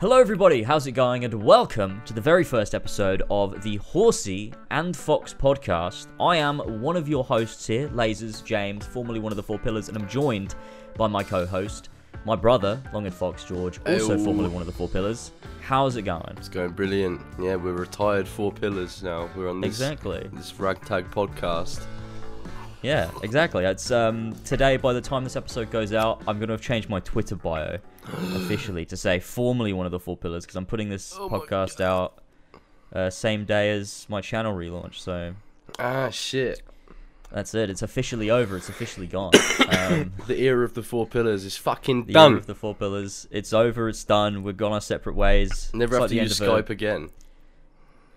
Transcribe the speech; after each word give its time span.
Hello, 0.00 0.18
everybody. 0.18 0.62
How's 0.62 0.86
it 0.86 0.92
going? 0.92 1.26
And 1.26 1.44
welcome 1.44 2.00
to 2.06 2.14
the 2.14 2.22
very 2.22 2.42
first 2.42 2.74
episode 2.74 3.22
of 3.30 3.62
the 3.62 3.76
Horsey 3.76 4.54
and 4.70 4.96
Fox 4.96 5.34
podcast. 5.34 6.06
I 6.18 6.36
am 6.36 6.58
one 6.80 6.96
of 6.96 7.06
your 7.06 7.22
hosts 7.22 7.66
here, 7.66 7.86
Lasers 7.90 8.42
James, 8.42 8.86
formerly 8.86 9.20
one 9.20 9.30
of 9.30 9.36
the 9.36 9.42
Four 9.42 9.58
Pillars, 9.58 9.88
and 9.88 9.98
I'm 9.98 10.08
joined 10.08 10.54
by 10.96 11.06
my 11.06 11.22
co-host, 11.22 11.90
my 12.24 12.34
brother, 12.34 12.82
Longhead 12.94 13.12
Fox 13.12 13.44
George, 13.44 13.78
also 13.86 14.16
formerly 14.16 14.48
one 14.48 14.62
of 14.62 14.66
the 14.66 14.72
Four 14.72 14.88
Pillars. 14.88 15.32
How's 15.60 15.96
it 15.96 16.02
going? 16.02 16.34
It's 16.38 16.48
going 16.48 16.70
brilliant. 16.70 17.20
Yeah, 17.38 17.56
we're 17.56 17.74
retired 17.74 18.26
four 18.26 18.50
pillars 18.52 19.02
now. 19.02 19.28
We're 19.36 19.50
on 19.50 19.60
this 19.60 19.68
Exactly. 19.68 20.26
this 20.32 20.58
ragtag 20.58 21.10
podcast. 21.10 21.82
Yeah, 22.82 23.10
exactly. 23.22 23.66
It's 23.66 23.90
um 23.90 24.34
today. 24.46 24.78
By 24.78 24.94
the 24.94 25.02
time 25.02 25.22
this 25.22 25.36
episode 25.36 25.70
goes 25.70 25.92
out, 25.92 26.22
I'm 26.26 26.40
gonna 26.40 26.54
have 26.54 26.62
changed 26.62 26.88
my 26.88 27.00
Twitter 27.00 27.36
bio 27.36 27.78
officially 28.34 28.84
to 28.86 28.96
say 28.96 29.18
formally 29.20 29.72
one 29.72 29.86
of 29.86 29.92
the 29.92 30.00
Four 30.00 30.16
Pillars 30.16 30.44
because 30.44 30.56
I'm 30.56 30.66
putting 30.66 30.88
this 30.88 31.14
Oh 31.18 31.28
podcast 31.28 31.80
out 31.80 32.18
uh, 32.92 33.10
same 33.10 33.44
day 33.44 33.70
as 33.70 34.06
my 34.08 34.20
channel 34.20 34.54
relaunch. 34.54 34.94
So 34.96 35.34
Ah, 35.78 36.10
shit. 36.10 36.62
That's 37.32 37.54
it. 37.54 37.70
It's 37.70 37.82
officially 37.82 38.28
over. 38.28 38.56
It's 38.56 38.68
officially 38.68 39.06
gone. 39.06 39.32
Um, 39.70 40.12
The 40.26 40.40
era 40.40 40.64
of 40.64 40.74
the 40.74 40.82
four 40.82 41.06
pillars 41.06 41.44
is 41.44 41.56
fucking 41.56 42.06
the 42.06 42.12
done. 42.12 42.32
year 42.32 42.38
of 42.38 42.46
the 42.46 42.54
four 42.56 42.74
pillars. 42.74 43.28
It's 43.30 43.52
over. 43.52 43.88
It's 43.88 44.02
done. 44.04 44.42
We've 44.42 44.56
gone 44.56 44.72
our 44.72 44.80
separate 44.80 45.14
ways. 45.14 45.70
Never 45.72 45.94
It's 45.96 46.02
have 46.02 46.02
like 46.02 46.10
to 46.10 46.16
use 46.16 46.40
Skype 46.40 46.70
again. 46.70 47.10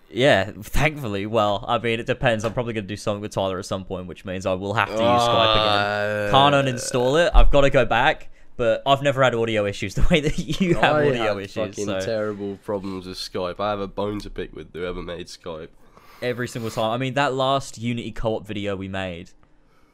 Yeah, 0.09 0.51
thankfully. 0.61 1.25
Well, 1.25 1.63
I 1.67 1.77
mean, 1.79 1.99
it 1.99 2.05
depends. 2.07 2.43
I'm 2.43 2.53
probably 2.53 2.73
going 2.73 2.83
to 2.85 2.87
do 2.87 2.97
something 2.97 3.21
with 3.21 3.31
Tyler 3.31 3.59
at 3.59 3.65
some 3.65 3.85
point, 3.85 4.07
which 4.07 4.25
means 4.25 4.45
I 4.45 4.53
will 4.53 4.73
have 4.73 4.87
to 4.89 4.93
use 4.93 5.01
Skype 5.01 5.51
again. 5.53 5.67
Uh, 5.67 6.29
Can't 6.31 6.55
uninstall 6.55 7.23
it. 7.25 7.31
I've 7.35 7.49
got 7.51 7.61
to 7.61 7.69
go 7.69 7.85
back. 7.85 8.29
But 8.55 8.83
I've 8.85 9.01
never 9.01 9.23
had 9.23 9.33
audio 9.35 9.65
issues 9.65 9.95
the 9.99 10.05
way 10.09 10.19
that 10.19 10.37
you 10.37 10.75
have 10.75 10.95
I 10.95 11.07
audio 11.09 11.37
issues. 11.39 11.53
fucking 11.55 11.85
So 11.85 11.99
terrible 11.99 12.57
problems 12.63 13.05
with 13.07 13.17
Skype. 13.17 13.59
I 13.59 13.69
have 13.71 13.79
a 13.79 13.87
bone 13.87 14.19
to 14.19 14.29
pick 14.29 14.55
with 14.55 14.73
whoever 14.73 15.01
made 15.01 15.27
Skype. 15.27 15.69
every 16.21 16.47
single 16.47 16.71
time. 16.71 16.91
I 16.91 16.97
mean, 16.97 17.15
that 17.15 17.33
last 17.33 17.77
Unity 17.77 18.11
co-op 18.11 18.45
video 18.45 18.75
we 18.75 18.87
made 18.87 19.31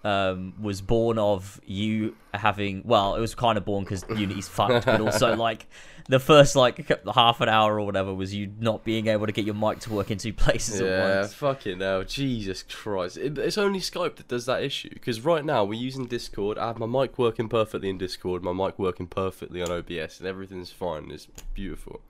um, 0.03 0.53
was 0.61 0.81
born 0.81 1.17
of 1.19 1.59
you 1.65 2.15
having. 2.33 2.83
Well, 2.85 3.15
it 3.15 3.19
was 3.19 3.35
kind 3.35 3.57
of 3.57 3.65
born 3.65 3.83
because 3.83 4.05
Unity's 4.09 4.47
fucked, 4.57 4.85
but 4.85 5.01
also 5.01 5.35
like 5.35 5.67
the 6.07 6.19
first 6.19 6.55
like 6.55 6.89
half 7.13 7.39
an 7.41 7.49
hour 7.49 7.79
or 7.79 7.85
whatever 7.85 8.13
was 8.13 8.33
you 8.33 8.51
not 8.59 8.83
being 8.83 9.07
able 9.07 9.25
to 9.27 9.31
get 9.31 9.45
your 9.45 9.53
mic 9.55 9.79
to 9.81 9.93
work 9.93 10.09
in 10.09 10.17
two 10.17 10.33
places 10.45 10.81
at 10.81 10.87
Yeah, 10.87 11.19
once. 11.19 11.33
fucking 11.33 11.79
hell. 11.81 12.03
Jesus 12.03 12.63
Christ. 12.63 13.17
It, 13.17 13.37
it's 13.37 13.57
only 13.57 13.79
Skype 13.79 14.15
that 14.15 14.27
does 14.27 14.45
that 14.47 14.63
issue. 14.63 14.89
Because 14.89 15.21
right 15.21 15.43
now 15.45 15.63
we're 15.65 15.79
using 15.79 16.05
Discord. 16.07 16.57
I 16.57 16.67
have 16.67 16.79
my 16.79 16.85
mic 16.87 17.17
working 17.19 17.49
perfectly 17.49 17.89
in 17.89 17.97
Discord, 17.97 18.43
my 18.43 18.53
mic 18.53 18.79
working 18.79 19.07
perfectly 19.07 19.61
on 19.61 19.69
OBS, 19.71 20.19
and 20.19 20.27
everything's 20.27 20.71
fine. 20.71 21.11
It's 21.11 21.27
beautiful. 21.53 22.01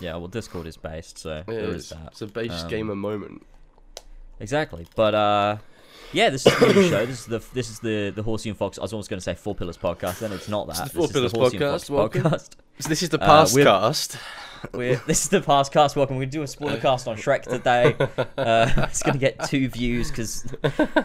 Yeah, 0.00 0.16
well, 0.16 0.28
Discord 0.28 0.66
is 0.66 0.76
based, 0.76 1.16
so 1.18 1.36
It 1.38 1.46
there 1.46 1.60
is. 1.70 1.84
is 1.84 1.88
that. 1.90 2.08
It's 2.08 2.22
a 2.22 2.26
base 2.26 2.62
Um, 2.64 2.68
gamer 2.68 2.94
moment. 2.96 3.46
Exactly, 4.40 4.86
but 4.96 5.14
uh, 5.14 5.56
yeah, 6.16 6.30
this 6.30 6.46
is 6.46 6.58
the 6.58 6.72
new 6.72 6.88
show. 6.88 7.04
This 7.06 7.20
is 7.20 7.26
the 7.26 7.42
this 7.52 7.70
is 7.70 7.78
the 7.80 8.10
the 8.10 8.22
Horsey 8.22 8.48
and 8.48 8.56
Fox. 8.58 8.78
I 8.78 8.82
was 8.82 8.92
almost 8.92 9.10
going 9.10 9.18
to 9.18 9.24
say 9.24 9.34
Four 9.34 9.54
Pillars 9.54 9.76
podcast, 9.76 10.22
and 10.22 10.32
it's 10.32 10.48
not 10.48 10.66
that. 10.68 10.80
It's 10.80 10.92
the 10.92 10.98
Four 10.98 11.06
this 11.08 11.12
Pillars 11.12 11.32
is 11.32 11.88
the 11.88 11.94
podcast, 11.94 12.10
podcast. 12.10 12.48
So 12.80 12.88
this 12.88 13.02
is 13.02 13.10
the 13.10 13.20
uh, 13.22 13.26
past 13.26 13.54
we're- 13.54 13.64
cast. 13.66 14.18
We're, 14.72 14.96
this 15.06 15.22
is 15.22 15.28
the 15.28 15.42
past 15.42 15.70
cast. 15.70 15.94
Welcome. 15.94 16.16
We're 16.16 16.22
gonna 16.22 16.32
do 16.32 16.42
a 16.42 16.46
spoiler 16.46 16.80
cast 16.80 17.06
on 17.06 17.16
Shrek 17.16 17.42
today. 17.42 17.94
Uh, 18.38 18.70
it's 18.88 19.02
gonna 19.02 19.18
get 19.18 19.38
two 19.44 19.68
views 19.68 20.10
because 20.10 20.42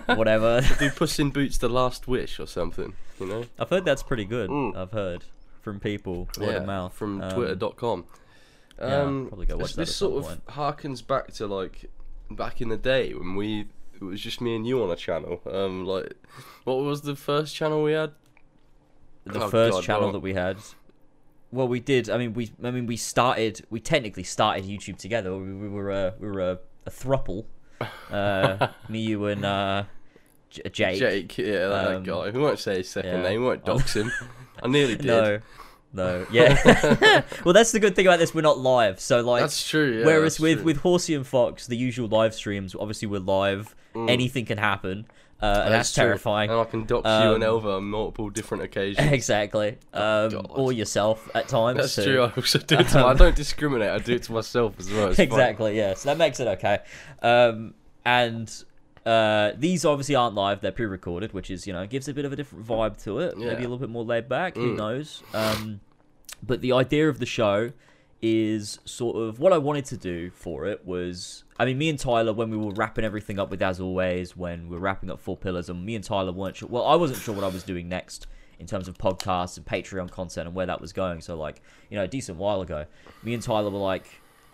whatever. 0.05 0.61
Do 0.79 0.89
Puss 0.89 1.19
in 1.19 1.29
Boots 1.29 1.57
the 1.57 1.69
Last 1.69 2.07
Wish 2.07 2.39
or 2.39 2.47
something, 2.47 2.93
you 3.19 3.25
know? 3.27 3.43
I've 3.59 3.69
heard 3.69 3.85
that's 3.85 4.03
pretty 4.03 4.25
good. 4.25 4.49
Mm. 4.49 4.75
I've 4.75 4.91
heard 4.91 5.25
from 5.61 5.79
people 5.79 6.27
word 6.39 6.55
of 6.55 6.65
mouth 6.65 6.93
From 6.93 7.21
Um, 7.21 7.31
twitter.com. 7.31 8.05
yeah, 8.79 9.01
Um, 9.01 9.27
probably 9.27 9.45
go 9.45 9.57
watch 9.57 9.73
this 9.73 9.75
that 9.75 9.81
this 9.81 9.89
at 9.89 9.95
some 9.95 10.09
sort 10.11 10.23
of 10.23 10.45
point. 10.45 10.45
harkens 10.57 11.05
back 11.05 11.31
to 11.33 11.45
like 11.47 11.85
back 12.31 12.61
in 12.61 12.69
the 12.69 12.77
day 12.77 13.13
when 13.13 13.35
we 13.35 13.67
it 14.01 14.05
was 14.05 14.21
just 14.21 14.41
me 14.41 14.55
and 14.55 14.65
you 14.67 14.81
on 14.83 14.89
a 14.91 14.95
channel. 14.95 15.41
Um, 15.49 15.85
like 15.85 16.13
what 16.63 16.79
was 16.79 17.01
the 17.01 17.15
first 17.15 17.55
channel 17.55 17.83
we 17.83 17.93
had? 17.93 18.11
The 19.25 19.43
Oh, 19.43 19.49
first 19.49 19.73
God, 19.77 19.83
channel 19.83 20.11
that 20.11 20.19
we 20.19 20.33
had. 20.33 20.57
Well, 21.51 21.67
we 21.67 21.79
did. 21.79 22.09
I 22.09 22.17
mean, 22.17 22.33
we. 22.33 22.51
I 22.63 22.71
mean, 22.71 22.85
we 22.87 22.97
started. 22.97 23.65
We 23.69 23.79
technically 23.79 24.23
started 24.23 24.63
YouTube 24.65 24.97
together. 24.97 25.35
We, 25.35 25.53
we 25.53 25.69
were 25.69 25.91
a. 25.91 26.13
We 26.19 26.27
were 26.29 26.39
a, 26.51 26.59
a 26.85 26.89
thruple. 26.89 27.45
Uh, 28.09 28.67
me, 28.89 28.99
you, 29.01 29.25
and 29.25 29.43
uh, 29.45 29.83
J- 30.49 30.61
Jake. 30.71 30.99
Jake, 30.99 31.37
yeah, 31.37 31.67
that 31.67 31.95
Um, 31.95 32.03
guy. 32.03 32.29
We 32.29 32.39
won't 32.39 32.57
say 32.59 32.77
his 32.77 32.89
second 32.89 33.11
yeah. 33.17 33.21
name. 33.21 33.41
We 33.41 33.45
won't 33.47 33.65
dox 33.71 33.95
him. 33.95 34.11
I 34.63 34.67
nearly 34.69 34.95
did. 34.95 35.05
No, 35.05 35.39
no, 35.93 36.25
yeah. 36.31 37.23
well, 37.43 37.53
that's 37.53 37.73
the 37.73 37.79
good 37.81 37.95
thing 37.97 38.07
about 38.07 38.19
this. 38.19 38.33
We're 38.33 38.41
not 38.41 38.57
live, 38.59 38.99
so 38.99 39.19
like. 39.21 39.41
that's 39.41 39.67
true. 39.67 39.99
Yeah, 39.99 40.05
Whereas 40.05 40.35
that's 40.35 40.39
with 40.39 40.57
true. 40.59 40.65
with 40.65 40.77
Horsey 40.77 41.13
and 41.15 41.27
Fox, 41.27 41.67
the 41.67 41.75
usual 41.77 42.07
live 42.07 42.33
streams, 42.33 42.75
obviously 42.79 43.07
we're 43.09 43.19
live. 43.19 43.75
Anything 43.95 44.45
can 44.45 44.57
happen, 44.57 45.05
uh, 45.41 45.63
and 45.65 45.73
that's, 45.73 45.93
true. 45.93 46.03
terrifying. 46.03 46.49
And 46.49 46.59
I 46.59 46.63
can 46.65 46.85
dox 46.85 47.05
you 47.05 47.11
Um, 47.11 47.35
and 47.35 47.43
Elva 47.43 47.69
on 47.73 47.83
multiple 47.85 48.29
different 48.29 48.63
occasions. 48.63 49.11
Exactly. 49.11 49.77
Um, 49.93 50.29
God. 50.29 50.47
or 50.49 50.71
yourself 50.71 51.29
at 51.35 51.47
times. 51.47 51.77
That's 51.79 51.95
too. 51.95 52.03
true. 52.03 52.21
I 52.23 52.31
also 52.31 52.59
do 52.59 52.75
it 52.79 52.87
to 52.89 53.01
my, 53.01 53.07
I 53.09 53.13
don't 53.13 53.35
discriminate. 53.35 53.89
I 53.89 53.97
do 53.99 54.13
it 54.15 54.23
to 54.23 54.31
myself 54.33 54.75
as 54.79 54.91
well. 54.91 55.09
It's 55.09 55.19
exactly. 55.19 55.77
Yeah. 55.77 55.93
So 55.95 56.09
that 56.09 56.17
makes 56.17 56.39
it 56.39 56.47
okay. 56.47 56.79
Um, 57.21 57.73
and 58.05 58.51
uh, 59.05 59.51
these 59.57 59.83
obviously 59.83 60.15
aren't 60.15 60.35
live; 60.35 60.61
they're 60.61 60.71
pre-recorded, 60.71 61.33
which 61.33 61.49
is 61.51 61.65
you 61.67 61.73
know 61.73 61.85
gives 61.87 62.07
a 62.07 62.13
bit 62.13 62.23
of 62.25 62.31
a 62.31 62.35
different 62.35 62.65
vibe 62.65 63.01
to 63.03 63.19
it. 63.19 63.37
Maybe 63.37 63.55
a 63.55 63.67
little 63.67 63.77
bit 63.77 63.89
more 63.89 64.03
laid 64.05 64.29
back. 64.29 64.55
Who 64.55 64.73
Mm. 64.73 64.77
knows? 64.77 65.23
Um, 65.33 65.79
but 66.43 66.61
the 66.61 66.71
idea 66.71 67.09
of 67.09 67.19
the 67.19 67.25
show 67.25 67.71
is 68.21 68.79
sort 68.85 69.17
of 69.17 69.39
what 69.39 69.51
I 69.51 69.57
wanted 69.57 69.85
to 69.85 69.97
do 69.97 70.29
for 70.31 70.65
it 70.65 70.85
was. 70.85 71.43
I 71.57 71.65
mean, 71.65 71.77
me 71.77 71.89
and 71.89 71.97
Tyler, 71.97 72.33
when 72.33 72.49
we 72.49 72.57
were 72.57 72.71
wrapping 72.71 73.03
everything 73.03 73.39
up 73.39 73.49
with 73.49 73.61
As 73.61 73.79
Always, 73.79 74.37
when 74.37 74.69
we 74.69 74.75
were 74.75 74.81
wrapping 74.81 75.09
up 75.09 75.19
Four 75.19 75.37
Pillars, 75.37 75.69
and 75.69 75.85
me 75.85 75.95
and 75.95 76.03
Tyler 76.03 76.31
weren't 76.31 76.55
sure. 76.55 76.69
Well, 76.69 76.85
I 76.85 76.95
wasn't 76.95 77.19
sure 77.19 77.33
what 77.33 77.43
I 77.43 77.47
was 77.47 77.63
doing 77.63 77.89
next 77.89 78.27
in 78.59 78.67
terms 78.67 78.87
of 78.87 78.97
podcasts 78.97 79.57
and 79.57 79.65
Patreon 79.65 80.11
content 80.11 80.47
and 80.47 80.55
where 80.55 80.67
that 80.67 80.79
was 80.79 80.93
going. 80.93 81.21
So, 81.21 81.35
like, 81.35 81.61
you 81.89 81.97
know, 81.97 82.03
a 82.03 82.07
decent 82.07 82.37
while 82.37 82.61
ago, 82.61 82.85
me 83.23 83.33
and 83.33 83.41
Tyler 83.41 83.71
were 83.71 83.79
like, 83.79 84.05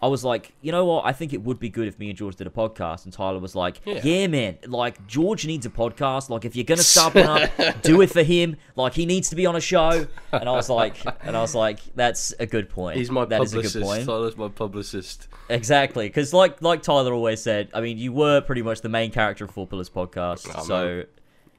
I 0.01 0.07
was 0.07 0.23
like, 0.23 0.53
you 0.61 0.71
know 0.71 0.85
what? 0.85 1.05
I 1.05 1.11
think 1.11 1.33
it 1.33 1.41
would 1.41 1.59
be 1.59 1.69
good 1.69 1.87
if 1.87 1.97
me 1.97 2.09
and 2.09 2.17
George 2.17 2.35
did 2.35 2.45
a 2.45 2.51
podcast. 2.51 3.05
And 3.05 3.11
Tyler 3.13 3.39
was 3.39 3.55
like, 3.55 3.81
yeah, 3.83 3.99
Yeah. 4.03 4.27
man. 4.27 4.57
Like, 4.67 5.07
George 5.07 5.47
needs 5.47 5.65
a 5.65 5.71
podcast. 5.71 6.29
Like, 6.29 6.45
if 6.45 6.55
you're 6.55 6.65
gonna 6.65 6.83
start 6.83 7.15
one 7.15 7.25
up, 7.25 7.51
do 7.81 8.01
it 8.01 8.11
for 8.11 8.21
him. 8.21 8.57
Like, 8.75 8.93
he 8.93 9.05
needs 9.07 9.29
to 9.29 9.35
be 9.35 9.45
on 9.47 9.55
a 9.55 9.61
show. 9.61 10.05
And 10.31 10.47
I 10.47 10.51
was 10.51 10.69
like, 10.69 10.97
and 11.25 11.35
I 11.35 11.41
was 11.41 11.55
like, 11.55 11.79
that's 11.95 12.31
a 12.39 12.45
good 12.45 12.69
point. 12.69 12.97
He's 12.97 13.09
my 13.09 13.25
That 13.25 13.41
is 13.41 13.53
a 13.55 13.61
good 13.63 13.81
point. 13.81 14.05
Tyler's 14.05 14.37
my 14.37 14.49
publicist. 14.49 15.27
Exactly, 15.49 16.07
because 16.07 16.33
like 16.33 16.61
like 16.61 16.81
Tyler 16.83 17.13
always 17.13 17.41
said, 17.41 17.69
I 17.73 17.81
mean, 17.81 17.97
you 17.97 18.11
were 18.13 18.41
pretty 18.41 18.61
much 18.61 18.81
the 18.81 18.89
main 18.89 19.11
character 19.11 19.45
of 19.45 19.51
Four 19.51 19.65
Pillars 19.65 19.89
podcast. 19.89 20.47
Oh, 20.53 20.63
so 20.63 20.85
man. 20.97 21.05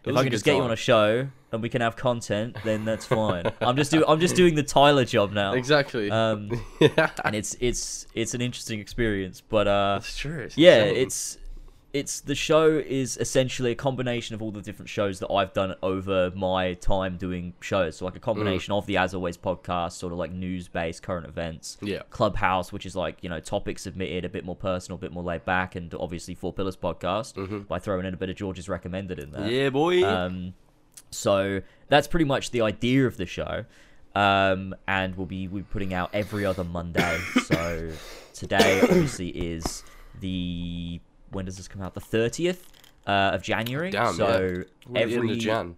If 0.04 0.16
I 0.16 0.22
can 0.22 0.32
just 0.32 0.44
get 0.44 0.56
you 0.56 0.62
on 0.62 0.70
a 0.70 0.76
show 0.76 1.28
and 1.52 1.62
we 1.62 1.68
can 1.68 1.80
have 1.80 1.96
content, 1.96 2.56
then 2.64 2.84
that's 2.84 3.06
fine. 3.20 3.44
I'm 3.60 3.76
just 3.76 3.90
doing 3.90 4.04
I'm 4.06 4.20
just 4.20 4.36
doing 4.36 4.54
the 4.54 4.62
Tyler 4.62 5.04
job 5.04 5.32
now. 5.32 5.54
Exactly. 5.54 6.10
Um, 6.10 6.50
yeah, 6.80 7.10
and 7.24 7.34
it's 7.34 7.56
it's 7.60 8.06
it's 8.14 8.34
an 8.34 8.40
interesting 8.40 8.80
experience, 8.80 9.40
but 9.40 9.66
uh, 9.66 9.98
that's 10.00 10.16
true. 10.16 10.40
It's 10.40 10.56
yeah, 10.56 10.84
insane. 10.84 11.02
it's 11.02 11.38
it's 11.92 12.20
the 12.20 12.34
show 12.34 12.68
is 12.68 13.16
essentially 13.16 13.70
a 13.70 13.74
combination 13.74 14.34
of 14.34 14.42
all 14.42 14.50
the 14.50 14.60
different 14.60 14.90
shows 14.90 15.20
that 15.20 15.30
I've 15.32 15.54
done 15.54 15.74
over 15.82 16.30
my 16.34 16.74
time 16.74 17.16
doing 17.16 17.54
shows. 17.60 17.96
So 17.96 18.04
like 18.04 18.14
a 18.14 18.20
combination 18.20 18.74
of 18.74 18.84
the 18.84 18.98
As 18.98 19.14
Always 19.14 19.38
podcast, 19.38 19.92
sort 19.92 20.12
of 20.12 20.18
like 20.18 20.30
news 20.30 20.68
based 20.68 21.02
current 21.02 21.26
events. 21.26 21.78
Yeah. 21.80 22.02
Clubhouse, 22.10 22.72
which 22.72 22.84
is 22.84 22.94
like, 22.94 23.18
you 23.22 23.30
know, 23.30 23.40
topics 23.40 23.82
submitted, 23.82 24.26
a 24.26 24.28
bit 24.28 24.44
more 24.44 24.56
personal, 24.56 24.96
a 24.96 25.00
bit 25.00 25.12
more 25.12 25.22
laid 25.22 25.46
back, 25.46 25.76
and 25.76 25.94
obviously 25.94 26.34
Four 26.34 26.52
Pillars 26.52 26.76
podcast 26.76 27.66
by 27.68 27.78
throwing 27.78 28.04
in 28.04 28.12
a 28.12 28.18
bit 28.18 28.28
of 28.28 28.36
George's 28.36 28.68
recommended 28.68 29.18
in 29.18 29.30
there. 29.32 29.48
yeah, 29.50 29.70
boy. 29.70 30.04
Um, 30.04 30.52
so 31.10 31.62
that's 31.88 32.06
pretty 32.06 32.26
much 32.26 32.50
the 32.50 32.60
idea 32.60 33.06
of 33.06 33.16
the 33.16 33.26
show. 33.26 33.64
Um, 34.14 34.74
and 34.86 35.16
we'll 35.16 35.26
be 35.26 35.48
we'll 35.48 35.62
be 35.62 35.68
putting 35.70 35.94
out 35.94 36.10
every 36.12 36.44
other 36.44 36.64
Monday. 36.64 37.18
so 37.44 37.90
today 38.34 38.80
obviously 38.82 39.28
is 39.28 39.84
the 40.20 41.00
when 41.30 41.44
does 41.44 41.56
this 41.56 41.68
come 41.68 41.82
out? 41.82 41.94
The 41.94 42.00
thirtieth 42.00 42.66
uh, 43.06 43.30
of 43.34 43.42
January. 43.42 43.90
Damn, 43.90 44.14
so 44.14 44.64
yeah. 44.92 45.00
Every 45.00 45.36
Jan. 45.36 45.76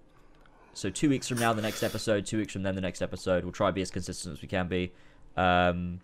so 0.75 0.91
two 0.91 1.09
weeks 1.09 1.29
from 1.29 1.39
now, 1.39 1.53
the 1.53 1.63
next 1.63 1.83
episode. 1.83 2.27
Two 2.27 2.39
weeks 2.39 2.53
from 2.53 2.63
then, 2.63 2.75
the 2.75 2.81
next 2.81 3.03
episode. 3.03 3.45
We'll 3.45 3.53
try 3.53 3.69
to 3.69 3.73
be 3.73 3.83
as 3.83 3.91
consistent 3.91 4.35
as 4.37 4.43
we 4.43 4.49
can 4.49 4.69
be. 4.69 4.93
Um, 5.37 6.01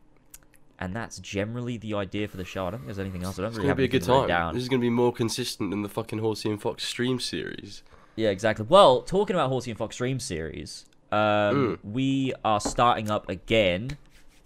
and 0.79 0.95
that's 0.95 1.19
generally 1.21 1.79
the 1.79 1.95
idea 1.95 2.29
for 2.29 2.37
the 2.37 2.45
show. 2.45 2.67
I 2.67 2.71
don't 2.71 2.81
think 2.81 2.87
there's 2.89 2.99
anything 2.99 3.23
else. 3.25 3.39
I 3.39 3.43
don't 3.43 3.49
It's 3.49 3.57
really 3.57 3.65
gonna 3.65 3.71
have 3.71 3.77
be 3.79 3.85
a 3.85 3.89
good 3.89 4.03
time. 4.03 4.29
down. 4.29 4.55
This 4.55 4.63
is 4.63 4.69
gonna 4.69 4.81
be 4.81 4.91
more 4.91 5.13
consistent 5.13 5.71
than 5.71 5.83
the 5.83 5.89
fucking 5.89 6.19
Horsey 6.19 6.51
and 6.51 6.61
Fox 6.61 6.85
stream 6.85 7.19
series. 7.19 7.83
Yeah, 8.15 8.29
exactly. 8.31 8.67
Well, 8.69 9.03
talking 9.03 9.37
about 9.37 9.49
Horsey 9.51 9.71
and 9.71 9.79
Fox 9.79 9.95
Stream 9.97 10.19
series, 10.21 10.87
um, 11.13 11.19
Mm. 11.19 11.79
we 11.85 12.33
are 12.45 12.61
starting 12.61 13.11
up 13.11 13.29
again. 13.29 13.97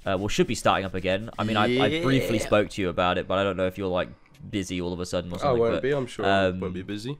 Uh, 0.04 0.16
well, 0.18 0.28
should 0.28 0.46
be 0.48 0.54
starting 0.56 0.84
up 0.86 0.94
again. 0.94 1.30
I 1.38 1.44
mean, 1.44 1.56
I, 1.56 1.78
I 1.98 2.02
briefly 2.02 2.38
spoke 2.38 2.70
to 2.70 2.82
you 2.82 2.88
about 2.88 3.16
it, 3.18 3.28
but 3.28 3.38
I 3.38 3.44
don't 3.44 3.56
know 3.56 3.66
if 3.66 3.76
you're 3.78 3.86
like 3.88 4.08
busy 4.48 4.80
all 4.80 4.92
of 4.92 5.00
a 5.00 5.06
sudden 5.06 5.32
or 5.32 5.36
I 5.36 5.38
something. 5.38 5.60
won't 5.60 5.74
but 5.74 5.82
be. 5.82 5.90
I'm 5.92 6.06
sure 6.06 6.24
I 6.26 6.46
um, 6.46 6.60
won't 6.60 6.74
be 6.74 6.82
busy. 6.82 7.18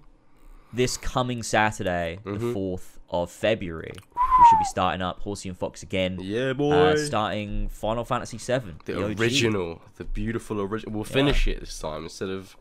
this 0.73 0.97
coming 0.97 1.43
Saturday, 1.43 2.19
the 2.25 2.31
Mhm. 2.33 2.53
fourth 2.53 2.99
of 3.11 3.31
February, 3.31 3.93
we 3.93 4.45
should 4.51 4.59
be 4.61 4.65
starting 4.65 5.03
up 5.03 5.21
Horsey 5.21 5.49
and 5.49 5.59
Fox 5.59 5.83
again. 5.83 6.19
Yeah, 6.21 6.53
boy. 6.53 6.73
Uh, 6.73 6.97
starting 6.97 7.69
Final 7.69 8.05
Fantasy 8.05 8.39
VII, 8.39 8.75
the, 8.85 8.93
the, 8.93 9.05
OG. 9.05 9.21
original, 9.21 9.83
the 9.97 10.05
beautiful 10.05 10.61
original. 10.61 10.95
We'll 10.95 11.05
finish 11.05 11.49
it 11.49 11.61
this 11.61 11.79
time 11.79 12.05
instead 12.05 12.29
of 12.31 12.57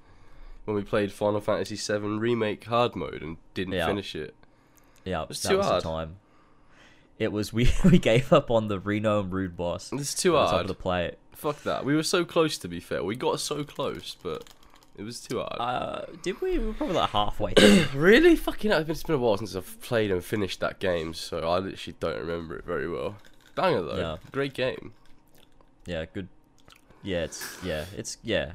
when 0.65 0.75
we 0.75 0.83
played 0.83 1.11
Final 1.11 1.39
Fantasy 1.39 1.75
VII 1.75 2.17
remake 2.17 2.63
hard 2.65 2.95
mode 2.95 3.21
and 3.21 3.37
didn't 3.53 3.73
Yeah. 3.73 3.85
finish 3.87 4.15
it. 4.15 4.33
Yeah, 5.05 5.25
It's 5.29 5.41
that 5.43 5.49
too 5.49 5.57
was 5.57 5.65
hard. 5.67 5.83
the 5.83 5.89
time. 5.89 6.15
It 7.19 7.31
was 7.31 7.53
we 7.53 7.71
we 7.83 7.99
gave 7.99 8.33
up 8.33 8.49
on 8.49 8.69
the 8.69 8.79
Reno 8.79 9.19
and 9.19 9.31
Rude 9.31 9.55
boss. 9.55 9.91
It's 9.93 10.15
too 10.15 10.33
was 10.33 10.49
able 10.49 10.57
hard. 10.57 10.67
to 10.67 10.73
play 10.73 11.05
it. 11.05 11.19
Fuck 11.33 11.63
that. 11.63 11.85
We 11.85 11.95
were 11.95 12.03
so 12.03 12.25
close 12.25 12.57
to 12.59 12.67
be 12.67 12.79
fair. 12.79 13.03
We 13.03 13.15
got 13.15 13.39
so 13.39 13.63
close, 13.63 14.15
but 14.23 14.45
it 14.97 15.03
was 15.03 15.19
too 15.19 15.39
hard. 15.39 15.55
Uh, 15.59 16.05
did 16.23 16.41
we? 16.41 16.57
We 16.57 16.67
were 16.67 16.73
probably 16.73 16.95
like 16.95 17.09
halfway. 17.11 17.53
really? 17.93 18.35
Fucking 18.35 18.71
hell. 18.71 18.83
It's 18.87 19.03
been 19.03 19.15
a 19.15 19.19
while 19.19 19.37
since 19.37 19.55
I've 19.55 19.79
played 19.81 20.11
and 20.11 20.23
finished 20.23 20.59
that 20.61 20.79
game, 20.79 21.13
so 21.13 21.39
I 21.39 21.59
literally 21.59 21.95
don't 21.99 22.19
remember 22.19 22.57
it 22.57 22.65
very 22.65 22.89
well. 22.89 23.17
Banger 23.55 23.81
though. 23.81 23.97
Yeah. 23.97 24.17
Great 24.31 24.53
game. 24.53 24.93
yeah, 25.85 26.05
good. 26.13 26.29
Yeah, 27.03 27.23
it's 27.23 27.57
yeah, 27.63 27.85
it's 27.95 28.17
yeah. 28.23 28.53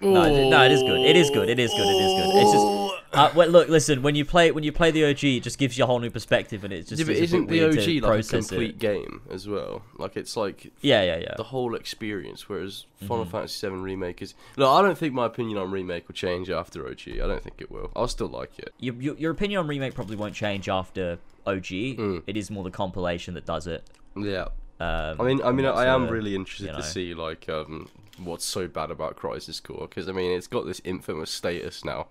No, 0.00 0.22
it, 0.24 0.48
no, 0.50 0.62
it 0.64 0.72
is 0.72 0.82
good. 0.82 1.00
It 1.00 1.16
is 1.16 1.30
good. 1.30 1.48
It 1.48 1.58
is 1.58 1.70
good. 1.72 1.80
It 1.86 2.00
is 2.02 2.12
good. 2.12 2.42
It's 2.42 2.52
just 2.52 2.66
uh, 3.10 3.32
well, 3.34 3.48
look, 3.48 3.68
listen. 3.68 4.02
When 4.02 4.14
you 4.14 4.24
play 4.24 4.50
when 4.50 4.62
you 4.64 4.70
play 4.70 4.90
the 4.90 5.06
OG, 5.06 5.24
it 5.24 5.40
just 5.42 5.58
gives 5.58 5.78
you 5.78 5.84
a 5.84 5.86
whole 5.86 5.98
new 5.98 6.10
perspective, 6.10 6.62
and 6.62 6.72
it's 6.72 6.90
just 6.90 7.00
Yeah, 7.00 7.06
but 7.06 7.16
isn't 7.16 7.46
the 7.48 7.64
OG 7.64 8.02
like 8.04 8.24
a 8.24 8.28
complete 8.28 8.70
it. 8.70 8.78
game 8.78 9.22
as 9.30 9.48
well? 9.48 9.82
Like 9.96 10.16
it's 10.16 10.36
like 10.36 10.72
Yeah, 10.82 11.02
yeah, 11.02 11.16
yeah. 11.16 11.34
the 11.36 11.44
whole 11.44 11.74
experience. 11.74 12.48
Whereas 12.48 12.84
Final 13.00 13.24
Mm-hmm. 13.24 13.30
Fantasy 13.30 13.66
VII 13.66 13.74
remake 13.76 14.20
is. 14.22 14.34
Look, 14.56 14.68
I 14.68 14.82
don't 14.82 14.98
think 14.98 15.14
my 15.14 15.26
opinion 15.26 15.56
on 15.58 15.70
remake 15.70 16.06
will 16.06 16.14
change 16.14 16.50
after 16.50 16.86
OG. 16.86 17.08
I 17.08 17.26
don't 17.26 17.42
think 17.42 17.60
it 17.60 17.70
will. 17.70 17.90
I'll 17.96 18.08
still 18.08 18.28
like 18.28 18.58
it. 18.58 18.74
Your, 18.78 18.94
your, 18.96 19.16
your 19.16 19.30
opinion 19.32 19.60
on 19.60 19.66
remake 19.68 19.94
probably 19.94 20.16
won't 20.16 20.34
change 20.34 20.68
after 20.68 21.18
OG. 21.46 21.64
Mm. 21.64 22.22
It 22.26 22.36
is 22.36 22.50
more 22.50 22.62
the 22.62 22.70
compilation 22.70 23.34
that 23.34 23.46
does 23.46 23.66
it. 23.66 23.84
Yeah. 24.16 24.48
Um, 24.80 25.20
I 25.20 25.24
mean, 25.24 25.42
I 25.42 25.50
mean, 25.50 25.66
I 25.66 25.86
am 25.86 26.08
really 26.08 26.34
interested 26.36 26.66
you 26.66 26.72
know. 26.72 26.78
to 26.78 26.84
see 26.84 27.14
like 27.14 27.48
um 27.48 27.88
what's 28.22 28.44
so 28.44 28.68
bad 28.68 28.90
about 28.90 29.16
Crisis 29.16 29.60
Core 29.60 29.86
because 29.88 30.08
I 30.08 30.12
mean 30.12 30.30
it's 30.36 30.46
got 30.46 30.66
this 30.66 30.80
infamous 30.84 31.30
status 31.30 31.84
now. 31.84 32.08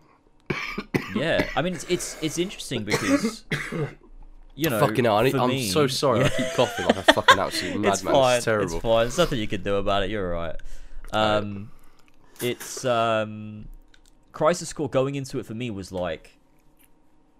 Yeah, 1.15 1.48
I 1.56 1.62
mean 1.62 1.74
it's 1.74 1.86
it's 1.86 2.18
it's 2.21 2.38
interesting 2.38 2.83
because 2.83 3.45
you 4.56 4.69
know. 4.69 4.80
fucking 4.80 5.06
hell, 5.06 5.15
I, 5.18 5.31
I'm 5.38 5.50
me- 5.50 5.69
so 5.69 5.88
sorry. 5.88 6.24
I 6.25 6.30
keep 6.30 6.48
coughing 6.54 6.86
like 6.86 6.98
a 6.98 7.13
fucking 7.13 7.39
absolute 7.39 7.74
madman. 7.80 7.92
it's 7.94 8.01
fine. 8.01 8.36
It's 8.36 8.45
terrible. 8.45 8.74
It's 8.75 8.83
fine. 8.83 9.04
There's 9.06 9.18
nothing 9.18 9.39
you 9.39 9.48
can 9.48 9.63
do 9.63 9.75
about 9.77 10.04
it. 10.04 10.09
You're 10.09 10.36
alright. 10.36 10.57
Um, 11.13 11.71
it's 12.42 12.83
um, 12.83 13.68
Crisis 14.33 14.74
Core 14.74 14.89
going 14.89 15.15
into 15.15 15.39
it 15.39 15.45
for 15.45 15.54
me 15.54 15.69
was 15.71 15.92
like. 15.92 16.33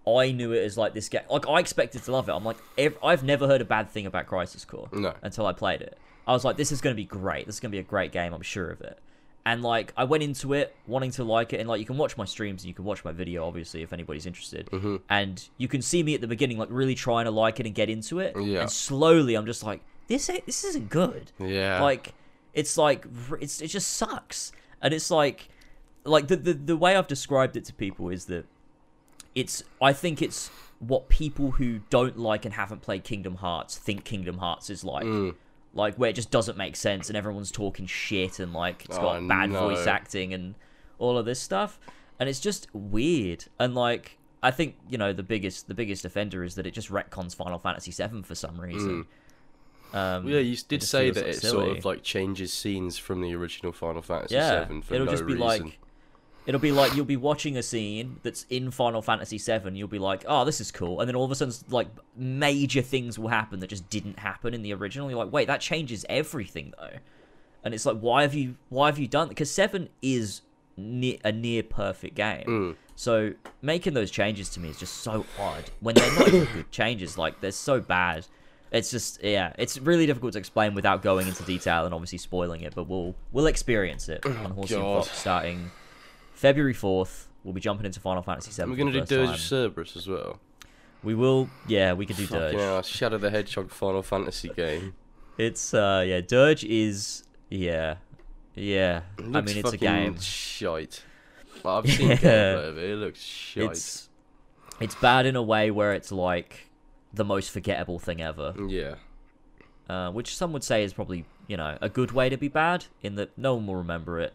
I 0.06 0.32
knew 0.32 0.52
it 0.52 0.64
as 0.64 0.78
like 0.78 0.94
this 0.94 1.10
game. 1.10 1.20
Like 1.28 1.46
I 1.46 1.60
expected 1.60 2.02
to 2.04 2.12
love 2.12 2.30
it. 2.30 2.32
I'm 2.32 2.42
like, 2.44 2.56
ev- 2.78 2.96
I've 3.04 3.22
never 3.22 3.46
heard 3.46 3.60
a 3.60 3.66
bad 3.66 3.90
thing 3.90 4.06
about 4.06 4.26
Crisis 4.26 4.64
Core 4.64 4.88
No. 4.90 5.12
until 5.20 5.44
I 5.44 5.52
played 5.52 5.82
it. 5.82 5.98
I 6.28 6.32
was 6.32 6.44
like, 6.44 6.56
this 6.56 6.70
is 6.70 6.80
going 6.80 6.94
to 6.94 6.96
be 6.96 7.06
great. 7.06 7.46
This 7.46 7.56
is 7.56 7.60
going 7.60 7.72
to 7.72 7.76
be 7.76 7.80
a 7.80 7.82
great 7.82 8.12
game. 8.12 8.32
I'm 8.32 8.42
sure 8.42 8.68
of 8.68 8.80
it. 8.82 8.98
And 9.46 9.62
like, 9.62 9.94
I 9.96 10.04
went 10.04 10.22
into 10.22 10.52
it 10.52 10.76
wanting 10.86 11.10
to 11.12 11.24
like 11.24 11.54
it, 11.54 11.60
and 11.60 11.68
like, 11.68 11.80
you 11.80 11.86
can 11.86 11.96
watch 11.96 12.18
my 12.18 12.26
streams 12.26 12.62
and 12.62 12.68
you 12.68 12.74
can 12.74 12.84
watch 12.84 13.02
my 13.02 13.12
video, 13.12 13.46
obviously, 13.46 13.82
if 13.82 13.94
anybody's 13.94 14.26
interested. 14.26 14.68
Mm-hmm. 14.70 14.96
And 15.08 15.48
you 15.56 15.68
can 15.68 15.80
see 15.80 16.02
me 16.02 16.14
at 16.14 16.20
the 16.20 16.26
beginning, 16.28 16.58
like, 16.58 16.68
really 16.70 16.94
trying 16.94 17.24
to 17.24 17.30
like 17.30 17.58
it 17.58 17.66
and 17.66 17.74
get 17.74 17.88
into 17.88 18.20
it. 18.20 18.36
Yeah. 18.38 18.60
And 18.60 18.70
slowly, 18.70 19.36
I'm 19.36 19.46
just 19.46 19.64
like, 19.64 19.80
this 20.06 20.28
ain't, 20.28 20.44
this 20.44 20.64
isn't 20.64 20.90
good. 20.90 21.32
Yeah. 21.38 21.80
Like, 21.80 22.12
it's 22.52 22.76
like, 22.76 23.06
it's 23.40 23.62
it 23.62 23.68
just 23.68 23.94
sucks. 23.94 24.52
And 24.82 24.92
it's 24.92 25.10
like, 25.10 25.48
like 26.04 26.28
the 26.28 26.36
the 26.36 26.52
the 26.52 26.76
way 26.76 26.96
I've 26.96 27.06
described 27.06 27.56
it 27.56 27.64
to 27.66 27.72
people 27.72 28.10
is 28.10 28.26
that 28.26 28.44
it's 29.34 29.62
I 29.80 29.92
think 29.92 30.22
it's 30.22 30.50
what 30.78 31.08
people 31.08 31.52
who 31.52 31.80
don't 31.90 32.18
like 32.18 32.44
and 32.44 32.54
haven't 32.54 32.82
played 32.82 33.04
Kingdom 33.04 33.36
Hearts 33.36 33.76
think 33.76 34.04
Kingdom 34.04 34.38
Hearts 34.38 34.68
is 34.70 34.84
like. 34.84 35.06
Mm. 35.06 35.34
Like 35.78 35.94
where 35.94 36.10
it 36.10 36.14
just 36.14 36.30
doesn't 36.30 36.58
make 36.58 36.76
sense 36.76 37.08
and 37.08 37.16
everyone's 37.16 37.50
talking 37.52 37.86
shit 37.86 38.38
and 38.40 38.52
like 38.52 38.84
it's 38.84 38.98
got 38.98 39.22
Oh, 39.22 39.26
bad 39.28 39.50
no. 39.50 39.60
voice 39.68 39.86
acting 39.86 40.34
and 40.34 40.54
all 40.98 41.16
of 41.16 41.24
this 41.24 41.40
stuff. 41.40 41.78
And 42.20 42.28
it's 42.28 42.40
just 42.40 42.66
weird. 42.74 43.44
And 43.58 43.74
like 43.74 44.18
I 44.42 44.50
think, 44.50 44.76
you 44.90 44.98
know, 44.98 45.12
the 45.12 45.22
biggest 45.22 45.68
the 45.68 45.74
biggest 45.74 46.04
offender 46.04 46.44
is 46.44 46.56
that 46.56 46.66
it 46.66 46.72
just 46.72 46.90
retcons 46.90 47.34
Final 47.34 47.58
Fantasy 47.58 47.90
VII 47.92 48.22
for 48.22 48.34
some 48.34 48.60
reason. 48.60 49.06
Um, 49.94 50.28
yeah, 50.28 50.40
you 50.40 50.54
did 50.68 50.82
say 50.82 51.10
that 51.10 51.24
like, 51.26 51.34
it 51.36 51.40
sort 51.40 51.78
of 51.78 51.84
like 51.86 52.02
changes 52.02 52.52
scenes 52.52 52.98
from 52.98 53.22
the 53.22 53.34
original 53.34 53.72
Final 53.72 54.02
Fantasy 54.02 54.34
yeah, 54.34 54.66
VII 54.66 54.82
for 54.82 54.94
it'll 54.94 55.06
no 55.06 55.12
just 55.12 55.26
be 55.26 55.32
reason. 55.34 55.46
like 55.64 55.78
it'll 56.48 56.60
be 56.60 56.72
like 56.72 56.96
you'll 56.96 57.04
be 57.04 57.16
watching 57.16 57.56
a 57.58 57.62
scene 57.62 58.18
that's 58.24 58.44
in 58.48 58.70
Final 58.70 59.02
Fantasy 59.02 59.38
VII. 59.38 59.76
You'll 59.76 59.86
be 59.86 59.98
like, 59.98 60.24
"Oh, 60.26 60.44
this 60.44 60.60
is 60.60 60.72
cool," 60.72 61.00
and 61.00 61.06
then 61.06 61.14
all 61.14 61.24
of 61.24 61.30
a 61.30 61.34
sudden, 61.36 61.54
like 61.68 61.88
major 62.16 62.82
things 62.82 63.18
will 63.18 63.28
happen 63.28 63.60
that 63.60 63.68
just 63.68 63.88
didn't 63.90 64.18
happen 64.18 64.54
in 64.54 64.62
the 64.62 64.72
original. 64.72 65.10
You're 65.10 65.18
like, 65.18 65.32
"Wait, 65.32 65.46
that 65.46 65.60
changes 65.60 66.04
everything, 66.08 66.72
though." 66.80 66.98
And 67.62 67.74
it's 67.74 67.84
like, 67.84 67.98
why 67.98 68.22
have 68.22 68.34
you 68.34 68.56
why 68.70 68.86
have 68.86 68.98
you 68.98 69.06
done? 69.06 69.28
Because 69.28 69.50
Seven 69.50 69.90
is 70.00 70.40
near, 70.78 71.18
a 71.22 71.30
near 71.30 71.62
perfect 71.62 72.14
game. 72.14 72.44
Mm. 72.46 72.76
So 72.96 73.34
making 73.60 73.94
those 73.94 74.10
changes 74.10 74.48
to 74.50 74.60
me 74.60 74.70
is 74.70 74.78
just 74.78 74.94
so 74.98 75.26
odd 75.38 75.64
when 75.80 75.94
they're 75.94 76.18
not 76.18 76.30
good 76.30 76.70
changes. 76.70 77.18
Like 77.18 77.40
they're 77.40 77.52
so 77.52 77.80
bad. 77.80 78.26
It's 78.70 78.90
just 78.90 79.22
yeah, 79.22 79.52
it's 79.58 79.78
really 79.78 80.06
difficult 80.06 80.32
to 80.32 80.38
explain 80.38 80.74
without 80.74 81.02
going 81.02 81.28
into 81.28 81.42
detail 81.42 81.84
and 81.84 81.92
obviously 81.92 82.18
spoiling 82.18 82.62
it. 82.62 82.74
But 82.74 82.84
we'll 82.84 83.14
we'll 83.32 83.46
experience 83.46 84.08
it 84.08 84.24
on 84.24 84.52
Horsey 84.52 84.74
and 84.74 84.84
Fox 84.84 85.10
starting 85.10 85.70
February 86.38 86.72
fourth. 86.72 87.28
We'll 87.42 87.52
be 87.54 87.60
jumping 87.60 87.84
into 87.86 87.98
Final 88.00 88.22
Fantasy 88.22 88.50
VII. 88.52 88.70
We're 88.70 88.76
gonna 88.76 88.92
do 88.92 89.00
Dirge 89.00 89.26
time. 89.26 89.34
of 89.34 89.40
Cerberus 89.40 89.96
as 89.96 90.06
well. 90.06 90.38
We 91.02 91.14
will. 91.14 91.48
Yeah, 91.66 91.94
we 91.94 92.06
could 92.06 92.16
do 92.16 92.26
Dirge. 92.26 92.52
Fucking 92.52 92.58
hell, 92.58 92.82
Shadow 92.82 93.18
the 93.18 93.30
Hedgehog 93.30 93.70
Final 93.70 94.02
Fantasy 94.02 94.48
game. 94.48 94.94
It's 95.36 95.74
uh 95.74 96.04
yeah, 96.06 96.20
Dirge 96.20 96.62
is 96.64 97.24
yeah 97.50 97.96
yeah. 98.54 99.02
I 99.18 99.40
mean, 99.40 99.56
it's 99.58 99.72
a 99.72 99.76
game. 99.76 100.18
Shite. 100.20 101.02
Like, 101.64 101.84
I've 101.84 101.90
seen 101.92 102.08
Yeah. 102.10 102.16
gameplay 102.18 102.68
of 102.68 102.78
it. 102.78 102.90
It 102.90 102.96
looks 102.96 103.20
shite. 103.20 103.64
It's 103.70 104.08
it's 104.80 104.94
bad 104.96 105.26
in 105.26 105.34
a 105.34 105.42
way 105.42 105.70
where 105.72 105.92
it's 105.94 106.12
like 106.12 106.68
the 107.12 107.24
most 107.24 107.50
forgettable 107.50 107.98
thing 107.98 108.20
ever. 108.20 108.54
Yeah. 108.68 108.94
uh, 109.88 110.10
which 110.12 110.36
some 110.36 110.52
would 110.52 110.62
say 110.64 110.84
is 110.84 110.92
probably 110.92 111.24
you 111.48 111.56
know 111.56 111.78
a 111.80 111.88
good 111.88 112.12
way 112.12 112.28
to 112.28 112.36
be 112.36 112.48
bad 112.48 112.84
in 113.02 113.14
that 113.16 113.36
no 113.36 113.54
one 113.54 113.66
will 113.66 113.76
remember 113.76 114.20
it. 114.20 114.34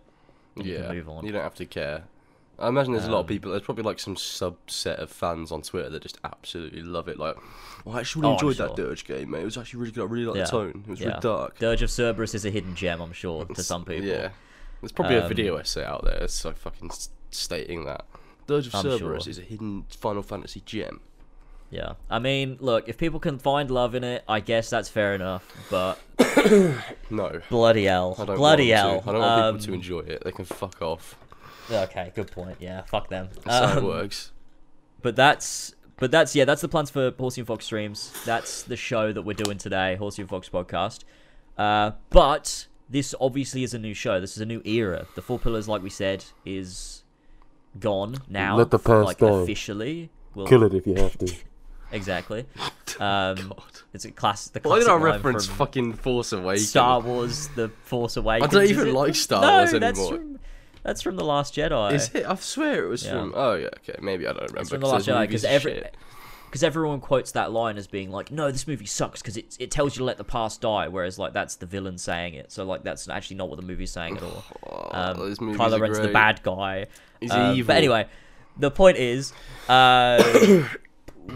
Yeah. 0.55 0.91
move 0.91 1.09
on. 1.09 1.25
You 1.25 1.31
don't 1.31 1.43
have 1.43 1.55
to 1.55 1.65
care. 1.65 2.03
I 2.59 2.67
imagine 2.67 2.93
there's 2.93 3.05
a 3.07 3.11
lot 3.11 3.19
of 3.21 3.25
Um, 3.25 3.27
people. 3.29 3.51
There's 3.51 3.63
probably 3.63 3.83
like 3.83 3.99
some 3.99 4.15
subset 4.15 4.97
of 4.99 5.09
fans 5.09 5.51
on 5.51 5.63
Twitter 5.63 5.89
that 5.89 6.03
just 6.03 6.19
absolutely 6.23 6.83
love 6.83 7.07
it. 7.07 7.17
Like, 7.17 7.35
oh, 7.85 7.91
I 7.91 7.99
actually 8.01 8.21
really 8.21 8.31
Oh, 8.33 8.35
enjoyed 8.35 8.57
that. 8.57 8.75
Dirge 8.75 9.05
game, 9.05 9.31
mate. 9.31 9.41
It 9.41 9.45
was 9.45 9.57
actually 9.57 9.79
really 9.79 9.91
good. 9.91 10.03
I 10.03 10.05
really 10.05 10.25
liked 10.25 10.37
Yeah. 10.37 10.45
the 10.45 10.51
tone. 10.51 10.83
It 10.87 10.89
was 10.91 10.99
Yeah. 10.99 11.07
really 11.07 11.19
dark. 11.21 11.57
Dirge 11.59 11.81
of 11.81 11.89
Cerberus 11.89 12.35
is 12.35 12.45
a 12.45 12.51
hidden 12.51 12.75
gem, 12.75 13.01
I'm 13.01 13.11
sure, 13.11 13.45
to 13.45 13.63
some 13.63 13.83
people. 13.85 14.05
Yeah. 14.05 14.29
There's 14.81 14.91
probably 14.91 15.15
a 15.15 15.23
Um, 15.23 15.29
video 15.29 15.55
essay 15.57 15.83
out 15.83 16.03
there. 16.05 16.17
It's 16.21 16.45
like 16.45 16.57
fucking 16.57 16.91
stating 17.31 17.85
that. 17.85 18.05
Dirge 18.45 18.67
of 18.67 18.75
I'm 18.75 18.83
Cerberus 18.83 19.23
sure. 19.23 19.31
is 19.31 19.39
a 19.39 19.43
hidden 19.43 19.85
Final 19.89 20.21
Fantasy 20.21 20.61
gem. 20.65 20.99
Yeah. 21.73 21.93
I 22.09 22.19
mean, 22.19 22.57
look, 22.59 22.87
if 22.87 22.97
people 22.97 23.19
can 23.19 23.39
find 23.39 23.71
love 23.71 23.95
in 23.95 24.03
it, 24.03 24.23
I 24.29 24.41
guess 24.41 24.69
that's 24.69 24.89
fair 24.89 25.15
enough. 25.15 25.43
But 25.71 25.97
No. 27.09 27.41
bloody 27.49 27.85
hell, 27.85 28.15
I 28.19 28.25
don't 28.25 28.35
bloody 28.37 28.69
want 28.71 28.77
hell. 28.79 28.91
them 28.91 29.03
to. 29.03 29.09
I 29.09 29.11
don't 29.13 29.21
want 29.21 29.41
Um, 29.41 29.55
people 29.55 29.65
to 29.67 29.73
enjoy 29.73 29.99
it. 30.01 30.23
They 30.23 30.31
can 30.31 30.45
fuck 30.45 30.81
off. 30.83 31.15
Okay, 31.71 32.11
good 32.13 32.29
point. 32.31 32.57
Yeah, 32.59 32.81
fuck 32.83 33.09
them. 33.09 33.29
That's 33.43 33.65
how 33.65 33.71
it 33.71 33.77
Um, 33.79 33.85
works. 33.85 34.31
But 35.01 35.15
that's 35.15 35.73
but 35.97 36.11
that's 36.11 36.35
yeah, 36.35 36.45
that's 36.45 36.61
the 36.61 36.67
plans 36.69 36.89
for 36.91 37.11
Horsey 37.17 37.41
and 37.41 37.47
Fox 37.47 37.65
streams. 37.65 38.11
That's 38.25 38.61
the 38.63 38.75
show 38.75 39.11
that 39.11 39.23
we're 39.23 39.33
doing 39.33 39.57
today, 39.57 39.95
Horsey 39.95 40.21
and 40.21 40.29
Fox 40.29 40.49
podcast. 40.49 40.99
Uh, 41.57 41.91
but 42.11 42.67
this 42.89 43.15
obviously 43.19 43.63
is 43.63 43.73
a 43.73 43.79
new 43.79 43.93
show. 43.95 44.19
This 44.19 44.35
is 44.35 44.41
a 44.41 44.45
new 44.45 44.61
era. 44.65 45.07
The 45.15 45.21
Four 45.23 45.39
Pillars, 45.39 45.67
like 45.67 45.81
we 45.81 45.89
said, 45.89 46.25
is 46.45 47.03
gone 47.79 48.17
now. 48.29 48.57
Let 48.57 48.69
the 48.69 48.77
past 48.79 49.05
like 49.05 49.17
die. 49.17 49.27
officially. 49.41 50.11
We'll, 50.35 50.47
Kill 50.47 50.63
it 50.63 50.73
if 50.73 50.85
you 50.85 50.95
have 50.95 51.17
to. 51.19 51.33
Exactly. 51.93 52.45
Um, 52.99 53.35
God. 53.49 53.63
it's 53.91 54.05
a 54.05 54.11
class. 54.11 54.49
The 54.49 54.59
Why 54.59 54.77
did 54.77 54.87
I 54.87 54.95
reference 54.97 55.47
fucking 55.47 55.93
Force 55.93 56.31
Awakens? 56.31 56.69
Star 56.69 56.99
Wars: 56.99 57.47
The 57.55 57.69
Force 57.85 58.17
Awakens? 58.17 58.53
I 58.53 58.59
don't 58.59 58.69
even 58.69 58.93
like 58.93 59.15
Star 59.15 59.41
no, 59.41 59.51
Wars 59.57 59.71
That's 59.71 59.99
anymore. 59.99 60.17
from, 60.19 60.39
that's 60.83 61.01
from 61.01 61.15
the 61.15 61.23
Last 61.23 61.55
Jedi. 61.55 61.93
Is 61.93 62.13
it? 62.13 62.23
I 62.23 62.35
swear 62.35 62.85
it 62.85 62.89
was 62.89 63.03
Yeah. 63.03 63.13
from. 63.13 63.33
Oh 63.35 63.55
yeah, 63.55 63.69
okay. 63.79 63.95
Maybe 63.99 64.27
I 64.27 64.33
don't 64.33 64.41
remember. 64.43 64.59
It's 64.61 64.69
from 64.69 64.81
the 64.81 64.87
Last 64.87 65.07
Jedi 65.07 65.21
because 65.21 65.43
every 65.43 65.83
because 66.45 66.61
everyone 66.63 66.99
quotes 66.99 67.31
that 67.31 67.51
line 67.51 67.77
as 67.77 67.87
being 67.87 68.11
like, 68.11 68.31
"No, 68.31 68.51
this 68.51 68.67
movie 68.67 68.85
sucks 68.85 69.23
because 69.23 69.37
it 69.37 69.57
it 69.59 69.71
tells 69.71 69.95
you 69.95 70.01
to 70.01 70.03
let 70.05 70.17
the 70.17 70.23
past 70.23 70.61
die," 70.61 70.87
whereas 70.87 71.17
like 71.17 71.33
that's 71.33 71.55
the 71.55 71.65
villain 71.65 71.97
saying 71.97 72.35
it. 72.35 72.51
So 72.51 72.63
like 72.65 72.83
that's 72.83 73.09
actually 73.09 73.37
not 73.37 73.49
what 73.49 73.55
the 73.59 73.65
movie's 73.65 73.91
saying 73.91 74.17
at 74.17 74.23
all. 74.23 74.43
Oh, 74.67 74.89
Um, 74.91 75.17
movies 75.17 75.39
Kylo 75.39 75.79
Ren's 75.79 75.99
the 75.99 76.09
bad 76.09 76.43
guy. 76.43 76.85
He's 77.19 77.31
Um, 77.31 77.55
evil. 77.55 77.69
But 77.69 77.77
anyway, 77.77 78.05
the 78.55 78.69
point 78.69 78.97
is, 78.97 79.33
uh, 79.67 80.21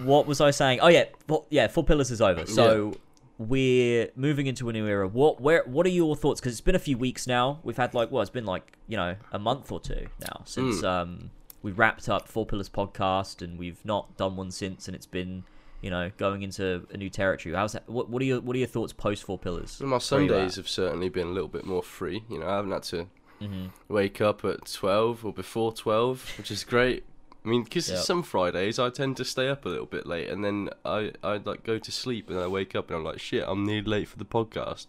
what 0.03 0.25
was 0.27 0.41
I 0.41 0.51
saying? 0.51 0.79
Oh 0.82 0.88
yeah, 0.88 1.06
well, 1.27 1.46
yeah. 1.50 1.67
Four 1.67 1.84
Pillars 1.84 2.12
is 2.12 2.22
over, 2.22 2.46
so 2.46 2.94
we're 3.38 4.10
moving 4.15 4.48
into 4.48 4.67
a 4.70 4.74
new 4.74 4.88
era. 4.88 5.08
What 5.08 5.39
where 5.41 5.63
what 5.65 5.86
are 5.86 5.89
your 5.89 6.15
thoughts? 6.15 6.39
Because 6.41 6.53
it's 6.53 6.62
been 6.62 6.75
a 6.75 6.79
few 6.79 6.98
weeks 6.98 7.27
now. 7.27 7.60
We've 7.63 7.77
had 7.77 7.94
like 7.94 8.12
well, 8.12 8.22
it's 8.22 8.32
been 8.32 8.46
like 8.46 8.77
you 8.88 8.98
know 8.98 9.15
a 9.32 9.39
month 9.39 9.72
or 9.72 9.79
two 9.79 10.08
now 10.22 10.41
since 10.46 10.79
Hmm. 10.82 10.86
um 10.86 11.32
we 11.63 11.72
wrapped 11.72 12.08
up 12.08 12.27
Four 12.27 12.46
Pillars 12.46 12.70
podcast, 12.70 13.41
and 13.41 13.58
we've 13.58 13.84
not 13.84 14.15
done 14.17 14.36
one 14.36 14.51
since, 14.51 14.88
and 14.88 14.96
it's 14.96 15.06
been 15.08 15.44
you 15.79 15.91
know, 15.91 16.10
going 16.17 16.41
into 16.41 16.88
a 16.91 16.98
new 16.98 17.08
territory. 17.10 17.53
How's 17.53 17.74
that? 17.74 17.88
What, 17.88 18.10
what 18.10 18.20
are 18.24 18.25
your 18.25 18.41
What 18.41 18.56
are 18.56 18.60
your 18.60 18.67
thoughts 18.67 18.94
post 18.94 19.24
Four 19.24 19.38
Pillars? 19.38 19.79
My 19.79 20.00
Sundays 20.00 20.56
have 20.56 20.67
certainly 20.67 21.08
been 21.10 21.27
a 21.27 21.32
little 21.32 21.48
bit 21.48 21.65
more 21.65 21.84
free. 21.84 22.24
You 22.29 22.39
know, 22.39 22.48
I 22.48 22.56
haven't 22.56 22.72
had 22.72 22.84
to 22.84 23.08
Mhm. 23.41 23.70
wake 23.88 24.20
up 24.20 24.44
at 24.44 24.65
12 24.65 25.24
or 25.24 25.32
before 25.32 25.72
12, 25.72 26.34
which 26.39 26.50
is 26.50 26.63
great. 26.63 27.03
I 27.48 27.50
mean, 27.50 27.63
because 27.63 27.89
Yep. 27.89 28.00
some 28.00 28.24
Fridays 28.24 28.77
I 28.77 28.89
tend 28.89 29.16
to 29.18 29.24
stay 29.25 29.48
up 29.48 29.66
a 29.66 29.70
little 29.70 29.86
bit 29.86 30.06
late, 30.06 30.30
and 30.30 30.44
then 30.44 30.70
I 30.84 31.13
I 31.24 31.38
like 31.38 31.63
go 31.63 31.77
to 31.80 31.92
sleep, 31.92 32.30
and 32.30 32.38
I 32.38 32.48
wake 32.48 32.75
up 32.75 32.89
and 32.89 32.98
I'm 32.98 33.06
like, 33.06 33.20
shit, 33.22 33.46
I'm 33.48 33.66
nearly 33.66 33.84
late 33.88 34.10
for 34.10 34.18
the 34.18 34.25
podcast. 34.25 34.88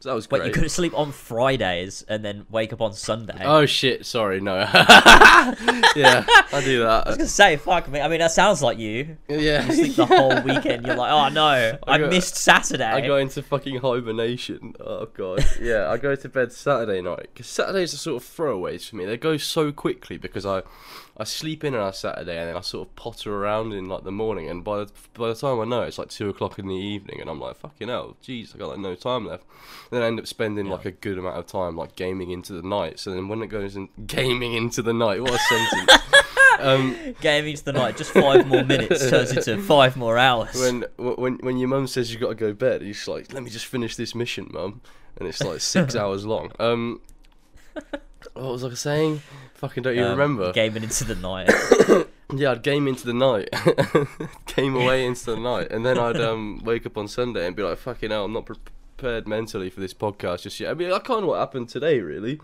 So 0.00 0.08
that 0.08 0.16
was 0.16 0.28
Wait, 0.28 0.40
great. 0.40 0.48
you 0.48 0.52
couldn't 0.52 0.70
sleep 0.70 0.98
on 0.98 1.12
Fridays 1.12 2.02
and 2.08 2.24
then 2.24 2.44
wake 2.50 2.72
up 2.72 2.80
on 2.80 2.92
Sunday. 2.92 3.40
Oh 3.44 3.66
shit! 3.66 4.04
Sorry, 4.04 4.40
no. 4.40 4.56
yeah, 5.94 6.24
I 6.52 6.60
do 6.64 6.80
that. 6.80 7.06
I 7.06 7.10
was 7.10 7.18
gonna 7.18 7.28
say, 7.28 7.56
fuck 7.56 7.88
me. 7.88 8.00
I 8.00 8.08
mean, 8.08 8.18
that 8.18 8.32
sounds 8.32 8.62
like 8.62 8.78
you. 8.78 9.16
Yeah, 9.28 9.64
You 9.66 9.72
sleep 9.72 9.94
the 9.96 10.06
whole 10.06 10.40
weekend. 10.42 10.86
You're 10.86 10.96
like, 10.96 11.12
oh 11.12 11.28
no, 11.28 11.78
I, 11.86 11.98
go- 11.98 12.08
missed 12.08 12.34
Saturday. 12.36 12.84
I 12.84 13.00
go 13.06 13.16
into 13.16 13.42
fucking 13.42 13.76
hibernation. 13.80 14.74
Oh 14.80 15.06
god. 15.06 15.44
Yeah, 15.60 15.88
I 15.88 15.98
go 15.98 16.14
to 16.16 16.28
bed 16.28 16.52
Saturday 16.52 17.00
night 17.00 17.28
because 17.32 17.46
Saturdays 17.46 17.94
are 17.94 17.98
sort 17.98 18.22
of 18.22 18.28
throwaways 18.28 18.88
for 18.90 18.96
me. 18.96 19.04
They 19.04 19.16
go 19.16 19.36
so 19.36 19.70
quickly 19.72 20.16
because 20.18 20.44
I, 20.44 20.62
I 21.16 21.24
sleep 21.24 21.62
in 21.62 21.74
on 21.74 21.88
a 21.88 21.92
Saturday 21.92 22.38
and 22.38 22.48
then 22.48 22.56
I 22.56 22.62
sort 22.62 22.88
of 22.88 22.96
potter 22.96 23.34
around 23.34 23.72
in 23.72 23.86
like 23.86 24.04
the 24.04 24.12
morning, 24.12 24.48
and 24.48 24.64
by 24.64 24.78
the, 24.78 24.90
by 25.14 25.28
the 25.28 25.34
time 25.34 25.60
I 25.60 25.64
know 25.64 25.82
it's 25.82 25.98
like 25.98 26.08
two 26.08 26.30
o'clock 26.30 26.58
in 26.58 26.66
the 26.66 26.74
evening, 26.74 27.20
and 27.20 27.28
I'm 27.28 27.38
like, 27.40 27.56
fucking 27.56 27.88
hell, 27.88 28.16
jeez, 28.22 28.54
I 28.54 28.58
got 28.58 28.70
like 28.70 28.78
no 28.78 28.94
time 28.94 29.26
left. 29.26 29.44
And 29.90 29.96
then 29.96 30.02
I 30.02 30.06
end 30.06 30.18
up 30.18 30.26
spending 30.26 30.66
like 30.66 30.86
a 30.86 30.90
good 30.90 31.18
amount 31.18 31.38
of 31.38 31.46
time 31.46 31.76
like 31.76 31.96
gaming 31.96 32.30
into 32.30 32.54
the 32.54 32.66
night. 32.66 32.98
So 32.98 33.10
then 33.10 33.28
when 33.28 33.42
it 33.42 33.48
goes 33.48 33.76
in 33.76 33.88
gaming 34.06 34.54
into 34.54 34.82
the 34.82 34.94
night, 34.94 35.20
what 35.20 35.34
a 35.34 35.38
sentence. 35.38 36.02
um, 36.60 36.96
Gaming 37.20 37.56
to 37.56 37.64
the 37.64 37.72
night, 37.72 37.96
just 37.96 38.12
five 38.12 38.46
more 38.46 38.64
minutes 38.64 39.08
turns 39.10 39.32
into 39.32 39.60
five 39.62 39.96
more 39.96 40.16
hours. 40.16 40.54
when 40.54 40.84
when 40.96 41.34
when 41.38 41.58
your 41.58 41.68
mum 41.68 41.86
says 41.86 42.10
you've 42.10 42.20
got 42.20 42.28
to 42.30 42.34
go 42.34 42.48
to 42.48 42.54
bed, 42.54 42.82
you're 42.82 42.94
just 42.94 43.08
like, 43.08 43.32
let 43.32 43.42
me 43.42 43.50
just 43.50 43.66
finish 43.66 43.96
this 43.96 44.14
mission, 44.14 44.48
mum, 44.52 44.80
and 45.18 45.28
it's 45.28 45.42
like 45.42 45.60
six 45.60 45.94
hours 45.94 46.24
long. 46.24 46.52
Um, 46.58 47.00
what 48.34 48.52
was 48.52 48.64
I 48.64 48.74
saying? 48.74 49.22
Fucking 49.62 49.82
don't 49.84 49.96
you 49.96 50.04
Um, 50.04 50.10
remember? 50.10 50.52
Gaming 50.52 50.82
into 50.82 51.04
the 51.04 51.14
night. 51.14 51.48
yeah, 52.34 52.50
I'd 52.50 52.62
game 52.62 52.86
into 52.88 53.06
the 53.06 53.14
night, 53.14 53.48
game 54.56 54.74
away 54.76 55.06
into 55.06 55.24
the 55.26 55.36
night, 55.36 55.70
and 55.70 55.86
then 55.86 55.98
I'd 55.98 56.20
um 56.20 56.60
wake 56.64 56.84
up 56.84 56.98
on 56.98 57.08
Sunday 57.08 57.46
and 57.46 57.56
be 57.56 57.62
like, 57.62 57.78
fucking 57.78 58.10
hell, 58.10 58.24
I'm 58.24 58.32
not 58.32 58.44
prepared 58.46 59.26
mentally 59.28 59.70
for 59.70 59.80
this 59.80 59.94
podcast 59.94 60.42
just 60.42 60.58
yet. 60.60 60.70
I 60.70 60.74
mean, 60.74 60.90
that's 60.90 61.06
kind 61.06 61.20
of 61.22 61.26
what 61.28 61.38
happened 61.38 61.68
today, 61.68 62.00
really. 62.00 62.40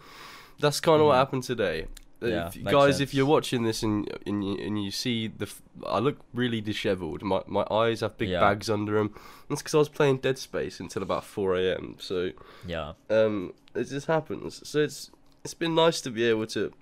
That's 0.61 0.81
kind 0.81 1.01
of 1.01 1.07
what 1.09 1.17
happened 1.17 1.43
today. 1.45 1.83
Uh, 1.83 2.27
Mm. 2.27 2.31
Yeah, 2.31 2.49
if- 2.49 2.65
guys, 2.65 2.97
sense. 2.97 3.01
if 3.01 3.15
you're 3.15 3.27
watching 3.27 3.63
this 3.63 3.83
and 3.85 4.09
and 4.27 4.45
you, 4.45 4.55
and 4.67 4.83
you 4.85 4.91
see 4.91 5.29
the, 5.29 5.47
f- 5.47 5.63
I 5.87 6.01
look 6.01 6.19
really 6.35 6.61
dishevelled. 6.61 7.23
My 7.23 7.43
my 7.47 7.65
eyes 7.71 8.01
have 8.01 8.17
big 8.19 8.31
Yeah. 8.31 8.41
bags 8.41 8.69
under 8.69 8.95
them. 8.99 9.15
That's 9.49 9.63
because 9.63 9.75
I 9.77 9.79
was 9.79 9.89
playing 9.89 10.19
Dead 10.19 10.37
Space 10.39 10.81
until 10.81 11.03
about 11.03 11.25
four 11.25 11.57
a.m. 11.57 11.95
So 11.99 12.31
yeah. 12.67 12.95
um, 13.09 13.53
it 13.75 13.85
just 13.85 14.07
happens. 14.09 14.61
So 14.69 14.81
it's 14.81 15.11
it's 15.45 15.55
been 15.55 15.77
nice 15.77 16.01
to 16.01 16.11
be 16.11 16.25
able 16.25 16.47
to, 16.49 16.73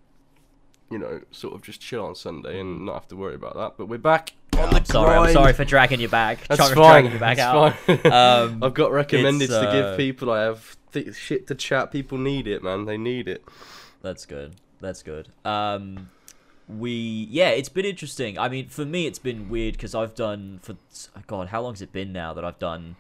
you 0.91 0.99
know, 0.99 1.21
sort 1.31 1.55
of 1.55 1.63
just 1.63 1.81
chill 1.81 2.05
on 2.05 2.15
Sunday 2.15 2.61
and 2.61 2.87
not 2.87 2.95
have 2.95 3.09
to 3.09 3.17
worry 3.17 3.35
about 3.35 3.57
that. 3.57 3.75
But 3.77 3.87
we're 3.87 3.99
back 3.99 4.33
on 4.57 4.71
the 4.71 4.77
I'm 4.77 4.85
sorry. 4.85 5.17
I'm 5.17 5.33
sorry 5.33 5.53
for 5.53 5.65
dragging 5.65 6.01
you 6.01 6.09
back. 6.09 6.47
That's 6.49 6.61
fine. 6.61 6.75
dragging 6.75 7.13
you 7.13 7.19
back 7.19 7.37
That's 7.39 7.47
out. 7.55 7.75
fine. 7.75 8.13
Um, 8.13 8.63
I've 8.63 8.75
got 8.75 8.93
recommended 8.93 9.51
it's, 9.51 9.55
to 9.59 9.71
give 9.73 9.85
uh, 9.85 9.97
people. 9.97 10.31
I 10.31 10.43
have 10.43 10.77
th- 10.93 11.15
shit 11.15 11.47
to 11.49 11.55
chat. 11.55 11.91
People 11.93 12.19
need 12.19 12.47
it, 12.47 12.63
man. 12.63 12.85
They 12.85 12.97
need 12.97 13.29
it. 13.29 13.45
That's 14.03 14.27
good. 14.27 14.55
That's 14.81 15.03
good. 15.03 15.29
Um, 15.45 16.11
we 16.69 17.29
yeah, 17.31 17.49
it's 17.51 17.69
been 17.69 17.85
interesting. 17.85 18.39
I 18.39 18.49
mean, 18.49 18.69
for 18.69 18.85
me, 18.85 19.07
it's 19.07 19.19
been 19.19 19.49
weird 19.49 19.75
because 19.75 19.95
I've 19.95 20.15
done 20.15 20.61
for 20.63 20.77
God, 21.27 21.49
how 21.49 21.63
long 21.63 21.73
has 21.75 21.83
it 21.83 21.93
been 21.93 22.13
now 22.13 22.33
that 22.35 22.45
I've 22.45 22.59
done? 22.59 22.97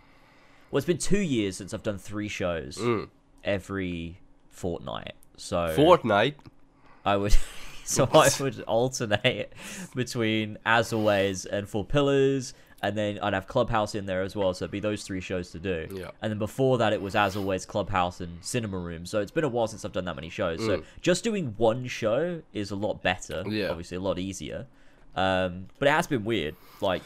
Well, 0.71 0.79
it's 0.79 0.87
been 0.87 0.99
two 0.99 1.21
years 1.21 1.57
since 1.57 1.73
I've 1.73 1.83
done 1.83 1.99
three 1.99 2.29
shows 2.29 2.79
Mm. 2.79 3.09
every 3.45 4.19
fortnight. 4.51 5.13
So 5.37 5.73
fortnight. 5.77 6.37
I 7.05 7.17
would. 7.17 7.37
So 7.89 8.09
I 8.13 8.29
would 8.41 8.61
alternate 8.63 9.53
between 9.95 10.59
As 10.67 10.93
Always 10.93 11.45
and 11.47 11.69
Four 11.69 11.85
Pillars, 11.85 12.53
and 12.83 12.97
then 12.99 13.19
I'd 13.23 13.33
have 13.33 13.47
Clubhouse 13.47 13.95
in 13.95 14.07
there 14.07 14.23
as 14.23 14.35
well. 14.35 14.53
So 14.55 14.65
it'd 14.65 14.73
be 14.73 14.81
those 14.81 15.05
three 15.05 15.21
shows 15.21 15.51
to 15.53 15.59
do. 15.61 15.87
Yeah. 15.93 16.11
And 16.21 16.31
then 16.33 16.39
before 16.39 16.79
that, 16.79 16.93
it 16.93 17.01
was 17.01 17.15
As 17.15 17.37
Always, 17.37 17.65
Clubhouse, 17.65 18.21
and 18.21 18.45
Cinema 18.45 18.77
Room. 18.79 19.07
So 19.07 19.21
it's 19.21 19.31
been 19.31 19.45
a 19.45 19.49
while 19.49 19.67
since 19.69 19.85
I've 19.85 19.93
done 19.93 20.05
that 20.07 20.17
many 20.17 20.29
shows. 20.31 20.59
So 20.61 20.79
Mm. 20.79 20.85
just 21.01 21.23
doing 21.25 21.55
one 21.59 21.87
show 21.87 22.43
is 22.53 22.71
a 22.73 22.77
lot 22.77 23.03
better. 23.03 23.45
Yeah. 23.47 23.69
Obviously, 23.69 23.97
a 23.97 24.01
lot 24.01 24.19
easier. 24.19 24.67
Um, 25.15 25.67
but 25.79 25.89
it 25.89 25.93
has 25.93 26.07
been 26.09 26.25
weird, 26.25 26.57
like 26.81 27.03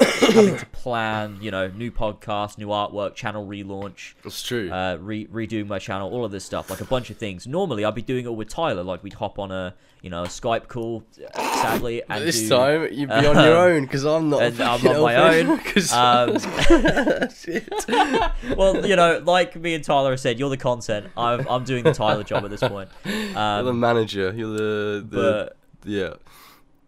having 0.00 0.56
to 0.58 0.66
plan, 0.66 1.38
you 1.40 1.50
know, 1.50 1.68
new 1.68 1.90
podcast, 1.90 2.58
new 2.58 2.68
artwork, 2.68 3.14
channel 3.14 3.46
relaunch. 3.46 4.14
That's 4.22 4.42
true. 4.42 4.70
uh, 4.70 4.96
re- 5.00 5.26
redoing 5.26 5.66
my 5.66 5.78
channel, 5.78 6.10
all 6.10 6.24
of 6.24 6.32
this 6.32 6.44
stuff, 6.44 6.70
like 6.70 6.80
a 6.80 6.84
bunch 6.84 7.10
of 7.10 7.16
things. 7.16 7.46
Normally, 7.46 7.84
I'd 7.84 7.94
be 7.94 8.02
doing 8.02 8.24
it 8.26 8.34
with 8.34 8.48
Tyler, 8.48 8.82
like 8.82 9.02
we'd 9.02 9.14
hop 9.14 9.38
on 9.38 9.50
a 9.50 9.74
you 10.02 10.10
know 10.10 10.22
a 10.24 10.26
Skype 10.26 10.68
call, 10.68 11.02
sadly, 11.34 12.02
and 12.08 12.24
this 12.24 12.40
do, 12.40 12.48
time 12.48 12.88
you'd 12.92 13.08
be 13.08 13.14
on 13.14 13.22
your 13.24 13.56
um, 13.56 13.68
own 13.72 13.82
because 13.82 14.04
I'm 14.04 14.28
not. 14.30 14.42
and 14.42 14.60
I'm 14.60 14.86
on 14.86 15.00
my 15.02 15.16
own. 15.40 15.58
'cause- 15.58 15.92
Um, 15.92 16.38
Shit. 17.30 17.68
well, 18.56 18.86
you 18.86 18.96
know, 18.96 19.22
like 19.24 19.56
me 19.56 19.74
and 19.74 19.82
Tyler 19.82 20.10
have 20.10 20.20
said, 20.20 20.38
you're 20.38 20.50
the 20.50 20.56
content. 20.56 21.06
I'm 21.16 21.46
I'm 21.48 21.64
doing 21.64 21.84
the 21.84 21.92
Tyler 21.94 22.22
job 22.22 22.44
at 22.44 22.50
this 22.50 22.60
point. 22.60 22.88
You're 23.04 23.32
the 23.32 23.38
Um, 23.70 23.80
manager. 23.80 24.32
You're 24.36 24.52
the 24.56 25.06
the 25.08 25.16
but 25.16 25.56
yeah. 25.84 26.14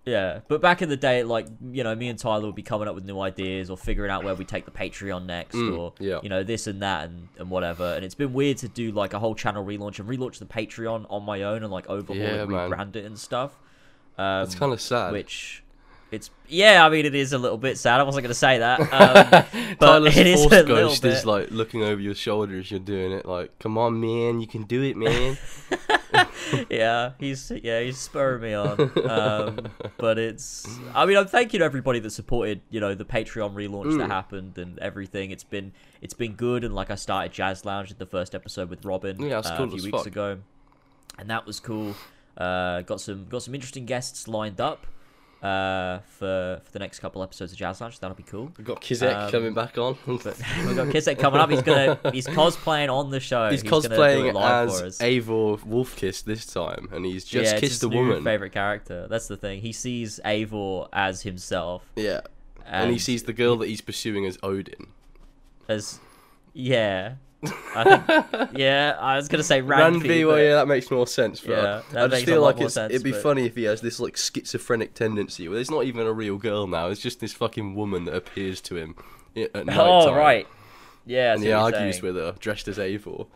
Yeah, 0.09 0.41
but 0.49 0.61
back 0.61 0.81
in 0.83 0.89
the 0.89 0.97
day, 0.97 1.23
like 1.23 1.47
you 1.71 1.85
know, 1.85 1.95
me 1.95 2.09
and 2.09 2.19
Tyler 2.19 2.47
would 2.47 2.55
be 2.55 2.63
coming 2.63 2.89
up 2.89 2.95
with 2.95 3.05
new 3.05 3.21
ideas 3.21 3.69
or 3.71 3.77
figuring 3.77 4.11
out 4.11 4.25
where 4.25 4.35
we 4.35 4.45
take 4.45 4.65
the 4.65 4.71
Patreon 4.71 5.27
next, 5.27 5.55
Mm, 5.57 5.79
or 5.79 5.93
yeah. 5.99 6.21
you 6.23 6.29
know, 6.29 6.43
this 6.43 6.67
and 6.67 6.81
that 6.83 7.09
and, 7.09 7.29
and 7.39 7.51
whatever. 7.51 7.95
And 7.95 8.05
it's 8.05 8.15
been 8.15 8.33
weird 8.33 8.57
to 8.59 8.69
do 8.69 8.91
like 8.93 9.13
a 9.15 9.19
whole 9.19 9.35
channel 9.35 9.65
relaunch 9.65 9.99
and 9.99 10.09
relaunch 10.09 10.39
the 10.39 10.47
Patreon 10.47 11.07
on 11.11 11.23
my 11.25 11.43
own 11.43 11.63
and 11.63 11.73
like 11.73 11.87
overhaul 11.89 12.17
Yeah, 12.17 12.43
it, 12.43 12.49
rebrand 12.49 12.97
it 12.97 13.05
and 13.05 13.19
stuff. 13.19 13.53
Um, 14.17 14.43
It's 14.45 14.55
kind 14.55 14.73
of 14.73 14.81
sad. 14.81 15.13
which 15.13 15.63
it's 16.11 16.31
yeah, 16.49 16.85
I 16.85 16.89
mean, 16.89 17.05
it 17.07 17.15
is 17.15 17.33
a 17.33 17.39
little 17.39 17.59
bit 17.59 17.77
sad. 17.79 18.01
I 18.01 18.03
wasn't 18.03 18.23
going 18.25 18.31
to 18.31 18.35
say 18.35 18.59
that, 18.59 18.81
um, 19.71 19.77
but 19.79 20.07
it 20.17 20.27
is 20.27 20.43
a 20.45 20.49
little 20.49 20.77
ghost 20.77 21.03
bit. 21.03 21.13
is 21.13 21.27
like 21.27 21.51
looking 21.51 21.83
over 21.83 22.01
your 22.01 22.15
shoulder 22.15 22.59
as 22.59 22.71
you're 22.71 22.81
doing 22.81 23.13
it. 23.13 23.27
Like, 23.27 23.59
come 23.59 23.77
on, 23.79 24.01
man, 24.01 24.41
you 24.41 24.47
can 24.47 24.63
do 24.65 24.83
it, 24.83 24.97
man. 24.97 25.37
yeah, 26.71 27.13
he's 27.19 27.51
yeah, 27.63 27.81
he's 27.81 27.99
spurring 27.99 28.43
me 28.43 28.55
on. 28.55 28.81
Um, 29.09 29.69
but 29.99 30.19
it's 30.19 30.67
I 30.95 31.05
mean, 31.07 31.17
I'm 31.17 31.27
thanking 31.27 31.61
everybody 31.63 31.99
that 32.01 32.11
supported, 32.11 32.61
you 32.71 32.81
know, 32.81 32.95
the 32.95 33.05
Patreon 33.05 33.55
relaunch 33.55 33.99
that 33.99 34.09
Mm. 34.09 34.11
happened 34.11 34.59
and 34.59 34.79
everything. 34.79 35.31
It's 35.31 35.45
been 35.45 35.73
it's 36.01 36.15
been 36.15 36.33
good 36.35 36.65
and 36.65 36.75
like 36.75 36.91
I 36.91 36.95
started 36.95 37.33
Jazz 37.33 37.65
Lounge 37.65 37.91
in 37.91 37.99
the 37.99 38.07
first 38.07 38.35
episode 38.35 38.71
with 38.71 38.85
Robin 38.85 39.21
Yeah, 39.21 39.39
uh, 39.39 39.57
cool 39.57 39.67
a 39.67 39.71
few 39.71 39.83
weeks 39.85 39.99
fuck. 39.99 40.07
ago. 40.07 40.39
And 41.19 41.29
that 41.31 41.45
was 41.47 41.61
cool. 41.61 41.95
Uh, 42.37 42.83
got 42.83 43.01
some 43.01 43.27
got 43.29 43.43
some 43.43 43.55
interesting 43.55 43.85
guests 43.85 44.29
lined 44.29 44.61
up 44.61 44.87
uh, 45.43 45.99
for 46.19 46.61
for 46.65 46.73
the 46.73 46.79
next 46.79 46.99
couple 46.99 47.23
episodes 47.23 47.53
of 47.53 47.59
Jazz 47.59 47.81
Lounge. 47.81 48.01
That'll 48.01 48.17
be 48.17 48.23
cool. 48.25 48.51
We've 48.57 48.67
got 48.67 48.81
Kizek 48.81 49.15
Um, 49.15 49.31
coming 49.31 49.55
back 49.55 49.79
on. 49.79 49.97
We've 50.07 50.23
got 50.23 50.37
Kissek 50.37 51.19
coming 51.19 51.41
up. 51.41 51.51
He's 51.51 51.63
gonna 51.63 51.99
he's 52.13 52.27
cosplaying 52.41 52.93
on 52.93 53.11
the 53.11 53.21
show. 53.21 53.51
he's, 53.51 53.63
gonna 53.63 53.89
cosplaying 53.89 54.29
it 54.29 54.35
live 54.35 54.69
for 54.71 54.77
as 54.77 54.83
us. 54.83 54.99
Eivor 54.99 55.61
Wolfkiss 55.61 56.25
this 56.25 56.47
time, 56.47 56.89
and 56.93 57.05
he's 57.05 57.25
just 57.25 57.53
yeah, 57.55 57.61
kissed 57.61 57.75
his 57.75 57.83
a 57.85 57.89
woman. 57.89 58.25
favorite 58.25 58.53
character. 58.53 59.07
That's 59.09 59.29
the 59.29 59.37
thing. 59.37 59.61
He 59.61 59.73
sees 59.73 60.19
Eivor 60.25 60.89
as 60.93 61.23
himself, 61.23 61.85
Yeah, 61.95 62.21
and, 62.67 62.85
and, 62.85 62.93
he 62.93 62.99
sees 62.99 63.23
the 63.23 63.33
girl 63.33 63.57
that 63.59 63.69
he's 63.69 63.81
pursuing 63.81 64.27
as 64.27 64.39
Odin. 64.43 64.89
as 65.69 66.01
yeah. 66.53 67.15
I 67.45 67.85
think 67.85 68.59
yeah. 68.59 68.97
I 68.99 69.17
was 69.17 69.29
gonna 69.29 69.43
say 69.45 69.63
Randvi. 69.63 70.01
Randvi, 70.03 70.27
well, 70.27 70.37
but- 70.37 70.43
yeah, 70.43 70.55
that 70.57 70.67
makes 70.69 70.91
more 70.91 71.07
sense. 71.07 71.41
But 71.41 71.51
Yeah, 71.51 71.83
that 71.93 71.99
I 71.99 72.07
makes 72.09 72.13
just 72.21 72.25
feel 72.27 72.43
like 72.43 72.59
sense, 72.71 72.93
it'd 72.93 73.05
be 73.05 73.13
but- 73.13 73.23
funny 73.23 73.47
if 73.47 73.55
he 73.55 73.65
has 73.65 73.81
this 73.81 74.01
like 74.01 74.17
schizophrenic 74.17 74.95
tendency 74.95 75.49
where 75.49 75.59
it's 75.61 75.71
not 75.71 75.85
even 75.85 76.07
a 76.07 76.13
real 76.13 76.37
girl 76.37 76.67
now; 76.67 76.89
it's 76.89 77.01
just 77.01 77.21
this 77.21 77.33
fucking 77.33 77.75
woman 77.77 78.07
that 78.07 78.15
appears 78.17 78.61
to 78.63 78.77
him 78.77 78.97
at 79.37 79.67
night 79.67 79.77
Oh 79.79 80.13
right. 80.15 80.47
Yeah. 81.07 81.31
I 81.31 81.35
and 81.35 81.43
he 81.45 81.53
argues 81.53 82.01
saying. 82.01 82.15
with 82.15 82.17
her 82.17 82.35
dressed 82.41 82.67
as 82.69 82.77
Eivor. 82.79 83.27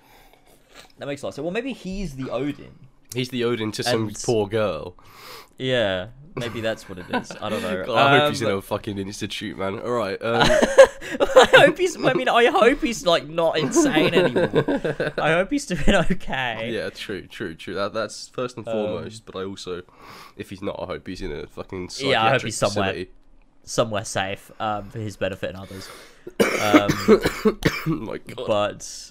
That 0.99 1.07
makes 1.07 1.23
a 1.23 1.27
lot 1.27 1.29
of 1.31 1.35
sense. 1.37 1.43
Well, 1.45 1.53
maybe 1.53 1.73
he's 1.73 2.15
the 2.17 2.29
Odin. 2.31 2.73
He's 3.15 3.29
the 3.29 3.45
Odin 3.45 3.71
to 3.73 3.83
some 3.83 4.09
And- 4.09 4.23
poor 4.25 4.47
girl. 4.49 4.97
Yeah. 5.59 6.09
Maybe 6.35 6.61
that's 6.61 6.89
what 6.89 6.99
it 6.99 7.07
is. 7.13 7.31
I 7.41 7.49
don't 7.49 7.63
know. 7.63 7.85
God, 7.85 7.97
I 7.97 8.19
hope 8.21 8.31
he's 8.31 8.43
in 8.43 8.49
Um, 8.51 8.59
a 8.59 8.63
fucking 8.63 8.99
institute, 8.99 9.59
man. 9.59 9.79
All 9.81 9.91
right. 9.93 10.19
Um, 11.13 11.29
I 11.37 11.47
hope 11.67 11.79
he's. 11.79 12.03
I 12.03 12.15
mean, 12.15 12.29
I 12.29 12.47
hope 12.47 12.81
he's 12.81 13.05
like 13.05 13.29
not 13.29 13.59
insane 13.59 14.15
anymore. 14.15 15.13
I 15.19 15.33
hope 15.33 15.51
he's 15.51 15.67
doing 15.67 15.83
okay. 16.11 16.71
yeah, 16.73 16.89
true, 16.89 17.27
true, 17.27 17.55
true. 17.55 17.75
That 17.75 17.93
that's 17.93 18.29
first 18.29 18.57
and 18.57 18.67
Um, 18.67 18.73
foremost. 18.73 19.27
but 19.27 19.37
I 19.37 19.45
also, 19.45 19.83
if 20.37 20.49
he's 20.49 20.63
not, 20.63 20.77
I 20.81 20.87
hope 20.87 21.07
he's 21.07 21.21
in 21.21 21.31
a 21.33 21.47
fucking 21.47 21.91
Yeah, 21.99 22.25
I 22.25 22.31
hope 22.31 22.43
he's 22.43 22.57
somewhere. 22.57 22.91
facility. 22.93 23.11
Somewhere 23.65 24.05
safe 24.05 24.51
um, 24.59 24.89
for 24.89 25.01
his 25.01 25.17
benefit 25.19 25.51
and 25.55 25.59
others. 25.59 25.89
Um, 26.41 26.89
oh 27.07 27.57
my 27.87 28.19
God. 28.19 28.47
but 28.47 29.11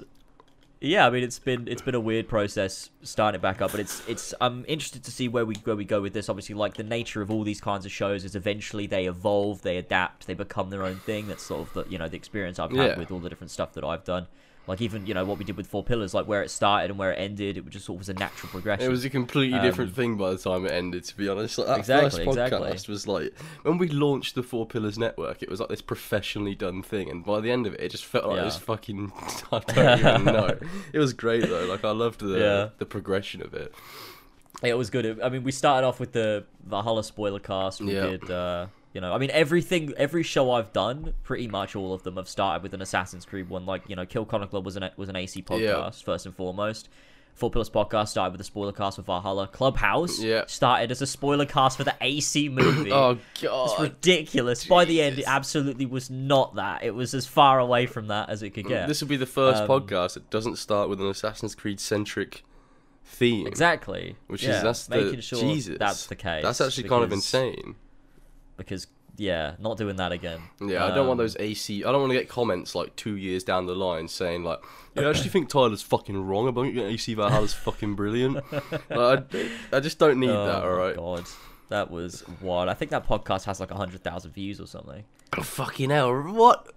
yeah, 0.82 1.06
I 1.06 1.12
mean 1.12 1.24
it's 1.24 1.38
been 1.40 1.68
it's 1.68 1.82
been 1.84 1.94
a 1.96 2.00
weird 2.00 2.28
process 2.28 2.90
starting 3.04 3.38
it 3.40 3.42
back 3.42 3.62
up, 3.62 3.72
but 3.72 3.80
it's 3.80 4.02
it's 4.08 4.34
I'm 4.42 4.66
interested 4.68 5.04
to 5.04 5.12
see 5.12 5.28
where 5.28 5.46
we 5.46 5.56
where 5.64 5.76
we 5.76 5.86
go 5.86 6.02
with 6.02 6.14
this. 6.14 6.28
Obviously, 6.28 6.56
like 6.56 6.74
the 6.74 6.84
nature 6.84 7.22
of 7.22 7.30
all 7.30 7.44
these 7.44 7.62
kinds 7.62 7.86
of 7.86 7.92
shows 7.92 8.26
is 8.26 8.36
eventually 8.36 8.88
they 8.88 9.06
evolve, 9.06 9.62
they 9.62 9.78
adapt, 9.78 10.26
they 10.28 10.34
become 10.34 10.72
their 10.72 10.84
own 10.84 10.96
thing. 10.98 11.28
That's 11.28 11.44
sort 11.44 11.62
of 11.68 11.74
the 11.74 11.86
you 11.92 11.98
know 12.00 12.08
the 12.08 12.18
experience 12.18 12.58
I've 12.60 12.72
had 12.72 12.78
Yeah. 12.92 12.98
with 12.98 13.12
all 13.12 13.20
the 13.20 13.30
different 13.30 13.52
stuff 13.52 13.74
that 13.74 13.84
I've 13.84 14.04
done. 14.04 14.28
Like 14.72 14.80
even 14.80 15.06
you 15.06 15.14
know 15.14 15.26
what 15.26 15.38
we 15.38 15.44
did 15.44 15.58
with 15.58 15.68
Four 15.68 15.84
Pillars, 15.84 16.14
like 16.14 16.28
where 16.30 16.42
it 16.42 16.50
started 16.50 16.92
and 16.92 16.98
where 16.98 17.12
it 17.12 17.18
ended, 17.18 17.58
it 17.58 17.66
was 17.66 17.74
just 17.74 17.86
sort 17.86 17.98
of 17.98 18.00
was 18.00 18.08
a 18.08 18.14
natural 18.14 18.50
progression. 18.50 18.86
It 18.86 18.90
was 18.90 19.04
a 19.04 19.10
completely 19.10 19.60
Um, 19.60 19.66
different 19.66 19.94
thing 19.94 20.16
by 20.16 20.32
the 20.32 20.38
time 20.38 20.66
it 20.66 20.72
ended. 20.72 21.04
To 21.04 21.18
be 21.18 21.28
honest, 21.28 21.58
like, 21.58 21.68
that 21.68 21.80
Exactly, 21.80 22.10
first 22.26 22.38
exactly. 22.40 22.70
podcast 22.70 22.88
was 22.88 23.06
like 23.06 23.34
when 23.64 23.78
we 23.78 23.90
launched 23.90 24.34
the 24.36 24.44
Four 24.44 24.66
Pillars 24.66 24.98
Network. 24.98 25.44
It 25.44 25.50
was 25.50 25.60
like 25.60 25.68
this 25.68 25.82
professionally 25.82 26.56
done 26.56 26.82
thing, 26.84 27.10
and 27.10 27.26
by 27.26 27.42
the 27.42 27.52
end 27.52 27.68
of 27.68 27.74
it, 27.74 27.82
it 27.82 27.92
just 27.92 28.06
felt 28.06 28.28
like 28.28 28.38
Yeah. 28.38 28.44
this 28.46 28.56
fucking. 28.56 29.12
I 29.52 29.60
don't 29.60 30.00
even 30.00 30.24
know. 30.26 30.58
It 30.94 31.00
was 31.00 31.12
great 31.12 31.42
though. 31.50 31.66
Like 31.66 31.84
I 31.84 31.92
loved 31.92 32.22
the 32.22 32.40
Yeah. 32.40 32.70
the 32.78 32.86
progression 32.86 33.42
of 33.42 33.54
it. 33.54 33.74
It 34.64 34.78
was 34.78 34.90
good. 34.90 35.20
I 35.22 35.28
mean, 35.28 35.44
we 35.44 35.52
started 35.52 35.86
off 35.86 36.00
with 36.00 36.14
the 36.14 36.46
Valhalla 36.66 37.04
spoiler 37.04 37.40
cast. 37.40 37.82
We 37.82 37.94
Yeah. 37.96 38.12
did, 38.12 38.32
uh, 38.32 38.68
you 38.94 39.02
know, 39.02 39.14
I 39.14 39.18
mean, 39.18 39.32
everything, 39.32 39.94
every 39.98 40.24
show 40.24 40.52
I've 40.52 40.74
done, 40.74 41.14
pretty 41.24 41.48
much 41.48 41.76
all 41.76 41.94
of 41.94 42.04
them 42.04 42.18
have 42.18 42.28
started 42.28 42.62
with 42.64 42.74
an 42.74 42.82
Assassin's 42.82 43.26
Creed 43.26 43.50
one. 43.50 43.66
Like, 43.66 43.84
you 43.88 43.96
know, 43.96 44.06
Kill 44.06 44.26
Chronicler 44.26 44.62
was 44.62 44.76
an 44.76 44.90
was 44.98 45.10
an 45.10 45.16
AC 45.16 45.42
podcast 45.44 45.62
Yeah. 45.62 45.90
first 46.04 46.26
and 46.26 46.36
foremost. 46.36 46.90
Four 47.34 47.50
Pillars 47.50 47.70
podcast 47.70 48.10
started 48.10 48.34
with 48.34 48.42
a 48.42 48.44
spoiler 48.44 48.74
cast 48.74 48.98
with 48.98 49.06
Valhalla. 49.06 49.48
Clubhouse 49.48 50.20
Yeah. 50.20 50.44
started 50.48 50.92
as 50.92 51.02
a 51.02 51.08
spoiler 51.08 51.46
cast 51.46 51.78
for 51.78 51.86
the 51.86 51.96
AC 52.02 52.50
movie. 52.60 52.92
Oh 52.92 53.18
god, 53.42 53.70
It's 53.72 53.80
ridiculous. 53.80 54.66
By 54.66 54.84
the 54.84 55.02
end, 55.02 55.18
it 55.18 55.24
absolutely 55.26 55.86
was 55.86 56.10
not 56.10 56.56
that. 56.56 56.84
It 56.84 56.94
was 56.94 57.14
as 57.14 57.26
far 57.26 57.58
away 57.60 57.86
from 57.86 58.08
that 58.08 58.30
as 58.30 58.44
it 58.44 58.50
could 58.50 58.68
get. 58.68 58.90
This 58.90 59.00
will 59.00 59.08
be 59.08 59.16
the 59.16 59.26
first 59.26 59.62
Um, 59.64 59.70
podcast 59.70 60.16
that 60.16 60.30
doesn't 60.30 60.58
start 60.58 60.90
with 60.90 61.00
an 61.00 61.08
Assassin's 61.08 61.56
Creed 61.56 61.80
centric 61.80 62.44
theme. 63.06 63.48
Exactly. 63.48 64.18
Which 64.28 64.44
Yeah, 64.44 64.58
is 64.58 64.64
that's 64.64 64.88
the 64.88 64.98
making 65.02 65.22
sure 65.22 65.40
Jesus. 65.40 65.78
that's 65.80 66.08
the 66.08 66.16
case. 66.18 66.44
That's 66.44 66.60
actually 66.60 66.90
kind 66.90 67.04
of 67.06 67.14
insane. 67.14 67.76
Because 68.62 68.88
yeah, 69.18 69.56
not 69.60 69.78
doing 69.78 69.98
that 69.98 70.12
again. 70.12 70.40
Yeah, 70.62 70.86
I 70.86 70.90
don't 70.96 71.06
want 71.08 71.20
Um, 71.20 71.26
those 71.26 71.36
AC. 71.40 71.84
I 71.84 71.92
don't 71.92 72.00
want 72.02 72.12
to 72.14 72.18
get 72.18 72.30
comments 72.30 72.74
like 72.74 72.96
two 72.96 73.18
years 73.18 73.44
down 73.44 73.66
the 73.66 73.76
line 73.76 74.08
saying 74.08 74.44
like, 74.44 74.60
"Yeah, 74.96 75.04
I 75.06 75.10
actually 75.10 75.30
think 75.30 75.50
Tyler's 75.50 75.82
fucking 75.82 76.18
wrong 76.26 76.48
about 76.48 76.66
AC 76.68 77.14
Valhalla's 77.16 77.54
fucking 77.54 77.96
brilliant." 77.96 78.38
Like, 78.90 79.34
I, 79.36 79.50
I 79.74 79.80
just 79.80 80.00
don't 80.00 80.20
need 80.20 80.30
Oh 80.30 80.46
that. 80.46 80.64
All 80.64 80.76
my. 80.78 80.94
God, 80.94 81.26
that 81.70 81.92
was 81.92 82.24
wild. 82.42 82.70
I 82.70 82.74
think 82.74 82.92
that 82.92 83.08
podcast 83.08 83.46
has 83.46 83.60
like 83.60 83.70
hundred 83.72 84.04
thousand 84.04 84.32
views 84.32 84.60
or 84.62 84.66
something, 84.68 85.04
Oh, 85.38 85.42
fucking 85.44 85.90
hell! 85.90 86.14
What? 86.24 86.68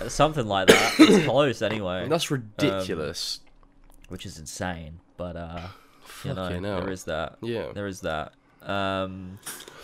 Uh, 0.00 0.08
something 0.08 0.46
like 0.46 0.68
that. 0.68 0.94
it's 0.98 1.24
close 1.30 1.62
anyway, 1.62 2.06
That's 2.08 2.30
ridiculous. 2.30 3.40
which 4.08 4.26
is 4.26 4.38
insane. 4.38 5.00
But 5.16 5.36
uh, 5.36 5.68
you 6.24 6.34
know, 6.34 6.48
hell. 6.48 6.60
there 6.60 6.90
is 6.90 7.04
that. 7.04 7.38
yeah. 7.40 7.72
There 7.72 7.86
is 7.86 8.00
that. 8.02 8.32
Um, 8.62 9.38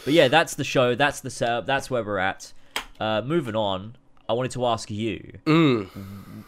but 0.04 0.12
yeah, 0.14 0.28
that's 0.28 0.54
the 0.54 0.64
show. 0.64 0.94
That's 0.94 1.20
the 1.20 1.30
setup. 1.30 1.66
That's 1.66 1.90
where 1.90 2.02
we're 2.04 2.18
at. 2.18 2.52
Uh, 3.00 3.22
moving 3.24 3.56
on. 3.56 3.96
I 4.28 4.32
wanted 4.32 4.52
to 4.52 4.64
ask 4.66 4.90
you. 4.90 5.38
Mm. 5.44 5.88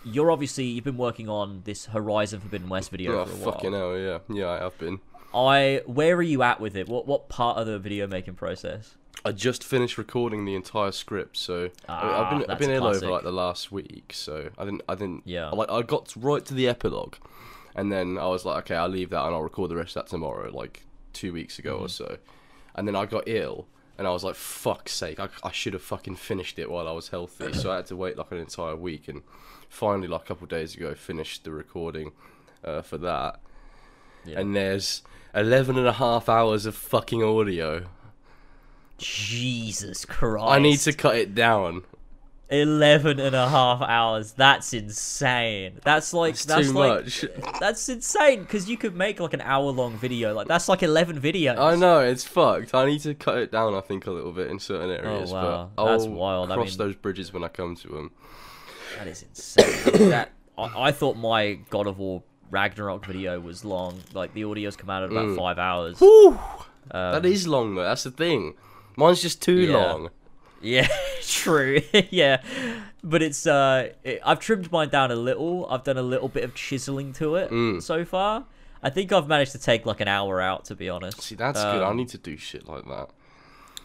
You're 0.05 0.31
obviously 0.31 0.65
you've 0.65 0.85
been 0.85 0.97
working 0.97 1.29
on 1.29 1.63
this 1.65 1.87
Horizon 1.87 2.41
Forbidden 2.41 2.69
West 2.69 2.91
video 2.91 3.21
Oh 3.21 3.25
for 3.27 3.33
a 3.33 3.37
while. 3.37 3.53
fucking 3.53 3.73
hell! 3.73 3.99
Yeah, 3.99 4.19
yeah, 4.31 4.49
I 4.49 4.59
have 4.61 4.79
been. 4.79 5.01
I 5.35 5.83
where 5.85 6.17
are 6.17 6.23
you 6.23 6.43
at 6.43 6.59
with 6.61 6.75
it? 6.77 6.89
What 6.89 7.07
what 7.07 7.29
part 7.29 7.59
of 7.59 7.67
the 7.67 7.79
video 7.79 8.07
making 8.07 8.35
process? 8.35 8.95
I 9.27 9.33
just 9.33 9.63
finished 9.65 9.99
recording 9.99 10.45
the 10.47 10.55
entire 10.55 10.93
script, 10.93 11.37
so 11.37 11.55
I 11.57 11.59
mean, 11.59 11.71
Ah, 11.89 12.25
I've 12.33 12.39
been 12.41 12.51
I've 12.51 12.59
been 12.59 12.71
ill 12.71 12.87
over 12.87 13.11
like 13.11 13.25
the 13.25 13.33
last 13.33 13.71
week, 13.73 14.13
so 14.15 14.49
I 14.57 14.65
didn't 14.65 14.83
I 14.89 14.95
didn't 14.95 15.23
Yeah. 15.27 15.51
like 15.51 15.71
I 15.71 15.83
got 15.83 16.15
right 16.17 16.45
to 16.47 16.55
the 16.55 16.69
epilogue, 16.69 17.17
and 17.75 17.93
then 17.93 18.17
I 18.17 18.27
was 18.29 18.45
like, 18.47 18.59
okay, 18.65 18.77
I'll 18.77 18.89
leave 18.89 19.11
that 19.11 19.23
and 19.27 19.35
I'll 19.35 19.43
record 19.43 19.69
the 19.71 19.77
rest 19.77 19.97
of 19.97 20.05
that 20.05 20.11
tomorrow, 20.11 20.51
like 20.51 20.86
two 21.17 21.33
weeks 21.33 21.59
ago 21.59 21.75
Mm-hmm. 21.77 21.85
or 21.85 21.89
so, 21.89 22.19
and 22.75 22.87
then 22.87 22.95
I 22.97 23.07
got 23.07 23.25
ill, 23.27 23.67
and 23.99 24.07
I 24.07 24.11
was 24.11 24.23
like, 24.25 24.35
fuck's 24.37 24.93
sake, 24.93 25.19
I, 25.19 25.29
I 25.43 25.51
should 25.53 25.73
have 25.73 25.83
fucking 25.83 26.17
finished 26.17 26.59
it 26.59 26.71
while 26.71 26.87
I 26.87 26.93
was 26.93 27.09
healthy, 27.09 27.53
so 27.61 27.71
I 27.73 27.77
had 27.77 27.87
to 27.87 27.97
wait 27.97 28.17
like 28.19 28.31
an 28.33 28.39
entire 28.39 28.77
week, 28.77 29.09
and 29.09 29.23
finally 29.69 30.09
like 30.09 30.23
a 30.23 30.25
couple 30.25 30.47
days 30.47 30.75
ago 30.77 30.95
finished 30.95 31.45
the 31.45 31.51
recording 31.51 32.13
uh, 32.65 32.83
for 32.83 32.99
that, 32.99 33.41
Yeah. 34.25 34.41
and 34.41 34.55
there's 34.55 35.03
11 35.35 35.77
and 35.79 35.87
a 35.87 35.93
half 35.93 36.29
hours 36.29 36.67
of 36.67 36.75
fucking 36.75 37.23
audio. 37.23 37.87
Jesus 38.99 40.05
Christ. 40.05 40.45
I 40.47 40.59
need 40.59 40.79
to 40.81 40.93
cut 40.93 41.17
it 41.17 41.35
down. 41.35 41.83
11 42.49 43.19
and 43.19 43.35
a 43.35 43.49
half 43.49 43.83
hours. 43.83 44.33
That's 44.33 44.73
insane. 44.73 45.81
That's 45.83 46.13
like 46.15 46.35
It's 46.35 46.45
that's 46.45 46.69
too 46.69 46.73
like 46.75 47.05
much. 47.05 47.25
that's 47.61 47.89
insane 47.89 48.43
because 48.43 48.69
you 48.69 48.77
could 48.77 48.95
make 48.95 49.19
like 49.21 49.35
an 49.35 49.41
hour 49.41 49.71
long 49.71 49.97
video. 49.99 50.33
Like 50.35 50.47
that's 50.47 50.69
like 50.69 50.83
11 50.83 51.21
videos. 51.21 51.59
I 51.59 51.75
know 51.77 52.01
it's 52.01 52.25
fucked. 52.25 52.75
I 52.75 52.87
need 52.87 53.01
to 53.01 53.15
cut 53.15 53.39
it 53.39 53.51
down. 53.53 53.75
I 53.75 53.81
think 53.81 54.07
a 54.07 54.11
little 54.13 54.33
bit 54.33 54.49
in 54.51 54.59
certain 54.61 54.91
areas. 54.91 55.33
Oh, 55.33 55.35
wow. 55.35 55.71
But 55.77 55.85
That's 55.87 56.05
I'll 56.05 56.11
wild. 56.11 56.51
I 56.53 56.55
Cross 56.55 56.71
mean- 56.71 56.79
those 56.79 56.95
bridges 56.97 57.33
when 57.33 57.43
I 57.45 57.49
come 57.49 57.75
to 57.77 57.89
them. 57.89 58.11
That 58.99 59.09
is 59.09 59.23
insane. 59.23 60.09
that 60.11 60.31
I, 60.57 60.89
I 60.89 60.93
thought 60.93 61.17
my 61.17 61.55
God 61.71 61.87
of 61.87 61.99
War 61.99 62.23
Ragnarok 62.51 63.05
video 63.07 63.41
was 63.41 63.65
long. 63.65 64.01
Like 64.15 64.33
the 64.35 64.45
audio's 64.45 64.77
come 64.77 64.89
out 64.91 65.03
at 65.03 65.11
about 65.11 65.27
Mm. 65.27 65.37
5 65.37 65.59
hours. 65.59 66.01
Um, 66.03 66.39
that 66.93 67.27
is 67.27 67.49
long 67.49 67.75
though. 67.75 67.83
That's 67.83 68.05
the 68.05 68.13
thing. 68.13 68.55
Mine's 68.97 69.21
just 69.21 69.43
too 69.43 69.53
Yeah. 69.63 69.77
long. 69.77 70.11
Yeah, 70.63 70.89
true. 71.23 71.81
yeah, 72.11 72.43
but 73.05 73.23
it's 73.23 73.47
uh, 73.47 73.91
it, 74.05 74.21
I've 74.25 74.41
trimmed 74.41 74.71
mine 74.73 74.89
down 74.89 75.11
a 75.11 75.17
little. 75.17 75.67
I've 75.71 75.85
done 75.85 75.97
a 75.99 76.03
little 76.03 76.29
bit 76.29 76.45
of 76.45 76.55
chiseling 76.55 77.13
to 77.15 77.35
it 77.37 77.51
Mm. 77.51 77.83
so 77.83 78.05
far. 78.05 78.45
I 78.83 78.91
think 78.91 79.13
I've 79.13 79.27
managed 79.29 79.53
to 79.53 79.59
take 79.59 79.85
like 79.87 80.01
an 80.01 80.09
hour 80.09 80.41
out, 80.41 80.65
to 80.67 80.75
be 80.75 80.89
honest. 80.89 81.21
See, 81.23 81.35
that's 81.35 81.63
good. 81.63 81.83
I 81.83 81.89
Um, 81.91 81.97
need 81.97 82.09
to 82.11 82.19
do 82.19 82.37
shit 82.37 82.69
like 82.69 82.85
that. 82.87 83.09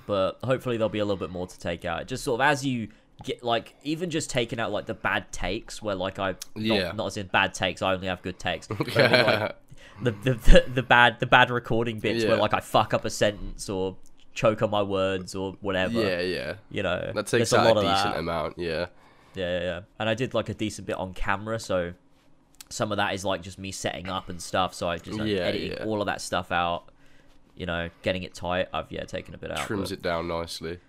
But 0.06 0.40
hopefully 0.44 0.78
there'll 0.78 0.90
be 0.90 1.00
a 1.00 1.06
little 1.06 1.18
bit 1.20 1.30
more 1.30 1.48
to 1.48 1.60
take 1.60 1.86
out. 1.86 2.08
Just 2.08 2.24
sort 2.24 2.42
of 2.42 2.46
as 2.46 2.66
you 2.66 2.90
get 3.24 3.44
like 3.44 3.76
even 3.84 4.10
just 4.10 4.30
taking 4.30 4.60
out 4.60 4.72
like 4.72 4.86
the 4.88 4.94
bad 4.94 5.32
takes, 5.32 5.82
where 5.82 5.96
like 5.96 6.20
I 6.20 6.36
Yeah. 6.56 6.92
not 6.94 7.08
as 7.08 7.18
in 7.18 7.28
bad 7.28 7.54
takes. 7.54 7.82
I 7.82 7.94
only 7.94 8.08
have 8.08 8.22
good 8.22 8.40
takes. 8.40 8.70
Mean, 8.70 8.80
like, 8.80 9.56
the, 10.02 10.12
the, 10.12 10.34
the 10.34 10.66
the 10.76 10.84
bad 10.84 11.20
the 11.20 11.26
bad 11.28 11.50
recording 11.52 12.00
bits 12.00 12.26
where 12.26 12.38
like 12.38 12.54
I 12.54 12.60
fuck 12.60 12.94
up 12.94 13.06
a 13.06 13.10
sentence 13.10 13.70
or 13.70 13.96
choke 14.34 14.62
on 14.62 14.70
my 14.70 14.82
words 14.82 15.36
or 15.36 15.56
whatever. 15.62 16.02
yeah, 16.02 16.22
yeah. 16.22 16.54
You 16.70 16.84
know, 16.84 17.12
That 17.14 17.28
takes 17.28 17.52
a 17.52 17.58
lot 17.58 17.78
a 17.78 17.80
of 17.80 17.86
decent 17.86 18.14
that. 18.14 18.20
amount. 18.20 18.58
Yeah. 18.58 18.88
Yeah, 19.36 19.58
yeah, 19.60 19.64
yeah. 19.64 19.80
And 20.00 20.10
I 20.10 20.14
did 20.14 20.34
like 20.34 20.50
a 20.50 20.54
decent 20.54 20.88
bit 20.88 20.98
on 20.98 21.14
camera, 21.14 21.60
so 21.60 21.94
some 22.70 22.92
of 22.92 22.98
that 22.98 23.14
is 23.14 23.24
like 23.26 23.42
just 23.42 23.58
me 23.60 23.72
setting 23.72 24.10
up 24.10 24.30
and 24.30 24.42
stuff. 24.42 24.74
So 24.74 24.90
I 24.90 24.98
just 24.98 25.18
like, 25.20 25.28
Yeah, 25.28 25.40
editing 25.40 25.72
yeah. 25.74 25.84
all 25.86 26.02
of 26.02 26.06
that 26.08 26.22
stuff 26.22 26.52
out. 26.52 26.86
You 27.56 27.66
know, 27.66 27.90
getting 28.02 28.24
it 28.24 28.34
tight. 28.34 28.68
I've 28.74 28.92
yeah 28.92 29.04
taken 29.04 29.34
a 29.36 29.38
bit 29.38 29.52
out. 29.52 29.68
Trims 29.68 29.90
but- 29.90 30.00
it 30.00 30.02
down 30.02 30.28
nicely. 30.28 30.80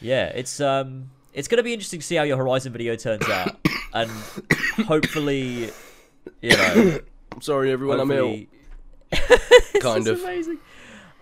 Yeah, 0.00 0.26
it's 0.26 0.60
um, 0.60 1.10
it's 1.32 1.48
gonna 1.48 1.62
be 1.62 1.72
interesting 1.72 2.00
to 2.00 2.06
see 2.06 2.16
how 2.16 2.22
your 2.22 2.36
Horizon 2.36 2.72
video 2.72 2.96
turns 2.96 3.28
out, 3.28 3.56
and 3.94 4.10
hopefully, 4.86 5.70
you 6.40 6.56
know, 6.56 6.98
I'm 7.32 7.40
sorry, 7.40 7.70
everyone. 7.72 8.00
I'm 8.00 8.10
ill. 8.10 8.26
hopefully- 8.26 8.48
Kind 9.80 10.06
of. 10.08 10.20
amazing. 10.22 10.58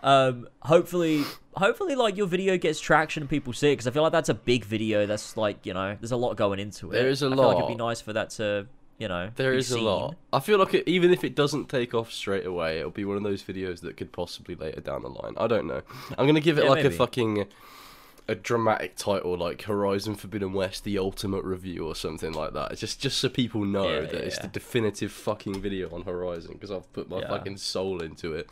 Um, 0.02 0.48
hopefully, 0.62 1.24
hopefully, 1.56 1.94
like 1.94 2.16
your 2.16 2.26
video 2.26 2.56
gets 2.56 2.80
traction 2.80 3.22
and 3.22 3.30
people 3.30 3.52
see 3.52 3.68
it 3.68 3.72
because 3.72 3.86
I 3.86 3.90
feel 3.90 4.02
like 4.02 4.12
that's 4.12 4.28
a 4.28 4.34
big 4.34 4.64
video. 4.64 5.06
That's 5.06 5.36
like 5.36 5.64
you 5.66 5.74
know, 5.74 5.96
there's 6.00 6.12
a 6.12 6.16
lot 6.16 6.36
going 6.36 6.58
into 6.58 6.90
it. 6.90 6.94
There 6.94 7.08
is 7.08 7.22
a 7.22 7.26
I 7.26 7.30
feel 7.30 7.46
like 7.46 7.56
it'd 7.58 7.68
be 7.68 7.74
nice 7.74 8.00
for 8.00 8.12
that 8.12 8.30
to 8.30 8.66
you 8.98 9.08
know. 9.08 9.30
There 9.36 9.54
is 9.54 9.70
a 9.72 9.80
lot. 9.80 10.16
I 10.32 10.40
feel 10.40 10.58
like 10.58 10.74
it, 10.74 10.88
even 10.88 11.12
if 11.12 11.24
it 11.24 11.34
doesn't 11.34 11.68
take 11.68 11.94
off 11.94 12.12
straight 12.12 12.46
away, 12.46 12.78
it'll 12.78 12.90
be 12.90 13.04
one 13.04 13.16
of 13.16 13.22
those 13.22 13.42
videos 13.42 13.80
that 13.80 13.96
could 13.96 14.12
possibly 14.12 14.54
later 14.54 14.80
down 14.80 15.02
the 15.02 15.08
line. 15.08 15.34
I 15.36 15.46
don't 15.46 15.66
know. 15.66 15.82
I'm 16.18 16.26
gonna 16.26 16.40
give 16.40 16.58
it 16.58 16.64
Yeah, 16.64 16.70
like 16.70 16.82
maybe. 16.84 16.94
a 16.94 16.98
fucking 16.98 17.46
a 18.26 18.34
dramatic 18.34 18.96
title 18.96 19.36
like 19.36 19.62
Horizon 19.62 20.14
Forbidden 20.14 20.52
West: 20.52 20.84
The 20.84 20.98
Ultimate 20.98 21.44
Review 21.44 21.86
or 21.86 21.94
something 21.94 22.32
like 22.32 22.54
that. 22.54 22.72
It's 22.72 22.80
just 22.80 23.00
just 23.00 23.18
so 23.18 23.28
people 23.28 23.64
know 23.64 23.88
Yeah, 23.88 24.00
that 24.00 24.12
yeah, 24.14 24.20
it's 24.20 24.38
the 24.38 24.48
definitive 24.48 25.12
fucking 25.12 25.60
video 25.60 25.90
on 25.94 26.02
Horizon 26.02 26.52
because 26.54 26.70
I've 26.70 26.90
put 26.92 27.08
my 27.10 27.20
fucking 27.20 27.58
soul 27.58 28.00
into 28.02 28.32
it. 28.32 28.48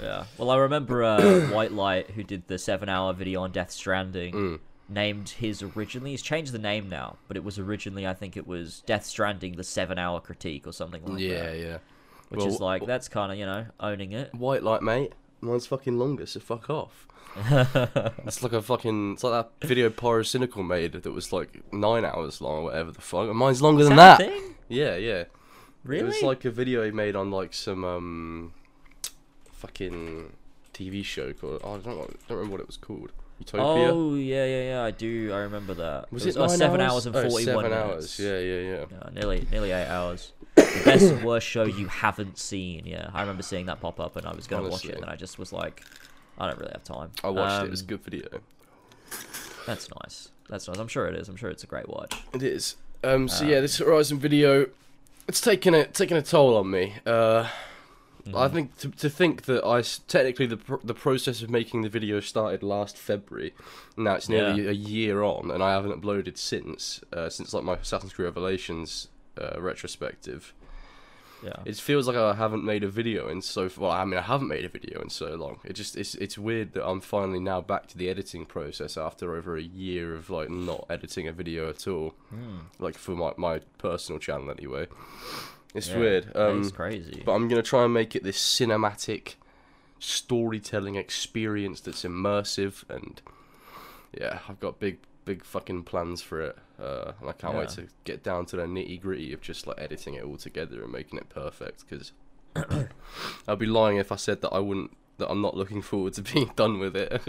Yeah. 0.00 0.24
Well, 0.38 0.50
I 0.50 0.56
remember 0.58 1.02
uh, 1.04 1.40
White 1.50 1.72
Light, 1.72 2.10
who 2.10 2.22
did 2.22 2.46
the 2.48 2.58
seven-hour 2.58 3.12
video 3.14 3.42
on 3.42 3.52
Death 3.52 3.70
Stranding, 3.70 4.34
Mm. 4.34 4.58
named 4.88 5.28
his 5.30 5.62
originally. 5.62 6.10
He's 6.10 6.22
changed 6.22 6.52
the 6.52 6.58
name 6.58 6.88
now, 6.88 7.16
but 7.28 7.36
it 7.36 7.44
was 7.44 7.58
originally, 7.58 8.06
I 8.06 8.14
think, 8.14 8.36
it 8.36 8.46
was 8.46 8.82
Death 8.86 9.04
Stranding: 9.06 9.56
The 9.56 9.64
Seven-Hour 9.64 10.20
Critique 10.20 10.66
or 10.66 10.72
something 10.72 11.04
like 11.04 11.20
yeah, 11.20 11.42
that. 11.42 11.56
yeah. 11.58 11.64
Yeah. 11.64 11.78
Which 12.28 12.38
Well, 12.40 12.48
is 12.48 12.60
like 12.60 12.84
that's 12.86 13.08
kind 13.08 13.30
of 13.32 13.38
you 13.38 13.46
know 13.46 13.66
owning 13.78 14.12
it. 14.12 14.34
White 14.34 14.62
light, 14.64 14.82
mate. 14.82 15.12
Mine's 15.40 15.66
fucking 15.66 15.96
longer, 15.98 16.26
so 16.26 16.40
fuck 16.40 16.68
off. 16.70 17.06
It's 18.26 18.42
like 18.42 18.52
a 18.52 18.62
fucking. 18.62 19.12
It's 19.14 19.22
like 19.24 19.46
that 19.60 19.66
video 19.68 19.90
Pyrocynical 19.90 20.66
made 20.66 20.92
that 20.92 21.10
was 21.12 21.32
like 21.32 21.62
nine 21.72 22.04
hours 22.04 22.40
long 22.40 22.58
or 22.58 22.62
whatever 22.64 22.90
the 22.90 23.00
fuck. 23.00 23.28
And 23.28 23.36
mine's 23.36 23.62
longer 23.62 23.82
Is 23.82 23.88
than 23.88 23.96
that 23.98 24.18
that. 24.18 24.28
thing? 24.28 24.54
Yeah, 24.68 24.96
yeah. 24.96 25.24
Really? 25.84 26.02
It 26.02 26.06
was 26.06 26.22
like 26.22 26.44
a 26.44 26.50
video 26.50 26.84
he 26.84 26.90
made 26.90 27.14
on 27.14 27.30
like 27.30 27.52
some 27.54 27.84
um 27.84 28.52
fucking 29.66 30.32
TV 30.72 31.04
show 31.04 31.32
called. 31.32 31.60
Oh, 31.64 31.74
I 31.74 31.78
don't 31.78 31.86
know, 31.86 32.10
don't 32.28 32.36
remember 32.38 32.52
what 32.52 32.60
it 32.60 32.66
was 32.66 32.76
called. 32.76 33.12
Utopia. 33.38 33.62
Oh 33.92 34.14
yeah, 34.14 34.46
yeah, 34.46 34.62
yeah. 34.70 34.82
I 34.82 34.90
do. 34.92 35.30
I 35.32 35.38
remember 35.38 35.74
that. 35.74 36.10
was 36.10 36.24
it, 36.24 36.36
it, 36.36 36.40
was, 36.40 36.54
oh, 36.54 36.56
seven 36.56 36.80
hours? 36.80 36.92
hours 36.92 37.06
and 37.06 37.16
Oh, 37.16 37.22
forty-one 37.28 37.44
seven 37.44 37.70
minutes. 37.70 37.92
hours. 37.92 38.18
Yeah, 38.18 38.38
yeah, 38.38 38.60
yeah. 38.60 38.84
Yeah, 38.90 39.10
nearly, 39.12 39.46
nearly 39.50 39.70
eight 39.72 39.88
hours. 39.88 40.32
The 40.54 40.82
best 40.86 41.04
and 41.04 41.22
worst 41.30 41.46
show 41.46 41.64
you 41.64 41.86
haven't 41.88 42.38
seen. 42.38 42.86
Yeah, 42.86 43.10
I 43.12 43.20
remember 43.20 43.42
seeing 43.42 43.66
that 43.66 43.80
pop 43.80 44.00
up, 44.00 44.16
and 44.16 44.26
I 44.26 44.32
was 44.34 44.46
gonna 44.46 44.68
watch 44.68 44.86
it, 44.86 44.94
and 44.96 45.04
I 45.04 45.16
just 45.16 45.38
was 45.38 45.52
like, 45.52 45.82
I 46.38 46.46
don't 46.48 46.58
really 46.58 46.72
have 46.72 46.84
time. 46.84 47.10
I 47.22 47.28
watched 47.28 47.62
it. 47.64 47.66
It 47.66 47.70
was 47.70 47.80
a 47.80 47.84
Um, 47.84 47.88
good 47.88 48.00
video. 48.04 48.28
That's 49.66 49.88
nice. 50.02 50.28
That's 50.48 50.68
nice. 50.68 50.78
I'm 50.78 50.88
sure 50.88 51.06
it 51.06 51.16
is. 51.16 51.28
I'm 51.28 51.36
sure 51.36 51.50
it's 51.50 51.64
a 51.64 51.66
great 51.66 51.88
watch. 51.90 52.14
It 52.32 52.42
is. 52.42 52.76
Um. 53.04 53.28
So 53.28 53.44
Um, 53.44 53.50
yeah, 53.50 53.60
this 53.60 53.76
Horizon 53.76 54.18
video, 54.18 54.66
it's 55.28 55.42
taking 55.42 55.74
a 55.74 55.84
taken 55.86 56.16
a 56.16 56.22
toll 56.22 56.56
on 56.56 56.70
me. 56.70 56.94
Uh. 57.04 57.48
I 58.34 58.48
Mhm. 58.48 58.52
think 58.52 58.76
to, 58.78 58.88
to 58.90 59.08
think 59.10 59.42
that 59.44 59.64
I 59.64 59.82
technically 59.82 60.46
the 60.46 60.56
pr- 60.56 60.74
the 60.84 60.94
process 60.94 61.42
of 61.42 61.50
making 61.50 61.82
the 61.82 61.88
video 61.88 62.20
started 62.20 62.62
last 62.62 62.96
February. 62.98 63.54
Now 63.96 64.14
it's 64.14 64.28
nearly 64.28 64.64
Yeah. 64.64 64.70
a 64.70 64.74
year 64.74 65.22
on, 65.22 65.50
and 65.50 65.62
I 65.62 65.72
haven't 65.72 66.00
uploaded 66.02 66.36
since 66.36 67.00
uh, 67.12 67.28
since 67.28 67.54
like 67.54 67.64
my 67.64 67.74
Assassin's 67.74 68.12
Creed 68.12 68.24
Revelations 68.26 69.08
uh, 69.40 69.60
retrospective. 69.60 70.52
Yeah. 71.44 71.52
It 71.66 71.76
feels 71.76 72.08
like 72.08 72.16
I 72.16 72.32
haven't 72.34 72.64
made 72.64 72.82
a 72.82 72.88
video 72.88 73.28
in 73.28 73.42
so 73.42 73.68
well. 73.76 73.90
I 73.90 74.04
mean, 74.06 74.18
I 74.18 74.22
haven't 74.22 74.48
made 74.48 74.64
a 74.64 74.70
video 74.70 75.02
in 75.02 75.10
so 75.10 75.34
long. 75.36 75.60
It 75.64 75.74
just 75.74 75.94
it's 75.96 76.14
it's 76.16 76.38
weird 76.38 76.72
that 76.72 76.84
I'm 76.88 77.00
finally 77.02 77.38
now 77.40 77.60
back 77.60 77.86
to 77.88 77.98
the 77.98 78.08
editing 78.08 78.46
process 78.46 78.96
after 78.96 79.34
over 79.36 79.54
a 79.56 79.62
year 79.62 80.14
of 80.16 80.30
like 80.30 80.48
not 80.50 80.86
editing 80.88 81.28
a 81.28 81.32
video 81.32 81.68
at 81.68 81.86
all. 81.86 82.14
Hmm. 82.30 82.60
Like 82.78 82.96
for 82.96 83.12
my 83.12 83.32
my 83.36 83.60
personal 83.78 84.18
channel 84.18 84.50
anyway. 84.50 84.88
It's 85.76 85.88
Yeah, 85.90 85.98
weird. 85.98 86.36
Um, 86.36 86.62
is 86.62 86.72
crazy. 86.72 87.22
but 87.24 87.32
I'm 87.32 87.46
gonna 87.48 87.62
try 87.62 87.84
and 87.84 87.92
make 87.94 88.16
it 88.16 88.22
this 88.24 88.38
cinematic 88.38 89.34
storytelling 89.98 90.94
experience 90.96 91.80
that's 91.80 92.02
immersive 92.02 92.84
and 92.90 93.20
yeah, 94.18 94.40
I've 94.48 94.60
got 94.60 94.78
big 94.80 94.98
big 95.24 95.44
fucking 95.44 95.82
plans 95.82 96.22
for 96.22 96.40
it. 96.40 96.56
Uh, 96.80 97.12
and 97.20 97.28
I 97.28 97.32
can't 97.32 97.54
wait 97.56 97.68
to 97.70 97.88
get 98.04 98.22
down 98.22 98.46
to 98.46 98.56
the 98.56 98.62
nitty 98.62 99.00
gritty 99.00 99.32
of 99.32 99.40
just 99.40 99.66
like 99.66 99.78
editing 99.80 100.14
it 100.14 100.22
all 100.24 100.36
together 100.36 100.82
and 100.82 100.92
making 100.92 101.18
it 101.18 101.28
perfect. 101.28 101.84
Because 101.88 102.12
I'd 103.48 103.58
be 103.58 103.66
lying 103.66 103.96
if 103.96 104.12
I 104.12 104.16
said 104.16 104.40
that 104.42 104.50
I 104.50 104.58
wouldn't. 104.60 104.96
That 105.18 105.30
I'm 105.30 105.40
not 105.40 105.56
looking 105.56 105.80
forward 105.82 106.12
to 106.14 106.22
being 106.34 106.52
done 106.56 106.78
with 106.78 106.94
it. 106.94 107.20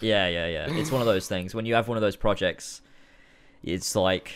Yeah, 0.00 0.28
yeah, 0.28 0.46
yeah. 0.46 0.66
It's 0.70 0.90
one 0.92 1.00
of 1.00 1.06
those 1.06 1.26
things. 1.28 1.54
When 1.54 1.66
you 1.66 1.74
have 1.74 1.88
one 1.88 1.96
of 1.98 2.02
those 2.02 2.16
projects, 2.16 2.80
it's 3.62 3.94
like 3.96 4.32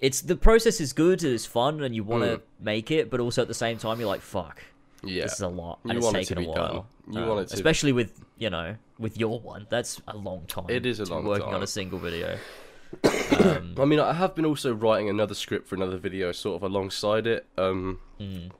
it's 0.00 0.20
the 0.20 0.36
process 0.36 0.80
is 0.80 0.92
good, 0.92 1.22
it's 1.24 1.46
fun, 1.46 1.82
and 1.82 1.94
you 1.94 2.04
want 2.04 2.24
to 2.24 2.38
Mm. 2.38 2.42
make 2.60 2.90
it, 2.90 3.10
but 3.10 3.20
also 3.20 3.42
at 3.42 3.48
the 3.48 3.54
same 3.54 3.78
time 3.78 3.98
you're 4.00 4.08
like, 4.08 4.20
fuck, 4.22 4.62
yeah, 5.02 5.22
this 5.24 5.34
is 5.34 5.40
a 5.40 5.48
lot, 5.48 5.78
and 5.84 5.92
You 5.92 5.98
it's 5.98 6.04
want 6.04 6.16
it 6.16 6.26
taken 6.26 6.38
a 6.38 6.46
done. 6.46 6.54
while. 6.54 6.86
You 7.10 7.20
Um, 7.20 7.28
want 7.28 7.40
it 7.40 7.48
to- 7.48 7.54
especially 7.54 7.92
with 7.92 8.20
you 8.38 8.50
know 8.50 8.76
with 8.98 9.18
your 9.18 9.38
one. 9.40 9.66
That's 9.70 10.00
a 10.08 10.16
long 10.16 10.44
time. 10.46 10.66
It 10.68 10.84
is 10.86 11.00
a 11.00 11.04
long 11.04 11.24
working 11.24 11.52
on 11.54 11.62
a 11.62 11.66
single 11.66 11.98
video. 11.98 12.38
um, 13.04 13.74
I 13.78 13.84
mean, 13.84 13.98
I 14.00 14.12
have 14.12 14.34
been 14.34 14.46
also 14.46 14.72
writing 14.74 15.08
another 15.08 15.34
script 15.34 15.66
for 15.68 15.74
another 15.74 15.96
video, 15.98 16.32
sort 16.32 16.56
of 16.56 16.62
alongside 16.62 17.26
it. 17.26 17.46
Um, 17.58 17.98
mm. 18.20 18.50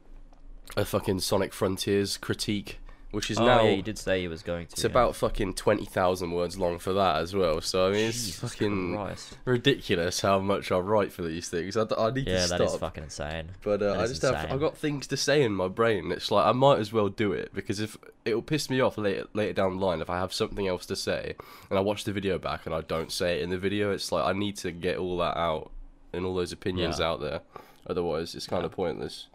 a 0.77 0.85
fucking 0.85 1.21
Sonic 1.21 1.53
Frontiers 1.53 2.17
critique, 2.17 2.79
which 3.13 3.31
is 3.31 3.39
oh 3.39 3.47
now 3.47 3.63
yeah, 3.63 3.71
you 3.71 3.83
did 3.83 3.97
say 3.99 4.21
you 4.21 4.29
was 4.29 4.43
going 4.43 4.67
to. 4.67 4.73
it's 4.73 4.83
yeah. 4.85 4.91
about 4.91 5.15
fucking 5.17 5.55
twenty 5.55 5.85
thousand 5.87 6.33
words 6.33 6.59
long 6.59 6.79
for 6.79 6.93
that 6.93 7.17
as 7.17 7.35
well. 7.35 7.61
So 7.61 7.89
I 7.89 7.93
mean, 7.93 8.09
it's 8.09 8.39
fucking 8.39 8.95
Christ. 8.95 9.39
ridiculous 9.45 10.21
how 10.21 10.39
much 10.41 10.71
I 10.73 10.79
write 10.79 11.13
for 11.13 11.23
these 11.23 11.49
things. 11.49 11.77
I 11.77 11.85
need 12.11 12.27
Yeah, 12.27 12.43
to 12.43 12.49
that 12.49 12.57
stop. 12.57 12.61
is 12.63 12.77
fucking 12.77 13.05
insane. 13.05 13.51
But 13.63 13.83
uh, 13.83 13.99
I 14.01 14.07
just 14.07 14.23
have. 14.23 14.35
I've 14.53 14.61
got 14.61 14.77
things 14.77 15.07
to 15.09 15.17
say 15.17 15.43
in 15.43 15.53
my 15.53 15.69
brain. 15.69 16.11
It's 16.13 16.31
like 16.31 16.45
I 16.47 16.53
might 16.53 16.79
as 16.79 16.93
well 16.93 17.09
do 17.09 17.33
it 17.33 17.55
because 17.55 17.81
if 17.81 17.97
it'll 18.25 18.43
piss 18.43 18.69
me 18.69 18.81
off 18.81 18.99
later 18.99 19.27
later 19.35 19.53
down 19.53 19.79
the 19.79 19.85
line 19.87 20.01
if 20.01 20.11
I 20.11 20.19
have 20.19 20.33
something 20.33 20.67
else 20.67 20.85
to 20.87 20.97
say 20.97 21.37
and 21.71 21.79
I 21.79 21.83
watch 21.83 22.05
the 22.05 22.13
video 22.13 22.39
back 22.39 22.67
and 22.67 22.75
I 22.75 22.81
don't 22.81 23.13
say 23.13 23.39
it 23.39 23.43
in 23.43 23.51
the 23.51 23.59
video. 23.59 23.93
It's 23.93 24.11
like 24.13 24.25
I 24.25 24.33
need 24.37 24.57
to 24.59 24.73
get 24.73 24.99
all 24.99 25.17
that 25.19 25.37
out 25.39 25.71
and 26.13 26.25
all 26.27 26.35
those 26.35 26.53
opinions 26.53 26.99
Yeah. 26.99 27.07
out 27.07 27.21
there. 27.21 27.41
Otherwise, 27.89 28.35
it's 28.35 28.47
kind 28.49 28.65
of 28.65 28.73
pointless. 28.73 29.29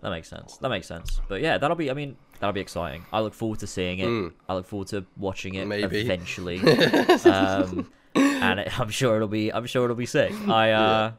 That 0.00 0.10
makes 0.10 0.28
sense. 0.28 0.56
That 0.56 0.68
makes 0.68 0.88
sense. 0.88 1.20
But 1.28 1.42
yeah, 1.42 1.58
that'll 1.58 1.76
be. 1.76 1.88
I 1.88 1.94
mean, 1.94 2.16
that'll 2.42 2.52
be 2.52 2.60
exciting. 2.60 3.06
I 3.12 3.20
look 3.20 3.34
forward 3.34 3.60
to 3.60 3.68
seeing 3.68 4.00
it. 4.00 4.08
Mm. 4.08 4.32
I 4.48 4.54
look 4.54 4.66
forward 4.66 4.88
to 4.88 5.06
watching 5.16 5.54
it 5.54 5.64
Maybe. 5.66 6.00
eventually. 6.00 6.58
um, 7.24 7.88
and 8.16 8.60
it, 8.60 8.80
I'm 8.80 8.90
sure 8.90 9.14
it'll 9.16 9.28
be. 9.28 9.52
I'm 9.52 9.66
sure 9.66 9.84
it'll 9.84 9.94
be 9.96 10.06
sick. 10.06 10.32
I. 10.48 10.72
Uh, 10.72 11.12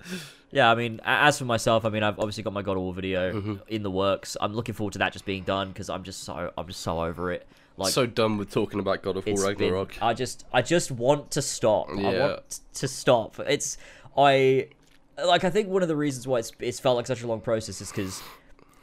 yeah. 0.52 0.70
I 0.70 0.76
mean, 0.76 1.00
as 1.06 1.40
for 1.40 1.46
myself, 1.46 1.86
I 1.86 1.90
mean, 1.90 2.04
I've 2.04 2.20
obviously 2.20 2.44
got 2.44 2.54
my 2.54 2.62
God 2.62 2.74
of 2.78 2.84
War 2.84 2.94
video 2.94 3.34
Mm-hmm. 3.34 3.56
in 3.70 3.84
the 3.84 3.90
works. 3.92 4.36
I'm 4.42 4.54
looking 4.54 4.76
forward 4.76 4.94
to 4.94 5.00
that 5.00 5.14
just 5.14 5.26
being 5.26 5.44
done 5.44 5.70
because 5.70 5.90
I'm 5.90 6.04
just 6.04 6.24
so. 6.24 6.52
I'm 6.58 6.68
just 6.68 6.82
so 6.82 7.02
over 7.02 7.32
it. 7.32 7.48
Like 7.78 7.92
so 7.94 8.06
done 8.06 8.38
with 8.38 8.52
talking 8.52 8.80
about 8.80 9.02
God 9.02 9.18
of 9.18 9.26
War 9.26 9.34
it's 9.34 9.42
been, 9.44 9.50
Ragnarok. 9.74 9.98
I 10.02 10.14
just 10.14 10.46
I 10.54 10.62
just 10.62 10.92
want 10.92 11.32
to 11.32 11.42
stop. 11.42 11.90
I 11.90 12.02
Yeah. 12.02 12.28
want 12.28 12.60
to 12.76 12.88
stop. 12.88 13.40
It's 13.40 13.78
I 14.16 14.68
like 15.24 15.44
I 15.44 15.50
think 15.50 15.70
one 15.70 15.82
of 15.82 15.88
the 15.88 15.96
reasons 15.96 16.28
why 16.28 16.38
it's 16.40 16.52
it's 16.60 16.80
felt 16.80 16.98
like 16.98 17.08
such 17.08 17.24
a 17.24 17.28
long 17.28 17.42
process 17.42 17.82
is 17.82 17.90
because 17.90 18.22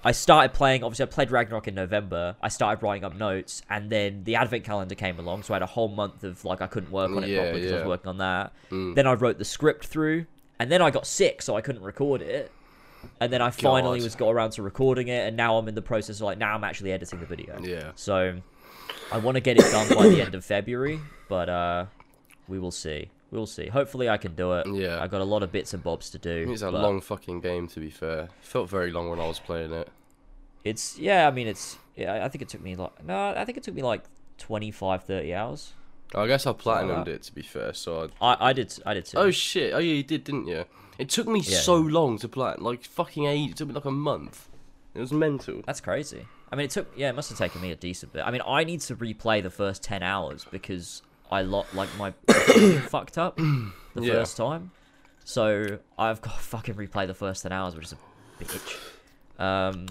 I 0.05 0.13
started 0.13 0.55
playing. 0.55 0.83
Obviously, 0.83 1.05
I 1.05 1.07
played 1.07 1.31
Ragnarok 1.31 1.69
in 1.69 1.75
November. 1.75 2.37
I 2.43 2.49
started 2.49 2.83
writing 2.83 3.05
up 3.05 3.15
notes, 3.15 3.63
and 3.69 3.91
then 3.91 4.25
the 4.25 4.37
advent 4.37 4.65
calendar 4.65 4.95
came 4.95 5.19
along, 5.19 5.43
so 5.43 5.53
I 5.53 5.57
had 5.57 5.63
a 5.63 5.67
whole 5.67 5.89
month 5.89 6.25
of 6.25 6.45
like 6.45 6.61
I 6.61 6.67
couldn't 6.67 6.91
work 6.91 7.11
on 7.11 7.25
it 7.25 7.29
Yeah, 7.29 7.43
properly 7.43 7.61
because 7.61 7.73
I 7.73 7.77
was 7.77 7.87
working 7.87 8.09
on 8.09 8.19
that. 8.19 8.53
Mm. 8.71 8.95
Then 8.95 9.07
I 9.07 9.13
wrote 9.13 9.39
the 9.39 9.45
script 9.45 9.87
through, 9.87 10.27
and 10.59 10.73
then 10.73 10.81
I 10.81 10.91
got 10.91 11.07
sick, 11.07 11.43
so 11.43 11.57
I 11.57 11.61
couldn't 11.61 11.83
record 11.83 12.23
it. 12.23 12.51
And 13.21 13.33
then 13.33 13.41
I 13.41 13.51
finally 13.51 13.99
God. 13.99 14.05
was 14.05 14.15
got 14.15 14.31
around 14.31 14.51
to 14.53 14.63
recording 14.63 15.09
it, 15.09 15.27
and 15.27 15.37
now 15.37 15.57
I'm 15.57 15.69
in 15.69 15.75
the 15.75 15.83
process 15.83 16.17
of 16.17 16.23
like 16.23 16.39
now 16.39 16.55
I'm 16.55 16.65
actually 16.65 16.93
editing 16.93 17.21
the 17.21 17.27
video. 17.27 17.59
Yeah. 17.63 17.93
So 17.95 18.41
I 19.13 19.19
want 19.19 19.37
to 19.37 19.41
get 19.41 19.59
it 19.59 19.71
done 19.71 19.89
by 19.95 20.09
the 20.09 20.23
end 20.23 20.35
of 20.35 20.45
February, 20.45 21.01
but 21.29 21.49
uh, 21.49 21.87
we 22.49 22.59
will 22.59 22.71
see. 22.71 23.11
We'll 23.31 23.47
see. 23.47 23.69
Hopefully, 23.69 24.09
I 24.09 24.17
can 24.17 24.35
do 24.35 24.53
it. 24.55 24.67
Yeah. 24.73 25.01
I 25.01 25.07
got 25.07 25.21
a 25.21 25.25
lot 25.25 25.43
of 25.43 25.53
bits 25.53 25.73
and 25.73 25.83
bobs 25.83 26.11
to 26.11 26.19
do. 26.19 26.47
It's 26.51 26.63
a 26.63 26.71
but 26.71 26.81
long 26.83 27.01
fucking 27.01 27.41
game, 27.41 27.69
to 27.69 27.81
be 27.81 27.91
fair. 27.91 28.29
felt 28.41 28.69
very 28.69 28.91
long 28.91 29.09
when 29.09 29.21
I 29.21 29.27
was 29.29 29.39
playing 29.39 29.73
it. 29.73 29.89
It's 30.65 30.99
yeah. 30.99 31.29
I 31.29 31.31
mean, 31.31 31.47
it's 31.47 31.79
yeah. 31.95 32.25
I- 32.25 32.29
think 32.29 32.43
it 32.43 32.49
took 32.49 32.63
me 32.63 32.77
like 32.77 33.05
no. 33.05 33.35
I 33.37 33.45
think 33.45 33.57
it 33.59 33.65
took 33.65 33.75
me 33.75 33.83
like 33.83 34.03
25, 34.39 35.05
30 35.05 35.35
hours. 35.35 35.73
I 36.15 36.27
guess 36.27 36.45
I 36.45 36.53
platinumed 36.53 37.07
it, 37.07 37.23
to 37.25 37.35
be 37.35 37.43
fair. 37.43 37.73
So 37.73 38.11
I... 38.21 38.33
I 38.33 38.49
I 38.49 38.53
did 38.53 38.75
I 38.85 38.95
did 38.95 39.05
too. 39.05 39.19
Oh 39.19 39.31
shit! 39.31 39.73
Oh 39.73 39.79
yeah, 39.79 39.95
you 39.95 40.03
did, 40.03 40.25
didn't 40.25 40.49
you? 40.49 40.65
It 40.99 41.09
took 41.09 41.29
me 41.29 41.41
Yeah, 41.41 41.59
so 41.59 41.77
yeah. 41.79 41.93
long 41.93 42.19
to 42.19 42.29
plat, 42.29 42.61
like 42.61 42.85
fucking 42.85 43.27
age. 43.27 43.53
It 43.53 43.57
took 43.57 43.69
me 43.69 43.75
like 43.75 43.85
a 43.85 43.91
month. 43.93 44.49
It 44.95 45.01
was 45.01 45.13
mental. 45.13 45.63
That's 45.65 45.81
crazy. 45.81 46.27
I 46.51 46.57
mean, 46.57 46.65
it 46.65 46.73
took 46.73 46.93
yeah. 46.97 47.11
It 47.11 47.15
must 47.15 47.29
have 47.29 47.39
taken 47.39 47.61
me 47.61 47.71
a 47.71 47.77
decent 47.77 48.13
bit. 48.13 48.27
I 48.27 48.31
mean, 48.33 48.43
I 48.47 48.65
need 48.65 48.81
to 48.83 48.97
replay 48.97 49.41
the 49.43 49.51
first 49.51 49.85
ten 49.85 50.03
hours 50.03 50.45
because 50.51 51.03
I 51.31 51.43
lot 51.43 51.67
like 51.75 51.89
my 51.99 52.11
fucked 52.89 53.19
up 53.19 53.37
the 53.39 53.73
Yeah. 53.97 54.13
first 54.15 54.37
time. 54.37 54.71
So 55.25 55.79
I've 55.99 56.21
got 56.21 56.35
to 56.37 56.41
fucking 56.43 56.75
replay 56.75 57.07
the 57.07 57.15
first 57.15 57.43
ten 57.43 57.53
hours, 57.53 57.75
which 57.77 57.85
is 57.87 57.93
a 57.95 58.45
bitch. 58.45 58.79
Um, 59.43 59.87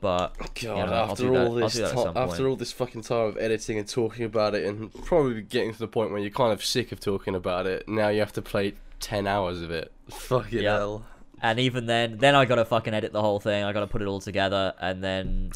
but 0.00 0.36
God, 0.38 0.50
you 0.62 0.68
know, 0.68 0.92
after 0.92 1.30
that- 1.30 1.46
all 1.46 1.54
this, 1.54 1.74
do 1.74 1.80
that 1.82 1.90
at 1.90 1.96
ti- 1.96 2.02
some 2.02 2.16
after 2.16 2.36
point. 2.36 2.48
all 2.48 2.56
this 2.56 2.72
fucking 2.72 3.02
time 3.02 3.26
of 3.26 3.36
editing 3.38 3.78
and 3.78 3.88
talking 3.88 4.24
about 4.24 4.54
it, 4.54 4.64
and 4.64 4.92
probably 5.04 5.42
getting 5.42 5.72
to 5.72 5.78
the 5.78 5.88
point 5.88 6.10
where 6.10 6.20
you're 6.20 6.30
kind 6.30 6.52
of 6.52 6.64
sick 6.64 6.92
of 6.92 7.00
talking 7.00 7.34
about 7.34 7.66
it, 7.66 7.88
now 7.88 8.08
you 8.08 8.20
have 8.20 8.32
to 8.34 8.42
play 8.42 8.74
ten 9.00 9.26
hours 9.26 9.60
of 9.62 9.70
it. 9.70 9.92
Fucking 10.10 10.62
Yeah. 10.62 10.76
hell. 10.78 11.04
and 11.40 11.60
even 11.60 11.86
then, 11.86 12.18
then 12.18 12.34
I 12.34 12.44
gotta 12.46 12.64
fucking 12.64 12.92
edit 12.94 13.12
the 13.12 13.20
whole 13.20 13.38
thing. 13.40 13.62
I 13.62 13.72
gotta 13.72 13.86
put 13.86 14.02
it 14.02 14.06
all 14.08 14.20
together, 14.20 14.74
and 14.80 15.02
then 15.04 15.52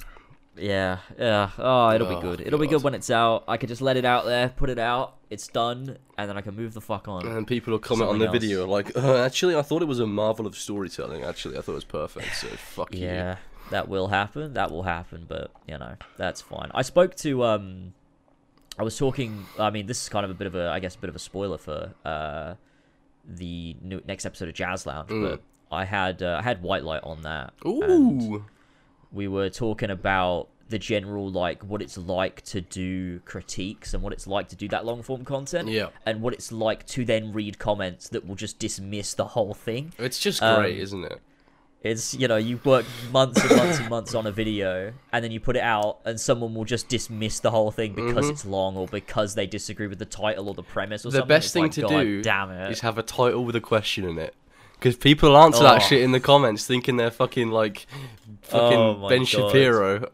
yeah, 0.56 0.98
yeah. 1.18 1.50
Oh, 1.58 1.90
it'll 1.90 2.08
be 2.08 2.14
Oh, 2.14 2.20
good. 2.20 2.40
It'll 2.40 2.58
be 2.58 2.66
good 2.66 2.82
when 2.82 2.94
it's 2.94 3.10
out. 3.10 3.44
I 3.48 3.56
could 3.56 3.68
just 3.68 3.80
let 3.82 3.96
it 3.96 4.04
out 4.04 4.24
there, 4.24 4.48
put 4.50 4.70
it 4.70 4.78
out. 4.78 5.16
It's 5.30 5.48
done, 5.48 5.96
and 6.18 6.28
then 6.28 6.36
I 6.36 6.42
can 6.42 6.54
move 6.54 6.74
the 6.74 6.80
fuck 6.80 7.08
on. 7.08 7.26
And 7.26 7.46
people 7.46 7.72
will 7.72 7.78
comment 7.78 8.10
on 8.10 8.18
the 8.18 8.28
video 8.28 8.66
like, 8.66 8.94
uh, 8.96 9.16
actually, 9.24 9.56
I 9.56 9.62
thought 9.62 9.80
it 9.82 9.86
was 9.88 9.98
a 10.00 10.06
marvel 10.06 10.46
of 10.46 10.56
storytelling. 10.56 11.24
Actually, 11.24 11.56
I 11.56 11.62
thought 11.62 11.72
it 11.72 11.76
was 11.76 11.84
perfect. 11.84 12.34
So 12.36 12.46
fuck 12.74 12.94
you. 12.94 13.06
Yeah, 13.06 13.36
that 13.70 13.88
will 13.88 14.08
happen. 14.08 14.52
That 14.54 14.70
will 14.70 14.82
happen, 14.82 15.24
but 15.26 15.50
you 15.66 15.78
know, 15.78 15.94
that's 16.18 16.40
fine. 16.42 16.70
I 16.74 16.82
spoke 16.82 17.14
to 17.16 17.44
um 17.44 17.94
I 18.78 18.82
was 18.82 18.96
talking 18.98 19.46
I 19.58 19.70
mean, 19.70 19.86
this 19.86 20.02
is 20.02 20.08
kind 20.10 20.24
of 20.24 20.30
a 20.30 20.34
bit 20.34 20.46
of 20.46 20.54
a 20.54 20.68
I 20.68 20.80
guess 20.80 20.94
a 20.96 20.98
bit 20.98 21.08
of 21.10 21.16
a 21.16 21.20
spoiler 21.20 21.56
for 21.58 21.94
uh 22.04 22.54
the 23.26 23.76
new, 23.80 24.02
next 24.06 24.26
episode 24.26 24.48
of 24.48 24.54
Jazz 24.54 24.84
Lounge, 24.84 25.08
Mm. 25.08 25.22
but 25.30 25.42
I 25.70 25.84
had 25.86 26.22
uh, 26.22 26.36
I 26.40 26.42
had 26.42 26.62
White 26.62 26.84
Light 26.84 27.02
on 27.04 27.22
that. 27.22 27.54
and 27.64 28.22
Ooh. 28.32 28.44
We 29.12 29.28
were 29.28 29.50
talking 29.50 29.90
about 29.90 30.48
the 30.68 30.78
general 30.78 31.30
like 31.30 31.62
what 31.64 31.82
it's 31.82 31.98
like 31.98 32.40
to 32.42 32.60
do 32.62 33.18
critiques 33.26 33.92
and 33.92 34.02
what 34.02 34.12
it's 34.12 34.26
like 34.26 34.48
to 34.48 34.56
do 34.56 34.66
that 34.68 34.86
long 34.86 35.02
form 35.02 35.22
content 35.24 35.68
Yeah. 35.68 35.88
and 36.06 36.22
what 36.22 36.32
it's 36.32 36.50
like 36.50 36.86
to 36.86 37.04
then 37.04 37.32
read 37.32 37.58
comments 37.58 38.08
that 38.10 38.26
will 38.26 38.36
just 38.36 38.58
dismiss 38.58 39.12
the 39.14 39.26
whole 39.26 39.52
thing 39.52 39.92
It's 39.98 40.18
just 40.18 40.42
Um, 40.42 40.60
great, 40.62 40.78
isn't 40.78 41.04
it? 41.04 41.20
it's 41.82 42.14
you 42.14 42.26
know 42.28 42.36
you 42.36 42.58
work 42.64 42.86
months 43.12 43.42
and 43.44 43.56
months 43.56 43.78
and 43.80 43.90
months 43.90 44.14
on 44.14 44.26
a 44.26 44.30
video 44.30 44.92
and 45.12 45.22
then 45.24 45.30
you 45.32 45.40
put 45.40 45.56
it 45.56 45.62
out 45.62 45.98
and 46.04 46.18
someone 46.18 46.54
will 46.54 46.64
just 46.64 46.88
dismiss 46.88 47.40
the 47.40 47.50
whole 47.50 47.70
thing 47.72 47.92
because 47.92 48.26
Mhm. 48.26 48.30
it's 48.30 48.44
long 48.46 48.76
or 48.76 48.86
because 48.86 49.34
they 49.34 49.46
disagree 49.48 49.88
with 49.88 49.98
the 49.98 50.06
title 50.06 50.48
or 50.48 50.54
the 50.54 50.62
premise 50.62 51.00
or 51.04 51.10
something. 51.10 51.12
The 51.12 51.18
something. 51.18 51.28
best 51.28 51.44
It's 51.46 51.52
thing 51.52 51.62
like, 51.64 51.72
to 51.72 52.04
do 52.04 52.22
damn 52.22 52.50
it. 52.50 52.70
Is 52.70 52.80
have 52.80 52.96
a 52.98 53.02
title 53.02 53.44
with 53.44 53.56
a 53.56 53.60
question 53.60 54.04
in 54.08 54.16
it. 54.18 54.32
Because 54.82 54.96
people 54.96 55.36
answer 55.36 55.62
that 55.62 55.76
Oh. 55.76 55.86
shit 55.86 56.02
in 56.02 56.10
the 56.10 56.18
comments 56.18 56.66
thinking 56.66 56.96
they're 56.96 57.12
fucking 57.12 57.50
like 57.50 57.86
fucking 58.42 58.78
Oh 58.78 59.08
Ben 59.08 59.20
God. 59.20 59.28
Shapiro. 59.28 60.08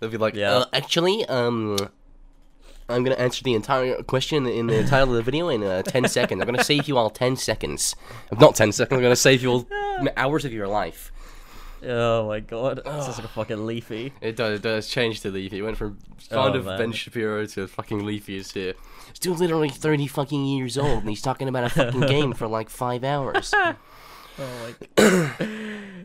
They'll 0.00 0.08
be 0.10 0.16
like, 0.16 0.34
Yeah. 0.34 0.54
uh, 0.56 0.64
actually, 0.72 1.26
um, 1.26 1.76
I'm 2.88 3.04
gonna 3.04 3.16
answer 3.16 3.42
the 3.44 3.52
entire 3.54 4.02
question 4.04 4.46
in 4.46 4.68
the 4.68 4.84
title 4.84 5.10
of 5.10 5.16
the 5.16 5.22
video 5.22 5.48
in 5.50 5.62
uh, 5.62 5.82
10 5.82 6.08
seconds. 6.08 6.40
I'm 6.40 6.46
gonna 6.46 6.64
save 6.64 6.88
you 6.88 6.96
all 6.96 7.10
10 7.10 7.36
seconds. 7.36 7.94
Not 8.40 8.54
10 8.54 8.72
seconds. 8.72 8.96
I'm 8.96 9.02
gonna 9.02 9.16
save 9.16 9.42
you 9.42 9.50
all 9.50 9.66
hours 10.16 10.44
of 10.46 10.52
your 10.52 10.66
life. 10.68 11.12
Oh 11.86 12.26
my 12.28 12.40
god, 12.40 12.80
this 12.86 13.08
is 13.08 13.16
like 13.18 13.26
a 13.26 13.28
fucking 13.34 13.66
leafy. 13.66 14.14
It 14.22 14.34
does. 14.36 14.60
It 14.60 14.62
does 14.62 14.88
change 14.88 15.20
to 15.20 15.30
Leafy. 15.30 15.58
It 15.58 15.62
went 15.62 15.76
from 15.76 15.98
kind 16.30 16.54
Oh, 16.54 16.58
of 16.58 16.64
man. 16.64 16.78
Ben 16.78 16.92
Shapiro 16.92 17.44
to 17.44 17.66
fucking 17.66 18.04
Leafy 18.06 18.36
is 18.38 18.50
here. 18.52 18.72
Still 19.12 19.34
literally 19.34 19.68
30 19.68 20.06
fucking 20.06 20.46
years 20.46 20.78
old, 20.78 21.00
and 21.00 21.08
he's 21.10 21.20
talking 21.20 21.48
about 21.48 21.64
a 21.64 21.68
fucking 21.68 22.00
game 22.08 22.32
for 22.32 22.46
like 22.48 22.70
five 22.70 23.04
hours. 23.04 23.52
Oh 24.38 24.74
my. 24.98 25.46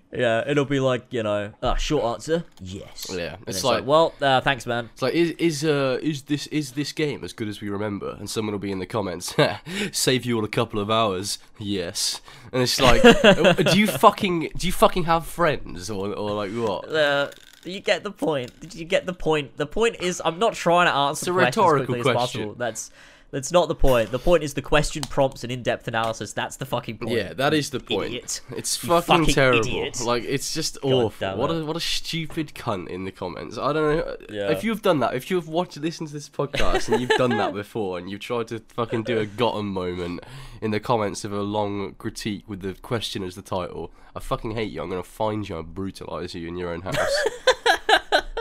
yeah, 0.13 0.44
it'll 0.48 0.65
be 0.65 0.80
like 0.80 1.06
you 1.12 1.24
know, 1.24 1.54
ah, 1.62 1.76
short 1.76 2.04
answer, 2.06 2.44
yes. 2.60 3.08
Yeah, 3.10 3.36
it's 3.48 3.58
it's 3.58 3.63
like, 3.63 3.80
like- 3.80 3.88
well, 3.88 4.13
uh, 4.22 4.41
thanks, 4.41 4.65
man. 4.65 4.89
It's 4.94 5.02
like, 5.02 5.13
is 5.13 5.32
is 5.32 5.63
uh 5.65 6.00
is 6.02 6.24
this 6.24 6.48
is 6.48 6.74
this 6.74 6.91
game 6.91 7.24
as 7.24 7.34
good 7.34 7.48
as 7.48 7.62
we 7.62 7.70
remember? 7.70 8.15
And 8.20 8.30
someone 8.30 8.54
will 8.54 8.60
be 8.60 8.72
in 8.72 8.80
the 8.80 8.86
comments, 8.86 9.36
save 9.91 10.26
you 10.26 10.38
all 10.38 10.46
a 10.46 10.50
couple 10.50 10.80
of 10.80 10.89
hours. 10.89 11.39
Yes, 11.60 12.22
and 12.52 12.62
it's 12.62 12.80
like, 12.80 13.02
do 13.72 13.78
you 13.78 13.88
fucking 13.88 14.52
do 14.58 14.67
you 14.67 14.74
fucking 14.74 15.06
have 15.06 15.26
friends 15.26 15.89
or 15.89 16.13
or 16.13 16.32
like 16.32 16.52
what? 16.52 16.89
Uh, 16.94 17.30
you 17.63 17.80
get 17.80 18.04
the 18.04 18.12
point. 18.12 18.60
Did 18.60 18.76
you 18.76 18.86
get 18.86 19.06
the 19.06 19.13
point? 19.13 19.58
The 19.58 19.65
point 19.67 19.98
is, 20.02 20.22
I'm 20.24 20.39
not 20.39 20.54
trying 20.54 20.88
to 20.88 20.94
answer 20.94 21.32
a 21.32 21.34
questions 21.34 21.58
as 21.65 21.72
rhetorical 21.72 21.96
question. 22.02 22.13
possible. 22.13 22.54
That's 22.56 22.91
that's 23.32 23.52
not 23.52 23.67
the 23.67 23.76
point. 23.76 24.12
The 24.12 24.20
point 24.20 24.44
is 24.44 24.54
the 24.54 24.62
question 24.62 25.04
prompts 25.04 25.44
an 25.44 25.52
in-depth 25.52 25.88
analysis. 25.88 26.34
That's 26.34 26.58
the 26.58 26.65
fucking 26.65 26.98
point. 27.00 27.12
Yeah, 27.15 27.34
that 27.34 27.54
is 27.54 27.70
the 27.70 27.80
point. 27.80 28.08
Idiot. 28.08 28.41
It's 28.56 28.76
fucking, 28.78 29.02
fucking 29.20 29.34
terrible. 29.34 29.60
idiot. 29.60 30.02
Like 30.06 30.24
it's 30.24 30.54
just 30.54 30.80
God 30.82 30.91
awful. 30.94 31.38
What 31.38 31.50
a 31.52 31.65
what 31.65 31.76
a 31.78 31.80
stupid 31.80 32.54
cunt 32.54 32.89
in 32.89 33.06
the 33.06 33.12
comments. 33.12 33.58
I 33.58 33.74
don't 33.74 33.98
know 33.98 34.17
Yeah. 34.30 34.52
if 34.52 34.63
you've 34.63 34.82
done 34.82 35.00
that. 35.00 35.13
If 35.15 35.32
you've 35.32 35.48
watched 35.48 35.78
listened 35.78 36.10
to 36.10 36.13
this 36.13 36.30
podcast 36.30 36.89
and 36.89 37.00
you've 37.02 37.17
done 37.17 37.38
that 37.38 37.54
before 37.54 37.98
and 37.98 38.10
you've 38.10 38.20
tried 38.22 38.48
to 38.50 38.60
fucking 38.76 39.04
do 39.04 39.20
a 39.20 39.26
gotten 39.26 39.65
moment 39.65 40.24
in 40.62 40.72
the 40.72 40.80
comments 40.80 41.24
of 41.24 41.32
a 41.34 41.41
long 41.41 41.94
critique 41.96 42.44
with 42.48 42.62
the 42.62 42.74
question 42.76 43.24
as 43.24 43.36
the 43.36 43.41
title. 43.41 43.91
I 44.15 44.20
fucking 44.20 44.52
hate 44.52 44.72
you. 44.72 44.82
I'm 44.82 44.89
gonna 44.89 45.04
find 45.04 45.48
you 45.48 45.58
and 45.58 45.74
brutalize 45.74 46.36
you 46.36 46.48
in 46.48 46.58
your 46.58 46.70
own 46.74 46.82
house. 46.82 46.98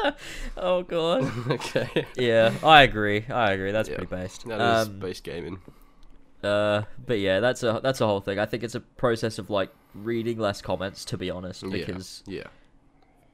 Oh 0.56 0.82
god. 0.82 1.30
okay. 1.50 2.06
yeah, 2.16 2.52
I 2.62 2.82
agree. 2.82 3.24
I 3.28 3.52
agree. 3.52 3.72
That's 3.72 3.88
Yeah, 3.88 3.96
pretty 3.96 4.14
based. 4.14 4.46
That 4.46 4.60
is 4.60 4.88
um, 4.88 4.98
base 4.98 5.20
gaming. 5.20 5.60
Uh, 6.42 6.82
but 7.06 7.18
yeah, 7.18 7.40
that's 7.40 7.62
a 7.62 7.80
that's 7.82 8.00
a 8.00 8.06
whole 8.06 8.20
thing. 8.20 8.38
I 8.38 8.46
think 8.46 8.62
it's 8.62 8.74
a 8.74 8.80
process 8.80 9.38
of 9.38 9.50
like 9.50 9.70
reading 9.94 10.38
less 10.38 10.62
comments, 10.62 11.04
to 11.06 11.18
be 11.18 11.30
honest, 11.30 11.68
because 11.70 12.22
yeah. 12.26 12.44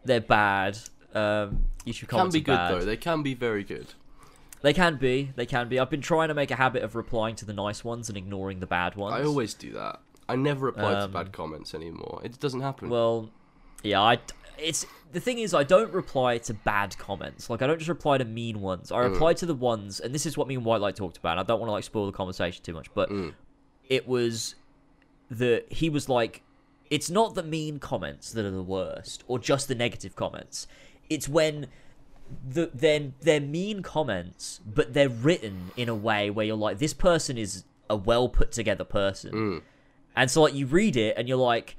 they're 0.05 0.21
bad. 0.21 0.79
Um, 1.15 1.65
YouTube 1.87 2.09
Can 2.09 2.19
comments 2.19 2.35
be 2.35 2.41
are 2.41 2.45
good 2.45 2.57
bad. 2.57 2.73
though. 2.75 2.85
They 2.85 2.97
can 2.97 3.23
be 3.23 3.35
very 3.35 3.65
good. 3.65 3.95
They 4.63 4.73
can 4.73 4.97
be. 4.97 5.31
They 5.37 5.47
can 5.47 5.69
be. 5.69 5.79
I've 5.79 5.91
been 5.91 6.01
trying 6.01 6.29
to 6.29 6.35
make 6.35 6.51
a 6.51 6.57
habit 6.57 6.83
of 6.83 6.97
replying 6.97 7.37
to 7.37 7.45
the 7.45 7.53
nice 7.53 7.85
ones 7.85 8.09
and 8.09 8.19
ignoring 8.19 8.59
the 8.61 8.67
bad 8.67 8.97
ones. 8.97 9.15
I 9.15 9.23
always 9.25 9.55
do 9.55 9.73
that. 9.73 10.01
I 10.29 10.35
never 10.35 10.67
reply 10.67 10.91
to 10.93 11.05
Um, 11.05 11.13
bad 11.13 11.33
comments 11.33 11.75
anymore. 11.75 12.21
It 12.25 12.41
doesn't 12.41 12.61
happen. 12.61 12.89
Well, 12.89 13.31
yeah, 13.85 14.01
I. 14.01 14.19
It's 14.59 14.85
the 15.13 15.21
thing 15.21 15.39
is, 15.39 15.55
I 15.55 15.63
don't 15.63 15.93
reply 15.93 16.39
to 16.39 16.55
bad 16.55 16.97
comments. 16.99 17.49
Like, 17.49 17.63
I 17.63 17.67
don't 17.67 17.79
just 17.79 17.89
reply 17.89 18.19
to 18.19 18.25
mean 18.25 18.61
ones. 18.61 18.91
I 18.93 19.01
reply 19.01 19.35
to 19.35 19.47
the 19.47 19.55
ones, 19.55 20.01
and 20.01 20.15
this 20.15 20.27
is 20.27 20.37
what 20.37 20.49
me 20.49 20.57
and 20.57 20.65
White 20.65 20.81
Light 20.81 20.97
talked 20.97 21.17
about. 21.17 21.39
I 21.39 21.43
don't 21.43 21.61
want 21.61 21.69
to 21.69 21.73
like 21.73 21.85
spoil 21.85 22.07
the 22.07 22.13
conversation 22.13 22.63
too 22.65 22.75
much, 22.75 22.93
but 22.95 23.09
Mm. 23.11 23.33
it 23.89 24.07
was 24.09 24.55
that 25.31 25.65
he 25.73 25.89
was 25.91 26.09
like, 26.09 26.43
it's 26.91 27.11
not 27.11 27.35
the 27.35 27.43
mean 27.43 27.79
comments 27.79 28.33
that 28.33 28.45
are 28.45 28.51
the 28.51 28.63
worst, 28.63 29.25
or 29.27 29.39
just 29.39 29.69
the 29.69 29.75
negative 29.75 30.15
comments. 30.17 30.67
It's 31.09 31.29
when 31.29 31.69
the 32.49 32.71
then 32.75 33.15
they're 33.21 33.41
mean 33.41 33.83
comments, 33.83 34.61
but 34.67 34.93
they're 34.93 35.09
written 35.09 35.71
in 35.77 35.89
a 35.89 35.95
way 35.95 36.31
where 36.31 36.45
you're 36.45 36.57
like, 36.57 36.79
this 36.79 36.95
person 36.95 37.39
is 37.39 37.65
a 37.89 37.97
well 37.97 38.29
put 38.29 38.51
together 38.53 38.85
person. 38.85 39.33
Mm. 39.33 39.63
And 40.17 40.31
so 40.31 40.43
like 40.43 40.55
you 40.55 40.67
read 40.67 40.97
it 40.97 41.17
and 41.17 41.29
you're 41.29 41.37
like, 41.39 41.77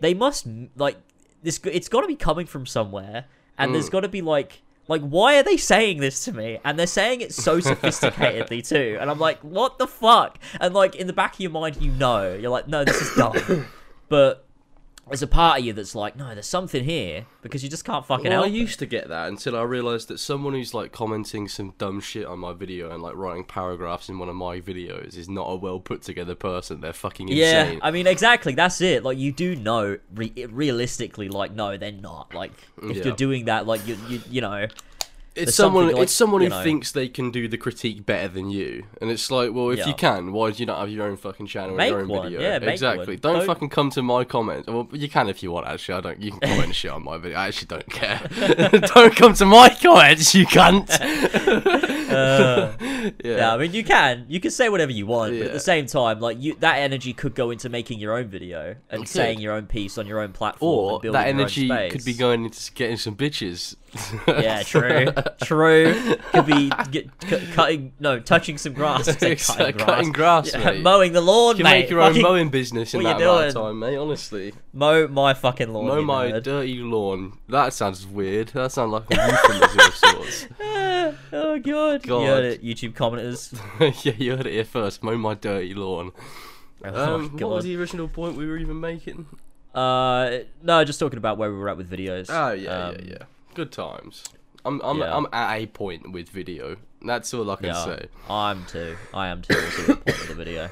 they 0.00 0.12
must 0.14 0.46
like 0.76 0.96
this. 1.46 1.60
It's 1.64 1.88
got 1.88 2.02
to 2.02 2.06
be 2.06 2.16
coming 2.16 2.46
from 2.46 2.66
somewhere, 2.66 3.24
and 3.56 3.74
there's 3.74 3.88
mm. 3.88 3.92
got 3.92 4.00
to 4.00 4.08
be 4.08 4.22
like. 4.22 4.62
Like, 4.88 5.02
why 5.02 5.36
are 5.36 5.42
they 5.42 5.56
saying 5.56 5.98
this 5.98 6.26
to 6.26 6.32
me? 6.32 6.60
And 6.64 6.78
they're 6.78 6.86
saying 6.86 7.20
it 7.20 7.34
so 7.34 7.58
sophisticatedly 7.58 8.64
too. 8.68 8.96
And 9.00 9.10
I'm 9.10 9.18
like, 9.18 9.40
what 9.40 9.78
the 9.78 9.88
fuck? 9.88 10.38
And 10.60 10.74
like 10.74 10.94
in 10.94 11.08
the 11.08 11.12
back 11.12 11.34
of 11.34 11.40
your 11.40 11.50
mind, 11.50 11.82
you 11.82 11.90
know, 11.90 12.32
you're 12.32 12.52
like, 12.52 12.68
no, 12.68 12.84
this 12.84 13.02
is 13.02 13.12
dumb. 13.16 13.66
but 14.08 14.45
there's 15.08 15.22
a 15.22 15.26
part 15.28 15.60
of 15.60 15.64
you 15.64 15.72
that's 15.72 15.94
like, 15.94 16.16
no, 16.16 16.34
there's 16.34 16.46
something 16.48 16.82
here 16.82 17.26
because 17.40 17.62
you 17.62 17.70
just 17.70 17.84
can't 17.84 18.04
fucking 18.04 18.24
Well, 18.30 18.42
I 18.42 18.46
help. 18.46 18.56
it. 18.56 18.58
used 18.58 18.78
to 18.80 18.86
get 18.86 19.08
that 19.08 19.28
until 19.28 19.56
I 19.56 19.62
realised 19.62 20.08
that 20.08 20.18
someone 20.18 20.54
who's 20.54 20.74
like 20.74 20.90
commenting 20.90 21.46
some 21.46 21.74
dumb 21.78 22.00
shit 22.00 22.26
on 22.26 22.40
my 22.40 22.52
video 22.52 22.90
and 22.90 23.00
like 23.02 23.14
writing 23.14 23.44
paragraphs 23.44 24.08
in 24.08 24.18
one 24.18 24.28
of 24.28 24.34
my 24.34 24.60
videos 24.60 25.16
is 25.16 25.28
not 25.28 25.44
a 25.44 25.54
well 25.54 25.78
put 25.78 26.02
together 26.02 26.34
person. 26.34 26.80
They're 26.80 26.92
fucking 26.92 27.28
insane. 27.28 27.74
Yeah. 27.74 27.78
I 27.82 27.92
mean, 27.92 28.06
exactly. 28.08 28.54
That's 28.54 28.80
it. 28.80 29.04
Like, 29.04 29.16
you 29.18 29.30
do 29.30 29.54
know 29.54 29.98
re- 30.14 30.46
realistically, 30.50 31.28
like, 31.28 31.52
no, 31.54 31.76
they're 31.76 31.92
not. 31.92 32.34
Like, 32.34 32.52
if 32.82 32.96
Yeah. 32.96 33.04
you're 33.04 33.14
doing 33.16 33.44
that, 33.44 33.66
like, 33.66 33.86
you, 33.86 33.96
you, 34.08 34.20
you 34.28 34.40
know, 34.40 34.66
it's 35.36 35.54
someone. 35.54 35.88
like, 35.92 36.02
it's 36.02 36.12
someone 36.12 36.40
who 36.42 36.48
know- 36.48 36.62
thinks 36.62 36.92
they 36.92 37.08
can 37.08 37.30
do 37.30 37.48
the 37.48 37.56
critique 37.58 38.04
better 38.06 38.28
than 38.28 38.50
you, 38.50 38.84
and 39.00 39.10
it's 39.10 39.30
like, 39.30 39.52
well, 39.52 39.70
if 39.70 39.78
Yeah. 39.80 39.88
you 39.88 39.94
can, 39.94 40.32
why 40.32 40.50
do 40.50 40.58
you 40.62 40.66
not 40.66 40.78
have 40.80 40.90
your 40.90 41.06
own 41.06 41.16
fucking 41.16 41.46
channel 41.46 41.78
and 41.78 41.88
your 41.90 42.00
own 42.00 42.08
one, 42.08 42.22
video? 42.24 42.40
yeah, 42.40 42.58
make 42.58 42.70
exactly. 42.70 43.16
Don't, 43.16 43.36
Don't- 43.38 43.46
fucking 43.46 43.68
come 43.68 43.90
to 43.90 44.02
my 44.02 44.24
comments. 44.24 44.66
Well, 44.68 44.88
you 44.92 45.08
can 45.08 45.28
if 45.28 45.42
you 45.42 45.52
want. 45.52 45.66
Actually, 45.66 45.98
I 45.98 46.00
don't. 46.00 46.20
You 46.22 46.30
can 46.32 46.40
comment 46.40 46.74
shit 46.74 46.90
on 46.90 47.04
my 47.04 47.16
video. 47.18 47.38
I 47.38 47.48
actually 47.48 47.68
don't 47.68 47.90
care. 47.90 48.20
don't 48.94 49.14
come 49.16 49.34
to 49.34 49.46
my 49.46 49.68
comments, 49.70 50.34
you 50.34 50.46
cunt. 50.46 50.90
uh, 52.10 52.72
yeah. 52.80 53.10
yeah. 53.24 53.54
I 53.54 53.58
mean, 53.58 53.72
you 53.72 53.84
can, 53.84 54.26
you 54.28 54.40
can 54.40 54.50
say 54.50 54.68
whatever 54.68 54.92
you 54.92 55.06
want, 55.06 55.32
but 55.38 55.48
at 55.48 55.52
the 55.52 55.60
same 55.60 55.86
time, 55.86 56.20
like, 56.20 56.40
you 56.40 56.54
that 56.60 56.78
energy 56.78 57.12
could 57.12 57.34
go 57.34 57.50
into 57.50 57.68
making 57.68 57.98
your 57.98 58.16
own 58.16 58.28
video 58.28 58.76
and 58.90 59.02
It 59.02 59.08
saying 59.08 59.36
could. 59.38 59.42
your 59.42 59.52
own 59.54 59.66
piece 59.66 59.98
on 59.98 60.06
your 60.06 60.20
own 60.20 60.32
platform, 60.32 61.00
Or 61.04 61.12
that 61.12 61.28
energy 61.28 61.68
could 61.90 62.04
be 62.04 62.14
going 62.14 62.44
into 62.44 62.72
getting 62.72 62.96
some 62.96 63.16
bitches. 63.16 63.76
Yeah, 64.26 64.62
true, 64.64 65.06
true. 65.42 66.16
Could 66.32 66.46
be 66.46 66.70
get, 66.90 67.18
cu- 67.20 67.40
cutting, 67.52 67.92
no, 67.98 68.18
touching 68.20 68.58
some 68.58 68.72
grass. 68.74 69.08
I 69.08 69.12
said 69.12 69.32
Exactly, 69.32 69.72
cutting 69.72 69.76
grass. 69.76 69.86
cutting 69.86 70.12
grass, 70.12 70.52
Yeah, 70.54 70.70
mate. 70.72 70.82
mowing 70.82 71.12
the 71.12 71.20
lawn, 71.20 71.56
You 71.56 71.64
can 71.64 71.72
mate. 71.72 71.80
make 71.82 71.90
your 71.90 72.00
own 72.00 72.08
Fucking 72.10 72.22
mowing 72.22 72.48
business 72.50 72.92
in 72.94 73.02
that 73.04 73.18
you 73.18 73.24
amount 73.28 73.46
of 73.48 73.54
time, 73.54 73.78
mate. 73.78 73.96
Honestly, 73.96 74.52
mow 74.72 75.06
my 75.08 75.32
fucking 75.34 75.72
lawn. 75.72 75.86
mow 75.86 76.02
my 76.02 76.26
nerd. 76.32 76.42
dirty 76.42 76.76
lawn. 76.78 77.38
That 77.48 77.72
sounds 77.72 78.06
weird. 78.06 78.48
That 78.48 78.72
sounds 78.72 78.92
like 78.92 79.04
a 79.10 79.14
euphemism 79.14 79.78
of 79.80 79.94
sorts. 79.94 80.46
oh 81.32 81.58
god. 81.58 82.02
God. 82.02 82.20
You 82.20 82.26
heard 82.26 82.44
it, 82.44 82.64
YouTube 82.64 82.92
commenters. 82.94 84.04
yeah, 84.04 84.12
you 84.18 84.36
heard 84.36 84.46
it 84.46 84.52
here 84.52 84.64
first. 84.64 85.02
Mow 85.02 85.16
my 85.16 85.34
dirty 85.34 85.74
lawn. 85.74 86.12
Oh 86.84 87.14
Um, 87.16 87.30
what 87.38 87.48
was 87.50 87.64
the 87.64 87.76
original 87.76 88.08
point 88.08 88.36
we 88.36 88.46
were 88.46 88.58
even 88.58 88.78
making? 88.78 89.26
Uh, 89.74 90.38
no, 90.62 90.84
just 90.84 90.98
talking 91.00 91.18
about 91.18 91.36
where 91.38 91.50
we 91.50 91.58
were 91.58 91.68
at 91.68 91.76
with 91.76 91.90
videos. 91.90 92.26
Oh 92.30 92.52
yeah, 92.52 92.70
Um, 92.88 92.94
yeah, 92.96 93.00
yeah. 93.04 93.18
Good 93.56 93.72
times. 93.72 94.22
I'm, 94.66 94.82
I'm, 94.82 94.98
yeah. 94.98 95.16
I'm 95.16 95.26
at 95.32 95.56
a 95.56 95.66
point 95.66 96.12
with 96.12 96.28
video. 96.28 96.76
That's 97.00 97.32
all 97.32 97.50
I 97.50 97.56
can 97.56 97.64
Yeah, 97.66 97.84
say. 97.86 98.06
I'm 98.28 98.66
too. 98.66 98.98
I 99.14 99.28
am 99.28 99.40
too. 99.40 99.54
That's 99.54 99.78
a 99.88 99.96
point 99.96 100.08
of 100.08 100.28
the 100.28 100.34
video. 100.34 100.70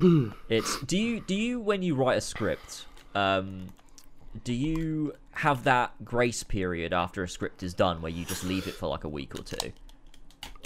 Um, 0.00 0.34
it's 0.48 0.78
do 0.82 0.96
you 0.96 1.18
do 1.18 1.34
you 1.34 1.58
when 1.58 1.82
you 1.82 1.96
write 1.96 2.18
a 2.18 2.20
script, 2.20 2.86
um, 3.16 3.66
do 4.44 4.52
you 4.52 5.14
have 5.32 5.64
that 5.64 6.04
grace 6.04 6.44
period 6.44 6.92
after 6.92 7.24
a 7.24 7.28
script 7.28 7.64
is 7.64 7.74
done 7.74 8.00
where 8.00 8.12
you 8.12 8.24
just 8.24 8.44
leave 8.44 8.68
it 8.68 8.74
for 8.74 8.86
like 8.86 9.02
a 9.02 9.08
week 9.08 9.34
or 9.34 9.42
two, 9.42 9.72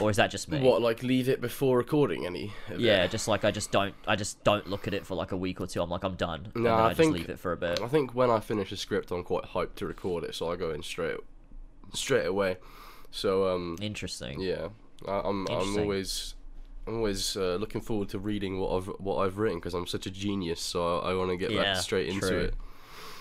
or 0.00 0.10
is 0.10 0.16
that 0.16 0.30
just 0.30 0.50
me? 0.50 0.60
What, 0.60 0.82
like 0.82 1.02
leave 1.02 1.28
it 1.28 1.40
before 1.40 1.76
recording 1.78 2.26
any? 2.26 2.52
of 2.68 2.74
it? 2.74 2.80
Yeah, 2.80 3.06
just 3.06 3.28
like 3.28 3.44
I 3.44 3.50
just 3.50 3.70
don't, 3.70 3.94
I 4.06 4.16
just 4.16 4.42
don't 4.44 4.68
look 4.68 4.86
at 4.88 4.94
it 4.94 5.06
for 5.06 5.14
like 5.14 5.32
a 5.32 5.36
week 5.36 5.60
or 5.60 5.66
two. 5.66 5.80
I'm 5.82 5.90
like, 5.90 6.04
I'm 6.04 6.14
done, 6.16 6.48
and 6.54 6.64
No, 6.64 6.70
then 6.70 6.80
I 6.80 6.86
I, 6.88 6.94
think- 6.94 7.14
just 7.16 7.28
leave 7.28 7.30
it 7.30 7.38
for 7.38 7.52
a 7.52 7.56
bit. 7.56 7.80
I 7.80 7.88
think 7.88 8.14
when 8.14 8.30
I 8.30 8.40
finish 8.40 8.72
a 8.72 8.76
script, 8.76 9.10
I'm 9.10 9.22
quite 9.22 9.44
hyped 9.44 9.76
to 9.76 9.86
record 9.86 10.24
it, 10.24 10.34
so 10.34 10.50
I 10.50 10.56
go 10.56 10.70
in 10.70 10.82
straight, 10.82 11.16
straight 11.92 12.26
away. 12.26 12.56
So 13.10 13.54
um, 13.54 13.76
Interesting. 13.80 14.40
yeah, 14.40 14.68
I, 15.06 15.20
I'm 15.24 15.46
I'm 15.48 15.78
always 15.78 16.34
I'm 16.86 16.96
always 16.96 17.36
uh, 17.36 17.56
looking 17.56 17.80
forward 17.80 18.08
to 18.10 18.18
reading 18.18 18.58
what 18.58 18.76
I've 18.76 18.86
what 18.98 19.18
I've 19.24 19.38
written 19.38 19.58
because 19.58 19.74
I'm 19.74 19.86
such 19.86 20.06
a 20.06 20.10
genius. 20.10 20.60
So 20.60 20.98
I, 20.98 21.12
I 21.12 21.14
want 21.14 21.30
to 21.30 21.36
get 21.36 21.50
Yeah, 21.52 21.74
back 21.74 21.76
straight 21.82 22.08
into 22.08 22.28
true. 22.28 22.38
it. 22.40 22.54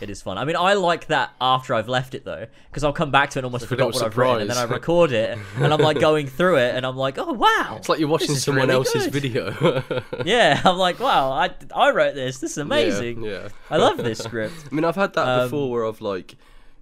It 0.02 0.10
is 0.10 0.22
fun. 0.22 0.38
I 0.38 0.44
mean, 0.46 0.56
I 0.58 0.74
like 0.74 1.08
that 1.08 1.34
after 1.40 1.74
I've 1.74 1.88
left 1.88 2.14
it 2.14 2.26
though, 2.26 2.48
because 2.70 2.84
I'll 2.84 2.92
come 2.94 3.12
back 3.12 3.30
to 3.32 3.40
it 3.40 3.42
and 3.42 3.46
almost 3.46 3.64
Like 3.64 3.70
forgot 3.70 3.94
what 3.94 4.04
I've 4.04 4.18
written, 4.18 4.42
and 4.42 4.50
then 4.50 4.58
I 4.58 4.64
record 4.64 5.12
it, 5.12 5.38
and 5.58 5.74
I'm 5.74 5.80
like 5.80 6.00
going 6.00 6.28
through 6.28 6.58
it, 6.58 6.76
and 6.76 6.86
I'm 6.86 6.98
like, 6.98 7.18
oh 7.18 7.32
wow, 7.34 7.76
It's 7.78 7.88
like 7.88 8.00
you're 8.00 8.10
watching 8.10 8.36
someone 8.36 8.64
really 8.68 8.74
else's 8.80 9.06
good. 9.08 9.14
video. 9.14 9.84
yeah. 10.26 10.62
I'm 10.66 10.78
like, 10.78 11.00
wow, 11.00 11.32
I 11.32 11.52
I 11.74 11.92
wrote 11.92 12.16
this. 12.16 12.40
This 12.40 12.52
is 12.52 12.58
amazing. 12.58 13.24
Yeah, 13.24 13.32
yeah. 13.44 13.50
I 13.70 13.78
love 13.78 13.98
this 13.98 14.20
script. 14.20 14.56
I 14.72 14.76
mean, 14.76 14.84
I've 14.84 14.96
had 14.96 15.14
that 15.14 15.28
Um, 15.28 15.46
before 15.50 15.72
where 15.72 15.86
I've 15.86 16.02
like 16.02 16.36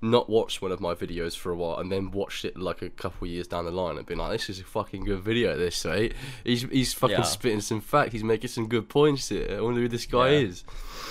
not 0.03 0.29
watched 0.29 0.61
one 0.63 0.71
of 0.71 0.79
my 0.79 0.95
videos 0.95 1.37
for 1.37 1.51
a 1.51 1.55
while 1.55 1.77
and 1.77 1.91
then 1.91 2.09
watched 2.09 2.43
it 2.43 2.57
like 2.57 2.81
a 2.81 2.89
couple 2.89 3.27
years 3.27 3.47
down 3.47 3.65
the 3.65 3.71
line 3.71 3.97
and 3.97 4.05
been 4.05 4.17
like, 4.17 4.31
this 4.31 4.49
is 4.49 4.59
a 4.59 4.63
fucking 4.63 5.03
good 5.03 5.19
video. 5.19 5.55
This 5.57 5.85
mate, 5.85 6.13
he's 6.43 6.63
he's 6.63 6.93
fucking 6.93 7.17
Yeah. 7.17 7.23
spitting 7.23 7.61
some 7.61 7.81
fact. 7.81 8.11
He's 8.11 8.23
making 8.23 8.49
some 8.49 8.67
good 8.67 8.89
points 8.89 9.29
here. 9.29 9.47
I 9.57 9.61
wonder 9.61 9.79
who 9.81 9.87
this 9.87 10.05
guy 10.07 10.29
Yeah. 10.29 10.39
is. 10.47 10.63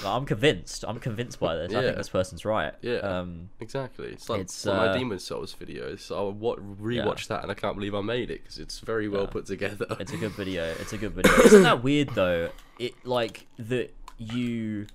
Like, 0.04 0.14
I'm 0.14 0.24
convinced. 0.24 0.84
I'm 0.88 0.98
convinced 0.98 1.38
by 1.38 1.56
this. 1.56 1.74
I 1.74 1.82
think 1.82 1.96
this 1.96 2.08
person's 2.08 2.44
right. 2.44 2.74
Yeah. 2.82 2.96
Um, 2.96 3.50
Exactly. 3.60 4.08
It's 4.08 4.28
like 4.28 4.40
It's, 4.40 4.64
one 4.64 4.76
of 4.76 4.82
my 4.82 4.88
uh, 4.88 4.96
Demon's 4.96 5.24
Souls 5.24 5.54
videos. 5.60 6.10
I 6.10 6.20
wa- 6.22 6.56
rewatched 6.56 7.28
that 7.28 7.42
and 7.42 7.50
I 7.52 7.54
can't 7.54 7.76
believe 7.76 7.94
I 7.94 8.00
made 8.00 8.30
it 8.30 8.42
because 8.42 8.58
it's 8.58 8.80
very 8.80 9.08
well 9.08 9.22
Yeah. 9.24 9.30
put 9.30 9.46
together. 9.46 9.86
It's 10.00 10.12
a 10.12 10.16
good 10.16 10.32
video. 10.32 10.64
It's 10.80 10.92
a 10.92 10.98
good 10.98 11.12
video. 11.14 11.32
Isn't 11.44 11.62
that 11.62 11.82
weird 11.84 12.08
though? 12.14 12.50
It 12.78 12.94
like 13.04 13.46
that 13.58 13.92
you. 14.18 14.86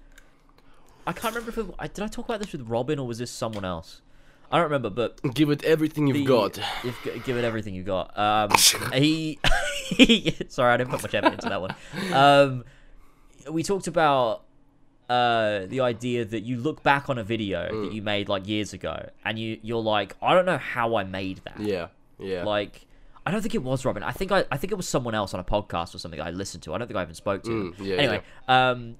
I 1.08 1.14
can't 1.14 1.36
remember 1.36 1.52
if 1.62 1.68
it, 1.70 1.76
I 1.80 1.88
did 1.88 2.04
I 2.04 2.08
talk 2.08 2.26
about 2.26 2.40
this 2.40 2.52
with 2.52 2.68
Robin 2.68 3.00
or 3.00 3.08
was 3.08 3.18
this 3.20 3.32
someone 3.32 3.66
else? 3.66 4.02
I 4.52 4.58
don't 4.58 4.66
remember, 4.66 4.90
but 4.90 5.22
Give 5.34 5.50
it 5.50 5.64
everything 5.64 6.08
you've 6.08 6.18
the- 6.18 6.26
got. 6.26 6.60
You've 6.84 7.24
give 7.26 7.36
it 7.38 7.44
everything 7.44 7.74
you've 7.76 7.86
got. 7.88 8.18
Um, 8.18 8.52
he, 8.94 9.40
sorry, 10.50 10.74
I 10.74 10.78
didn't 10.78 10.92
put 10.92 11.02
much 11.02 11.14
effort 11.16 11.34
into 11.34 11.50
that 11.50 11.62
one. 11.62 11.76
Um, 12.14 12.64
we 13.52 13.64
talked 13.64 13.88
about 13.88 14.44
uh, 15.10 15.66
the 15.68 15.82
idea 15.82 16.26
that 16.26 16.42
you 16.42 16.58
look 16.58 16.84
back 16.84 17.10
on 17.10 17.18
a 17.18 17.24
video 17.24 17.70
Mm. 17.72 17.86
that 17.86 17.94
you 17.94 18.02
made 18.02 18.30
like 18.30 18.48
years 18.48 18.74
ago, 18.74 19.10
and 19.24 19.38
you 19.38 19.60
you're 19.62 19.82
like, 19.82 20.16
I 20.22 20.34
don't 20.34 20.46
know 20.46 20.58
how 20.58 20.96
I 20.96 21.04
made 21.04 21.42
that. 21.46 21.60
Yeah. 21.60 21.88
Yeah. 22.20 22.44
Like, 22.44 22.86
I 23.26 23.32
don't 23.32 23.42
think 23.42 23.56
it 23.56 23.64
was 23.64 23.84
Robin. 23.84 24.04
I 24.04 24.12
think 24.12 24.32
I, 24.32 24.46
I 24.52 24.58
think 24.58 24.72
it 24.72 24.76
was 24.76 24.88
someone 24.88 25.14
else 25.16 25.34
on 25.34 25.40
a 25.40 25.44
podcast 25.44 25.94
or 25.94 25.98
something 26.00 26.22
I 26.22 26.30
listened 26.32 26.64
to. 26.64 26.74
I 26.74 26.78
don't 26.78 26.88
think 26.88 26.98
I 26.98 27.02
even 27.04 27.16
spoke 27.16 27.44
to. 27.44 27.50
Mm, 27.50 27.74
yeah, 27.86 27.96
anyway, 27.96 28.22
um, 28.48 28.96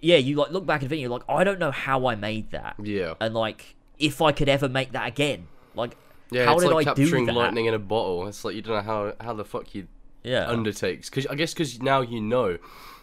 yeah, 0.00 0.16
you 0.16 0.36
like 0.36 0.50
look 0.50 0.66
back 0.66 0.76
at 0.76 0.82
the 0.82 0.88
video, 0.88 1.02
you're 1.08 1.18
like, 1.18 1.28
I 1.28 1.44
don't 1.44 1.58
know 1.58 1.70
how 1.70 2.06
I 2.06 2.14
made 2.14 2.50
that, 2.50 2.76
yeah. 2.82 3.14
and 3.20 3.34
like 3.34 3.76
if 3.98 4.22
I 4.22 4.32
could 4.32 4.48
ever 4.48 4.68
make 4.68 4.92
that 4.92 5.06
again, 5.08 5.46
like, 5.74 5.96
Yeah, 6.30 6.44
how 6.46 6.54
it's 6.54 6.64
did 6.64 6.72
like 6.72 6.86
I 6.86 6.94
do 6.94 7.02
capturing 7.02 7.26
that? 7.26 7.34
lightning 7.34 7.66
in 7.66 7.74
a 7.74 7.78
bottle. 7.78 8.26
It's 8.26 8.44
like 8.44 8.54
you 8.54 8.62
don't 8.62 8.76
know 8.76 8.82
how 8.82 9.14
how 9.20 9.34
the 9.34 9.44
fuck 9.44 9.74
you 9.74 9.88
Yeah, 10.22 10.48
undertakes 10.48 11.10
because 11.10 11.26
I 11.26 11.34
guess 11.34 11.52
because 11.52 11.80
now 11.82 12.00
you 12.00 12.20
know 12.20 12.58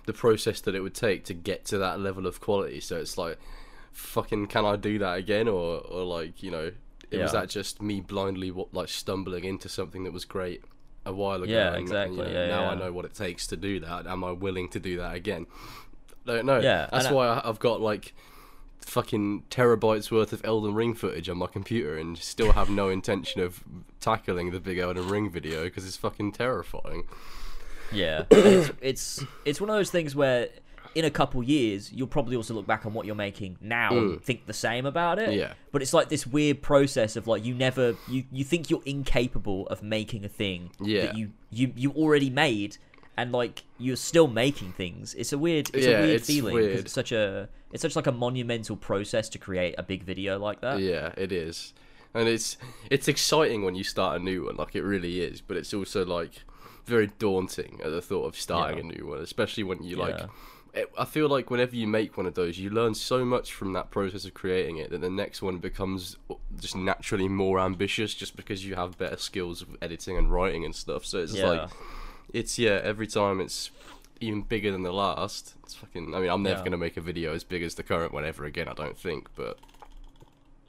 the 0.05 0.13
process 0.13 0.62
that 0.62 0.73
it 0.73 0.79
would 0.81 0.95
take 0.95 1.25
to 1.25 1.33
get 1.33 1.65
to 1.65 1.77
that 1.77 1.99
level 1.99 2.25
of 2.25 2.39
quality. 2.39 2.79
So 2.79 2.95
it's 2.97 3.17
like, 3.17 3.38
fucking, 3.91 4.47
can 4.47 4.65
I 4.65 4.75
do 4.77 4.97
that 4.99 5.17
again, 5.17 5.47
or 5.47 5.79
or 5.81 6.03
like 6.03 6.41
you 6.41 6.49
know, 6.51 6.71
it 7.12 7.17
was 7.19 7.33
that 7.33 7.49
just 7.49 7.81
me 7.81 8.01
blindly 8.01 8.51
like 8.71 8.89
stumbling 8.89 9.43
into 9.43 9.69
something 9.69 10.03
that 10.05 10.13
was 10.13 10.25
great 10.25 10.63
a 11.05 11.13
while 11.13 11.43
ago. 11.43 11.53
Yeah, 11.53 11.73
and, 11.73 11.81
exactly, 11.81 12.17
you 12.17 12.33
know, 12.33 12.41
yeah, 12.41 12.47
now 12.47 12.69
I 12.69 12.75
know 12.75 12.91
what 12.91 13.05
it 13.05 13.13
takes 13.13 13.47
to 13.47 13.57
do 13.57 13.79
that. 13.81 14.07
Am 14.07 14.23
I 14.23 14.31
willing 14.31 14.69
to 14.69 14.79
do 14.79 14.97
that 14.97 15.15
again? 15.15 15.45
I 16.27 16.33
don't 16.35 16.45
know. 16.45 16.59
Yeah, 16.59 16.87
that's 16.91 17.09
why 17.09 17.27
I, 17.27 17.47
I've 17.47 17.59
got 17.59 17.81
like 17.81 18.13
fucking 18.81 19.43
terabytes 19.49 20.11
worth 20.11 20.31
of 20.33 20.41
Elden 20.45 20.73
Ring 20.73 20.93
footage 20.93 21.27
on 21.29 21.37
my 21.37 21.47
computer 21.47 21.97
and 21.97 22.17
still 22.17 22.53
have 22.53 22.69
no 22.69 22.89
intention 22.89 23.41
of 23.41 23.63
tackling 23.99 24.51
the 24.51 24.59
big 24.59 24.77
Elden 24.77 25.09
Ring 25.09 25.29
video 25.29 25.65
because 25.65 25.85
it's 25.85 25.97
fucking 25.97 26.31
terrifying. 26.33 27.03
yeah. 27.91 28.23
It's, 28.31 28.71
it's 28.81 29.23
it's 29.45 29.61
one 29.61 29.69
of 29.69 29.75
those 29.75 29.91
things 29.91 30.15
where 30.15 30.49
in 30.95 31.05
a 31.05 31.11
couple 31.11 31.43
years 31.43 31.91
you'll 31.91 32.07
probably 32.07 32.35
also 32.35 32.53
look 32.53 32.65
back 32.65 32.85
on 32.85 32.93
what 32.93 33.05
you're 33.05 33.13
making 33.13 33.57
now 33.61 33.95
and 33.95 34.21
think 34.23 34.45
the 34.47 34.53
same 34.53 34.85
about 34.85 35.19
it. 35.19 35.29
Mm. 35.29 35.37
Yeah. 35.37 35.53
But 35.71 35.81
it's 35.81 35.93
like 35.93 36.09
this 36.09 36.25
weird 36.25 36.61
process 36.61 37.15
of 37.15 37.27
like 37.27 37.43
you 37.45 37.53
never 37.53 37.95
you 38.07 38.23
you 38.31 38.43
think 38.43 38.69
you're 38.69 38.81
incapable 38.85 39.67
of 39.67 39.83
making 39.83 40.23
a 40.25 40.29
thing 40.29 40.71
Yeah. 40.79 41.07
that 41.07 41.17
you 41.17 41.31
you 41.51 41.73
you 41.75 41.91
already 41.91 42.29
made 42.29 42.77
and 43.17 43.32
like 43.32 43.63
you're 43.80 43.95
still 43.95 44.27
making 44.27 44.71
things. 44.73 45.13
It's 45.15 45.34
a 45.34 45.38
weird 45.38 45.69
it's 45.73 45.86
Yeah, 45.86 45.99
a 45.99 46.01
weird 46.01 46.15
it's 46.17 46.27
feeling 46.27 46.53
weird. 46.56 46.80
it's 46.80 46.93
such 46.93 47.12
a 47.12 47.49
it's 47.73 47.82
such 47.82 47.95
like 47.95 48.08
a 48.08 48.12
monumental 48.12 48.77
process 48.77 49.27
to 49.30 49.38
create 49.38 49.75
a 49.77 49.84
big 49.84 50.03
video 50.03 50.39
like 50.39 50.62
that. 50.62 50.80
Yeah, 50.80 51.12
it 51.17 51.32
is, 51.32 51.73
and 52.13 52.27
it's 52.30 52.58
it's 52.89 53.08
exciting 53.08 53.63
when 53.65 53.75
you 53.75 53.84
start 53.84 54.21
a 54.21 54.23
new 54.23 54.45
one, 54.45 54.56
like 54.56 54.75
it 54.75 54.84
really 54.84 55.19
is. 55.21 55.41
But 55.41 55.58
it's 55.58 55.73
also 55.73 56.06
like 56.06 56.43
very 56.86 57.08
daunting 57.19 57.82
at 57.84 57.89
the 57.91 58.01
thought 58.01 58.25
of 58.25 58.39
starting 58.39 58.77
Yeah. 58.77 58.93
a 58.93 58.97
new 58.97 59.08
one, 59.08 59.19
especially 59.19 59.63
when 59.63 59.84
you 59.84 59.97
like. 59.97 60.21
It, 60.73 60.91
I 60.97 61.06
feel 61.06 61.27
like 61.27 61.49
whenever 61.49 61.75
you 61.75 61.88
make 61.88 62.17
one 62.17 62.27
of 62.27 62.36
those, 62.36 62.60
you 62.60 62.69
learn 62.69 62.93
so 62.93 63.25
much 63.25 63.51
from 63.51 63.73
that 63.73 63.89
process 63.89 64.25
of 64.25 64.34
creating 64.36 64.77
it 64.77 64.91
that 64.91 65.01
the 65.01 65.10
next 65.10 65.41
one 65.41 65.58
becomes 65.58 66.17
just 66.60 66.75
naturally 66.75 67.27
more 67.27 67.60
ambitious, 67.60 68.13
just 68.13 68.36
because 68.36 68.63
you 68.63 68.75
have 68.75 68.95
better 68.97 69.17
skills 69.17 69.62
of 69.63 69.75
editing 69.82 70.17
and 70.17 70.32
writing 70.32 70.63
and 70.65 70.75
stuff. 70.75 71.03
So 71.03 71.17
it's 71.17 71.36
like 71.38 71.67
it's 72.33 72.57
yeah, 72.59 72.79
every 72.83 73.07
time 73.07 73.39
it's 73.39 73.71
even 74.19 74.41
bigger 74.41 74.71
than 74.71 74.83
the 74.83 74.91
last. 74.91 75.53
It's 75.63 75.75
fucking. 75.75 76.13
I 76.15 76.19
mean, 76.19 76.29
I'm 76.29 76.43
never 76.43 76.59
Yeah. 76.59 76.63
gonna 76.65 76.77
make 76.77 76.97
a 76.97 77.01
video 77.01 77.33
as 77.33 77.43
big 77.43 77.63
as 77.63 77.75
the 77.75 77.83
current 77.83 78.13
one 78.13 78.25
ever 78.25 78.45
again. 78.45 78.67
I 78.67 78.73
don't 78.73 78.97
think, 78.97 79.27
but 79.35 79.57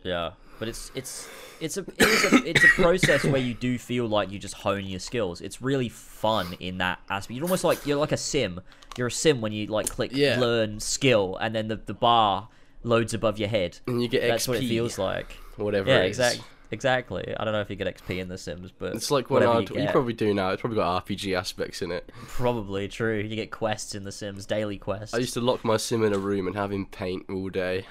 Yeah, 0.03 0.33
but 0.59 0.69
it's 0.69 0.91
it's 0.95 1.29
it's 1.61 1.77
a 1.77 1.81
it 1.81 2.01
is 2.03 2.33
a, 2.33 2.49
it's 2.49 2.65
a 2.65 2.69
process 2.69 3.25
where 3.25 3.41
you 3.41 3.55
do 3.55 3.79
feel 3.79 4.07
like 4.07 4.31
you 4.31 4.39
just 4.39 4.55
hone 4.55 4.85
your 4.85 5.01
skills. 5.01 5.41
It's 5.41 5.61
really 5.63 5.89
fun 5.89 6.55
in 6.61 6.79
that 6.79 7.01
aspect. 7.11 7.37
You're 7.37 7.45
almost 7.45 7.65
like 7.65 7.85
you're 7.87 7.97
like 7.99 8.13
a 8.13 8.17
sim. 8.17 8.61
You're 8.97 9.09
a 9.09 9.11
sim 9.13 9.41
when 9.41 9.53
you 9.53 9.67
like 9.67 9.89
click 9.89 10.11
Yeah. 10.15 10.39
learn 10.39 10.81
skill, 10.81 11.37
and 11.41 11.55
then 11.55 11.69
the 11.69 11.77
the 11.77 11.95
bar 11.95 12.49
loads 12.85 13.13
above 13.15 13.39
your 13.39 13.49
head. 13.49 13.79
and 13.87 14.01
you 14.03 14.09
get 14.09 14.23
That's 14.29 14.45
XP, 14.47 14.49
what 14.49 14.57
it 14.59 14.69
feels 14.69 14.99
like. 14.99 15.33
whatever. 15.57 15.89
Yeah, 15.91 15.99
it 16.03 16.11
is. 16.11 16.19
exactly. 16.19 16.45
Exactly. 16.71 17.35
I 17.37 17.45
don't 17.45 17.53
know 17.53 17.61
if 17.61 17.71
you 17.71 17.77
get 17.77 17.87
XP 17.97 18.19
in 18.19 18.29
The 18.29 18.39
Sims, 18.39 18.71
but 18.77 18.95
It's 18.95 19.11
like 19.11 19.31
when 19.31 19.43
whatever 19.43 19.63
you, 19.75 19.83
you, 19.87 19.89
probably 19.91 20.13
do 20.13 20.35
now. 20.35 20.51
It's 20.51 20.61
probably 20.61 20.77
got 20.77 21.07
RPG 21.07 21.37
aspects 21.37 21.81
in 21.83 21.91
it. 21.91 22.11
Probably 22.27 22.89
true. 22.89 23.19
You 23.21 23.37
get 23.37 23.51
quests 23.51 23.95
in 23.95 24.05
The 24.05 24.13
Sims, 24.13 24.45
daily 24.47 24.79
quests. 24.79 25.15
I 25.15 25.19
used 25.19 25.35
to 25.35 25.41
lock 25.41 25.65
my 25.65 25.77
sim 25.79 26.05
in 26.05 26.13
a 26.13 26.19
room 26.19 26.47
and 26.47 26.57
have 26.57 26.71
him 26.71 26.87
paint 26.87 27.27
all 27.31 27.49
day, 27.49 27.87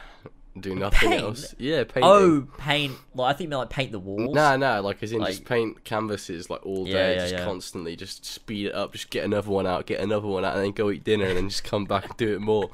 do 0.59 0.75
nothing 0.75 1.09
Paint? 1.11 1.21
else. 1.21 1.55
Yeah, 1.57 1.83
paint. 1.83 2.05
oh, 2.05 2.47
paint. 2.57 2.93
Well, 3.13 3.27
I 3.27 3.33
think 3.33 3.49
meant 3.49 3.59
like 3.59 3.69
paint 3.69 3.91
the 3.91 3.99
walls. 3.99 4.33
Nah, 4.33 4.57
nah, 4.57 4.79
like 4.79 5.01
as 5.03 5.11
in 5.11 5.23
just 5.25 5.45
paint 5.45 5.83
canvases 5.83 6.49
like 6.49 6.65
all 6.65 6.87
Yeah, 6.87 6.93
day, 6.93 7.13
yeah, 7.15 7.21
just 7.21 7.33
yeah. 7.33 7.45
constantly, 7.45 7.95
just 7.95 8.25
speed 8.25 8.67
it 8.67 8.75
up, 8.75 8.91
just 8.93 9.09
get 9.09 9.23
another 9.23 9.49
one 9.51 9.67
out, 9.67 9.85
get 9.85 9.99
another 9.99 10.27
one 10.27 10.43
out, 10.45 10.55
and 10.55 10.63
then 10.63 10.71
go 10.71 10.89
eat 10.91 11.03
dinner, 11.03 11.25
and 11.25 11.37
then 11.37 11.49
just 11.49 11.63
come 11.63 11.85
back 11.85 12.05
and 12.05 12.17
do 12.17 12.33
it 12.35 12.41
more. 12.41 12.69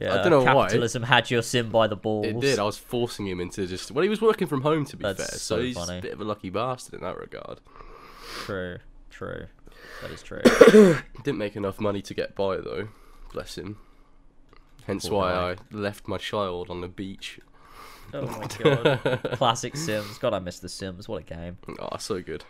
Yeah, 0.00 0.14
I 0.14 0.22
don't 0.22 0.30
know 0.30 0.54
why. 0.54 0.66
Capitalism 0.66 1.02
had 1.02 1.30
your 1.30 1.42
sim 1.42 1.70
by 1.70 1.88
the 1.88 1.96
balls. 1.96 2.26
It 2.26 2.40
did. 2.40 2.58
I 2.58 2.62
was 2.64 2.78
forcing 2.78 3.26
him 3.26 3.40
into 3.40 3.66
just. 3.66 3.90
Well, 3.90 4.02
he 4.02 4.08
was 4.08 4.20
working 4.20 4.46
from 4.46 4.60
home 4.62 4.84
to 4.86 4.96
be 4.96 5.02
That's 5.02 5.18
fair, 5.18 5.38
so, 5.38 5.56
so 5.56 5.62
he's 5.62 5.76
funny. 5.76 5.98
a 5.98 6.02
bit 6.02 6.12
of 6.12 6.20
a 6.20 6.24
lucky 6.24 6.50
bastard 6.50 6.94
in 6.94 7.00
that 7.00 7.18
regard. 7.18 7.60
True. 8.44 8.78
True. 9.10 9.46
That 10.02 10.10
is 10.12 10.22
true. 10.22 10.42
Didn't 11.24 11.38
make 11.38 11.56
enough 11.56 11.80
money 11.80 12.00
to 12.02 12.14
get 12.14 12.36
by 12.36 12.58
though. 12.58 12.88
Bless 13.32 13.58
him. 13.58 13.78
Hence 14.86 15.08
Poor 15.08 15.18
why 15.18 15.32
guy. 15.32 15.50
I 15.50 15.56
left 15.76 16.06
my 16.06 16.18
child 16.18 16.70
on 16.70 16.80
the 16.80 16.88
beach. 16.88 17.40
Oh 18.14 18.22
my 18.26 18.46
god. 19.02 19.20
Classic 19.36 19.76
Sims. 19.76 20.18
God, 20.18 20.32
I 20.32 20.38
miss 20.38 20.60
the 20.60 20.68
Sims. 20.68 21.08
What 21.08 21.22
a 21.22 21.34
game. 21.34 21.58
Oh, 21.80 21.96
so 21.98 22.22
good. 22.22 22.44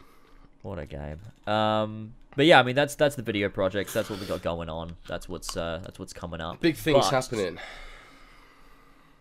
What 0.62 0.78
a 0.78 0.86
game. 0.86 1.18
Um, 1.46 2.14
but 2.36 2.46
yeah, 2.46 2.60
I 2.60 2.62
mean 2.62 2.74
that's 2.76 2.94
that's 2.94 3.16
the 3.16 3.22
video 3.22 3.48
projects. 3.48 3.92
That's 3.92 4.10
what 4.10 4.20
we 4.20 4.26
got 4.26 4.42
going 4.42 4.68
on. 4.68 4.96
That's 5.08 5.28
what's 5.28 5.56
uh, 5.56 5.80
that's 5.82 5.98
what's 5.98 6.12
coming 6.12 6.40
up. 6.40 6.60
Big 6.60 6.76
things 6.76 7.08
But- 7.08 7.10
happening. 7.24 7.58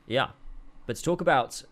Yeah, 0.07 0.29
but 0.85 0.95
to 0.95 1.03
talk 1.03 1.21
about 1.21 1.63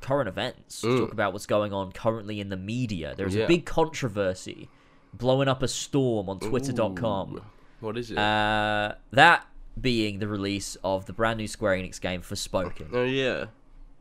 current 0.00 0.28
events, 0.28 0.82
Mm. 0.82 0.98
talk 1.00 1.12
about 1.12 1.32
what's 1.32 1.46
going 1.46 1.72
on 1.72 1.92
currently 1.92 2.40
in 2.40 2.48
the 2.48 2.56
media. 2.56 3.14
There's 3.16 3.34
Yeah. 3.34 3.44
a 3.44 3.48
big 3.48 3.64
controversy 3.66 4.68
blowing 5.12 5.48
up 5.48 5.62
a 5.62 5.68
storm 5.68 6.28
on 6.28 6.40
Twitter.com. 6.40 7.36
Ooh. 7.36 7.42
What 7.80 7.96
is 7.98 8.10
it? 8.10 8.18
Uh, 8.18 8.94
that 9.12 9.46
being 9.80 10.18
the 10.18 10.28
release 10.28 10.76
of 10.84 11.06
the 11.06 11.12
brand 11.12 11.38
new 11.38 11.48
Square 11.48 11.76
Enix 11.78 12.00
game 12.00 12.22
Forspoken. 12.22 12.88
oh 12.92 13.04
yeah, 13.04 13.46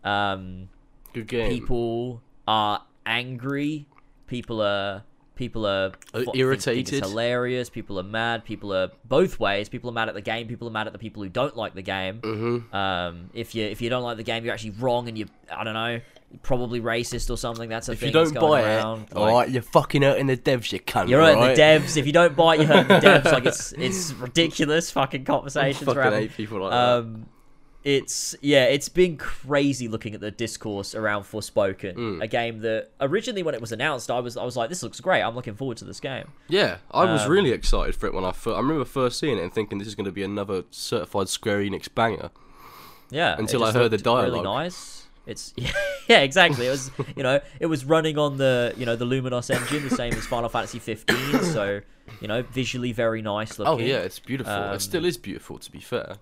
Um, 0.04 0.70
good 1.14 1.28
game. 1.28 1.50
people 1.50 2.22
are 2.48 2.84
angry. 3.06 3.88
People 4.34 4.62
are 4.62 5.04
people 5.36 5.66
are 5.66 5.92
fu- 5.92 5.98
think- 6.20 6.26
think 6.26 6.38
irritated. 6.38 6.94
it's 6.94 7.08
hilarious. 7.10 7.70
People 7.70 8.00
are 8.00 8.04
mad. 8.04 8.46
People 8.46 8.74
are 8.74 8.90
both 9.06 9.40
ways. 9.40 9.70
People 9.70 9.90
are 9.90 9.94
mad 9.94 10.08
at 10.10 10.16
the 10.16 10.22
game. 10.22 10.48
People 10.48 10.68
are 10.68 10.72
mad 10.72 10.88
at 10.88 10.94
the 10.94 11.00
people 11.00 11.22
who 11.24 11.30
don't 11.30 11.56
like 11.56 11.74
the 11.76 11.82
game. 11.82 12.20
Mm-hmm. 12.22 12.76
Um, 12.76 13.30
if 13.34 13.54
you 13.56 13.64
if 13.66 13.82
you 13.82 13.90
don't 13.90 14.04
like 14.04 14.18
the 14.18 14.24
game, 14.24 14.44
you're 14.44 14.54
actually 14.54 14.72
wrong, 14.80 15.08
and 15.08 15.18
you 15.18 15.26
I 15.56 15.64
don't 15.64 15.74
know, 15.74 16.00
probably 16.42 16.82
racist 16.82 17.30
or 17.30 17.38
something. 17.38 17.70
That's 17.70 17.90
a 17.90 17.94
If 17.94 18.00
thing. 18.00 18.08
you 18.10 18.14
don't 18.14 18.24
that's 18.34 18.40
going 18.40 18.64
buy 18.64 18.76
around. 18.76 19.02
it, 19.12 19.16
Like, 19.16 19.18
all 19.32 19.38
right, 19.40 19.50
you're 19.50 19.62
fucking 19.62 20.02
hurting 20.02 20.28
the 20.28 20.38
devs. 20.38 20.72
You 20.72 20.80
cunt. 20.80 21.10
You're 21.10 21.22
hurting 21.22 21.40
right? 21.40 21.56
the 21.56 21.62
devs. 21.62 21.96
If 21.98 22.06
you 22.08 22.14
don't 22.14 22.36
buy 22.36 22.56
it, 22.56 22.62
you're 22.62 22.68
hurting 22.70 22.88
the 22.88 23.08
devs. 23.08 23.26
Like 23.32 23.46
it's 23.46 23.72
it's 23.78 24.14
ridiculous. 24.14 24.90
Fucking 24.92 25.26
conversations 25.26 25.84
fucking 25.86 26.00
around. 26.00 26.14
hate 26.14 26.34
people 26.34 26.60
like 26.62 26.72
that. 26.72 27.06
Um, 27.86 27.92
it's 27.92 28.36
yeah, 28.42 28.64
it's 28.66 28.90
been 28.90 29.18
crazy 29.18 29.88
looking 29.88 30.14
at 30.14 30.22
the 30.22 30.32
discourse 30.32 30.96
around 30.96 31.24
Forspoken, 31.24 31.96
Mm. 31.96 32.22
a 32.24 32.28
game 32.28 32.60
that 32.62 32.90
originally 33.02 33.44
when 33.44 33.54
it 33.56 33.62
was 33.62 33.72
announced, 33.72 34.10
I 34.10 34.20
was 34.20 34.38
I 34.38 34.44
was 34.44 34.56
like, 34.56 34.70
this 34.70 34.84
looks 34.84 35.00
great. 35.00 35.22
I'm 35.22 35.36
looking 35.36 35.56
forward 35.56 35.78
to 35.78 35.86
this 35.86 36.00
game. 36.00 36.30
Yeah, 36.48 36.78
I 36.92 37.06
was 37.06 37.24
Um, 37.24 37.32
really 37.32 37.52
excited 37.52 37.96
for 37.96 38.08
it 38.08 38.14
when 38.14 38.24
I 38.24 38.32
first. 38.32 38.56
I 38.56 38.60
remember 38.60 38.86
first 38.86 39.20
seeing 39.20 39.38
it 39.38 39.42
and 39.44 39.54
thinking 39.54 39.78
this 39.80 39.88
is 39.88 39.96
going 39.96 40.06
to 40.06 40.12
be 40.12 40.24
another 40.24 40.64
certified 40.72 41.30
Square 41.30 41.60
Enix 41.60 41.88
banger. 41.94 42.30
Yeah, 43.10 43.36
Until 43.38 43.64
I 43.64 43.72
heard 43.72 43.92
the 43.92 43.98
dialogue. 43.98 44.32
Really 44.32 44.42
nice. 44.44 45.08
It's 45.26 45.54
yeah, 46.08 46.20
exactly. 46.20 46.68
It 46.68 46.72
was 46.72 46.92
you 47.16 47.24
know 47.24 47.40
it 47.60 47.68
was 47.68 47.86
running 47.86 48.18
on 48.18 48.38
the 48.38 48.74
you 48.78 48.86
know 48.86 48.96
the 48.96 49.06
Luminous 49.06 49.50
engine, 49.50 49.84
the 49.88 49.96
same 49.96 50.14
as 50.14 50.26
Final 50.26 50.50
Fantasy 50.50 50.80
15. 50.80 51.44
So 51.44 51.82
you 52.22 52.28
know 52.28 52.42
visually 52.44 52.92
very 52.92 53.22
nice 53.22 53.58
looking. 53.60 53.74
Oh 53.74 53.78
yeah, 53.78 54.00
it's 54.00 54.20
beautiful. 54.20 54.52
Um, 54.54 54.74
it 54.76 54.80
still 54.82 55.06
is 55.06 55.18
beautiful, 55.18 55.60
to 55.60 55.72
be 55.72 55.80
fair. 55.80 56.16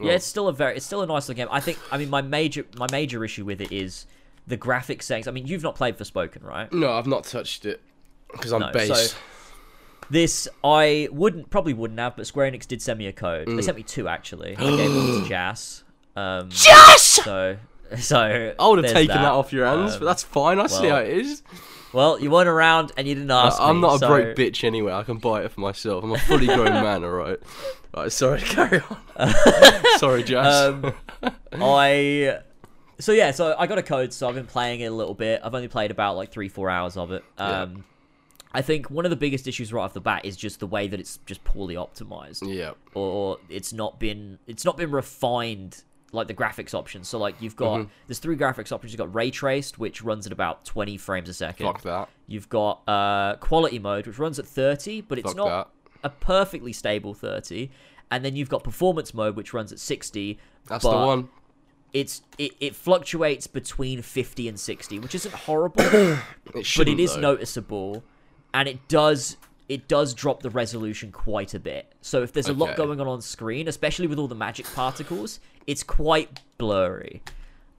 Yeah, 0.00 0.12
it's 0.12 0.26
still 0.26 0.48
a 0.48 0.52
very, 0.52 0.76
it's 0.76 0.86
still 0.86 1.02
a 1.02 1.06
nice 1.06 1.28
looking 1.28 1.44
game. 1.44 1.48
I 1.52 1.60
think, 1.60 1.78
I 1.92 1.98
mean, 1.98 2.10
my 2.10 2.20
major, 2.22 2.66
my 2.76 2.86
major 2.90 3.24
issue 3.24 3.44
with 3.44 3.60
it 3.60 3.70
is 3.72 4.06
the 4.46 4.56
graphic 4.56 5.02
settings. 5.02 5.28
I 5.28 5.30
mean, 5.30 5.46
you've 5.46 5.62
not 5.62 5.74
played 5.76 5.96
Forspoken, 5.96 6.42
right? 6.42 6.72
No, 6.72 6.92
I've 6.92 7.06
not 7.06 7.24
touched 7.24 7.64
it 7.64 7.80
because 8.32 8.52
I'm 8.52 8.60
No, 8.60 8.72
base. 8.72 9.10
so- 9.12 9.16
This 10.10 10.48
I 10.62 11.08
wouldn't 11.12 11.48
probably 11.50 11.72
wouldn't 11.74 11.98
have, 12.00 12.16
but 12.16 12.26
Square 12.26 12.50
Enix 12.52 12.66
did 12.66 12.82
send 12.82 12.98
me 12.98 13.06
a 13.06 13.12
code. 13.12 13.46
Mm. 13.48 13.56
They 13.56 13.62
sent 13.62 13.76
me 13.76 13.82
two 13.82 14.06
actually. 14.08 14.56
I 14.56 14.60
gave 14.76 14.94
one 14.94 15.22
to 15.22 15.24
Jas. 15.28 15.84
Um, 16.16 16.48
Yes! 16.50 17.02
so 17.02 17.56
so 17.98 18.54
I 18.58 18.68
would 18.68 18.84
have 18.84 18.92
taken 18.92 19.16
that. 19.16 19.24
off 19.32 19.52
your 19.52 19.66
hands, 19.66 19.94
Um, 19.94 20.00
but 20.00 20.06
that's 20.06 20.22
fine. 20.22 20.58
I 20.60 20.66
see 20.66 20.88
how 20.88 20.96
it 20.96 21.08
is. 21.08 21.42
Well, 21.94 22.20
you 22.20 22.30
weren't 22.30 22.48
around 22.48 22.92
and 22.96 23.06
you 23.06 23.14
didn't 23.14 23.30
ask 23.30 23.58
I'm 23.60 23.76
me, 23.76 23.82
not 23.82 23.94
a 23.94 23.98
so- 24.00 24.08
broke 24.08 24.36
bitch 24.36 24.64
anyway. 24.64 24.92
I 24.92 25.04
can 25.04 25.18
buy 25.18 25.42
it 25.44 25.52
for 25.52 25.60
myself. 25.60 26.02
I'm 26.02 26.12
a 26.12 26.18
fully 26.18 26.46
grown 26.46 26.64
man, 26.72 27.04
All 27.04 27.10
right. 27.10 27.38
All 27.94 28.02
right. 28.02 28.12
sorry, 28.12 28.40
carry 28.42 28.80
on. 29.16 29.32
sorry, 29.98 30.24
Jazz. 30.24 30.74
Um, 30.74 30.92
I 31.52 32.40
so 32.98 33.12
yeah, 33.12 33.30
so 33.30 33.54
I 33.58 33.66
got 33.66 33.78
a 33.78 33.82
code, 33.82 34.12
so 34.12 34.28
I've 34.28 34.34
been 34.34 34.46
playing 34.46 34.80
it 34.80 34.86
a 34.86 34.90
little 34.90 35.14
bit. 35.14 35.40
I've 35.44 35.54
only 35.54 35.68
played 35.68 35.90
about 35.90 36.16
like 36.16 36.30
three, 36.30 36.48
four 36.48 36.68
hours 36.70 36.96
of 36.96 37.12
it. 37.12 37.24
Yeah. 37.38 37.62
Um, 37.62 37.84
I 38.52 38.62
think 38.62 38.88
one 38.88 39.04
of 39.04 39.10
the 39.10 39.16
biggest 39.16 39.48
issues 39.48 39.72
right 39.72 39.82
off 39.82 39.94
the 39.94 40.00
bat 40.00 40.24
is 40.24 40.36
just 40.36 40.60
the 40.60 40.66
way 40.66 40.86
that 40.86 41.00
it's 41.00 41.18
just 41.26 41.42
poorly 41.42 41.74
optimized, 41.74 42.42
yeah. 42.46 42.72
or 42.94 43.38
it's 43.48 43.72
not 43.72 43.98
been 43.98 44.38
it's 44.46 44.64
not 44.64 44.76
been 44.76 44.92
refined 44.92 45.82
like 46.14 46.28
the 46.28 46.34
graphics 46.34 46.72
options. 46.74 47.08
So 47.08 47.18
like 47.18 47.34
you've 47.40 47.56
got 47.56 47.80
Mhm. 47.80 47.88
there's 48.06 48.18
three 48.18 48.36
graphics 48.36 48.72
options. 48.72 48.92
You've 48.92 48.98
got 48.98 49.14
ray 49.14 49.30
traced, 49.30 49.78
which 49.78 50.02
runs 50.02 50.26
at 50.26 50.32
about 50.32 50.64
20 50.64 50.96
frames 50.96 51.28
a 51.28 51.34
second. 51.34 51.66
Fuck 51.66 51.82
that. 51.82 52.08
You've 52.26 52.48
got 52.48 52.80
uh, 52.88 53.36
quality 53.36 53.78
mode, 53.78 54.06
which 54.06 54.18
runs 54.18 54.38
at 54.38 54.46
30, 54.46 55.02
but 55.02 55.18
it's 55.18 55.28
Fuck 55.28 55.36
not 55.36 55.48
that. 55.48 55.68
a 56.04 56.10
perfectly 56.10 56.72
stable 56.72 57.12
30. 57.14 57.70
And 58.10 58.24
then 58.24 58.36
you've 58.36 58.48
got 58.50 58.62
performance 58.64 59.12
mode, 59.14 59.34
which 59.36 59.52
runs 59.52 59.72
at 59.72 59.80
60. 59.80 60.38
That's 60.66 60.84
the 60.84 60.90
one. 60.90 61.28
It's 61.92 62.22
it, 62.38 62.52
it 62.60 62.74
fluctuates 62.74 63.46
between 63.46 64.02
50 64.02 64.48
and 64.48 64.58
60, 64.58 64.98
which 64.98 65.14
isn't 65.14 65.34
horrible, 65.34 65.84
It 65.84 66.18
but 66.76 66.88
it 66.88 66.98
is 66.98 67.14
though. 67.14 67.20
noticeable, 67.20 68.02
and 68.52 68.68
it 68.68 68.86
does 68.88 69.36
it 69.68 69.88
does 69.88 70.14
drop 70.14 70.42
the 70.42 70.50
resolution 70.50 71.10
quite 71.10 71.54
a 71.54 71.60
bit. 71.60 71.92
So 72.00 72.22
if 72.22 72.32
there's 72.32 72.48
a 72.48 72.52
lot 72.52 72.76
going 72.76 73.00
on 73.00 73.08
on 73.08 73.22
screen, 73.22 73.68
especially 73.68 74.06
with 74.06 74.18
all 74.18 74.28
the 74.28 74.34
magic 74.34 74.66
particles, 74.74 75.40
it's 75.66 75.82
quite 75.82 76.40
blurry. 76.58 77.22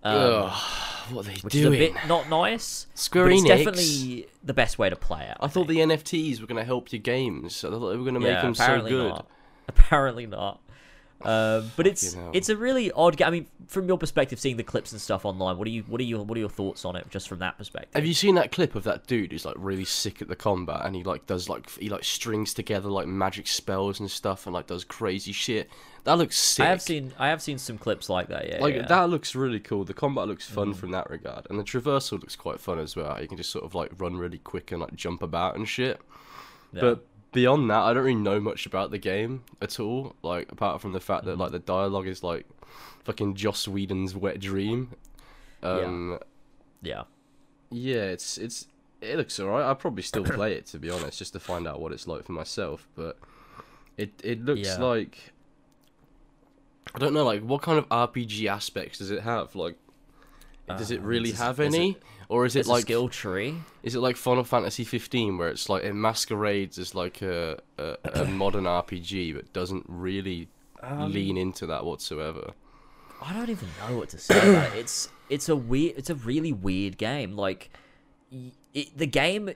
Um, 0.03 0.43
Ugh, 0.45 0.61
what 1.11 1.25
are 1.25 1.29
they 1.31 1.39
which 1.41 1.53
doing? 1.53 1.73
is 1.73 1.89
a 1.89 1.93
bit 1.93 2.07
not 2.07 2.29
nice. 2.29 2.87
Square 2.93 3.27
Enix. 3.29 3.47
definitely 3.47 4.27
the 4.43 4.53
best 4.53 4.77
way 4.77 4.89
to 4.89 4.95
play 4.95 5.25
it. 5.25 5.37
I 5.39 5.47
thought 5.47 5.67
the 5.67 5.77
NFTs 5.77 6.41
were 6.41 6.47
going 6.47 6.59
to 6.59 6.65
help 6.65 6.91
your 6.91 7.01
games. 7.01 7.63
I 7.63 7.69
thought 7.69 7.89
they 7.89 7.97
were 7.97 8.03
going 8.03 8.13
to 8.15 8.19
make 8.19 8.33
yeah, 8.33 8.41
them 8.41 8.55
so 8.55 8.81
good. 8.81 9.09
Not. 9.09 9.27
Apparently 9.67 10.27
not. 10.27 10.61
Um, 11.21 11.71
but 11.75 11.87
it's 11.87 12.15
it's 12.33 12.49
a 12.49 12.57
really 12.57 12.91
odd 12.91 13.17
game. 13.17 13.27
I 13.27 13.31
mean, 13.31 13.47
from 13.67 13.87
your 13.87 13.97
perspective, 13.97 14.39
seeing 14.39 14.57
the 14.57 14.63
clips 14.63 14.91
and 14.91 15.01
stuff 15.01 15.25
online, 15.25 15.57
what 15.57 15.67
are 15.67 15.71
you 15.71 15.83
what 15.83 15.99
are 16.01 16.03
you 16.03 16.21
what 16.21 16.37
are 16.37 16.39
your 16.39 16.49
thoughts 16.49 16.85
on 16.85 16.95
it, 16.95 17.09
just 17.09 17.27
from 17.27 17.39
that 17.39 17.57
perspective? 17.57 17.93
Have 17.95 18.05
you 18.05 18.13
seen 18.13 18.35
that 18.35 18.51
clip 18.51 18.75
of 18.75 18.83
that 18.83 19.07
dude 19.07 19.31
who's 19.31 19.45
like 19.45 19.55
really 19.57 19.85
sick 19.85 20.21
at 20.21 20.27
the 20.27 20.35
combat 20.35 20.81
and 20.83 20.95
he 20.95 21.03
like 21.03 21.25
does 21.25 21.49
like 21.49 21.69
he 21.71 21.89
like 21.89 22.03
strings 22.03 22.53
together 22.53 22.89
like 22.89 23.07
magic 23.07 23.47
spells 23.47 23.99
and 23.99 24.11
stuff 24.11 24.45
and 24.45 24.53
like 24.53 24.67
does 24.67 24.83
crazy 24.83 25.31
shit? 25.31 25.69
That 26.03 26.19
looks 26.19 26.37
sick. 26.37 26.65
I 26.65 26.69
have 26.69 26.81
seen 26.81 27.13
I 27.17 27.29
have 27.29 27.41
seen 27.41 27.57
some 27.57 27.79
clips 27.79 28.09
like 28.09 28.27
that. 28.27 28.47
Yeah, 28.47 28.61
like 28.61 28.75
yeah. 28.75 28.83
Mm. 28.83 28.87
that 28.89 29.09
looks 29.09 29.33
really 29.33 29.59
cool. 29.59 29.83
The 29.83 29.93
combat 29.93 30.27
looks 30.27 30.47
fun 30.47 30.73
from 30.73 30.91
that 30.91 31.09
regard, 31.09 31.47
and 31.49 31.57
the 31.57 31.63
traversal 31.63 32.13
looks 32.13 32.35
quite 32.35 32.59
fun 32.59 32.77
as 32.77 32.95
well. 32.95 33.19
You 33.19 33.27
can 33.27 33.37
just 33.37 33.49
sort 33.49 33.65
of 33.65 33.73
like 33.73 33.91
run 33.97 34.17
really 34.17 34.37
quick 34.37 34.71
and 34.71 34.81
like 34.81 34.95
jump 34.95 35.23
about 35.23 35.55
and 35.55 35.67
shit. 35.67 35.99
Yeah. 36.71 36.81
But 36.81 37.05
beyond 37.35 37.69
that, 37.69 37.83
I 37.83 37.93
don't 37.93 38.03
really 38.03 38.15
know 38.15 38.39
much 38.39 38.65
about 38.65 38.89
the 38.89 38.97
game 38.97 39.43
at 39.61 39.79
all. 39.79 40.15
Like 40.23 40.51
apart 40.51 40.81
from 40.81 40.93
the 40.93 40.99
fact 40.99 41.23
Mm. 41.23 41.27
that 41.27 41.37
like 41.37 41.51
the 41.51 41.59
dialogue 41.59 42.07
is 42.07 42.23
like 42.23 42.47
fucking 43.03 43.35
Joss 43.35 43.67
Whedon's 43.67 44.15
wet 44.15 44.39
dream. 44.39 44.89
Um, 45.61 46.17
yeah, 46.81 47.03
yeah, 47.69 48.05
it's 48.05 48.37
it's 48.39 48.67
it 49.01 49.17
looks 49.17 49.39
alright. 49.39 49.63
I'll 49.65 49.75
probably 49.75 50.01
still 50.03 50.23
play 50.39 50.53
it 50.53 50.65
to 50.67 50.79
be 50.79 50.89
honest, 50.89 51.19
just 51.19 51.33
to 51.33 51.39
find 51.39 51.67
out 51.67 51.79
what 51.79 51.91
it's 51.91 52.07
like 52.07 52.23
for 52.23 52.31
myself. 52.31 52.87
But 52.95 53.19
it 53.97 54.11
it 54.23 54.43
looks 54.43 54.61
Yeah. 54.67 54.77
like 54.77 55.31
I 56.93 56.99
don't 56.99 57.13
know, 57.13 57.25
like 57.25 57.41
what 57.41 57.61
kind 57.61 57.77
of 57.77 57.87
RPG 57.89 58.47
aspects 58.47 58.99
does 58.99 59.11
it 59.11 59.21
have? 59.23 59.55
Like, 59.55 59.75
does 60.67 60.91
it 60.91 60.99
Um, 60.99 61.05
really 61.05 61.31
does- 61.31 61.39
have 61.39 61.57
does 61.57 61.73
it- 61.73 61.77
any, 61.77 61.97
or 62.29 62.45
is 62.45 62.55
it 62.55 62.61
it's 62.61 62.69
like 62.69 62.81
skill 62.83 63.07
tree. 63.09 63.55
is 63.83 63.95
it 63.95 63.99
like 63.99 64.15
Final 64.17 64.43
Fantasy 64.43 64.83
15 64.83 65.37
where 65.37 65.49
it's 65.49 65.69
like 65.69 65.83
it 65.83 65.93
masquerades 65.93 66.77
as 66.79 66.95
like 66.95 67.21
a 67.21 67.57
a, 67.77 67.97
a 68.13 68.25
modern 68.41 68.63
RPG 68.65 69.35
but 69.35 69.51
doesn't 69.53 69.85
really 69.87 70.47
Um, 70.81 71.11
lean 71.13 71.37
into 71.37 71.65
that 71.67 71.85
whatsoever? 71.85 72.51
I 73.21 73.33
don't 73.33 73.49
even 73.49 73.69
know 73.79 73.97
what 73.97 74.09
to 74.09 74.17
say 74.19 74.37
about 74.37 74.73
it. 74.75 74.79
It's 74.79 75.09
it's 75.29 75.49
a 75.49 75.55
weird, 75.55 75.97
it's 75.97 76.09
a 76.09 76.15
really 76.15 76.53
weird 76.53 76.97
game. 76.99 77.35
Like, 77.35 77.71
it, 78.73 78.95
the 78.97 79.07
game, 79.07 79.49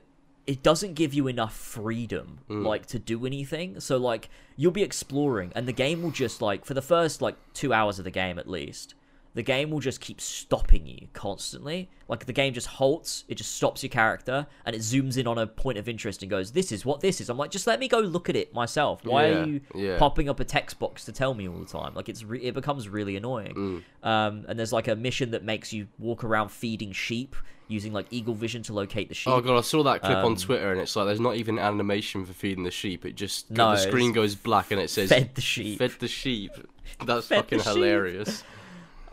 it 0.47 0.63
doesn't 0.63 0.93
give 0.95 1.13
you 1.13 1.27
enough 1.27 1.55
freedom, 1.55 2.39
Mm. 2.49 2.65
like 2.65 2.85
to 2.87 2.97
do 2.99 3.25
anything. 3.25 3.79
So 3.79 3.97
like, 3.97 4.29
you'll 4.55 4.71
be 4.71 4.81
exploring, 4.83 5.51
and 5.55 5.67
the 5.67 5.73
game 5.73 6.01
will 6.01 6.09
just 6.11 6.41
like 6.41 6.65
for 6.65 6.73
the 6.73 6.81
first 6.81 7.21
like 7.21 7.35
two 7.53 7.71
hours 7.73 7.99
of 7.99 8.05
the 8.05 8.11
game 8.11 8.39
at 8.39 8.49
least, 8.49 8.95
the 9.35 9.43
game 9.43 9.69
will 9.69 9.79
just 9.79 10.01
keep 10.01 10.19
stopping 10.19 10.85
you 10.87 11.07
constantly. 11.13 11.89
Like 12.07 12.25
the 12.25 12.33
game 12.33 12.53
just 12.53 12.65
halts, 12.67 13.23
it 13.27 13.35
just 13.35 13.55
stops 13.55 13.83
your 13.83 13.89
character, 13.91 14.47
and 14.65 14.75
it 14.75 14.79
zooms 14.79 15.17
in 15.17 15.27
on 15.27 15.37
a 15.37 15.45
point 15.45 15.77
of 15.77 15.87
interest 15.87 16.23
and 16.23 16.29
goes, 16.29 16.51
"This 16.51 16.71
is 16.71 16.83
what 16.85 16.99
this 17.01 17.21
is." 17.21 17.29
I'm 17.29 17.37
like, 17.37 17.51
just 17.51 17.67
let 17.67 17.79
me 17.79 17.87
go 17.87 17.99
look 17.99 18.29
at 18.29 18.35
it 18.35 18.53
myself. 18.53 19.05
Why 19.05 19.27
Yeah, 19.27 19.35
are 19.37 19.45
you 19.45 19.61
yeah. 19.75 19.97
popping 19.99 20.27
up 20.29 20.39
a 20.39 20.45
text 20.45 20.79
box 20.79 21.05
to 21.05 21.11
tell 21.11 21.33
me 21.35 21.47
all 21.47 21.59
the 21.59 21.65
time? 21.67 21.93
Like 21.93 22.09
it's 22.09 22.23
re- 22.23 22.41
it 22.43 22.53
becomes 22.55 22.89
really 22.89 23.15
annoying. 23.15 23.83
Mm. 24.03 24.07
Um, 24.07 24.45
and 24.47 24.57
there's 24.57 24.73
like 24.73 24.87
a 24.87 24.95
mission 24.95 25.31
that 25.31 25.43
makes 25.43 25.71
you 25.71 25.87
walk 25.99 26.23
around 26.23 26.49
feeding 26.49 26.91
sheep 26.91 27.35
using 27.67 27.93
like 27.93 28.07
eagle 28.09 28.33
vision 28.33 28.63
to 28.63 28.73
locate 28.73 29.09
the 29.09 29.13
sheep. 29.13 29.31
Oh 29.31 29.39
god, 29.41 29.59
I 29.59 29.61
saw 29.61 29.83
that 29.83 30.01
clip 30.01 30.17
Um, 30.17 30.25
on 30.25 30.35
Twitter 30.37 30.71
and 30.71 30.81
it's 30.81 30.95
like 30.95 31.05
there's 31.05 31.19
not 31.19 31.35
even 31.35 31.59
animation 31.59 32.25
for 32.25 32.33
feeding 32.33 32.63
the 32.63 32.71
sheep. 32.71 33.05
It 33.05 33.13
just 33.15 33.51
No, 33.51 33.71
the 33.71 33.77
screen 33.77 34.11
goes 34.11 34.33
black 34.33 34.71
and 34.71 34.81
it 34.81 34.89
says 34.89 35.09
Fed 35.09 35.35
the 35.35 35.41
sheep. 35.41 35.77
Fed 35.77 35.91
the 35.99 36.07
sheep. 36.07 36.49
That's 37.05 37.27
Fed 37.27 37.41
fucking 37.41 37.59
sheep. 37.59 37.67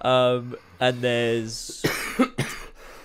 Um, 0.07 0.57
and 0.81 1.01
there's, 1.01 1.85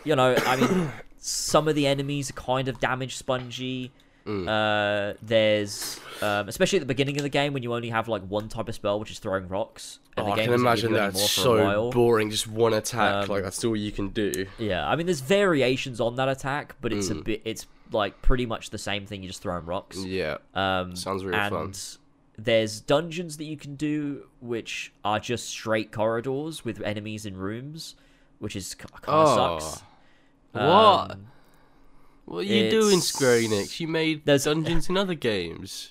you 0.03 0.15
know, 0.15 0.35
I 0.45 0.55
mean, 0.55 0.91
some 1.17 1.67
of 1.67 1.75
the 1.75 1.87
enemies 1.87 2.29
are 2.29 2.33
kind 2.33 2.67
of 2.67 2.79
damage 2.79 3.15
spongy. 3.15 3.91
Mm. 4.25 4.47
Uh, 4.47 5.17
there's, 5.23 5.99
um, 6.21 6.47
especially 6.47 6.77
at 6.77 6.81
the 6.81 6.85
beginning 6.85 7.17
of 7.17 7.23
the 7.23 7.29
game 7.29 7.53
when 7.53 7.63
you 7.63 7.73
only 7.73 7.89
have 7.89 8.07
like 8.07 8.21
one 8.23 8.49
type 8.49 8.69
of 8.69 8.75
spell, 8.75 8.99
which 8.99 9.09
is 9.09 9.17
throwing 9.17 9.47
rocks. 9.47 9.97
And 10.15 10.27
Oh, 10.27 10.35
the 10.35 10.41
I 10.41 10.45
can 10.45 10.53
imagine 10.53 10.93
that's 10.93 11.19
a 11.23 11.27
so 11.27 11.89
boring. 11.91 12.29
Just 12.29 12.47
one 12.47 12.73
attack, 12.73 13.23
Um, 13.23 13.29
like 13.29 13.43
that's 13.43 13.63
all 13.65 13.75
you 13.75 13.91
can 13.91 14.09
do. 14.09 14.45
Yeah, 14.59 14.87
I 14.87 14.95
mean, 14.95 15.07
there's 15.07 15.21
variations 15.21 15.99
on 15.99 16.17
that 16.17 16.29
attack, 16.29 16.75
but 16.81 16.93
it's 16.93 17.09
a 17.09 17.15
Mm. 17.15 17.23
bit, 17.23 17.41
it's 17.45 17.65
like 17.91 18.21
pretty 18.21 18.45
much 18.45 18.69
the 18.69 18.77
same 18.77 19.07
thing. 19.07 19.23
You're 19.23 19.29
just 19.29 19.41
throwing 19.41 19.65
rocks. 19.65 19.97
Yeah, 19.97 20.37
Um, 20.53 20.95
Sounds 20.95 21.25
real 21.25 21.33
and 21.35 21.51
fun. 21.51 21.73
There's 22.43 22.79
dungeons 22.81 23.37
that 23.37 23.45
you 23.45 23.57
can 23.57 23.75
do, 23.75 24.27
which 24.39 24.93
are 25.03 25.19
just 25.19 25.49
straight 25.49 25.91
corridors 25.91 26.63
with 26.65 26.81
enemies 26.81 27.25
in 27.25 27.35
rooms, 27.37 27.95
which 28.39 28.55
is 28.55 28.73
kind 28.75 28.91
of 29.07 29.59
sucks. 29.61 29.83
What? 30.51 31.11
Um, 31.11 31.27
What 32.25 32.39
are 32.39 32.43
you 32.43 32.69
doing, 32.69 32.87
it's- 32.97 33.07
Square 33.07 33.41
Enix? 33.41 33.79
You 33.79 33.87
made 33.87 34.25
There's- 34.25 34.45
dungeons 34.45 34.89
in 34.89 34.97
other 35.03 35.15
games. 35.15 35.89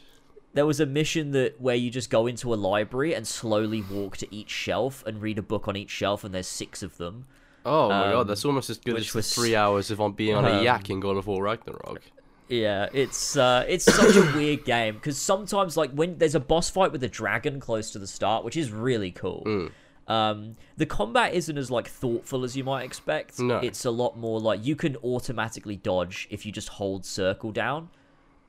there 0.52 0.66
was 0.66 0.80
a 0.80 0.86
mission 0.86 1.30
that 1.30 1.60
where 1.60 1.76
you 1.76 1.90
just 1.90 2.10
go 2.10 2.26
into 2.26 2.52
a 2.52 2.56
library 2.56 3.14
and 3.14 3.26
slowly 3.26 3.82
walk 3.82 4.16
to 4.18 4.34
each 4.34 4.50
shelf 4.50 5.04
and 5.06 5.22
read 5.22 5.38
a 5.38 5.42
book 5.42 5.68
on 5.68 5.76
each 5.76 5.90
shelf, 5.90 6.24
and 6.24 6.34
there's 6.34 6.48
six 6.48 6.82
of 6.82 6.96
them. 6.96 7.26
Oh 7.64 7.88
my 7.88 8.06
Um, 8.06 8.12
god, 8.12 8.28
that's 8.28 8.44
almost 8.44 8.68
as 8.70 8.78
good 8.78 8.96
as 8.96 9.14
was- 9.14 9.32
three 9.34 9.54
hours 9.54 9.90
of 9.90 10.00
on 10.00 10.12
being 10.12 10.34
on 10.34 10.44
a 10.44 10.50
um, 10.58 10.64
yak 10.64 10.90
in 10.90 10.98
God 11.00 11.16
of 11.16 11.26
War 11.26 11.42
Ragnarok. 11.44 12.02
Yeah, 12.50 12.88
it's 12.92 13.36
uh, 13.36 13.64
it's 13.68 13.84
such 13.84 14.16
a 14.16 14.22
weird 14.34 14.64
game 14.66 14.94
because 14.94 15.16
sometimes 15.16 15.76
like 15.76 15.92
when 15.92 16.18
there's 16.18 16.34
a 16.34 16.40
boss 16.40 16.68
fight 16.68 16.92
with 16.92 17.02
a 17.04 17.08
dragon 17.08 17.60
close 17.60 17.90
to 17.92 17.98
the 17.98 18.06
start, 18.06 18.44
which 18.44 18.56
is 18.56 18.72
really 18.72 19.12
cool. 19.12 19.44
Mm. 19.46 19.70
Um, 20.08 20.56
the 20.76 20.86
combat 20.86 21.34
isn't 21.34 21.56
as 21.56 21.70
like 21.70 21.86
thoughtful 21.86 22.42
as 22.42 22.56
you 22.56 22.64
might 22.64 22.82
expect. 22.82 23.38
No. 23.38 23.58
It's 23.58 23.84
a 23.84 23.92
lot 23.92 24.18
more 24.18 24.40
like 24.40 24.64
you 24.64 24.74
can 24.74 24.96
automatically 24.96 25.76
dodge 25.76 26.26
if 26.30 26.44
you 26.44 26.50
just 26.50 26.68
hold 26.68 27.06
circle 27.06 27.52
down, 27.52 27.90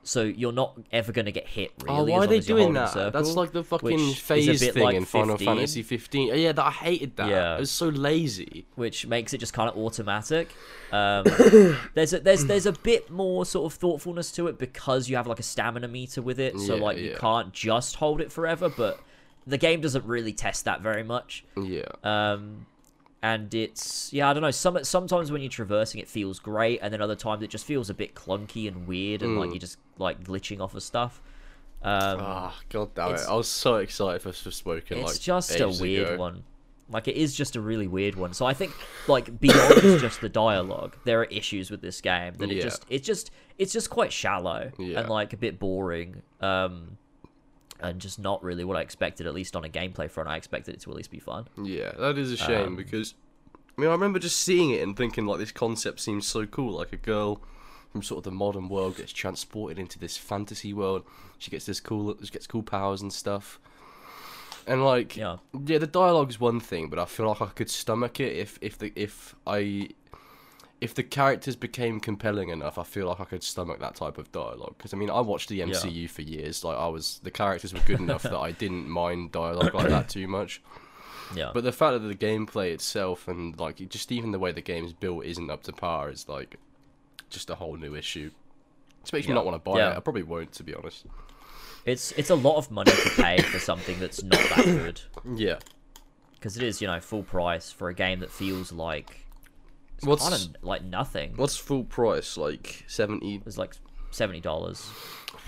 so 0.04 0.22
you're 0.22 0.52
not 0.52 0.78
ever 0.92 1.12
gonna 1.12 1.30
get 1.30 1.46
hit. 1.46 1.70
Really, 1.84 2.12
oh, 2.12 2.16
why 2.16 2.24
are 2.24 2.26
they 2.26 2.40
doing 2.40 2.72
that? 2.74 2.90
Circle, 2.90 3.10
That's 3.12 3.36
like 3.36 3.52
the 3.52 3.62
fucking 3.62 3.86
which 3.86 4.00
is 4.00 4.12
a 4.12 4.20
phase 4.20 4.72
thing 4.72 4.82
like 4.82 4.96
in 4.96 5.04
Final 5.04 5.38
Fantasy 5.38 5.82
15. 5.82 6.30
Oh, 6.30 6.34
yeah, 6.34 6.52
that 6.52 6.64
I 6.64 6.70
hated 6.70 7.16
that. 7.16 7.28
Yeah. 7.28 7.56
It 7.56 7.60
was 7.60 7.70
so 7.70 7.88
lazy. 7.88 8.66
which 8.74 9.06
makes 9.06 9.32
it 9.32 9.38
just 9.38 9.52
kind 9.52 9.70
of 9.70 9.76
automatic. 9.76 10.50
Um, 10.90 11.24
there's 11.94 12.12
a, 12.12 12.20
there's 12.20 12.44
there's 12.44 12.66
a 12.66 12.72
bit 12.72 13.10
more 13.10 13.46
sort 13.46 13.72
of 13.72 13.78
thoughtfulness 13.78 14.32
to 14.32 14.48
it 14.48 14.58
because 14.58 15.08
you 15.08 15.16
have 15.16 15.26
like 15.26 15.40
a 15.40 15.44
stamina 15.44 15.88
meter 15.88 16.20
with 16.22 16.40
it, 16.40 16.58
so 16.58 16.74
Yeah, 16.74 16.82
like 16.82 16.98
you 16.98 17.10
yeah. 17.10 17.18
can't 17.18 17.52
just 17.52 17.96
hold 17.96 18.20
it 18.20 18.32
forever. 18.32 18.68
But 18.68 19.00
the 19.46 19.58
game 19.58 19.80
doesn't 19.80 20.04
really 20.04 20.32
test 20.32 20.64
that 20.64 20.80
very 20.80 21.02
much. 21.02 21.44
Yeah. 21.56 21.82
Um, 22.04 22.66
and 23.22 23.54
it's 23.54 24.12
yeah, 24.12 24.28
I 24.28 24.32
don't 24.32 24.42
know. 24.42 24.50
Some 24.50 24.82
sometimes 24.84 25.30
when 25.32 25.40
you're 25.42 25.50
traversing, 25.50 26.00
it 26.00 26.08
feels 26.08 26.38
great, 26.38 26.80
and 26.82 26.92
then 26.92 27.00
other 27.00 27.16
times 27.16 27.42
it 27.42 27.50
just 27.50 27.64
feels 27.64 27.88
a 27.90 27.94
bit 27.94 28.14
clunky 28.14 28.66
and 28.68 28.86
weird, 28.86 29.22
and 29.22 29.38
like 29.38 29.48
Mm. 29.50 29.52
you're 29.52 29.60
just 29.60 29.78
like 29.98 30.22
glitching 30.24 30.60
off 30.60 30.74
of 30.74 30.82
stuff. 30.82 31.22
Um, 31.84 32.18
Ah, 32.20 32.56
god 32.68 32.94
damn 32.94 33.14
it! 33.14 33.20
I 33.28 33.34
was 33.34 33.48
so 33.48 33.76
excited 33.76 34.22
for 34.22 34.30
Forspoken. 34.30 34.92
it's 34.98 35.12
like, 35.14 35.20
just 35.20 35.58
a 35.60 35.68
weird 35.68 36.08
ago. 36.08 36.16
one. 36.18 36.44
Like 36.90 37.08
it 37.08 37.16
is 37.16 37.34
just 37.34 37.56
a 37.56 37.60
really 37.60 37.86
weird 37.86 38.16
one. 38.16 38.34
So 38.34 38.44
I 38.44 38.52
think 38.54 38.72
like 39.08 39.40
beyond 39.40 39.80
just 40.00 40.20
the 40.20 40.28
dialogue, 40.28 40.96
there 41.04 41.20
are 41.20 41.24
issues 41.24 41.70
with 41.70 41.80
this 41.80 42.00
game 42.02 42.34
that 42.34 42.50
it 42.50 42.56
Yeah. 42.56 42.62
just 42.64 42.84
it's 42.90 43.06
just 43.06 43.30
it's 43.58 43.72
just 43.72 43.88
quite 43.88 44.12
shallow 44.12 44.70
Yeah. 44.78 45.00
and 45.00 45.08
like 45.08 45.32
a 45.32 45.36
bit 45.38 45.58
boring. 45.58 46.22
Um 46.40 46.98
and 47.82 48.00
just 48.00 48.18
not 48.18 48.42
really 48.42 48.64
what 48.64 48.76
I 48.76 48.80
expected, 48.80 49.26
at 49.26 49.34
least 49.34 49.56
on 49.56 49.64
a 49.64 49.68
gameplay 49.68 50.10
front. 50.10 50.28
I 50.28 50.36
expected 50.36 50.74
it 50.74 50.80
to 50.82 50.90
at 50.90 50.96
least 50.96 51.10
be 51.10 51.18
fun. 51.18 51.46
Yeah, 51.62 51.92
that 51.98 52.16
is 52.18 52.32
a 52.32 52.36
shame 52.36 52.68
Um, 52.68 52.76
because 52.76 53.14
I 53.76 53.80
mean 53.80 53.90
I 53.90 53.92
remember 53.92 54.18
just 54.18 54.36
seeing 54.40 54.70
it 54.70 54.82
and 54.82 54.96
thinking 54.96 55.26
like 55.26 55.38
this 55.38 55.52
concept 55.52 56.00
seems 56.00 56.26
so 56.26 56.46
cool. 56.46 56.72
Like 56.72 56.92
a 56.92 56.96
girl 56.96 57.40
from 57.90 58.02
sort 58.02 58.18
of 58.18 58.24
the 58.24 58.30
modern 58.30 58.68
world 58.68 58.96
gets 58.96 59.12
transported 59.12 59.78
into 59.78 59.98
this 59.98 60.16
fantasy 60.16 60.72
world. 60.72 61.04
She 61.38 61.50
gets 61.50 61.66
this 61.66 61.80
cool, 61.80 62.16
she 62.22 62.30
gets 62.30 62.46
cool 62.46 62.62
powers 62.62 63.02
and 63.02 63.12
stuff. 63.12 63.58
And 64.66 64.84
like, 64.84 65.16
Yeah. 65.16 65.38
yeah, 65.66 65.78
the 65.78 65.86
dialogue's 65.88 66.38
one 66.38 66.60
thing, 66.60 66.88
but 66.88 66.98
I 66.98 67.04
feel 67.04 67.26
like 67.26 67.42
I 67.42 67.46
could 67.46 67.68
stomach 67.68 68.20
it 68.20 68.36
if 68.36 68.58
if 68.60 68.78
the 68.78 68.92
if 68.94 69.34
I 69.46 69.88
if 70.82 70.94
the 70.94 71.02
characters 71.02 71.54
became 71.56 72.00
compelling 72.00 72.48
enough. 72.48 72.76
I 72.76 72.82
feel 72.82 73.06
like 73.06 73.20
I 73.20 73.24
could 73.24 73.42
stomach 73.42 73.78
that 73.80 73.94
type 73.94 74.18
of 74.18 74.30
dialogue 74.32 74.74
because 74.76 74.92
I 74.92 74.96
mean 74.96 75.10
I 75.10 75.20
watched 75.20 75.48
the 75.48 75.60
MCU 75.60 76.10
for 76.10 76.22
years. 76.22 76.64
Like 76.64 76.76
I 76.76 76.88
was 76.88 77.20
the 77.22 77.30
characters 77.30 77.72
were 77.72 77.80
good 77.86 78.00
enough 78.00 78.22
that 78.24 78.36
I 78.36 78.50
didn't 78.52 78.88
mind 78.88 79.32
dialogue 79.32 79.72
like 79.74 79.88
that 79.88 80.08
too 80.08 80.26
much. 80.28 80.60
Yeah. 81.34 81.50
But 81.54 81.64
the 81.64 81.72
fact 81.72 81.94
that 81.94 82.00
the 82.06 82.14
gameplay 82.14 82.72
itself 82.74 83.26
and 83.26 83.58
like 83.58 83.76
just 83.88 84.12
even 84.12 84.32
the 84.32 84.38
way 84.38 84.52
the 84.52 84.60
game's 84.60 84.92
built 84.92 85.24
isn't 85.24 85.48
up 85.50 85.62
to 85.62 85.72
par 85.72 86.10
is 86.10 86.28
like 86.28 86.58
just 87.30 87.48
a 87.48 87.54
whole 87.54 87.76
new 87.76 87.94
issue. 87.94 88.30
It 89.02 89.12
makes 89.14 89.26
me 89.26 89.32
not 89.32 89.46
want 89.46 89.54
to 89.54 89.70
buy 89.70 89.78
Yeah. 89.78 89.92
it. 89.92 89.96
I 89.96 90.00
probably 90.00 90.24
won't, 90.24 90.52
to 90.52 90.62
be 90.62 90.74
honest. 90.74 91.06
It's 91.86 92.12
it's 92.12 92.28
a 92.28 92.34
lot 92.34 92.56
of 92.58 92.70
money 92.70 92.90
to 92.92 93.10
pay 93.22 93.40
for 93.40 93.58
something 93.58 93.98
that's 93.98 94.22
not 94.22 94.38
that 94.54 94.64
good. 94.64 95.00
Yeah. 95.40 95.58
Because 96.34 96.58
it 96.58 96.64
is, 96.64 96.82
you 96.82 96.86
know, 96.88 97.00
full 97.00 97.22
price 97.22 97.72
for 97.72 97.88
a 97.88 97.94
game 97.94 98.20
that 98.20 98.30
feels 98.30 98.70
like 98.70 99.21
it's 100.02 100.06
What's- 100.06 100.28
kind 100.28 100.34
of 100.56 100.62
like 100.64 100.82
nothing. 100.84 101.34
What's 101.36 101.56
full 101.56 101.84
price? 101.84 102.36
Like 102.36 102.84
seventy. 102.88 103.40
It's 103.46 103.58
like 103.58 103.74
seventy 104.10 104.40
dollars. 104.40 104.88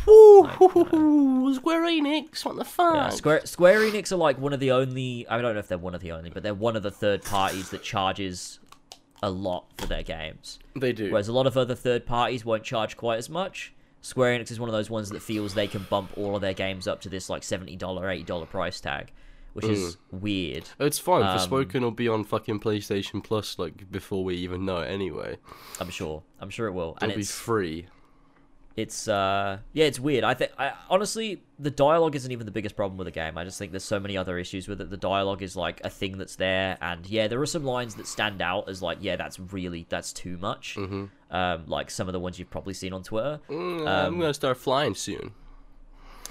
Woo! 0.07 0.43
Like, 0.43 1.55
Square 1.57 1.83
Enix, 1.83 2.45
what 2.45 2.57
the 2.57 2.65
fuck? 2.65 2.95
Yeah, 2.95 3.09
Square 3.11 3.47
Square 3.47 3.81
Enix 3.81 4.13
are 4.13 4.17
like 4.17 4.39
one 4.39 4.53
of 4.53 4.61
the 4.61 4.71
only. 4.73 5.27
I 5.29 5.41
don't 5.41 5.55
know 5.55 5.61
if 5.61 5.69
they're 5.69 5.79
one 5.79 5.95
of 5.95 6.01
the 6.01 6.13
only, 6.13 6.31
but 6.31 6.43
they're 6.43 6.55
one 6.55 6.77
of 6.77 6.83
the 6.83 6.91
third 6.91 7.23
parties 7.23 7.71
that 7.71 7.83
charges 7.83 8.61
a 9.23 9.31
lot 9.31 9.67
for 9.79 9.87
their 9.87 10.03
games. 10.03 10.59
They 10.77 10.93
do. 10.93 11.11
Whereas 11.11 11.29
a 11.29 11.33
lot 11.33 11.47
of 11.47 11.57
other 11.57 11.75
third 11.75 12.05
parties 12.05 12.45
won't 12.45 12.63
charge 12.65 12.97
quite 12.97 13.17
as 13.17 13.31
much. 13.31 13.73
Square 14.03 14.39
Enix 14.39 14.51
is 14.51 14.61
one 14.61 14.69
of 14.69 14.75
those 14.75 14.91
ones 14.91 15.09
that 15.11 15.23
feels 15.23 15.55
they 15.55 15.67
can 15.67 15.87
bump 15.89 16.11
all 16.19 16.35
of 16.37 16.43
their 16.43 16.53
games 16.53 16.87
up 16.87 17.01
to 17.03 17.09
this 17.09 17.31
like 17.31 17.43
seventy 17.43 17.77
dollar, 17.77 18.11
eighty 18.11 18.25
dollar 18.25 18.45
price 18.47 18.81
tag, 18.81 19.13
which 19.55 19.65
is 19.67 19.97
weird. 20.11 20.69
It's 20.79 20.99
fine. 20.99 21.23
Um, 21.23 21.39
Forspoken 21.39 21.81
will 21.81 21.91
be 21.91 22.09
on 22.09 22.23
fucking 22.25 22.61
PlayStation 22.61 23.25
Plus 23.25 23.59
like 23.59 23.91
before 23.91 24.23
we 24.23 24.35
even 24.37 24.65
know 24.65 24.79
it 24.79 24.87
anyway. 24.89 25.39
I'm 25.81 25.91
sure. 25.91 26.23
I'm 26.41 26.51
sure 26.51 26.67
it 26.69 26.73
will, 26.73 26.97
and 27.01 27.11
It'll 27.11 27.17
be 27.19 27.23
it's 27.23 27.31
free. 27.33 27.87
it's 28.77 29.07
uh 29.07 29.59
yeah 29.73 29.85
it's 29.85 30.01
weird 30.01 30.25
i 30.25 30.35
think 30.35 30.51
i 30.59 30.73
honestly 30.91 31.41
the 31.61 31.71
dialogue 31.71 32.17
isn't 32.17 32.33
even 32.33 32.45
the 32.45 32.51
biggest 32.51 32.75
problem 32.75 32.99
with 32.99 33.05
the 33.05 33.13
game 33.13 33.39
i 33.39 33.45
just 33.45 33.57
think 33.57 33.71
there's 33.71 33.85
so 33.85 34.01
many 34.01 34.17
other 34.17 34.37
issues 34.37 34.67
with 34.67 34.81
it 34.81 34.91
the 34.91 34.97
dialogue 34.97 35.43
is 35.43 35.55
like 35.55 35.81
a 35.85 35.89
thing 35.89 36.19
that's 36.19 36.35
there 36.35 36.77
and 36.81 37.07
yeah 37.07 37.29
there 37.29 37.41
are 37.41 37.47
some 37.47 37.63
lines 37.63 37.95
that 37.95 38.05
stand 38.09 38.43
out 38.43 38.69
as 38.69 38.83
like 38.83 38.99
yeah 39.01 39.15
that's 39.15 39.39
really 39.39 39.87
that's 39.91 40.13
too 40.13 40.37
much 40.39 40.75
Mm-hmm. 40.77 41.05
um 41.31 41.65
like 41.69 41.89
some 41.89 42.09
of 42.09 42.13
the 42.15 42.19
ones 42.19 42.37
you've 42.41 42.51
probably 42.51 42.75
seen 42.75 42.93
on 42.93 43.05
twitter 43.05 43.39
Mm, 43.49 43.87
I'm 43.87 44.19
gonna 44.19 44.35
start 44.35 44.57
flying 44.57 44.97
soon. 44.97 45.31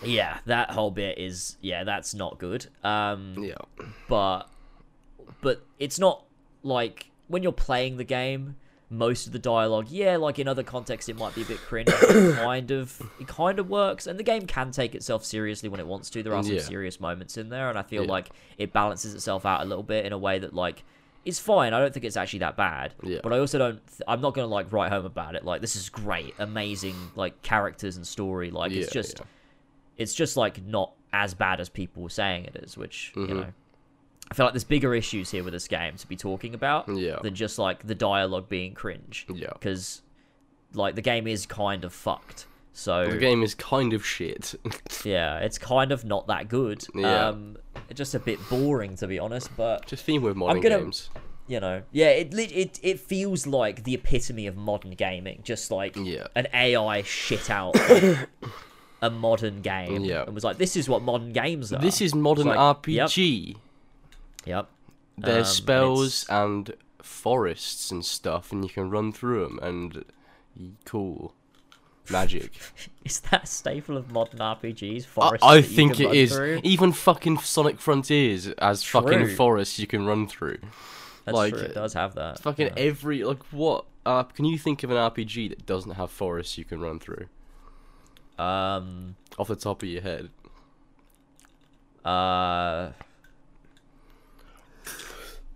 Yeah 0.05 0.39
that 0.45 0.71
whole 0.71 0.91
bit 0.91 1.17
is 1.17 1.57
yeah 1.61 1.83
that's 1.83 2.13
not 2.13 2.37
good 2.39 2.65
um 2.83 3.35
Yeah. 3.37 3.55
but 4.07 4.49
but 5.41 5.63
it's 5.79 5.99
not 5.99 6.23
like 6.63 7.09
when 7.27 7.43
you're 7.43 7.51
playing 7.51 7.97
the 7.97 8.03
game 8.03 8.55
most 8.89 9.25
of 9.25 9.33
the 9.33 9.39
dialogue 9.39 9.87
yeah 9.89 10.17
like 10.17 10.37
in 10.37 10.47
other 10.47 10.61
contexts 10.63 11.09
it 11.09 11.17
might 11.17 11.33
be 11.33 11.41
a 11.41 11.45
bit 11.45 11.57
cringe 11.57 11.87
but 11.89 12.15
it 12.15 12.35
kind 12.43 12.69
of 12.71 13.01
it 13.19 13.27
kind 13.27 13.57
of 13.59 13.67
works 13.69 14.05
and 14.05 14.19
the 14.19 14.23
game 14.23 14.45
can 14.45 14.69
take 14.71 14.93
itself 14.93 15.25
seriously 15.25 15.67
when 15.67 15.79
it 15.79 15.87
wants 15.87 16.09
to 16.11 16.21
there 16.21 16.35
are 16.35 16.43
some 16.43 16.53
Yeah. 16.53 16.61
serious 16.61 16.99
moments 16.99 17.37
in 17.37 17.49
there 17.49 17.69
and 17.69 17.77
i 17.77 17.81
feel 17.81 18.03
Yeah. 18.03 18.11
like 18.11 18.29
it 18.57 18.71
balances 18.71 19.15
itself 19.15 19.45
out 19.45 19.61
a 19.61 19.65
little 19.65 19.83
bit 19.83 20.05
in 20.05 20.13
a 20.13 20.17
way 20.17 20.37
that 20.39 20.53
like 20.53 20.83
is 21.25 21.39
fine 21.39 21.73
i 21.73 21.79
don't 21.79 21.91
think 21.93 22.05
it's 22.05 22.17
actually 22.17 22.39
that 22.39 22.55
bad 22.55 22.93
Yeah. 23.01 23.19
but 23.23 23.33
i 23.33 23.39
also 23.39 23.57
don't 23.57 23.87
th- 23.87 24.01
i'm 24.07 24.21
not 24.21 24.35
gonna 24.35 24.45
like 24.47 24.71
write 24.71 24.91
home 24.91 25.05
about 25.05 25.33
it 25.35 25.43
like 25.43 25.61
this 25.61 25.75
is 25.75 25.89
great 25.89 26.35
amazing 26.37 26.95
like 27.15 27.41
characters 27.41 27.95
and 27.97 28.05
story 28.05 28.51
like 28.51 28.71
it's 28.73 28.91
just 28.91 29.19
yeah. 29.19 29.25
It's 29.97 30.13
just 30.13 30.37
like 30.37 30.63
not 30.65 30.93
as 31.11 31.33
bad 31.33 31.59
as 31.59 31.69
people 31.69 32.03
were 32.03 32.09
saying 32.09 32.45
it 32.45 32.55
is, 32.63 32.77
which 32.77 33.11
you 33.15 33.27
Mhm. 33.27 33.29
know. 33.29 33.53
I 34.31 34.33
feel 34.35 34.45
like 34.47 34.53
there's 34.53 34.63
bigger 34.63 34.95
issues 34.95 35.29
here 35.31 35.43
with 35.43 35.53
this 35.53 35.67
game 35.67 35.95
to 35.97 36.07
be 36.07 36.15
talking 36.15 36.55
about 36.55 36.87
Yeah. 36.89 37.19
than 37.21 37.35
just 37.35 37.59
like 37.59 37.85
the 37.85 37.93
dialogue 37.93 38.49
being 38.49 38.73
cringe. 38.73 39.27
Yeah. 39.31 39.49
Because 39.53 40.01
like 40.73 40.95
the 40.95 41.01
game 41.03 41.27
is 41.27 41.45
kind 41.45 41.83
of 41.83 41.93
fucked. 41.93 42.47
So 42.71 43.05
The 43.05 43.17
game 43.17 43.43
is 43.43 43.53
kind 43.53 43.93
of 43.93 44.03
shit. 44.03 44.55
yeah, 45.05 45.37
it's 45.39 45.59
kind 45.59 45.91
of 45.91 46.03
not 46.03 46.25
that 46.27 46.47
good. 46.49 46.83
Yeah. 46.95 47.27
Um 47.27 47.57
it's 47.89 47.97
just 47.99 48.15
a 48.15 48.19
bit 48.19 48.39
boring 48.49 48.95
to 48.95 49.07
be 49.07 49.19
honest, 49.19 49.55
but 49.55 49.85
Just 49.85 50.03
theme 50.05 50.23
with 50.23 50.35
modern 50.35 50.61
gonna- 50.63 50.79
games. 50.79 51.11
you 51.45 51.59
know, 51.59 51.83
yeah, 51.91 52.09
it 52.09 52.33
it 52.33 52.79
it 52.81 52.99
feels 52.99 53.45
like 53.45 53.83
the 53.83 53.93
epitome 53.93 54.47
of 54.47 54.55
modern 54.57 54.91
gaming, 54.91 55.41
just 55.43 55.69
like 55.69 55.95
Yeah. 55.95 56.27
an 56.33 56.47
AI 56.53 57.03
shit 57.03 57.51
out 57.51 57.75
a 59.03 59.09
modern 59.09 59.61
game 59.61 60.05
Yeah. 60.05 60.23
and 60.23 60.33
was 60.33 60.45
like, 60.45 60.57
this 60.57 60.77
is 60.77 60.87
what 60.87 61.01
modern 61.01 61.33
games 61.33 61.73
are. 61.73 61.79
This 61.79 61.99
is 61.99 62.15
modern 62.15 62.47
like, 62.47 62.57
RPG. 62.57 63.57
Yep. 64.45 64.69
There's 65.17 65.47
Um, 65.49 65.53
spells 65.53 66.23
it's- 66.23 66.29
and 66.29 66.73
forests 67.01 67.91
and 67.91 68.03
stuff, 68.05 68.51
and 68.53 68.63
you 68.63 68.69
can 68.69 68.89
run 68.89 69.11
through 69.11 69.43
them. 69.43 69.59
And 69.61 70.05
cool, 70.85 71.33
magic. 72.09 72.53
Is 73.05 73.19
that 73.31 73.43
a 73.43 73.47
staple 73.47 73.97
of 73.97 74.09
modern 74.11 74.39
RPGs? 74.39 75.03
I, 75.03 75.05
Forests 75.07 75.45
I 75.45 75.55
you 75.57 75.61
think 75.63 75.99
it 75.99 76.13
is. 76.13 76.33
through? 76.33 76.61
Even 76.63 76.93
fucking 76.93 77.39
Sonic 77.39 77.79
Frontiers 77.79 78.47
as 78.47 78.83
fucking 78.83 79.35
forests 79.35 79.77
you 79.79 79.87
can 79.87 80.05
run 80.05 80.27
through. 80.27 80.59
That's 81.25 81.35
like, 81.35 81.53
true. 81.53 81.63
It 81.63 81.73
does 81.73 81.93
have 81.93 82.15
that. 82.15 82.39
Fucking 82.39 82.67
yeah. 82.67 82.73
every 82.77 83.23
like 83.25 83.43
what? 83.51 83.85
Uh, 84.05 84.23
can 84.23 84.45
you 84.45 84.57
think 84.57 84.83
of 84.83 84.91
an 84.91 84.97
RPG 84.97 85.49
that 85.49 85.65
doesn't 85.65 85.91
have 85.91 86.09
forests 86.09 86.57
you 86.57 86.65
can 86.65 86.79
run 86.81 86.99
through 86.99 87.27
Um. 88.37 89.15
off 89.37 89.47
the 89.47 89.55
top 89.55 89.83
of 89.83 89.89
your 89.89 90.01
head? 90.01 90.29
Uh. 92.05 92.91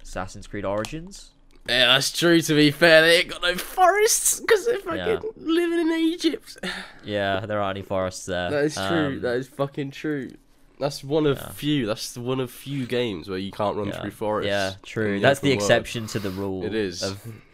Assassin's 0.02 0.48
Creed 0.48 0.66
Origins. 0.66 1.32
Yeah, 1.68 1.88
that's 1.88 2.18
true. 2.18 2.40
To 2.42 2.54
be 2.56 2.72
fair, 2.72 3.02
they 3.02 3.18
ain't 3.20 3.28
got 3.30 3.42
no 3.42 3.56
forests 3.56 4.40
because 4.40 4.66
they're 4.66 4.80
fucking 4.80 4.98
Yeah. 5.00 5.20
living 5.36 5.80
in 5.80 5.92
Egypt. 5.92 6.58
Yeah, 7.04 7.46
there 7.46 7.62
aren't 7.62 7.78
any 7.78 7.86
forests 7.86 8.26
there. 8.26 8.50
That 8.50 8.64
is 8.66 8.76
true. 8.76 8.84
Um, 8.86 9.22
that 9.22 9.36
is 9.38 9.48
fucking 9.48 9.92
true. 9.92 10.32
That's 10.80 11.04
one 11.04 11.26
of 11.26 11.38
Yeah. 11.38 11.50
few. 11.52 11.86
That's 11.86 12.18
one 12.18 12.40
of 12.40 12.52
few 12.52 12.86
games 12.86 13.30
where 13.30 13.38
you 13.38 13.52
can't 13.52 13.76
run 13.78 13.88
yeah. 13.88 14.02
through 14.02 14.12
forests. 14.12 14.48
Yeah, 14.48 14.74
true. 14.84 15.20
That's 15.20 15.40
the 15.40 15.50
world. 15.50 15.62
exception 15.62 16.08
to 16.08 16.20
the 16.20 16.30
rule. 16.32 16.64
It 16.66 16.76
is. 16.76 17.02
of 17.04 17.22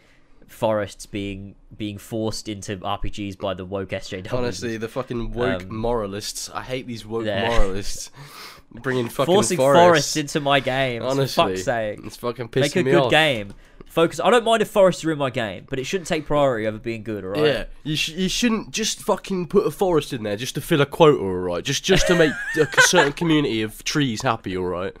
forests 0.48 1.06
being 1.06 1.54
being 1.76 1.98
forced 1.98 2.48
into 2.48 2.76
RPGs 2.76 3.38
by 3.38 3.54
the 3.54 3.64
woke 3.64 3.90
SJWs. 3.90 4.32
Honestly, 4.32 4.76
the 4.76 4.88
fucking 4.88 5.32
woke 5.32 5.62
Um, 5.62 5.74
moralists. 5.76 6.50
I 6.52 6.62
hate 6.62 6.86
these 6.86 7.04
woke 7.04 7.26
yeah. 7.26 7.48
moralists 7.48 8.10
bringing 8.72 9.08
fucking 9.08 9.32
forcing 9.34 9.56
forests. 9.56 9.84
forests 9.84 10.16
into 10.16 10.40
my 10.40 10.60
game. 10.60 11.02
Honestly, 11.02 11.42
for 11.42 11.48
fuck's 11.50 11.64
sake. 11.64 12.00
it's 12.04 12.16
fucking 12.16 12.48
pissing 12.48 12.60
Make 12.60 12.76
a 12.76 12.82
me 12.82 12.90
good 12.92 13.02
off. 13.04 13.10
game. 13.10 13.54
Focus. 13.86 14.18
I 14.18 14.30
don't 14.30 14.44
mind 14.44 14.60
if 14.60 14.68
forests 14.68 15.04
are 15.04 15.12
in 15.12 15.18
my 15.18 15.30
game, 15.30 15.66
but 15.70 15.78
it 15.78 15.84
shouldn't 15.84 16.08
take 16.08 16.26
priority 16.26 16.66
over 16.66 16.78
being 16.78 17.04
good. 17.04 17.24
Alright. 17.24 17.44
Yeah, 17.44 17.64
you 17.84 17.94
sh- 17.94 18.08
you 18.08 18.28
shouldn't 18.28 18.72
just 18.72 19.00
fucking 19.00 19.46
put 19.46 19.66
a 19.66 19.70
forest 19.70 20.12
in 20.12 20.24
there 20.24 20.36
just 20.36 20.56
to 20.56 20.60
fill 20.60 20.80
a 20.80 20.86
quota, 20.86 21.18
alright? 21.22 21.62
Just 21.64 21.84
just 21.84 22.06
to 22.08 22.16
make 22.16 22.32
a 22.56 22.80
certain 22.82 23.12
community 23.12 23.62
of 23.62 23.84
trees 23.84 24.22
happy, 24.22 24.56
alright? 24.56 24.96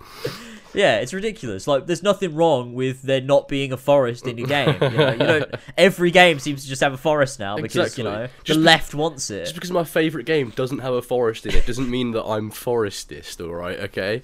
Yeah, 0.74 0.98
it's 0.98 1.14
ridiculous. 1.14 1.66
Like, 1.66 1.86
there's 1.86 2.02
nothing 2.02 2.34
wrong 2.34 2.74
with 2.74 3.02
there 3.02 3.20
not 3.20 3.48
being 3.48 3.72
a 3.72 3.76
forest 3.76 4.26
in 4.26 4.36
your 4.38 4.48
game. 4.48 4.76
You 4.82 4.88
know, 4.90 5.12
you 5.12 5.18
don't. 5.18 5.54
Every 5.78 6.10
game 6.10 6.38
seems 6.38 6.62
to 6.62 6.68
just 6.68 6.82
have 6.82 6.92
a 6.92 6.96
forest 6.98 7.38
now 7.38 7.56
because 7.56 7.76
Exactly. 7.76 8.04
you 8.04 8.10
know 8.10 8.28
Just 8.42 8.58
the 8.58 8.64
left 8.64 8.94
wants 8.94 9.30
it. 9.30 9.42
Just 9.44 9.54
because 9.54 9.70
my 9.70 9.84
favourite 9.84 10.26
game 10.26 10.50
doesn't 10.56 10.80
have 10.80 10.94
a 10.94 11.02
forest 11.02 11.46
in 11.46 11.54
it 11.54 11.66
doesn't 11.66 11.88
mean 11.90 12.10
that 12.12 12.24
I'm 12.24 12.50
forestist, 12.50 13.40
alright? 13.40 13.78
Okay, 13.80 14.22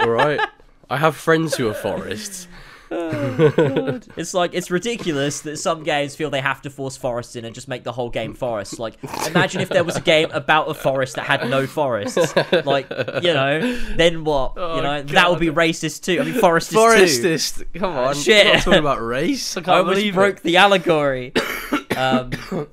alright. 0.00 0.40
I 0.90 0.98
have 0.98 1.16
friends 1.16 1.56
who 1.56 1.68
are 1.68 1.74
forests. 1.74 2.46
It's 4.16 4.32
like 4.34 4.54
it's 4.54 4.70
ridiculous 4.70 5.40
that 5.40 5.58
some 5.58 5.82
games 5.82 6.14
feel 6.14 6.30
they 6.30 6.40
have 6.40 6.62
to 6.62 6.70
force 6.70 6.96
forests 6.96 7.36
in 7.36 7.44
and 7.44 7.54
just 7.54 7.68
make 7.68 7.84
the 7.84 7.92
whole 7.92 8.10
game 8.10 8.34
forests. 8.34 8.78
Like, 8.78 8.94
imagine 9.26 9.60
if 9.60 9.68
there 9.68 9.84
was 9.84 9.96
a 9.96 10.00
game 10.00 10.30
about 10.32 10.68
a 10.68 10.74
forest 10.74 11.16
that 11.16 11.24
had 11.26 11.48
no 11.50 11.66
forests. 11.66 12.16
Like, 12.64 12.88
you 12.90 13.34
know, 13.34 13.76
then 13.96 14.24
what? 14.24 14.52
Oh, 14.56 14.76
you 14.76 14.82
know, 14.82 15.02
that 15.02 15.30
would 15.30 15.40
be 15.40 15.48
racist 15.48 16.04
too. 16.04 16.20
I 16.20 16.24
mean, 16.24 16.34
forest 16.34 16.68
is 16.68 16.72
too. 16.72 16.78
Forestist, 16.78 17.62
come 17.74 17.96
on. 17.96 18.14
shit. 18.14 18.46
I'm 18.46 18.52
not 18.54 18.62
talking 18.62 18.78
about 18.80 19.02
race. 19.04 19.56
I 19.56 19.60
I 19.60 19.64
can't 19.64 19.76
almost 19.78 19.96
believe 19.96 20.14
broke 20.14 20.36
it. 20.38 20.42
the 20.42 20.56
allegory. 20.58 21.32
Um, 21.96 22.30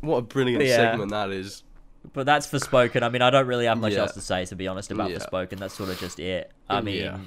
What 0.00 0.16
a 0.18 0.22
brilliant 0.22 0.62
Yeah. 0.64 0.76
segment 0.76 1.10
that 1.10 1.30
is. 1.30 1.64
but 2.12 2.26
that's 2.26 2.46
Forspoken. 2.46 3.02
I 3.02 3.08
mean, 3.08 3.22
I 3.22 3.30
don't 3.30 3.46
really 3.48 3.66
have 3.66 3.78
much 3.78 3.94
Yeah. 3.94 4.00
else 4.00 4.12
to 4.12 4.20
say 4.20 4.44
to 4.46 4.54
be 4.54 4.68
honest 4.68 4.90
about 4.92 5.10
Yeah. 5.10 5.18
Forspoken. 5.18 5.58
That's 5.58 5.74
sort 5.74 5.88
of 5.90 5.98
just 5.98 6.20
it. 6.20 6.52
I 6.70 6.80
mean, 6.80 6.96
Yeah. 7.02 7.18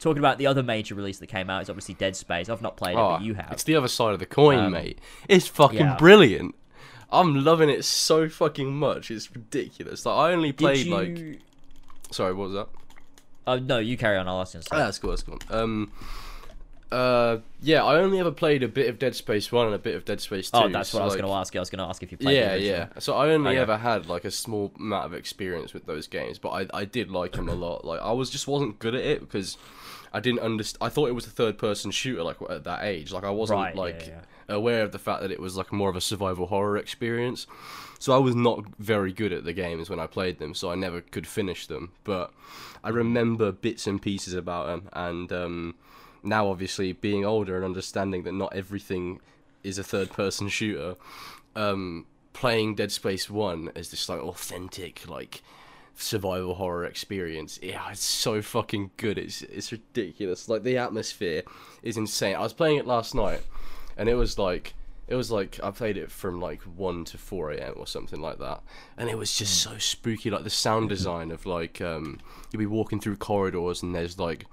Talking 0.00 0.18
about 0.18 0.38
the 0.38 0.46
other 0.46 0.62
major 0.62 0.94
release 0.94 1.18
that 1.18 1.26
came 1.26 1.50
out 1.50 1.62
is 1.62 1.70
obviously 1.70 1.94
Dead 1.94 2.16
Space. 2.16 2.48
I've 2.48 2.62
not 2.62 2.76
played 2.76 2.92
it, 2.94 2.98
Oh, 2.98 3.16
but 3.16 3.22
you 3.22 3.34
have. 3.34 3.52
It's 3.52 3.64
the 3.64 3.76
other 3.76 3.88
side 3.88 4.12
of 4.12 4.18
the 4.20 4.26
coin, 4.26 4.58
Um, 4.58 4.72
mate. 4.72 4.98
It's 5.28 5.46
fucking 5.48 5.78
yeah. 5.78 5.96
brilliant. 5.96 6.54
I'm 7.10 7.42
loving 7.44 7.70
it 7.70 7.84
so 7.84 8.28
fucking 8.28 8.70
much. 8.74 9.10
It's 9.10 9.34
ridiculous. 9.34 10.04
Like 10.04 10.14
I 10.16 10.32
only 10.32 10.52
played 10.52 10.86
you... 10.86 10.94
like. 10.94 11.40
Sorry, 12.10 12.34
what 12.34 12.50
was 12.50 12.52
that? 12.54 12.68
Oh 13.46 13.58
no, 13.58 13.78
you 13.78 13.96
carry 13.96 14.18
on. 14.18 14.28
I'll 14.28 14.40
ask 14.40 14.54
you. 14.54 14.60
Ah, 14.70 14.78
that's 14.78 14.98
cool. 14.98 15.10
That's 15.10 15.22
cool. 15.22 15.38
Um. 15.50 15.90
Uh. 16.92 17.38
Yeah, 17.60 17.82
I 17.84 17.96
only 17.96 18.18
ever 18.20 18.30
played 18.30 18.62
a 18.62 18.68
bit 18.68 18.88
of 18.88 18.98
Dead 18.98 19.14
Space 19.14 19.50
One 19.50 19.66
and 19.66 19.74
a 19.74 19.78
bit 19.78 19.94
of 19.94 20.04
Dead 20.04 20.20
Space 20.20 20.50
Two. 20.50 20.58
oh, 20.58 20.68
that's 20.68 20.92
what 20.92 20.98
so, 20.98 21.00
I 21.00 21.04
was 21.04 21.14
like, 21.14 21.22
going 21.22 21.32
to 21.32 21.36
ask 21.38 21.54
you. 21.54 21.60
I 21.60 21.62
was 21.62 21.70
going 21.70 21.78
to 21.78 21.88
ask 21.88 22.02
if 22.02 22.12
you 22.12 22.18
played. 22.18 22.36
Yeah, 22.36 22.54
yeah. 22.54 22.86
So 22.98 23.14
I 23.16 23.30
only 23.30 23.52
Okay. 23.52 23.58
ever 23.58 23.78
had 23.78 24.06
like 24.06 24.24
a 24.26 24.30
small 24.30 24.72
amount 24.78 25.06
of 25.06 25.14
experience 25.14 25.72
with 25.72 25.86
those 25.86 26.06
games, 26.06 26.38
but 26.38 26.50
I 26.50 26.66
I 26.74 26.84
did 26.84 27.10
like 27.10 27.32
them 27.32 27.48
a 27.48 27.54
lot. 27.54 27.86
Like 27.86 28.00
I 28.00 28.12
was 28.12 28.28
just 28.28 28.46
wasn't 28.46 28.78
good 28.78 28.94
at 28.94 29.02
it 29.04 29.20
because 29.20 29.56
I 30.12 30.20
didn't 30.20 30.40
understand. 30.40 30.86
I 30.86 30.88
thought 30.88 31.08
it 31.08 31.14
was 31.14 31.26
a 31.26 31.30
third 31.30 31.58
person 31.58 31.90
shooter 31.90 32.22
like 32.22 32.36
at 32.48 32.64
that 32.64 32.84
age. 32.84 33.12
Like 33.12 33.24
I 33.24 33.30
wasn't 33.30 33.58
Right, 33.60 33.74
yeah, 33.74 33.80
like 33.80 34.06
yeah. 34.06 34.20
aware 34.54 34.82
of 34.82 34.92
the 34.92 34.98
fact 34.98 35.22
that 35.22 35.30
it 35.30 35.40
was 35.40 35.56
like 35.56 35.72
more 35.72 35.90
of 35.90 35.96
a 35.96 36.00
survival 36.00 36.46
horror 36.46 36.76
experience. 36.76 37.46
So 37.98 38.14
I 38.14 38.18
was 38.18 38.34
not 38.34 38.64
very 38.78 39.12
good 39.12 39.32
at 39.32 39.44
the 39.44 39.52
games 39.52 39.90
when 39.90 39.98
I 39.98 40.06
played 40.06 40.38
them, 40.38 40.54
so 40.54 40.70
I 40.70 40.76
never 40.76 41.00
could 41.00 41.26
finish 41.26 41.66
them. 41.66 41.92
But 42.04 42.32
I 42.84 42.90
remember 42.90 43.50
bits 43.50 43.86
and 43.86 44.00
pieces 44.00 44.34
about 44.34 44.66
them, 44.66 44.88
and 44.92 45.32
um, 45.32 45.74
now 46.22 46.48
obviously 46.48 46.92
being 46.92 47.24
older 47.24 47.56
and 47.56 47.64
understanding 47.64 48.22
that 48.22 48.32
not 48.34 48.54
everything 48.54 49.20
is 49.64 49.78
a 49.78 49.84
third-person 49.84 50.48
shooter, 50.48 50.94
um, 51.56 52.06
playing 52.32 52.76
Dead 52.76 52.92
Space 52.92 53.28
One 53.28 53.70
as 53.74 53.90
this 53.90 54.08
like 54.08 54.20
authentic 54.20 55.08
like 55.08 55.42
survival 56.02 56.54
horror 56.54 56.84
experience. 56.84 57.58
Yeah, 57.62 57.90
it's 57.90 58.02
so 58.02 58.42
fucking 58.42 58.92
good. 58.96 59.18
It's 59.18 59.42
it's 59.42 59.72
ridiculous. 59.72 60.48
Like 60.48 60.62
the 60.62 60.78
atmosphere 60.78 61.42
is 61.82 61.96
insane. 61.96 62.36
I 62.36 62.40
was 62.40 62.52
playing 62.52 62.78
it 62.78 62.86
last 62.86 63.14
night, 63.14 63.42
and 63.96 64.08
it 64.08 64.14
was 64.14 64.38
like 64.38 64.74
it 65.08 65.14
was 65.14 65.30
like 65.30 65.58
I 65.62 65.70
played 65.70 65.96
it 65.96 66.10
from 66.10 66.40
like 66.40 66.60
one 66.62 67.04
to 67.06 67.18
four 67.18 67.50
a.m. 67.50 67.74
or 67.76 67.86
something 67.86 68.20
like 68.20 68.38
that, 68.38 68.62
and 68.96 69.08
it 69.08 69.18
was 69.18 69.34
just 69.34 69.62
so 69.62 69.78
spooky. 69.78 70.30
Like 70.30 70.44
the 70.44 70.50
sound 70.50 70.88
design 70.90 71.30
of 71.30 71.46
like 71.46 71.80
um, 71.80 72.20
you'll 72.52 72.60
be 72.60 72.66
walking 72.66 73.00
through 73.00 73.16
corridors 73.16 73.82
and 73.82 73.94
there's 73.94 74.18
like 74.18 74.46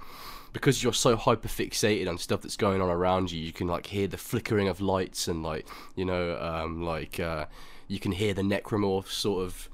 because 0.54 0.82
you're 0.82 0.94
so 0.94 1.18
hyper 1.18 1.50
fixated 1.50 2.08
on 2.08 2.18
stuff 2.18 2.42
that's 2.42 2.56
going 2.56 2.82
on 2.82 2.90
around 2.90 3.30
you, 3.30 3.42
you 3.42 3.52
can 3.52 3.68
like 3.68 3.88
hear 3.88 4.08
the 4.08 4.18
flickering 4.18 4.70
of 4.70 4.80
lights 4.80 5.28
and 5.28 5.44
like 5.44 5.68
you 5.96 6.06
know 6.06 6.38
um, 6.40 6.82
like 6.82 7.20
uh, 7.20 7.46
you 7.90 8.00
can 8.00 8.14
hear 8.14 8.34
the 8.34 8.42
necromorphs 8.42 9.10
sort 9.10 9.44
of 9.44 9.70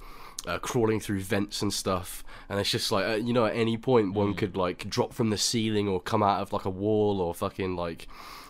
uh, 0.48 0.60
crawling 0.60 1.00
through 1.00 1.22
vents 1.22 1.62
and 1.62 1.74
stuff. 1.74 2.24
And 2.50 2.60
it's 2.60 2.72
just 2.72 2.92
like 2.92 3.06
uh, 3.06 3.16
you 3.16 3.34
know 3.34 3.46
at 3.46 3.56
any 3.56 3.78
point 3.78 4.14
one 4.14 4.34
could 4.34 4.56
like 4.58 4.90
drop 4.90 5.14
from 5.14 5.30
the 5.30 5.38
ceiling 5.38 5.88
or 5.88 6.02
come 6.02 6.24
out 6.24 6.42
of 6.42 6.52
like 6.54 6.66
a 6.66 6.70
wall 6.70 7.22
or 7.22 7.34
fucking 7.34 7.76
like 7.76 8.08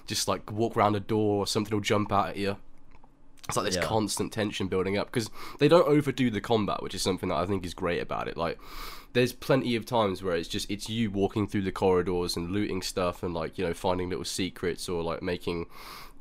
just 0.08 0.28
like 0.28 0.52
walk 0.52 0.76
around 0.76 0.96
a 0.96 1.00
door 1.00 1.38
or 1.44 1.48
something 1.48 1.74
will 1.76 1.82
jump 1.82 2.12
out 2.12 2.30
at 2.30 2.38
you. 2.38 2.58
It's 3.48 3.58
like 3.58 3.66
this 3.66 3.76
Yeah. 3.76 3.84
constant 3.86 4.32
tension 4.32 4.68
building 4.68 4.98
up 4.98 5.08
because 5.08 5.30
they 5.60 5.68
don't 5.68 5.88
overdo 5.88 6.30
the 6.30 6.42
combat, 6.42 6.82
which 6.82 6.96
is 6.96 7.02
something 7.02 7.30
that 7.30 7.36
I 7.38 7.46
think 7.46 7.66
is 7.66 7.74
great 7.74 8.02
about 8.02 8.28
it. 8.28 8.38
Like, 8.38 8.60
there's 9.14 9.34
plenty 9.34 9.76
of 9.76 9.86
times 9.86 10.24
where 10.24 10.36
it's 10.36 10.48
just 10.48 10.70
it's 10.72 10.90
you 10.90 11.12
walking 11.12 11.48
through 11.48 11.64
the 11.64 11.72
corridors 11.72 12.38
and 12.38 12.52
looting 12.52 12.82
stuff 12.82 13.24
and 13.24 13.34
like 13.34 13.58
you 13.58 13.66
know 13.66 13.74
finding 13.74 14.10
little 14.10 14.24
secrets 14.26 14.88
or 14.88 15.04
like 15.04 15.22
making, 15.22 15.66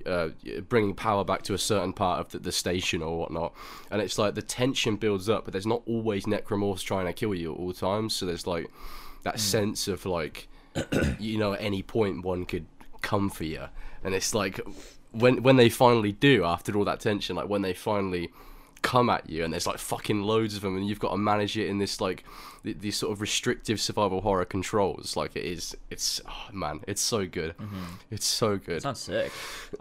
uh, 0.07 0.28
bringing 0.68 0.94
power 0.94 1.24
back 1.24 1.42
to 1.42 1.55
a 1.55 1.59
certain 1.59 1.92
part 1.92 2.20
of 2.20 2.32
the, 2.32 2.38
the 2.38 2.53
station 2.53 3.03
or 3.03 3.18
whatnot. 3.18 3.55
And 3.90 4.01
it's 4.01 4.18
like 4.18 4.34
the 4.34 4.42
tension 4.42 4.96
builds 4.96 5.28
up, 5.28 5.44
but 5.44 5.53
there's 5.53 5.66
not 5.66 5.82
always 5.86 6.24
necromorphs 6.24 6.82
trying 6.82 7.07
to 7.07 7.12
kill 7.12 7.34
you 7.34 7.53
at 7.53 7.59
all 7.59 7.72
times. 7.72 8.14
So 8.14 8.26
there's 8.26 8.46
like 8.46 8.70
that 9.22 9.40
sense 9.40 9.88
of 9.88 10.07
like 10.07 10.48
you 11.18 11.38
know 11.38 11.53
at 11.53 11.61
any 11.61 11.82
point 11.82 12.24
one 12.24 12.44
could 12.44 12.66
come 13.03 13.30
for 13.30 13.44
you 13.44 13.66
and 14.05 14.14
it's 14.14 14.34
like 14.34 14.61
when 15.12 15.42
when 15.42 15.57
they 15.57 15.68
finally 15.68 16.12
do 16.12 16.44
after 16.44 16.76
all 16.76 16.84
that 16.84 17.01
tension 17.01 17.36
like 17.36 17.48
when 17.48 17.62
they 17.62 17.72
finally 17.72 18.30
come 18.83 19.11
at 19.11 19.28
you 19.28 19.45
and 19.45 19.53
there's 19.53 19.66
like 19.66 19.78
fucking 19.78 20.22
loads 20.22 20.55
of 20.57 20.62
them 20.62 20.76
and 20.76 20.87
you've 20.89 20.99
got 20.99 21.11
to 21.11 21.16
manage 21.16 21.57
it 21.59 21.68
in 21.68 21.78
this 21.78 22.01
like 22.01 22.24
th- 22.64 22.78
these 22.81 22.97
sort 22.97 23.12
of 23.12 23.20
restrictive 23.20 23.81
survival 23.81 24.20
horror 24.22 24.45
controls 24.45 25.16
like 25.16 25.37
it 25.37 25.45
is 25.45 25.76
it's 25.91 26.20
oh, 26.28 26.49
man 26.53 26.81
it's 26.87 27.03
so 27.03 27.26
good 27.26 27.55
it's 28.11 28.26
so 28.26 28.57
good 28.57 28.81
Sounds 28.83 29.01
sick. 29.01 29.31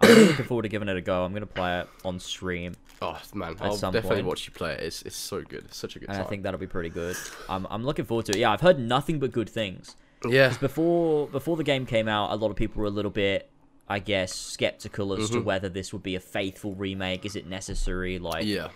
I'm 0.00 0.08
really 0.08 0.24
looking 0.26 0.44
forward 0.44 0.62
to 0.62 0.68
giving 0.68 0.88
it 0.88 0.96
a 0.96 1.00
go. 1.00 1.24
I'm 1.24 1.32
going 1.32 1.40
to 1.40 1.46
play 1.46 1.80
it 1.80 1.88
on 2.04 2.20
stream, 2.20 2.74
oh 3.00 3.18
man 3.34 3.56
i'll 3.60 3.76
definitely 3.76 4.16
point. 4.16 4.26
watch 4.26 4.46
you 4.46 4.52
play 4.52 4.72
it 4.74 4.80
it's, 4.80 5.00
it's 5.02 5.16
so 5.16 5.40
good 5.42 5.64
it's 5.64 5.76
such 5.78 5.96
a 5.96 5.98
good 5.98 6.08
and 6.10 6.16
time 6.18 6.26
I 6.26 6.28
think 6.28 6.42
that'll 6.42 6.60
be 6.60 6.66
pretty 6.66 6.90
good. 6.90 7.16
I'm 7.48 7.66
I'm 7.70 7.84
looking 7.84 8.04
forward 8.04 8.26
to 8.26 8.32
it. 8.32 8.38
Yeah, 8.38 8.52
I've 8.52 8.60
heard 8.60 8.78
nothing 8.78 9.18
but 9.18 9.32
good 9.32 9.48
things. 9.48 9.96
yeah 10.28 10.52
Before 10.60 11.26
before 11.28 11.56
the 11.56 11.64
game 11.64 11.86
came 11.86 12.06
out, 12.08 12.32
a 12.32 12.36
lot 12.36 12.50
of 12.50 12.56
people 12.56 12.80
were 12.82 12.86
a 12.88 12.90
little 12.90 13.10
bit, 13.10 13.48
I 13.88 13.98
guess, 13.98 14.34
skeptical 14.34 15.14
as 15.14 15.30
Mm-hmm. 15.30 15.38
to 15.38 15.40
whether 15.44 15.68
this 15.70 15.92
would 15.94 16.02
be 16.02 16.14
a 16.16 16.20
faithful 16.20 16.74
remake. 16.74 17.24
Is 17.24 17.34
it 17.36 17.46
necessary? 17.46 18.18
Like, 18.18 18.44
yeah 18.44 18.68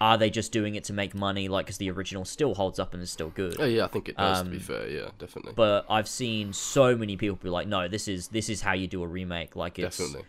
are 0.00 0.16
they 0.16 0.30
just 0.30 0.50
doing 0.50 0.76
it 0.76 0.84
to 0.84 0.92
make 0.94 1.14
money? 1.14 1.46
Like, 1.48 1.66
because 1.66 1.76
the 1.76 1.90
original 1.90 2.24
still 2.24 2.54
holds 2.54 2.78
up 2.78 2.94
and 2.94 3.02
is 3.02 3.10
still 3.10 3.28
good. 3.30 3.56
oh 3.60 3.64
yeah 3.66 3.84
i 3.84 3.88
think 3.88 4.08
it 4.08 4.16
does 4.16 4.42
to 4.42 4.48
be 4.48 4.56
Um, 4.56 4.62
fair 4.62 4.88
yeah 4.88 5.08
definitely 5.18 5.52
But 5.54 5.84
I've 5.90 6.08
seen 6.08 6.52
so 6.54 6.96
many 6.96 7.16
people 7.16 7.36
be 7.42 7.50
like, 7.50 7.68
no, 7.68 7.86
this 7.88 8.08
is 8.08 8.28
this 8.28 8.48
is 8.48 8.62
how 8.62 8.72
you 8.72 8.86
do 8.86 9.02
a 9.02 9.06
remake. 9.06 9.56
Like, 9.56 9.78
it's 9.78 9.98
definitely 9.98 10.26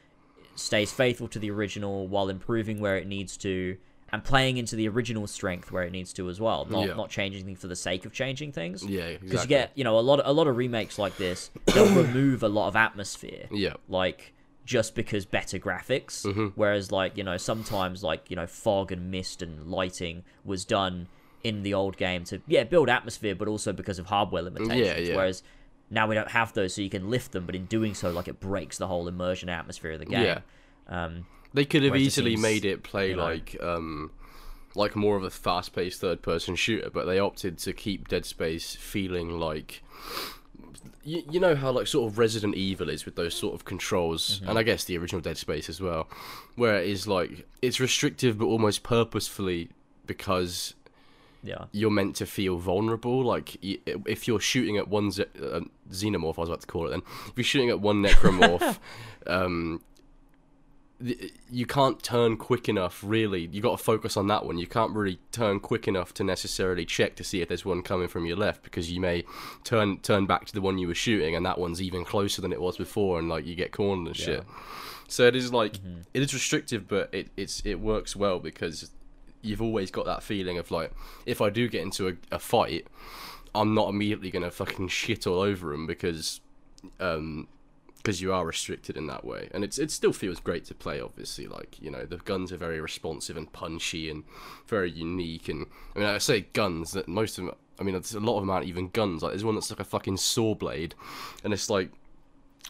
stays 0.56 0.92
faithful 0.92 1.28
to 1.30 1.40
the 1.40 1.50
original 1.50 2.08
while 2.08 2.28
improving 2.30 2.80
where 2.82 2.98
it 2.98 3.08
needs 3.08 3.38
to 3.38 3.78
and 4.14 4.22
playing 4.26 4.58
into 4.58 4.76
the 4.76 4.88
original 4.90 5.26
strength 5.26 5.72
where 5.72 5.84
it 5.84 5.92
needs 5.92 6.12
to 6.12 6.30
as 6.30 6.42
well 6.42 6.66
not 6.70 6.88
Yeah. 6.88 6.94
not 6.96 7.10
changing 7.10 7.46
things 7.46 7.60
for 7.62 7.68
the 7.68 7.76
sake 7.78 8.06
of 8.06 8.12
changing 8.12 8.52
things 8.52 8.84
yeah 8.84 9.14
because 9.14 9.22
exactly 9.32 9.56
you 9.56 9.62
get 9.62 9.72
you 9.76 9.84
know 9.86 9.98
a 9.98 10.02
lot 10.02 10.20
of, 10.20 10.28
a 10.28 10.34
lot 10.34 10.48
of 10.48 10.58
remakes 10.58 11.00
like 11.00 11.16
this 11.16 11.50
they'll 11.68 11.96
remove 12.04 12.44
a 12.44 12.50
lot 12.50 12.68
of 12.68 12.76
atmosphere 12.76 13.46
yeah 13.52 13.76
like 13.88 14.34
just 14.66 14.94
because 14.96 15.26
better 15.26 15.58
graphics 15.60 16.24
Mm-hmm. 16.26 16.48
whereas 16.56 16.92
like 16.92 17.18
you 17.18 17.24
know 17.24 17.38
sometimes 17.38 18.04
like 18.04 18.30
you 18.30 18.36
know 18.36 18.48
fog 18.48 18.92
and 18.92 19.10
mist 19.12 19.42
and 19.42 19.68
lighting 19.68 20.24
was 20.46 20.66
done 20.66 21.08
in 21.44 21.64
the 21.64 21.74
old 21.74 21.98
game 21.98 22.24
to 22.26 22.40
yeah 22.48 22.64
build 22.64 22.88
atmosphere 22.90 23.34
but 23.36 23.48
also 23.48 23.74
because 23.74 23.98
of 24.00 24.06
hardware 24.08 24.44
limitations 24.44 24.80
yeah. 24.80 24.98
yeah. 24.98 25.16
whereas 25.16 25.42
now 25.90 26.08
we 26.08 26.14
don't 26.16 26.30
have 26.32 26.54
those 26.54 26.76
so 26.76 26.82
you 26.82 26.90
can 26.90 27.10
lift 27.10 27.32
them 27.32 27.46
but 27.46 27.56
in 27.56 27.66
doing 27.66 27.94
so 27.96 28.12
like 28.12 28.28
it 28.28 28.40
breaks 28.40 28.78
the 28.78 28.88
whole 28.88 29.08
immersion 29.08 29.50
atmosphere 29.50 29.92
of 29.94 30.00
the 30.00 30.06
game 30.06 30.24
Yeah. 30.24 30.40
um 30.88 31.26
They 31.54 31.66
could 31.66 31.82
have 31.84 31.92
Whereas 31.92 32.04
it 32.04 32.06
easily 32.08 32.32
seems, 32.32 32.42
made 32.44 32.66
it 32.66 32.84
play 32.84 33.10
you 33.10 33.16
know- 33.16 33.24
like 33.24 33.58
um 33.62 34.12
like 34.74 34.96
more 34.96 35.18
of 35.18 35.24
a 35.24 35.30
fast-paced 35.30 36.00
third-person 36.00 36.56
shooter, 36.56 36.90
but 36.90 37.04
they 37.04 37.20
opted 37.20 37.58
to 37.58 37.74
keep 37.74 38.08
Dead 38.08 38.26
Space 38.26 38.74
feeling 38.74 39.38
like 39.38 39.84
you, 41.04 41.24
you 41.30 41.40
know 41.40 41.56
how 41.56 41.72
like 41.72 41.88
sort 41.88 42.12
of 42.12 42.18
Resident 42.18 42.56
Evil 42.56 42.90
is 42.90 43.06
with 43.06 43.16
those 43.16 43.34
sort 43.34 43.54
of 43.56 43.66
controls, 43.66 44.40
Mm-hmm. 44.40 44.50
and 44.50 44.60
I 44.60 44.64
guess 44.64 44.84
the 44.86 44.98
original 44.98 45.22
Dead 45.22 45.38
Space 45.38 45.70
as 45.70 45.82
well, 45.82 46.08
where 46.56 46.78
it 46.82 46.90
is 46.90 47.08
like 47.08 47.48
it's 47.62 47.80
restrictive 47.80 48.38
but 48.38 48.46
almost 48.46 48.84
purposefully 48.84 49.70
because 50.06 50.74
yeah 51.44 51.66
you're 51.72 51.90
meant 51.92 52.16
to 52.18 52.26
feel 52.26 52.58
vulnerable. 52.58 53.24
Like 53.24 53.58
if 53.62 54.28
you're 54.28 54.40
shooting 54.40 54.78
at 54.78 54.88
one 54.88 55.12
ze- 55.12 55.26
uh, 55.42 55.62
xenomorph, 55.90 56.38
I 56.38 56.42
was 56.42 56.50
about 56.50 56.62
to 56.62 56.68
call 56.68 56.88
it. 56.88 56.90
Then 56.92 57.02
if 57.28 57.34
you're 57.36 57.44
shooting 57.44 57.70
at 57.70 57.80
one 57.80 58.04
necromorph, 58.06 58.78
um, 59.28 59.82
you 61.50 61.66
can't 61.66 62.02
turn 62.04 62.38
quick 62.38 62.70
enough. 62.70 63.02
Really, 63.04 63.48
you 63.52 63.62
got 63.62 63.78
to 63.78 63.84
focus 63.84 64.18
on 64.18 64.28
that 64.28 64.46
one. 64.46 64.58
You 64.58 64.68
can't 64.68 64.92
really 64.92 65.20
turn 65.32 65.60
quick 65.60 65.88
enough 65.88 66.14
to 66.16 66.24
necessarily 66.24 66.86
check 66.86 67.16
to 67.16 67.24
see 67.24 67.42
if 67.42 67.48
there's 67.48 67.66
one 67.66 67.82
coming 67.82 68.08
from 68.08 68.26
your 68.26 68.38
left 68.38 68.64
because 68.64 68.92
you 68.92 69.00
may 69.00 69.24
turn 69.64 69.98
turn 70.00 70.26
back 70.26 70.46
to 70.46 70.54
the 70.54 70.62
one 70.62 70.78
you 70.78 70.88
were 70.88 70.96
shooting, 70.96 71.36
and 71.36 71.46
that 71.46 71.58
one's 71.58 71.82
even 71.82 72.06
closer 72.06 72.42
than 72.42 72.54
it 72.54 72.62
was 72.62 72.78
before, 72.78 73.20
and 73.20 73.30
like 73.30 73.46
you 73.46 73.56
get 73.56 73.72
cornered 73.72 74.08
and 74.08 74.16
shit. 74.16 74.44
So 75.08 75.28
it 75.28 75.36
is 75.36 75.52
like 75.52 75.76
it 76.14 76.22
is 76.22 76.34
restrictive, 76.34 76.88
but 76.88 77.14
it 77.14 77.30
it's 77.36 77.62
it 77.66 77.80
works 77.80 78.16
well 78.16 78.40
because 78.40 78.92
you've 79.42 79.62
always 79.62 79.92
got 79.92 80.06
that 80.06 80.24
feeling 80.24 80.58
of 80.58 80.72
like 80.72 80.92
if 81.26 81.42
I 81.42 81.50
do 81.50 81.68
get 81.68 81.82
into 81.82 82.08
a, 82.08 82.14
a 82.32 82.40
fight, 82.40 82.88
I'm 83.54 83.74
not 83.74 83.90
immediately 83.90 84.32
gonna 84.32 84.52
fucking 84.52 84.88
shit 84.88 85.28
all 85.28 85.42
over 85.42 85.74
him 85.74 85.88
because 85.88 86.42
um 87.00 87.48
because 88.02 88.22
you 88.22 88.34
are 88.34 88.46
restricted 88.46 88.98
in 88.98 89.08
that 89.08 89.24
way, 89.24 89.50
and 89.54 89.64
it's 89.64 89.78
it 89.78 89.92
still 89.92 90.14
feels 90.14 90.40
great 90.40 90.66
to 90.66 90.74
play. 90.74 91.00
Obviously, 91.00 91.48
like 91.48 91.80
you 91.80 91.92
know 91.92 92.06
the 92.06 92.18
guns 92.18 92.52
are 92.52 92.58
very 92.58 92.82
responsive 92.82 93.38
and 93.38 93.52
punchy 93.54 94.10
and 94.10 94.24
very 94.68 94.90
unique. 94.90 95.48
And 95.50 95.68
I 95.96 96.00
mean, 96.00 96.08
I 96.08 96.18
say 96.18 96.42
guns 96.54 96.92
that 96.92 97.08
most 97.08 97.38
of 97.38 97.46
them. 97.46 97.56
I 97.80 97.84
mean, 97.84 97.94
there's 97.94 98.14
a 98.14 98.20
lot 98.20 98.38
of 98.38 98.44
them 98.44 98.50
aren't 98.50 98.68
even 98.68 98.90
guns. 98.90 99.24
Like 99.24 99.32
there's 99.32 99.44
one 99.44 99.56
that's 99.56 99.70
like 99.70 99.80
a 99.80 99.86
fucking 99.86 100.18
saw 100.18 100.56
blade, 100.56 100.96
and 101.44 101.54
it's 101.54 101.70
like 101.70 101.92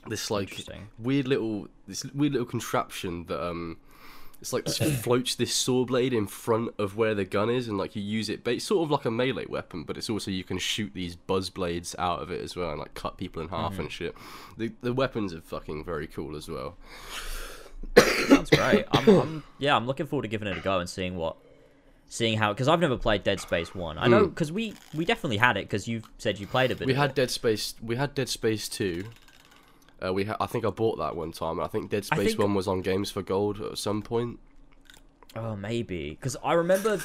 this 0.08 0.32
like 0.32 0.66
weird 1.00 1.28
little 1.28 1.68
this 1.88 2.04
weird 2.06 2.34
little 2.34 2.48
contraption 2.48 3.26
that 3.26 3.46
um 3.46 3.78
it's 4.42 4.52
like 4.52 4.68
floats 5.04 5.36
this 5.36 5.54
saw 5.54 5.86
blade 5.86 6.14
in 6.14 6.28
front 6.28 6.74
of 6.78 6.98
where 6.98 7.14
the 7.16 7.24
gun 7.24 7.50
is 7.50 7.68
and 7.68 7.78
like 7.78 7.96
you 7.96 8.02
use 8.02 8.28
it 8.28 8.44
but 8.44 8.56
it's 8.56 8.66
sort 8.66 8.84
of 8.84 8.92
like 8.92 9.06
a 9.06 9.12
melee 9.12 9.46
weapon 9.46 9.84
but 9.84 9.96
it's 9.98 10.10
also 10.10 10.30
you 10.32 10.44
can 10.44 10.58
shoot 10.58 10.92
these 10.94 11.16
buzz 11.16 11.50
blades 11.50 11.96
out 12.00 12.22
of 12.22 12.32
it 12.32 12.42
as 12.42 12.56
well 12.56 12.72
and 12.72 12.80
like 12.80 12.94
cut 12.96 13.18
people 13.18 13.42
in 13.42 13.48
half 13.50 13.78
and 13.80 13.92
shit 13.92 14.16
the 14.58 14.72
the 14.82 14.92
weapons 14.94 15.34
are 15.34 15.42
fucking 15.42 15.84
very 15.86 16.08
cool 16.08 16.36
as 16.36 16.48
well 16.50 16.76
Sounds 18.28 18.50
great. 18.52 18.86
I'm, 18.92 19.10
I'm 19.10 19.44
yeah, 19.58 19.76
I'm 19.76 19.88
looking 19.88 20.06
forward 20.06 20.22
to 20.24 20.28
giving 20.28 20.48
it 20.48 20.56
a 20.58 20.62
go 20.62 20.80
and 20.80 20.88
seeing 20.90 21.16
what 21.18 21.36
seeing 22.08 22.38
how 22.38 22.54
because 22.54 22.68
I've 22.68 22.80
never 22.80 22.98
played 22.98 23.24
Dead 23.24 23.40
Space 23.40 23.74
One. 23.74 23.98
I 23.98 24.08
know 24.08 24.26
Mm. 24.28 24.30
because 24.30 24.52
we 24.52 24.74
we 24.94 25.04
definitely 25.04 25.38
had 25.38 25.58
it 25.58 25.62
because 25.66 25.88
you 25.88 26.04
said 26.20 26.40
you 26.40 26.46
played 26.48 26.70
a 26.72 26.76
bit. 26.76 26.86
We 26.86 26.94
had 26.94 27.12
it. 27.12 27.16
Dead 27.16 27.32
Space. 27.32 27.74
We 27.82 27.96
had 27.96 28.14
Dead 28.14 28.30
Space 28.30 28.70
Two. 28.70 29.06
Uh, 30.04 30.14
we 30.14 30.26
ha- 30.26 30.38
I 30.40 30.48
think 30.48 30.66
I 30.66 30.70
bought 30.70 30.98
that 30.98 31.16
one 31.16 31.32
time. 31.32 31.60
I 31.60 31.68
think 31.68 31.90
Dead 31.90 32.06
Space 32.06 32.30
think- 32.30 32.40
One 32.40 32.54
was 32.56 32.68
on 32.68 32.82
Games 32.82 33.12
for 33.12 33.22
Gold 33.22 33.62
at 33.62 33.78
some 33.78 34.02
point. 34.02 34.40
Oh, 35.36 35.56
maybe 35.56 36.10
because 36.12 36.36
I 36.44 36.54
remember. 36.54 37.00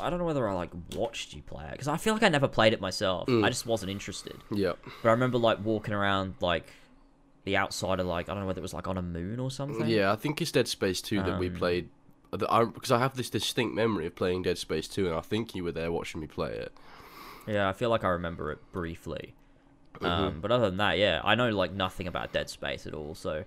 I 0.00 0.10
don't 0.10 0.18
know 0.18 0.24
whether 0.26 0.46
I 0.46 0.52
like 0.52 0.70
watched 0.94 1.32
you 1.34 1.42
play 1.42 1.64
it 1.64 1.72
because 1.72 1.88
I 1.88 1.96
feel 1.96 2.12
like 2.14 2.22
I 2.22 2.28
never 2.28 2.48
played 2.48 2.72
it 2.72 2.80
myself. 2.80 3.28
Mm. 3.28 3.44
I 3.44 3.48
just 3.48 3.66
wasn't 3.66 3.90
interested. 3.90 4.36
Yeah. 4.50 4.72
But 5.02 5.08
I 5.08 5.12
remember 5.12 5.38
like 5.38 5.64
walking 5.64 5.94
around 5.94 6.34
like 6.40 6.66
the 7.44 7.56
outside 7.56 7.98
of 8.00 8.06
like 8.06 8.28
I 8.28 8.32
don't 8.34 8.42
know 8.42 8.46
whether 8.46 8.60
it 8.60 8.62
was 8.62 8.74
like 8.74 8.88
on 8.88 8.98
a 8.98 9.02
moon 9.02 9.40
or 9.40 9.50
something. 9.50 9.86
Yeah, 9.88 10.12
I 10.12 10.16
think 10.16 10.40
it's 10.42 10.52
Dead 10.52 10.68
Space 10.68 11.00
Two 11.00 11.22
that 11.22 11.38
we 11.38 11.48
Um, 11.48 11.54
played. 11.56 11.88
Because 12.30 12.90
I, 12.90 12.96
I 12.96 12.98
have 12.98 13.16
this 13.16 13.30
distinct 13.30 13.74
memory 13.74 14.06
of 14.06 14.14
playing 14.16 14.42
Dead 14.42 14.58
Space 14.58 14.88
Two, 14.88 15.06
and 15.06 15.14
I 15.14 15.20
think 15.22 15.54
you 15.54 15.64
were 15.64 15.72
there 15.72 15.90
watching 15.90 16.20
me 16.20 16.26
play 16.26 16.50
it. 16.52 16.72
Yeah, 17.46 17.68
I 17.68 17.72
feel 17.72 17.88
like 17.88 18.04
I 18.04 18.08
remember 18.08 18.50
it 18.50 18.58
briefly. 18.72 19.34
Mm-hmm. 20.00 20.06
Um, 20.06 20.40
but 20.40 20.50
other 20.52 20.66
than 20.66 20.78
that, 20.78 20.98
yeah, 20.98 21.20
I 21.24 21.34
know 21.34 21.50
like 21.50 21.72
nothing 21.72 22.06
about 22.08 22.32
Dead 22.32 22.48
Space 22.50 22.86
at 22.86 22.94
all. 22.94 23.14
So 23.14 23.44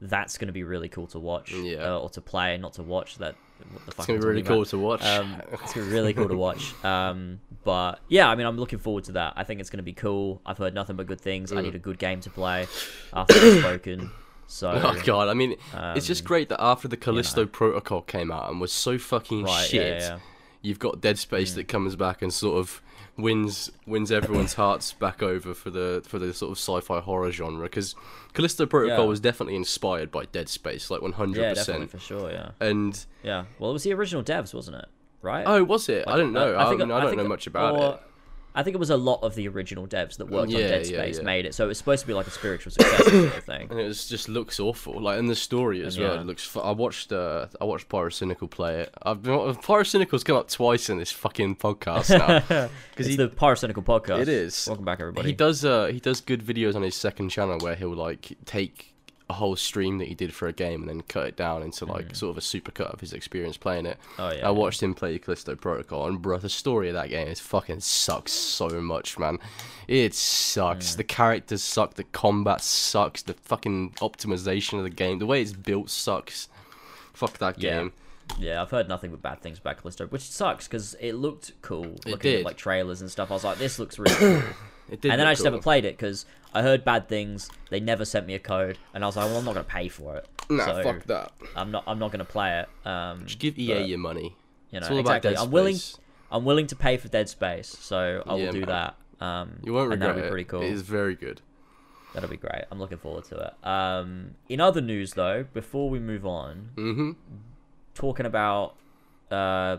that's 0.00 0.36
gonna 0.38 0.52
be 0.52 0.64
really 0.64 0.88
cool 0.88 1.06
to 1.08 1.18
watch. 1.18 1.52
Yeah. 1.52 1.92
Uh, 1.94 1.98
or 1.98 2.10
to 2.10 2.20
play, 2.20 2.56
not 2.58 2.72
to 2.74 2.82
watch. 2.82 3.18
That 3.18 3.36
what 3.72 3.86
the 3.86 3.92
fuck 3.92 3.98
It's 4.00 4.06
gonna 4.08 4.18
be 4.20 4.26
really 4.26 4.42
cool 4.42 4.56
about. 4.62 4.68
to 4.68 4.78
watch. 4.78 5.04
Um, 5.04 5.42
it's 5.52 5.72
gonna 5.72 5.86
be 5.86 5.92
really 5.92 6.12
cool 6.14 6.28
to 6.28 6.36
watch. 6.36 6.72
Um, 6.84 7.40
but 7.64 8.00
yeah, 8.08 8.28
I 8.28 8.34
mean, 8.34 8.46
I'm 8.46 8.56
looking 8.58 8.80
forward 8.80 9.04
to 9.04 9.12
that. 9.12 9.34
I 9.36 9.44
think 9.44 9.60
it's 9.60 9.70
gonna 9.70 9.84
be 9.84 9.92
cool. 9.92 10.40
I've 10.44 10.58
heard 10.58 10.74
nothing 10.74 10.96
but 10.96 11.06
good 11.06 11.20
things. 11.20 11.52
I 11.52 11.56
Mm. 11.56 11.62
need 11.64 11.74
a 11.76 11.78
good 11.78 11.98
game 11.98 12.20
to 12.22 12.30
play 12.30 12.66
after 13.12 13.34
it's 13.36 13.60
spoken. 13.60 14.10
So 14.48 14.70
oh 14.72 15.00
god, 15.04 15.28
I 15.28 15.34
mean, 15.34 15.54
it's 15.94 16.06
just 16.06 16.22
um, 16.22 16.26
great 16.26 16.48
that 16.50 16.60
after 16.60 16.88
the 16.88 16.96
Callisto 16.96 17.46
Protocol 17.46 18.02
came 18.02 18.30
out 18.32 18.50
and 18.50 18.60
was 18.60 18.72
so 18.72 18.98
fucking 18.98 19.44
right, 19.44 19.64
shit, 19.66 20.02
yeah, 20.02 20.08
yeah, 20.08 20.18
you've 20.60 20.78
got 20.80 21.00
Dead 21.00 21.16
Space 21.18 21.54
that 21.54 21.68
comes 21.68 21.94
back 21.96 22.20
and 22.20 22.30
sort 22.34 22.58
of 22.58 22.82
wins 23.22 23.70
wins 23.86 24.10
everyone's 24.12 24.54
hearts 24.54 24.92
back 24.92 25.22
over 25.22 25.54
for 25.54 25.70
the 25.70 26.02
for 26.06 26.18
the 26.18 26.34
sort 26.34 26.50
of 26.52 26.58
sci-fi 26.58 27.00
horror 27.00 27.30
genre 27.32 27.62
because 27.62 27.94
Callisto 28.34 28.66
Protocol 28.66 29.04
Yeah. 29.04 29.08
was 29.08 29.20
definitely 29.20 29.56
inspired 29.56 30.10
by 30.10 30.24
Dead 30.26 30.48
Space, 30.48 30.90
like 30.90 31.00
one 31.02 31.12
hundred 31.12 31.54
percent 31.54 31.90
for 31.90 31.98
sure. 31.98 32.30
Yeah, 32.30 32.50
And 32.60 33.04
yeah. 33.22 33.44
Well, 33.58 33.70
it 33.70 33.72
was 33.74 33.84
the 33.84 33.94
original 33.94 34.22
devs, 34.22 34.52
wasn't 34.52 34.76
it? 34.78 34.86
Right. 35.22 35.44
oh, 35.46 35.62
was 35.62 35.88
it? 35.88 36.04
I 36.08 36.16
don't 36.16 36.32
know. 36.32 36.56
uh, 36.56 36.64
I, 36.64 36.68
think- 36.68 36.80
mean, 36.80 36.90
I 36.90 37.00
don't 37.00 37.16
know 37.16 37.28
much 37.28 37.46
about 37.46 37.76
or- 37.76 37.94
it. 37.94 38.00
I 38.54 38.62
think 38.62 38.74
it 38.74 38.78
was 38.78 38.90
a 38.90 38.96
lot 38.96 39.22
of 39.22 39.34
the 39.34 39.48
original 39.48 39.86
devs 39.86 40.18
that 40.18 40.26
worked 40.26 40.52
on 40.52 40.60
Dead 40.60 40.86
Space 40.86 41.18
yeah. 41.18 41.24
made 41.24 41.46
it, 41.46 41.54
so 41.54 41.64
it 41.64 41.68
was 41.68 41.78
supposed 41.78 42.02
to 42.02 42.06
be 42.06 42.12
like 42.12 42.26
a 42.26 42.30
spiritual 42.30 42.72
successor 42.72 43.10
sort 43.10 43.36
of 43.36 43.44
thing. 43.44 43.66
and 43.70 43.80
it 43.80 43.84
was, 43.84 44.06
just 44.06 44.28
looks 44.28 44.60
awful. 44.60 45.00
Like 45.00 45.18
in 45.18 45.26
the 45.26 45.34
story 45.34 45.82
as 45.84 45.98
well, 45.98 46.14
yeah. 46.14 46.20
it 46.20 46.26
looks. 46.26 46.44
fu- 46.44 46.60
I 46.60 46.72
watched. 46.72 47.12
Uh, 47.12 47.46
I 47.60 47.64
watched 47.64 47.88
Pyrocynical 47.88 48.50
play 48.50 48.80
it. 48.80 48.94
I've 49.02 49.22
been, 49.22 49.32
Pyrocynical's 49.32 50.24
come 50.24 50.36
up 50.36 50.48
twice 50.48 50.90
in 50.90 50.98
this 50.98 51.12
fucking 51.12 51.56
podcast 51.56 52.10
now. 52.18 52.68
Because 52.92 53.06
he- 53.06 53.16
the 53.16 53.28
Pyrocynical 53.28 53.82
podcast. 53.82 54.20
It 54.20 54.28
is. 54.28 54.66
Welcome 54.66 54.84
back, 54.84 55.00
everybody. 55.00 55.28
He 55.28 55.34
does. 55.34 55.64
Uh, 55.64 55.86
he 55.86 55.98
does 55.98 56.20
good 56.20 56.42
videos 56.42 56.74
on 56.74 56.82
his 56.82 56.94
second 56.94 57.30
channel 57.30 57.58
where 57.60 57.74
he'll 57.74 57.94
like 57.94 58.36
take 58.44 58.91
a 59.30 59.34
whole 59.34 59.56
stream 59.56 59.98
that 59.98 60.08
he 60.08 60.14
did 60.14 60.34
for 60.34 60.48
a 60.48 60.52
game 60.52 60.80
and 60.80 60.88
then 60.88 61.00
cut 61.02 61.26
it 61.26 61.36
down 61.36 61.62
into 61.62 61.86
like 61.86 62.08
mm. 62.08 62.16
sort 62.16 62.30
of 62.30 62.38
a 62.38 62.40
supercut 62.40 62.92
of 62.92 63.00
his 63.00 63.12
experience 63.12 63.56
playing 63.56 63.86
it. 63.86 63.98
Oh 64.18 64.32
yeah. 64.32 64.46
I 64.46 64.50
watched 64.50 64.82
him 64.82 64.94
play 64.94 65.18
Callisto 65.18 65.54
Protocol, 65.56 66.06
and 66.06 66.20
bro, 66.20 66.38
the 66.38 66.48
story 66.48 66.88
of 66.88 66.94
that 66.94 67.10
game 67.10 67.28
is 67.28 67.40
fucking 67.40 67.80
sucks 67.80 68.32
so 68.32 68.68
much, 68.80 69.18
man. 69.18 69.38
It 69.88 70.14
sucks. 70.14 70.94
The 70.94 71.04
characters 71.04 71.62
suck. 71.62 71.94
The 71.94 72.04
combat 72.04 72.60
sucks. 72.62 73.22
The 73.22 73.34
fucking 73.34 73.92
optimization 74.00 74.78
of 74.78 74.84
the 74.84 74.90
game, 74.90 75.18
the 75.18 75.26
way 75.26 75.42
it's 75.42 75.52
built, 75.52 75.90
sucks. 75.90 76.48
Fuck 77.12 77.38
that 77.38 77.58
Yeah. 77.58 77.78
game. 77.78 77.92
Yeah, 78.38 78.62
I've 78.62 78.70
heard 78.70 78.88
nothing 78.88 79.10
but 79.10 79.20
bad 79.20 79.40
things 79.40 79.58
about 79.58 79.78
Callisto, 79.78 80.06
which 80.06 80.22
sucks 80.22 80.66
because 80.66 80.94
it 81.00 81.12
looked 81.12 81.52
cool. 81.60 81.84
It 81.84 82.06
looking 82.06 82.30
did. 82.30 82.40
at 82.40 82.46
like 82.46 82.56
trailers 82.56 83.00
and 83.00 83.10
stuff. 83.10 83.30
I 83.30 83.34
was 83.34 83.44
like, 83.44 83.58
this 83.58 83.78
looks 83.78 83.98
really 83.98 84.14
cool. 84.14 84.42
It 84.90 85.00
did. 85.00 85.10
and 85.10 85.20
then 85.20 85.26
I 85.26 85.32
just 85.32 85.42
cool. 85.42 85.50
never 85.52 85.62
played 85.62 85.84
it 85.84 85.96
because 85.96 86.26
I 86.54 86.62
heard 86.62 86.84
bad 86.84 87.08
things. 87.08 87.50
They 87.70 87.80
never 87.80 88.04
sent 88.04 88.26
me 88.26 88.34
a 88.34 88.38
code, 88.38 88.78
and 88.94 89.02
I 89.02 89.06
was 89.06 89.16
like, 89.16 89.26
well, 89.26 89.38
I'm 89.38 89.44
not 89.44 89.54
gonna 89.54 89.64
pay 89.64 89.88
for 89.88 90.16
it. 90.16 90.26
Nah, 90.50 90.66
so 90.66 90.82
fuck 90.82 91.04
that. 91.04 91.32
I'm 91.56 91.70
not. 91.70 91.84
I'm 91.86 91.98
not 91.98 92.10
gonna 92.12 92.24
play 92.24 92.60
it. 92.60 92.86
Um, 92.86 93.24
Just 93.26 93.38
give 93.38 93.58
EA 93.58 93.74
but, 93.80 93.88
your 93.88 93.98
money. 93.98 94.36
You 94.70 94.80
know, 94.80 94.86
It's 94.86 94.90
all 94.90 94.98
about 94.98 95.16
exactly. 95.18 95.34
Dead 95.34 95.40
I'm 95.42 95.50
willing. 95.50 95.76
Space. 95.76 95.98
I'm 96.30 96.44
willing 96.44 96.66
to 96.68 96.76
pay 96.76 96.96
for 96.96 97.08
Dead 97.08 97.28
Space, 97.28 97.68
so 97.68 98.22
I 98.26 98.32
will 98.34 98.40
Yeah, 98.40 98.50
do 98.52 98.60
man. 98.60 98.68
that. 98.68 98.96
Um, 99.24 99.60
You 99.62 99.72
won't 99.74 99.92
and 99.92 100.00
regret 100.00 100.14
that'll 100.16 100.22
be 100.22 100.28
pretty 100.30 100.44
cool. 100.44 100.62
It 100.62 100.70
is 100.72 100.82
very 100.82 101.14
good. 101.14 101.40
That'll 102.14 102.28
be 102.30 102.36
great. 102.38 102.64
I'm 102.70 102.78
looking 102.78 102.98
forward 102.98 103.24
to 103.26 103.36
it. 103.38 103.66
Um, 103.66 104.34
in 104.48 104.60
other 104.60 104.80
news, 104.80 105.12
though, 105.14 105.44
before 105.54 105.88
we 105.90 105.98
move 106.00 106.26
on, 106.26 106.70
Mm-hmm. 106.76 107.10
talking 107.94 108.26
about 108.26 108.76
uh, 109.30 109.78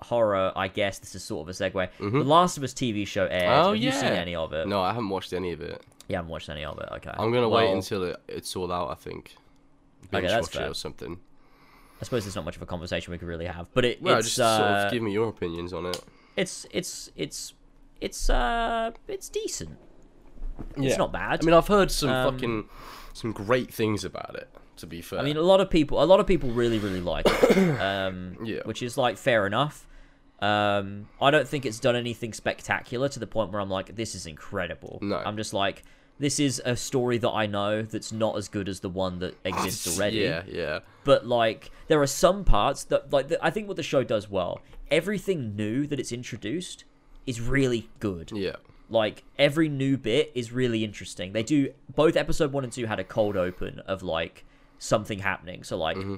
horror, 0.00 0.52
I 0.56 0.68
guess 0.68 0.98
this 0.98 1.14
is 1.14 1.24
sort 1.24 1.48
of 1.48 1.60
a 1.60 1.70
segue. 1.70 1.88
The 1.98 2.06
Last 2.24 2.56
of 2.56 2.62
Us 2.62 2.72
TV 2.72 3.06
show 3.06 3.24
aired. 3.26 3.42
Mm-hmm. 3.42 3.66
Oh, 3.66 3.72
Have 3.72 3.76
you 3.82 3.92
seen 3.92 4.12
any 4.12 4.34
of 4.34 4.52
it? 4.52 4.66
No, 4.68 4.80
I 4.80 4.88
haven't 4.88 5.08
watched 5.08 5.32
any 5.32 5.52
of 5.52 5.60
it. 5.60 5.82
You 6.08 6.16
haven't 6.16 6.30
watched 6.30 6.48
any 6.48 6.64
of 6.64 6.78
it. 6.78 6.88
Okay. 6.92 7.10
I'm 7.12 7.32
gonna 7.32 7.48
wait 7.48 7.70
until 7.72 8.02
it, 8.04 8.16
it's 8.28 8.54
all 8.56 8.72
out. 8.72 8.90
I 8.90 8.94
think. 8.94 9.34
Okay, 10.14 10.26
that's 10.26 10.46
watch 10.46 10.54
it 10.54 10.58
fair. 10.58 10.70
or 10.70 10.74
something. 10.74 11.18
I 12.00 12.04
suppose 12.04 12.24
there's 12.24 12.36
not 12.36 12.44
much 12.44 12.56
of 12.56 12.62
a 12.62 12.66
conversation 12.66 13.10
we 13.10 13.18
could 13.18 13.26
really 13.28 13.46
have, 13.46 13.66
but 13.74 13.84
it, 13.84 14.00
Well, 14.00 14.16
it's 14.18 14.28
just 14.28 14.36
sort 14.36 14.70
uh, 14.70 14.84
of 14.86 14.92
give 14.92 15.02
me 15.02 15.12
your 15.12 15.28
opinions 15.28 15.72
on 15.72 15.84
it. 15.86 16.00
it's 16.36 16.64
it's 16.70 17.10
it's 17.16 17.54
it's 18.00 18.30
uh 18.30 18.92
it's 19.08 19.28
decent. 19.28 19.76
Yeah. 20.76 20.88
It's 20.90 20.98
not 20.98 21.12
bad. 21.12 21.42
I 21.42 21.44
mean, 21.44 21.54
I've 21.54 21.66
heard 21.68 21.90
some 21.90 22.10
Um, 22.10 22.32
fucking 22.32 22.68
some 23.12 23.32
great 23.32 23.74
things 23.74 24.04
about 24.04 24.36
it. 24.36 24.48
To 24.76 24.86
be 24.86 25.02
fair, 25.02 25.18
I 25.18 25.22
mean, 25.24 25.36
a 25.36 25.42
lot 25.42 25.60
of 25.60 25.68
people, 25.70 26.00
a 26.00 26.06
lot 26.06 26.20
of 26.20 26.26
people 26.28 26.50
really, 26.50 26.78
really 26.78 27.00
like 27.00 27.26
it, 27.26 27.80
um, 27.80 28.36
Yeah. 28.44 28.60
which 28.64 28.80
is 28.80 28.96
like 28.96 29.16
fair 29.18 29.44
enough. 29.44 29.87
Um, 30.40 31.08
I 31.20 31.30
don't 31.30 31.48
think 31.48 31.66
it's 31.66 31.80
done 31.80 31.96
anything 31.96 32.32
spectacular 32.32 33.08
to 33.08 33.18
the 33.18 33.26
point 33.26 33.50
where 33.52 33.60
I'm 33.60 33.70
like, 33.70 33.96
this 33.96 34.14
is 34.14 34.26
incredible. 34.26 34.98
No. 35.02 35.16
I'm 35.16 35.36
just 35.36 35.52
like, 35.52 35.82
this 36.20 36.38
is 36.40 36.62
a 36.64 36.76
story 36.76 37.18
that 37.18 37.30
I 37.30 37.46
know 37.46 37.82
that's 37.82 38.12
not 38.12 38.36
as 38.36 38.48
good 38.48 38.68
as 38.68 38.80
the 38.80 38.88
one 38.88 39.18
that 39.20 39.34
exists 39.44 39.98
already. 39.98 40.18
Yeah, 40.18 40.42
yeah, 40.46 40.78
But 41.04 41.26
like, 41.26 41.70
there 41.88 42.00
are 42.00 42.06
some 42.06 42.44
parts 42.44 42.84
that, 42.84 43.12
like, 43.12 43.28
the, 43.28 43.44
I 43.44 43.50
think 43.50 43.66
what 43.68 43.76
the 43.76 43.82
show 43.82 44.04
does 44.04 44.30
well, 44.30 44.60
everything 44.90 45.54
new 45.56 45.86
that 45.86 45.98
it's 46.00 46.12
introduced 46.12 46.84
is 47.26 47.40
really 47.42 47.90
good 48.00 48.32
yeah. 48.34 48.56
like 48.88 49.22
every 49.38 49.68
new 49.68 49.98
bit 49.98 50.32
is 50.34 50.50
really 50.50 50.82
interesting 50.82 51.34
they 51.34 51.42
do 51.42 51.70
both 51.94 52.16
episode 52.16 52.52
one 52.52 52.64
and 52.64 52.72
two 52.72 52.86
had 52.86 52.98
a 52.98 53.04
cold 53.04 53.36
open 53.36 53.80
of 53.80 54.02
like 54.02 54.46
something 54.78 55.18
happening 55.18 55.62
so 55.62 55.76
like 55.76 55.98
Mm-hmm. 55.98 56.14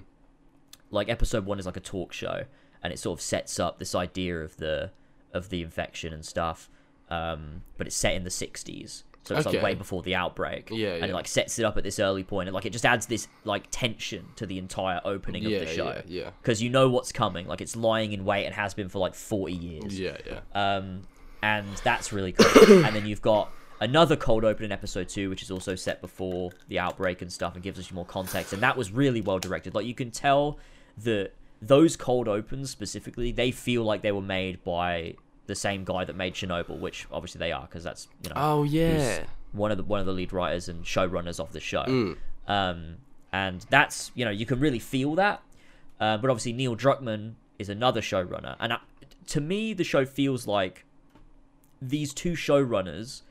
like 0.92 1.08
episode 1.08 1.46
one 1.46 1.58
is 1.58 1.66
like 1.66 1.76
a 1.76 1.80
talk 1.80 2.12
show 2.12 2.44
and 2.82 2.92
it 2.92 2.98
sort 2.98 3.18
of 3.18 3.22
sets 3.22 3.58
up 3.60 3.78
this 3.78 3.94
idea 3.94 4.40
of 4.40 4.56
the 4.56 4.90
of 5.32 5.48
the 5.50 5.62
infection 5.62 6.12
and 6.12 6.24
stuff 6.24 6.68
um 7.10 7.62
but 7.76 7.86
it's 7.86 7.96
set 7.96 8.14
in 8.14 8.24
the 8.24 8.30
60s 8.30 9.02
so 9.22 9.36
it's 9.36 9.44
like 9.46 9.62
way 9.62 9.74
before 9.74 10.02
the 10.02 10.14
outbreak 10.14 10.70
Yeah, 10.72 10.94
and 10.94 11.04
it 11.04 11.12
like 11.14 11.28
sets 11.28 11.58
it 11.58 11.64
up 11.64 11.76
at 11.76 11.84
this 11.84 11.98
early 11.98 12.24
point 12.24 12.48
and 12.48 12.54
like 12.54 12.64
it 12.66 12.70
just 12.70 12.86
adds 12.86 13.06
this 13.06 13.28
like 13.44 13.64
tension 13.70 14.24
to 14.36 14.46
the 14.46 14.58
entire 14.58 15.00
opening 15.04 15.42
Yeah, 15.42 15.58
of 15.58 15.68
the 15.68 15.74
show 15.74 15.84
yeah, 15.88 16.02
yeah. 16.06 16.30
because 16.40 16.62
you 16.62 16.70
know 16.70 16.88
what's 16.88 17.12
coming 17.12 17.46
like 17.46 17.60
it's 17.60 17.76
lying 17.76 18.12
in 18.12 18.24
wait 18.24 18.46
and 18.46 18.54
has 18.54 18.72
been 18.74 18.88
for 18.88 18.98
like 18.98 19.14
40 19.14 19.52
years 19.52 19.98
Yeah, 20.00 20.16
yeah. 20.26 20.40
um, 20.54 21.02
and 21.42 21.68
that's 21.84 22.12
really 22.12 22.32
cool. 22.32 22.84
and 22.84 22.94
then 22.94 23.06
you've 23.06 23.22
got 23.22 23.50
another 23.80 24.14
cold 24.14 24.44
open 24.44 24.64
in 24.66 24.72
episode 24.72 25.08
two, 25.08 25.30
which 25.30 25.42
is 25.42 25.50
also 25.50 25.74
set 25.74 26.02
before 26.02 26.50
the 26.68 26.78
outbreak 26.78 27.22
and 27.22 27.32
stuff, 27.32 27.54
and 27.54 27.62
gives 27.62 27.78
us 27.78 27.90
more 27.90 28.04
context. 28.04 28.52
And 28.52 28.62
that 28.62 28.76
was 28.76 28.92
really 28.92 29.22
well 29.22 29.38
directed. 29.38 29.74
Like 29.74 29.86
you 29.86 29.94
can 29.94 30.10
tell 30.10 30.58
that 30.98 31.32
those 31.62 31.96
cold 31.96 32.28
opens 32.28 32.70
specifically, 32.70 33.32
they 33.32 33.50
feel 33.50 33.84
like 33.84 34.02
they 34.02 34.12
were 34.12 34.22
made 34.22 34.62
by 34.64 35.14
the 35.46 35.54
same 35.54 35.84
guy 35.84 36.04
that 36.04 36.16
made 36.16 36.34
Chernobyl, 36.34 36.78
which 36.78 37.06
obviously 37.10 37.38
they 37.38 37.52
are, 37.52 37.62
because 37.62 37.84
that's 37.84 38.08
you 38.22 38.30
know 38.30 38.36
Oh 38.36 38.62
yeah. 38.62 39.24
one 39.52 39.70
of 39.70 39.76
the 39.76 39.84
one 39.84 40.00
of 40.00 40.06
the 40.06 40.12
lead 40.12 40.32
writers 40.32 40.68
and 40.68 40.84
showrunners 40.84 41.40
of 41.40 41.52
the 41.52 41.60
show. 41.60 41.84
Mm. 41.84 42.16
Um, 42.46 42.96
and 43.32 43.64
that's 43.70 44.10
you 44.14 44.24
know 44.24 44.30
you 44.30 44.46
can 44.46 44.60
really 44.60 44.78
feel 44.78 45.14
that. 45.16 45.42
Uh, 46.00 46.16
but 46.16 46.30
obviously 46.30 46.52
Neil 46.52 46.76
Druckmann 46.76 47.34
is 47.58 47.68
another 47.68 48.00
showrunner, 48.00 48.56
and 48.58 48.72
I, 48.72 48.78
to 49.28 49.40
me 49.40 49.74
the 49.74 49.84
show 49.84 50.06
feels 50.06 50.46
like 50.46 50.84
these 51.82 52.14
two 52.14 52.32
showrunners. 52.32 53.22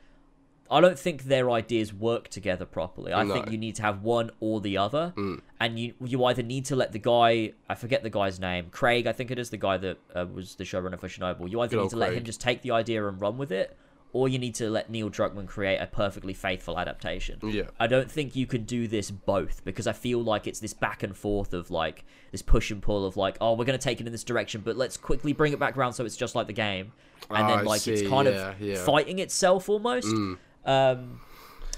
I 0.70 0.80
don't 0.80 0.98
think 0.98 1.24
their 1.24 1.50
ideas 1.50 1.92
work 1.92 2.28
together 2.28 2.64
properly. 2.64 3.12
I 3.12 3.26
think 3.26 3.50
you 3.50 3.58
need 3.58 3.74
to 3.76 3.82
have 3.82 4.02
one 4.02 4.30
or 4.38 4.60
the 4.60 4.76
other, 4.78 5.12
Mm. 5.16 5.40
and 5.58 5.78
you 5.80 5.94
you 6.04 6.24
either 6.26 6.42
need 6.44 6.64
to 6.66 6.76
let 6.76 6.92
the 6.92 6.98
guy 7.00 7.52
I 7.68 7.74
forget 7.74 8.02
the 8.02 8.10
guy's 8.10 8.38
name 8.38 8.66
Craig 8.70 9.06
I 9.06 9.12
think 9.12 9.30
it 9.30 9.38
is 9.38 9.50
the 9.50 9.56
guy 9.56 9.76
that 9.78 9.98
uh, 10.14 10.26
was 10.32 10.54
the 10.54 10.64
showrunner 10.64 10.98
for 10.98 11.08
Chernobyl. 11.08 11.50
You 11.50 11.60
either 11.60 11.76
Good 11.76 11.82
need 11.82 11.90
to 11.90 11.96
let 11.96 12.14
him 12.14 12.24
just 12.24 12.40
take 12.40 12.62
the 12.62 12.70
idea 12.70 13.06
and 13.08 13.20
run 13.20 13.36
with 13.36 13.50
it, 13.50 13.76
or 14.12 14.28
you 14.28 14.38
need 14.38 14.54
to 14.56 14.70
let 14.70 14.90
Neil 14.90 15.10
Druckmann 15.10 15.46
create 15.48 15.78
a 15.78 15.86
perfectly 15.86 16.34
faithful 16.34 16.78
adaptation. 16.78 17.38
Yeah. 17.42 17.64
I 17.80 17.86
don't 17.88 18.10
think 18.10 18.36
you 18.36 18.46
can 18.46 18.62
do 18.64 18.86
this 18.86 19.10
both 19.10 19.64
because 19.64 19.86
I 19.88 19.92
feel 19.92 20.22
like 20.22 20.46
it's 20.46 20.60
this 20.60 20.72
back 20.74 21.02
and 21.02 21.16
forth 21.16 21.52
of 21.52 21.70
like 21.72 22.04
this 22.30 22.42
push 22.42 22.70
and 22.70 22.80
pull 22.80 23.04
of 23.06 23.16
like, 23.16 23.36
oh, 23.40 23.54
we're 23.54 23.64
gonna 23.64 23.78
take 23.78 24.00
it 24.00 24.06
in 24.06 24.12
this 24.12 24.24
direction, 24.24 24.60
but 24.64 24.76
let's 24.76 24.96
quickly 24.96 25.32
bring 25.32 25.52
it 25.52 25.58
back 25.58 25.76
around 25.76 25.94
so 25.94 26.04
it's 26.04 26.16
just 26.16 26.36
like 26.36 26.46
the 26.46 26.52
game, 26.52 26.92
and 27.28 27.44
Ah, 27.44 27.56
then 27.56 27.64
like 27.64 27.86
it's 27.88 28.08
kind 28.08 28.28
yeah, 28.28 28.50
of 28.50 28.60
yeah. 28.60 28.76
fighting 28.84 29.18
itself 29.18 29.68
almost. 29.68 30.06
Mm. 30.06 30.38
Um, 30.64 31.20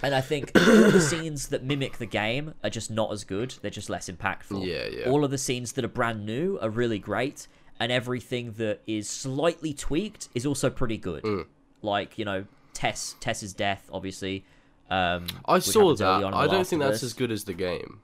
and 0.03 0.15
I 0.15 0.21
think 0.21 0.51
all 0.55 0.63
the 0.91 1.01
scenes 1.01 1.49
that 1.49 1.63
mimic 1.63 1.99
the 1.99 2.07
game 2.07 2.55
are 2.65 2.71
just 2.71 2.91
not 2.91 3.13
as 3.13 3.25
good. 3.25 3.55
They're 3.63 3.71
just 3.71 3.89
less 3.89 4.11
impactful. 4.11 4.67
Yeah, 4.67 4.87
yeah. 4.87 5.11
All 5.11 5.25
of 5.25 5.31
the 5.31 5.39
scenes 5.39 5.73
that 5.73 5.85
are 5.85 5.89
brand 5.89 6.27
new 6.27 6.59
are 6.61 6.71
really 6.71 6.99
great. 6.99 7.47
and 7.81 7.91
everything 7.91 8.53
that 8.53 8.81
is 8.87 9.09
slightly 9.09 9.73
tweaked 9.75 10.29
is 10.35 10.47
also 10.47 10.71
pretty 10.71 10.97
good. 10.97 11.25
Mm. 11.25 11.47
Like 11.83 12.19
you 12.19 12.25
know, 12.25 12.45
Tess 12.75 13.17
Tess's 13.21 13.53
death, 13.53 13.89
obviously. 13.93 14.45
Um, 14.91 15.27
I 15.47 15.59
saw 15.59 15.95
that. 15.95 16.25
I 16.35 16.47
don't 16.47 16.67
think 16.67 16.83
that's 16.83 17.03
as 17.03 17.13
good 17.13 17.33
as 17.33 17.45
the 17.45 17.55
game. 17.55 18.01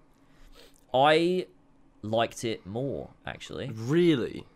I 0.93 1.47
liked 2.03 2.45
it 2.45 2.66
more 2.66 3.11
actually. 3.26 3.70
Really? 3.74 4.47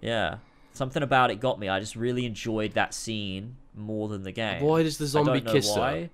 Yeah, 0.00 0.38
something 0.72 1.02
about 1.02 1.30
it 1.30 1.40
got 1.40 1.58
me. 1.58 1.68
I 1.68 1.80
just 1.80 1.96
really 1.96 2.26
enjoyed 2.26 2.72
that 2.72 2.94
scene 2.94 3.56
more 3.76 4.08
than 4.08 4.22
the 4.22 4.32
game. 4.32 4.62
Why 4.62 4.82
does 4.82 4.98
the 4.98 5.06
zombie 5.06 5.40
kiss 5.40 5.74
her? 5.74 6.10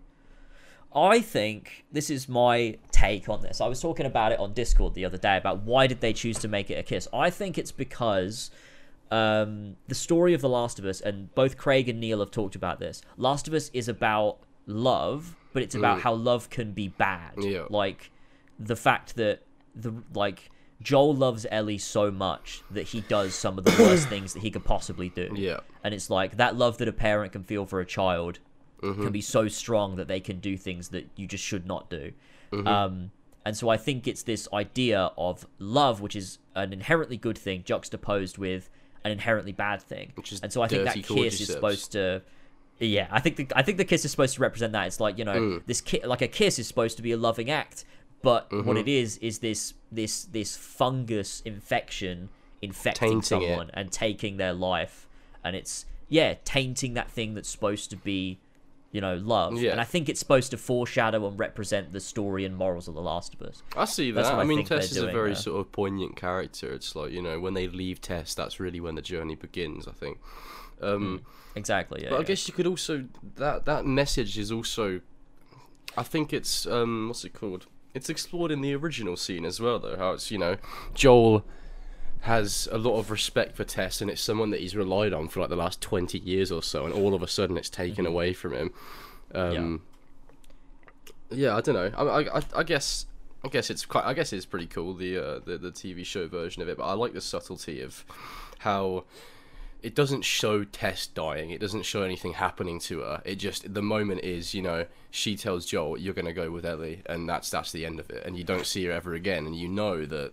I 0.95 1.21
think 1.21 1.85
this 1.91 2.11
is 2.11 2.29
my 2.29 2.77
take 2.91 3.29
on 3.29 3.41
this. 3.41 3.61
I 3.63 3.67
was 3.67 3.81
talking 3.81 4.05
about 4.05 4.33
it 4.33 4.39
on 4.39 4.53
Discord 4.53 4.95
the 4.95 5.07
other 5.07 5.17
day 5.17 5.39
about 5.39 5.63
why 5.63 5.87
did 5.87 6.01
they 6.01 6.13
choose 6.13 6.39
to 6.41 6.49
make 6.49 6.71
it 6.71 6.75
a 6.75 6.83
kiss. 6.83 7.09
I 7.15 7.31
think 7.31 7.57
it's 7.57 7.73
because 7.73 8.51
um, 9.11 9.77
the 9.89 9.95
story 9.95 10.35
of 10.35 10.41
The 10.43 10.49
Last 10.51 10.79
of 10.79 10.85
Us, 10.85 11.01
and 11.01 11.35
both 11.35 11.57
Craig 11.57 11.89
and 11.89 11.99
Neil 12.01 12.21
have 12.21 12.31
talked 12.31 12.55
about 12.57 12.79
this. 12.79 13.01
Last 13.17 13.49
of 13.49 13.55
Us 13.55 13.71
is 13.73 13.89
about 13.89 14.39
love, 14.67 15.35
but 15.53 15.63
it's 15.63 15.75
about 15.75 15.99
Mm. 15.99 16.03
how 16.03 16.15
love 16.15 16.51
can 16.51 16.73
be 16.73 16.89
bad. 16.89 17.33
Yeah. 17.39 17.65
Like 17.71 18.11
the 18.59 18.77
fact 18.77 19.17
that 19.17 19.43
the 19.75 19.95
like 20.15 20.51
Joel 20.83 21.15
loves 21.15 21.47
Ellie 21.51 21.79
so 21.79 22.11
much 22.11 22.63
that 22.71 22.89
he 22.89 23.01
does 23.03 23.35
some 23.35 23.59
of 23.59 23.65
the 23.65 23.75
worst 23.83 24.09
things 24.15 24.33
that 24.35 24.41
he 24.41 24.51
could 24.51 24.65
possibly 24.65 25.09
do. 25.11 25.31
Yeah. 25.35 25.61
And 25.85 25.95
it's 25.95 26.11
like 26.11 26.37
that 26.39 26.57
love 26.57 26.79
that 26.79 26.89
a 26.89 26.93
parent 26.93 27.33
can 27.33 27.45
feel 27.45 27.67
for 27.67 27.81
a 27.81 27.87
child 27.87 28.39
Mm-hmm. 28.83 29.03
can 29.05 29.13
be 29.13 29.21
so 29.21 29.47
strong 29.47 29.95
that 29.95 30.09
they 30.09 30.19
can 30.19 30.41
do 30.41 30.57
things 30.57 30.89
that 30.89 31.09
you 31.15 31.29
just 31.29 31.45
should 31.45 31.67
not 31.67 31.89
do. 31.89 32.11
Mm-hmm. 32.51 32.67
Um, 32.67 33.11
and 33.47 33.57
so 33.57 33.69
I 33.69 33.77
think 33.77 34.09
it's 34.09 34.25
this 34.25 34.49
idea 34.53 35.13
of 35.17 35.47
love, 35.61 36.01
which 36.01 36.17
is 36.17 36.39
an 36.57 36.73
inherently 36.73 37.17
good 37.17 37.39
thing, 37.39 37.63
juxtaposed 37.65 38.39
with 38.39 38.71
an 39.05 39.13
inherently 39.13 39.53
bad 39.53 39.83
thing. 39.83 40.11
Which 40.17 40.33
is 40.33 40.41
and 40.41 40.53
so 40.53 40.63
I 40.63 40.67
think 40.67 40.83
that 40.87 40.95
kiss 41.05 41.41
is 41.41 41.47
supposed 41.47 41.93
to. 41.93 42.23
Yeah, 42.81 43.07
I 43.13 43.21
think 43.21 43.37
the 43.37 43.47
I 43.55 43.63
think 43.63 43.79
the 43.79 43.85
kiss 43.85 44.05
is 44.05 44.11
supposed 44.11 44.35
to 44.35 44.41
represent 44.41 44.73
that. 44.73 44.89
It's 44.89 44.99
like 44.99 45.17
you 45.17 45.25
know 45.25 45.35
Mm. 45.41 45.63
this 45.67 45.81
ki- 45.81 46.05
like 46.05 46.21
a 46.23 46.27
kiss 46.27 46.59
is 46.59 46.67
supposed 46.67 46.97
to 46.97 47.05
be 47.05 47.13
a 47.13 47.17
loving 47.17 47.51
act, 47.51 47.85
but 48.23 48.49
Mm-hmm. 48.51 48.67
what 48.69 48.77
it 48.77 48.89
is 48.89 49.19
is 49.19 49.39
this 49.41 49.75
this 49.91 50.25
this 50.25 50.57
fungus 50.57 51.43
infection 51.45 52.29
infecting 52.61 53.09
Tainting 53.09 53.19
it. 53.19 53.25
someone 53.27 53.71
and 53.75 53.91
taking 53.93 54.37
their 54.37 54.53
life, 54.53 55.07
and 55.45 55.55
it's 55.57 55.87
yeah 56.09 56.35
tainting 56.45 56.95
that 56.95 57.11
thing 57.11 57.35
that's 57.35 57.49
supposed 57.49 57.91
to 57.91 57.97
be 57.97 58.39
you 58.93 59.01
know 59.01 59.17
love. 59.17 59.59
Yeah. 59.59 59.73
And 59.73 59.81
I 59.81 59.85
think 59.85 60.09
it's 60.09 60.21
supposed 60.21 60.51
to 60.53 60.57
foreshadow 60.59 61.27
and 61.27 61.39
represent 61.39 61.93
the 61.93 62.01
story 62.01 62.45
and 62.45 62.55
morals 62.57 62.89
of 62.89 62.95
The 62.95 63.01
Last 63.01 63.35
of 63.35 63.43
Us. 63.43 63.63
I 63.77 63.87
see 63.87 64.11
that. 64.13 64.27
I 64.27 64.41
I 64.41 64.45
mean, 64.45 64.65
Tess 64.65 64.93
is 64.93 64.99
a 64.99 65.07
very 65.07 65.31
there. 65.31 65.35
sort 65.37 65.61
of 65.61 65.73
poignant 65.73 66.15
character. 66.17 66.73
It's 66.73 66.95
like 66.95 67.11
you 67.13 67.23
know 67.23 67.41
when 67.41 67.55
they 67.55 67.69
leave 67.69 68.01
Tess, 68.01 68.35
that's 68.35 68.61
really 68.61 68.81
when 68.81 68.95
the 68.95 69.03
journey 69.03 69.35
begins. 69.35 69.89
I 69.89 69.93
think. 69.93 70.19
Um, 70.81 71.23
Exactly. 71.55 72.03
Yeah. 72.03 72.11
But 72.11 72.21
I 72.21 72.23
guess 72.25 72.49
you 72.49 72.55
could 72.55 72.67
also 72.67 73.05
that 73.37 73.65
that 73.67 73.85
message 73.87 74.39
is 74.39 74.51
also, 74.51 75.01
I 75.97 76.03
think 76.03 76.33
it's 76.33 76.67
um 76.67 77.09
what's 77.09 77.25
it 77.25 77.33
called? 77.35 77.67
It's 77.95 78.09
explored 78.09 78.51
in 78.51 78.61
the 78.63 78.75
original 78.75 79.17
scene 79.17 79.45
as 79.45 79.61
well, 79.61 79.79
though. 79.79 79.97
How 79.97 80.13
it's 80.13 80.31
you 80.31 80.39
know, 80.39 80.57
Joel 80.95 81.45
has 82.23 82.69
a 82.71 82.79
lot 82.79 82.99
of 82.99 83.11
respect 83.11 83.57
for 83.57 83.65
Tess, 83.65 84.01
and 84.01 84.11
it's 84.11 84.21
someone 84.23 84.51
that 84.51 84.61
he's 84.61 84.75
relied 84.77 85.13
on 85.13 85.29
for 85.29 85.41
like 85.41 85.49
the 85.51 85.57
last 85.57 85.81
twenty 85.81 86.19
years 86.19 86.51
or 86.53 86.63
so, 86.63 86.85
and 86.85 86.95
all 86.95 87.15
of 87.15 87.23
a 87.23 87.29
sudden 87.29 87.57
it's 87.57 87.69
taken 87.71 88.07
away 88.07 88.33
from 88.33 88.53
him. 88.55 88.71
Um, 89.35 89.83
yeah. 91.31 91.49
yeah, 91.49 91.57
I 91.57 91.61
don't 91.61 91.75
know. 91.75 91.91
I, 91.97 92.03
I, 92.03 92.39
I- 92.39 92.43
I 92.57 92.63
guess. 92.63 93.07
I 93.45 93.49
guess 93.49 93.71
it's 93.71 93.85
quite. 93.85 94.05
I 94.05 94.15
guess 94.15 94.33
it's 94.33 94.47
pretty 94.47 94.69
cool 94.69 94.95
the, 94.95 95.19
uh, 95.19 95.39
the 95.45 95.59
the 95.59 95.73
TV 95.73 96.05
show 96.07 96.29
version 96.29 96.63
of 96.63 96.69
it, 96.69 96.77
but 96.79 96.85
I 96.85 96.93
like 96.93 97.13
the 97.13 97.21
subtlety 97.21 97.81
of 97.83 98.05
how 98.61 99.03
it 99.83 99.95
doesn't 99.95 100.23
show 100.23 100.65
Tess 100.65 101.07
dying. 101.07 101.51
It 101.51 101.61
doesn't 101.61 101.85
show 101.85 102.03
anything 102.03 102.35
happening 102.35 102.79
to 102.81 103.01
her. 103.01 103.23
It 103.25 103.37
just 103.37 103.73
the 103.75 103.83
moment 103.83 104.23
is, 104.23 104.55
you 104.55 104.63
know, 104.63 104.87
she 105.11 105.37
tells 105.37 105.67
Joel, 105.67 105.99
"You're 105.99 106.15
gonna 106.15 106.33
go 106.33 106.51
with 106.51 106.65
Ellie," 106.65 107.03
and 107.07 107.29
that's 107.29 107.51
that's 107.51 107.73
the 107.73 107.85
end 107.85 108.01
of 108.01 108.11
it. 108.11 108.25
And 108.25 108.37
you 108.37 108.45
don't 108.45 108.67
see 108.67 108.85
her 108.87 108.93
ever 108.93 109.15
again, 109.15 109.47
and 109.47 109.57
you 109.57 109.69
know 109.69 110.05
that 110.07 110.33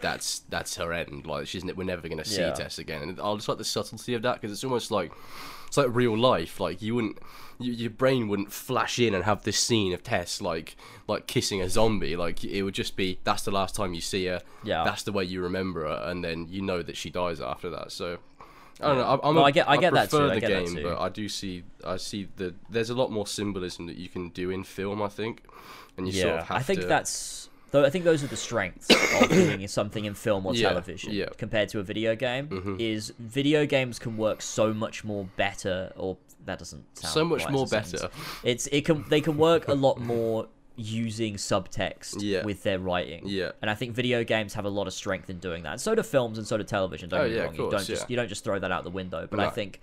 that's 0.00 0.40
that's 0.48 0.76
her 0.76 0.92
end. 0.92 1.26
Like 1.26 1.46
she's 1.46 1.64
we're 1.64 1.84
never 1.84 2.08
gonna 2.08 2.24
see 2.24 2.40
Yeah. 2.40 2.52
Tess 2.52 2.78
again. 2.78 3.02
And 3.02 3.20
I 3.20 3.34
just 3.34 3.48
like 3.48 3.58
the 3.58 3.64
subtlety 3.64 4.14
of 4.14 4.22
that 4.22 4.40
because 4.40 4.52
it's 4.52 4.64
almost 4.64 4.90
like 4.90 5.12
it's 5.66 5.76
like 5.76 5.88
real 5.90 6.16
life. 6.16 6.60
Like 6.60 6.80
you 6.82 6.94
wouldn't. 6.94 7.18
You, 7.60 7.72
your 7.72 7.90
brain 7.90 8.28
wouldn't 8.28 8.52
flash 8.52 9.00
in 9.00 9.14
and 9.14 9.24
have 9.24 9.42
this 9.42 9.58
scene 9.58 9.92
of 9.92 10.04
Tess 10.04 10.40
like 10.40 10.76
like 11.08 11.26
kissing 11.26 11.60
a 11.60 11.68
zombie. 11.68 12.14
Like 12.14 12.44
it 12.44 12.62
would 12.62 12.74
just 12.74 12.94
be 12.94 13.18
that's 13.24 13.42
the 13.42 13.50
last 13.50 13.74
time 13.74 13.94
you 13.94 14.00
see 14.00 14.26
her. 14.26 14.40
Yeah. 14.62 14.84
That's 14.84 15.02
the 15.02 15.10
way 15.12 15.24
you 15.24 15.42
remember 15.42 15.82
her, 15.88 16.02
and 16.04 16.22
then 16.22 16.46
you 16.48 16.62
know 16.62 16.82
that 16.82 16.96
she 16.96 17.10
dies 17.10 17.40
after 17.40 17.68
that. 17.70 17.90
So 17.90 18.18
I 18.80 18.86
don't 18.88 18.98
know. 18.98 19.04
I, 19.04 19.28
I'm 19.28 19.34
No, 19.34 19.40
a- 19.40 19.44
I 19.44 19.50
get- 19.50 19.68
I 19.68 19.76
get 19.76 19.92
that 19.94 20.08
prefer 20.10 20.26
too, 20.26 20.30
I 20.32 20.34
the 20.34 20.40
get 20.40 20.48
that 20.50 20.64
game, 20.66 20.76
too. 20.76 20.82
but 20.84 20.98
I 21.00 21.08
do 21.08 21.28
see 21.28 21.64
I 21.84 21.96
see 21.96 22.28
the 22.36 22.54
there's 22.70 22.90
a 22.90 22.94
lot 22.94 23.10
more 23.10 23.26
symbolism 23.26 23.86
that 23.86 23.96
you 23.96 24.08
can 24.08 24.28
do 24.30 24.50
in 24.50 24.64
film. 24.64 25.02
I 25.02 25.08
think, 25.08 25.42
and 25.96 26.06
you 26.06 26.12
yeah, 26.14 26.22
sort 26.22 26.34
of 26.34 26.46
have 26.46 26.48
to 26.48 26.54
I 26.54 26.62
think 26.62 26.80
to. 26.82 26.86
that's. 26.86 27.44
Though 27.70 27.84
I 27.84 27.90
think 27.90 28.04
those 28.06 28.24
are 28.24 28.28
the 28.28 28.36
strengths 28.36 28.88
of 29.22 29.28
doing 29.30 29.68
something 29.68 30.06
in 30.06 30.14
film 30.14 30.46
or 30.46 30.54
Yeah, 30.54 30.68
television 30.68 31.12
yeah. 31.12 31.26
Mm-hmm. 31.26 31.34
compared 31.36 31.68
to 31.70 31.80
a 31.80 31.82
video 31.82 32.16
game. 32.16 32.76
Is 32.80 33.12
video 33.18 33.66
games 33.66 33.98
can 33.98 34.16
work 34.16 34.40
so 34.40 34.72
much 34.72 35.04
more 35.04 35.28
better, 35.36 35.92
or 35.96 36.16
that 36.46 36.58
doesn't 36.60 36.84
sound 36.98 37.12
so 37.12 37.24
much 37.26 37.46
more 37.50 37.64
a 37.64 37.68
sentence. 37.68 37.92
better. 38.00 38.10
It's 38.42 38.68
it 38.68 38.86
can 38.86 39.04
they 39.10 39.20
can 39.20 39.36
work 39.36 39.68
a 39.68 39.74
lot 39.74 40.00
more 40.14 40.46
using 40.78 41.34
subtext 41.34 42.16
Yeah. 42.20 42.44
with 42.44 42.62
their 42.62 42.78
writing. 42.78 43.22
Yeah. 43.26 43.50
And 43.60 43.70
I 43.70 43.74
think 43.74 43.94
video 43.94 44.22
games 44.24 44.54
have 44.54 44.64
a 44.64 44.68
lot 44.70 44.86
of 44.86 44.94
strength 44.94 45.28
in 45.28 45.38
doing 45.40 45.64
that. 45.64 45.72
And 45.72 45.80
so 45.80 45.94
do 45.94 46.02
films 46.02 46.38
and 46.38 46.46
so 46.46 46.56
do 46.56 46.62
television. 46.64 47.08
Don't 47.08 47.20
Oh, 47.20 47.24
get 47.24 47.30
me 47.30 47.36
yeah, 47.36 47.42
wrong. 47.42 47.48
of 47.50 47.54
you 47.56 47.60
don't 47.62 47.70
course, 47.72 47.86
just 47.86 48.08
you 48.10 48.16
don't 48.16 48.28
just 48.28 48.44
throw 48.44 48.58
that 48.58 48.70
out 48.70 48.84
the 48.84 48.90
window. 48.90 49.26
But 49.30 49.40
I 49.40 49.50
think 49.50 49.80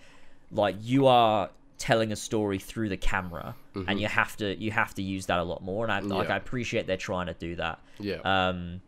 like 0.52 0.78
you 0.82 1.08
are 1.08 1.50
telling 1.78 2.14
a 2.14 2.16
story 2.16 2.58
through 2.58 2.88
the 2.88 2.98
camera 2.98 3.54
and 3.88 4.00
you 4.00 4.08
have 4.08 4.38
to 4.38 4.56
you 4.56 4.72
have 4.72 4.94
to 4.96 5.02
use 5.04 5.26
that 5.26 5.40
a 5.40 5.44
lot 5.44 5.62
more 5.62 5.84
and 5.84 5.92
I 5.92 6.00
like 6.00 6.24
Mm-hmm. 6.24 6.32
I 6.32 6.38
appreciate 6.38 6.88
they're 6.88 6.96
trying 6.98 7.28
to 7.28 7.34
do 7.34 7.56
that. 7.58 7.80
Yeah. 8.00 8.20
Um 8.24 8.82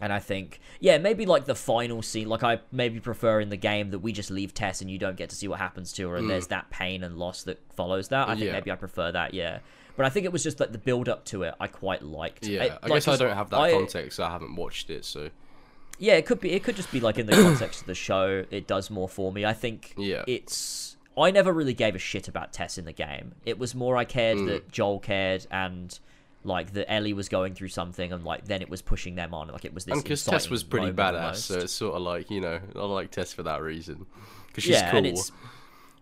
and 0.00 0.12
I 0.12 0.18
think, 0.18 0.58
yeah, 0.80 0.98
maybe 0.98 1.26
like 1.26 1.44
the 1.44 1.54
final 1.54 2.02
scene, 2.02 2.28
like 2.28 2.42
I 2.42 2.60
maybe 2.72 2.98
prefer 2.98 3.40
in 3.40 3.50
the 3.50 3.56
game 3.56 3.90
that 3.90 4.00
we 4.00 4.10
just 4.12 4.30
leave 4.30 4.52
Tess 4.54 4.80
and 4.80 4.90
you 4.90 4.98
don't 4.98 5.16
get 5.16 5.30
to 5.30 5.36
see 5.36 5.46
what 5.46 5.58
happens 5.60 5.92
to 5.92 6.08
her, 6.08 6.16
and 6.16 6.28
there's 6.28 6.48
that 6.48 6.70
pain 6.70 7.04
and 7.04 7.18
loss 7.18 7.44
that 7.44 7.60
follows 7.76 8.08
that. 8.08 8.28
I 8.28 8.34
think 8.34 8.48
Mm. 8.50 8.52
Maybe 8.52 8.70
I 8.72 8.74
prefer 8.76 9.12
that, 9.12 9.32
yeah. 9.32 9.58
But 9.96 10.06
I 10.06 10.08
think 10.08 10.24
it 10.26 10.32
was 10.32 10.42
just 10.42 10.58
like 10.60 10.72
the 10.72 10.78
build 10.78 11.08
up 11.08 11.24
to 11.26 11.42
it, 11.42 11.54
I 11.60 11.66
quite 11.66 12.02
liked. 12.02 12.46
yeah, 12.46 12.62
It- 12.64 12.72
I 12.82 12.86
like, 12.86 13.04
guess 13.04 13.08
I 13.08 13.16
don't 13.16 13.36
have 13.36 13.50
that 13.50 13.60
I- 13.60 13.72
context. 13.72 14.18
I 14.20 14.30
haven't 14.30 14.56
watched 14.56 14.88
it, 14.90 15.04
so 15.04 15.30
Yeah, 15.98 16.14
it 16.14 16.26
could 16.26 16.40
be. 16.40 16.52
It 16.52 16.64
could 16.64 16.76
just 16.76 16.90
be 16.90 17.00
like 17.00 17.18
in 17.18 17.26
the 17.26 17.32
context 17.32 17.82
of 17.82 17.86
the 17.86 17.94
show, 17.94 18.44
it 18.50 18.66
does 18.66 18.90
more 18.90 19.08
for 19.08 19.30
me. 19.32 19.44
I 19.44 19.52
think. 19.52 19.94
Yeah. 19.96 20.24
It's. 20.26 20.96
I 21.16 21.30
never 21.30 21.52
really 21.52 21.74
gave 21.74 21.94
a 21.94 21.98
shit 21.98 22.26
about 22.26 22.52
Tess 22.54 22.78
in 22.78 22.86
the 22.86 22.92
game. 22.92 23.34
It 23.44 23.58
was 23.58 23.74
more 23.74 23.96
I 23.98 24.04
cared 24.06 24.38
Mm. 24.38 24.46
that 24.48 24.72
Joel 24.72 24.98
cared 24.98 25.46
and. 25.50 25.98
Like 26.44 26.72
that 26.72 26.90
Ellie 26.92 27.12
was 27.12 27.28
going 27.28 27.54
through 27.54 27.68
something, 27.68 28.12
and 28.12 28.24
like 28.24 28.46
then 28.46 28.62
it 28.62 28.68
was 28.68 28.82
pushing 28.82 29.14
them 29.14 29.32
on. 29.32 29.46
Like 29.46 29.64
it 29.64 29.72
was 29.72 29.84
this. 29.84 29.92
and 29.94 30.02
because 30.02 30.24
Tess 30.24 30.50
was 30.50 30.64
pretty 30.64 30.90
badass, 30.90 31.20
almost. 31.22 31.44
so 31.44 31.58
it's 31.60 31.72
sort 31.72 31.94
of 31.94 32.02
like 32.02 32.32
you 32.32 32.40
know 32.40 32.58
I 32.74 32.80
like 32.80 33.12
Tess 33.12 33.32
for 33.32 33.44
that 33.44 33.62
reason 33.62 34.06
because 34.48 34.64
she's 34.64 34.72
yeah, 34.72 34.90
cool. 34.90 35.14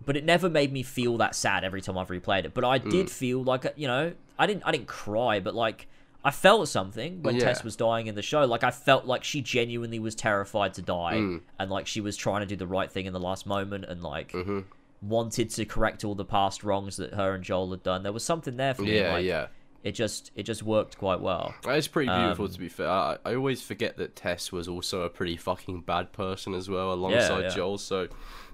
But 0.05 0.17
it 0.17 0.25
never 0.25 0.49
made 0.49 0.73
me 0.73 0.83
feel 0.83 1.17
that 1.19 1.35
sad 1.35 1.65
every 1.65 1.81
time 1.81 1.97
I've 1.99 2.09
replayed 2.09 2.45
it. 2.45 2.55
But 2.55 2.65
I 2.65 2.79
Mm. 2.79 2.91
did 2.91 3.11
feel 3.11 3.43
like 3.43 3.73
you 3.77 3.87
know, 3.87 4.13
I 4.39 4.47
didn't 4.47 4.63
I 4.67 4.73
didn't 4.73 4.89
cry, 4.89 5.41
but 5.41 5.55
like 5.55 5.87
I 6.23 6.31
felt 6.31 6.69
something 6.69 7.23
when 7.23 7.37
Yeah. 7.37 7.45
Tess 7.45 7.65
was 7.65 7.77
dying 7.77 8.07
in 8.07 8.15
the 8.15 8.23
show. 8.23 8.45
Like 8.45 8.63
I 8.63 8.71
felt 8.71 9.07
like 9.07 9.25
she 9.25 9.41
genuinely 9.41 9.99
was 9.99 10.15
terrified 10.15 10.75
to 10.75 10.83
die, 10.83 11.15
Mm. 11.17 11.41
and 11.59 11.71
like 11.71 11.87
she 11.87 12.01
was 12.01 12.17
trying 12.17 12.41
to 12.41 12.47
do 12.47 12.57
the 12.57 12.67
right 12.67 12.91
thing 12.91 13.07
in 13.07 13.13
the 13.13 13.21
last 13.21 13.47
moment, 13.47 13.85
and 13.87 14.03
like 14.03 14.33
Mm-hmm. 14.33 14.61
wanted 15.03 15.49
to 15.51 15.65
correct 15.65 16.05
all 16.05 16.15
the 16.15 16.25
past 16.27 16.63
wrongs 16.63 16.97
that 16.99 17.15
her 17.15 17.35
and 17.35 17.43
Joel 17.43 17.71
had 17.71 17.83
done. 17.83 18.03
There 18.03 18.13
was 18.13 18.25
something 18.25 18.57
there 18.59 18.75
for 18.75 18.83
me. 18.83 18.99
yeah, 18.99 19.13
like, 19.15 19.25
yeah. 19.25 19.47
It 19.83 19.93
just 19.93 20.31
it 20.37 20.43
just 20.43 20.63
worked 20.63 20.99
quite 20.99 21.21
well. 21.23 21.55
It's 21.67 21.89
pretty 21.89 22.11
beautiful 22.11 22.45
Um, 22.45 22.51
to 22.53 22.59
be 22.59 22.69
fair. 22.69 22.87
I, 22.91 23.17
I 23.25 23.35
always 23.35 23.63
forget 23.63 23.97
that 23.97 24.15
Tess 24.15 24.53
was 24.53 24.69
also 24.69 25.03
a 25.03 25.09
pretty 25.09 25.39
fucking 25.39 25.81
bad 25.83 26.13
person 26.13 26.53
as 26.53 26.69
well, 26.69 26.93
alongside 26.93 27.45
yeah. 27.45 27.49
Joel. 27.49 27.79
So 27.79 28.09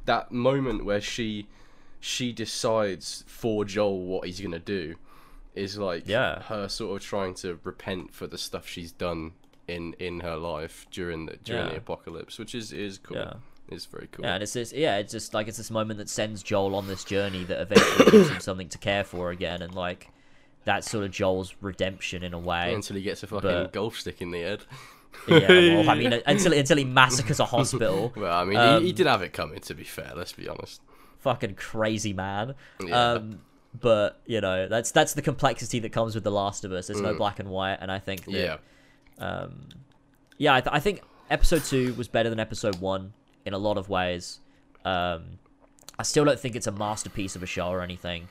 that 0.07 0.33
moment 0.33 0.85
where 0.85 1.01
she 1.01 1.47
she 2.01 2.33
decides 2.33 3.25
for 3.27 3.65
Joel 3.65 4.01
what 4.05 4.27
he's 4.27 4.41
gonna 4.41 4.59
do 4.59 4.97
is 5.55 5.79
like 5.79 6.07
Yeah. 6.07 6.43
her 6.43 6.69
sort 6.69 7.01
of 7.01 7.07
trying 7.07 7.35
to 7.37 7.59
repent 7.65 8.13
for 8.15 8.27
the 8.27 8.39
stuff 8.39 8.69
she's 8.69 8.93
done 8.93 9.33
in 9.67 9.95
in 9.99 10.21
her 10.21 10.37
life 10.37 10.87
during 10.91 11.27
the 11.27 11.37
during 11.45 11.69
the 11.71 11.77
apocalypse, 11.77 12.39
which 12.39 12.55
is 12.55 12.73
is 12.73 12.99
cool. 12.99 13.17
Yeah. 13.17 13.35
It's 13.69 13.85
very 13.87 14.09
cool. 14.13 14.25
Yeah, 14.25 14.35
and 14.35 14.43
it's 14.45 14.53
this 14.53 14.73
yeah, 14.73 14.99
it's 14.99 15.11
just 15.13 15.35
like 15.35 15.49
it's 15.49 15.57
this 15.57 15.71
moment 15.73 15.99
that 15.99 16.09
sends 16.09 16.43
Joel 16.43 16.75
on 16.77 16.87
this 16.87 17.03
journey 17.03 17.43
that 17.45 17.61
eventually 17.61 18.11
gives 18.13 18.29
him 18.31 18.41
something 18.41 18.69
to 18.69 18.79
care 18.79 19.03
for 19.03 19.31
again, 19.31 19.61
and 19.63 19.75
like 19.75 20.09
that's 20.65 20.89
sort 20.89 21.05
of 21.05 21.11
Joel's 21.11 21.55
redemption 21.61 22.23
in 22.23 22.33
a 22.33 22.39
way. 22.39 22.73
Until 22.75 22.95
he 22.97 23.03
gets 23.03 23.23
a 23.25 23.27
fucking 23.27 23.43
but- 23.51 23.73
golf 23.73 23.99
stick 23.99 24.21
in 24.23 24.31
the 24.31 24.41
head. 24.43 24.61
Yeah, 25.29 25.85
I 25.91 25.95
mean, 25.95 26.13
until 26.27 26.53
until 26.53 26.77
he 26.77 26.85
massacres 26.85 27.41
a 27.41 27.45
hospital, 27.45 28.13
Well, 28.17 28.33
I 28.37 28.45
mean, 28.45 28.57
Um, 28.59 28.81
he, 28.83 28.89
he 28.89 28.93
did 28.93 29.07
have 29.07 29.23
it 29.23 29.33
coming. 29.33 29.61
To 29.61 29.75
be 29.75 29.85
fair, 29.85 30.13
let's 30.17 30.33
be 30.33 30.49
honest. 30.49 30.81
fucking 31.21 31.55
crazy 31.57 32.13
man. 32.13 32.55
Yeah. 32.85 33.13
Um, 33.13 33.41
but 33.79 34.21
you 34.27 34.41
know, 34.41 34.69
that's 34.69 34.91
that's 34.93 35.15
the 35.15 35.23
complexity 35.23 35.79
that 35.81 35.93
comes 35.93 36.15
with 36.15 36.25
The 36.25 36.31
Last 36.31 36.65
of 36.65 36.73
Us. 36.73 36.87
There's 36.87 37.01
no 37.01 37.15
black 37.15 37.39
and 37.41 37.49
white, 37.51 37.79
and 37.81 37.91
I 37.93 37.99
think 37.99 38.25
that, 38.25 38.31
Mm. 38.33 38.59
Yeah. 39.19 39.27
um, 39.27 39.69
yeah, 40.39 40.55
I, 40.55 40.61
th- 40.61 40.75
I 40.75 40.81
think 40.81 41.03
episode 41.31 41.65
two 41.65 41.95
was 41.95 42.09
better 42.09 42.31
than 42.31 42.39
episode 42.41 42.77
one 42.81 43.13
in 43.45 43.53
a 43.55 43.59
lot 43.59 43.77
of 43.79 43.89
ways. 43.89 44.41
Um, 44.85 45.39
I 45.99 46.03
still 46.05 46.25
don't 46.25 46.39
think 46.39 46.57
it's 46.57 46.67
a 46.67 46.73
masterpiece 46.73 47.37
of 47.37 47.43
a 47.43 47.47
show 47.47 47.69
or 47.69 47.81
anything. 47.81 48.29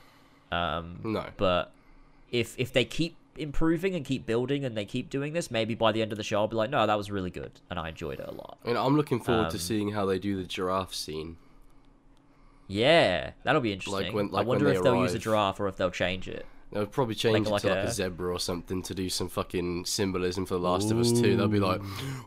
Um, 0.52 1.00
No. 1.04 1.26
but 1.38 1.72
if 2.32 2.56
if 2.58 2.72
they 2.74 2.86
keep 2.86 3.16
improving 3.38 3.96
and 3.96 4.06
keep 4.06 4.26
building 4.26 4.64
and 4.66 4.76
they 4.78 4.86
keep 4.86 5.10
doing 5.10 5.34
this, 5.34 5.52
maybe 5.52 5.76
by 5.76 5.92
the 5.92 6.02
end 6.02 6.12
of 6.12 6.18
the 6.18 6.24
show 6.24 6.40
I'll 6.40 6.48
be 6.48 6.56
like, 6.56 6.70
no, 6.70 6.86
that 6.88 6.96
was 6.98 7.12
really 7.12 7.30
good 7.32 7.52
and 7.70 7.78
I 7.80 7.90
enjoyed 7.90 8.20
it 8.20 8.28
a 8.28 8.32
lot. 8.34 8.58
I 8.64 8.68
mean, 8.70 8.78
I'm 8.78 8.96
looking 8.96 9.20
forward 9.20 9.50
to 9.52 9.56
Um, 9.58 9.60
seeing 9.60 9.92
how 9.92 10.06
they 10.06 10.20
do 10.20 10.36
the 10.38 10.44
giraffe 10.46 10.94
scene. 10.94 11.38
Yeah, 12.68 13.32
that'll 13.44 13.62
be 13.62 13.74
interesting. 13.74 14.14
when- 14.14 14.28
like 14.30 14.34
I 14.46 14.48
when 14.48 14.48
wonder 14.60 14.66
they 14.72 14.78
if 14.78 14.84
they'll 14.84 15.02
use 15.02 15.14
a 15.14 15.20
giraffe 15.20 15.60
or 15.60 15.68
if 15.68 15.78
they'll 15.78 15.92
change 15.92 16.28
it. 16.28 16.46
They'll 16.72 16.88
probably 16.88 17.16
change 17.16 17.48
like 17.48 17.64
it 17.64 17.68
to 17.68 17.74
a- 17.74 17.76
like 17.76 17.86
a 17.86 17.92
zebra 17.92 18.34
or 18.34 18.40
something 18.40 18.82
to 18.84 18.96
do 18.96 19.08
some 19.10 19.30
fucking 19.30 19.86
symbolism 19.86 20.46
for 20.46 20.56
The 20.56 20.62
Last 20.62 20.92
of 20.92 20.98
Us 21.00 21.12
2. 21.12 21.38
They'll 21.38 21.48
be 21.48 21.60
like, 21.60 21.80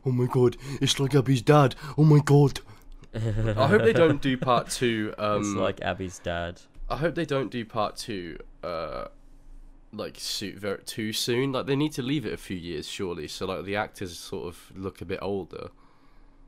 oh 0.06 0.12
my 0.12 0.26
god, 0.26 0.56
it's 0.80 0.98
like 1.00 1.14
Abby's 1.14 1.42
dad. 1.42 1.74
Oh 1.98 2.04
my 2.04 2.20
god. 2.24 2.60
I 3.14 3.66
hope 3.66 3.82
they 3.82 3.92
don't 3.92 4.22
do 4.22 4.36
part 4.36 4.70
two. 4.70 5.12
Um, 5.18 5.40
it's 5.40 5.48
like 5.54 5.80
Abby's 5.82 6.18
dad. 6.20 6.60
I 6.88 6.96
hope 6.98 7.14
they 7.16 7.24
don't 7.26 7.50
do 7.50 7.64
part 7.64 7.96
two. 7.96 8.38
Uh, 8.62 9.06
like 9.92 10.16
suit 10.18 10.56
very 10.56 10.82
too 10.84 11.12
soon. 11.12 11.52
Like 11.52 11.66
they 11.66 11.76
need 11.76 11.92
to 11.92 12.02
leave 12.02 12.26
it 12.26 12.32
a 12.32 12.36
few 12.38 12.56
years, 12.56 12.86
surely. 12.88 13.28
So 13.28 13.46
like 13.46 13.64
the 13.64 13.76
actors 13.76 14.18
sort 14.18 14.46
of 14.48 14.72
look 14.76 15.00
a 15.00 15.04
bit 15.04 15.18
older. 15.22 15.68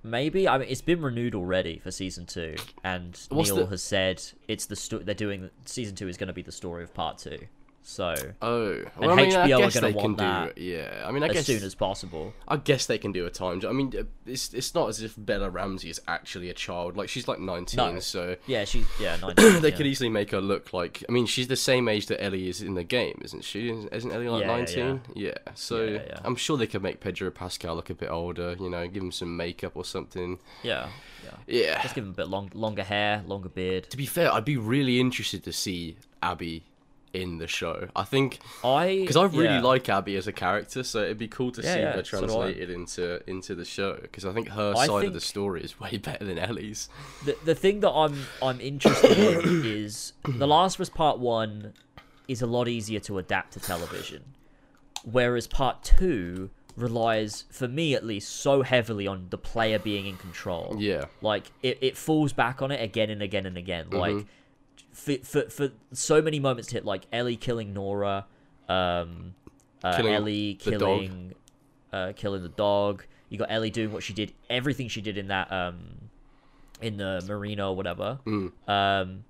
Maybe 0.03 0.49
I 0.49 0.57
mean 0.59 0.69
it's 0.71 0.81
been 0.81 1.03
renewed 1.03 1.35
already 1.35 1.79
for 1.79 1.91
season 1.91 2.25
two, 2.27 2.57
and 2.83 3.19
What's 3.29 3.51
Neil 3.51 3.59
the- 3.59 3.67
has 3.67 3.83
said 3.83 4.23
it's 4.49 4.65
the 4.67 4.77
sto- 4.77 5.01
they're 5.01 5.15
doing 5.15 5.51
season 5.67 5.95
two 5.95 6.09
is 6.09 6.17
going 6.17 6.29
to 6.29 6.33
be 6.33 6.43
the 6.43 6.53
story 6.53 6.83
of 6.85 6.95
part 6.95 7.19
two. 7.19 7.39
So 7.83 8.15
Oh, 8.43 8.83
well, 8.99 9.11
I 9.11 9.15
mean, 9.15 9.31
HBO 9.31 9.67
are 9.67 9.81
they 9.81 9.93
can 9.93 10.03
want 10.03 10.19
do. 10.19 10.25
that 10.25 10.59
Yeah, 10.59 11.03
I 11.07 11.11
mean, 11.11 11.23
I 11.23 11.29
as 11.29 11.33
guess 11.33 11.47
soon 11.47 11.63
as 11.65 11.75
possible. 11.75 12.35
I 12.47 12.57
guess 12.57 12.87
they 12.87 12.99
can 12.99 13.11
do 13.11 13.25
a 13.27 13.31
time. 13.31 13.63
I 13.67 13.73
mean, 13.73 13.93
uh, 13.99 14.03
it's 14.27 14.53
it's 14.53 14.75
not 14.75 14.89
as 14.91 15.03
if 15.03 15.15
Bella 15.17 15.49
Ramsey 15.51 15.89
is 15.91 16.01
actually 16.07 16.51
a 16.51 16.55
child. 16.55 16.97
Like 16.97 17.09
she's 17.09 17.27
like 17.27 17.41
nineteen, 17.41 17.95
No. 17.95 17.99
so 18.01 18.37
Yeah, 18.47 18.65
she's 18.65 18.87
yeah. 19.01 19.17
19, 19.23 19.63
they 19.63 19.71
yeah. 19.71 19.77
could 19.77 19.87
easily 19.87 20.11
make 20.11 20.31
her 20.33 20.41
look 20.41 20.73
like. 20.73 21.03
I 21.09 21.13
mean, 21.13 21.27
she's 21.27 21.49
the 21.49 21.57
same 21.57 21.89
age 21.89 22.07
that 22.09 22.23
Ellie 22.23 22.49
is 22.49 22.61
in 22.63 22.75
the 22.75 22.85
game, 22.85 23.19
isn't 23.25 23.45
she? 23.45 23.71
Isn't 23.71 24.13
Ellie 24.13 24.29
like 24.29 24.43
Yeah, 24.43 24.51
yeah, 24.51 24.57
nineteen? 24.57 25.01
Yeah. 25.15 25.35
So 25.55 25.83
Yeah, 25.85 26.03
yeah. 26.07 26.19
I'm 26.23 26.37
sure 26.37 26.57
they 26.59 26.67
could 26.67 26.83
make 26.83 27.01
Pedro 27.01 27.31
Pascal 27.31 27.77
look 27.77 27.91
a 27.91 27.95
bit 27.95 28.11
older. 28.11 28.57
You 28.61 28.69
know, 28.71 28.87
give 28.89 29.03
him 29.03 29.13
some 29.13 29.37
makeup 29.37 29.73
or 29.75 29.85
something. 29.85 30.39
yeah, 30.63 30.89
yeah. 31.25 31.31
Yeah. 31.47 31.83
Just 31.83 31.95
give 31.95 32.05
him 32.05 32.11
a 32.11 32.15
bit 32.15 32.29
long, 32.29 32.51
longer 32.55 32.83
hair, 32.85 33.23
longer 33.27 33.49
beard. 33.49 33.89
To 33.91 33.97
be 33.97 34.07
fair, 34.07 34.33
I'd 34.33 34.45
be 34.45 34.57
really 34.59 35.01
interested 35.01 35.43
to 35.45 35.53
see 35.53 35.97
Abby 36.23 36.65
in 37.13 37.39
the 37.39 37.47
show. 37.47 37.89
I 37.97 38.05
think 38.05 38.39
I 38.65 38.99
because 39.01 39.17
I 39.17 39.25
really 39.25 39.45
yeah. 39.45 39.61
like 39.61 39.89
Abby 39.89 40.17
as 40.17 40.27
a 40.27 40.33
character, 40.33 40.83
so 40.83 41.03
it'd 41.03 41.19
be 41.19 41.29
cool 41.29 41.51
to 41.53 41.63
Yeah, 41.63 41.75
see 41.75 41.81
yeah, 41.81 41.93
her 41.93 42.05
so 42.05 42.21
do 42.21 42.25
I. 42.25 42.29
translated 42.29 42.71
into 42.71 43.31
into 43.31 43.55
the 43.55 43.65
show. 43.65 43.99
Because 44.01 44.25
I 44.25 44.33
think 44.33 44.49
her 44.49 44.75
I 44.77 44.87
side 44.87 45.05
of 45.07 45.13
the 45.15 45.21
story 45.21 45.63
is 45.63 45.79
way 45.81 45.97
better 46.03 46.25
than 46.25 46.39
Ellie's. 46.39 46.89
the 47.25 47.37
the 47.45 47.55
thing 47.55 47.81
that 47.81 47.91
I'm 47.91 48.27
I'm 48.43 48.61
interested 48.61 49.19
in 49.19 49.65
is 49.65 50.13
The 50.27 50.47
Last 50.47 50.77
of 50.77 50.83
Us 50.83 50.89
Part 50.89 51.19
One 51.19 51.73
is 52.29 52.43
a 52.43 52.47
lot 52.47 52.69
easier 52.69 53.01
to 53.01 53.19
adapt 53.19 53.55
to 53.55 53.61
television, 53.61 54.23
whereas 55.05 55.47
Part 55.47 55.83
Two 55.83 56.51
relies, 56.77 57.45
for 57.51 57.69
me 57.69 57.95
at 57.95 58.05
least, 58.07 58.31
so 58.37 58.63
heavily 58.63 59.07
on 59.07 59.27
the 59.31 59.37
player 59.39 59.79
being 59.79 60.07
in 60.07 60.17
control. 60.17 60.77
Yeah. 60.79 61.07
Like 61.21 61.51
it, 61.63 61.79
it 61.81 61.97
falls 61.97 62.33
back 62.33 62.63
on 62.63 62.71
it 62.71 62.81
again 62.83 63.11
and 63.11 63.21
again 63.23 63.47
and 63.47 63.57
again. 63.57 63.87
Mm-hmm. 63.87 63.97
Like 63.97 64.27
for, 64.93 65.17
for 65.19 65.51
for 65.51 65.71
so 65.93 66.21
many 66.23 66.41
moments 66.41 66.69
to 66.69 66.75
hit 66.75 66.85
like 66.85 67.03
Ellie 67.13 67.37
killing 67.37 67.73
Nora, 67.73 68.27
um, 68.69 69.35
uh, 69.83 69.97
Killing 69.97 70.15
Ellie 70.15 70.55
killing, 70.55 71.35
uh, 71.93 72.13
killing 72.17 72.43
the 72.43 72.49
dog. 72.49 73.05
You 73.29 73.39
got 73.39 73.51
Ellie 73.51 73.71
doing 73.71 73.93
what 73.93 74.03
she 74.03 74.13
did, 74.13 74.33
everything 74.49 74.89
she 74.89 75.01
did 75.01 75.17
in 75.17 75.29
that 75.29 75.51
um, 75.53 75.79
in 76.81 76.97
the 76.97 77.25
marina 77.27 77.69
or 77.69 77.77
whatever. 77.77 78.19
Mm. 78.27 78.53
Um, 78.69 79.25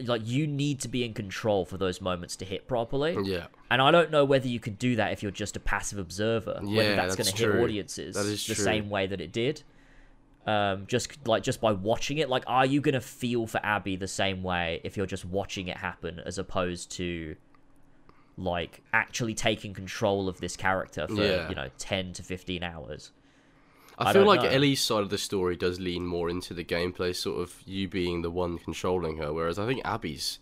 like 0.00 0.22
you 0.24 0.46
need 0.46 0.80
to 0.80 0.88
be 0.88 1.04
in 1.04 1.14
control 1.14 1.64
for 1.64 1.76
those 1.76 2.00
moments 2.00 2.36
to 2.36 2.44
hit 2.44 2.66
properly. 2.68 3.16
Yeah. 3.22 3.46
And 3.70 3.80
I 3.80 3.90
don't 3.90 4.10
know 4.10 4.24
whether 4.24 4.48
you 4.48 4.60
can 4.60 4.74
do 4.74 4.96
that 4.96 5.12
if 5.12 5.22
you're 5.22 5.32
just 5.32 5.56
a 5.56 5.60
passive 5.60 5.98
observer. 5.98 6.60
whether 6.62 6.72
Yeah, 6.72 6.96
that's, 6.96 7.16
that's 7.16 7.30
going 7.30 7.36
to 7.36 7.52
hit 7.56 7.62
audiences 7.64 8.14
the 8.16 8.54
true. 8.54 8.64
same 8.64 8.90
way 8.90 9.06
that 9.06 9.20
it 9.20 9.32
did. 9.32 9.62
Um, 10.46 10.86
just 10.86 11.26
like 11.26 11.42
just 11.42 11.60
by 11.60 11.72
watching 11.72 12.18
it, 12.18 12.30
like, 12.30 12.44
are 12.46 12.64
you 12.64 12.80
going 12.80 12.94
to 12.94 13.02
feel 13.02 13.46
for 13.46 13.60
Abby 13.62 13.96
the 13.96 14.08
same 14.08 14.42
way 14.42 14.80
if 14.82 14.96
you're 14.96 15.04
just 15.04 15.26
watching 15.26 15.68
it 15.68 15.76
happen, 15.76 16.20
as 16.24 16.38
opposed 16.38 16.90
to 16.92 17.36
like 18.38 18.82
actually 18.92 19.34
taking 19.34 19.74
control 19.74 20.28
of 20.28 20.40
this 20.40 20.56
character 20.56 21.06
for 21.08 21.22
Yeah. 21.22 21.48
you 21.48 21.54
know 21.54 21.68
ten 21.76 22.12
to 22.14 22.22
fifteen 22.22 22.62
hours? 22.62 23.12
I, 23.98 24.10
I 24.10 24.12
feel 24.12 24.24
like 24.24 24.42
know. 24.42 24.48
Ellie's 24.48 24.80
side 24.80 25.02
of 25.02 25.10
the 25.10 25.18
story 25.18 25.56
does 25.56 25.80
lean 25.80 26.06
more 26.06 26.30
into 26.30 26.54
the 26.54 26.64
gameplay, 26.64 27.14
sort 27.14 27.40
of 27.40 27.54
you 27.66 27.88
being 27.88 28.22
the 28.22 28.30
one 28.30 28.56
controlling 28.56 29.16
her, 29.18 29.32
whereas 29.32 29.58
I 29.58 29.66
think 29.66 29.82
Abby's 29.84 30.38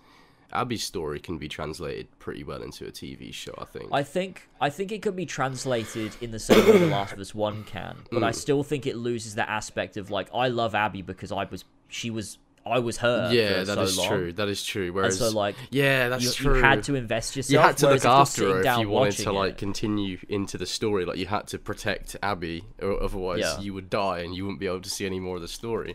Abby's 0.53 0.82
story 0.84 1.18
can 1.20 1.38
be 1.38 1.49
translated 1.49 2.07
pretty 2.18 2.44
well 2.44 2.62
into 2.62 2.86
a 2.86 2.90
TV 2.90 3.32
show. 3.32 3.55
I 3.59 3.64
think. 3.64 3.88
I 3.92 4.03
think 4.03 4.49
I 4.61 4.70
think 4.70 4.92
it 4.92 5.03
can 5.03 5.14
be 5.16 5.26
translated 5.26 6.12
in 6.20 6.30
the 6.30 6.38
same 6.38 6.64
way 6.66 6.78
The 6.78 6.86
Last 6.86 7.12
of 7.12 7.18
Us 7.20 7.34
One 7.34 7.64
can, 7.64 7.97
but 8.11 8.20
Mm. 8.22 8.24
I 8.26 8.30
still 8.30 8.62
think 8.62 8.86
it 8.86 8.97
loses 8.97 9.34
that 9.36 9.49
aspect 9.49 9.97
of 9.97 10.11
like 10.11 10.28
I 10.34 10.49
love 10.49 10.74
Abby 10.74 11.03
because 11.03 11.32
I 11.32 11.44
was 11.44 11.64
she 11.88 12.11
was 12.11 12.38
I 12.68 12.80
was 12.80 12.97
her. 12.97 13.30
yeah, 13.32 13.62
that 13.62 13.74
so 13.76 13.80
is 13.82 13.97
long. 13.97 14.09
true. 14.09 14.32
That 14.32 14.49
is 14.49 14.64
true. 14.64 14.86
And 14.86 14.94
Whereas, 14.97 15.18
so 15.20 15.30
like 15.30 15.55
yeah, 15.70 16.09
that's 16.09 16.24
you, 16.24 16.30
true. 16.32 16.57
you 16.57 16.62
had 16.64 16.82
to 16.84 16.97
invest 16.97 17.36
yourself. 17.36 17.53
You 17.53 17.59
had 17.61 17.76
to 17.78 17.90
look 17.90 18.05
after 18.05 18.55
her 18.55 18.61
if 18.64 18.78
you 18.80 18.88
wanted 18.88 19.12
to 19.22 19.32
like 19.32 19.53
it- 19.53 19.59
continue 19.59 20.18
into 20.28 20.59
the 20.59 20.66
story. 20.66 21.05
Like 21.05 21.16
you 21.18 21.26
had 21.26 21.47
to 21.49 21.59
protect 21.61 22.16
Abby, 22.24 22.64
or 22.82 23.01
otherwise 23.03 23.38
Yeah. 23.40 23.61
you 23.61 23.72
would 23.74 23.88
die 23.88 24.18
and 24.20 24.34
you 24.34 24.44
wouldn't 24.44 24.59
be 24.59 24.66
able 24.66 24.80
to 24.80 24.90
see 24.90 25.07
any 25.07 25.20
more 25.20 25.36
of 25.36 25.42
the 25.42 25.49
story. 25.49 25.94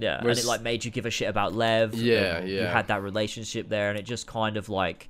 Yeah, 0.00 0.18
Whereas- 0.22 0.38
and 0.38 0.46
it 0.46 0.48
like 0.48 0.62
made 0.62 0.84
you 0.84 0.90
give 0.90 1.06
a 1.06 1.10
shit 1.10 1.28
about 1.28 1.54
Lev. 1.54 1.94
Yeah, 1.94 2.38
and 2.38 2.48
You 2.48 2.60
had 2.62 2.88
that 2.88 3.02
relationship 3.02 3.68
there, 3.68 3.90
and 3.90 3.98
it 3.98 4.02
just 4.02 4.26
kind 4.26 4.56
of 4.56 4.68
like, 4.68 5.08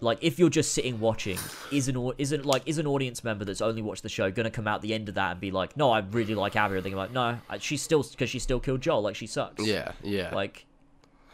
like 0.00 0.18
if 0.20 0.38
you're 0.38 0.50
just 0.50 0.72
sitting 0.72 1.00
watching, 1.00 1.38
is 1.70 1.88
an 1.88 2.12
isn't 2.18 2.44
like 2.44 2.62
is 2.66 2.78
an 2.78 2.86
audience 2.86 3.22
member 3.24 3.44
that's 3.44 3.60
only 3.62 3.80
watched 3.80 4.02
the 4.02 4.08
show 4.08 4.30
gonna 4.30 4.50
come 4.50 4.66
out 4.68 4.82
the 4.82 4.92
end 4.92 5.08
of 5.08 5.14
that 5.14 5.30
and 5.32 5.40
be 5.40 5.50
like, 5.50 5.76
no, 5.76 5.90
I 5.90 6.00
really 6.00 6.34
like 6.34 6.56
Abby, 6.56 6.80
they're 6.80 6.94
like, 6.96 7.12
no, 7.12 7.38
she's 7.60 7.80
still 7.82 8.02
because 8.02 8.28
she 8.28 8.38
still 8.38 8.60
killed 8.60 8.80
Joel, 8.82 9.02
like 9.02 9.16
she 9.16 9.26
sucks. 9.26 9.64
Yeah, 9.64 9.92
yeah. 10.02 10.34
like. 10.34 10.66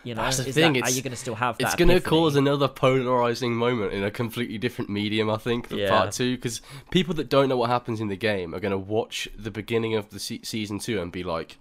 You 0.03 0.15
know, 0.15 0.23
That's 0.23 0.39
the 0.39 0.45
thing, 0.45 0.73
that, 0.73 0.85
are 0.85 0.91
you 0.91 1.03
going 1.03 1.11
to 1.11 1.17
still 1.19 1.35
have 1.35 1.59
that? 1.59 1.65
it's 1.67 1.75
going 1.77 1.89
to 1.89 1.97
epiphany? 1.97 2.09
cause 2.23 2.35
another 2.35 2.69
polarizing 2.69 3.55
moment 3.55 3.93
in 3.93 4.03
a 4.03 4.11
completely 4.11 4.57
different 4.57 4.89
medium, 4.89 5.29
I 5.29 5.37
think, 5.37 5.69
for 5.69 5.75
Yeah. 5.77 5.91
part 5.91 6.13
two. 6.13 6.37
Because 6.37 6.63
people 6.91 7.13
that 7.17 7.29
don't 7.29 7.51
know 7.51 7.59
what 7.59 7.69
happens 7.69 8.01
in 8.01 8.09
the 8.09 8.17
game 8.17 8.55
are 8.55 8.61
going 8.61 8.71
to 8.73 8.79
watch 8.79 9.29
the 9.39 9.51
beginning 9.51 9.95
of 9.95 10.09
the 10.09 10.19
se- 10.19 10.41
season 10.45 10.79
two 10.79 11.03
and 11.03 11.13
be 11.13 11.23
like, 11.23 11.59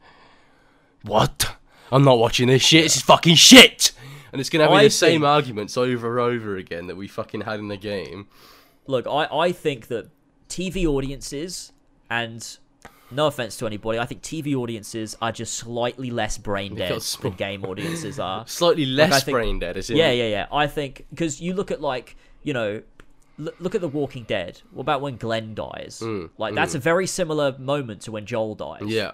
"What? 1.03 1.55
I'm 1.91 2.03
not 2.03 2.19
watching 2.19 2.47
this 2.47 2.61
shit. 2.61 2.83
This 2.83 2.97
is 2.97 3.01
fucking 3.01 3.35
shit." 3.35 3.91
And 4.31 4.39
it's 4.39 4.49
going 4.49 4.59
to 4.63 4.67
have 4.71 4.77
I 4.79 4.83
the 4.83 4.89
same 4.91 5.21
think- 5.21 5.25
arguments 5.25 5.75
over 5.77 6.19
and 6.19 6.35
over 6.35 6.55
again 6.57 6.87
that 6.87 6.95
we 6.95 7.07
fucking 7.07 7.41
had 7.41 7.59
in 7.59 7.67
the 7.67 7.77
game. 7.77 8.27
Look, 8.85 9.07
I, 9.07 9.25
I 9.31 9.51
think 9.51 9.87
that 9.87 10.09
TV 10.49 10.85
audiences, 10.85 11.71
and 12.11 12.57
no 13.11 13.25
offense 13.27 13.57
to 13.57 13.65
anybody, 13.65 13.97
I 13.97 14.05
think 14.05 14.21
TV 14.21 14.53
audiences 14.55 15.17
are 15.19 15.31
just 15.31 15.55
slightly 15.55 16.11
less 16.11 16.37
brain 16.37 16.75
dead 16.75 16.89
got 16.89 17.17
than 17.21 17.33
game 17.33 17.65
audiences 17.65 18.19
are. 18.29 18.45
Slightly 18.47 18.85
less 18.85 19.23
think- 19.23 19.33
brain 19.35 19.57
dead, 19.59 19.77
is 19.77 19.89
it? 19.89 19.97
Yeah, 19.97 20.11
yeah, 20.11 20.27
yeah. 20.27 20.47
I 20.51 20.67
think 20.67 21.05
because 21.09 21.41
you 21.41 21.53
look 21.53 21.71
at 21.71 21.81
like 21.81 22.15
you 22.43 22.53
know, 22.53 22.83
l- 23.39 23.51
look 23.59 23.73
at 23.73 23.81
The 23.81 23.87
Walking 23.87 24.23
Dead. 24.23 24.61
What 24.71 24.81
about 24.81 25.01
when 25.01 25.17
Glenn 25.17 25.55
dies? 25.55 26.01
Mm, 26.03 26.29
like 26.37 26.53
that's 26.53 26.75
a 26.75 26.79
very 26.79 27.07
similar 27.07 27.55
moment 27.57 28.01
to 28.03 28.11
when 28.11 28.27
Joel 28.27 28.53
dies. 28.55 28.83
yeah. 28.85 29.11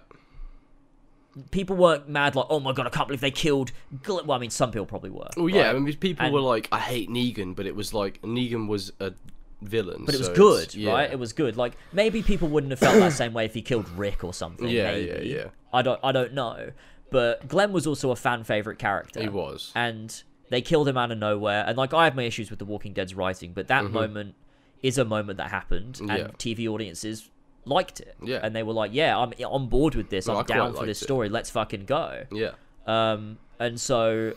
People 1.52 1.76
weren't 1.76 2.08
mad 2.08 2.36
like, 2.36 2.46
oh 2.50 2.60
my 2.60 2.72
god, 2.72 2.88
I 2.88 2.90
can't 2.90 3.08
believe 3.08 3.22
they 3.22 3.32
killed. 3.32 3.72
Glenn. 4.04 4.26
Well, 4.26 4.38
I 4.38 4.42
mean, 4.42 4.50
some 4.50 4.72
people 4.72 4.86
probably 4.86 5.10
were. 5.10 5.28
Well, 5.36 5.50
yeah. 5.50 5.68
right? 5.68 5.76
I 5.76 5.80
mean, 5.80 5.94
people 5.98 6.26
And- 6.26 6.34
were 6.34 6.40
like, 6.40 6.68
"I 6.72 6.80
hate 6.80 7.10
Negan," 7.10 7.56
but 7.56 7.66
it 7.66 7.76
was 7.76 7.94
like 7.94 8.22
Negan 8.22 8.68
was 8.68 8.92
a 9.00 9.14
villain, 9.62 10.04
But 10.06 10.16
it 10.16 10.20
was 10.20 10.28
so 10.28 10.36
good, 10.36 10.76
yeah. 10.76 10.92
right? 10.94 11.12
It 11.12 11.20
was 11.20 11.34
good. 11.34 11.58
Like 11.58 11.74
maybe 11.92 12.22
people 12.22 12.48
wouldn't 12.48 12.72
have 12.72 12.80
felt 12.80 12.96
that 13.00 13.14
same 13.14 13.34
way 13.34 13.46
if 13.46 13.54
he 13.54 13.62
killed 13.62 13.90
Rick 13.90 14.24
or 14.24 14.34
something. 14.34 14.68
Yeah, 14.70 14.92
maybe. 14.92 15.08
yeah, 15.08 15.38
yeah. 15.38 15.46
I 15.74 15.82
don't, 15.82 16.00
I 16.04 16.12
don't 16.12 16.34
know. 16.34 16.72
But 17.12 17.48
Glenn 17.48 17.72
was 17.72 17.86
also 17.88 18.12
a 18.12 18.16
fan 18.16 18.44
favorite 18.44 18.80
character. 18.80 19.22
He 19.22 19.30
was. 19.30 19.72
and 19.76 20.24
they 20.50 20.62
killed 20.62 20.88
him 20.88 20.96
out 20.98 21.12
of 21.12 21.18
nowhere. 21.18 21.64
And 21.68 21.78
like 21.78 21.94
I 21.94 22.06
have 22.06 22.16
my 22.16 22.24
issues 22.24 22.50
with 22.50 22.60
The 22.60 22.66
Walking 22.66 22.94
Dead's 22.94 23.14
writing, 23.16 23.52
but 23.54 23.68
that 23.68 23.90
moment 23.92 24.36
is 24.84 24.98
a 24.98 25.06
moment 25.06 25.38
that 25.38 25.50
happened, 25.50 26.00
and 26.00 26.10
Mm-hmm. 26.10 26.18
Yeah. 26.18 26.28
TV 26.66 26.68
audiences 26.72 27.30
liked 27.66 28.00
it. 28.00 28.16
Yeah. 28.22 28.40
and 28.42 28.56
they 28.56 28.64
were 28.64 28.74
like, 28.74 28.92
"Yeah, 28.94 29.18
I'm 29.18 29.34
on 29.46 29.68
board 29.68 29.96
with 29.96 30.10
this. 30.10 30.28
I 30.30 30.34
I'm 30.34 30.46
quite 30.46 30.56
down 30.56 30.74
for 30.74 30.86
this 30.86 31.02
it. 31.02 31.06
story. 31.06 31.30
Let's 31.30 31.50
fucking 31.50 31.86
go." 31.86 32.26
Yeah. 32.32 32.52
Um, 32.88 33.38
and 33.60 33.80
so 33.80 34.34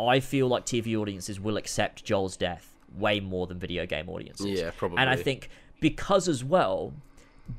I 0.00 0.20
feel 0.20 0.48
like 0.48 0.64
TV 0.66 0.96
audiences 0.96 1.40
will 1.40 1.56
accept 1.56 2.04
Joel's 2.04 2.36
death 2.36 2.74
way 2.96 3.20
more 3.20 3.46
than 3.46 3.58
video 3.58 3.86
game 3.86 4.08
audiences. 4.08 4.46
Yeah, 4.46 4.70
probably. 4.76 4.98
And 4.98 5.10
I 5.10 5.16
think 5.16 5.50
because 5.80 6.28
as 6.28 6.44
well, 6.44 6.92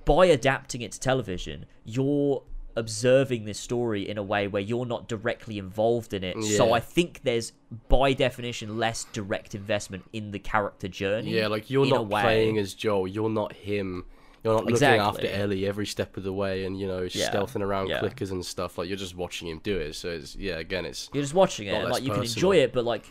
by 0.06 0.26
adapting 0.28 0.82
it 0.82 0.92
to 0.94 1.00
television, 1.00 1.66
you're 1.86 2.44
observing 2.76 3.44
this 3.46 3.60
story 3.60 4.08
in 4.08 4.18
a 4.18 4.24
way 4.24 4.48
where 4.48 4.62
you're 4.62 4.86
not 4.86 5.08
directly 5.08 5.58
involved 5.58 6.14
in 6.14 6.24
it. 6.24 6.42
So 6.44 6.72
I 6.72 6.80
think 6.80 7.22
there's 7.24 7.52
by 7.90 8.14
definition 8.14 8.78
less 8.78 9.04
direct 9.06 9.54
investment 9.54 10.06
in 10.14 10.32
the 10.32 10.40
character 10.40 10.88
journey. 10.88 11.32
Yeah, 11.32 11.48
like 11.48 11.70
you're 11.70 11.86
not 11.86 12.10
playing 12.10 12.58
as 12.58 12.74
Joel. 12.74 13.08
You're 13.08 13.30
not 13.30 13.54
him. 13.54 14.06
You're 14.44 14.54
not 14.56 14.66
looking 14.66 14.88
after 14.88 15.28
Ellie 15.28 15.66
every 15.68 15.86
step 15.86 16.16
of 16.18 16.24
the 16.24 16.34
way, 16.34 16.66
and 16.66 16.80
you 16.80 16.88
know 16.88 17.02
Yeah, 17.02 17.30
stealthing 17.30 17.62
around 17.62 17.88
yeah. 17.88 18.00
clickers 18.00 18.32
and 18.32 18.46
stuff. 18.46 18.78
Like 18.78 18.88
you're 18.88 18.98
just 18.98 19.16
watching 19.16 19.48
him 19.48 19.60
do 19.64 19.78
it. 19.78 19.96
So 19.96 20.10
it's 20.10 20.36
yeah, 20.36 20.58
again, 20.60 20.86
it's 20.86 21.10
You're 21.14 21.24
just 21.24 21.34
watching 21.34 21.68
it, 21.68 21.74
Lot 21.74 21.78
and, 21.82 21.86
less 21.86 21.94
like 21.96 22.04
you 22.04 22.14
can 22.14 22.24
enjoy 22.24 22.58
it, 22.58 22.72
but 22.74 22.86
like 22.86 23.06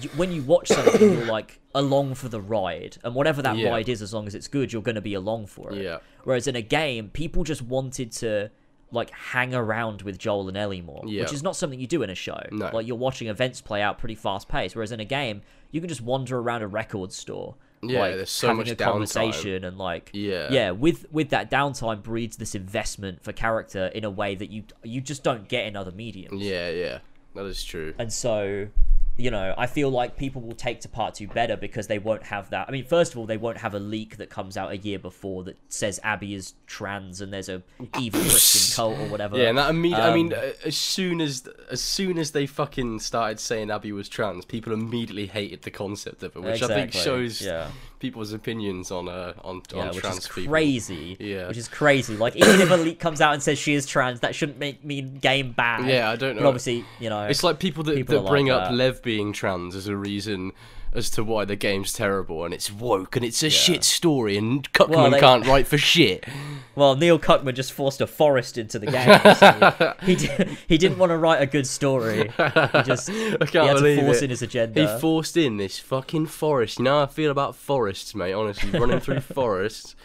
you, 0.00 0.08
when 0.16 0.32
you 0.32 0.42
watch 0.42 0.68
something, 0.68 1.00
you're 1.00 1.24
like 1.26 1.60
along 1.74 2.14
for 2.14 2.28
the 2.28 2.40
ride, 2.40 2.98
and 3.04 3.14
whatever 3.14 3.40
that 3.42 3.56
Yeah. 3.56 3.70
ride 3.70 3.88
is, 3.88 4.02
as 4.02 4.12
long 4.12 4.26
as 4.26 4.34
it's 4.34 4.48
good, 4.48 4.72
you're 4.72 4.82
going 4.82 4.94
to 4.96 5.00
be 5.00 5.14
along 5.14 5.46
for 5.46 5.72
it. 5.72 5.82
Yeah. 5.82 5.98
Whereas 6.24 6.46
in 6.46 6.56
a 6.56 6.62
game, 6.62 7.08
people 7.10 7.44
just 7.44 7.62
wanted 7.62 8.12
to 8.12 8.50
like 8.90 9.10
hang 9.10 9.54
around 9.54 10.02
with 10.02 10.18
Joel 10.18 10.46
and 10.48 10.56
Ellie 10.56 10.80
more, 10.82 11.02
Yeah. 11.06 11.22
which 11.22 11.32
is 11.32 11.42
not 11.42 11.56
something 11.56 11.80
you 11.80 11.86
do 11.86 12.02
in 12.02 12.10
a 12.10 12.14
show. 12.14 12.40
No. 12.52 12.70
Like 12.72 12.86
you're 12.86 12.96
watching 12.96 13.26
events 13.28 13.60
play 13.60 13.82
out 13.82 13.98
pretty 13.98 14.14
fast 14.14 14.48
paced, 14.48 14.76
whereas 14.76 14.92
in 14.92 15.00
a 15.00 15.04
game, 15.04 15.42
you 15.72 15.80
can 15.80 15.88
just 15.88 16.00
wander 16.02 16.38
around 16.38 16.62
a 16.62 16.68
record 16.68 17.12
store. 17.12 17.56
Yeah, 17.88 18.00
like, 18.00 18.14
there's 18.16 18.30
so 18.30 18.48
having 18.48 18.58
much 18.58 18.70
a 18.70 18.76
downtime. 18.76 18.84
conversation 18.92 19.64
and 19.64 19.78
like 19.78 20.10
Yeah. 20.12 20.48
yeah 20.50 20.70
with 20.72 21.06
with 21.12 21.30
that 21.30 21.50
downtime 21.50 22.02
breeds 22.02 22.36
this 22.36 22.54
investment 22.54 23.22
for 23.22 23.32
character 23.32 23.86
in 23.86 24.04
a 24.04 24.10
way 24.10 24.34
that 24.34 24.50
you 24.50 24.64
you 24.82 25.00
just 25.00 25.22
don't 25.22 25.48
get 25.48 25.66
in 25.66 25.76
other 25.76 25.92
mediums 25.92 26.42
yeah, 26.42 26.68
yeah. 26.70 26.98
That 27.34 27.44
is 27.46 27.64
true. 27.64 27.94
and 27.98 28.12
so 28.12 28.68
you 29.16 29.30
know 29.30 29.54
i 29.56 29.66
feel 29.66 29.90
like 29.90 30.16
people 30.16 30.42
will 30.42 30.54
take 30.56 30.80
to 30.80 30.88
part 30.88 31.14
two 31.14 31.28
better 31.28 31.56
because 31.56 31.86
they 31.86 31.98
won't 32.00 32.24
have 32.24 32.50
that. 32.50 32.68
I 32.68 32.72
mean 32.72 32.84
first 32.84 33.12
of 33.12 33.18
all 33.18 33.26
they 33.26 33.36
won't 33.36 33.58
have 33.58 33.74
a 33.74 33.78
leak 33.78 34.16
that 34.16 34.28
comes 34.28 34.56
out 34.56 34.72
a 34.72 34.76
year 34.76 34.98
before 34.98 35.44
that 35.44 35.56
says 35.68 36.00
abby 36.02 36.34
is 36.34 36.54
trans 36.66 37.20
and 37.20 37.32
there's 37.32 37.48
a 37.48 37.62
evil 38.00 38.20
christian 38.20 38.74
cult 38.74 38.98
or 38.98 39.08
whatever. 39.08 39.36
Yeah, 39.38 39.50
and 39.50 39.58
that 39.58 39.72
imme- 39.72 39.94
I 39.94 40.12
mean, 40.14 40.32
Um, 40.32 40.38
uh, 40.38 40.52
as 40.64 40.76
soon 40.76 41.20
as 41.20 41.48
as 41.70 41.80
soon 41.80 42.18
as 42.18 42.32
they 42.32 42.46
fucking 42.46 42.98
started 43.00 43.38
saying 43.38 43.70
Abby 43.70 43.92
was 43.92 44.08
trans, 44.08 44.44
people 44.44 44.72
immediately 44.72 45.26
hated 45.26 45.62
the 45.62 45.70
concept 45.70 46.22
of 46.22 46.34
it, 46.36 46.42
which 46.42 46.62
I 46.62 46.66
think 46.68 46.92
shows 46.92 47.40
yeah. 47.40 47.68
People's 48.00 48.32
opinions 48.32 48.90
on 48.90 49.08
uh 49.08 49.32
on, 49.42 49.62
yeah, 49.72 49.80
on 49.82 49.88
which 49.88 49.98
trans 49.98 50.18
is 50.18 50.28
people. 50.28 50.50
crazy. 50.50 51.16
Yeah. 51.18 51.48
Which 51.48 51.56
is 51.56 51.68
crazy. 51.68 52.16
Like 52.16 52.36
even 52.36 52.60
if 52.60 52.70
a 52.70 52.76
leak 52.76 53.00
comes 53.00 53.20
out 53.20 53.32
and 53.34 53.42
says 53.42 53.58
she 53.58 53.74
is 53.74 53.86
trans, 53.86 54.20
that 54.20 54.34
shouldn't 54.34 54.58
make 54.58 54.84
mean 54.84 55.14
game 55.16 55.52
bad. 55.52 55.86
Yeah, 55.88 56.10
I 56.10 56.16
don't 56.16 56.34
But 56.36 56.42
know. 56.42 56.48
obviously, 56.48 56.84
you 57.00 57.08
know, 57.08 57.22
It's 57.24 57.42
like 57.44 57.58
people 57.58 57.82
that, 57.84 57.96
People 57.96 58.16
that 58.16 58.20
like 58.22 58.30
bring 58.30 58.50
up 58.50 58.64
that. 58.68 58.74
Lev 58.74 59.02
being 59.02 59.32
trans 59.32 59.74
as 59.74 59.86
a 59.86 59.96
reason 59.96 60.52
as 60.94 61.10
to 61.10 61.24
why 61.24 61.44
the 61.44 61.56
game's 61.56 61.92
terrible 61.92 62.44
and 62.44 62.54
it's 62.54 62.70
woke 62.70 63.16
and 63.16 63.24
it's 63.24 63.42
a 63.42 63.50
shit 63.50 63.82
story 63.82 64.36
and 64.36 64.72
Cuckman 64.72 64.90
Well, 64.96 65.10
they- 65.10 65.20
can't 65.20 65.44
write 65.46 65.66
for 65.66 65.76
shit. 65.76 66.24
well, 66.76 66.94
Neil 66.94 67.18
Cuckman 67.18 67.54
just 67.54 67.72
forced 67.72 68.00
a 68.00 68.06
forest 68.06 68.56
into 68.56 68.78
the 68.78 68.86
game. 68.86 69.34
so 69.36 69.94
he 70.02 70.14
did, 70.14 70.56
he 70.68 70.78
didn't 70.78 70.98
want 70.98 71.10
to 71.10 71.18
write 71.18 71.42
a 71.42 71.46
good 71.46 71.66
story. 71.66 72.28
He 72.28 72.82
just 72.84 73.08
he 73.10 73.26
I 73.26 73.30
had 73.30 73.48
can't 73.50 73.68
to 73.70 73.74
believe 73.74 74.00
force 74.00 74.18
it. 74.18 74.24
in 74.24 74.30
his 74.30 74.42
agenda. 74.42 74.80
He 74.94 75.00
forced 75.00 75.36
in 75.36 75.56
this 75.56 75.78
fucking 75.80 76.26
forest. 76.26 76.78
You 76.78 76.84
know 76.84 76.98
how 76.98 77.02
I 77.02 77.06
feel 77.06 77.30
about 77.32 77.56
forests, 77.56 78.14
mate. 78.14 78.32
Honestly, 78.32 78.70
running 78.78 79.00
through 79.00 79.20
forests. 79.20 79.96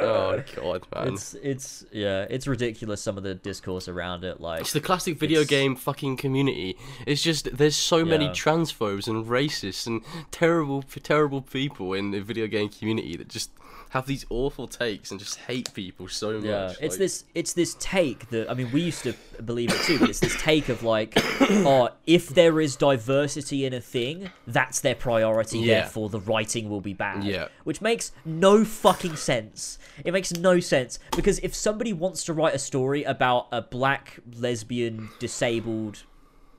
Oh 0.00 0.42
god, 0.54 0.86
man. 0.94 1.14
it's 1.14 1.34
it's 1.34 1.84
yeah, 1.92 2.26
it's 2.28 2.46
ridiculous 2.46 3.00
some 3.02 3.16
of 3.16 3.22
the 3.22 3.34
discourse 3.34 3.88
around 3.88 4.24
it. 4.24 4.40
Like 4.40 4.60
It's 4.62 4.72
the 4.72 4.80
classic 4.80 5.18
video 5.18 5.40
It's- 5.40 5.50
game 5.50 5.76
fucking 5.76 6.16
community. 6.16 6.76
It's 7.06 7.22
just 7.22 7.56
there's 7.56 7.76
so 7.76 8.04
many 8.04 8.28
transphobes 8.28 9.06
and 9.08 9.26
racists 9.26 9.86
and 9.86 10.02
terrible, 10.30 10.82
terrible 10.82 11.42
people 11.42 11.92
in 11.92 12.10
the 12.10 12.20
video 12.20 12.46
game 12.46 12.68
community 12.68 13.16
that 13.16 13.28
just 13.28 13.50
have 13.90 14.06
these 14.06 14.26
awful 14.30 14.66
takes 14.66 15.10
and 15.10 15.18
just 15.20 15.36
hate 15.36 15.72
people 15.72 16.08
so 16.08 16.34
much. 16.34 16.44
Yeah, 16.44 16.72
it's 16.80 16.94
like- 16.94 16.98
this 16.98 17.24
it's 17.34 17.52
this 17.52 17.76
take 17.78 18.28
that 18.30 18.50
I 18.50 18.54
mean 18.54 18.70
we 18.72 18.82
used 18.82 19.02
to 19.04 19.14
believe 19.44 19.70
it 19.72 19.80
too, 19.82 19.98
but 19.98 20.10
it's 20.10 20.20
this 20.20 20.36
take 20.42 20.68
of 20.68 20.82
like, 20.82 21.12
oh, 21.40 21.90
if 22.06 22.28
there 22.28 22.60
is 22.60 22.76
diversity 22.76 23.64
in 23.64 23.72
a 23.72 23.80
thing, 23.80 24.30
that's 24.46 24.80
their 24.80 24.94
priority. 24.94 25.58
Yeah. 25.60 25.80
Therefore, 25.82 26.08
the 26.10 26.20
writing 26.20 26.68
will 26.68 26.80
be 26.80 26.92
bad. 26.94 27.24
Yeah. 27.24 27.48
which 27.64 27.80
makes 27.80 28.12
no 28.24 28.64
fucking 28.64 29.16
sense. 29.16 29.78
It 30.04 30.12
makes 30.12 30.32
no 30.32 30.60
sense 30.60 30.98
because 31.14 31.38
if 31.40 31.54
somebody 31.54 31.92
wants 31.92 32.24
to 32.24 32.32
write 32.32 32.54
a 32.54 32.58
story 32.58 33.04
about 33.04 33.46
a 33.52 33.62
black 33.62 34.18
lesbian 34.38 35.08
disabled 35.18 36.04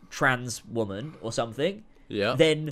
trans 0.09 0.65
woman 0.65 1.13
or 1.21 1.31
something, 1.31 1.83
Yeah. 2.07 2.35
then 2.35 2.71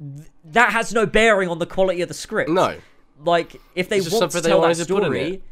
th- 0.00 0.28
that 0.44 0.72
has 0.72 0.92
no 0.92 1.06
bearing 1.06 1.48
on 1.48 1.58
the 1.58 1.66
quality 1.66 2.02
of 2.02 2.08
the 2.08 2.14
script 2.14 2.50
no. 2.50 2.76
Like 3.24 3.60
if 3.74 3.88
they 3.88 4.00
want 4.00 4.30
to 4.30 4.40
tell 4.40 4.60
that 4.60 4.68
wanted 4.68 4.86
to 4.86 4.94
put 4.94 5.04
in 5.04 5.10
story 5.10 5.42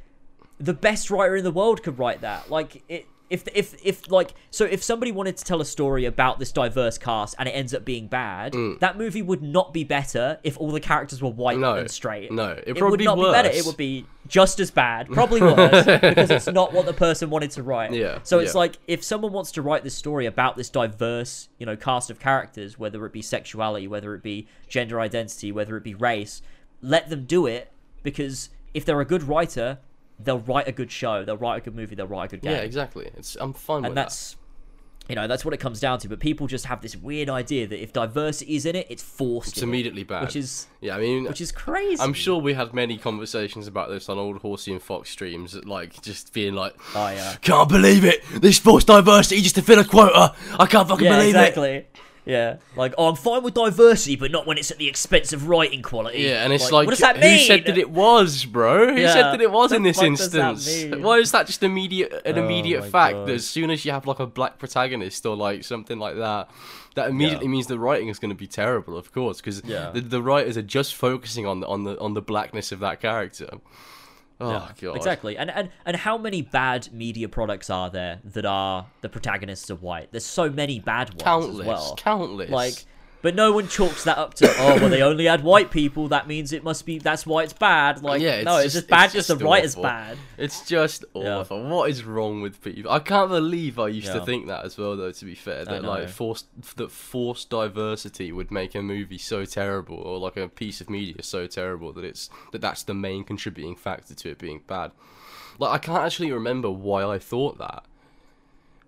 the 0.59 0.75
best 0.75 1.11
writer 1.11 1.37
in 1.37 1.45
the 1.45 1.51
world 1.51 1.83
could 1.83 1.99
write 1.99 2.23
that. 2.23 2.51
Like 2.51 2.83
it 2.89 3.07
if 3.29 3.47
if 3.55 3.75
if 3.85 4.09
like 4.09 4.35
so 4.53 4.65
if 4.65 4.85
somebody 4.85 5.11
wanted 5.11 5.37
to 5.37 5.45
tell 5.45 5.61
a 5.61 5.65
story 5.65 6.05
about 6.05 6.39
this 6.39 6.53
diverse 6.53 6.97
cast 6.97 7.35
and 7.41 7.49
it 7.49 7.53
ends 7.53 7.75
up 7.75 7.85
being 7.85 8.07
bad 8.07 8.55
that 8.79 8.97
movie 8.97 9.21
would 9.21 9.43
not 9.43 9.75
be 9.75 9.83
better 9.83 10.39
if 10.45 10.57
all 10.59 10.71
the 10.71 10.79
characters 10.79 11.21
were 11.21 11.31
white 11.31 11.57
Mm. 11.57 11.61
No, 11.61 11.75
and 11.75 11.91
straight. 11.91 12.31
No, 12.31 12.51
it 12.51 12.77
probably 12.77 12.99
would 12.99 13.05
not 13.05 13.17
be 13.17 13.33
better. 13.33 13.49
it 13.49 13.67
would 13.67 13.77
be 13.77 14.07
just 14.29 14.61
as 14.61 14.71
bad. 14.71 15.09
Probably 15.09 15.41
worse 15.41 15.85
because 16.01 16.31
it's 16.31 16.47
not 16.47 16.73
what 16.73 16.87
the 16.87 16.93
person 16.93 17.29
wanted 17.29 17.51
to 17.53 17.65
write. 17.65 17.93
Yeah, 17.93 18.21
so 18.23 18.39
it's 18.39 18.55
yeah. 18.55 18.59
like 18.59 18.79
if 18.87 19.03
someone 19.03 19.33
wants 19.33 19.51
to 19.53 19.63
write 19.63 19.83
this 19.83 19.95
story 19.95 20.27
about 20.27 20.57
this 20.57 20.71
diverse 20.71 21.49
you 21.59 21.67
know 21.67 21.77
cast 21.77 22.11
of 22.11 22.21
characters 22.21 22.79
whether 22.79 23.05
it 23.07 23.13
be 23.13 23.23
sexuality 23.23 23.89
whether 23.89 24.15
it 24.15 24.23
be 24.23 24.47
gender 24.69 25.01
identity 25.01 25.51
whether 25.51 25.77
it 25.77 25.83
be 25.83 25.95
race 25.95 26.43
let 26.83 27.09
them 27.11 27.25
do 27.25 27.47
it 27.47 27.71
because 28.03 28.51
if 28.75 28.85
they're 28.85 29.01
a 29.01 29.05
good 29.05 29.23
writer 29.23 29.79
they'll 30.19 30.39
write 30.41 30.67
a 30.69 30.73
good 30.73 30.91
show 30.91 31.25
they'll 31.25 31.37
write 31.37 31.59
a 31.59 31.61
good 31.61 31.75
movie 31.75 31.95
they'll 31.95 32.07
write 32.07 32.25
a 32.27 32.29
good 32.37 32.43
game 32.43 32.53
Yeah, 32.53 32.59
exactly. 32.59 33.11
It's 33.17 33.37
I'm 33.41 33.53
fine 33.53 33.77
with 33.77 33.83
that. 33.85 33.89
and 33.89 33.97
that's 33.99 34.37
you 35.09 35.15
know 35.15 35.29
that's 35.29 35.45
what 35.45 35.55
it 35.55 35.59
comes 35.59 35.79
down 35.79 35.99
to 36.01 36.09
but 36.09 36.19
people 36.19 36.47
just 36.49 36.65
have 36.67 36.81
this 36.83 36.97
weird 36.97 37.29
idea 37.31 37.67
that 37.67 37.81
if 37.81 37.93
diversity 37.93 38.57
is 38.57 38.67
in 38.67 38.75
it 38.75 38.87
it's 38.91 39.03
forced 39.03 39.51
It's 39.51 39.59
in 39.59 39.69
it, 39.69 39.71
immediately 39.71 40.03
bad. 40.05 40.23
which 40.23 40.35
is. 40.35 40.67
Yeah, 40.81 40.97
I 40.97 41.01
mean, 41.01 41.25
which 41.25 41.41
is 41.41 41.53
crazy 41.53 42.03
I'm 42.03 42.13
sure 42.13 42.41
we 42.41 42.55
had 42.55 42.73
many 42.75 42.97
conversations 42.99 43.67
about 43.69 43.89
this 43.89 44.09
on 44.09 44.19
old 44.19 44.39
Horsey 44.39 44.73
and 44.73 44.83
Fox 44.83 45.11
streams, 45.11 45.55
like 45.65 46.01
just 46.03 46.33
being 46.33 46.55
like, 46.55 46.75
oh 46.95 47.09
yeah 47.11 47.37
"Can't 47.41 47.69
believe 47.69 48.05
it! 48.05 48.25
This 48.41 48.59
forced 48.59 48.87
diversity 48.89 49.43
just 49.43 49.55
to 49.57 49.63
fill 49.63 49.79
a 49.79 49.85
quota. 49.85 50.35
I 50.59 50.67
can't 50.67 50.89
fucking 50.89 51.05
yeah 51.05 51.17
believe 51.19 51.35
it." 51.37 51.39
exactly 51.39 51.87
yeah 52.27 52.57
like 52.77 52.93
oh 52.99 53.09
i'm 53.09 53.15
fine 53.17 53.43
with 53.43 53.55
diversity 53.55 54.17
but 54.17 54.31
not 54.33 54.47
when 54.47 54.59
it's 54.59 54.71
at 54.71 54.79
the 54.79 54.89
expense 54.89 55.33
of 55.33 55.49
writing 55.49 55.81
quality 55.81 56.23
Yeah, 56.23 56.43
and 56.45 56.53
it's 56.53 56.71
like, 56.73 56.87
what 56.87 56.91
does 56.91 56.99
that 56.99 57.17
who 57.17 57.23
mean 57.23 57.47
said 57.47 57.65
that 57.67 57.79
it 57.79 57.89
was, 57.91 58.45
bro? 58.45 58.93
Who 58.95 59.01
Yeah, 59.01 59.13
said 59.13 59.23
that 59.33 59.41
it 59.41 59.51
was 59.51 59.71
in 59.73 59.83
this 59.85 59.97
fuck 59.97 60.17
does 60.17 60.31
that 60.33 60.51
instance? 60.51 61.03
Why 61.05 61.19
is 61.19 61.31
that 61.33 61.47
just 61.47 61.63
immediate 61.63 62.13
an 62.25 62.37
Oh 62.39 62.45
immediate 62.45 62.81
my 62.81 62.91
fact 62.91 63.15
God. 63.15 63.29
that 63.29 63.35
as 63.35 63.47
soon 63.47 63.71
as 63.71 63.85
you 63.85 63.93
have 63.93 64.07
like 64.07 64.19
a 64.19 64.27
black 64.27 64.59
protagonist 64.59 65.25
or 65.25 65.37
like 65.37 65.63
something 65.65 65.99
like 65.99 66.17
that, 66.17 66.51
that 66.97 67.11
immediately 67.11 67.47
Yeah. 67.47 67.51
means 67.53 67.67
the 67.69 67.79
writing 67.79 68.09
is 68.09 68.19
going 68.19 68.31
to 68.31 68.35
be 68.37 68.47
terrible, 68.49 68.97
of 68.99 69.13
course, 69.13 69.37
because 69.41 69.63
Yeah. 69.65 69.91
the, 69.95 70.01
the 70.01 70.21
writers 70.23 70.57
are 70.57 70.63
just 70.63 70.95
focusing 70.97 71.47
on 71.47 71.61
the 71.61 71.67
on 71.69 71.85
the 71.85 71.99
on 72.01 72.15
the 72.15 72.23
blackness 72.23 72.73
of 72.73 72.81
that 72.81 73.01
character. 73.01 73.49
Oh 74.41 74.51
Yeah, 74.51 74.73
god, 74.81 74.97
Exactly. 74.97 75.39
And, 75.39 75.51
and 75.51 75.71
and 75.87 75.97
how 75.97 76.19
many 76.19 76.43
bad 76.43 76.93
media 76.93 77.29
products 77.29 77.71
are 77.71 77.89
there 77.91 78.21
that 78.25 78.45
are 78.45 78.87
the 79.01 79.09
protagonists 79.09 79.71
are 79.71 79.77
white? 79.77 80.13
There's 80.13 80.27
so 80.27 80.51
many 80.51 80.79
bad 80.79 81.11
ones 81.11 81.23
countless, 81.23 81.61
as 81.61 81.67
well. 81.67 81.95
countless. 81.97 82.51
Like 82.51 82.85
but 83.27 83.35
no 83.35 83.51
one 83.51 83.67
chalks 83.67 84.05
that 84.05 84.19
up 84.19 84.35
to 84.35 84.49
oh 84.61 84.77
well 84.77 84.89
they 84.89 85.03
only 85.03 85.25
had 85.25 85.43
white 85.43 85.73
people, 85.73 86.07
that 86.07 86.29
means 86.29 86.53
it 86.53 86.63
must 86.63 86.87
be 86.87 87.01
that's 87.01 87.27
why 87.27 87.43
it's 87.43 87.53
bad. 87.53 88.01
Like 88.01 88.23
yeah, 88.23 88.37
it's 88.37 88.45
no, 88.45 88.59
it's 88.59 88.75
just, 88.75 88.75
just 88.77 88.89
bad 88.89 89.05
it's 89.07 89.15
because 89.15 89.27
just 89.27 89.39
the 89.41 89.45
writer's 89.45 89.73
awful. 89.73 89.83
bad. 89.83 90.19
It's 90.39 90.65
just 90.65 91.05
Yeah. 91.13 91.39
awful. 91.39 91.65
What 91.65 91.91
is 91.91 92.05
wrong 92.05 92.41
with 92.41 92.63
people? 92.63 92.89
I 92.89 93.01
can't 93.01 93.29
believe 93.29 93.81
I 93.81 93.89
used 93.89 94.13
to 94.13 94.25
think 94.25 94.47
that 94.47 94.65
as 94.65 94.79
well, 94.79 94.97
though. 94.97 95.11
To 95.11 95.25
be 95.25 95.35
fair, 95.35 95.65
that 95.65 95.83
like 95.83 96.09
forced 96.09 96.47
that 96.77 96.93
forced 96.93 97.51
diversity 97.51 98.31
would 98.31 98.53
make 98.53 98.77
a 98.77 98.81
movie 98.81 99.19
so 99.19 99.45
terrible, 99.45 99.97
or 99.97 100.21
like 100.21 100.37
a 100.37 100.47
piece 100.47 100.81
of 100.81 100.89
media 100.89 101.21
so 101.25 101.49
terrible 101.49 101.93
that 101.95 102.05
it's 102.05 102.31
that 102.53 102.61
that's 102.61 102.85
the 102.85 102.95
main 102.95 103.25
contributing 103.25 103.75
factor 103.75 104.15
to 104.15 104.31
it 104.31 104.39
being 104.39 104.61
bad. 104.69 104.93
Like 105.59 105.73
I 105.73 105.79
can't 105.79 106.05
actually 106.05 106.31
remember 106.31 106.71
why 106.71 107.05
I 107.05 107.19
thought 107.19 107.59
that. 107.59 107.87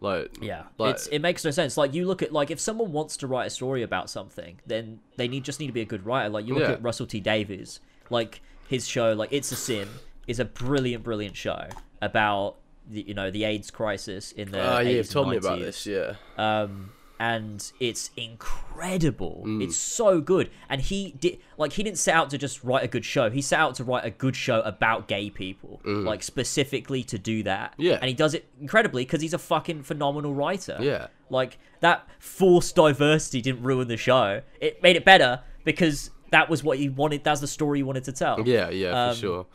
Like 0.01 0.39
Yeah, 0.41 0.65
like, 0.79 0.95
it's 0.95 1.07
it 1.09 1.19
makes 1.21 1.45
no 1.45 1.51
sense. 1.51 1.77
Like 1.77 1.93
you 1.95 2.07
look 2.07 2.23
at 2.23 2.33
like 2.33 2.51
if 2.51 2.61
someone 2.61 2.93
wants 2.93 3.17
to 3.19 3.27
write 3.27 3.47
a 3.47 3.51
story 3.51 3.83
about 3.83 4.09
something, 4.11 4.61
then 4.67 5.01
they 5.17 5.27
need 5.29 5.45
just 5.45 5.59
need 5.61 5.67
to 5.67 5.73
be 5.73 5.81
a 5.81 5.87
good 5.87 6.07
writer. 6.07 6.29
Like 6.29 6.47
you 6.47 6.55
look 6.55 6.63
Yeah. 6.69 6.73
at 6.75 6.83
Russell 6.83 7.07
T 7.07 7.21
Davies, 7.21 7.81
like 8.11 8.41
his 8.69 8.87
show, 8.87 9.13
like 9.13 9.33
It's 9.33 9.51
a 9.51 9.57
Sin, 9.57 9.89
is 10.27 10.39
a 10.39 10.45
brilliant, 10.45 11.03
brilliant 11.03 11.37
show 11.37 11.69
about 12.01 12.57
the 12.89 13.03
you 13.09 13.15
know 13.15 13.31
the 13.31 13.45
AIDS 13.45 13.71
crisis 13.71 14.33
in 14.33 14.51
the. 14.53 14.61
Ah, 14.61 14.79
yeah, 14.81 14.91
you've 14.91 15.11
told 15.11 15.27
and 15.27 15.33
me 15.33 15.37
about 15.39 15.59
this. 15.59 15.87
Yeah, 15.87 16.15
um 16.37 16.93
and 17.21 17.73
it's 17.81 18.11
incredible 18.17 19.43
Mm. 19.45 19.63
it's 19.63 19.77
so 19.77 20.21
good 20.21 20.51
and 20.69 20.81
he 20.81 21.13
did 21.19 21.39
like 21.57 21.73
he 21.73 21.83
didn't 21.83 21.99
set 21.99 22.15
out 22.15 22.31
to 22.31 22.39
just 22.39 22.63
write 22.63 22.85
a 22.85 22.89
good 22.89 23.05
show 23.05 23.29
he 23.31 23.43
set 23.43 23.59
out 23.59 23.75
to 23.77 23.85
write 23.85 24.05
a 24.05 24.11
good 24.11 24.37
show 24.37 24.61
about 24.61 25.09
gay 25.09 25.29
people 25.31 25.81
like 25.85 26.23
specifically 26.23 27.03
to 27.05 27.19
do 27.19 27.43
that 27.43 27.73
Mm. 27.73 27.85
Yeah. 27.85 27.95
and 28.01 28.05
he 28.05 28.15
does 28.15 28.35
it 28.35 28.47
incredibly 28.61 29.05
because 29.05 29.21
he's 29.21 29.35
a 29.35 29.39
fucking 29.39 29.83
phenomenal 29.83 30.33
writer 30.35 30.79
yeah. 30.81 31.09
like 31.29 31.59
that 31.81 32.07
forced 32.21 32.77
diversity 32.77 33.41
didn't 33.41 33.63
ruin 33.63 33.89
the 33.89 33.97
show 33.97 34.43
it 34.61 34.83
made 34.83 34.97
it 34.97 35.05
better 35.05 35.41
because 35.65 36.11
that 36.31 36.49
was 36.49 36.63
what 36.63 36.79
he 36.79 36.89
wanted 36.89 37.25
that's 37.25 37.41
the 37.41 37.47
story 37.49 37.81
he 37.81 37.83
wanted 37.83 38.05
to 38.05 38.13
tell 38.13 38.47
Yeah, 38.47 38.71
yeah, 38.71 39.09
Um, 39.09 39.15
for 39.15 39.21
sure. 39.21 39.47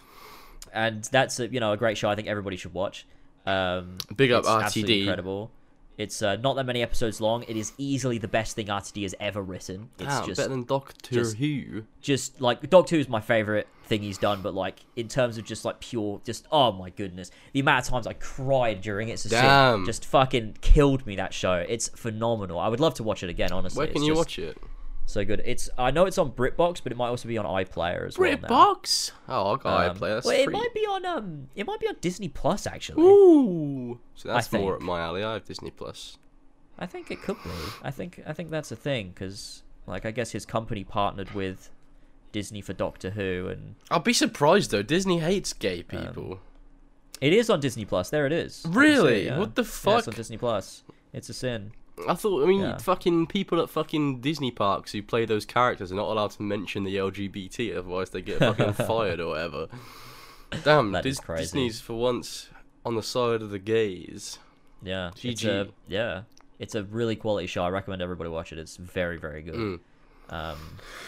and 0.73 1.03
that's 1.11 1.39
a, 1.39 1.47
you 1.47 1.59
know 1.59 1.71
a 1.71 1.77
great 1.77 1.97
show 1.97 2.09
i 2.09 2.15
think 2.15 2.27
everybody 2.27 2.57
should 2.57 2.73
watch 2.73 3.05
um 3.45 3.97
Big 4.15 4.31
up 4.31 4.43
RTD. 4.45 4.99
incredible 5.01 5.51
It's 5.97 6.21
uh, 6.21 6.37
not 6.37 6.55
that 6.55 6.65
many 6.65 6.81
episodes 6.81 7.21
long. 7.21 7.43
It 7.47 7.55
is 7.55 7.71
easily 7.77 8.17
the 8.17 8.27
best 8.27 8.55
thing 8.55 8.67
RTD 8.67 9.03
has 9.03 9.13
ever 9.19 9.41
written. 9.41 9.89
It's 9.99 10.07
Damn, 10.07 10.25
just 10.25 10.37
better 10.37 10.49
than 10.49 10.63
Doctor 10.63 11.13
just- 11.13 11.37
Who. 11.37 11.83
just 12.01 12.41
like 12.41 12.67
Doctor 12.69 12.95
Who 12.95 12.99
is 13.01 13.07
my 13.09 13.21
favorite 13.21 13.67
thing 13.85 14.01
he's 14.01 14.17
done, 14.17 14.41
but 14.41 14.53
like 14.55 14.79
in 14.95 15.07
terms 15.07 15.37
of 15.37 15.43
just 15.45 15.65
like 15.65 15.79
pure, 15.79 16.19
just 16.25 16.47
oh 16.51 16.71
my 16.71 16.89
goodness, 16.89 17.29
the 17.51 17.59
amount 17.59 17.85
of 17.85 17.91
times 17.91 18.07
I 18.07 18.13
cried 18.13 18.81
during 18.81 19.15
Sin 19.17 19.31
Damn. 19.31 19.85
just 19.85 20.05
fucking 20.05 20.57
killed 20.61 21.05
me. 21.05 21.15
That 21.17 21.33
show, 21.33 21.53
it's 21.55 21.89
phenomenal. 21.89 22.59
I 22.59 22.69
would 22.69 22.79
love 22.79 22.95
to 22.95 23.03
watch 23.03 23.21
it 23.23 23.29
again. 23.29 23.51
Honestly, 23.51 23.77
Where 23.77 23.87
can 23.87 23.97
It's 23.97 24.05
you 24.05 24.11
just 24.13 24.17
watch 24.17 24.39
it? 24.39 24.57
So 25.05 25.23
good. 25.25 25.41
It's 25.45 25.69
I 25.77 25.91
know 25.91 26.05
it's 26.05 26.17
on 26.17 26.31
BritBox, 26.31 26.81
but 26.81 26.91
it 26.91 26.95
might 26.95 27.09
also 27.09 27.27
be 27.27 27.37
on 27.37 27.45
iPlayer 27.45 28.07
as 28.07 28.17
well. 28.17 28.31
now. 28.31 28.37
BritBox. 28.47 29.11
Oh, 29.27 29.33
I'll 29.47 29.57
go 29.57 29.69
Um, 29.69 29.95
iPlayer. 29.95 29.99
That's 30.15 30.25
well, 30.25 30.35
it 30.39 30.45
free. 30.45 30.53
might 30.53 30.73
be 30.73 30.81
on 30.81 31.05
um, 31.05 31.47
it 31.55 31.65
might 31.65 31.79
be 31.79 31.87
on 31.87 31.95
Disney 32.01 32.29
Plus 32.29 32.65
actually. 32.65 33.01
Ooh. 33.03 33.99
So 34.15 34.29
I 34.29 34.35
that's 34.35 34.51
more 34.51 34.73
up 34.75 34.79
think. 34.79 34.87
my 34.87 35.01
alley. 35.01 35.23
I 35.23 35.33
have 35.33 35.45
Disney 35.45 35.71
Plus. 35.71 36.17
I 36.79 36.85
think 36.85 37.11
it 37.11 37.21
could 37.21 37.37
be. 37.43 37.49
I 37.83 37.91
think 37.91 38.21
I 38.25 38.33
think 38.33 38.49
that's 38.49 38.71
a 38.71 38.75
thing 38.75 39.09
because 39.09 39.63
like 39.85 40.05
I 40.05 40.11
guess 40.11 40.31
his 40.31 40.45
company 40.45 40.83
partnered 40.83 41.31
with 41.31 41.69
Disney 42.31 42.61
for 42.61 42.73
Doctor 42.73 43.11
Who, 43.11 43.47
and 43.49 43.75
I'll 43.91 43.99
be 43.99 44.13
surprised 44.13 44.71
though. 44.71 44.81
Disney 44.83 45.19
hates 45.19 45.51
Um, 45.51 45.57
gay 45.59 45.83
people. 45.83 46.39
it 47.21 47.33
is 47.33 47.49
on 47.49 47.59
Disney 47.59 47.85
Plus. 47.85 48.09
There 48.09 48.25
it 48.25 48.31
is. 48.31 48.61
I 48.65 48.69
can 48.69 48.73
see 48.73 48.79
Really? 48.79 49.21
it, 49.21 49.25
yeah. 49.25 49.37
What 49.39 49.55
the 49.55 49.61
Yeah, 49.63 49.67
it's 49.67 49.77
fuck? 49.77 50.07
on 50.07 50.13
Disney 50.15 50.37
Plus. 50.37 50.83
It's 51.11 51.29
a 51.29 51.33
sin. 51.33 51.73
I 52.09 52.15
thought. 52.15 52.43
I 52.43 52.47
mean, 52.47 52.61
Yeah. 52.61 52.77
fucking 52.77 53.27
people 53.27 53.61
at 53.61 53.69
fucking 53.69 54.21
Disney 54.21 54.51
parks 54.51 54.91
who 54.91 55.01
play 55.03 55.25
those 55.25 55.45
characters 55.45 55.91
are 55.91 55.95
not 55.95 56.09
allowed 56.09 56.31
to 56.31 56.41
mention 56.41 56.83
the 56.83 56.95
LGBT, 56.97 57.75
otherwise 57.77 58.09
they 58.09 58.21
get 58.21 58.39
fucking 58.39 58.73
fired 58.87 59.19
or 59.19 59.27
whatever. 59.29 59.67
Damn, 60.63 60.91
That 60.91 61.05
is 61.05 61.19
Dis-. 61.19 61.37
Disney's 61.39 61.81
for 61.81 61.93
once 61.93 62.49
on 62.85 62.95
the 62.95 63.03
side 63.03 63.41
of 63.41 63.49
the 63.51 63.59
gays. 63.59 64.39
Yeah. 64.81 65.09
It's 65.21 65.21
GG. 65.43 65.47
a, 65.47 65.67
yeah. 65.87 66.23
It's 66.59 66.75
a 66.75 66.83
really 66.83 67.15
quality 67.15 67.47
show. 67.47 67.63
I 67.63 67.69
recommend 67.69 68.01
everybody 68.01 68.29
watch 68.29 68.51
it. 68.51 68.59
It's 68.59 68.77
very 68.77 69.17
very 69.17 69.41
good. 69.41 69.55
Mm. 69.55 69.79
Um, 70.29 70.57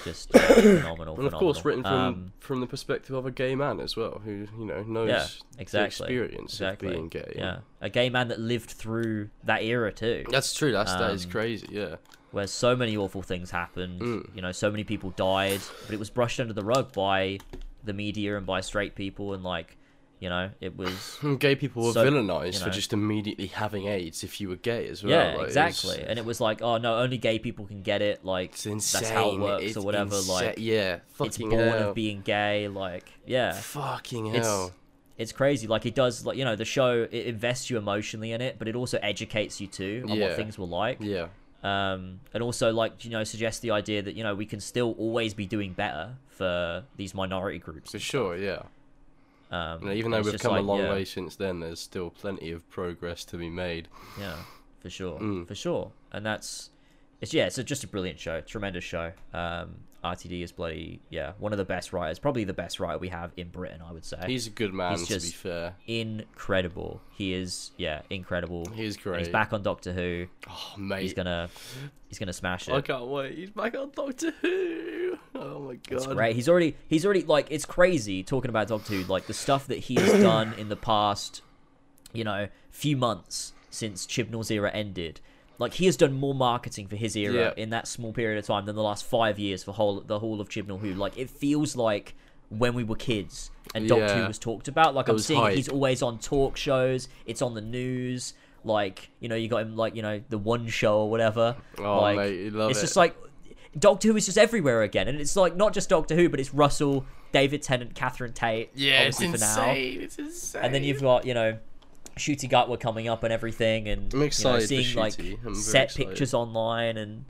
just 0.04 0.30
phenomenal. 0.38 1.16
And 1.18 1.26
of 1.26 1.34
course, 1.34 1.66
written 1.66 1.84
from 1.84 1.94
Um, 1.94 2.34
from 2.40 2.60
the 2.60 2.68
perspective 2.68 3.16
of 3.16 3.26
a 3.26 3.32
gay 3.32 3.56
man 3.56 3.80
as 3.80 3.96
well, 3.96 4.22
who 4.24 4.48
you 4.58 4.66
know 4.66 4.84
knows 4.84 5.10
yeah, 5.10 5.28
the 5.72 5.84
experience 5.86 6.54
exactly. 6.54 6.90
of 6.90 6.94
being 6.94 7.08
gay. 7.10 7.34
Yeah, 7.36 7.60
a 7.82 7.90
gay 7.90 8.10
man 8.10 8.28
that 8.28 8.40
lived 8.40 8.70
through 8.72 9.30
that 9.44 9.64
era 9.64 9.92
too, 9.92 10.26
That's 10.30 10.54
true. 10.54 10.72
That's 10.72 10.94
that 10.94 11.12
is 11.12 11.26
Um, 11.26 11.32
crazy. 11.32 11.68
Yeah. 11.72 11.96
where 12.32 12.48
so 12.48 12.76
many 12.76 12.98
awful 12.98 13.22
things 13.22 13.50
happened. 13.52 14.02
Mm. 14.02 14.36
You 14.36 14.42
know, 14.42 14.52
so 14.52 14.70
many 14.70 14.84
people 14.84 15.12
died, 15.12 15.62
but 15.86 15.94
it 15.94 16.00
was 16.00 16.10
brushed 16.10 16.40
under 16.40 16.54
the 16.54 16.66
rug 16.66 16.92
by 16.92 17.40
the 17.84 17.94
media 17.94 18.36
and 18.38 18.46
by 18.46 18.60
straight 18.62 18.94
people, 18.96 19.34
and 19.34 19.42
like, 19.44 19.78
you 20.20 20.30
know, 20.30 20.50
it 20.62 20.76
was. 20.78 21.18
Gay 21.40 21.56
people 21.56 21.84
were 21.86 21.92
So, 21.94 22.06
villainized 22.10 22.54
you 22.54 22.60
for 22.60 22.70
just 22.70 22.94
immediately 22.94 23.48
having 23.48 23.88
AIDS 23.88 24.24
if 24.24 24.40
you 24.40 24.50
were 24.50 24.56
gay 24.56 24.88
as 24.88 25.04
well. 25.04 25.12
yeah, 25.12 25.24
like, 25.38 25.50
it's- 25.50 25.50
exactly. 25.50 26.04
And 26.08 26.18
it 26.18 26.26
was 26.26 26.40
like, 26.40 26.62
oh 26.62 26.78
no, 26.78 26.98
only 27.00 27.18
gay 27.18 27.38
people 27.40 27.66
can 27.66 27.82
get 27.82 28.02
it. 28.02 28.24
Like 28.24 28.52
It's 28.66 28.92
that's 28.92 29.10
how 29.10 29.32
it 29.32 29.40
works 29.40 29.64
It's 29.66 29.78
or 29.78 29.84
whatever. 29.84 30.16
insa- 30.16 30.30
Like 30.30 30.56
yeah, 30.58 31.00
it's 31.20 31.38
born 31.38 31.52
hell. 31.52 31.90
of 31.90 31.96
being 31.96 32.22
gay. 32.22 32.68
Like 32.68 33.12
yeah, 33.26 33.52
Fucking 33.54 34.28
It's- 34.28 34.46
hell. 34.46 34.72
it's 35.18 35.32
crazy. 35.32 35.68
Like 35.68 35.86
it 35.86 35.96
does. 35.96 36.26
Like 36.26 36.38
you 36.38 36.46
know, 36.46 36.56
the 36.56 36.66
show 36.66 37.08
it 37.12 37.26
invests 37.28 37.70
you 37.70 37.78
emotionally 37.78 38.32
in 38.32 38.42
it, 38.42 38.58
but 38.58 38.68
it 38.68 38.76
also 38.76 38.98
educates 39.04 39.60
you 39.62 39.68
too 39.68 40.06
on 40.10 40.18
Yeah. 40.18 40.28
what 40.28 40.36
things 40.38 40.58
were 40.58 40.66
like. 40.68 40.98
Yeah. 41.02 41.28
um, 41.64 42.20
and 42.34 42.44
also 42.44 42.72
like 42.72 43.04
you 43.04 43.10
know 43.12 43.24
suggests 43.24 43.60
the 43.62 43.72
idea 43.72 44.02
that 44.02 44.16
you 44.16 44.24
know 44.24 44.36
we 44.36 44.46
can 44.46 44.60
still 44.60 44.92
always 45.00 45.34
be 45.34 45.46
doing 45.46 45.74
better 45.74 46.16
for 46.30 46.84
these 46.96 47.14
minority 47.16 47.60
groups. 47.60 47.92
For 47.92 48.00
sure. 48.00 48.38
Yeah. 48.38 48.64
Um, 49.52 49.92
even 49.92 50.12
though 50.12 50.22
we've 50.22 50.40
come 50.40 50.56
a 50.56 50.62
long 50.62 50.80
yeah, 50.80 50.92
way 50.92 51.06
since 51.06 51.36
then, 51.36 51.60
there's 51.60 51.80
still 51.80 52.10
plenty 52.10 52.52
of 52.52 52.68
progress 52.70 53.24
to 53.26 53.38
be 53.38 53.50
made. 53.50 53.88
Yeah, 54.20 54.36
for 54.80 54.90
sure, 54.90 55.20
Mm. 55.20 55.48
for 55.48 55.56
sure, 55.56 55.92
and 56.12 56.26
that's 56.26 56.72
it's 57.22 57.34
yeah, 57.34 57.46
it's 57.46 57.58
a, 57.58 57.64
just 57.64 57.84
a 57.84 57.88
brilliant 57.88 58.20
show, 58.20 58.42
tremendous 58.42 58.84
show. 58.84 59.12
Um, 59.34 59.76
RTD 60.06 60.44
is 60.44 60.52
bloody 60.52 61.02
yeah, 61.10 61.34
one 61.40 61.52
of 61.52 61.58
the 61.58 61.66
best 61.66 61.92
writers, 61.94 62.20
probably 62.20 62.44
the 62.44 62.54
best 62.54 62.80
writer 62.80 62.98
we 62.98 63.10
have 63.10 63.32
in 63.38 63.50
Britain, 63.50 63.82
I 63.88 63.92
would 63.92 64.06
say. 64.06 64.18
He's 64.28 64.48
a 64.48 64.52
good 64.52 64.74
man, 64.74 64.92
He's 64.98 65.08
to 65.08 65.14
be 65.16 65.20
just- 65.20 65.36
fair. 65.36 65.76
incredible. 65.88 67.02
He 67.12 67.34
is 67.34 67.72
yeah, 67.78 68.02
incredible. 68.10 68.66
He's 68.74 68.96
And 68.96 69.04
great. 69.04 69.20
He's 69.20 69.30
back 69.30 69.54
on 69.54 69.64
Doctor 69.64 69.94
Who. 69.94 70.28
Oh, 70.50 70.74
mate. 70.78 71.02
He's 71.02 71.14
gonna 71.14 71.50
he's 72.10 72.20
gonna 72.20 72.34
smash 72.34 72.68
it. 72.70 72.74
I 72.74 72.82
can't 72.82 73.08
wait. 73.08 73.38
He's 73.38 73.50
back 73.52 73.76
on 73.76 73.92
Doctor 73.96 74.32
Who. 74.42 75.18
Oh 75.34 75.60
my 75.60 75.76
god. 75.76 75.92
It's 75.98 76.08
great. 76.08 76.36
He's 76.36 76.48
already 76.50 76.76
he's 76.88 77.06
already 77.06 77.24
like 77.24 77.48
it's 77.50 77.66
crazy 77.66 78.24
talking 78.24 78.50
about 78.50 78.68
Doctor 78.68 78.94
Who, 78.94 79.04
like 79.12 79.28
the 79.28 79.34
stuff 79.34 79.68
that 79.68 79.80
he 79.80 79.96
has 79.96 80.22
done 80.22 80.54
in 80.58 80.70
the 80.70 80.76
past, 80.76 81.42
you 82.14 82.24
know, 82.24 82.48
few 82.70 82.96
months 82.98 83.54
since 83.70 84.06
Chibnall's 84.06 84.52
era 84.52 84.72
ended. 84.74 85.20
Like 85.58 85.74
he 85.76 85.86
has 85.86 85.96
done 85.98 86.14
more 86.14 86.36
marketing 86.36 86.88
for 86.88 86.96
his 86.96 87.16
era 87.16 87.34
Yeah. 87.34 87.54
in 87.64 87.70
that 87.70 87.88
small 87.88 88.12
period 88.14 88.38
of 88.40 88.46
time 88.46 88.66
than 88.66 88.76
the 88.76 88.84
last 88.84 89.06
five 89.06 89.40
years 89.40 89.64
for 89.64 89.72
whole 89.72 90.02
the 90.02 90.20
whole 90.20 90.42
of 90.42 90.50
Chibnall 90.50 90.80
Who. 90.80 90.94
Like 90.94 91.18
it 91.18 91.30
feels 91.30 91.76
like 91.76 92.14
when 92.50 92.74
we 92.74 92.84
were 92.84 92.96
kids 92.96 93.52
and 93.74 93.88
Doctor 93.88 94.16
Who 94.22 94.28
was 94.28 94.38
talked 94.40 94.68
about. 94.68 94.94
Like 94.96 95.06
There 95.08 95.16
I'm 95.16 95.20
seeing 95.20 95.40
hype. 95.40 95.56
he's 95.56 95.70
always 95.70 96.02
on 96.02 96.20
talk 96.20 96.58
shows. 96.58 97.08
It's 97.26 97.42
on 97.42 97.54
the 97.54 97.62
news. 97.62 98.34
Like 98.64 99.10
you 99.20 99.30
know, 99.30 99.36
you 99.36 99.48
got 99.48 99.62
him 99.62 99.76
like 99.76 99.96
you 99.96 100.02
know 100.02 100.22
the 100.30 100.38
One 100.38 100.68
Show 100.68 101.00
or 101.00 101.10
whatever. 101.10 101.56
Oh, 101.78 102.02
like, 102.02 102.18
mate, 102.18 102.36
you 102.46 102.52
love 102.52 102.72
it's 102.72 102.80
it. 102.80 102.84
just 102.84 102.96
like 102.96 103.16
Doctor 103.78 104.08
Who 104.10 104.16
is 104.18 104.26
just 104.26 104.38
everywhere 104.38 104.82
again, 104.84 105.08
and 105.08 105.20
it's 105.22 105.36
like 105.36 105.56
not 105.56 105.74
just 105.74 105.88
Doctor 105.90 106.16
Who, 106.16 106.30
but 106.30 106.40
it's 106.40 106.54
Russell, 106.54 107.06
David 107.32 107.62
Tennant, 107.62 107.94
Catherine 107.94 108.34
Tate. 108.34 108.72
yeah, 108.74 109.02
it's 109.02 109.18
for 109.18 109.24
now. 109.26 109.32
insane. 109.32 110.02
It's 110.02 110.18
insane. 110.18 110.62
And 110.64 110.74
then 110.74 110.84
you've 110.84 111.02
got 111.02 111.26
you 111.26 111.34
know, 111.36 111.58
Ncuti 112.16 112.50
Gatwa 112.50 112.80
coming 112.80 113.08
up 113.08 113.24
and 113.24 113.34
everything, 113.34 113.88
and 113.88 114.14
I'm 114.14 114.18
you 114.18 114.20
know, 114.20 114.26
excited 114.26 114.68
seeing 114.68 114.96
like 114.96 115.20
I'm 115.20 115.56
set 115.56 115.86
excited. 115.86 116.08
pictures 116.08 116.34
online, 116.34 116.98
and 116.98 117.26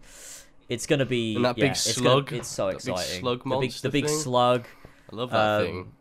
it's 0.69 0.85
gonna 0.85 1.05
be 1.05 1.35
And 1.35 1.45
that 1.45 1.57
yeah, 1.57 1.65
big 1.65 1.71
it's 1.71 1.81
slug, 1.95 2.27
Gonna, 2.27 2.39
it's 2.39 2.47
so 2.47 2.69
exciting. 2.69 3.21
slug 3.21 3.43
the 3.43 3.57
big, 3.57 3.71
the 3.71 3.89
big 3.89 4.09
slug. 4.09 4.65
I 5.11 5.15
love 5.15 5.31
that 5.31 5.61
um, 5.61 5.65
thing. 5.65 5.91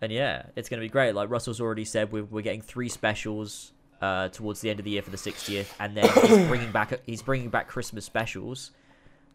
And 0.00 0.10
yeah, 0.10 0.46
it's 0.56 0.68
going 0.68 0.80
to 0.80 0.84
be 0.84 0.88
great. 0.90 1.14
Like 1.14 1.30
Russell's 1.30 1.60
already 1.60 1.84
said, 1.84 2.10
we're, 2.10 2.24
we're 2.24 2.42
getting 2.42 2.60
three 2.60 2.88
specials 2.88 3.70
uh, 4.00 4.28
towards 4.30 4.60
the 4.60 4.68
end 4.68 4.80
of 4.80 4.84
the 4.84 4.90
year 4.90 5.02
for 5.02 5.10
the 5.10 5.16
60th, 5.16 5.68
and 5.78 5.96
then 5.96 6.08
he's 6.08 6.46
bringing 6.48 6.72
back 6.72 6.98
he's 7.06 7.22
bringing 7.22 7.50
back 7.50 7.68
Christmas 7.68 8.04
specials. 8.04 8.72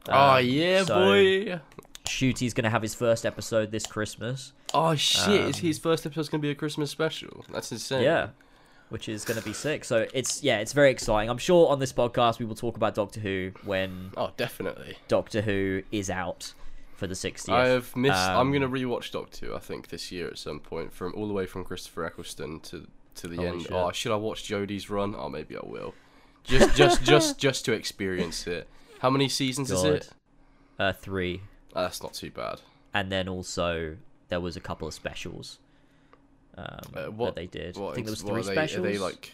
oh 0.09 0.33
Um, 0.35 0.45
yeah, 0.45 0.83
so 0.83 0.95
boy. 0.95 1.59
Ncuti's 2.03 2.53
going 2.53 2.63
to 2.65 2.69
have 2.69 2.81
his 2.81 2.95
first 2.95 3.25
episode 3.25 3.71
this 3.71 3.85
Christmas. 3.85 4.53
Oh 4.73 4.95
shit! 4.95 5.41
is 5.41 5.55
um, 5.57 5.61
his 5.61 5.79
first 5.79 6.05
episode's 6.05 6.27
gonna 6.29 6.41
be 6.41 6.49
a 6.49 6.55
Christmas 6.55 6.91
special? 6.91 7.45
That's 7.51 7.71
insane. 7.71 8.03
Yeah, 8.03 8.29
which 8.89 9.09
is 9.09 9.25
going 9.25 9.39
to 9.39 9.45
be 9.45 9.53
sick. 9.53 9.83
So 9.83 10.05
it's 10.13 10.43
yeah, 10.43 10.59
it's 10.59 10.73
very 10.73 10.91
exciting. 10.91 11.29
I'm 11.29 11.37
sure 11.37 11.69
on 11.69 11.79
this 11.79 11.93
podcast 11.93 12.39
we 12.39 12.45
will 12.45 12.55
talk 12.55 12.77
about 12.77 12.95
Doctor 12.95 13.19
Who 13.19 13.51
when 13.65 14.11
Oh, 14.17 14.31
definitely. 14.37 14.97
Doctor 15.07 15.41
Who 15.41 15.83
is 15.91 16.09
out 16.09 16.53
for 16.95 17.05
the 17.07 17.13
60th. 17.15 17.49
I 17.53 17.67
have 17.67 17.95
missed. 17.95 18.15
I'm 18.15 18.47
Um, 18.47 18.51
gonna 18.53 18.67
rewatch 18.69 19.11
Doctor 19.11 19.47
Who. 19.47 19.55
I 19.55 19.59
think 19.59 19.89
this 19.89 20.11
year 20.11 20.27
at 20.27 20.37
some 20.37 20.59
point, 20.59 20.93
from 20.93 21.13
all 21.15 21.27
the 21.27 21.33
way 21.33 21.45
from 21.45 21.63
Christopher 21.63 22.05
Eccleston 22.05 22.59
to 22.61 22.87
to 23.15 23.27
the 23.27 23.43
end. 23.43 23.63
shit. 23.63 23.71
Oh, 23.71 23.91
should 23.91 24.11
I 24.11 24.15
watch 24.15 24.43
Jodie's 24.47 24.89
run? 24.89 25.15
Oh, 25.17 25.27
maybe 25.29 25.55
I 25.57 25.61
will. 25.65 25.93
Just, 26.43 26.75
just, 26.77 27.03
just, 27.03 27.37
just 27.47 27.65
to 27.65 27.73
experience 27.73 28.45
it. 28.47 28.67
How 28.99 29.09
many 29.09 29.27
seasons 29.27 29.69
is 29.71 29.83
it? 29.83 30.09
Uh, 30.79 30.93
three, 30.93 31.41
Oh, 31.75 31.81
that's 31.81 32.01
not 32.03 32.13
too 32.13 32.29
bad. 32.31 32.61
and 32.93 33.11
then 33.11 33.27
also 33.27 33.97
there 34.29 34.39
was 34.39 34.55
a 34.55 34.59
couple 34.59 34.87
of 34.87 34.93
specials. 34.93 35.57
Um, 36.57 36.65
Uh, 36.65 36.79
that 37.01 37.13
what 37.13 37.35
they 37.35 37.45
did. 37.47 37.77
What, 37.77 37.91
I 37.91 37.93
think 37.95 38.07
there 38.07 38.11
was 38.11 38.21
three 38.21 38.41
they, 38.41 38.51
specials. 38.53 38.85
Are 38.85 38.89
they 38.89 38.97
like 38.97 39.31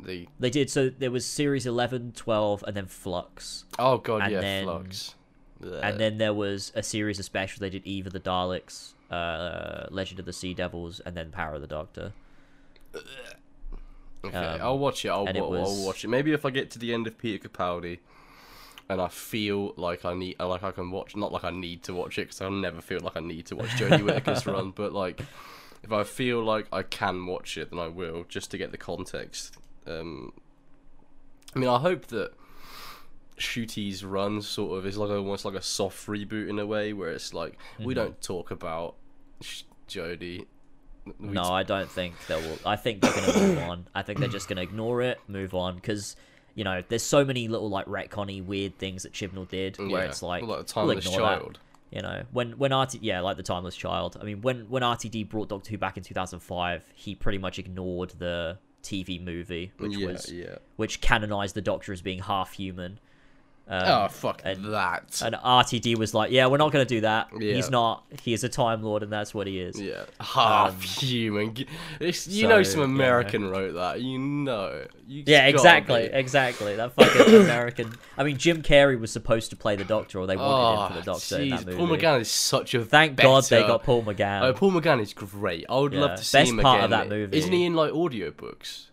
the? 0.00 0.28
They 0.38 0.50
did. 0.50 0.70
So 0.70 0.88
there 0.90 1.10
was 1.10 1.26
series 1.26 1.66
11, 1.66 2.12
12, 2.16 2.64
and 2.66 2.76
then 2.76 2.86
Flux. 2.86 3.64
Oh 3.78 3.98
god, 3.98 4.22
And 4.22 4.32
yeah, 4.32 4.40
then- 4.40 4.64
Flux. 4.64 5.14
And 5.62 6.00
then 6.00 6.16
there 6.16 6.32
was 6.32 6.72
a 6.74 6.82
series 6.82 7.18
of 7.18 7.26
specials. 7.26 7.58
They 7.60 7.68
did 7.68 7.84
Eve 7.86 8.06
of 8.06 8.14
the 8.14 8.20
Daleks, 8.20 8.92
uh, 9.10 9.88
Legend 9.90 10.18
of 10.18 10.24
the 10.24 10.32
Sea 10.32 10.54
Devils, 10.54 11.00
and 11.00 11.14
then 11.14 11.30
Power 11.30 11.54
of 11.56 11.60
the 11.60 11.66
Doctor. 11.66 12.14
Okay, 14.24 14.36
Um, 14.36 14.60
I'll 14.62 14.78
watch 14.78 15.04
it. 15.04 15.08
I'll, 15.08 15.26
it 15.26 15.36
wa- 15.36 15.48
was- 15.48 15.80
I'll 15.80 15.86
watch 15.86 16.04
it. 16.04 16.08
Maybe 16.08 16.32
if 16.32 16.44
I 16.44 16.50
get 16.50 16.70
to 16.72 16.78
the 16.78 16.92
end 16.94 17.06
of 17.06 17.16
Peter 17.18 17.48
Capaldi, 17.48 17.98
and 18.88 19.00
I 19.00 19.08
feel 19.08 19.72
like 19.76 20.04
I 20.04 20.14
need, 20.14 20.36
like 20.40 20.62
I 20.62 20.70
can 20.72 20.90
watch. 20.90 21.14
Not 21.16 21.32
like 21.32 21.44
I 21.44 21.50
need 21.50 21.82
to 21.84 21.94
watch 21.94 22.18
it 22.18 22.22
because 22.22 22.40
I'll 22.40 22.50
never 22.50 22.80
feel 22.80 23.00
like 23.00 23.16
I 23.16 23.20
need 23.20 23.46
to 23.46 23.56
watch 23.56 23.68
Jodie 23.70 24.02
Whittaker's 24.02 24.46
run. 24.46 24.72
But 24.72 24.92
like, 24.92 25.20
if 25.82 25.92
I 25.92 26.04
feel 26.04 26.42
like 26.42 26.66
I 26.72 26.82
can 26.82 27.26
watch 27.26 27.56
it, 27.56 27.70
then 27.70 27.78
I 27.78 27.88
will, 27.88 28.24
just 28.28 28.50
to 28.50 28.58
get 28.58 28.70
the 28.70 28.78
context. 28.78 29.56
Um, 29.86 30.32
I 31.54 31.58
mean, 31.58 31.68
I 31.68 31.78
hope 31.78 32.06
that 32.08 32.32
Ncuti's 33.38 34.04
run 34.04 34.42
sort 34.42 34.78
of 34.78 34.86
is 34.86 34.96
like 34.98 35.10
almost 35.10 35.44
like 35.44 35.54
a 35.54 35.62
soft 35.62 36.06
reboot 36.06 36.48
in 36.48 36.58
a 36.58 36.66
way, 36.66 36.92
where 36.92 37.10
it's 37.10 37.32
like 37.32 37.58
we 37.78 37.86
Mm-hmm. 37.86 37.92
don't 37.94 38.20
talk 38.20 38.50
about 38.50 38.96
Sh- 39.40 39.62
Jodie. 39.88 40.46
We 41.18 41.28
no, 41.28 41.42
I 41.44 41.62
don't 41.62 41.90
think 41.90 42.14
they 42.28 42.36
will. 42.36 42.58
I 42.66 42.76
think 42.76 43.00
they're 43.00 43.12
gonna 43.12 43.38
move 43.48 43.58
on. 43.58 43.86
I 43.94 44.02
think 44.02 44.18
they're 44.20 44.28
just 44.28 44.48
gonna 44.48 44.60
ignore 44.60 45.00
it, 45.02 45.18
move 45.28 45.54
on, 45.54 45.76
because 45.76 46.14
you 46.54 46.62
know 46.62 46.84
there's 46.88 47.02
so 47.02 47.24
many 47.24 47.48
little 47.48 47.70
like 47.70 47.86
retconny 47.86 48.44
weird 48.44 48.76
things 48.78 49.04
that 49.04 49.12
Chibnall 49.12 49.48
did 49.48 49.78
where 49.78 49.88
Yeah, 49.88 50.08
it's 50.10 50.22
like, 50.22 50.42
like 50.42 50.50
a 50.50 50.54
we'll 50.56 50.64
timeless 50.64 51.06
ignore 51.06 51.20
that. 51.22 51.58
You 51.90 52.02
know, 52.02 52.22
when 52.30 52.52
when 52.52 52.72
RT 52.72 52.96
yeah, 53.02 53.20
like 53.20 53.36
the 53.36 53.42
timeless 53.42 53.74
child. 53.74 54.16
I 54.20 54.24
mean, 54.24 54.42
when 54.42 54.68
when 54.68 54.82
RTD 54.82 55.28
brought 55.28 55.48
Doctor 55.48 55.70
Who 55.70 55.78
back 55.78 55.96
in 55.96 56.04
2005, 56.04 56.84
he 56.94 57.14
pretty 57.14 57.38
much 57.38 57.58
ignored 57.58 58.10
the 58.18 58.58
TV 58.82 59.22
movie, 59.22 59.72
which 59.78 59.96
yeah, 59.96 60.06
was 60.06 60.32
yeah. 60.32 60.56
which 60.76 61.00
canonized 61.00 61.54
the 61.54 61.60
Doctor 61.60 61.92
as 61.92 62.00
being 62.00 62.20
half 62.20 62.52
human. 62.52 63.00
Um, 63.72 63.82
oh 63.86 64.08
fuck 64.08 64.42
and- 64.44 64.74
that. 64.74 65.22
and 65.24 65.36
RTD 65.36 65.96
was 65.96 66.12
like, 66.12 66.32
"Yeah, 66.32 66.48
we're 66.48 66.56
not 66.56 66.72
going 66.72 66.84
to 66.84 66.88
do 66.94 67.02
that. 67.02 67.28
Yeah. 67.38 67.54
He's 67.54 67.70
not. 67.70 68.04
He 68.24 68.32
is 68.32 68.42
a 68.42 68.48
Time 68.48 68.82
Lord, 68.82 69.04
and 69.04 69.12
that's 69.12 69.32
what 69.32 69.46
he 69.46 69.60
is." 69.60 69.80
Yeah, 69.80 70.06
half 70.18 70.70
Um, 70.74 70.80
human. 70.80 71.54
It's, 72.00 72.26
you 72.26 72.42
so, 72.42 72.48
know, 72.48 72.62
some 72.64 72.80
yeah. 72.80 72.86
American 72.86 73.48
wrote 73.48 73.74
that. 73.74 74.00
You 74.00 74.18
know. 74.18 74.84
You 75.06 75.22
Yeah, 75.24 75.46
exactly, 75.46 76.08
be. 76.08 76.14
exactly. 76.14 76.74
That 76.76 76.94
fucking 76.94 77.34
American. 77.42 77.92
I 78.18 78.24
mean, 78.24 78.36
Jim 78.38 78.62
Carrey 78.62 78.98
was 78.98 79.12
supposed 79.12 79.50
to 79.50 79.56
play 79.56 79.76
the 79.76 79.84
Doctor, 79.84 80.18
or 80.18 80.26
they 80.26 80.36
wanted 80.36 80.82
him 80.82 80.88
for 80.88 80.94
the 80.98 81.04
Doctor 81.04 81.38
in 81.38 81.50
that 81.50 81.66
movie. 81.66 81.78
Paul 81.78 81.88
McGann 81.88 82.20
is 82.22 82.30
such 82.30 82.74
a. 82.74 82.84
Thank 82.84 83.16
God 83.16 83.44
they 83.44 83.60
got 83.62 83.84
Paul 83.84 84.02
McGann. 84.02 84.42
Oh, 84.42 84.52
Paul 84.52 84.72
McGann 84.72 85.00
is 85.00 85.14
great. 85.14 85.64
I 85.68 85.78
would 85.78 85.92
Yeah, 85.92 86.00
love 86.00 86.18
to 86.18 86.24
see 86.24 86.38
best 86.38 86.50
him 86.50 86.58
part 86.58 86.78
again. 86.80 86.84
of 86.84 86.90
that 86.90 87.08
movie. 87.08 87.38
Isn't 87.38 87.52
he 87.52 87.64
in 87.66 87.74
like 87.74 87.92
audiobooks? 87.92 88.86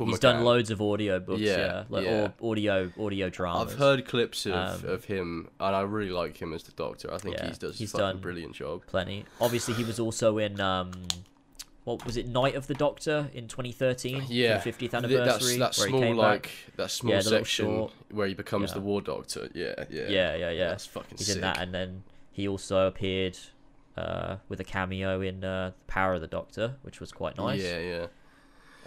Paul 0.00 0.06
He's 0.06 0.16
McGann? 0.16 0.20
done 0.20 0.44
loads 0.44 0.70
of 0.70 0.80
audio 0.80 1.20
books, 1.20 1.42
yeah, 1.42 1.56
Yeah, 1.58 1.84
like 1.90 2.04
yeah. 2.06 2.28
Or 2.40 2.52
audio 2.52 2.90
audio 2.98 3.28
dramas. 3.28 3.70
I've 3.74 3.78
heard 3.78 4.06
clips 4.06 4.46
of, 4.46 4.54
Um, 4.54 4.90
of 4.90 5.04
him, 5.04 5.50
and 5.60 5.76
I 5.76 5.82
really 5.82 6.10
like 6.10 6.40
him 6.40 6.54
as 6.54 6.62
the 6.62 6.72
Doctor. 6.72 7.12
I 7.12 7.18
think 7.18 7.36
Yeah, 7.36 7.50
he 7.50 7.52
does 7.58 7.78
he's 7.78 7.92
a 7.92 7.98
done- 7.98 8.16
brilliant 8.18 8.54
job. 8.54 8.80
plenty. 8.86 9.26
Obviously, 9.42 9.74
he 9.74 9.84
was 9.84 10.00
also 10.00 10.38
in 10.38 10.58
um, 10.58 10.92
what 11.84 12.06
was 12.06 12.16
it, 12.16 12.26
Night 12.28 12.54
of 12.54 12.66
the 12.66 12.72
Doctor 12.72 13.28
in 13.34 13.46
2013, 13.46 14.24
Yeah, 14.28 14.58
for 14.58 14.64
the 14.64 14.72
50th 14.72 14.78
Th- 14.78 14.94
anniversary, 14.94 15.58
That's 15.58 15.76
that 15.76 15.88
small 15.90 16.14
like 16.14 16.42
back. 16.44 16.50
that 16.76 16.90
small 16.90 17.12
Yeah, 17.12 17.20
section 17.20 17.88
where 18.10 18.26
he 18.26 18.32
becomes 18.32 18.70
Yeah. 18.70 18.74
the 18.76 18.80
War 18.80 19.02
Doctor. 19.02 19.50
Yeah, 19.54 19.74
yeah, 19.90 20.08
Yeah, 20.08 20.34
yeah, 20.34 20.50
yeah. 20.50 20.68
That's 20.70 20.86
fucking 20.86 21.18
He's 21.18 21.26
sick. 21.26 21.34
in 21.36 21.42
that, 21.42 21.58
and 21.60 21.74
then 21.74 22.04
he 22.32 22.48
also 22.48 22.86
appeared 22.86 23.36
uh, 23.98 24.36
with 24.48 24.60
a 24.60 24.64
cameo 24.64 25.20
in 25.20 25.44
uh, 25.44 25.72
Power 25.88 26.14
of 26.14 26.22
the 26.22 26.26
Doctor, 26.26 26.76
which 26.80 27.00
was 27.00 27.12
quite 27.12 27.36
nice. 27.36 27.60
Yeah, 27.60 27.78
yeah. 27.80 28.06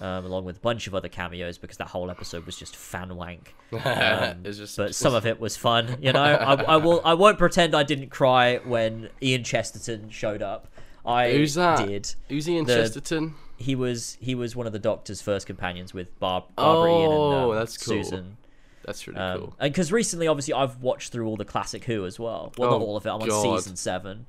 Um, 0.02 0.26
along 0.26 0.44
with 0.46 0.58
a 0.58 0.60
bunch 0.60 0.88
of 0.88 0.96
other 0.96 1.08
cameos 1.08 1.58
because 1.58 1.78
that 1.78 1.88
whole 1.88 2.10
episode 2.12 2.46
was 2.46 2.58
just 2.58 2.76
fan 2.76 3.16
wank. 3.16 3.54
Um, 3.74 4.44
just, 4.44 4.76
but 4.76 4.94
some 4.96 5.14
of 5.16 5.26
it 5.26 5.40
was 5.40 5.56
fun. 5.56 5.98
You 6.02 6.12
know, 6.14 6.22
I, 6.24 6.54
I 6.56 6.76
will. 6.78 7.02
I 7.06 7.14
won't 7.14 7.38
pretend 7.38 7.74
I 7.76 7.84
didn't 7.84 8.10
cry 8.10 8.58
when 8.58 9.10
Ian 9.22 9.44
Chesterton 9.44 10.10
showed 10.10 10.42
up. 10.42 10.68
I 11.06 11.32
Who's 11.32 11.54
that? 11.56 11.88
did. 11.88 12.14
Who's 12.30 12.50
Ian 12.50 12.66
the- 12.66 12.76
Chesterton? 12.76 13.36
He 13.58 13.76
was 13.76 14.18
he 14.20 14.36
was 14.36 14.56
one 14.56 14.68
of 14.68 14.74
the 14.74 14.80
Doctor's 14.80 15.22
first 15.22 15.46
companions 15.48 15.94
with 15.94 16.20
Barb, 16.20 16.46
Barbara 16.56 16.90
Ian 16.92 17.02
and 17.04 17.14
Oh, 17.14 17.52
um, 17.52 17.56
that's 17.58 17.78
cool. 17.78 18.04
Susan. 18.04 18.38
That's 18.84 19.08
really 19.08 19.20
Um, 19.20 19.40
cool. 19.40 19.56
And 19.60 19.72
because 19.74 19.92
recently, 19.92 20.28
obviously, 20.28 20.54
I've 20.56 20.82
watched 20.82 21.12
through 21.14 21.28
all 21.28 21.38
the 21.38 21.46
classic 21.46 21.86
Who 21.86 22.06
as 22.06 22.20
well. 22.20 22.52
Well, 22.58 22.72
not 22.72 22.82
Oh, 22.82 22.86
all 22.86 22.98
of 22.98 23.06
it. 23.06 23.10
I'm 23.10 23.22
on 23.22 23.32
season 23.60 23.76
seven, 23.78 24.26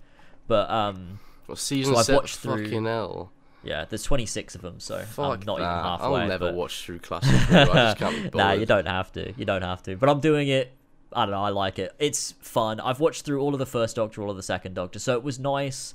but 0.47 0.71
um, 0.71 1.19
Well, 1.49 1.57
season 1.57 1.95
so 1.95 1.99
I've 1.99 2.07
seven, 2.07 2.17
watched 2.21 2.37
through- 2.37 2.65
fucking 2.65 2.85
hell. 2.85 3.33
Yeah, 3.65 3.85
there's 3.89 4.03
26 4.05 4.55
of 4.55 4.63
them, 4.63 4.81
so 4.81 4.99
Fuck 5.03 5.25
I'm 5.41 5.41
not 5.47 5.59
that. 5.59 5.65
even 5.65 5.85
halfway. 5.85 6.21
I'll 6.23 6.29
never 6.29 6.47
but- 6.47 6.55
watch 6.55 6.85
through 6.85 6.99
classic. 7.01 7.31
Who, 7.31 7.57
I 7.59 7.65
just 7.65 7.97
can't 7.99 8.33
be. 8.33 8.39
Nah, 8.39 8.53
you 8.53 8.67
don't 8.67 8.87
have 8.87 9.13
to. 9.13 9.33
You 9.37 9.45
don't 9.45 9.63
have 9.63 9.83
to. 9.85 9.97
But 9.97 10.09
I'm 10.09 10.21
doing 10.21 10.49
it. 10.49 10.73
I 11.13 11.25
don't 11.25 11.31
know. 11.33 11.43
I 11.45 11.51
like 11.51 11.79
it. 11.79 11.95
It's 11.99 12.33
fun. 12.41 12.81
I've 12.81 12.99
watched 13.01 13.25
through 13.25 13.41
all 13.41 13.53
of 13.55 13.59
the 13.59 13.67
first 13.67 13.97
Doctor, 13.97 14.23
all 14.23 14.31
of 14.31 14.37
the 14.37 14.43
second 14.43 14.75
Doctor, 14.75 14.99
so 14.99 15.15
it 15.15 15.23
was 15.23 15.39
nice 15.39 15.95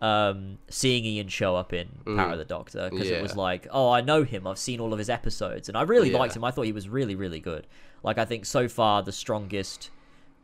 um, 0.00 0.58
seeing 0.68 1.04
Ian 1.04 1.28
show 1.28 1.56
up 1.56 1.72
in 1.72 1.88
Power 2.04 2.32
of 2.32 2.38
the 2.38 2.44
Doctor 2.44 2.88
because 2.90 3.08
it 3.10 3.20
was 3.22 3.32
Mm. 3.32 3.36
Like, 3.36 3.66
oh, 3.70 3.90
I 3.90 4.00
know 4.00 4.22
him. 4.24 4.46
I've 4.46 4.58
seen 4.58 4.80
all 4.80 4.92
of 4.92 4.98
his 4.98 5.10
episodes, 5.10 5.68
and 5.68 5.76
I 5.76 5.82
really 5.82 6.10
Yeah. 6.12 6.18
liked 6.18 6.36
him. 6.36 6.44
I 6.44 6.50
thought 6.50 6.62
he 6.66 6.72
was 6.72 6.88
really, 6.88 7.14
really 7.14 7.40
good. 7.40 7.66
Like 8.02 8.16
I 8.18 8.24
think 8.24 8.46
so 8.46 8.68
far 8.68 9.02
the 9.02 9.10
strongest 9.12 9.90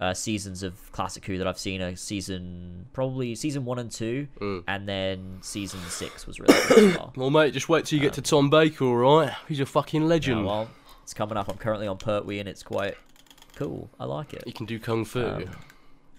uh, 0.05 0.14
seasons 0.14 0.62
of 0.62 0.74
Classic 0.93 1.24
Who 1.24 1.39
that 1.39 1.47
I've 1.47 1.59
seen 1.59 1.81
are 1.82 1.97
season 1.97 2.86
probably 2.93 3.35
season 3.35 3.64
one 3.64 3.78
and 3.78 3.90
two, 3.90 4.28
Mm. 4.40 4.64
and 4.68 4.89
then 4.89 5.39
season 5.40 5.81
six 5.89 6.26
was 6.26 6.39
really 6.40 6.55
good 6.68 6.97
well. 6.97 7.12
Well, 7.16 7.31
mate, 7.31 7.52
just 7.55 7.68
wait 7.68 7.86
till 7.86 7.98
you 7.98 8.02
get 8.05 8.14
to 8.14 8.22
Tom 8.22 8.51
Baker, 8.51 8.85
all 8.85 8.97
right? 8.97 9.32
He's 9.48 9.60
a 9.60 9.66
fucking 9.66 10.02
Yeah, 10.02 10.09
legend. 10.09 10.44
well, 10.47 10.68
it's 11.02 11.14
coming 11.14 11.36
up. 11.36 11.48
I'm 11.48 11.56
currently 11.59 11.86
on 11.86 11.97
Pertwee, 11.98 12.39
and 12.40 12.48
it's 12.48 12.62
quite 12.62 12.97
cool. 13.56 13.89
I 13.98 14.05
like 14.05 14.32
it. 14.35 14.43
He 14.47 14.52
can 14.52 14.66
do 14.66 14.78
kung 14.78 15.05
fu. 15.05 15.24
Um, 15.24 15.44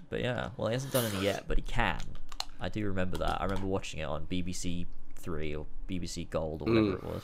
But 0.10 0.22
yeah, 0.22 0.49
well, 0.57 0.68
he 0.70 0.74
hasn't 0.74 0.94
done 0.94 1.06
any 1.14 1.24
yet, 1.24 1.45
but 1.48 1.57
he 1.57 1.64
can. 1.64 1.99
I 2.60 2.70
do 2.70 2.86
remember 2.86 3.18
that. 3.18 3.41
I 3.41 3.44
remember 3.45 3.68
watching 3.68 3.99
it 3.99 4.03
on 4.06 4.26
BBC 4.28 4.86
Three 5.16 5.56
or 5.56 5.66
BBC 5.90 6.30
Gold 6.30 6.62
or 6.62 6.66
whatever 6.66 6.88
Mm. 6.91 6.95
it 6.98 7.03
was. 7.03 7.22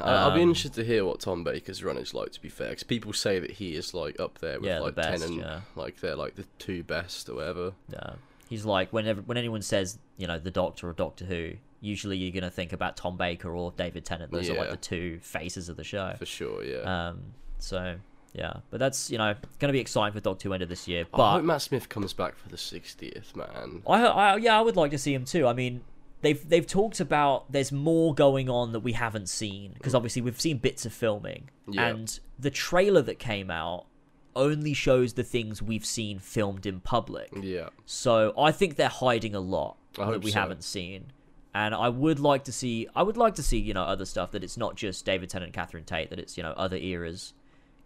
I- 0.00 0.12
I'll 0.14 0.30
be 0.30 0.42
um, 0.42 0.48
interested 0.48 0.74
to 0.74 0.84
hear 0.84 1.04
what 1.04 1.20
Tom 1.20 1.42
Baker's 1.44 1.82
run 1.82 1.96
is 1.96 2.12
like. 2.14 2.32
To 2.32 2.40
be 2.42 2.48
fair, 2.48 2.70
because 2.70 2.82
people 2.82 3.12
say 3.12 3.38
that 3.38 3.52
he 3.52 3.74
is 3.74 3.94
like 3.94 4.18
up 4.20 4.38
there 4.38 4.58
with 4.60 4.68
Yeah, 4.68 4.78
the 4.78 4.84
like 4.84 4.94
best, 4.94 5.22
Tennant, 5.22 5.40
yeah. 5.40 5.60
like 5.74 6.00
they're 6.00 6.16
like 6.16 6.34
the 6.36 6.44
two 6.58 6.82
best 6.82 7.28
or 7.28 7.36
whatever. 7.36 7.72
Yeah, 7.90 8.14
he's 8.48 8.64
like 8.64 8.92
whenever 8.92 9.20
when 9.22 9.36
anyone 9.38 9.62
says 9.62 9.98
you 10.18 10.26
know 10.26 10.38
the 10.38 10.50
Doctor 10.50 10.88
or 10.88 10.92
Doctor 10.92 11.24
Who, 11.24 11.52
usually 11.80 12.16
you're 12.18 12.32
gonna 12.32 12.50
think 12.50 12.72
about 12.72 12.96
Tom 12.96 13.16
Baker 13.16 13.54
or 13.54 13.72
David 13.76 14.04
Tennant. 14.04 14.30
Those 14.32 14.50
are 14.50 14.54
like 14.54 14.70
the 14.70 14.76
two 14.76 15.18
faces 15.22 15.68
of 15.68 15.76
the 15.76 15.84
show. 15.84 16.14
For 16.18 16.26
sure, 16.26 16.62
yeah. 16.64 17.08
Um, 17.08 17.20
so 17.58 17.96
yeah, 18.34 18.58
but 18.70 18.78
that's 18.80 19.10
you 19.10 19.16
know 19.16 19.34
gonna 19.60 19.72
be 19.72 19.80
exciting 19.80 20.12
for 20.12 20.20
Doctor 20.20 20.48
Who 20.48 20.52
end 20.52 20.62
of 20.62 20.68
this 20.68 20.86
year. 20.86 21.06
But 21.10 21.22
I 21.22 21.32
hope 21.32 21.44
Matt 21.44 21.62
Smith 21.62 21.88
comes 21.88 22.12
back 22.12 22.36
for 22.36 22.50
the 22.50 22.56
60th, 22.58 23.34
man. 23.34 23.82
I, 23.86 24.04
I 24.04 24.36
yeah, 24.36 24.58
I 24.58 24.60
would 24.62 24.76
like 24.76 24.90
to 24.90 24.98
see 24.98 25.14
him 25.14 25.24
too. 25.24 25.46
I 25.46 25.54
mean, 25.54 25.80
they've 26.26 26.48
they've 26.48 26.66
talked 26.66 26.98
about 26.98 27.50
there's 27.52 27.70
more 27.70 28.12
going 28.12 28.50
on 28.50 28.72
that 28.72 28.80
we 28.80 28.92
haven't 28.92 29.28
seen 29.28 29.72
because 29.74 29.92
mm. 29.92 29.96
obviously 29.96 30.22
we've 30.22 30.40
seen 30.40 30.58
bits 30.58 30.84
of 30.84 30.92
filming, 30.92 31.50
Yeah. 31.68 31.86
and 31.86 32.18
the 32.38 32.50
trailer 32.50 33.02
that 33.02 33.18
came 33.18 33.50
out 33.50 33.86
only 34.34 34.74
shows 34.74 35.14
the 35.14 35.22
things 35.22 35.62
we've 35.62 35.86
seen 35.86 36.18
filmed 36.18 36.66
in 36.66 36.80
public. 36.80 37.30
Yeah. 37.40 37.68
So 37.86 38.34
I 38.38 38.52
think 38.52 38.76
they're 38.76 38.88
hiding 38.88 39.34
a 39.34 39.40
lot 39.40 39.78
I 39.98 40.10
that 40.10 40.22
we 40.22 40.32
so. 40.32 40.40
haven't 40.40 40.62
seen. 40.62 41.12
And 41.54 41.74
I 41.74 41.88
would 41.88 42.20
like 42.20 42.44
to 42.44 42.52
see, 42.52 42.86
I 42.94 43.02
would 43.02 43.16
like 43.16 43.36
to 43.36 43.42
see, 43.42 43.58
you 43.58 43.72
know, 43.72 43.84
other 43.84 44.04
stuff 44.04 44.32
that 44.32 44.44
it's 44.44 44.58
not 44.58 44.76
just 44.76 45.06
David 45.06 45.30
Tennant 45.30 45.48
and 45.48 45.54
Catherine 45.54 45.84
Tate, 45.84 46.10
that 46.10 46.18
it's, 46.18 46.36
you 46.36 46.42
know, 46.42 46.50
other 46.50 46.76
eras 46.76 47.32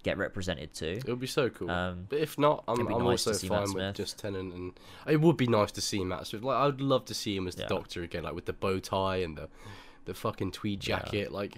get 0.02 0.16
represented 0.18 0.72
too. 0.72 0.98
It 1.04 1.08
would 1.08 1.20
be 1.20 1.26
so 1.26 1.50
cool. 1.50 1.70
Um, 1.70 2.06
but 2.08 2.18
if 2.20 2.38
not, 2.38 2.64
I'm, 2.68 2.80
I'm 2.86 3.04
nice 3.04 3.26
also 3.26 3.32
Matt 3.32 3.40
fine 3.48 3.60
with 3.62 3.70
Smith. 3.70 3.96
just 3.96 4.18
Tennant, 4.18 4.54
and 4.54 4.72
it 5.06 5.20
would 5.20 5.36
be 5.36 5.46
nice 5.46 5.70
to 5.72 5.80
see 5.80 6.02
Matt 6.04 6.26
Smith. 6.26 6.42
Like, 6.42 6.56
I'd 6.56 6.80
love 6.80 7.04
to 7.06 7.14
see 7.14 7.36
him 7.36 7.46
as 7.46 7.54
the 7.56 7.62
Yeah. 7.62 7.68
Doctor 7.68 8.02
again, 8.02 8.22
like 8.24 8.34
with 8.34 8.46
the 8.46 8.52
bow 8.52 8.78
tie 8.78 9.16
and 9.18 9.36
the 9.36 9.48
the 10.06 10.14
fucking 10.14 10.52
tweed 10.52 10.86
Yeah. 10.86 10.98
jacket. 11.00 11.32
Like, 11.32 11.56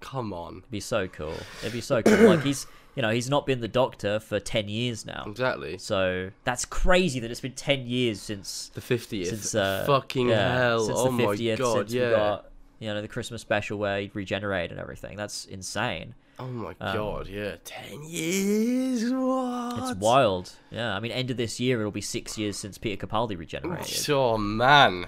come 0.00 0.32
on, 0.32 0.58
It'd 0.58 0.70
be 0.70 0.80
so 0.80 1.06
cool. 1.08 1.34
It'd 1.60 1.72
be 1.72 1.80
so 1.80 2.02
cool. 2.02 2.28
like 2.30 2.42
he's, 2.42 2.66
you 2.96 3.02
know, 3.02 3.10
he's 3.10 3.30
not 3.30 3.46
been 3.46 3.60
the 3.60 3.68
Doctor 3.68 4.18
for 4.20 4.40
ten 4.40 4.68
years 4.68 5.06
now. 5.06 5.24
exactly. 5.28 5.78
So 5.78 6.30
that's 6.42 6.64
crazy 6.64 7.20
that 7.20 7.30
it's 7.30 7.40
been 7.40 7.52
ten 7.52 7.86
years 7.86 8.20
since 8.20 8.70
The 8.74 8.80
50th. 8.80 9.26
since 9.28 9.54
uh, 9.54 9.84
fucking 9.86 10.28
yeah, 10.30 10.56
hell. 10.58 10.80
Since 10.84 10.98
oh 10.98 11.04
the 11.04 11.10
my 11.12 11.22
50th, 11.36 11.58
god, 11.58 11.74
since 11.78 11.92
yeah. 11.92 12.08
we 12.08 12.14
got 12.16 12.50
you 12.80 12.88
know 12.92 13.00
the 13.00 13.08
Christmas 13.08 13.40
special 13.40 13.78
where 13.78 14.00
he 14.00 14.10
regenerated 14.12 14.72
and 14.72 14.80
everything. 14.80 15.16
That's 15.16 15.44
insane. 15.46 16.14
Oh 16.38 16.46
my 16.48 16.74
um, 16.80 16.96
god, 16.96 17.28
yeah. 17.28 17.56
10 17.64 18.02
years. 18.04 19.12
What? 19.12 19.78
It's 19.78 19.98
wild. 19.98 20.52
Yeah, 20.70 20.94
I 20.94 21.00
mean, 21.00 21.12
end 21.12 21.30
of 21.30 21.36
this 21.36 21.60
year 21.60 21.78
it'll 21.80 21.92
be 21.92 22.00
six 22.00 22.36
years 22.36 22.56
since 22.56 22.76
Peter 22.78 23.06
Capaldi 23.06 23.38
regenerated, 23.38 24.10
Oh 24.10 24.36
man. 24.36 25.06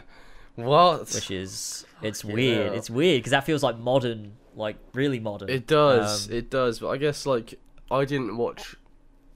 What? 0.55 1.12
which 1.12 1.31
is 1.31 1.85
it's 2.03 2.23
Fucking 2.23 2.35
weird. 2.36 2.66
hell. 2.66 2.74
It's 2.74 2.90
weird 2.90 3.19
because 3.20 3.32
that 3.32 3.44
feels 3.44 3.62
like 3.62 3.78
modern, 3.78 4.32
like 4.55 4.77
really 4.93 5.20
modern. 5.20 5.48
It 5.51 5.66
does, 5.66 6.28
Um, 6.28 6.35
it 6.35 6.51
does. 6.51 6.78
But 6.78 6.89
I 6.90 6.97
guess 6.97 7.27
like 7.27 7.59
I 7.90 8.05
didn't 8.05 8.36
watch 8.36 8.77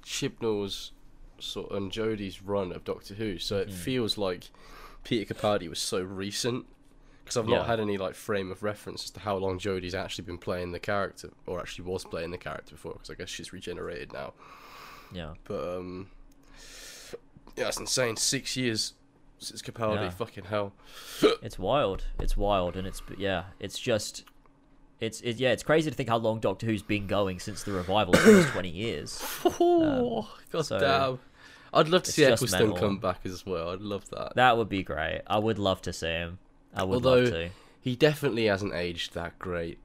Chibnall's 0.05 0.93
sort 1.39 1.73
and 1.73 1.91
Jodie's 1.91 2.43
run 2.43 2.73
of 2.73 2.85
Doctor 2.85 3.15
Who, 3.15 3.39
so 3.39 3.59
it 3.59 3.73
feels 3.73 4.17
like 4.17 4.51
Peter 5.05 5.35
Capaldi 5.35 5.69
was 5.69 5.79
so 5.81 6.01
recent 6.03 6.67
because 7.31 7.45
I've 7.45 7.49
Yeah. 7.49 7.59
not 7.59 7.67
had 7.67 7.79
any 7.81 7.97
like 7.97 8.15
frame 8.17 8.51
of 8.51 8.63
reference 8.65 9.05
as 9.05 9.11
to 9.13 9.21
how 9.21 9.37
long 9.37 9.59
Jodie's 9.59 9.95
actually 9.95 10.25
been 10.25 10.39
playing 10.39 10.73
the 10.73 10.81
character, 10.81 11.31
or 11.47 11.61
actually 11.61 11.85
was 11.85 12.05
playing 12.05 12.33
the 12.33 12.39
character 12.39 12.73
before. 12.73 12.95
Because 12.95 13.11
I 13.11 13.15
guess 13.15 13.29
she's 13.29 13.53
regenerated 13.53 14.13
now. 14.13 14.33
yeah, 15.13 15.35
But 15.45 15.79
um, 15.79 16.09
yeah, 17.57 17.65
that's 17.65 17.79
insane. 17.79 18.17
Six 18.17 18.57
years 18.57 18.95
since 19.39 19.63
Capaldi. 19.63 20.03
Yeah. 20.03 20.11
Fucking 20.11 20.45
hell. 20.45 20.73
it's 21.43 21.59
wild. 21.59 22.05
It's 22.19 22.37
wild, 22.37 22.77
and 22.77 22.87
it's 22.87 23.01
yeah, 23.17 23.45
it's 23.61 23.79
just. 23.79 24.25
It's 24.99 25.21
it, 25.23 25.37
yeah, 25.37 25.53
it's 25.53 25.63
crazy 25.63 25.89
to 25.91 25.97
think 25.97 26.11
how 26.11 26.19
long 26.19 26.41
Doctor 26.41 26.67
Who's 26.67 26.83
been 26.83 27.07
going 27.07 27.39
since 27.41 27.63
the 27.63 27.73
revival. 27.73 28.15
Almost 28.17 28.49
twenty 28.49 28.69
years. 28.69 29.23
Oh, 29.45 30.29
God 30.51 30.59
Um, 30.59 30.65
so 30.65 30.79
damn. 30.79 31.19
I'd 31.73 31.89
love 31.89 32.03
to 32.03 32.13
see 32.13 32.25
Eccleston 32.25 32.67
mental. 32.69 32.77
come 32.77 32.99
back 32.99 33.21
as 33.25 33.47
well. 33.47 33.71
I'd 33.71 33.81
love 33.81 34.11
that. 34.11 34.35
That 34.35 34.59
would 34.59 34.69
be 34.69 34.83
great. 34.83 35.23
I 35.27 35.39
would 35.39 35.59
love 35.59 35.81
to 35.83 35.93
see 35.93 36.09
him. 36.09 36.39
I 36.75 36.85
would 36.85 36.95
Although- 36.97 37.21
love 37.23 37.31
to. 37.31 37.51
He 37.83 37.97
definitely 37.97 38.45
hasn't 38.45 38.75
aged 38.75 39.15
that 39.15 39.39
great 39.39 39.79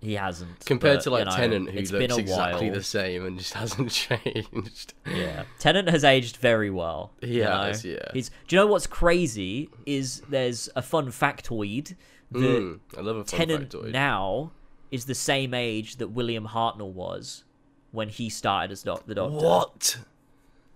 He 0.00 0.14
hasn't 0.14 0.64
compared 0.66 0.98
but, 0.98 1.02
to 1.04 1.10
like 1.10 1.18
you 1.20 1.24
know, 1.30 1.36
Tennant, 1.36 1.70
who 1.70 1.76
looks 1.80 2.18
exactly 2.18 2.70
the 2.70 2.82
same 2.82 3.26
and 3.26 3.38
just 3.38 3.54
hasn't 3.62 3.90
changed. 3.90 4.94
Yeah, 5.04 5.42
Tennant 5.58 5.88
has 5.88 6.04
aged 6.04 6.36
very 6.36 6.70
well. 6.70 7.12
He 7.20 7.38
has, 7.38 7.84
know? 7.84 7.90
yeah. 7.90 8.10
He's. 8.12 8.30
Do 8.46 8.54
you 8.54 8.60
know 8.62 8.66
what's 8.68 8.86
crazy? 8.86 9.68
Is 9.86 10.20
there's 10.28 10.68
a 10.76 10.82
fun 10.82 11.06
factoid 11.08 11.96
that 12.30 12.38
Mm, 12.38 12.80
I 12.96 13.00
love 13.00 13.16
a 13.16 13.24
fun 13.24 13.38
Tennant 13.38 13.70
factoid. 13.70 13.90
now 13.90 14.52
is 14.92 15.06
the 15.06 15.14
same 15.14 15.54
age 15.54 15.96
that 15.96 16.08
William 16.08 16.46
Hartnell 16.48 16.92
was 16.92 17.42
when 17.90 18.08
he 18.10 18.28
started 18.30 18.70
as 18.70 18.82
doc- 18.84 19.06
the 19.06 19.14
Doctor. 19.16 19.36
What? 19.44 19.98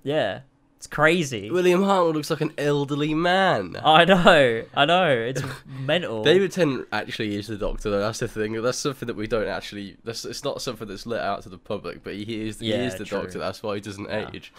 Yeah, 0.03 0.41
It's 0.79 0.87
crazy. 0.87 1.51
William 1.51 1.81
Hartnell 1.83 2.15
looks 2.15 2.31
like 2.31 2.41
an 2.41 2.53
elderly 2.57 3.13
man. 3.13 3.77
I 3.85 4.05
know, 4.05 4.63
I 4.77 4.85
know. 4.85 5.11
It's 5.11 5.43
mental. 5.67 6.23
David 6.23 6.53
Tennant 6.53 6.87
actually 6.93 7.35
is 7.35 7.49
the 7.49 7.57
Doctor, 7.57 7.91
though. 7.91 7.99
That's 7.99 8.21
the 8.21 8.29
thing. 8.29 8.53
That's 8.63 8.79
something 8.79 9.09
that 9.09 9.17
we 9.17 9.27
don't 9.27 9.49
actually. 9.49 9.97
That's 10.05 10.25
it's 10.25 10.45
not 10.45 10.63
something 10.63 10.87
that's 10.87 11.05
let 11.05 11.21
out 11.21 11.43
to 11.43 11.49
the 11.49 11.59
public, 11.59 12.05
but 12.05 12.15
he 12.15 12.47
is. 12.47 12.61
he 12.61 12.71
is 12.73 12.95
the 12.95 13.05
true. 13.05 13.23
Doctor. 13.23 13.41
That's 13.41 13.61
why 13.61 13.75
he 13.75 13.81
doesn't 13.81 14.09
Yeah. 14.09 14.31
age. 14.33 14.53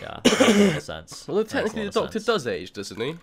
Yeah, 0.00 0.18
makes 0.24 0.40
a 0.40 0.44
lot 0.66 0.76
of 0.76 0.82
sense. 0.82 1.28
A 1.28 1.44
technically, 1.44 1.84
the 1.84 1.90
Doctor 1.92 2.18
sense. 2.18 2.24
does 2.26 2.46
age, 2.48 2.72
doesn't 2.72 3.00
he? 3.00 3.14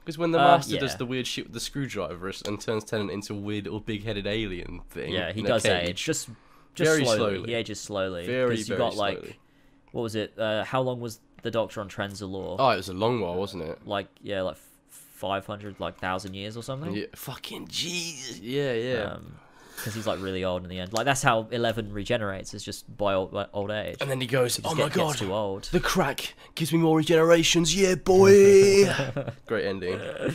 Because 0.00 0.18
when 0.18 0.32
the 0.32 0.40
Uh, 0.40 0.56
Master 0.56 0.78
does 0.78 0.96
the 0.96 1.06
weird 1.06 1.28
shit 1.28 1.44
with 1.44 1.52
the 1.54 1.60
screwdriver 1.60 2.32
and 2.44 2.60
turns 2.60 2.82
Tennant 2.82 3.12
into 3.12 3.34
a 3.34 3.36
weird 3.36 3.68
or 3.68 3.80
big-headed 3.80 4.26
alien 4.26 4.80
thing. 4.90 5.12
Yeah, 5.12 5.32
he 5.32 5.42
does 5.42 5.62
cage. 5.62 5.90
age. 5.90 6.04
Just, 6.04 6.28
just 6.74 6.90
Very 6.90 7.04
slowly. 7.04 7.18
slowly. 7.36 7.48
He 7.50 7.54
ages 7.54 7.78
slowly. 7.80 8.26
Very, 8.26 8.56
very 8.62 8.78
got 8.78 8.96
like, 8.96 9.38
what 9.92 10.02
was 10.02 10.16
it? 10.16 10.36
Uh, 10.36 10.64
how 10.64 10.80
long 10.80 10.98
was 11.00 11.20
the 11.42 11.50
Doctor 11.50 11.80
on 11.80 11.88
Trenzalore? 11.88 12.56
Oh, 12.58 12.70
it 12.70 12.76
was 12.76 12.88
a 12.88 12.94
long 12.94 13.20
while, 13.20 13.34
wasn't 13.36 13.64
it? 13.64 13.86
Like, 13.86 14.08
yeah, 14.22 14.42
like 14.42 14.56
five 14.90 15.46
hundred, 15.46 15.78
like 15.80 15.98
thousand 15.98 16.34
years 16.34 16.56
or 16.56 16.62
something. 16.62 16.94
Yeah, 16.94 17.06
fucking 17.14 17.68
Jesus. 17.68 18.38
Yeah, 18.40 18.72
yeah. 18.72 19.02
Um, 19.14 19.34
because 19.76 19.94
he's 19.94 20.08
like 20.08 20.20
really 20.20 20.42
old 20.44 20.64
in 20.64 20.68
the 20.70 20.80
end. 20.80 20.92
Like 20.92 21.04
that's 21.04 21.22
how 21.22 21.46
Eleven 21.52 21.92
regenerates. 21.92 22.52
Is 22.52 22.64
just 22.64 22.96
by 22.96 23.14
old, 23.14 23.30
by 23.32 23.46
old 23.52 23.70
age. 23.70 23.98
and 24.00 24.10
then 24.10 24.20
he 24.20 24.26
goes, 24.26 24.56
He 24.56 24.62
"Oh 24.64 24.74
my 24.74 24.84
get- 24.84 24.92
god, 24.94 25.06
gets 25.10 25.20
too 25.20 25.32
old. 25.32 25.64
the 25.70 25.78
crack 25.78 26.34
gives 26.56 26.72
me 26.72 26.80
more 26.80 26.98
regenerations, 27.00 27.76
yeah, 27.76 27.94
boy." 27.94 28.92
Great 29.46 29.66
ending. 29.66 30.00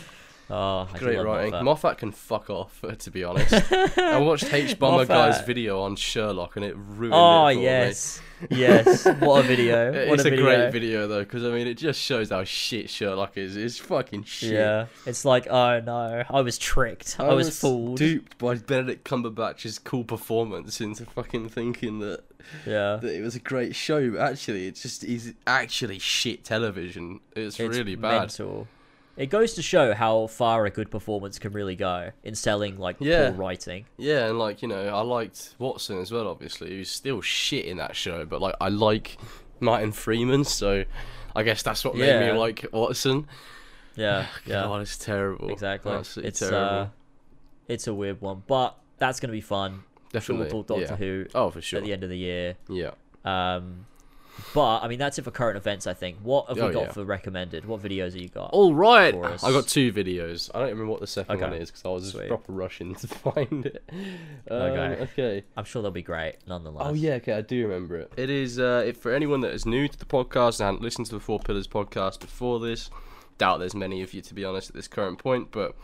Oh, 0.55 0.87
I 0.93 0.97
Great 0.99 1.17
writing. 1.17 1.51
Moffat. 1.51 1.63
Moffat 1.63 1.97
can 1.97 2.11
fuck 2.11 2.51
off, 2.51 2.79
to 2.99 3.09
be 3.09 3.23
honest. 3.23 3.71
I 3.97 4.19
watched 4.19 4.53
H 4.53 4.77
Bomber 4.79 5.05
Guy's 5.05 5.41
video 5.41 5.81
on 5.81 5.95
Sherlock, 5.95 6.55
and 6.57 6.63
it 6.63 6.75
ruined 6.77 7.15
Oh 7.15 7.47
it 7.47 7.53
for 7.55 7.59
me. 7.59 7.63
yes, 7.63 8.21
yes. 8.51 9.05
What 9.19 9.43
a 9.43 9.47
video! 9.47 9.91
What 10.09 10.19
It's 10.19 10.25
a, 10.25 10.31
a, 10.31 10.37
great 10.37 10.71
video 10.71 11.07
though, 11.07 11.23
because 11.23 11.43
I 11.43 11.49
mean, 11.49 11.65
it 11.65 11.73
just 11.73 11.99
shows 11.99 12.29
how 12.29 12.43
shit 12.43 12.91
Sherlock 12.91 13.35
is. 13.35 13.55
It's 13.55 13.79
fucking 13.79 14.25
shit. 14.25 14.53
Yeah, 14.53 14.85
it's 15.07 15.25
like 15.25 15.47
oh 15.49 15.79
no, 15.79 16.23
I 16.29 16.41
was 16.41 16.59
tricked. 16.59 17.15
I, 17.19 17.33
was, 17.33 17.59
fooled. 17.59 17.97
duped 17.97 18.37
by 18.37 18.53
Benedict 18.53 19.03
Cumberbatch's 19.09 19.79
cool 19.79 20.03
performance 20.03 20.79
into 20.79 21.05
fucking 21.05 21.49
thinking 21.49 21.97
that, 21.99 22.21
Yeah, 22.67 22.97
that 22.97 23.11
it 23.11 23.23
was 23.23 23.35
a 23.35 23.39
great 23.39 23.75
show. 23.75 24.11
But 24.11 24.19
actually, 24.19 24.67
it's 24.67 24.83
just 24.83 25.01
he's 25.01 25.33
actually 25.47 25.97
shit 25.97 26.43
television. 26.43 27.21
It's, 27.35 27.59
it's 27.59 27.75
really 27.75 27.95
bad. 27.95 28.19
mental. 28.19 28.67
It 29.15 29.27
goes 29.27 29.53
to 29.55 29.61
show 29.61 29.93
how 29.93 30.25
far 30.27 30.65
a 30.65 30.71
good 30.71 30.89
performance 30.89 31.37
can 31.37 31.51
really 31.53 31.75
go 31.75 32.11
in 32.23 32.33
selling 32.33 32.77
like 32.79 32.97
Yeah. 32.99 33.29
poor 33.29 33.37
writing. 33.37 33.85
Yeah, 33.97 34.27
and 34.27 34.39
like 34.39 34.61
you 34.61 34.67
know, 34.67 34.87
I 34.87 35.01
liked 35.01 35.53
Watson 35.59 35.99
as 35.99 36.11
well. 36.11 36.27
Obviously, 36.27 36.71
he 36.71 36.79
was 36.79 36.89
still 36.89 37.21
shit 37.21 37.65
in 37.65 37.77
that 37.77 37.95
show, 37.95 38.25
but 38.25 38.41
like 38.41 38.55
I 38.59 38.69
like 38.69 39.17
Martin 39.59 39.91
Freeman, 39.91 40.43
so 40.43 40.83
I 41.35 41.43
guess 41.43 41.61
that's 41.61 41.85
what 41.85 41.95
made 41.95 42.19
me 42.27 42.31
like 42.37 42.65
Watson. 42.71 43.27
Yeah, 43.95 44.25
yeah, 44.47 44.63
God, 44.63 44.81
it's 44.81 44.97
terrible. 44.97 45.49
exactly. 45.51 45.91
Absolutely 45.91 46.29
It's 46.29 46.39
terrible. 46.39 46.57
uh, 46.59 46.87
it's 47.67 47.85
a 47.87 47.93
weird 47.93 48.19
one, 48.19 48.41
but 48.47 48.75
that's 48.97 49.19
gonna 49.19 49.31
be 49.33 49.41
fun. 49.41 49.83
Definitely. 50.11 50.45
We'll 50.51 50.63
talk 50.63 50.79
Doctor 50.79 50.93
yeah. 50.93 50.95
Who 50.95 51.25
Oh, 51.35 51.49
for 51.51 51.61
sure. 51.61 51.77
at 51.79 51.85
the 51.85 51.93
end 51.93 52.03
of 52.03 52.09
the 52.09 52.17
year. 52.17 52.55
Yeah. 52.67 52.91
Um, 53.25 53.85
but 54.53 54.79
I 54.83 54.87
mean 54.87 54.99
that's 54.99 55.17
it 55.19 55.23
for 55.23 55.31
current 55.31 55.57
events. 55.57 55.87
I 55.87 55.93
think. 55.93 56.17
What 56.23 56.47
have 56.47 56.57
we 56.57 56.63
Oh, 56.63 56.71
got 56.73 56.81
yeah. 56.83 56.91
for 56.91 57.03
recommended? 57.03 57.65
What 57.65 57.81
videos 57.81 58.13
have 58.13 58.15
you 58.21 58.29
got? 58.29 58.49
All 58.51 58.73
right. 58.73 59.13
I 59.15 59.51
got 59.51 59.67
two 59.67 59.91
videos. 59.93 60.49
I 60.53 60.59
don't 60.59 60.69
remember 60.69 60.91
what 60.91 60.99
the 61.01 61.07
second 61.07 61.35
Okay. 61.35 61.43
one 61.51 61.53
is 61.61 61.69
because 61.71 61.85
I 61.85 61.89
was 61.89 62.11
Sweet. 62.11 62.27
proper 62.27 62.51
rushing 62.51 62.95
to 62.95 63.07
find 63.07 63.65
it. 63.65 63.83
Um, 64.49 64.57
Okay. 64.61 65.01
Okay. 65.03 65.43
I'm 65.57 65.65
sure 65.65 65.81
they'll 65.81 65.91
be 65.91 66.01
great, 66.01 66.35
nonetheless. 66.47 66.87
Oh 66.89 66.93
yeah, 66.93 67.13
okay, 67.15 67.33
I 67.33 67.41
do 67.41 67.61
remember 67.67 67.97
it. 67.97 68.11
It 68.17 68.29
is 68.29 68.59
uh, 68.59 68.83
if 68.85 68.97
for 68.97 69.13
anyone 69.13 69.41
that 69.41 69.51
is 69.53 69.65
new 69.65 69.87
to 69.87 69.97
the 69.97 70.05
podcast 70.05 70.59
and 70.67 70.79
listened 70.81 71.07
to 71.07 71.13
the 71.13 71.19
Four 71.21 71.39
Pillars 71.39 71.67
podcast 71.67 72.19
before 72.19 72.59
this. 72.59 72.89
Doubt 73.39 73.57
there's 73.59 73.73
many 73.75 74.01
of 74.03 74.13
you 74.13 74.21
to 74.21 74.33
be 74.33 74.45
honest 74.45 74.69
at 74.69 74.75
this 74.75 74.87
current 74.87 75.17
point, 75.17 75.49
but 75.51 75.75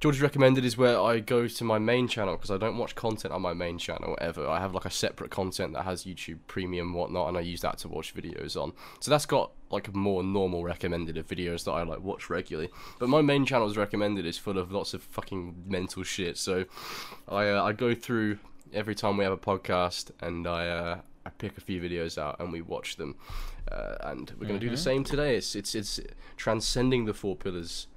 George's 0.00 0.22
recommended 0.22 0.64
is 0.64 0.76
where 0.76 1.00
I 1.00 1.18
go 1.18 1.48
to 1.48 1.64
my 1.64 1.78
main 1.78 2.06
channel 2.06 2.36
because 2.36 2.52
I 2.52 2.56
don't 2.56 2.78
watch 2.78 2.94
content 2.94 3.34
on 3.34 3.42
my 3.42 3.52
main 3.52 3.78
channel 3.78 4.16
ever. 4.20 4.46
I 4.46 4.60
have 4.60 4.72
like 4.72 4.84
a 4.84 4.90
separate 4.90 5.32
content 5.32 5.72
that 5.72 5.82
has 5.82 6.04
YouTube 6.04 6.38
Premium 6.46 6.94
whatnot, 6.94 7.28
and 7.28 7.36
I 7.36 7.40
use 7.40 7.62
that 7.62 7.78
to 7.78 7.88
watch 7.88 8.14
videos 8.14 8.56
on. 8.60 8.72
So 9.00 9.10
that's 9.10 9.26
got 9.26 9.50
like 9.70 9.88
a 9.88 9.92
more 9.92 10.22
normal 10.22 10.62
recommended 10.62 11.16
of 11.16 11.26
videos 11.26 11.64
that 11.64 11.72
I 11.72 11.82
like 11.82 12.00
watch 12.00 12.30
regularly. 12.30 12.70
But 13.00 13.08
my 13.08 13.22
main 13.22 13.44
channel's 13.44 13.76
recommended 13.76 14.24
is 14.24 14.38
full 14.38 14.56
of 14.56 14.70
lots 14.70 14.94
of 14.94 15.02
fucking 15.02 15.64
mental 15.66 16.04
shit. 16.04 16.38
So 16.38 16.64
I 17.28 17.48
uh, 17.48 17.64
I 17.64 17.72
go 17.72 17.92
through 17.92 18.38
every 18.72 18.94
time 18.94 19.16
we 19.16 19.24
have 19.24 19.32
a 19.32 19.36
podcast 19.36 20.12
and 20.20 20.46
I 20.46 20.68
uh, 20.68 21.00
I 21.26 21.30
pick 21.30 21.58
a 21.58 21.60
few 21.60 21.82
videos 21.82 22.18
out 22.18 22.38
and 22.38 22.52
we 22.52 22.62
watch 22.62 22.96
them. 22.96 23.16
Uh, 23.70 23.96
and 24.02 24.32
we're 24.38 24.46
going 24.46 24.60
to 24.60 24.64
do 24.64 24.70
the 24.70 24.76
same 24.76 25.02
today. 25.02 25.34
It's 25.34 25.56
it's 25.56 25.74
it's 25.74 25.98
transcending 26.36 27.04
the 27.04 27.14
four 27.14 27.34
pillars 27.34 27.88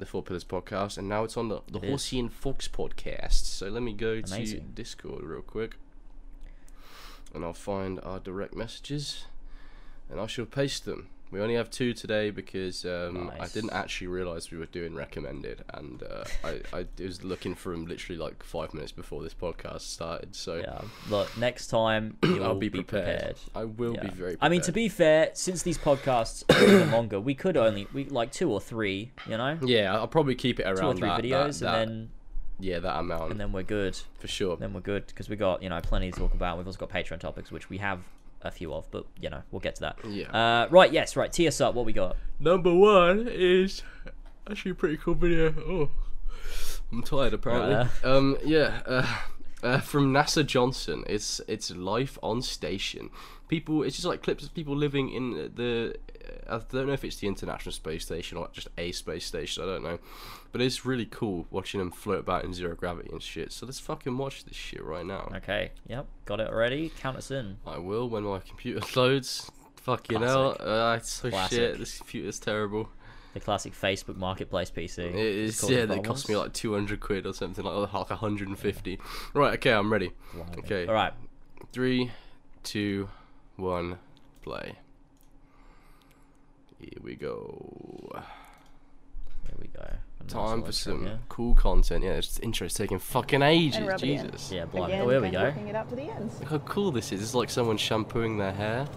the 0.00 0.06
Four 0.06 0.22
Pillars 0.22 0.44
podcast, 0.44 0.98
and 0.98 1.08
now 1.08 1.24
it's 1.24 1.36
on 1.36 1.48
the, 1.48 1.60
the 1.70 1.78
It 1.78 1.84
is. 1.84 1.90
Horsey 1.90 2.18
and 2.18 2.32
Fox 2.32 2.66
podcast. 2.68 3.44
So 3.44 3.68
let 3.68 3.82
me 3.82 3.92
go 3.92 4.20
to 4.20 4.60
Discord 4.60 5.22
real 5.22 5.42
quick, 5.42 5.76
and 7.34 7.44
I'll 7.44 7.52
find 7.52 8.00
our 8.00 8.18
direct 8.18 8.54
messages, 8.54 9.26
and 10.10 10.20
I 10.20 10.26
shall 10.26 10.46
paste 10.46 10.84
them. 10.84 11.08
We 11.30 11.40
only 11.40 11.54
have 11.54 11.70
two 11.70 11.94
today 11.94 12.30
because 12.30 12.84
um, 12.84 13.30
I 13.38 13.46
didn't 13.46 13.72
actually 13.72 14.08
realize 14.08 14.50
we 14.50 14.58
were 14.58 14.66
doing 14.66 14.94
recommended, 14.94 15.64
and 15.72 16.02
uh, 16.02 16.24
I, 16.44 16.60
I 16.76 16.86
was 16.98 17.22
looking 17.22 17.54
for 17.54 17.70
them 17.70 17.86
literally 17.86 18.18
like 18.18 18.42
five 18.42 18.74
minutes 18.74 18.92
before 18.92 19.22
this 19.22 19.34
podcast 19.34 19.82
started. 19.82 20.34
So 20.34 20.56
Yeah. 20.56 20.80
Look, 21.08 21.36
next 21.38 21.68
time 21.68 22.16
I'll 22.22 22.56
be 22.56 22.70
prepared. 22.70 23.36
I 23.54 23.64
will 23.64 23.92
be 23.94 24.08
very. 24.08 24.32
Prepared. 24.32 24.38
I 24.40 24.48
mean, 24.48 24.60
to 24.62 24.72
be 24.72 24.88
fair, 24.88 25.30
since 25.34 25.62
these 25.62 25.78
podcasts 25.78 26.44
are 26.50 26.86
longer, 26.92 27.20
we 27.20 27.34
could 27.34 27.56
only 27.56 27.86
we 27.92 28.04
like 28.06 28.32
two 28.32 28.50
or 28.50 28.60
three, 28.60 29.12
you 29.28 29.36
know, 29.36 29.58
yeah, 29.62 29.94
I'll 29.94 30.08
probably 30.08 30.34
keep 30.34 30.58
it 30.58 30.64
around 30.64 30.76
two 30.78 30.86
or 30.86 30.94
three 30.94 31.08
that, 31.08 31.22
videos, 31.22 31.60
that, 31.60 31.72
that- 31.72 31.88
and 31.88 32.08
yeah, 32.58 32.78
that 32.78 32.98
amount 32.98 33.30
and 33.30 33.40
then 33.40 33.52
we're 33.52 33.62
good. 33.62 33.98
for 34.18 34.28
sure. 34.28 34.56
Then 34.56 34.72
we're 34.74 34.80
good 34.80 35.06
because 35.06 35.28
we 35.28 35.36
got 35.36 35.62
you 35.62 35.68
know 35.68 35.80
plenty 35.80 36.10
to 36.10 36.18
talk 36.18 36.34
about. 36.34 36.58
We've 36.58 36.66
also 36.66 36.78
got 36.78 36.90
Patreon 36.90 37.20
topics, 37.20 37.50
which 37.50 37.70
we 37.70 37.78
have 37.78 38.00
a 38.42 38.50
few 38.50 38.72
of, 38.72 38.90
but 38.90 39.06
you 39.20 39.30
know 39.30 39.42
we'll 39.50 39.60
get 39.60 39.76
to 39.76 39.80
that. 39.82 39.98
Yeah. 40.08 40.30
Uh, 40.30 40.68
right. 40.70 40.92
Yes. 40.92 41.16
Right. 41.16 41.32
Tee 41.32 41.46
us 41.46 41.60
up. 41.60 41.74
What 41.74 41.86
we 41.86 41.92
got? 41.92 42.16
Number 42.38 42.74
one 42.74 43.28
is 43.30 43.82
actually 44.48 44.72
a 44.72 44.74
pretty 44.74 44.96
cool 44.96 45.14
video. 45.14 45.54
Oh, 45.58 45.90
I'm 46.92 47.02
tired 47.02 47.34
apparently. 47.34 47.74
Right 47.74 48.04
um, 48.04 48.38
yeah, 48.44 48.80
uh, 48.86 49.16
uh, 49.62 49.80
from 49.80 50.12
NASA 50.12 50.44
Johnson. 50.46 51.04
It's 51.06 51.40
it's 51.46 51.70
life 51.70 52.18
on 52.22 52.42
station. 52.42 53.10
People, 53.48 53.82
it's 53.82 53.96
just 53.96 54.06
like 54.06 54.22
clips 54.22 54.44
of 54.44 54.54
people 54.54 54.76
living 54.76 55.10
in 55.10 55.52
the. 55.54 55.94
I 56.48 56.60
don't 56.70 56.86
know 56.86 56.92
if 56.92 57.04
it's 57.04 57.16
the 57.16 57.26
International 57.26 57.72
Space 57.72 58.04
Station 58.04 58.38
or 58.38 58.48
just 58.52 58.68
a 58.78 58.92
space 58.92 59.24
station. 59.24 59.62
I 59.62 59.66
don't 59.66 59.82
know, 59.82 59.98
but 60.52 60.60
it's 60.60 60.84
really 60.84 61.06
cool 61.06 61.46
watching 61.50 61.78
them 61.78 61.90
float 61.90 62.20
about 62.20 62.44
in 62.44 62.52
zero 62.52 62.74
gravity 62.74 63.08
and 63.12 63.22
shit. 63.22 63.52
So 63.52 63.66
let's 63.66 63.78
fucking 63.80 64.16
watch 64.18 64.44
this 64.44 64.56
shit 64.56 64.82
right 64.84 65.04
now. 65.06 65.30
Okay. 65.36 65.70
Yep. 65.88 66.06
Got 66.24 66.40
it 66.40 66.48
already. 66.48 66.90
Count 67.00 67.16
us 67.16 67.30
in. 67.30 67.58
I 67.66 67.78
will 67.78 68.08
when 68.08 68.24
my 68.24 68.40
computer 68.40 68.80
loads. 69.00 69.50
Fucking 69.76 70.20
hell, 70.20 70.54
Classic. 70.54 70.66
uh, 70.68 70.94
it's 70.98 71.10
so 71.10 71.30
Classic. 71.30 71.56
shit. 71.58 71.78
This 71.78 71.96
computer's 71.98 72.38
terrible. 72.38 72.88
The 73.32 73.40
classic 73.40 73.72
Facebook 73.74 74.16
Marketplace 74.16 74.70
PC. 74.72 74.98
It's 75.14 75.68
yeah, 75.70 75.86
they 75.86 76.00
cost 76.00 76.28
me 76.28 76.36
like 76.36 76.52
200 76.52 76.98
quid 76.98 77.26
or 77.26 77.32
something, 77.32 77.64
like, 77.64 77.92
like 77.94 78.10
150. 78.10 78.98
Right, 79.34 79.54
okay, 79.54 79.72
I'm 79.72 79.90
ready. 79.92 80.10
Blimey. 80.34 80.58
okay. 80.58 80.86
All 80.86 80.94
right. 80.94 81.12
Three, 81.72 82.10
two, 82.64 83.08
one, 83.56 83.98
play. 84.42 84.74
Here 86.80 86.98
we 87.02 87.14
go. 87.14 88.10
Here 89.46 89.56
we 89.60 89.68
go. 89.68 89.86
A 90.20 90.22
nice 90.22 90.32
Time 90.32 90.62
for 90.62 90.72
some 90.72 91.06
yeah? 91.06 91.16
cool 91.28 91.54
content. 91.54 92.04
Yeah, 92.04 92.16
this 92.16 92.38
intro's 92.40 92.74
taking 92.74 92.98
fucking 92.98 93.42
ages. 93.42 93.76
And 93.76 93.88
rub. 93.88 93.98
Jesus. 93.98 94.52
Yeah, 94.52 94.66
blimey. 94.66 94.92
Again, 94.92 95.06
oh, 95.06 95.08
here 95.10 95.20
we 95.20 95.30
go. 95.30 95.46
of 95.46 95.56
it 95.56 95.74
up 95.74 95.88
to 95.88 95.96
the 95.96 96.02
ends. 96.02 96.38
Look 96.40 96.48
how 96.50 96.58
cool 96.58 96.90
this 96.92 97.12
is. 97.12 97.22
It's 97.22 97.34
like 97.34 97.50
someone 97.50 97.76
shampooing 97.76 98.38
their 98.38 98.52
hair. 98.52 98.88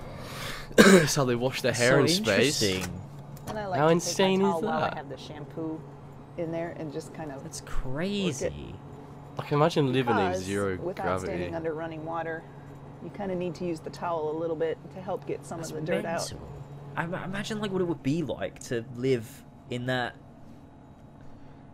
That's 0.76 1.14
how 1.14 1.24
they 1.24 1.34
wash 1.36 1.62
their 1.62 1.72
hair 1.72 1.92
so 1.92 2.00
in 2.00 2.08
space. 2.08 2.62
interesting. 2.62 3.00
And 3.48 3.58
I 3.58 3.66
like 3.66 3.78
How 3.78 3.86
to 3.86 3.92
insane 3.92 4.42
is 4.42 4.46
towel 4.46 4.62
while 4.62 4.80
that? 4.80 4.94
I 4.94 4.96
have 4.96 5.08
the 5.08 5.16
shampoo 5.16 5.80
in 6.36 6.52
there 6.52 6.74
and 6.78 6.92
just 6.92 7.14
kind 7.14 7.32
of 7.32 7.42
That's 7.42 7.62
crazy. 7.62 8.74
I 9.38 9.42
can 9.42 9.58
imagine 9.58 9.92
living 9.92 10.18
in 10.18 10.28
because 10.28 10.42
zero 10.42 10.76
without 10.76 11.04
gravity. 11.04 11.26
standing 11.26 11.54
under 11.54 11.74
running 11.74 12.04
water, 12.04 12.42
you 13.04 13.10
kind 13.10 13.30
of 13.30 13.38
need 13.38 13.54
to 13.56 13.64
use 13.64 13.80
the 13.80 13.90
towel 13.90 14.30
a 14.30 14.36
little 14.38 14.56
bit 14.56 14.78
to 14.94 15.00
help 15.00 15.26
get 15.26 15.44
some 15.44 15.58
That's 15.58 15.70
of 15.70 15.76
the 15.76 15.82
dirt 15.82 16.04
out. 16.04 16.32
I 16.96 17.04
imagine 17.04 17.60
like 17.60 17.70
what 17.70 17.82
it 17.82 17.84
would 17.84 18.02
be 18.02 18.22
like 18.22 18.58
to 18.64 18.84
live 18.96 19.44
in 19.70 19.86
that. 19.86 20.16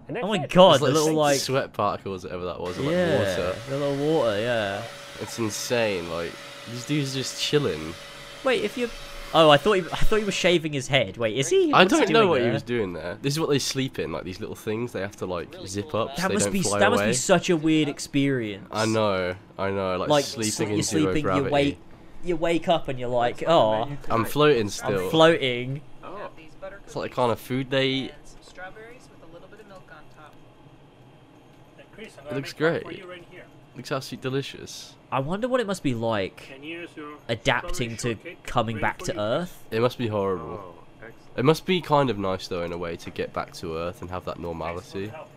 And 0.09 0.19
Oh 0.19 0.29
my 0.29 0.43
it. 0.45 0.51
god, 0.51 0.73
It's 0.73 0.79
the 0.81 0.85
like 0.87 0.95
little 0.95 1.15
like 1.15 1.39
sweat 1.41 1.73
particles, 1.73 2.25
whatever 2.25 2.45
that 2.47 2.61
was, 2.61 2.79
or 2.79 2.83
like 2.83 2.91
yeah, 2.93 3.19
water. 3.19 3.57
the 3.69 3.79
little 3.79 4.07
water. 4.15 4.41
Yeah. 4.41 4.83
It's 5.21 5.39
insane. 5.39 6.11
Like 6.11 6.33
these 6.71 6.85
dudes 6.87 7.15
just 7.15 7.41
chilling. 7.41 7.95
Wait, 8.45 8.63
if 8.65 8.77
you. 8.77 8.89
Oh, 9.35 9.49
I 9.49 9.57
thought 9.57 9.73
he, 9.75 9.81
I 9.81 9.97
thought 9.97 10.19
he 10.19 10.25
was 10.27 10.35
shaving 10.35 10.75
his 10.75 10.89
head. 10.89 11.17
Wait, 11.17 11.39
is 11.39 11.49
he? 11.49 11.73
I 11.73 11.85
What's 11.85 11.93
he 11.95 12.01
don't 12.01 12.13
know 12.13 12.19
doing 12.21 12.29
what 12.31 12.43
he 12.43 12.51
was 12.51 12.63
doing 12.63 12.93
there. 12.93 13.17
This 13.23 13.33
is 13.33 13.41
what 13.41 13.49
they 13.49 13.59
sleep 13.59 13.99
in, 13.99 14.13
like 14.13 14.25
these 14.25 14.41
little 14.41 14.55
things. 14.57 14.93
They 14.93 15.01
have 15.01 15.17
to 15.17 15.27
like 15.27 15.55
zip 15.67 15.95
up 15.95 16.17
so 16.17 16.23
That 16.23 16.29
they 16.29 16.35
must 16.35 16.47
don't 16.47 16.53
be 16.53 16.61
fly 16.63 16.79
that 16.81 16.89
away. 16.89 16.97
must 16.97 17.07
be 17.07 17.15
such 17.15 17.49
a 17.49 17.57
weird 17.57 17.89
experience. 17.89 18.69
I 18.71 18.85
know, 18.85 19.35
I 19.57 19.71
know. 19.71 19.97
Like, 19.97 20.09
Like 20.11 20.25
sleeping 20.27 20.51
sl- 20.53 20.63
in 20.65 20.71
you're 20.73 20.83
zero 20.83 21.03
sleeping, 21.05 21.23
gravity. 21.23 21.45
your 21.45 21.51
weight, 21.53 21.79
you 22.25 22.37
wake 22.37 22.69
up 22.69 22.89
and 22.89 22.99
you're 23.01 23.09
like, 23.09 23.43
oh, 23.47 23.89
I'm 24.11 24.27
floating 24.27 24.69
still. 24.69 25.05
I'm 25.05 25.11
floating. 25.11 25.81
Oh. 26.05 26.29
It's 26.85 26.95
like 26.95 27.11
the 27.13 27.17
kind 27.17 27.33
of 27.33 27.41
food 27.41 27.71
they 27.71 27.87
eat. 27.89 28.11
And 28.11 28.29
some 28.29 28.39
strawberries 28.43 29.09
with 29.11 29.31
a 29.31 29.33
little 29.33 29.49
bit 29.49 29.61
of 29.61 29.67
milk 29.69 29.91
on 29.91 30.03
top. 30.15 30.35
Chris, 31.95 32.13
I'm 32.21 32.22
It 32.33 32.37
looks 32.37 32.55
make 32.59 32.73
one 32.73 32.81
For 32.81 32.85
great. 32.89 33.07
right. 33.09 33.29
Looks 33.77 33.93
absolutely 33.93 34.23
delicious. 34.31 34.95
I 35.11 35.21
wonder 35.21 35.49
what 35.49 35.61
it 35.61 35.67
must 35.67 35.83
be 35.83 35.95
like 35.95 36.37
Can 36.53 36.63
you 36.63 36.81
use 36.81 36.91
your 36.97 37.15
adapting 37.29 37.97
to 37.99 38.17
coming 38.45 38.79
back 38.79 38.99
to? 39.01 39.19
Earth. 39.19 39.65
It 39.71 39.81
must 39.81 39.99
be 39.99 40.09
horrible. 40.09 40.61
Oh. 41.03 41.07
It 41.37 41.45
must 41.47 41.65
be 41.65 41.81
kind 41.81 42.11
of 42.11 42.19
nice 42.19 42.49
though 42.49 42.63
in 42.63 42.73
a 42.73 42.79
way 42.79 42.97
to 42.99 43.11
get 43.11 43.33
back 43.33 43.53
to 43.55 43.77
Earth 43.79 44.03
and 44.03 44.11
have 44.11 44.25
that 44.27 44.39
normality. 44.39 45.09
help, 45.09 45.29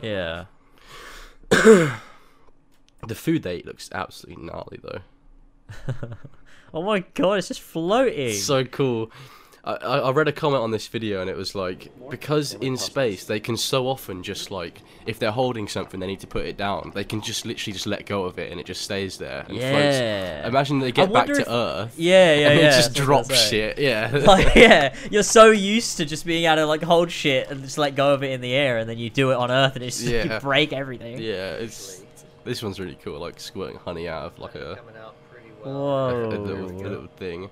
Yeah. 0.00 0.44
The 3.06 3.14
food 3.14 3.42
they 3.42 3.56
eat 3.56 3.66
looks 3.66 3.90
absolutely 3.92 4.44
gnarly 4.44 4.80
though. 4.82 6.06
Oh 6.76 6.82
my 6.82 7.04
god, 7.14 7.34
it's 7.34 7.46
just 7.46 7.60
floating. 7.60 8.34
So 8.34 8.64
cool. 8.64 9.12
I, 9.66 9.72
I 9.76 9.98
I 9.98 10.10
read 10.10 10.28
a 10.28 10.32
comment 10.32 10.62
on 10.62 10.70
this 10.70 10.86
video 10.88 11.20
and 11.22 11.30
it 11.30 11.36
was 11.36 11.54
like 11.54 11.90
because 12.10 12.52
in 12.54 12.76
space 12.76 13.24
they 13.24 13.40
can 13.40 13.56
so 13.56 13.86
often 13.88 14.22
just 14.22 14.50
like 14.50 14.82
if 15.06 15.18
they're 15.18 15.30
holding 15.30 15.68
something 15.68 16.00
they 16.00 16.06
need 16.06 16.20
to 16.20 16.26
put 16.26 16.44
it 16.44 16.56
down 16.58 16.92
they 16.94 17.02
can 17.04 17.22
just 17.22 17.46
literally 17.46 17.72
just 17.72 17.86
let 17.86 18.04
go 18.04 18.24
of 18.24 18.38
it 18.38 18.50
and 18.52 18.60
it 18.60 18.66
just 18.66 18.82
stays 18.82 19.16
there 19.16 19.40
and 19.48 19.58
floats. 19.58 19.58
Yeah. 19.58 20.46
Imagine 20.46 20.80
they 20.80 20.92
get 20.92 21.06
back 21.12 21.28
wonder 21.28 21.34
to 21.36 21.40
if- 21.40 21.48
Earth 21.48 21.94
yeah, 21.98 22.34
yeah, 22.34 22.48
and 22.50 22.60
yeah. 22.60 22.70
they 22.70 22.76
just 22.76 22.94
that's 22.94 23.06
drop 23.06 23.18
was 23.20 23.28
gonna 23.28 23.40
say. 23.40 23.50
shit. 23.50 23.78
Yeah. 23.78 24.10
like 24.26 24.54
yeah, 24.54 24.94
you're 25.10 25.22
so 25.22 25.50
used 25.50 25.96
to 25.96 26.04
just 26.04 26.26
being 26.26 26.44
able 26.44 26.56
to 26.56 26.66
like 26.66 26.82
hold 26.82 27.10
shit 27.10 27.48
and 27.50 27.62
just 27.62 27.78
let 27.78 27.94
go 27.94 28.12
of 28.12 28.22
it 28.22 28.32
in 28.32 28.40
the 28.42 28.52
air, 28.52 28.76
and 28.78 28.88
then 28.88 28.98
you 28.98 29.08
do 29.08 29.30
it 29.30 29.36
on 29.36 29.50
Earth 29.50 29.76
and 29.76 29.84
it's 29.84 29.98
just, 30.00 30.10
Yeah. 30.12 30.34
you 30.34 30.40
break 30.40 30.72
everything. 30.74 31.18
yeah, 31.18 31.52
it's 31.54 32.02
this 32.44 32.62
one's 32.62 32.78
really 32.78 32.98
cool. 33.02 33.18
Like 33.18 33.40
squirting 33.40 33.78
honey 33.78 34.08
out 34.08 34.24
of 34.24 34.38
like 34.38 34.54
a, 34.56 34.76
Coming 34.76 34.96
out 35.02 35.14
a, 35.64 35.68
well. 35.68 36.10
a 36.10 36.28
little, 36.28 36.50
a 36.50 36.72
Whoa. 36.72 36.78
little 36.88 37.06
thing. 37.16 37.48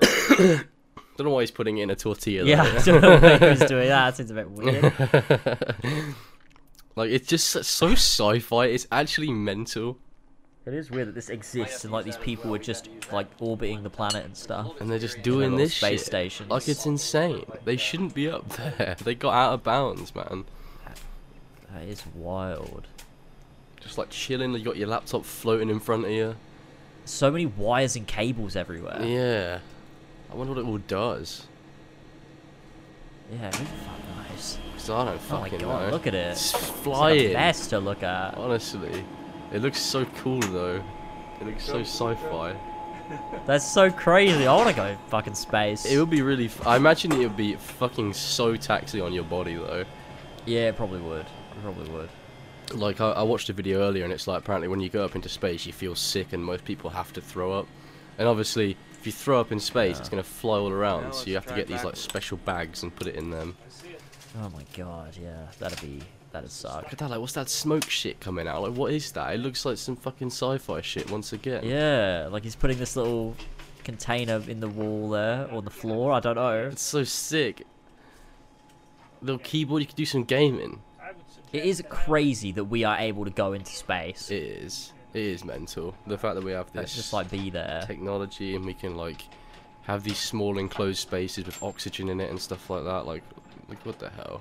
Don't 1.20 1.26
know 1.28 1.34
why 1.34 1.42
he's 1.42 1.50
putting 1.50 1.76
it 1.76 1.82
in 1.82 1.90
a 1.90 1.94
tortilla. 1.96 2.46
Yeah. 2.46 2.62
I 2.62 2.80
don't 2.80 3.02
know 3.02 3.18
why 3.20 3.36
he 3.36 3.44
was 3.44 3.58
doing 3.60 3.88
that. 3.90 4.16
That 4.16 4.16
seems 4.16 4.30
a 4.30 4.34
bit 4.34 4.50
weird. 4.50 6.14
like 6.96 7.10
it's 7.10 7.28
just 7.28 7.48
so- 7.48 7.92
sci-fi. 7.92 8.64
It's 8.64 8.86
actually 8.90 9.30
mental, 9.30 9.98
It 10.64 10.72
is 10.72 10.90
weird 10.90 11.08
that 11.08 11.14
this 11.14 11.28
exists 11.28 11.84
and 11.84 11.92
like 11.92 12.06
these 12.06 12.16
people 12.16 12.54
are 12.54 12.58
just 12.58 12.88
like 13.12 13.26
orbiting 13.38 13.82
the 13.82 13.90
planet 13.90 14.24
and 14.24 14.34
stuff. 14.34 14.80
and 14.80 14.90
they're 14.90 14.98
just 14.98 15.20
doing 15.22 15.56
this 15.56 15.74
space 15.74 16.00
shit. 16.00 16.06
stations. 16.06 16.48
Like 16.48 16.66
it's 16.68 16.86
insane. 16.86 17.44
They 17.66 17.76
shouldn't 17.76 18.14
be 18.14 18.30
up 18.30 18.48
there. 18.50 18.96
They 19.04 19.14
got 19.14 19.34
out 19.34 19.52
of 19.52 19.62
bounds, 19.62 20.14
man. 20.14 20.44
That 21.74 21.82
is 21.82 22.02
wild. 22.14 22.86
Just 23.80 23.98
like 23.98 24.08
chilling. 24.08 24.52
You 24.54 24.64
got 24.64 24.78
your 24.78 24.88
laptop 24.88 25.26
floating 25.26 25.68
in 25.68 25.80
front 25.80 26.06
of 26.06 26.10
you. 26.12 26.34
So 27.04 27.30
many 27.30 27.44
wires 27.44 27.94
and 27.94 28.06
cables 28.06 28.56
everywhere. 28.56 29.02
Yeah. 29.02 29.58
I 30.30 30.34
wonder 30.34 30.54
what 30.54 30.60
it 30.62 30.66
all 30.66 30.78
does. 30.78 31.46
Yeah, 33.32 33.48
it 33.48 33.54
is 33.54 33.60
fucking 33.60 34.28
nice. 34.30 34.58
'Cause 34.74 34.90
I 34.90 35.04
don't 35.04 35.20
Oh 35.30 35.40
my 35.40 35.48
god, 35.48 35.60
know. 35.60 35.88
look 35.90 36.06
at 36.06 36.14
it. 36.14 36.32
It's 36.32 36.52
flying. 36.52 37.18
It's 37.20 37.24
like 37.26 37.34
a 37.34 37.38
mess 37.38 37.66
to 37.68 37.78
look 37.78 38.02
at. 38.02 38.36
Honestly, 38.36 39.04
it 39.52 39.62
looks 39.62 39.78
so 39.80 40.04
cool 40.22 40.40
though. 40.40 40.82
It 41.40 41.46
looks 41.46 41.64
so 41.64 41.80
sci-fi. 41.80 42.54
That's 43.46 43.66
so 43.66 43.90
crazy. 43.90 44.46
I 44.46 44.54
want 44.54 44.68
to 44.68 44.74
go 44.74 44.96
fucking 45.08 45.34
space. 45.34 45.84
It 45.84 45.98
would 45.98 46.10
be 46.10 46.22
really. 46.22 46.46
F- 46.46 46.66
I 46.66 46.76
imagine 46.76 47.12
it 47.12 47.18
would 47.18 47.36
be 47.36 47.54
fucking 47.56 48.12
so 48.14 48.56
taxing 48.56 49.02
on 49.02 49.12
your 49.12 49.24
body 49.24 49.54
though. 49.54 49.84
Yeah, 50.46 50.68
it 50.68 50.76
probably 50.76 51.00
would. 51.00 51.22
It 51.26 51.62
probably 51.62 51.88
would. 51.90 52.08
Like 52.72 53.00
I, 53.00 53.10
I 53.10 53.22
watched 53.22 53.48
a 53.48 53.52
video 53.52 53.80
earlier, 53.80 54.04
and 54.04 54.12
it's 54.12 54.26
like 54.28 54.38
apparently 54.38 54.68
when 54.68 54.80
you 54.80 54.88
go 54.88 55.04
up 55.04 55.16
into 55.16 55.28
space, 55.28 55.66
you 55.66 55.72
feel 55.72 55.94
sick, 55.96 56.32
and 56.32 56.44
most 56.44 56.64
people 56.64 56.90
have 56.90 57.12
to 57.14 57.20
throw 57.20 57.52
up. 57.52 57.66
And 58.16 58.28
obviously, 58.28 58.76
if 59.00 59.06
you 59.06 59.12
throw 59.12 59.40
up 59.40 59.50
in 59.50 59.58
space, 59.58 59.98
it's 59.98 60.10
gonna 60.10 60.22
fly 60.22 60.58
all 60.58 60.70
around. 60.70 61.04
Now 61.04 61.10
so 61.12 61.26
you 61.26 61.34
have 61.34 61.46
to 61.46 61.54
get 61.54 61.66
these 61.66 61.82
like 61.84 61.96
special 61.96 62.36
bags 62.38 62.82
and 62.82 62.94
put 62.94 63.06
it 63.06 63.16
in 63.16 63.30
them. 63.30 63.56
Oh 64.38 64.50
my 64.50 64.64
god, 64.76 65.16
yeah. 65.20 65.46
That'd 65.58 65.80
be. 65.80 66.00
That'd 66.32 66.50
suck. 66.50 66.84
Look 66.84 66.92
at 66.92 66.98
that! 66.98 67.10
Like, 67.10 67.18
what's 67.18 67.32
that 67.32 67.48
smoke 67.48 67.90
shit 67.90 68.20
coming 68.20 68.46
out? 68.46 68.62
Like, 68.62 68.74
what 68.74 68.92
is 68.92 69.10
that? 69.12 69.34
It 69.34 69.38
looks 69.38 69.64
like 69.64 69.78
some 69.78 69.96
fucking 69.96 70.28
sci-fi 70.28 70.80
shit 70.80 71.10
once 71.10 71.32
again. 71.32 71.64
Yeah, 71.64 72.28
like 72.30 72.44
he's 72.44 72.54
putting 72.54 72.78
this 72.78 72.94
little 72.94 73.34
container 73.82 74.40
in 74.46 74.60
the 74.60 74.68
wall 74.68 75.10
there, 75.10 75.48
or 75.50 75.60
the 75.62 75.70
floor, 75.70 76.12
I 76.12 76.20
don't 76.20 76.36
know. 76.36 76.68
It's 76.68 76.82
so 76.82 77.02
sick. 77.02 77.66
Little 79.22 79.40
keyboard, 79.40 79.82
you 79.82 79.86
could 79.86 79.96
do 79.96 80.06
some 80.06 80.22
gaming. 80.22 80.80
I 81.02 81.08
would 81.08 81.28
suggest 81.28 81.54
It 81.54 81.64
is 81.64 81.82
crazy 81.88 82.52
that 82.52 82.64
we 82.64 82.84
are 82.84 82.96
able 82.98 83.24
to 83.24 83.30
go 83.30 83.52
into 83.52 83.72
space. 83.72 84.30
It 84.30 84.42
is. 84.42 84.92
It 85.12 85.20
is 85.22 85.44
mental. 85.44 85.94
The 86.06 86.16
fact 86.18 86.36
that 86.36 86.44
we 86.44 86.52
have 86.52 86.66
Let's 86.74 86.94
this 86.94 87.02
just 87.02 87.12
like 87.12 87.30
be 87.30 87.50
there. 87.50 87.82
technology 87.86 88.54
and 88.54 88.64
we 88.64 88.74
can 88.74 88.96
like 88.96 89.24
have 89.82 90.04
these 90.04 90.18
small 90.18 90.58
enclosed 90.58 90.98
spaces 91.00 91.46
with 91.46 91.60
oxygen 91.62 92.08
in 92.08 92.20
it 92.20 92.30
and 92.30 92.40
stuff 92.40 92.70
like 92.70 92.84
that. 92.84 93.06
Like, 93.06 93.22
like 93.68 93.84
what 93.84 93.98
the 93.98 94.10
hell? 94.10 94.40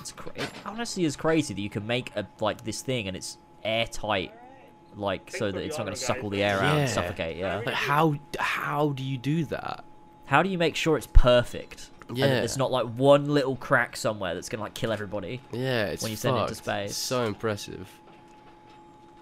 It's 0.00 0.12
cra- 0.12 0.32
it 0.34 0.50
honestly 0.64 1.04
is 1.04 1.14
crazy 1.16 1.54
that 1.54 1.60
you 1.60 1.70
can 1.70 1.86
make 1.86 2.10
a 2.16 2.26
like 2.40 2.64
this 2.64 2.80
thing 2.82 3.06
and 3.06 3.16
it's 3.16 3.38
airtight, 3.62 4.32
like 4.96 5.30
so 5.30 5.52
that 5.52 5.60
it's 5.62 5.76
not 5.76 5.84
going 5.84 5.94
to 5.94 6.00
suck 6.02 6.22
all 6.24 6.30
the 6.30 6.42
air 6.42 6.60
out 6.60 6.78
and 6.78 6.88
suffocate. 6.88 7.36
Yeah. 7.36 7.56
Like, 7.64 7.74
how 7.74 8.14
how 8.38 8.90
do 8.90 9.02
you 9.02 9.18
do 9.18 9.44
that? 9.46 9.84
How 10.24 10.42
do 10.42 10.48
you 10.48 10.58
make 10.58 10.74
sure 10.74 10.96
it's 10.96 11.06
perfect? 11.08 11.90
And 12.08 12.16
that 12.16 12.20
Yeah. 12.20 12.26
there's 12.40 12.56
not 12.56 12.72
like 12.72 12.86
one 12.86 13.28
little 13.28 13.56
crack 13.56 13.94
somewhere 13.96 14.34
that's 14.34 14.48
gonna 14.48 14.62
like 14.62 14.74
kill 14.74 14.90
everybody. 14.90 15.42
Yeah, 15.52 15.86
it's 15.86 16.02
When 16.02 16.10
you 16.10 16.16
send 16.16 16.36
it 16.38 16.40
into 16.40 16.54
space. 16.54 16.90
It's 16.90 16.98
so 16.98 17.24
impressive. 17.24 17.88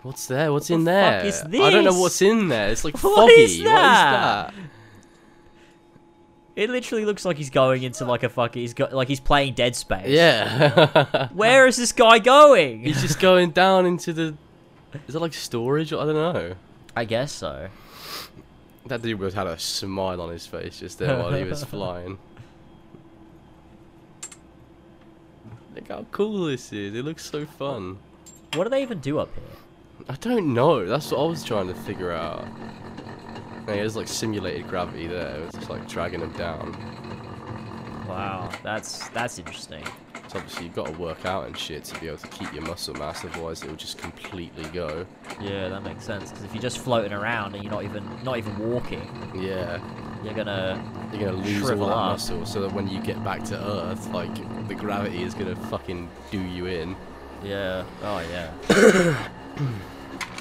What's 0.03 0.27
there? 0.27 0.53
What's 0.53 0.70
in 0.70 0.81
fuck 0.81 0.85
there? 0.85 1.25
is 1.27 1.43
I 1.43 1.70
don't 1.70 1.85
know 1.85 1.99
what's 1.99 2.23
in 2.23 2.49
there. 2.49 2.69
It's 2.69 2.85
like 2.85 2.95
What 3.03 3.16
foggy. 3.31 3.33
is 3.43 3.62
that? 3.65 4.55
What 4.55 4.55
It 6.57 6.70
literally 6.70 7.05
looks 7.05 7.25
like 7.25 7.37
he's 7.37 7.51
going 7.51 7.83
into 7.83 8.05
like 8.05 8.23
a 8.23 8.29
fucking. 8.29 8.62
He's 8.62 8.75
got 8.75 8.93
like 8.93 9.09
he's 9.09 9.20
playing 9.20 9.55
Dead 9.55 9.75
Space. 9.75 10.07
Yeah. 10.09 11.29
Where 11.35 11.66
is 11.66 11.77
this 11.77 11.93
guy 11.93 12.19
going? 12.20 12.85
He's 12.85 13.03
just 13.03 13.20
going 13.20 13.51
down 13.51 13.87
into 13.87 14.12
the. 14.12 14.35
Is 15.09 15.15
it 15.15 15.20
like 15.20 15.35
storage? 15.35 15.93
I 15.93 16.05
don't 16.05 16.15
know. 16.15 16.55
I 16.97 17.05
guess 17.05 17.33
so. 17.33 17.69
That 18.87 19.03
dude 19.03 19.19
was 19.19 19.35
had 19.35 19.47
a 19.47 19.59
smile 19.59 20.20
on 20.20 20.31
his 20.31 20.47
face 20.47 20.81
just 20.81 20.99
there 20.99 21.19
while 21.19 21.33
he 21.33 21.45
was 21.45 21.62
flying. 21.75 22.19
Look 25.75 25.89
how 25.89 26.07
cool 26.11 26.47
this 26.47 26.73
is. 26.73 26.95
It 26.95 27.05
looks 27.05 27.29
so 27.31 27.45
fun. 27.47 27.99
What 28.55 28.65
do 28.65 28.70
they 28.70 28.83
even 28.83 29.01
do 29.01 29.19
up 29.19 29.29
here? 29.35 29.45
I 30.09 30.15
don't 30.16 30.55
know. 30.55 30.87
That's 30.87 31.11
what 31.11 31.20
I 31.20 31.25
was 31.25 31.43
trying 31.45 31.69
to 31.69 31.75
figure 31.75 32.12
out. 32.12 32.47
There's 33.66 33.97
like 33.97 34.09
simulated 34.09 34.66
gravity 34.69 35.07
there. 35.07 35.43
It's 35.45 35.57
just 35.57 35.70
like 35.70 35.87
dragging 35.89 36.20
him 36.20 36.33
down. 36.33 36.73
Wow, 38.09 38.51
that's 38.62 39.09
that's 39.11 39.39
interesting. 39.39 39.85
So 40.29 40.39
obviously 40.39 40.65
you've 40.66 40.75
got 40.75 40.87
to 40.87 40.93
work 40.99 41.25
out 41.25 41.47
and 41.47 41.57
shit 41.57 41.85
to 41.85 42.01
be 42.01 42.09
able 42.09 42.19
to 42.19 42.29
keep 42.29 42.53
your 42.53 42.62
muscle 42.62 42.95
mass. 42.95 43.25
Otherwise 43.25 43.62
it 43.62 43.69
will 43.69 43.77
just 43.77 43.99
completely 43.99 44.65
go. 44.70 45.07
Yeah, 45.41 45.69
that 45.69 45.83
makes 45.83 46.05
sense. 46.05 46.31
Because 46.31 46.45
if 46.45 46.55
you're 46.55 46.62
just 46.62 46.79
floating 46.79 47.12
around 47.12 47.55
and 47.55 47.62
you're 47.62 47.73
not 47.73 47.85
even 47.85 48.05
not 48.25 48.39
even 48.39 48.59
walking, 48.59 49.07
Yeah. 49.35 49.81
you're 50.25 50.35
gonna. 50.35 50.83
You're 51.12 51.31
gonna 51.31 51.43
lose 51.43 51.70
all 51.70 51.77
that 51.77 51.93
up. 51.93 52.12
muscle, 52.12 52.45
so 52.47 52.61
that 52.62 52.73
when 52.73 52.89
you 52.89 53.01
get 53.01 53.23
back 53.25 53.43
to 53.45 53.57
Earth, 53.57 54.09
like 54.11 54.35
the 54.69 54.75
gravity 54.75 55.23
is 55.23 55.35
gonna 55.35 55.57
fucking 55.57 56.09
do 56.31 56.41
you 56.41 56.66
in. 56.66 56.97
Yeah. 57.43 57.85
Oh 58.03 58.20
yeah. 58.20 59.29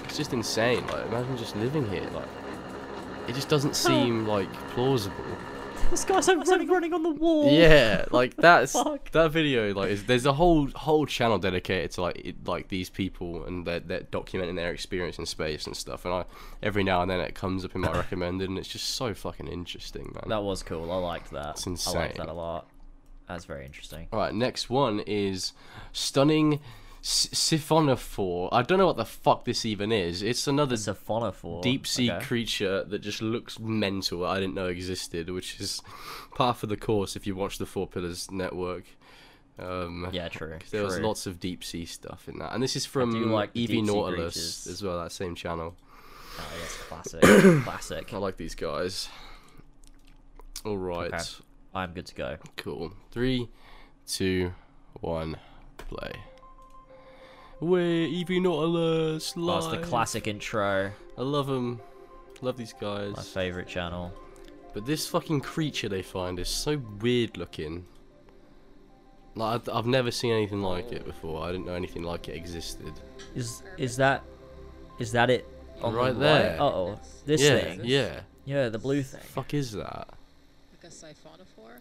It's 0.06 0.18
just 0.18 0.34
insane. 0.34 0.85
Like, 0.88 1.06
imagine 1.07 1.38
just 1.38 1.56
living 1.56 1.88
here. 1.89 2.07
Like, 2.14 2.27
it 3.27 3.35
just 3.35 3.49
doesn't 3.49 3.76
seem 3.76 4.26
like 4.27 4.52
plausible. 4.72 5.15
this 5.91 6.06
guy's 6.06 6.27
like 6.27 6.48
running 6.69 6.94
on 6.94 7.03
the 7.03 7.10
wall. 7.10 7.52
Yeah, 7.52 8.06
like 8.11 8.35
that's 8.38 8.73
that 9.11 9.31
video. 9.31 9.73
Like, 9.73 9.89
is, 9.91 10.06
there's 10.06 10.26
a 10.26 10.34
whole 10.34 10.68
whole 10.76 11.06
channel 11.06 11.38
dedicated 11.38 11.91
to 11.91 12.02
like 12.03 12.18
it, 12.26 12.48
like 12.48 12.69
these 12.69 12.89
people 12.89 13.44
and 13.44 13.65
they're, 13.65 13.80
they're 13.81 13.99
documenting 14.02 14.56
their 14.56 14.72
experience 14.72 15.19
in 15.19 15.26
space 15.26 15.68
and 15.68 15.76
stuff. 15.76 16.06
And 16.06 16.14
I 16.14 16.26
every 16.64 16.84
now 16.84 17.02
and 17.02 17.11
then 17.11 17.19
it 17.19 17.35
comes 17.35 17.65
up 17.65 17.76
in 17.76 17.81
my 17.81 17.91
recommended, 17.94 18.48
and 18.49 18.57
it's 18.57 18.69
just 18.69 18.95
so 18.95 19.14
fucking 19.14 19.48
interesting, 19.48 20.11
man. 20.15 20.23
That 20.27 20.44
was 20.44 20.64
cool. 20.64 20.89
I 20.91 20.95
liked 20.98 21.31
that. 21.31 21.52
It's 21.52 21.68
insane. 21.68 21.95
I 21.95 21.99
liked 21.99 22.18
that 22.18 22.30
a 22.30 22.34
lot. 22.34 22.68
That's 23.27 23.44
very 23.44 23.65
interesting. 23.65 24.07
All 24.14 24.19
right, 24.19 24.34
next 24.34 24.69
one 24.69 25.02
is 25.06 25.52
stunning 25.91 26.53
s- 26.53 26.60
siphonophore. 27.07 28.49
I 28.51 28.61
don't 28.63 28.77
know 28.77 28.85
what 28.88 28.97
the 28.97 29.05
fuck 29.05 29.45
this 29.45 29.65
even 29.65 29.91
is. 29.93 30.21
It's 30.21 30.45
another 30.45 30.75
Siphonophore. 30.75 31.61
deep 31.61 31.88
sea 31.88 32.11
okay. 32.11 32.25
creature 32.25 32.84
that 32.84 32.99
just 32.99 33.21
looks 33.21 33.59
mental. 33.59 34.25
I 34.25 34.39
didn't 34.39 34.55
know 34.55 34.67
existed, 34.67 35.29
which 35.29 35.59
is 35.61 35.81
part 36.35 36.63
of 36.63 36.69
the 36.69 36.75
course 36.75 37.15
if 37.15 37.25
you 37.25 37.34
watch 37.35 37.59
the 37.59 37.65
Four 37.65 37.88
Pillars 37.88 38.29
Network. 38.29 38.84
Um, 39.57 40.09
Yeah, 40.11 40.27
true. 40.27 40.57
there 40.71 40.84
was 40.84 40.99
lots 40.99 41.25
of 41.27 41.39
deep 41.39 41.63
sea 41.63 41.85
stuff 41.85 42.27
in 42.27 42.39
that, 42.39 42.53
and 42.53 42.61
this 42.61 42.75
is 42.75 42.85
from 42.85 43.31
like 43.31 43.53
the 43.53 43.63
EV 43.63 43.67
deep 43.69 43.85
sea 43.85 43.93
Nautilus 43.93 44.34
creatures. 44.34 44.67
as 44.67 44.84
well. 44.84 45.01
That 45.01 45.11
same 45.13 45.34
channel. 45.35 45.75
Oh, 46.39 46.43
yes, 46.59 46.77
classic. 46.89 47.21
classic. 47.63 48.13
I 48.13 48.17
like 48.17 48.35
these 48.38 48.53
guys. 48.55 49.07
All 50.65 50.77
right, 50.77 51.13
Okay. 51.13 51.23
I'm 51.73 51.93
good 51.93 52.07
to 52.07 52.15
go. 52.15 52.38
cool. 52.57 52.91
Three, 53.11 53.47
two, 54.05 54.53
one, 54.99 55.38
play. 55.77 56.11
We're 57.59 58.07
EV 58.07 58.41
Nautilus. 58.41 59.34
That's 59.34 59.67
the 59.67 59.79
classic 59.79 60.27
intro. 60.27 60.91
I 61.17 61.21
love 61.21 61.47
them. 61.47 61.81
Love 62.41 62.57
these 62.57 62.73
guys. 62.73 63.15
My 63.15 63.23
favorite 63.23 63.67
channel. 63.67 64.13
But 64.73 64.85
this 64.85 65.07
fucking 65.07 65.41
creature 65.41 65.89
they 65.89 66.03
find 66.03 66.39
is 66.39 66.49
so 66.49 66.79
weird 67.01 67.35
looking. 67.35 67.85
Like 69.35 69.61
I've, 69.67 69.75
I've 69.75 69.85
never 69.88 70.11
seen 70.11 70.34
anything 70.34 70.61
like 70.61 70.91
it 70.91 71.03
before. 71.05 71.43
I 71.43 71.51
didn't 71.51 71.65
know 71.65 71.73
anything 71.73 72.03
like 72.03 72.29
it 72.29 72.35
existed. 72.35 72.93
Is 73.35 73.63
is 73.77 73.97
that 73.97 74.23
is 74.99 75.11
that 75.13 75.29
it? 75.31 75.47
On 75.81 75.93
Right 75.93 76.13
the 76.13 76.19
there. 76.19 76.57
Uh 76.61 76.65
oh, 76.65 76.99
this 77.25 77.41
yeah, 77.41 77.59
thing. 77.59 77.81
yeah. 77.84 78.19
Yeah, 78.45 78.69
the 78.69 78.79
blue 78.79 79.03
thing. 79.03 79.21
Fuck 79.21 79.53
is 79.53 79.71
that? 79.73 80.07
Like 80.71 80.84
a 80.84 80.88
siphonophore? 80.88 81.79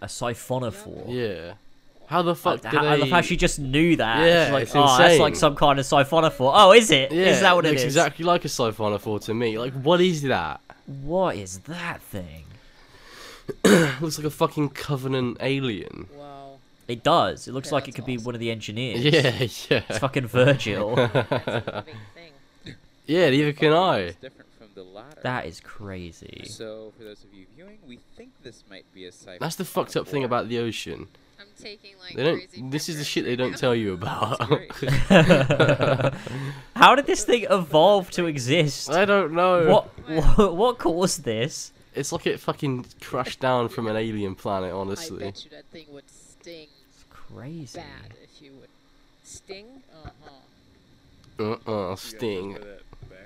A 0.00 0.06
siphonophore. 0.06 1.04
Yeah. 1.08 1.54
How 2.12 2.20
the 2.20 2.34
fuck 2.34 2.64
I, 2.66 2.70
did 2.70 2.78
I 2.80 2.96
they? 2.96 3.00
love 3.00 3.08
how 3.08 3.20
she 3.22 3.38
just 3.38 3.58
knew 3.58 3.96
that. 3.96 4.26
Yeah, 4.26 4.44
She's 4.44 4.52
like, 4.52 4.62
it's 4.64 4.72
oh, 4.74 4.98
that's 4.98 5.18
like 5.18 5.34
some 5.34 5.56
kind 5.56 5.78
of 5.78 5.86
siphonophore. 5.86 6.52
Oh, 6.54 6.72
is 6.72 6.90
it? 6.90 7.10
Is 7.10 7.16
yeah, 7.18 7.24
is 7.32 7.40
that 7.40 7.56
what 7.56 7.64
it 7.64 7.70
looks 7.70 7.80
is? 7.80 7.86
exactly 7.86 8.22
like 8.26 8.44
a 8.44 8.48
siphonophore 8.48 9.24
to 9.24 9.32
me. 9.32 9.58
Like, 9.58 9.72
what 9.72 9.98
is 10.02 10.20
that? 10.24 10.60
What 11.02 11.36
is 11.36 11.60
that 11.60 12.02
thing? 12.02 12.44
looks 13.64 14.18
like 14.18 14.26
a 14.26 14.30
fucking 14.30 14.68
Covenant 14.68 15.38
alien. 15.40 16.06
Wow. 16.14 16.58
It 16.86 17.02
does. 17.02 17.48
It 17.48 17.52
looks 17.52 17.68
Okay, 17.68 17.76
like 17.76 17.84
it 17.84 17.86
that's 17.92 17.96
could 17.96 18.04
be 18.04 18.18
one 18.18 18.34
of 18.34 18.40
the 18.40 18.50
engineers. 18.50 19.02
Yeah, 19.04 19.30
yeah. 19.70 19.82
It's 19.88 19.98
fucking 19.98 20.28
Vergil. 20.28 20.94
That's 21.12 21.46
a 21.46 21.74
living 21.76 21.94
thing. 22.14 22.74
Yeah, 23.06 23.30
neither 23.30 23.54
can 23.54 23.72
I. 23.72 23.98
It's 24.00 24.16
different 24.18 24.50
from 24.58 24.68
the 24.74 24.84
that 25.22 25.46
is 25.46 25.60
crazy. 25.60 26.42
So, 26.46 26.92
for 26.98 27.04
those 27.04 27.24
of 27.24 27.32
you 27.32 27.46
viewing, 27.56 27.78
we 27.86 28.00
think 28.16 28.32
this 28.42 28.64
might 28.68 28.84
be 28.92 29.06
a 29.06 29.12
sci 29.12 29.38
That's 29.40 29.56
the 29.56 29.64
fucked 29.64 29.96
up 29.96 30.06
thing 30.06 30.24
about 30.24 30.48
the 30.48 30.58
ocean. 30.58 31.08
I'm 31.58 31.64
taking 31.64 31.94
like 32.00 32.16
They 32.16 32.24
don't. 32.24 32.70
This 32.70 32.88
is 32.88 32.98
the 32.98 33.04
shit 33.04 33.24
they 33.24 33.36
don't 33.36 33.56
tell 33.56 33.74
you 33.74 33.92
about. 33.94 34.40
How 36.76 36.94
did 36.94 37.06
this 37.06 37.24
thing 37.24 37.46
evolve 37.50 38.10
to 38.12 38.26
exist? 38.26 38.90
I 38.90 39.04
don't 39.04 39.32
know. 39.32 39.66
What, 39.70 39.88
what 40.36 40.56
what 40.62 40.78
caused 40.78 41.24
this? 41.24 41.72
It's 41.94 42.10
like 42.12 42.26
it 42.26 42.40
fucking 42.40 42.86
crashed 43.00 43.40
down 43.40 43.68
from 43.68 43.86
an 43.86 43.96
alien 43.96 44.34
planet. 44.34 44.72
Honestly, 44.72 45.24
I 45.24 45.26
Honestly. 45.26 45.30
bet 45.30 45.44
you 45.44 45.50
that 45.50 45.64
thing 45.66 45.86
would 45.94 46.04
sting 46.08 46.68
It's 46.88 47.04
crazy. 47.10 47.78
bad 47.78 48.14
if 48.22 48.40
you 48.42 48.52
would. 48.60 48.68
Sting? 49.24 49.66
Uh-huh. 50.04 51.56
Uh 51.66 51.70
uh. 51.92 51.96
Sting. 51.96 52.56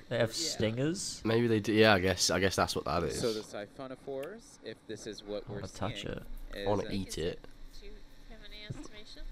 They 0.09 0.19
have 0.19 0.31
Yeah. 0.31 0.35
stingers. 0.35 1.21
Maybe 1.25 1.47
they 1.49 1.59
do. 1.61 1.73
Yeah, 1.73 1.95
I 1.95 1.99
guess. 2.01 2.31
I 2.31 2.39
guess 2.41 2.55
that's 2.57 2.75
what 2.77 2.85
that 2.85 3.03
is. 3.05 3.21
So 3.21 3.33
the 3.33 3.41
siphonophores, 3.41 4.43
if 4.65 4.77
this 4.87 5.07
is 5.07 5.23
what 5.25 5.43
I 5.49 5.53
we're 5.53 5.55
wanna 5.61 5.69
touch 5.69 6.03
seeing, 6.03 6.15
it. 6.15 6.23
is 6.55 6.67
I 6.67 6.69
want 6.71 6.83
to 6.87 6.93
eat 6.95 7.19
it. 7.19 7.41
Do 7.81 7.87
you 7.87 7.93
have 8.31 8.39
any 8.49 8.63
estimation? 8.79 9.23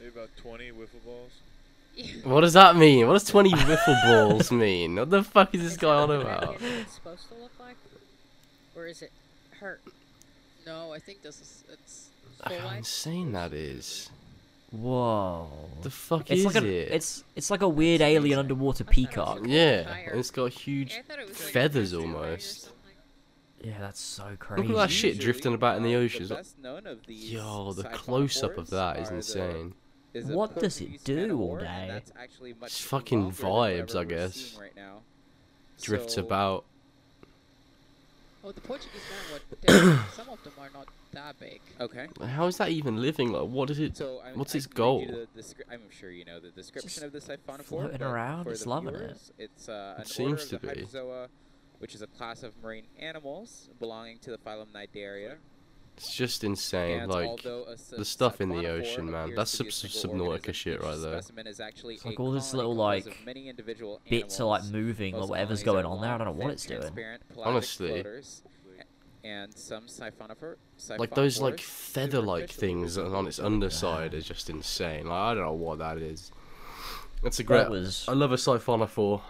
Maybe 0.00 0.12
about 0.14 0.30
20 0.42 0.70
wiffle 0.72 1.04
balls. 1.04 1.32
What 2.24 2.40
does 2.42 2.52
that 2.54 2.76
mean? 2.76 3.06
What 3.06 3.14
does 3.14 3.24
20 3.24 3.50
wiffle 3.50 4.02
balls 4.04 4.50
mean? 4.52 4.96
What 4.96 5.10
the 5.10 5.22
fuck 5.24 5.54
is 5.54 5.62
this 5.62 5.72
Is 5.72 5.76
guy 5.78 5.88
that 6.06 6.12
on 6.12 6.20
about? 6.22 6.40
dragon 6.58 6.66
is 6.86 6.90
supposed 6.92 7.28
to 7.28 7.34
look 7.34 7.50
like? 7.60 7.76
Or 8.76 8.86
is 8.86 9.02
it 9.02 9.10
hurt? 9.58 9.80
No, 10.66 10.92
I 10.92 10.98
think 11.00 11.22
this 11.22 11.40
is 11.40 11.64
it's 11.72 12.08
full 12.46 12.56
How 12.58 12.66
life. 12.66 12.78
insane 12.78 13.32
that 13.32 13.52
is. 13.52 14.08
Whoa. 14.70 15.48
The 15.82 15.90
fuck 15.90 16.30
It's 16.30 16.40
is 16.40 16.46
like 16.46 16.62
a 16.62 16.66
it? 16.66 16.92
it's 16.92 17.24
it's 17.34 17.50
like 17.50 17.62
a 17.62 17.68
weird 17.68 18.00
alien 18.00 18.38
underwater 18.38 18.84
peacock. 18.84 19.40
yeah, 19.44 19.82
Higher. 19.82 20.10
and 20.10 20.20
it's 20.20 20.30
got 20.30 20.52
huge 20.52 20.92
Yeah, 20.92 21.16
it 21.18 21.28
was 21.28 21.40
like 21.40 21.52
feathers 21.52 21.92
almost. 21.92 22.70
Yeah, 23.64 23.78
that's 23.80 24.00
so 24.00 24.36
crazy. 24.38 24.62
Look 24.68 24.76
at 24.78 24.88
that 24.88 24.90
shit 24.94 25.18
drifting 25.18 25.54
about 25.54 25.76
in 25.76 25.82
the 25.82 25.96
ocean. 25.96 26.28
The 26.28 26.36
best 26.36 26.58
known 26.60 26.86
of 26.86 27.04
these 27.06 27.32
Yo, 27.32 27.72
the 27.72 27.82
close 27.84 28.42
up 28.44 28.56
of 28.56 28.70
that 28.70 28.98
is 29.00 29.08
are 29.08 29.10
the- 29.10 29.16
insane. 29.16 29.74
Is 30.14 30.28
a 30.30 30.32
What 30.36 30.58
does 30.58 30.80
it 30.80 31.04
do 31.04 31.40
all 31.40 31.58
day? 31.58 31.86
That's 31.88 32.12
actually 32.20 32.54
much 32.54 32.70
It's 32.70 32.80
fucking 32.80 33.30
vibes, 33.32 33.94
I 33.96 34.04
guess. 34.04 34.56
Right 34.60 34.74
now. 34.76 34.98
Drifts 35.80 36.14
So, 36.14 36.22
about. 36.22 36.64
Oh, 38.42 38.52
the 38.52 38.60
Portuguese 38.62 39.02
man 39.10 39.40
would. 39.50 39.60
they're- 39.60 40.04
Some 40.14 40.28
of 40.30 40.42
them 40.44 40.54
are 40.58 40.70
not 40.72 40.86
that 41.12 41.38
big. 41.38 41.60
Okay. 41.78 42.06
How 42.26 42.46
is 42.46 42.56
that 42.56 42.70
even 42.70 42.96
living? 43.00 43.32
Like, 43.32 43.48
what 43.48 43.68
is 43.70 43.78
it? 43.78 43.96
So 43.98 44.20
I'm, 44.24 44.38
What's 44.38 44.54
I 44.54 44.58
its 44.58 44.66
can 44.66 44.82
read 44.82 45.00
you 45.02 45.06
goal? 45.08 45.26
the 45.34 45.42
descri- 45.42 45.70
I'm 45.70 45.82
sure 45.90 46.10
you 46.10 46.24
know 46.24 46.40
the 46.40 46.48
description 46.50 46.88
Just 46.88 47.02
of 47.02 47.12
the 47.12 47.20
siphonophore. 47.20 47.64
floating 47.64 47.98
but 47.98 48.02
around, 48.06 48.44
for 48.44 48.50
just 48.50 48.64
the 48.64 48.70
loving 48.70 48.94
it. 48.94 49.18
It's 49.38 49.68
uh, 49.68 49.94
an 49.96 50.02
It 50.02 50.08
seems 50.08 50.46
to 50.46 50.58
be. 50.58 50.68
Hydrozoa, 50.68 51.28
which 51.80 51.94
is 51.94 52.00
a 52.02 52.06
class 52.06 52.42
of 52.42 52.52
marine 52.62 52.84
animals 52.98 53.68
belonging 53.78 54.18
to 54.20 54.30
the 54.30 54.38
phylum 54.38 54.66
Cnidaria. 54.74 55.34
It's 56.00 56.14
just 56.14 56.44
insane. 56.44 57.00
And 57.00 57.12
Like, 57.12 57.28
although 57.28 57.64
a 57.64 57.76
si- 57.76 57.96
the 57.96 58.04
stuff 58.06 58.40
in 58.40 58.48
the 58.48 58.66
ocean, 58.68 59.10
man. 59.10 59.34
That's 59.34 59.54
to 59.58 59.64
be 59.64 59.68
a 59.68 59.72
sub- 59.72 59.90
single 59.90 60.28
Subnautica 60.28 60.54
shit 60.54 60.80
right 60.82 60.96
there. 60.98 61.20
specimen 61.20 61.46
is 61.46 61.60
actually 61.60 61.94
It's 61.96 62.04
like 62.06 62.18
all 62.18 62.32
this 62.32 62.54
little, 62.54 62.74
like, 62.74 63.06
of 63.06 63.14
many 63.26 63.50
individual 63.50 64.00
Bits 64.08 64.40
are 64.40 64.44
like 64.44 64.64
moving 64.64 65.14
or 65.14 65.26
whatever's 65.26 65.62
going 65.62 65.84
on 65.84 66.00
there. 66.00 66.10
I 66.12 66.16
don't 66.18 66.26
know 66.26 66.42
what 66.44 66.52
it's 66.52 66.64
doing. 66.64 66.96
Honestly. 67.36 68.04
and 69.22 69.54
some 69.54 69.84
siphonophore, 69.84 70.56
like 70.98 71.14
those 71.14 71.38
like 71.42 71.60
feather-like 71.60 72.48
things 72.48 72.96
on 72.96 73.26
its 73.26 73.36
the 73.36 73.44
underside 73.44 74.14
is 74.14 74.24
just 74.24 74.48
insane. 74.48 75.06
Like, 75.06 75.18
I 75.18 75.34
don't 75.34 75.44
know 75.44 75.52
what 75.52 75.80
that 75.80 75.98
is. 75.98 76.32
That's 77.22 77.38
a 77.38 77.42
great. 77.42 77.58
That 77.58 77.70
was 77.70 78.06
I 78.08 78.12
love 78.14 78.32
a 78.32 78.36
siphonophore. 78.36 79.20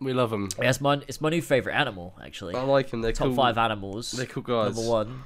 We 0.00 0.12
love 0.12 0.30
them. 0.30 0.48
yeah, 0.60 0.68
it's 0.68 0.80
my 0.82 1.00
it's 1.08 1.20
my 1.22 1.30
new 1.30 1.40
favorite 1.40 1.74
animal 1.74 2.12
actually. 2.22 2.54
I 2.56 2.62
like 2.62 2.90
them. 2.90 3.00
They're 3.00 3.12
Top 3.12 3.28
cool. 3.28 3.36
five 3.36 3.56
animals. 3.56 4.10
They're 4.12 4.26
cool 4.26 4.42
guys. 4.42 4.76
Number 4.76 4.90
one, 4.90 5.22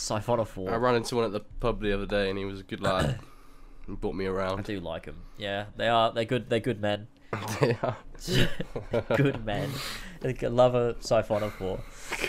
siphonophore. 0.00 0.70
I 0.72 0.76
ran 0.76 0.94
into 0.96 1.16
one 1.16 1.24
at 1.24 1.32
the 1.32 1.40
pub 1.40 1.80
the 1.80 1.92
other 1.92 2.06
day, 2.06 2.28
and 2.30 2.38
he 2.38 2.44
was 2.44 2.60
a 2.60 2.64
good 2.64 2.80
lad. 2.80 3.18
he 3.86 3.94
brought 3.94 4.14
me 4.14 4.26
around. 4.26 4.60
I 4.60 4.62
do 4.62 4.80
like 4.80 5.06
them. 5.06 5.22
Yeah, 5.38 5.66
they 5.76 5.88
are. 5.88 6.12
They're 6.12 6.24
good. 6.24 6.48
They're 6.50 6.60
good 6.60 6.80
men. 6.80 7.08
yeah. 7.62 7.94
good 9.16 9.44
men. 9.44 9.70
I 10.24 10.46
love 10.46 10.74
a 10.74 10.94
siphonophore. 10.94 11.80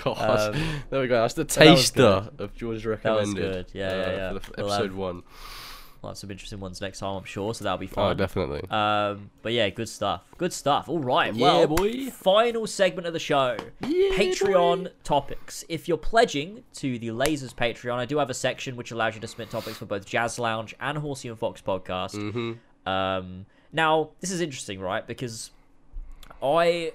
God. 0.03 0.53
Um, 0.56 0.81
there 0.89 1.02
we 1.02 1.07
go. 1.07 1.22
That's 1.22 1.34
the 1.34 1.43
that 1.43 1.49
taster 1.49 2.30
of 2.38 2.56
George's 2.56 2.85
was 2.85 3.34
good. 3.34 3.65
Yeah, 3.73 3.89
yeah, 3.89 4.02
uh, 4.02 4.11
yeah. 4.11 4.27
For 4.27 4.34
the 4.34 4.39
f- 4.39 4.52
We'll 4.57 4.72
episode 4.72 4.84
have- 4.89 4.95
one. 4.95 5.23
We'll 6.02 6.10
have 6.11 6.18
some 6.18 6.32
interesting 6.32 6.60
ones 6.60 6.82
next 6.82 6.98
time, 6.99 7.15
I'm 7.15 7.23
sure. 7.23 7.53
So 7.53 7.64
that'll 7.64 7.78
be 7.78 7.86
fine. 7.86 8.06
Oh, 8.06 8.10
fun. 8.10 8.18
definitely. 8.18 8.61
Um, 8.72 9.30
but 9.44 9.53
yeah, 9.53 9.69
good 9.69 9.88
stuff. 9.88 10.23
Good 10.38 10.52
stuff. 10.52 10.90
All 10.90 10.98
right. 10.99 11.32
Yeah, 11.34 11.65
well, 11.65 11.68
boy. 11.68 12.10
final 12.10 12.65
segment 12.65 13.06
of 13.06 13.14
the 13.14 13.19
show. 13.19 13.56
Patreon 13.84 14.91
topics. 15.03 15.64
If 15.69 15.88
you're 15.88 15.98
pledging 15.98 16.64
to 16.76 16.98
the 16.98 17.10
Lasers 17.10 17.53
Patreon, 17.53 17.95
I 17.98 18.06
do 18.06 18.18
have 18.18 18.30
a 18.30 18.34
section 18.34 18.76
which 18.76 18.91
allows 18.91 19.14
you 19.15 19.22
to 19.22 19.28
submit 19.28 19.52
topics 19.52 19.78
for 19.78 19.86
both 19.86 20.06
Jazz 20.06 20.40
Lounge 20.40 20.73
and 20.80 20.98
Horsey 20.98 21.28
and 21.30 21.38
Fox 21.38 21.61
podcast. 21.61 22.15
Mm-hmm. 22.15 22.90
Um, 22.90 23.45
now, 23.72 24.10
this 24.22 24.32
is 24.32 24.41
interesting, 24.41 24.80
right? 24.80 25.06
Because 25.06 25.52
I 26.41 26.94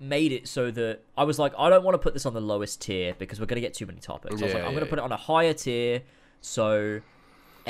made 0.00 0.32
it 0.32 0.48
so 0.48 0.70
that 0.72 1.00
I 1.16 1.24
was 1.24 1.38
like, 1.38 1.52
I 1.58 1.70
don't 1.70 1.84
want 1.84 1.94
to 1.94 1.98
put 1.98 2.14
this 2.14 2.26
on 2.26 2.34
the 2.34 2.40
lowest 2.40 2.80
tier 2.80 3.14
because 3.18 3.38
we're 3.38 3.46
going 3.46 3.56
to 3.56 3.66
get 3.66 3.74
too 3.74 3.86
many 3.86 4.00
topics. 4.00 4.32
I 4.32 4.34
was 4.34 4.40
Yeah, 4.42 4.46
like, 4.46 4.56
I'm 4.64 4.70
yeah, 4.70 4.70
going 4.80 4.84
to 4.86 4.90
put 4.90 4.98
it 4.98 5.02
on 5.02 5.12
a 5.12 5.16
higher 5.16 5.52
tier 5.52 6.02
so 6.40 7.00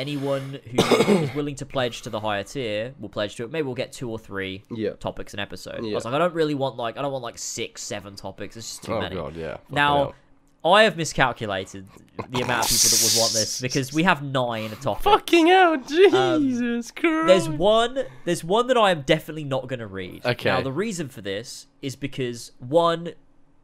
anyone 0.01 0.59
who 0.65 0.85
is 1.23 1.35
willing 1.35 1.55
to 1.57 1.67
pledge 1.67 2.03
to 2.03 2.11
the 2.11 2.21
higher 2.21 2.43
tier 2.45 2.95
will 2.99 3.09
pledge 3.09 3.37
to 3.37 3.45
it. 3.45 3.51
Maybe 3.53 3.67
we'll 3.67 3.75
get 3.75 3.93
two 3.93 4.11
or 4.11 4.19
three 4.19 4.63
Yeah. 4.71 4.91
topics 4.95 5.35
an 5.35 5.41
episode. 5.41 5.79
I 5.85 5.95
was 5.95 6.05
like, 6.05 6.15
I 6.15 6.19
don't 6.19 6.35
really 6.35 6.55
want 6.55 6.77
like 6.77 6.97
I 6.99 7.03
don't 7.03 7.13
want 7.13 7.23
like 7.23 7.39
six, 7.39 7.83
seven 7.83 8.17
topics. 8.17 8.57
It's 8.57 8.67
just 8.69 8.83
too 8.85 8.93
many. 8.99 9.17
Oh 9.17 9.25
many. 9.31 9.35
god, 9.35 9.37
yeah. 9.37 9.57
Now. 9.71 10.15
I 10.63 10.83
have 10.83 10.95
miscalculated 10.99 11.87
the 12.29 12.43
amount 12.43 12.71
of 12.71 12.77
people 12.77 12.99
that 12.99 13.11
would 13.15 13.19
want 13.19 13.33
this 13.33 13.63
because 13.63 13.95
we 13.95 14.03
have 14.03 14.23
nine 14.23 14.69
topics. 14.83 15.05
Fucking 15.05 15.47
hell, 15.47 15.79
Jesus 15.79 16.91
Christ. 16.91 17.17
Um, 17.17 17.27
There's 17.27 17.49
one. 17.49 18.05
There's 18.27 18.45
one 18.45 18.67
that 18.67 18.77
I 18.77 18.91
am 18.91 19.01
definitely 19.01 19.45
not 19.45 19.69
going 19.69 19.79
to 19.81 19.87
read. 19.87 20.27
Okay. 20.27 20.51
Now 20.51 20.61
the 20.61 20.71
reason 20.71 21.09
for 21.09 21.23
this 21.23 21.67
is 21.81 21.97
because 21.97 22.53
one, 22.59 23.15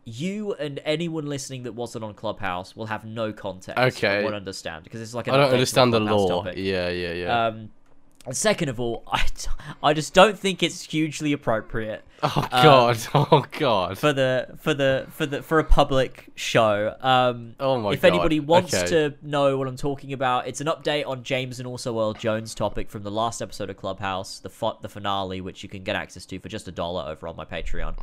you 0.06 0.54
and 0.54 0.80
anyone 0.84 1.26
listening 1.26 1.64
that 1.64 1.72
wasn't 1.72 2.04
on 2.04 2.14
Clubhouse 2.14 2.76
will 2.76 2.86
have 2.86 3.04
no 3.04 3.32
context. 3.32 3.98
Okay. 3.98 4.22
Won't 4.22 4.36
understand 4.36 4.84
because 4.84 5.02
it's 5.02 5.14
like 5.14 5.28
I 5.28 5.36
don't 5.36 5.52
understand 5.52 5.92
the 5.92 6.00
law. 6.00 6.28
topic. 6.28 6.54
Yeah, 6.56 6.88
yeah, 6.88 7.12
yeah. 7.12 7.46
Um, 7.46 7.70
and 8.24 8.36
second 8.36 8.68
of 8.68 8.78
all, 8.78 9.02
I, 9.12 9.26
I 9.82 9.92
just 9.92 10.14
don't 10.14 10.38
think 10.38 10.62
it's 10.62 10.82
hugely 10.84 11.32
appropriate 11.32 12.04
oh 12.22 12.48
god. 12.50 12.98
oh 13.14 13.44
god. 13.58 13.90
um, 13.90 13.96
for 13.96 14.12
the 14.12 14.56
for 14.60 14.74
the 14.74 15.06
for 15.10 15.26
the 15.26 15.42
for 15.42 15.58
a 15.58 15.64
public 15.64 16.28
show. 16.34 16.94
Um, 17.00 17.56
Oh 17.58 17.80
my 17.80 17.92
if 17.92 18.02
God, 18.02 18.08
anybody 18.08 18.40
wants 18.40 18.74
okay. 18.74 18.86
to 18.86 19.14
know 19.22 19.58
what 19.58 19.68
I'm 19.68 19.76
talking 19.76 20.12
about, 20.12 20.46
it's 20.46 20.60
an 20.60 20.68
update 20.68 21.06
on 21.06 21.24
James 21.24 21.58
and 21.58 21.66
also 21.66 21.98
Earl 21.98 22.12
Jones 22.14 22.54
topic 22.54 22.90
from 22.90 23.02
the 23.02 23.10
last 23.10 23.42
episode 23.42 23.70
of 23.70 23.76
Clubhouse, 23.76 24.38
the 24.38 24.50
fi- 24.50 24.76
the 24.80 24.88
finale, 24.88 25.40
which 25.40 25.62
you 25.62 25.68
can 25.68 25.82
get 25.82 25.96
access 25.96 26.24
to 26.26 26.38
for 26.38 26.48
just 26.48 26.68
a 26.68 26.72
dollar 26.72 27.10
over 27.10 27.26
on 27.28 27.36
my 27.36 27.44
Patreon. 27.44 27.96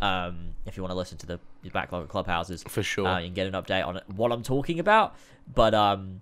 Um, 0.00 0.54
if 0.66 0.76
you 0.76 0.82
want 0.82 0.90
to 0.92 0.96
listen 0.96 1.16
to 1.18 1.26
the, 1.26 1.40
the 1.62 1.70
backlog 1.70 2.02
of 2.02 2.08
Clubhouses, 2.08 2.62
For 2.68 2.82
sure. 2.82 3.06
uh, 3.06 3.18
you 3.20 3.26
can 3.28 3.34
get 3.34 3.46
an 3.46 3.52
update 3.54 3.86
on 3.86 3.96
it, 3.96 4.02
what 4.14 4.32
I'm 4.32 4.42
talking 4.42 4.78
about. 4.80 5.14
But 5.54 5.72
um, 5.74 6.20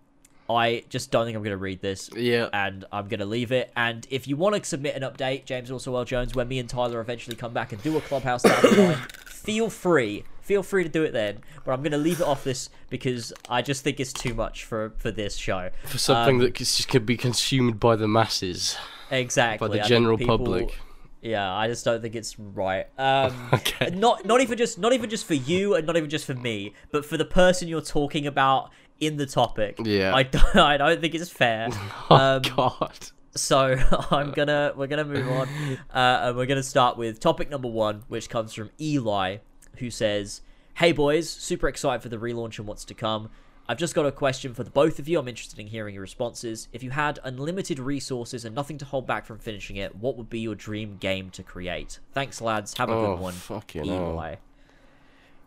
I 0.48 0.84
just 0.88 1.10
don't 1.10 1.24
think 1.24 1.36
I'm 1.36 1.42
going 1.42 1.52
to 1.52 1.56
read 1.56 1.80
this 1.80 2.10
yeah. 2.14 2.48
and 2.52 2.84
I'm 2.92 3.08
gonna 3.08 3.24
leave 3.24 3.50
it. 3.52 3.72
And 3.76 4.06
if 4.10 4.26
you 4.28 4.36
want 4.36 4.54
to 4.56 4.64
submit 4.64 4.94
an 4.94 5.02
update, 5.02 5.44
James 5.46 5.70
also 5.70 5.92
Well 5.92 6.04
Jones, 6.04 6.34
when 6.34 6.48
me 6.48 6.58
and 6.58 6.68
Tyler 6.68 7.00
eventually 7.00 7.36
come 7.36 7.52
back 7.52 7.72
and 7.72 7.82
do 7.82 7.96
a 7.96 8.00
clubhouse 8.02 8.44
line, 8.44 8.94
feel 9.26 9.70
free, 9.70 10.24
feel 10.42 10.62
free 10.62 10.82
to 10.82 10.88
do 10.90 11.02
it 11.04 11.12
then. 11.12 11.38
But 11.64 11.72
I'm 11.72 11.82
gonna 11.82 11.96
leave 11.98 12.20
it 12.20 12.26
off 12.26 12.44
this 12.44 12.68
because 12.90 13.32
I 13.48 13.62
just 13.62 13.82
think 13.84 13.98
it's 14.00 14.12
too 14.12 14.34
much 14.34 14.64
for 14.64 14.92
for 14.98 15.10
this 15.10 15.36
show. 15.36 15.70
For 15.84 15.98
something 15.98 16.36
Um, 16.36 16.42
that 16.42 16.58
c- 16.58 16.84
could 16.84 17.06
be 17.06 17.16
consumed 17.16 17.78
by 17.80 17.96
the 17.96 18.08
masses, 18.08 18.76
Exactly. 19.10 19.68
by 19.68 19.76
the 19.76 19.82
general 19.88 20.18
people- 20.18 20.38
public. 20.38 20.78
Yeah, 21.22 21.52
I 21.54 21.68
just 21.68 21.84
don't 21.84 22.02
think 22.02 22.14
it's 22.16 22.38
right. 22.38 22.86
Um, 22.98 23.48
Okay. 23.52 23.90
Not 23.90 24.24
not 24.26 24.40
even 24.40 24.58
just 24.58 24.78
not 24.78 24.92
even 24.92 25.08
just 25.08 25.24
for 25.24 25.34
you 25.34 25.74
and 25.74 25.86
not 25.86 25.96
even 25.96 26.10
just 26.10 26.24
for 26.26 26.34
me, 26.34 26.74
but 26.90 27.04
for 27.06 27.16
the 27.16 27.24
person 27.24 27.68
you're 27.68 27.80
talking 27.80 28.26
about 28.26 28.70
in 29.00 29.16
the 29.16 29.26
topic. 29.26 29.78
Yeah. 29.82 30.14
I 30.14 30.22
don't, 30.24 30.56
I 30.56 30.76
don't 30.76 31.00
think 31.00 31.14
it's 31.14 31.30
fair. 31.30 31.68
Oh 32.10 32.16
Um, 32.16 32.42
God. 32.56 32.98
So 33.34 33.76
I'm 34.10 34.32
gonna 34.32 34.72
we're 34.76 34.88
gonna 34.88 35.04
move 35.06 35.26
on, 35.28 35.48
uh, 35.94 36.26
and 36.28 36.36
we're 36.36 36.44
gonna 36.46 36.62
start 36.62 36.98
with 36.98 37.18
topic 37.18 37.48
number 37.48 37.68
one, 37.68 38.02
which 38.08 38.28
comes 38.28 38.52
from 38.52 38.70
Eli, 38.78 39.38
who 39.78 39.90
says, 39.90 40.42
"Hey 40.74 40.92
boys, 40.92 41.30
super 41.30 41.66
excited 41.68 42.02
for 42.02 42.10
the 42.10 42.18
relaunch 42.18 42.58
and 42.58 42.66
what's 42.68 42.84
to 42.86 42.94
come. 42.94 43.30
I've 43.68 43.78
just 43.78 43.94
got 43.94 44.04
a 44.06 44.12
question 44.12 44.54
for 44.54 44.64
the 44.64 44.70
both 44.70 44.98
of 44.98 45.08
you. 45.08 45.18
I'm 45.18 45.28
interested 45.28 45.58
in 45.58 45.68
hearing 45.68 45.94
your 45.94 46.02
responses. 46.02 46.68
If 46.72 46.82
you 46.82 46.90
had 46.90 47.18
unlimited 47.24 47.78
resources 47.78 48.44
and 48.44 48.54
nothing 48.54 48.76
to 48.78 48.84
hold 48.84 49.06
back 49.06 49.24
from 49.24 49.38
finishing 49.38 49.76
it, 49.76 49.94
what 49.96 50.16
would 50.16 50.28
be 50.28 50.40
your 50.40 50.54
dream 50.56 50.96
game 50.98 51.30
to 51.30 51.42
create? 51.42 52.00
Thanks, 52.12 52.40
lads. 52.40 52.76
Have 52.78 52.90
a 52.90 52.92
Oh, 52.92 53.14
good 53.14 53.22
one, 53.22 53.32
fucking 53.34 53.84
hell. 53.86 54.36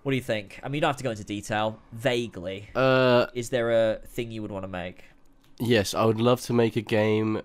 What 0.04 0.12
do 0.12 0.16
you 0.16 0.24
think? 0.24 0.60
I 0.64 0.68
mean, 0.70 0.76
you 0.76 0.82
don't 0.82 0.90
have 0.90 0.98
to 0.98 1.04
go 1.04 1.12
into 1.12 1.24
detail. 1.24 1.80
Vaguely, 1.92 2.70
Uh, 2.76 3.26
is 3.34 3.50
there 3.50 3.72
a 3.92 3.98
thing 4.08 4.32
you 4.32 4.42
would 4.42 4.52
want 4.52 4.64
to 4.64 4.68
make? 4.70 5.04
yes, 5.60 5.94
I 5.94 6.06
would 6.06 6.20
love 6.22 6.42
to 6.42 6.54
make 6.54 6.76
a 6.76 6.82
game, 6.82 7.42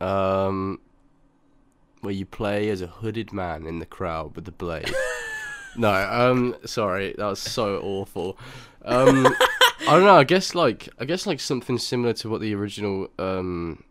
um, 0.00 0.80
where 2.00 2.12
you 2.14 2.26
play 2.26 2.68
as 2.70 2.80
a 2.82 2.86
hooded 2.86 3.32
man 3.32 3.66
in 3.66 3.78
the 3.78 3.86
crowd 3.86 4.34
with 4.36 4.44
the 4.46 4.52
blade. 4.52 4.92
no, 5.76 5.90
um, 5.92 6.56
sorry, 6.64 7.14
that 7.18 7.26
was 7.26 7.38
so 7.40 7.78
awful. 7.82 8.36
Um, 8.84 9.26
I 9.86 9.92
don't 9.92 10.04
know. 10.04 10.16
I 10.16 10.24
guess 10.24 10.54
like 10.54 10.88
I 10.98 11.04
guess 11.04 11.26
like 11.26 11.40
something 11.40 11.78
similar 11.78 12.12
to 12.14 12.28
what 12.28 12.40
the 12.40 12.54
original 12.54 13.08
um, 13.18 13.84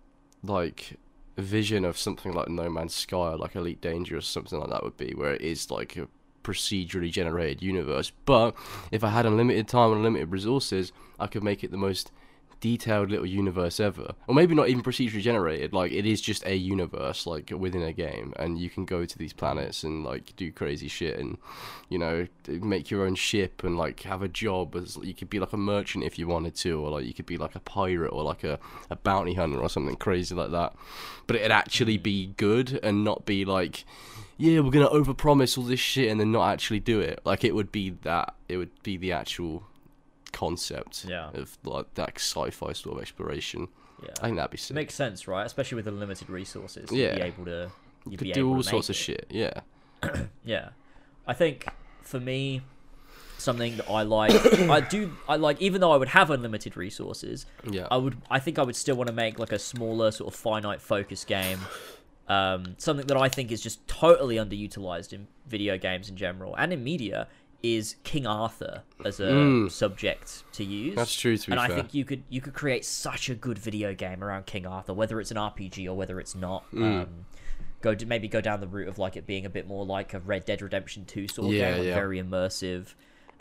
like 0.44 0.98
vision 1.38 1.86
of 1.86 1.98
something 1.98 2.34
like 2.34 2.50
No 2.50 2.70
Man's 2.70 2.94
Sky, 2.94 3.18
or 3.32 3.38
like 3.38 3.56
Elite 3.56 3.82
Dangerous, 3.82 4.26
or 4.26 4.32
something 4.32 4.60
like 4.60 4.70
that 4.70 4.84
would 4.84 4.98
be, 4.98 5.14
where 5.14 5.34
it 5.34 5.42
is 5.42 5.72
like 5.72 5.96
a 5.96 6.08
procedurally 6.44 7.12
generated 7.12 7.64
universe. 7.64 8.12
But 8.26 8.56
if 8.92 9.04
I 9.04 9.10
had 9.10 9.26
unlimited 9.26 9.68
time 9.68 9.92
and 9.92 9.98
unlimited 9.98 10.32
resources, 10.32 10.92
I 11.20 11.28
could 11.28 11.44
make 11.44 11.64
it 11.64 11.72
the 11.72 11.78
most 11.78 12.12
detailed 12.60 13.10
little 13.10 13.26
universe 13.26 13.80
ever. 13.80 14.14
Or 14.28 14.36
maybe 14.36 14.56
not 14.56 14.70
even 14.70 14.84
procedurally 14.84 15.22
generated, 15.22 15.74
like 15.74 15.92
it 15.92 16.06
is 16.06 16.22
just 16.22 16.46
a 16.46 16.56
universe 16.56 17.26
like 17.26 17.52
within 17.52 17.82
a 17.84 17.94
game 17.94 18.34
and 18.38 18.58
you 18.58 18.70
can 18.70 18.86
go 18.86 19.06
to 19.06 19.18
these 19.18 19.34
planets 19.34 19.84
and 19.84 20.04
like 20.04 20.36
do 20.36 20.52
crazy 20.52 20.88
shit 20.88 21.20
and 21.20 21.38
you 21.90 21.98
know, 21.98 22.28
make 22.48 22.90
your 22.90 23.06
own 23.06 23.16
ship 23.16 23.64
and 23.64 23.78
like 23.78 24.02
have 24.02 24.22
a 24.22 24.28
job 24.28 24.76
as 24.76 24.98
you 25.04 25.14
could 25.14 25.30
be 25.30 25.40
like 25.40 25.54
a 25.54 25.58
merchant 25.58 26.04
if 26.04 26.18
you 26.18 26.28
wanted 26.28 26.56
to 26.56 26.80
or 26.80 26.90
like 26.90 27.06
you 27.06 27.14
could 27.14 27.26
be 27.26 27.38
like 27.38 27.56
a 27.56 27.60
pirate 27.60 28.10
or 28.10 28.24
like 28.24 28.44
a, 28.44 28.60
a 28.90 28.96
bounty 28.96 29.34
hunter 29.34 29.60
or 29.60 29.70
something 29.70 29.96
crazy 29.96 30.34
like 30.34 30.52
that. 30.52 30.74
But 31.28 31.38
it'd 31.38 31.52
actually 31.52 31.98
hmm. 31.98 32.04
be 32.04 32.28
good 32.38 32.80
and 32.84 33.04
not 33.04 33.26
be 33.26 33.46
like 33.46 33.86
yeah, 34.38 34.60
we're 34.60 34.72
gonna 34.72 34.90
overpromise 34.90 35.58
all 35.58 35.64
this 35.64 35.80
shit 35.80 36.12
and 36.12 36.20
then 36.20 36.32
not 36.32 36.52
actually 36.52 36.80
do 36.80 37.00
it. 37.00 37.22
Like 37.24 37.44
it 37.44 37.56
would 37.56 37.72
be 37.72 37.92
that. 38.02 38.36
It 38.50 38.58
would 38.58 38.84
be 38.84 38.98
the 38.98 39.14
actual 39.14 39.64
concept 40.36 41.06
Yeah. 41.08 41.30
of 41.34 41.58
like 41.64 41.94
that 41.96 42.14
sci-fi 42.20 42.74
sort 42.74 42.98
of 42.98 43.02
exploration. 43.02 43.68
Yeah. 44.04 44.10
I 44.22 44.26
think 44.26 44.36
that'd 44.36 44.52
be 44.52 44.58
sick. 44.58 44.76
Makes 44.76 44.94
sense, 44.94 45.28
right? 45.28 45.46
Especially 45.46 45.78
with 45.78 45.86
the 45.86 45.92
limited 45.92 46.30
resources. 46.30 46.92
You'd 46.92 47.16
be 47.16 47.22
able 47.22 47.46
to. 47.46 47.72
You'd 48.06 48.12
you 48.12 48.18
be 48.18 48.26
could 48.28 48.34
do 48.34 48.40
able 48.42 48.50
all 48.58 48.64
to 48.64 48.70
sorts 48.70 48.90
of 48.90 48.96
it. 48.96 49.00
shit. 49.00 49.28
Yeah. 49.32 49.62
Yeah, 50.46 50.70
I 51.26 51.34
think 51.34 51.66
for 52.04 52.20
me, 52.20 52.62
something 53.40 53.78
that 53.78 53.90
I 53.90 54.04
like, 54.04 54.32
I 54.70 54.80
do, 54.82 55.12
I 55.28 55.38
like. 55.38 55.60
Even 55.62 55.82
though 55.82 55.92
I 55.92 55.98
would 55.98 56.10
have 56.10 56.30
unlimited 56.30 56.78
resources, 56.78 57.46
Yeah. 57.70 57.88
I 57.90 57.98
would. 57.98 58.18
I 58.30 58.40
think 58.40 58.60
I 58.60 58.64
would 58.64 58.76
still 58.76 58.96
want 58.96 59.08
to 59.08 59.14
make 59.14 59.40
like 59.40 59.52
a 59.54 59.58
smaller 59.60 60.12
sort 60.12 60.32
of 60.34 60.40
finite 60.40 60.82
focus 60.82 61.24
game. 61.26 61.60
Um, 62.28 62.76
something 62.80 63.06
that 63.08 63.18
I 63.18 63.30
think 63.30 63.52
is 63.52 63.62
just 63.62 63.88
totally 63.88 64.36
underutilized 64.38 65.14
in 65.14 65.28
video 65.48 65.78
games 65.78 66.10
in 66.10 66.16
general 66.18 66.56
and 66.58 66.74
in 66.74 66.84
media 66.84 67.28
is 67.64 67.96
King 68.04 68.28
Arthur 68.28 68.84
as 69.04 69.20
a 69.20 69.24
Mm. 69.28 69.72
subject 69.72 70.44
to 70.54 70.64
use. 70.64 70.96
That's 70.96 71.16
true, 71.16 71.36
to 71.38 71.46
be 71.48 71.52
and 71.52 71.60
I 71.60 71.68
think 71.68 71.94
you 71.94 72.06
could 72.06 72.24
you 72.30 72.42
could 72.42 72.54
create 72.54 72.86
such 72.86 73.30
a 73.30 73.36
good 73.36 73.58
video 73.58 73.94
game 73.94 74.24
around 74.24 74.46
King 74.46 74.66
Arthur, 74.68 74.94
whether 74.94 75.20
it's 75.20 75.32
an 75.32 75.38
RPG 75.38 75.88
or 75.88 75.96
whether 75.96 76.20
it's 76.20 76.36
not. 76.36 76.70
Mm. 76.72 77.04
Um, 77.04 77.26
go 77.82 77.94
to, 77.96 78.06
maybe 78.06 78.28
go 78.28 78.42
down 78.42 78.60
the 78.62 78.68
route 78.68 78.88
of 78.88 78.98
like 79.00 79.16
it 79.16 79.26
being 79.28 79.46
a 79.46 79.50
bit 79.50 79.68
more 79.68 79.86
like 79.86 80.14
a 80.14 80.20
Red 80.20 80.46
Dead 80.46 80.62
Redemption 80.62 81.06
Two 81.06 81.28
sort 81.28 81.48
of 81.48 81.54
Yeah, 81.54 81.70
game, 81.72 81.78
like 81.80 81.88
yeah. 81.88 81.94
very 81.96 82.22
immersive, 82.22 82.94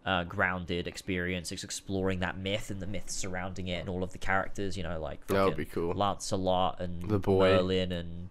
uh, 0.07 0.25
grounded 0.25 0.87
experience. 0.87 1.51
It's 1.53 1.65
exploring 1.65 2.21
that 2.21 2.37
myth 2.39 2.71
and 2.71 2.81
the 2.81 2.87
myths 2.87 3.15
surrounding 3.15 3.69
it 3.69 3.81
and 3.81 3.89
all 3.89 4.03
of 4.03 4.13
the 4.13 4.19
characters. 4.19 4.77
You 4.77 4.83
know, 4.85 4.99
like 5.01 5.27
That 5.29 5.45
would 5.45 5.57
be 5.57 5.65
cool. 5.67 5.93
Lancelot 5.95 6.81
and 6.81 7.09
The 7.09 7.19
boy. 7.19 7.51
Merlin 7.51 7.93
and 7.93 8.29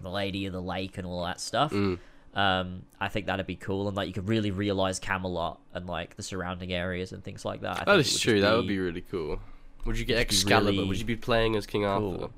the 0.00 0.10
Lady 0.10 0.46
of 0.46 0.52
the 0.54 0.62
Lake 0.62 0.96
and 0.98 1.06
all 1.06 1.24
that 1.24 1.40
stuff. 1.40 1.72
Mm. 1.72 1.98
Um, 2.34 2.82
I 3.00 3.08
think 3.08 3.26
that'd 3.26 3.46
be 3.46 3.56
cool, 3.56 3.88
and 3.88 3.96
like 3.96 4.06
you 4.06 4.14
could 4.14 4.28
really 4.28 4.50
realize 4.52 4.98
Camelot 5.00 5.60
and 5.74 5.86
like 5.86 6.16
the 6.16 6.22
surrounding 6.22 6.72
areas 6.72 7.12
and 7.12 7.24
things 7.24 7.44
like 7.44 7.62
that. 7.62 7.80
I 7.82 7.84
That 7.84 7.98
is 8.00 8.20
true. 8.20 8.34
just 8.34 8.42
That 8.48 8.56
would 8.56 8.68
be 8.68 8.78
really 8.78 9.00
cool. 9.00 9.40
Would 9.84 9.98
you 9.98 10.04
get 10.04 10.18
Excalibur? 10.18 10.70
really 10.72 10.88
Would 10.88 10.98
you 10.98 11.04
be 11.04 11.16
playing 11.16 11.56
as 11.56 11.66
King 11.66 11.84
Arthur? 11.84 12.00
cool. 12.18 12.30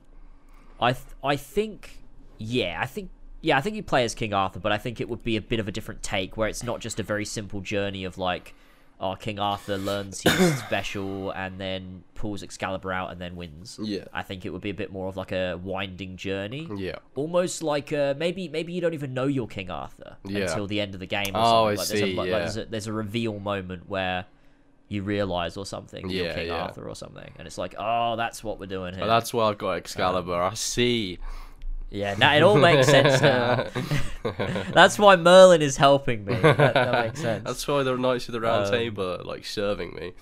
I 0.80 0.92
th- 0.92 1.04
I 1.22 1.36
think 1.36 1.98
yeah, 2.38 2.78
I 2.80 2.86
think 2.86 3.10
yeah, 3.42 3.58
I 3.58 3.60
think 3.60 3.76
you 3.76 3.82
play 3.82 4.04
as 4.04 4.14
King 4.14 4.32
Arthur, 4.32 4.60
but 4.60 4.72
I 4.72 4.78
think 4.78 5.00
it 5.00 5.08
would 5.08 5.22
be 5.22 5.36
a 5.36 5.40
bit 5.42 5.60
of 5.60 5.68
a 5.68 5.72
different 5.72 6.02
take 6.02 6.36
where 6.36 6.48
it's 6.48 6.62
not 6.62 6.80
just 6.80 6.98
a 6.98 7.02
very 7.02 7.24
simple 7.24 7.60
journey 7.60 8.04
of 8.04 8.16
like 8.16 8.54
oh 9.02 9.16
King 9.16 9.38
Arthur 9.38 9.76
learns 9.76 10.22
he's 10.22 10.58
special 10.66 11.30
and 11.32 11.60
then 11.60 12.04
pulls 12.14 12.42
Excalibur 12.42 12.92
out 12.92 13.10
and 13.10 13.20
then 13.20 13.36
wins. 13.36 13.78
Yeah. 13.82 14.04
I 14.14 14.22
think 14.22 14.46
it 14.46 14.50
would 14.50 14.62
be 14.62 14.70
a 14.70 14.74
bit 14.74 14.92
more 14.92 15.08
of 15.08 15.16
like 15.16 15.32
a 15.32 15.58
winding 15.62 16.16
journey. 16.16 16.68
Yeah. 16.76 16.96
Almost 17.16 17.62
like 17.62 17.92
uh, 17.92 18.14
maybe 18.16 18.48
maybe 18.48 18.72
you 18.72 18.80
don't 18.80 18.94
even 18.94 19.12
know 19.12 19.26
you're 19.26 19.48
King 19.48 19.70
Arthur 19.70 20.16
Yeah. 20.24 20.42
until 20.42 20.66
the 20.66 20.80
end 20.80 20.94
of 20.94 21.00
the 21.00 21.06
game. 21.06 21.34
Or 21.34 21.38
Oh, 21.42 21.64
I 21.66 21.74
something. 21.74 21.76
like, 21.76 21.88
there's 21.88 22.00
see, 22.00 22.12
A, 22.12 22.16
like, 22.16 22.28
yeah. 22.28 22.38
there's, 22.38 22.56
a, 22.56 22.64
there's 22.66 22.86
a 22.86 22.92
reveal 22.92 23.40
moment 23.40 23.88
where 23.88 24.24
you 24.88 25.02
realize 25.02 25.56
or 25.56 25.66
something 25.66 26.08
you're 26.10 26.32
King 26.34 26.48
yeah. 26.48 26.62
Arthur 26.64 26.86
or 26.88 26.94
something, 26.94 27.32
and 27.38 27.46
it's 27.46 27.56
like 27.58 27.74
oh 27.78 28.14
that's 28.16 28.44
what 28.44 28.60
we're 28.60 28.66
doing 28.66 28.94
here. 28.94 29.04
Oh, 29.04 29.06
that's 29.08 29.32
why 29.34 29.48
I've 29.48 29.58
got 29.58 29.72
Excalibur. 29.78 30.34
I 30.34 30.54
see. 30.54 31.18
Yeah, 31.94 32.14
now 32.18 32.34
it 32.34 32.42
all 32.42 32.56
makes 32.56 32.86
sense 32.86 33.20
now. 33.20 33.66
That's 34.72 34.98
why 34.98 35.16
Merlin 35.16 35.60
is 35.60 35.76
helping 35.76 36.24
me. 36.24 36.34
That, 36.36 36.56
that 36.74 37.04
makes 37.06 37.20
sense. 37.28 37.44
That's 37.44 37.68
why 37.68 37.82
the 37.82 37.96
Knights 37.96 38.28
of 38.28 38.32
the 38.32 38.40
Round 38.40 38.64
Um, 38.66 38.72
Table 38.72 39.20
are 39.20 39.24
like 39.24 39.44
serving 39.44 39.94
me. 39.94 40.12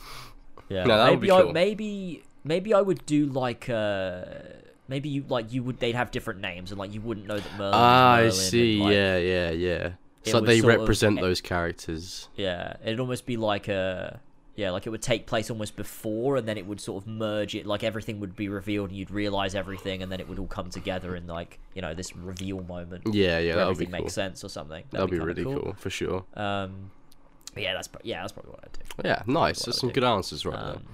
yeah. 0.69 0.85
no, 0.85 1.05
maybe 1.07 1.21
be 1.27 1.31
I 1.31 1.43
cool. 1.43 1.53
maybe 1.53 2.25
maybe 2.43 2.75
I 2.75 2.81
would 2.81 3.07
do 3.07 3.27
like 3.27 3.69
uh 3.71 4.25
maybe 4.89 5.09
you 5.11 5.25
like 5.29 5.53
you 5.53 5.63
would 5.63 5.79
they'd 5.79 5.95
have 5.95 6.11
different 6.11 6.41
names 6.41 6.73
and 6.73 6.79
like 6.79 6.93
you 6.93 7.01
wouldn't 7.01 7.27
know 7.29 7.39
that 7.39 7.53
Merlin. 7.57 7.75
Ah, 7.75 8.15
I 8.15 8.29
see. 8.31 8.75
and, 8.77 8.85
like, 8.87 8.93
yeah, 8.95 9.17
yeah, 9.19 9.51
yeah. 9.51 9.91
It's 10.25 10.35
like 10.35 10.45
they 10.45 10.61
sort 10.61 10.75
of- 10.75 10.81
represent 10.81 11.21
those 11.21 11.41
characters. 11.41 12.29
Yeah, 12.37 12.75
it'd 12.85 12.99
almost 13.01 13.27
be 13.27 13.37
like 13.37 13.69
a 13.69 14.21
yeah, 14.61 14.71
like 14.73 14.87
it 14.87 14.91
would 14.91 15.01
take 15.01 15.27
place 15.27 15.49
almost 15.49 15.75
before, 15.75 16.37
and 16.37 16.47
then 16.47 16.59
it 16.59 16.67
would 16.67 16.83
sort 16.83 17.03
of 17.03 17.09
merge 17.09 17.55
it. 17.55 17.65
Like 17.65 17.83
everything 17.83 18.21
would 18.21 18.37
be 18.37 18.51
revealed, 18.51 18.91
and 18.91 18.99
you'd 18.99 19.11
realize 19.11 19.55
everything, 19.55 20.03
and 20.03 20.13
then 20.13 20.21
it 20.21 20.29
would 20.29 20.39
all 20.39 20.47
come 20.47 20.69
together 20.69 21.17
in 21.17 21.27
like 21.27 21.59
you 21.75 21.81
know 21.81 21.95
this 21.95 22.15
reveal 22.15 22.63
moment. 22.65 23.05
Yeah, 23.11 23.39
yeah, 23.39 23.55
that 23.55 23.67
would 23.67 23.79
be 23.79 23.87
cool. 23.87 23.93
makes 23.93 24.13
sense 24.13 24.45
or 24.45 24.51
something. 24.51 24.85
That'd 24.91 25.09
be 25.09 25.17
kinda 25.17 25.27
really 25.27 25.45
cool. 25.45 25.75
for 25.79 25.89
sure. 25.89 26.25
Um, 26.35 26.91
yeah, 27.57 27.73
that's 27.73 27.89
yeah, 28.03 28.21
that's 28.21 28.33
probably 28.33 28.51
what 28.51 28.61
I'd 28.65 28.73
do. 28.73 29.09
Yeah, 29.09 29.23
nice. 29.27 29.65
That's 29.65 29.81
some 29.81 29.89
would 29.89 29.95
good 29.95 30.05
answers 30.05 30.45
right 30.45 30.59
Um, 30.59 30.85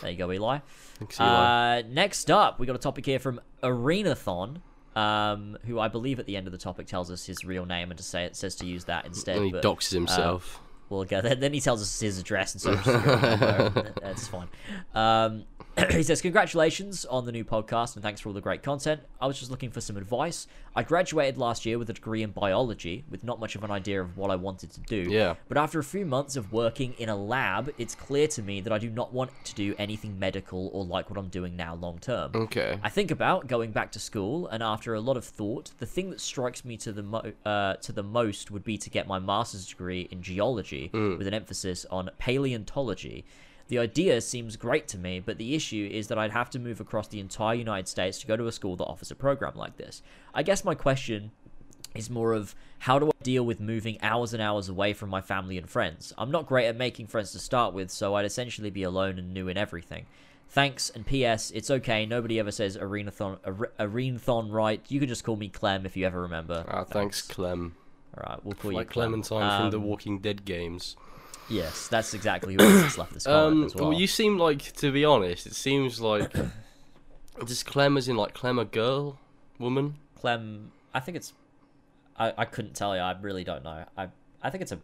there 0.00 0.10
you 0.10 0.16
go, 0.16 0.32
Eli. 0.32 0.60
Thanks, 0.98 1.20
Eli. 1.20 1.80
Uh, 1.80 1.82
next 1.90 2.30
up, 2.30 2.58
we 2.58 2.66
got 2.66 2.76
a 2.76 2.78
topic 2.78 3.04
here 3.04 3.18
from 3.18 3.42
Arenathon, 3.62 4.62
um, 4.96 5.58
who 5.66 5.78
I 5.78 5.88
believe 5.88 6.18
at 6.18 6.24
the 6.24 6.38
end 6.38 6.46
of 6.46 6.52
the 6.52 6.58
topic 6.58 6.86
tells 6.86 7.10
us 7.10 7.26
his 7.26 7.44
real 7.44 7.66
name 7.66 7.90
and 7.90 7.98
to 7.98 8.04
say 8.04 8.24
it 8.24 8.36
says 8.36 8.54
to 8.56 8.66
use 8.66 8.84
that 8.84 9.04
instead. 9.04 9.36
and 9.36 9.44
he 9.44 9.52
but, 9.52 9.62
doxes 9.62 9.92
himself. 9.92 10.62
We'll 10.88 11.04
go 11.04 11.20
there. 11.20 11.34
Then 11.34 11.54
he 11.54 11.60
tells 11.60 11.80
us 11.80 12.00
his 12.00 12.18
address 12.18 12.54
and 12.54 12.60
social 12.60 12.82
security 13.00 13.90
That's 14.00 14.28
fine. 14.28 14.48
Um, 14.94 15.44
he 15.90 16.02
says, 16.02 16.20
Congratulations 16.20 17.04
on 17.06 17.24
the 17.24 17.32
new 17.32 17.44
podcast 17.44 17.94
and 17.94 18.02
thanks 18.02 18.20
for 18.20 18.28
all 18.28 18.34
the 18.34 18.40
great 18.42 18.62
content. 18.62 19.00
I 19.20 19.26
was 19.26 19.38
just 19.38 19.50
looking 19.50 19.70
for 19.70 19.80
some 19.80 19.96
advice. 19.96 20.46
I 20.74 20.82
graduated 20.82 21.38
last 21.38 21.64
year 21.66 21.78
with 21.78 21.88
a 21.90 21.92
degree 21.92 22.22
in 22.22 22.30
biology 22.30 23.04
with 23.10 23.24
not 23.24 23.40
much 23.40 23.56
of 23.56 23.64
an 23.64 23.70
idea 23.70 24.00
of 24.00 24.16
what 24.16 24.30
I 24.30 24.36
wanted 24.36 24.70
to 24.72 24.80
do. 24.80 25.06
Yeah. 25.10 25.34
But 25.48 25.58
after 25.58 25.78
a 25.78 25.84
few 25.84 26.06
months 26.06 26.36
of 26.36 26.52
working 26.52 26.94
in 26.98 27.08
a 27.08 27.16
lab, 27.16 27.70
it's 27.78 27.94
clear 27.94 28.26
to 28.28 28.42
me 28.42 28.60
that 28.62 28.72
I 28.72 28.78
do 28.78 28.88
not 28.88 29.12
want 29.12 29.30
to 29.44 29.54
do 29.54 29.74
anything 29.78 30.18
medical 30.18 30.68
or 30.72 30.84
like 30.84 31.10
what 31.10 31.18
I'm 31.18 31.28
doing 31.28 31.56
now 31.56 31.74
long 31.74 31.98
term. 31.98 32.32
okay. 32.34 32.78
I 32.82 32.88
think 32.88 33.10
about 33.10 33.46
going 33.46 33.70
back 33.70 33.92
to 33.92 33.98
school, 33.98 34.46
and 34.48 34.62
after 34.62 34.94
a 34.94 35.00
lot 35.00 35.16
of 35.16 35.24
thought, 35.24 35.72
the 35.78 35.86
thing 35.86 36.10
that 36.10 36.20
strikes 36.20 36.64
me 36.64 36.76
to 36.78 36.92
the 36.92 37.02
mo- 37.02 37.32
uh, 37.44 37.74
to 37.74 37.92
the 37.92 38.02
most 38.02 38.50
would 38.50 38.64
be 38.64 38.78
to 38.78 38.90
get 38.90 39.06
my 39.06 39.18
master's 39.18 39.66
degree 39.66 40.08
in 40.10 40.22
geology 40.22 40.81
with 40.92 41.26
an 41.26 41.34
emphasis 41.34 41.84
on 41.90 42.10
paleontology. 42.18 43.24
The 43.68 43.78
idea 43.78 44.20
seems 44.20 44.56
great 44.56 44.86
to 44.88 44.98
me, 44.98 45.20
but 45.20 45.38
the 45.38 45.54
issue 45.54 45.88
is 45.90 46.08
that 46.08 46.18
I'd 46.18 46.32
have 46.32 46.50
to 46.50 46.58
move 46.58 46.80
across 46.80 47.08
the 47.08 47.20
entire 47.20 47.54
United 47.54 47.88
States 47.88 48.18
to 48.18 48.26
go 48.26 48.36
to 48.36 48.46
a 48.46 48.52
school 48.52 48.76
that 48.76 48.84
offers 48.84 49.10
a 49.10 49.14
program 49.14 49.54
like 49.54 49.76
this. 49.76 50.02
I 50.34 50.42
guess 50.42 50.64
my 50.64 50.74
question 50.74 51.30
is 51.94 52.10
more 52.10 52.32
of 52.32 52.54
how 52.80 52.98
do 52.98 53.08
I 53.08 53.22
deal 53.22 53.44
with 53.44 53.60
moving 53.60 53.98
hours 54.02 54.32
and 54.34 54.42
hours 54.42 54.68
away 54.68 54.92
from 54.92 55.08
my 55.10 55.20
family 55.20 55.56
and 55.56 55.68
friends? 55.68 56.12
I'm 56.18 56.30
not 56.30 56.46
great 56.46 56.66
at 56.66 56.76
making 56.76 57.06
friends 57.06 57.32
to 57.32 57.38
start 57.38 57.72
with, 57.72 57.90
so 57.90 58.14
I'd 58.14 58.24
essentially 58.24 58.70
be 58.70 58.82
alone 58.82 59.18
and 59.18 59.32
new 59.32 59.48
in 59.48 59.56
everything. 59.56 60.06
Thanks 60.48 60.90
and 60.90 61.06
P.S. 61.06 61.50
It's 61.52 61.70
okay. 61.70 62.04
Nobody 62.04 62.38
ever 62.38 62.50
says 62.50 62.76
arenathon, 62.76 63.38
are- 63.44 63.70
arenathon 63.80 64.52
right. 64.52 64.82
You 64.88 65.00
can 65.00 65.08
just 65.08 65.24
call 65.24 65.36
me 65.36 65.48
Clem 65.48 65.86
if 65.86 65.96
you 65.96 66.04
ever 66.06 66.20
remember. 66.20 66.64
Ah, 66.68 66.84
thanks, 66.84 67.22
Clem. 67.22 67.74
All 68.16 68.24
right, 68.28 68.44
we'll 68.44 68.54
call 68.54 68.72
Like 68.72 68.88
you 68.88 68.92
Clem. 68.92 69.10
Clementine 69.10 69.60
from 69.60 69.70
the 69.70 69.78
Um, 69.78 69.84
Walking 69.84 70.18
Dead 70.18 70.44
games. 70.44 70.96
Yes, 71.48 71.88
that's 71.88 72.14
exactly 72.14 72.54
who 72.54 72.62
has 72.62 72.96
left 72.98 73.12
this 73.14 73.26
Um, 73.26 73.64
as 73.64 73.74
well. 73.74 73.88
well, 73.90 73.98
you 73.98 74.06
seem 74.06 74.38
like, 74.38 74.72
to 74.74 74.92
be 74.92 75.04
honest, 75.04 75.46
it 75.46 75.54
seems 75.54 76.00
like 76.00 76.32
just 77.46 77.66
Clem 77.66 77.96
as 77.96 78.08
in 78.08 78.16
like 78.16 78.34
Clem 78.34 78.58
a 78.58 78.64
girl, 78.64 79.18
woman. 79.58 79.96
Clem, 80.16 80.72
I 80.94 81.00
think 81.00 81.16
it's. 81.16 81.32
I, 82.18 82.32
I 82.38 82.44
couldn't 82.44 82.74
tell 82.74 82.94
you. 82.94 83.00
I 83.02 83.16
really 83.20 83.44
don't 83.44 83.64
know. 83.64 83.84
I 83.96 84.08
I 84.42 84.50
think 84.50 84.62
it's 84.62 84.72
a 84.72 84.78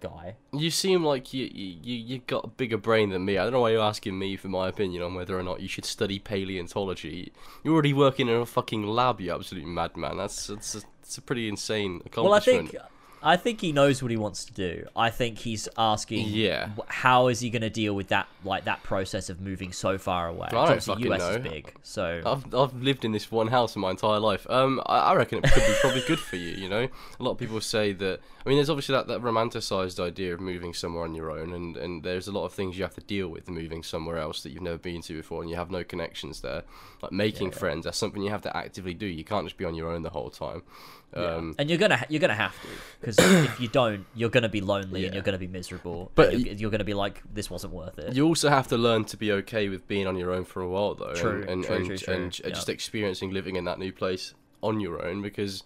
guy. 0.00 0.34
You 0.52 0.70
seem 0.70 1.04
like 1.04 1.32
you 1.32 1.46
you 1.52 1.94
you 1.94 2.18
got 2.26 2.44
a 2.44 2.48
bigger 2.48 2.76
brain 2.76 3.10
than 3.10 3.24
me. 3.24 3.38
I 3.38 3.44
don't 3.44 3.52
know 3.52 3.60
why 3.60 3.70
you're 3.70 3.82
asking 3.82 4.18
me 4.18 4.36
for 4.36 4.48
my 4.48 4.68
opinion 4.68 5.02
on 5.02 5.14
whether 5.14 5.38
or 5.38 5.42
not 5.42 5.60
you 5.60 5.68
should 5.68 5.84
study 5.84 6.18
paleontology. 6.18 7.32
You're 7.62 7.72
already 7.74 7.92
working 7.94 8.28
in 8.28 8.34
a 8.34 8.46
fucking 8.46 8.84
lab, 8.86 9.20
you 9.20 9.32
absolute 9.34 9.64
madman. 9.64 10.16
That's 10.18 10.48
that's 10.48 10.74
a, 10.74 10.80
that's 11.00 11.18
a 11.18 11.22
pretty 11.22 11.48
insane 11.48 12.02
Well, 12.16 12.32
I 12.34 12.38
accomplishment. 12.38 12.70
think 12.70 12.82
I 13.22 13.36
think 13.36 13.60
he 13.60 13.72
knows 13.72 14.02
what 14.02 14.10
he 14.10 14.16
wants 14.16 14.46
to 14.46 14.52
do. 14.52 14.86
I 14.96 15.10
think 15.10 15.38
he's 15.38 15.68
asking, 15.76 16.28
Yeah. 16.28 16.70
how 16.86 17.28
is 17.28 17.40
he 17.40 17.50
going 17.50 17.62
to 17.62 17.70
deal 17.70 17.94
with 17.94 18.08
that 18.08 18.28
like 18.44 18.64
that 18.64 18.82
process 18.82 19.28
of 19.28 19.40
moving 19.40 19.72
so 19.72 19.98
far 19.98 20.28
away? 20.28 20.48
I 20.50 20.66
don't 20.66 20.82
fucking 20.82 21.12
US 21.12 21.22
is 21.36 21.38
big, 21.42 21.74
so 21.82 22.22
I've 22.24 22.54
I've 22.54 22.74
lived 22.82 23.04
in 23.04 23.12
this 23.12 23.30
one 23.30 23.48
house 23.48 23.76
in 23.76 23.82
my 23.82 23.90
entire 23.90 24.18
life. 24.18 24.46
Um, 24.48 24.80
I, 24.86 24.98
I 24.98 25.14
reckon 25.16 25.38
it 25.38 25.52
could 25.52 25.66
be 25.66 25.74
probably 25.80 26.02
good 26.06 26.18
for 26.18 26.36
you. 26.36 26.50
You 26.56 26.68
know, 26.68 26.88
a 27.18 27.22
lot 27.22 27.32
of 27.32 27.38
people 27.38 27.60
say 27.60 27.92
that. 27.92 28.20
I 28.44 28.48
mean, 28.48 28.56
there's 28.56 28.70
obviously 28.70 28.94
that, 28.94 29.06
that 29.08 29.20
romanticized 29.20 30.00
idea 30.02 30.32
of 30.32 30.40
moving 30.40 30.72
somewhere 30.72 31.04
on 31.04 31.14
your 31.14 31.30
own, 31.30 31.52
and 31.52 31.76
and 31.76 32.02
there's 32.02 32.26
a 32.26 32.32
lot 32.32 32.46
of 32.46 32.54
things 32.54 32.78
you 32.78 32.84
have 32.84 32.94
to 32.94 33.02
deal 33.02 33.28
with 33.28 33.50
moving 33.50 33.82
somewhere 33.82 34.16
else 34.16 34.42
that 34.42 34.50
you've 34.50 34.62
never 34.62 34.78
been 34.78 35.02
to 35.02 35.14
before, 35.16 35.42
and 35.42 35.50
you 35.50 35.56
have 35.56 35.70
no 35.70 35.84
connections 35.84 36.40
there. 36.40 36.62
Like 37.02 37.12
making 37.12 37.50
friends, 37.50 37.84
that's 37.84 37.98
something 37.98 38.22
you 38.22 38.30
have 38.30 38.42
to 38.42 38.56
actively 38.56 38.94
do. 38.94 39.06
You 39.06 39.24
can't 39.24 39.44
just 39.46 39.58
be 39.58 39.64
on 39.66 39.74
your 39.74 39.90
own 39.90 40.02
the 40.02 40.10
whole 40.10 40.30
time. 40.30 40.62
Um, 41.12 41.54
and 41.58 41.68
you're 41.68 41.78
gonna 41.78 41.96
ha- 41.96 42.06
you're 42.08 42.20
gonna 42.20 42.34
have 42.34 42.52
to 42.62 42.68
because 43.00 43.18
if 43.18 43.58
you 43.60 43.66
don't, 43.68 44.06
you're 44.14 44.28
gonna 44.30 44.48
be 44.48 44.60
lonely 44.60 45.00
Yeah. 45.00 45.06
and 45.06 45.14
you're 45.14 45.24
gonna 45.24 45.38
be 45.38 45.48
miserable. 45.48 46.12
But 46.14 46.38
you're, 46.38 46.54
you're 46.54 46.70
gonna 46.70 46.84
be 46.84 46.94
like, 46.94 47.20
this 47.34 47.50
wasn't 47.50 47.72
worth 47.72 47.98
it. 47.98 48.14
You 48.14 48.26
also 48.26 48.48
have 48.48 48.68
to 48.68 48.76
learn 48.76 49.04
to 49.06 49.16
be 49.16 49.32
okay 49.32 49.68
with 49.68 49.88
being 49.88 50.06
on 50.06 50.16
your 50.16 50.30
own 50.32 50.44
for 50.44 50.62
a 50.62 50.68
while, 50.68 50.94
though, 50.94 51.14
True, 51.14 51.40
and 51.42 51.50
and, 51.50 51.64
true, 51.64 51.76
and, 51.76 51.98
true, 51.98 52.14
and 52.14 52.38
yeah. 52.40 52.48
just 52.50 52.68
experiencing 52.68 53.32
living 53.32 53.56
in 53.56 53.64
that 53.64 53.78
new 53.78 53.92
place 53.92 54.34
on 54.62 54.78
your 54.78 55.04
own 55.04 55.20
because 55.22 55.64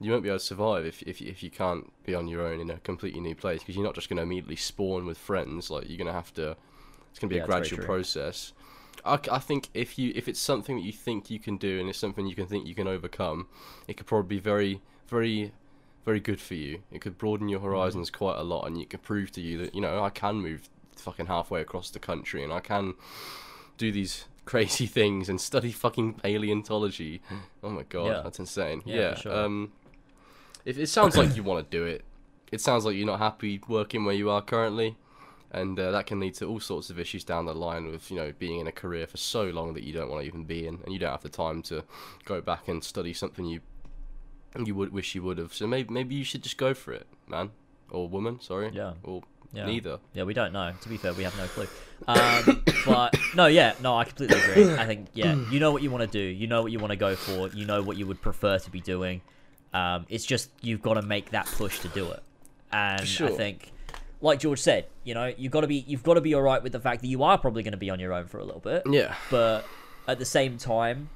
you 0.00 0.10
won't 0.10 0.22
be 0.22 0.28
able 0.28 0.38
to 0.38 0.44
survive 0.44 0.86
if 0.86 1.02
if 1.02 1.20
if 1.20 1.42
you 1.42 1.50
can't 1.50 1.92
be 2.04 2.14
on 2.14 2.26
your 2.28 2.46
own 2.46 2.60
in 2.60 2.70
a 2.70 2.78
completely 2.78 3.20
new 3.20 3.34
place 3.34 3.60
because 3.60 3.74
you're 3.76 3.84
not 3.84 3.94
just 3.94 4.08
going 4.08 4.16
to 4.18 4.22
immediately 4.22 4.56
spawn 4.56 5.04
with 5.04 5.18
friends. 5.18 5.68
Like 5.70 5.88
you're 5.88 5.98
going 5.98 6.06
to 6.06 6.12
have 6.12 6.32
to. 6.34 6.56
It's 7.10 7.18
going 7.18 7.28
to 7.30 7.34
be 7.34 7.36
Yeah, 7.36 7.44
a 7.44 7.46
gradual 7.46 7.82
process. 7.84 8.52
I, 9.04 9.18
I 9.30 9.38
think 9.38 9.68
if 9.74 9.98
you 9.98 10.12
if 10.14 10.28
it's 10.28 10.40
something 10.40 10.76
that 10.76 10.82
you 10.84 10.92
think 10.92 11.30
you 11.30 11.38
can 11.38 11.56
do 11.56 11.80
and 11.80 11.88
it's 11.88 11.98
something 11.98 12.26
you 12.26 12.34
can 12.34 12.46
think 12.46 12.66
you 12.66 12.74
can 12.74 12.88
overcome, 12.88 13.48
it 13.88 13.96
could 13.96 14.06
probably 14.06 14.36
be 14.36 14.40
very 14.40 14.80
very 15.08 15.52
very 16.04 16.20
good 16.20 16.40
for 16.40 16.54
you. 16.54 16.82
It 16.92 17.00
could 17.00 17.18
broaden 17.18 17.48
your 17.48 17.60
horizons 17.60 18.10
quite 18.10 18.38
a 18.38 18.42
lot, 18.42 18.66
and 18.66 18.78
it 18.78 18.90
could 18.90 19.02
prove 19.02 19.32
to 19.32 19.40
you 19.40 19.58
that 19.58 19.74
you 19.74 19.80
know 19.80 20.02
I 20.02 20.10
can 20.10 20.36
move 20.36 20.68
fucking 20.96 21.26
halfway 21.26 21.60
across 21.60 21.90
the 21.90 21.98
country, 21.98 22.42
and 22.44 22.52
I 22.52 22.60
can 22.60 22.94
do 23.76 23.92
these 23.92 24.24
crazy 24.44 24.86
things 24.86 25.28
and 25.28 25.40
study 25.40 25.72
fucking 25.72 26.14
paleontology. 26.14 27.20
Oh 27.62 27.70
my 27.70 27.82
god, 27.82 28.06
Yeah. 28.06 28.20
that's 28.22 28.38
insane. 28.38 28.82
Yeah, 28.84 28.94
Yeah. 28.94 29.14
sure. 29.16 29.32
Um, 29.44 29.72
if 30.64 30.78
it 30.78 30.86
sounds 30.88 31.16
like 31.16 31.36
you 31.36 31.42
want 31.42 31.68
to 31.68 31.76
do 31.76 31.84
it, 31.84 32.04
it 32.52 32.60
sounds 32.60 32.84
like 32.84 32.96
you're 32.96 33.06
not 33.06 33.18
happy 33.18 33.60
working 33.68 34.04
where 34.04 34.14
you 34.14 34.30
are 34.30 34.42
currently. 34.42 34.96
And 35.56 35.78
uh, 35.80 35.90
that 35.90 36.06
can 36.06 36.20
lead 36.20 36.34
to 36.34 36.46
all 36.46 36.60
sorts 36.60 36.90
of 36.90 37.00
issues 37.00 37.24
down 37.24 37.46
the 37.46 37.54
line 37.54 37.90
with, 37.90 38.10
you 38.10 38.16
know, 38.16 38.32
being 38.38 38.60
in 38.60 38.66
a 38.66 38.72
career 38.72 39.06
for 39.06 39.16
so 39.16 39.44
long 39.44 39.74
that 39.74 39.84
you 39.84 39.92
don't 39.92 40.10
want 40.10 40.22
to 40.22 40.26
even 40.26 40.44
be 40.44 40.66
in, 40.66 40.80
and 40.84 40.92
you 40.92 40.98
don't 40.98 41.10
have 41.12 41.22
the 41.22 41.28
time 41.28 41.62
to 41.62 41.82
go 42.24 42.40
back 42.40 42.68
and 42.68 42.84
study 42.84 43.12
something 43.12 43.44
you 43.46 43.60
you 44.64 44.74
would 44.74 44.92
wish 44.92 45.14
you 45.14 45.22
would 45.22 45.38
have. 45.38 45.52
So 45.54 45.66
maybe 45.66 45.92
maybe 45.92 46.14
you 46.14 46.24
should 46.24 46.42
just 46.42 46.56
go 46.56 46.74
for 46.74 46.92
it, 46.92 47.06
man 47.26 47.50
or 47.90 48.08
woman. 48.08 48.40
Sorry. 48.40 48.70
Yeah. 48.72 48.94
Or 49.02 49.22
Yeah. 49.52 49.66
neither. 49.66 49.98
Yeah, 50.12 50.24
we 50.24 50.34
don't 50.34 50.52
know. 50.52 50.72
To 50.80 50.88
be 50.88 50.96
fair, 50.96 51.12
we 51.14 51.22
have 51.24 51.36
no 51.36 51.46
clue. 51.46 51.68
Um, 52.06 52.62
but 52.86 53.14
no, 53.34 53.46
yeah, 53.46 53.74
no, 53.80 53.96
I 53.96 54.04
completely 54.04 54.38
agree. 54.40 54.74
I 54.74 54.86
think 54.86 55.08
yeah, 55.14 55.34
you 55.50 55.60
know 55.60 55.70
what 55.72 55.82
you 55.82 55.90
want 55.90 56.02
to 56.02 56.06
do. 56.10 56.20
You 56.20 56.46
know 56.46 56.62
what 56.62 56.72
you 56.72 56.78
want 56.78 56.90
to 56.90 56.96
go 56.96 57.16
for. 57.16 57.48
You 57.48 57.64
know 57.64 57.82
what 57.82 57.96
you 57.96 58.06
would 58.06 58.20
prefer 58.20 58.58
to 58.58 58.70
be 58.70 58.80
doing. 58.80 59.22
Um, 59.72 60.06
it's 60.08 60.24
just 60.24 60.50
you've 60.62 60.82
got 60.82 60.94
to 60.94 61.02
make 61.02 61.30
that 61.30 61.46
push 61.46 61.80
to 61.80 61.88
do 61.88 62.10
it. 62.10 62.22
And 62.72 63.00
I 63.00 63.28
think, 63.30 63.72
like 64.26 64.40
George 64.40 64.60
said, 64.60 64.86
you 65.04 65.14
know, 65.14 65.32
you've 65.36 65.52
got 65.52 65.62
to 65.62 65.66
be 65.66 65.84
you've 65.86 66.02
got 66.02 66.14
to 66.14 66.20
be 66.20 66.34
all 66.34 66.42
right 66.42 66.62
with 66.62 66.72
the 66.72 66.80
fact 66.80 67.00
that 67.00 67.08
you 67.08 67.22
are 67.22 67.38
probably 67.38 67.62
going 67.62 67.72
to 67.72 67.78
be 67.78 67.90
on 67.90 67.98
your 67.98 68.12
own 68.12 68.26
for 68.26 68.38
a 68.38 68.44
little 68.44 68.60
bit. 68.60 68.82
Yeah. 68.90 69.14
But 69.30 69.64
at 70.06 70.18
the 70.18 70.24
same 70.24 70.58
time, 70.58 71.08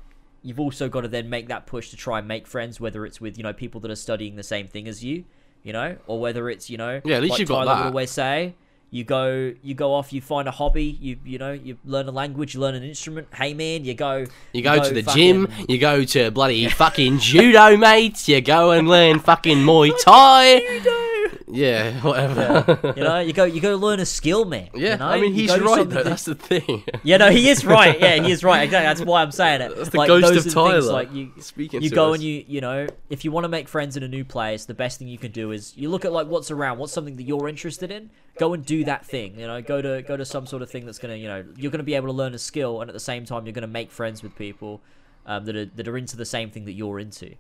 you've 0.42 0.60
also 0.60 0.88
got 0.88 1.02
to 1.02 1.08
then 1.08 1.28
make 1.28 1.48
that 1.48 1.66
push 1.66 1.90
to 1.90 1.96
try 1.96 2.18
and 2.18 2.28
make 2.28 2.46
friends, 2.46 2.80
whether 2.80 3.04
it's 3.04 3.20
with 3.20 3.36
you 3.36 3.42
know 3.42 3.52
people 3.52 3.80
that 3.82 3.90
are 3.90 3.96
studying 3.96 4.36
the 4.36 4.42
same 4.42 4.68
thing 4.68 4.88
as 4.88 5.04
you, 5.04 5.24
you 5.62 5.72
know, 5.72 5.96
or 6.06 6.20
whether 6.20 6.48
it's 6.48 6.70
you 6.70 6.78
know 6.78 7.00
Yeah, 7.04 7.16
at 7.16 7.22
least 7.22 7.32
like 7.32 7.40
you've 7.40 7.48
got 7.48 7.64
Tyler 7.64 7.84
would 7.84 7.86
always 7.88 8.10
say. 8.10 8.54
You 8.92 9.04
go, 9.04 9.54
you 9.62 9.74
go 9.74 9.94
off. 9.94 10.12
You 10.12 10.20
find 10.20 10.48
a 10.48 10.50
hobby. 10.50 10.98
You, 11.00 11.16
you 11.24 11.38
know, 11.38 11.52
you 11.52 11.78
learn 11.84 12.08
a 12.08 12.10
language. 12.10 12.54
You 12.54 12.60
learn 12.60 12.74
an 12.74 12.82
instrument. 12.82 13.28
Hey 13.32 13.54
man, 13.54 13.84
you 13.84 13.94
go. 13.94 14.26
You 14.52 14.62
go, 14.62 14.82
to 14.82 14.92
the 14.92 15.02
gym, 15.02 15.46
you 15.68 15.78
go 15.78 16.02
to 16.02 16.32
bloody 16.32 16.68
fucking 16.82 17.20
judo, 17.20 17.76
mates. 17.76 18.28
You 18.28 18.40
go 18.40 18.72
and 18.72 18.88
learn 18.88 19.20
fucking 19.20 19.58
Muay 19.58 19.92
Thai. 20.02 21.08
Yeah, 21.52 22.00
whatever. 22.02 22.94
You 22.96 23.02
know, 23.04 23.18
you 23.20 23.32
go, 23.32 23.44
you 23.44 23.60
go 23.60 23.76
learn 23.76 24.00
a 24.00 24.06
skill, 24.06 24.44
man. 24.44 24.68
yeah, 24.74 24.92
you 24.92 24.96
know? 24.98 25.06
I 25.06 25.20
mean 25.20 25.32
he's 25.32 25.50
right 25.58 25.88
though. 25.88 25.94
that- 25.96 26.04
That's 26.04 26.24
the 26.24 26.34
thing. 26.34 26.84
Yeah, 27.02 27.16
no, 27.18 27.30
he 27.30 27.48
is 27.48 27.64
right. 27.64 27.98
Yeah, 28.00 28.22
he 28.22 28.30
is 28.32 28.42
right. 28.44 28.62
Exactly. 28.62 28.86
That's 28.86 29.00
why 29.08 29.22
I'm 29.22 29.32
saying 29.32 29.60
it. 29.60 29.76
That's 29.76 29.90
the 29.90 29.98
like, 29.98 30.08
ghost 30.08 30.28
of 30.28 30.34
the 30.36 30.42
things, 30.42 30.54
Tyler 30.54 30.80
like 30.92 31.12
you, 31.14 31.30
speaking 31.40 31.82
you 31.82 31.90
go 31.90 32.10
us. 32.10 32.16
and 32.16 32.24
you, 32.24 32.44
you 32.46 32.60
know, 32.60 32.86
if 33.08 33.24
you 33.24 33.32
want 33.32 33.44
to 33.44 33.48
make 33.48 33.68
friends 33.68 33.96
in 33.96 34.02
a 34.02 34.08
new 34.08 34.24
place, 34.24 34.64
the 34.64 34.74
best 34.74 34.98
thing 34.98 35.08
you 35.08 35.18
can 35.18 35.32
do 35.32 35.50
is 35.52 35.76
you 35.76 35.88
look 35.90 36.04
at 36.04 36.12
like 36.12 36.26
what's 36.26 36.50
around, 36.50 36.78
what's 36.78 36.92
something 36.92 37.16
that 37.16 37.24
you're 37.24 37.48
interested 37.48 37.90
in. 37.90 38.10
Go 38.38 38.54
and 38.54 38.64
do 38.64 38.84
that 38.84 39.04
thing. 39.04 39.38
You 39.38 39.46
know, 39.46 39.60
go 39.60 39.82
to 39.82 40.02
go 40.02 40.16
to 40.16 40.24
some 40.24 40.46
sort 40.46 40.62
of 40.62 40.70
thing 40.70 40.86
that's 40.86 40.98
gonna, 40.98 41.16
you 41.16 41.28
know, 41.28 41.44
you're 41.56 41.70
gonna 41.70 41.82
be 41.84 41.94
able 41.94 42.06
to 42.06 42.12
learn 42.14 42.32
a 42.34 42.38
skill, 42.38 42.80
and 42.80 42.88
at 42.88 42.94
the 42.94 43.00
same 43.00 43.24
time, 43.24 43.44
you're 43.44 43.52
gonna 43.52 43.66
make 43.66 43.90
friends 43.90 44.22
with 44.22 44.34
people 44.36 44.80
um, 45.26 45.44
that 45.44 45.56
are 45.56 45.66
that 45.66 45.86
are 45.88 45.98
into 45.98 46.16
the 46.16 46.24
same 46.24 46.50
thing 46.50 46.64
that 46.64 46.72
you're 46.72 46.98
into. 46.98 47.34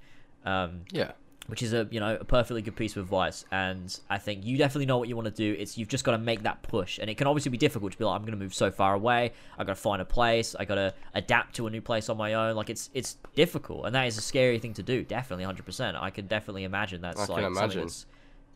Um, 0.44 0.82
Yeah. 0.92 1.12
Which 1.50 1.62
is 1.62 1.72
a 1.72 1.86
you 1.90 2.00
know 2.00 2.16
a 2.20 2.24
perfectly 2.24 2.62
good 2.62 2.76
piece 2.76 2.96
of 2.96 3.02
advice. 3.02 3.44
And 3.50 3.98
i 4.08 4.18
think 4.18 4.44
you 4.44 4.56
definitely 4.56 4.86
know 4.86 4.98
what 4.98 5.08
you 5.08 5.16
want 5.16 5.26
to 5.26 5.34
do. 5.34 5.56
It's 5.58 5.76
you've 5.76 5.88
just 5.88 6.04
got 6.04 6.12
to 6.12 6.18
make 6.18 6.42
that 6.44 6.62
push. 6.62 6.98
And 6.98 7.10
it 7.10 7.16
can 7.16 7.26
obviously 7.26 7.50
be 7.50 7.58
difficult 7.58 7.92
to 7.92 7.98
be 7.98 8.04
like 8.04 8.14
i'm 8.16 8.22
going 8.22 8.32
to 8.32 8.38
move 8.38 8.54
so 8.54 8.70
far 8.70 8.94
away. 8.94 9.32
I 9.58 9.64
got 9.64 9.72
to 9.72 9.82
find 9.82 10.00
a 10.00 10.04
place. 10.04 10.54
I 10.58 10.64
got 10.64 10.76
to 10.76 10.94
adapt 11.14 11.56
to 11.56 11.66
a 11.66 11.70
new 11.70 11.80
place 11.80 12.08
on 12.08 12.16
my 12.16 12.34
own. 12.34 12.56
Like 12.56 12.70
it's 12.70 12.90
it's 12.94 13.16
difficult. 13.34 13.86
And 13.86 13.94
that 13.94 14.06
is 14.06 14.16
a 14.16 14.22
scary 14.22 14.58
thing 14.58 14.74
to 14.74 14.82
do. 14.82 15.04
Definitely 15.04 15.44
100% 15.44 16.00
i 16.00 16.10
can 16.10 16.26
definitely 16.26 16.64
imagine 16.64 17.00
that's 17.00 17.20
I 17.20 17.26
like 17.26 17.44
imagine. 17.44 17.54
something 17.54 17.80
that's 17.80 18.06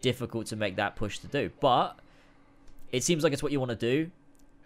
difficult 0.01 0.47
to 0.47 0.57
make 0.57 0.77
that 0.77 0.97
push 0.97 1.19
to 1.19 1.27
do. 1.27 1.51
But 1.61 1.99
it 2.93 3.03
seems 3.03 3.25
like 3.25 3.33
it's 3.33 3.43
what 3.43 3.51
you 3.53 3.59
want 3.59 3.71
to 3.71 3.77
do. 3.77 4.11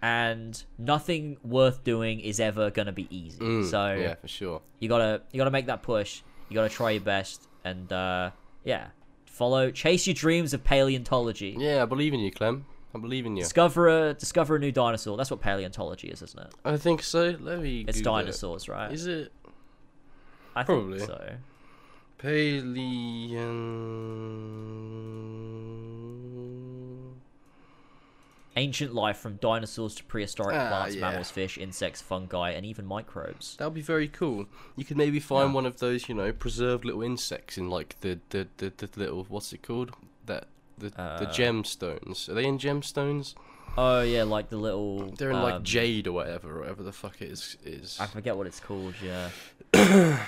And 0.00 0.62
nothing 0.78 1.38
worth 1.42 1.82
doing 1.82 2.20
is 2.20 2.38
ever 2.38 2.70
going 2.70 2.86
to 2.86 2.92
be 2.92 3.08
easy. 3.10 3.40
Mm, 3.40 3.68
so 3.68 3.94
yeah, 3.94 4.14
for 4.14 4.28
sure. 4.28 4.62
you 4.78 4.88
gotta 4.88 5.22
you 5.32 5.38
gotta 5.38 5.50
make 5.50 5.66
that 5.66 5.82
push. 5.82 6.22
You 6.48 6.54
gotta 6.54 6.68
try 6.68 6.92
your 6.92 7.00
best, 7.00 7.47
and 7.64 7.92
uh, 7.92 8.30
yeah, 8.64 8.88
follow, 9.26 9.70
chase 9.70 10.06
your 10.06 10.14
dreams 10.14 10.54
of 10.54 10.64
paleontology. 10.64 11.56
Yeah, 11.58 11.82
I 11.82 11.86
believe 11.86 12.14
in 12.14 12.20
you, 12.20 12.30
Clem. 12.30 12.64
I 12.94 12.98
believe 12.98 13.26
in 13.26 13.36
you. 13.36 13.42
Discover 13.42 13.88
a 13.88 14.14
discover 14.14 14.56
a 14.56 14.58
new 14.58 14.72
dinosaur. 14.72 15.16
That's 15.16 15.30
what 15.30 15.40
paleontology 15.40 16.08
is, 16.08 16.22
isn't 16.22 16.40
it? 16.40 16.54
I 16.64 16.76
think 16.76 17.02
so. 17.02 17.36
Let 17.40 17.60
me. 17.60 17.84
It's 17.86 17.98
Google 17.98 18.16
it. 18.16 18.20
dinosaurs, 18.22 18.68
right? 18.68 18.92
Is 18.92 19.06
it 19.06 19.32
I 20.56 20.64
probably. 20.64 20.98
think 20.98 21.10
so. 21.10 21.30
Paleon? 22.18 23.38
Ancient 28.58 28.92
life 28.92 29.18
from 29.18 29.36
dinosaurs 29.36 29.94
to 29.94 30.04
prehistoric 30.04 30.56
Ah, 30.56 30.68
plants, 30.68 30.94
yeah. 30.96 31.00
mammals, 31.02 31.30
fish, 31.30 31.56
insects, 31.56 32.02
fungi, 32.02 32.50
and 32.50 32.66
even 32.66 32.84
microbes. 32.86 33.54
That 33.56 33.66
would 33.66 33.74
be 33.74 33.80
very 33.82 34.08
cool. 34.08 34.46
You 34.74 34.84
could 34.84 34.96
maybe 34.96 35.20
find 35.20 35.50
Yeah. 35.50 35.54
one 35.54 35.64
of 35.66 35.78
those, 35.78 36.08
you 36.08 36.14
know, 36.14 36.32
preserved 36.32 36.84
little 36.84 37.02
insects 37.02 37.56
in 37.56 37.70
like 37.70 38.00
the 38.00 38.18
the, 38.30 38.48
the, 38.56 38.70
the 38.76 38.88
little 38.96 39.24
what's 39.28 39.52
it 39.52 39.62
called? 39.62 39.92
That 40.26 40.48
the 40.76 40.88
the 40.90 41.00
Uh, 41.00 41.32
gemstones. 41.32 42.28
Are 42.28 42.34
they 42.34 42.44
in 42.46 42.58
gemstones? 42.58 43.34
Oh 43.76 44.00
yeah, 44.02 44.24
like 44.24 44.48
the 44.48 44.56
little. 44.56 45.12
They're 45.18 45.30
in 45.30 45.40
like 45.40 45.54
um, 45.54 45.62
jade 45.62 46.08
or 46.08 46.12
whatever, 46.12 46.56
or 46.56 46.60
whatever 46.60 46.82
the 46.82 46.92
fuck 46.92 47.22
it 47.22 47.28
is. 47.30 47.56
Is 47.64 47.96
I 48.00 48.06
forget 48.06 48.36
what 48.36 48.48
it's 48.48 48.58
called. 48.60 48.94
Yeah. 49.00 49.30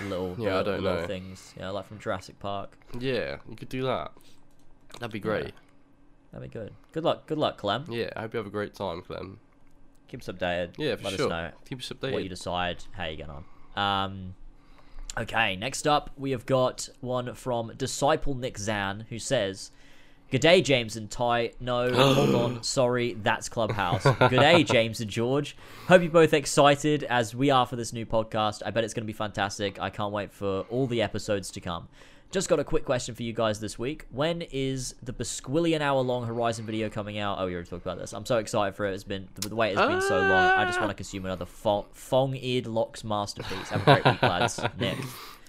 Little. 0.07 0.35
the 0.35 0.43
Yeah, 0.43 0.59
I 0.59 0.63
don't 0.63 0.81
little 0.83 1.01
know. 1.01 1.07
Things. 1.07 1.53
Yeah, 1.59 1.69
like 1.71 1.85
from 1.85 1.99
Jurassic 1.99 2.39
Park. 2.39 2.77
yeah, 2.97 3.37
you 3.49 3.55
could 3.57 3.67
do 3.69 3.83
that. 3.83 4.11
That'd 4.99 5.11
be 5.11 5.19
great. 5.19 5.53
That'd 6.31 6.49
be 6.51 6.59
good. 6.59 6.73
Good 6.93 7.03
luck. 7.03 7.27
Good 7.27 7.37
luck, 7.37 7.57
Clem. 7.57 7.85
Yeah, 7.89 8.09
I 8.15 8.21
hope 8.21 8.33
you 8.33 8.37
have 8.37 8.47
a 8.47 8.51
great 8.51 8.73
time, 8.73 9.01
Clem. 9.01 9.39
Keep 10.07 10.21
us 10.21 10.27
updated. 10.27 10.71
Yeah, 10.77 10.95
for 10.95 11.03
Let 11.05 11.13
sure. 11.13 11.25
us 11.27 11.29
know. 11.29 11.51
Keep 11.67 11.79
us 11.79 11.89
updated. 11.89 12.13
what 12.13 12.23
you 12.23 12.29
decide, 12.29 12.83
how 12.91 13.05
you 13.05 13.17
get 13.17 13.29
on. 13.29 13.45
Um, 13.75 14.35
Okay, 15.17 15.57
next 15.57 15.87
up 15.87 16.09
we 16.15 16.31
have 16.31 16.45
got 16.45 16.87
one 17.01 17.33
from 17.35 17.73
Disciple 17.75 18.33
Nick 18.33 18.57
Zan 18.57 19.05
who 19.09 19.19
says, 19.19 19.71
G'day, 20.31 20.63
James 20.63 20.95
and 20.95 21.11
Ty. 21.11 21.51
No, 21.59 21.91
hold 22.13 22.33
on. 22.33 22.63
Sorry, 22.63 23.15
that's 23.15 23.49
Clubhouse. 23.49 24.03
G'day, 24.03 24.65
James 24.65 25.01
and 25.01 25.09
George. 25.09 25.57
Hope 25.87 26.01
you're 26.01 26.09
both 26.11 26.33
excited 26.33 27.03
as 27.03 27.35
we 27.35 27.49
are 27.49 27.65
for 27.65 27.75
this 27.75 27.91
new 27.91 28.05
podcast. 28.05 28.61
I 28.65 28.71
bet 28.71 28.85
it's 28.85 28.93
going 28.93 29.03
to 29.03 29.07
be 29.07 29.11
fantastic. 29.11 29.81
I 29.81 29.89
can't 29.89 30.13
wait 30.13 30.31
for 30.31 30.61
all 30.69 30.87
the 30.87 31.01
episodes 31.01 31.51
to 31.51 31.59
come. 31.59 31.89
Just 32.31 32.47
got 32.47 32.61
a 32.61 32.63
quick 32.63 32.85
question 32.85 33.13
for 33.13 33.23
you 33.23 33.33
guys 33.33 33.59
this 33.59 33.77
week. 33.77 34.05
When 34.09 34.41
is 34.53 34.95
the 35.03 35.11
Besquillion 35.11 35.81
hour 35.81 35.99
long 35.99 36.25
Horizon 36.25 36.65
video 36.65 36.89
coming 36.89 37.17
out? 37.17 37.37
Oh, 37.39 37.45
we 37.45 37.53
already 37.53 37.69
talked 37.69 37.81
about 37.85 37.97
this. 37.99 38.13
I'm 38.13 38.25
so 38.25 38.37
excited 38.37 38.73
for 38.73 38.85
it. 38.85 38.93
It's 38.93 39.03
been 39.03 39.27
the 39.35 39.53
wait 39.53 39.75
has 39.77 39.85
been 39.89 39.99
so 40.01 40.17
long. 40.17 40.31
I 40.31 40.63
just 40.63 40.79
want 40.79 40.91
to 40.91 40.95
consume 40.95 41.25
another 41.25 41.45
fo- 41.45 41.87
fong-eared 41.91 42.67
locks 42.67 43.03
masterpiece. 43.03 43.67
Have 43.69 43.81
a 43.81 43.83
great 44.01 44.05
week, 44.05 44.21
lads. 44.21 44.61
Nick. 44.79 44.97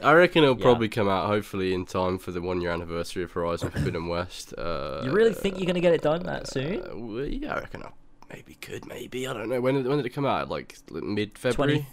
I 0.00 0.12
reckon 0.14 0.42
it'll 0.42 0.56
Yeah. 0.59 0.62
probably 0.64 0.88
come 0.88 1.09
out 1.09 1.28
hopefully 1.28 1.72
in 1.72 1.86
time 1.86 2.18
for 2.18 2.32
the 2.32 2.42
one 2.42 2.60
year 2.60 2.72
anniversary 2.72 3.22
of 3.22 3.30
Horizon 3.30 3.70
Forbidden 3.70 4.09
West. 4.09 4.52
Uh, 4.59 5.02
You 5.04 5.12
really 5.12 5.34
think 5.34 5.59
you're 5.59 5.66
going 5.66 5.74
to 5.76 5.80
get 5.80 5.92
it 5.94 6.02
done 6.02 6.24
that 6.24 6.48
soon? 6.48 6.80
uh, 6.82 6.96
well, 6.96 7.24
yeah, 7.26 7.54
I 7.54 7.60
reckon 7.60 7.84
I 7.84 7.90
maybe 8.34 8.54
could, 8.56 8.86
maybe. 8.88 9.28
I 9.28 9.32
don't 9.32 9.48
know. 9.48 9.60
When 9.60 9.76
did, 9.76 9.86
when 9.86 9.98
did 9.98 10.06
it 10.06 10.10
come 10.10 10.26
out? 10.26 10.48
Like 10.48 10.76
mid 10.90 11.38
February? 11.38 11.86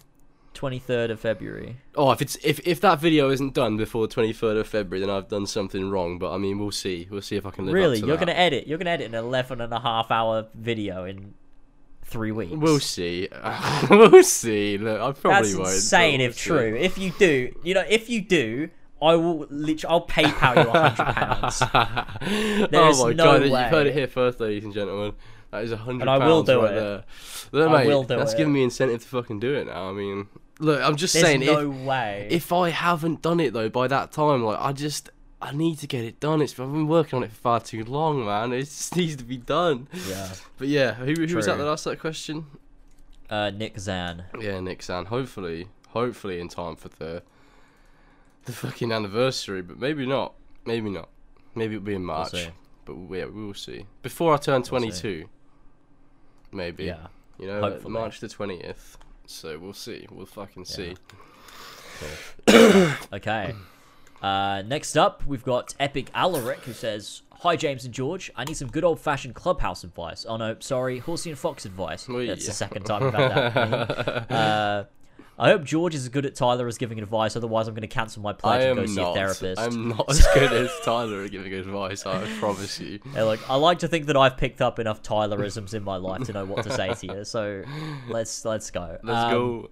23rd 0.54 1.12
of 1.12 1.20
February. 1.20 1.78
Oh, 1.96 2.12
if 2.12 2.22
it's 2.22 2.36
if, 2.44 2.60
if 2.68 2.82
that 2.82 3.00
video 3.00 3.30
isn't 3.30 3.54
done 3.54 3.78
before 3.78 4.08
the 4.08 4.14
23rd 4.14 4.60
of 4.60 4.68
February, 4.68 5.00
then 5.06 5.10
I've 5.10 5.28
done 5.28 5.46
something 5.46 5.90
wrong. 5.90 6.20
But 6.20 6.34
I 6.34 6.38
mean, 6.38 6.60
we'll 6.60 6.72
see. 6.72 7.08
We'll 7.10 7.22
see 7.22 7.36
if 7.36 7.46
I 7.46 7.52
can 7.52 7.66
live 7.66 7.74
Really? 7.74 8.00
You're 8.00 8.18
that. 8.18 8.26
going 8.26 8.28
to 8.28 8.38
edit? 8.38 8.68
You're 8.68 8.78
to 8.78 8.92
edit 8.92 9.08
an 9.08 9.16
11 9.16 9.62
and 9.62 9.74
a 9.74 9.80
half 9.80 10.12
hour 10.12 10.48
video 10.54 11.06
in 11.06 11.34
three 12.04 12.32
weeks? 12.32 12.54
We'll 12.56 12.80
see. 12.80 13.30
we'll 13.90 14.24
see. 14.24 14.78
Look, 14.78 15.00
I 15.00 15.12
probably 15.12 15.50
That's 15.52 15.56
won't. 15.56 15.70
insane 15.70 16.22
if 16.22 16.36
see. 16.36 16.50
true. 16.50 16.76
If 16.76 16.98
you 16.98 17.12
do, 17.18 17.56
you 17.64 17.74
know, 17.74 17.86
if 17.88 18.10
you 18.10 18.22
do, 18.22 18.70
I 19.02 19.16
will 19.16 19.48
literally, 19.50 19.94
I'll 19.94 20.08
PayPal 20.08 20.56
you 20.64 20.70
a 20.70 20.90
hundred 20.90 21.16
pounds. 21.16 21.62
Oh 22.74 23.06
my 23.06 23.14
no 23.14 23.40
god, 23.40 23.44
you've 23.44 23.72
heard 23.72 23.88
it 23.88 23.94
here 23.94 24.08
first, 24.08 24.40
ladies 24.40 24.66
and 24.66 24.74
gentlemen. 24.74 25.14
That 25.52 25.64
is 25.64 25.72
a 25.72 25.78
hundred 25.78 26.02
And 26.02 26.10
I 26.10 26.18
will 26.20 26.44
pounds 26.44 26.48
do 26.50 26.62
right 26.62 26.72
it. 26.72 26.76
there. 26.76 27.04
Look, 27.52 27.70
I 27.72 27.78
mate, 27.80 27.88
will 27.88 28.04
do 28.04 28.14
it. 28.14 28.18
that's 28.18 28.34
it. 28.34 28.38
giving 28.38 28.54
me 28.54 28.64
incentive 28.64 29.02
to 29.02 29.08
fucking 29.08 29.40
do 29.40 29.54
it 29.56 29.66
now. 29.68 29.90
I 29.90 29.94
mean, 29.94 30.28
look, 30.60 30.82
I'm 30.82 30.96
just 30.96 31.14
There's 31.14 31.26
saying, 31.26 31.40
no 31.46 31.72
if, 31.72 31.78
way. 31.80 32.28
if 32.30 32.54
I 32.54 32.70
haven't 32.70 33.22
done 33.24 33.40
it 33.40 33.54
though 33.54 33.70
by 33.70 33.88
that 33.88 34.12
time, 34.12 34.44
like 34.44 34.60
I 34.60 34.72
just 34.74 35.10
I 35.42 35.52
need 35.52 35.80
to 35.80 35.88
get 35.88 36.04
it 36.04 36.20
done. 36.20 36.42
It's 36.42 36.52
I've 36.54 36.58
been 36.72 36.88
working 36.88 37.18
on 37.18 37.24
it 37.24 37.32
for 37.32 37.38
far 37.38 37.60
too 37.62 37.84
long, 37.84 38.26
man. 38.26 38.54
It 38.54 38.62
just 38.66 38.96
needs 38.96 39.16
to 39.16 39.24
be 39.24 39.38
done. 39.38 39.88
yeah. 40.08 40.30
But 40.58 40.68
yeah, 40.68 40.94
who, 40.94 41.14
who 41.14 41.36
was 41.36 41.48
that 41.48 41.58
that 41.58 41.68
asked 41.68 41.86
that 41.86 42.00
question? 42.00 42.46
Uh, 43.30 43.50
Nick 43.52 43.80
Zan. 43.80 44.26
Yeah, 44.40 44.60
Nick 44.60 44.82
San. 44.84 45.06
Hopefully, 45.06 45.68
hopefully 45.90 46.40
in 46.40 46.48
time 46.50 46.76
for 46.76 46.90
the 46.90 47.24
the 48.46 48.52
fucking 48.52 48.92
anniversary, 48.92 49.62
but 49.62 49.80
maybe 49.80 50.06
not. 50.06 50.34
Maybe 50.66 50.90
not. 50.90 51.10
Maybe 51.56 51.76
it'll 51.76 51.86
be 51.86 51.96
in 51.96 52.06
March. 52.06 52.32
see. 52.32 52.50
But 52.86 52.96
yeah, 53.16 53.26
we 53.26 53.46
will 53.46 53.54
see. 53.54 53.86
Before 54.02 54.34
I 54.34 54.38
turn 54.38 54.64
We'll 54.72 54.92
see. 54.92 55.26
22. 56.52 56.58
Maybe. 56.58 56.86
Yeah. 56.86 57.08
You 57.40 57.48
know, 57.48 57.62
hopefully. 57.62 57.94
March 57.94 58.20
the 58.20 58.28
20th. 58.28 58.98
So 59.26 59.58
we'll 59.60 59.74
see. 59.74 60.08
We'll 60.12 60.26
fucking 60.26 60.66
see. 60.66 60.96
Okay. 63.14 63.54
Uh, 64.22 64.64
next 64.66 64.98
up, 64.98 65.26
we've 65.26 65.44
got 65.44 65.74
Epic 65.80 66.10
Alaric 66.14 66.60
who 66.62 66.74
says, 66.74 67.22
"Hi 67.40 67.56
James 67.56 67.86
and 67.86 67.94
George, 67.94 68.30
I 68.36 68.44
need 68.44 68.56
some 68.58 68.68
good 68.68 68.84
old-fashioned 68.84 69.34
clubhouse 69.36 69.84
advice. 69.84 70.26
Oh 70.28 70.36
no, 70.38 70.56
sorry, 70.60 71.00
Horsey 71.00 71.30
and 71.30 71.40
Fox 71.40 71.66
advice. 71.66 72.08
Well, 72.08 72.26
That's 72.26 72.46
the 72.46 72.52
second 72.54 72.84
time 72.84 73.12
had 73.12 73.14
that. 73.14 74.32
uh, 74.32 74.84
I 75.40 75.50
hope 75.52 75.64
George 75.64 75.96
is 75.96 76.04
as 76.04 76.10
good 76.10 76.26
at 76.26 76.36
Tyler 76.36 76.68
as 76.68 76.78
giving 76.78 77.00
advice. 77.00 77.36
Otherwise, 77.36 77.68
I'm 77.68 77.74
going 77.74 77.82
to 77.82 77.88
cancel 77.88 78.22
my 78.22 78.34
pledge 78.34 78.64
and 78.64 78.76
go 78.78 78.86
see 78.86 79.02
a 79.02 79.14
therapist. 79.14 79.60
I'm 79.60 79.90
not 79.90 80.06
as 80.10 80.28
good 80.34 80.52
as 80.52 80.70
Tyler 80.84 81.24
at 81.24 81.32
giving 81.32 81.54
advice. 81.54 82.06
I 82.06 82.28
promise 82.40 82.80
you. 82.80 83.00
Hey, 83.14 83.24
look, 83.24 83.40
I 83.50 83.56
like 83.56 83.80
to 83.80 83.88
think 83.88 84.08
that 84.08 84.18
I've 84.18 84.38
picked 84.38 84.62
up 84.62 84.80
enough 84.80 85.02
Tylerisms 85.02 85.74
in 85.74 85.84
my 85.84 85.96
life 85.96 86.24
to 86.24 86.34
know 86.34 86.46
what 86.46 86.64
to 86.66 86.72
say 86.72 86.94
to 86.94 87.08
you. 87.08 87.24
So 87.24 87.64
let's 88.10 88.44
let's 88.44 88.70
go. 88.70 88.98
Let's 89.02 89.26
Um, 89.26 89.32
go. 89.32 89.70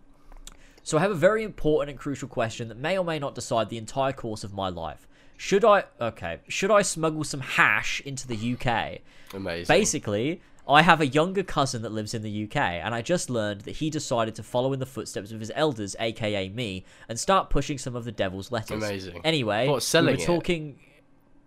So 0.84 0.98
I 0.98 1.02
have 1.02 1.12
a 1.12 1.16
very 1.16 1.44
important 1.44 1.90
and 1.92 2.00
crucial 2.00 2.30
question 2.30 2.70
that 2.70 2.78
may 2.78 2.98
or 2.98 3.04
may 3.04 3.20
not 3.20 3.36
decide 3.36 3.70
the 3.70 3.78
entire 3.78 4.14
course 4.14 4.46
of 4.46 4.54
my 4.54 4.70
life. 4.70 5.06
Should 5.36 5.66
I 5.66 5.84
okay, 6.00 6.40
should 6.48 6.72
I 6.72 6.82
smuggle 6.82 7.24
some 7.26 7.42
hash 7.42 8.02
into 8.06 8.26
the 8.26 8.54
UK? 8.54 9.00
Amazing. 9.34 9.68
Basically, 9.68 10.42
I 10.70 10.82
have 10.82 11.00
a 11.00 11.08
younger 11.08 11.44
cousin 11.44 11.82
that 11.84 11.92
lives 11.92 12.14
in 12.14 12.24
the 12.24 12.44
UK, 12.44 12.58
and 12.58 12.94
I 12.94 13.02
just 13.02 13.30
learned 13.30 13.62
that 13.62 13.78
he 13.78 13.90
decided 13.90 14.36
to 14.36 14.44
follow 14.44 14.74
in 14.74 14.80
the 14.80 14.86
footsteps 14.86 15.32
of 15.32 15.40
his 15.40 15.52
elders, 15.56 15.96
aka 16.00 16.50
me, 16.50 16.84
and 17.08 17.18
start 17.20 17.50
pushing 17.50 17.78
some 17.78 17.96
of 17.96 18.04
the 18.04 18.12
devil's 18.12 18.52
lettuce. 18.52 18.84
Amazing. 18.84 19.22
Anyway, 19.24 19.68
What, 19.70 19.82
selling 19.84 20.18
we 20.18 20.24
it? 20.24 20.28
were 20.28 20.36
talking. 20.36 20.80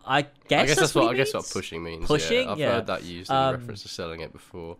I 0.06 0.22
guess, 0.48 0.62
I 0.62 0.66
guess 0.66 0.78
that's 0.80 0.94
what, 0.94 1.04
what 1.04 1.14
I 1.14 1.16
guess 1.16 1.34
what 1.34 1.48
pushing 1.52 1.82
means. 1.82 2.06
Pushing? 2.06 2.44
yeah. 2.46 2.52
I've 2.52 2.58
Yeah. 2.58 2.72
heard 2.72 2.86
that 2.86 3.04
used 3.04 3.30
in 3.30 3.36
Um, 3.36 3.54
reference 3.56 3.82
to 3.82 3.88
selling 3.88 4.20
it 4.20 4.32
before. 4.32 4.76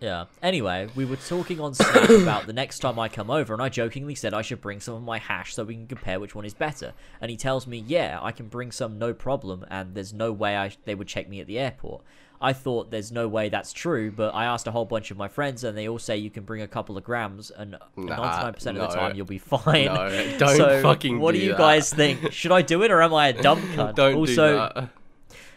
Yeah. 0.00 0.26
Anyway, 0.42 0.88
we 0.94 1.04
were 1.04 1.16
talking 1.16 1.60
on 1.60 1.74
Snap 1.74 2.08
about 2.22 2.46
the 2.46 2.52
next 2.52 2.78
time 2.80 2.98
I 2.98 3.08
come 3.08 3.30
over, 3.30 3.52
and 3.54 3.62
I 3.62 3.68
jokingly 3.68 4.14
said 4.14 4.34
I 4.34 4.42
should 4.42 4.60
bring 4.60 4.78
some 4.80 4.94
of 4.94 5.02
my 5.02 5.18
hash 5.18 5.54
so 5.54 5.64
we 5.64 5.74
can 5.74 5.86
compare 5.86 6.20
which 6.20 6.34
one 6.34 6.44
is 6.44 6.54
better. 6.54 6.92
And 7.20 7.30
he 7.30 7.36
tells 7.36 7.66
me, 7.66 7.82
yeah, 7.86 8.18
I 8.22 8.30
can 8.30 8.48
bring 8.48 8.70
some 8.70 8.98
no 8.98 9.12
problem, 9.14 9.64
and 9.70 9.94
there's 9.94 10.12
no 10.12 10.30
way 10.30 10.56
I 10.56 10.70
they 10.84 10.94
would 10.94 11.08
check 11.08 11.28
me 11.28 11.40
at 11.40 11.46
the 11.46 11.58
airport. 11.58 12.02
I 12.44 12.52
thought 12.52 12.90
there's 12.90 13.10
no 13.10 13.26
way 13.26 13.48
that's 13.48 13.72
true, 13.72 14.12
but 14.12 14.34
I 14.34 14.44
asked 14.44 14.66
a 14.66 14.70
whole 14.70 14.84
bunch 14.84 15.10
of 15.10 15.16
my 15.16 15.28
friends, 15.28 15.64
and 15.64 15.78
they 15.78 15.88
all 15.88 15.98
say 15.98 16.18
you 16.18 16.28
can 16.28 16.44
bring 16.44 16.60
a 16.60 16.68
couple 16.68 16.98
of 16.98 17.02
grams, 17.02 17.50
and 17.50 17.76
99% 17.96 18.66
of 18.66 18.74
the 18.76 18.86
time 18.88 19.16
you'll 19.16 19.24
be 19.24 19.38
fine. 19.38 19.86
No, 19.86 20.36
don't 20.38 20.56
so 20.58 20.82
fucking 20.82 21.18
What 21.18 21.32
do 21.32 21.38
do 21.40 21.46
you 21.46 21.52
that. 21.52 21.58
guys 21.58 21.90
think? 21.90 22.32
Should 22.32 22.52
I 22.52 22.60
do 22.60 22.82
it, 22.82 22.90
or 22.90 23.00
am 23.00 23.14
I 23.14 23.28
a 23.28 23.32
dumb 23.32 23.62
cunt? 23.74 23.94
Don't 23.94 24.16
also, 24.16 24.70
do 24.70 24.80
that. 24.80 24.90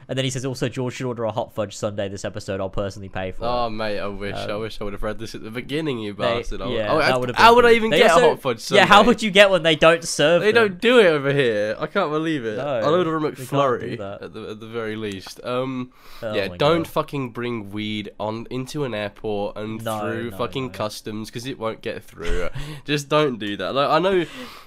And 0.10 0.18
then 0.18 0.24
he 0.24 0.32
says, 0.32 0.46
also, 0.46 0.70
George 0.70 0.94
should 0.96 1.06
order 1.06 1.26
a 1.26 1.32
hot 1.32 1.54
fudge 1.54 1.76
sundae 1.76 2.08
this 2.08 2.24
episode. 2.24 2.62
I'll 2.62 2.70
personally 2.70 3.10
pay 3.10 3.32
for 3.34 3.44
it. 3.44 3.48
Oh 3.48 3.70
mate, 3.70 4.00
I 4.00 4.08
wish 4.08 4.36
I 4.36 4.56
wish 4.56 4.80
I 4.80 4.86
would 4.86 4.94
have 4.94 5.04
read 5.04 5.20
this 5.20 5.36
at 5.36 5.44
the 5.44 5.52
beginning, 5.52 6.00
you 6.00 6.12
Um, 6.12 6.18
They- 6.18 6.24
bastard. 6.38 6.62
I- 6.62 6.70
yeah, 6.70 6.94
oh, 6.94 7.00
that 7.00 7.14
I- 7.14 7.18
would 7.18 7.30
have 7.30 7.36
how 7.36 7.56
would 7.56 7.66
I 7.66 7.72
even 7.74 7.90
They 7.90 8.00
get 8.00 8.12
also- 8.12 8.26
a 8.26 8.30
hot 8.30 8.42
fudge 8.42 8.60
Sunday? 8.62 8.82
Yeah, 8.82 8.86
how 8.88 9.04
would 9.04 9.22
you 9.22 9.32
get 9.32 9.50
one 9.50 9.64
they 9.64 9.76
don't 9.76 10.04
serve? 10.04 10.42
They 10.42 10.52
them? 10.54 10.70
don't 10.70 10.82
do 10.82 11.00
it 11.00 11.08
over 11.08 11.34
here. 11.34 11.76
I 11.80 11.88
can't 11.88 12.10
believe 12.12 12.46
it. 12.46 12.58
No, 12.58 12.66
I'll 12.68 12.96
order 12.96 13.18
a 13.18 13.20
they 13.20 13.28
McFlurry 13.44 14.00
at 14.22 14.34
the 14.34 14.50
at 14.52 14.60
the 14.60 14.68
very 14.68 14.96
least. 14.96 15.44
Um, 15.44 15.92
Oh 16.24 16.34
yeah, 16.34 16.48
don't 16.48 16.84
God. 16.84 16.88
fucking 16.88 17.32
bring 17.32 17.72
weed 17.72 18.12
on 18.20 18.48
into 18.50 18.86
an 18.86 18.94
airport 18.94 19.58
and 19.58 19.84
No, 19.84 20.00
through 20.00 20.32
no, 20.32 20.38
fucking 20.38 20.70
customs 20.72 21.30
because 21.30 21.46
it 21.46 21.60
won't 21.60 21.82
get 21.82 22.04
through. 22.04 22.48
Just 22.86 23.10
don't 23.10 23.38
do 23.40 23.58
that. 23.58 23.76
Like 23.76 23.90
I 23.90 24.00
know 24.00 24.26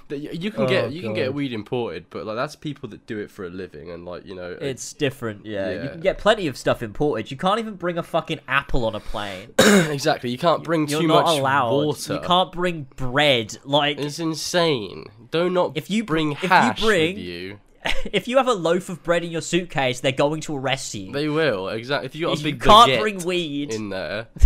that 0.09 0.19
you 0.19 0.51
can 0.51 0.63
Oh, 0.63 0.67
get 0.67 0.91
you 0.91 1.01
can 1.01 1.13
get 1.13 1.33
weed 1.33 1.51
imported, 1.53 2.05
but 2.09 2.25
like 2.25 2.35
that's 2.35 2.55
people 2.55 2.89
that 2.89 3.05
do 3.07 3.17
it 3.17 3.31
for 3.31 3.45
a 3.45 3.49
living 3.49 3.89
and 3.89 4.05
like 4.05 4.25
you 4.25 4.35
know 4.35 4.55
It's 4.61 4.93
different, 4.93 5.30
yeah. 5.43 5.83
You 5.83 5.89
can 5.89 5.99
get 6.01 6.17
plenty 6.17 6.47
of 6.47 6.57
stuff 6.57 6.81
imported. 6.83 7.31
You 7.31 7.37
can't 7.37 7.59
even 7.59 7.75
bring 7.75 7.97
a 7.97 8.03
fucking 8.03 8.39
apple 8.47 8.85
on 8.85 8.95
a 8.95 8.99
plane. 8.99 9.53
exactly. 9.59 10.29
You 10.29 10.37
can't 10.37 10.63
bring 10.63 10.87
You're 10.87 11.01
too 11.01 11.07
not 11.07 11.25
much 11.25 11.39
allowed. 11.39 11.85
water. 11.85 12.13
You 12.15 12.19
can't 12.21 12.51
bring 12.51 12.87
bread. 12.95 13.57
Like, 13.63 13.97
It's 13.99 14.19
insane. 14.19 15.05
Do 15.31 15.49
not 15.49 15.73
If 15.75 15.89
you 15.89 16.03
br- 16.03 16.13
bring 16.13 16.31
if 16.33 16.43
you 16.43 16.49
bring- 16.83 17.15
with 17.15 17.23
you. 17.23 17.59
if 18.13 18.27
you 18.27 18.37
have 18.37 18.47
a 18.47 18.53
loaf 18.53 18.89
of 18.89 19.01
bread 19.01 19.23
in 19.23 19.31
your 19.31 19.41
suitcase, 19.41 20.01
they're 20.01 20.11
going 20.11 20.41
to 20.41 20.55
arrest 20.55 20.93
you. 20.93 21.11
They 21.11 21.27
will 21.27 21.67
exactly. 21.69 22.05
If 22.05 22.15
you 22.15 22.27
got 22.27 22.35
a 22.35 22.37
you 22.39 22.43
big 22.51 22.61
can't 22.61 22.99
bring 22.99 23.17
weed. 23.23 23.73
in 23.73 23.89
there, 23.89 24.27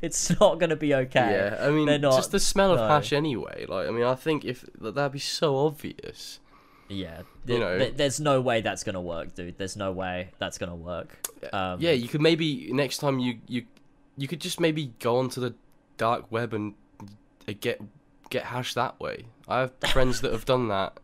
It's 0.00 0.30
not 0.38 0.60
going 0.60 0.70
to 0.70 0.76
be 0.76 0.94
okay. 0.94 1.56
yeah. 1.58 1.66
I 1.66 1.70
mean, 1.70 1.86
not- 2.00 2.14
just 2.16 2.30
the 2.30 2.38
smell 2.38 2.72
of 2.72 2.78
no. 2.78 2.86
hash 2.88 3.12
anyway. 3.12 3.66
Like, 3.68 3.88
I 3.88 3.90
mean, 3.90 4.04
I 4.04 4.14
think 4.14 4.44
if 4.44 4.64
that'd 4.80 5.12
be 5.12 5.18
so 5.18 5.56
obvious. 5.56 6.38
Yeah, 6.88 7.22
You 7.46 7.58
know. 7.58 7.78
th- 7.78 7.94
there's 7.96 8.18
no 8.20 8.40
way 8.40 8.60
that's 8.60 8.82
gonna 8.82 9.00
work, 9.00 9.34
dude. 9.34 9.58
There's 9.58 9.76
no 9.76 9.92
way 9.92 10.30
that's 10.38 10.58
gonna 10.58 10.74
work. 10.74 11.28
Um, 11.52 11.80
yeah, 11.80 11.92
you 11.92 12.08
could 12.08 12.20
maybe 12.22 12.70
next 12.72 12.98
time 12.98 13.18
you 13.18 13.38
you 13.46 13.64
you 14.16 14.26
could 14.26 14.40
just 14.40 14.58
maybe 14.58 14.92
go 14.98 15.18
onto 15.18 15.40
the 15.40 15.54
dark 15.96 16.30
web 16.30 16.54
and 16.54 16.74
uh, 17.46 17.52
get 17.60 17.80
get 18.30 18.44
hash 18.44 18.74
that 18.74 18.98
way. 18.98 19.26
I 19.46 19.60
have 19.60 19.72
friends 19.90 20.20
that 20.22 20.32
have 20.32 20.44
done 20.44 20.68
that. 20.68 20.98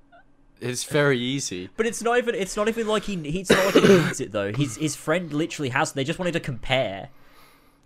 It's 0.61 0.85
very 0.85 1.19
easy. 1.19 1.69
But 1.77 1.87
it's 1.87 2.03
not 2.03 2.17
even. 2.19 2.35
It's 2.35 2.57
not 2.57 2.69
even 2.69 2.87
like 2.87 3.05
he. 3.05 3.17
He's 3.31 3.51
not 3.51 3.65
like 3.75 3.85
he 3.85 3.99
needs 3.99 4.21
it 4.21 4.33
though. 4.33 4.53
His 4.53 4.77
his 4.77 4.97
friend 4.97 5.33
literally 5.33 5.69
has. 5.71 5.93
They 5.93 6.05
just 6.05 6.19
wanted 6.19 6.33
to 6.33 6.41
compare 6.41 7.11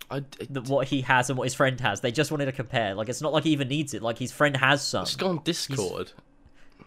I, 0.09 0.23
the, 0.49 0.61
what 0.61 0.87
he 0.87 1.01
has 1.01 1.29
and 1.29 1.37
what 1.37 1.45
his 1.45 1.53
friend 1.53 1.79
has. 1.81 2.01
They 2.01 2.11
just 2.11 2.31
wanted 2.31 2.45
to 2.45 2.51
compare. 2.51 2.95
Like 2.95 3.09
it's 3.09 3.21
not 3.21 3.33
like 3.33 3.43
he 3.43 3.51
even 3.51 3.67
needs 3.67 3.93
it. 3.93 4.01
Like 4.01 4.17
his 4.17 4.31
friend 4.31 4.55
has 4.57 4.81
some. 4.81 5.05
just 5.05 5.19
go 5.19 5.27
on 5.29 5.41
Discord 5.43 6.13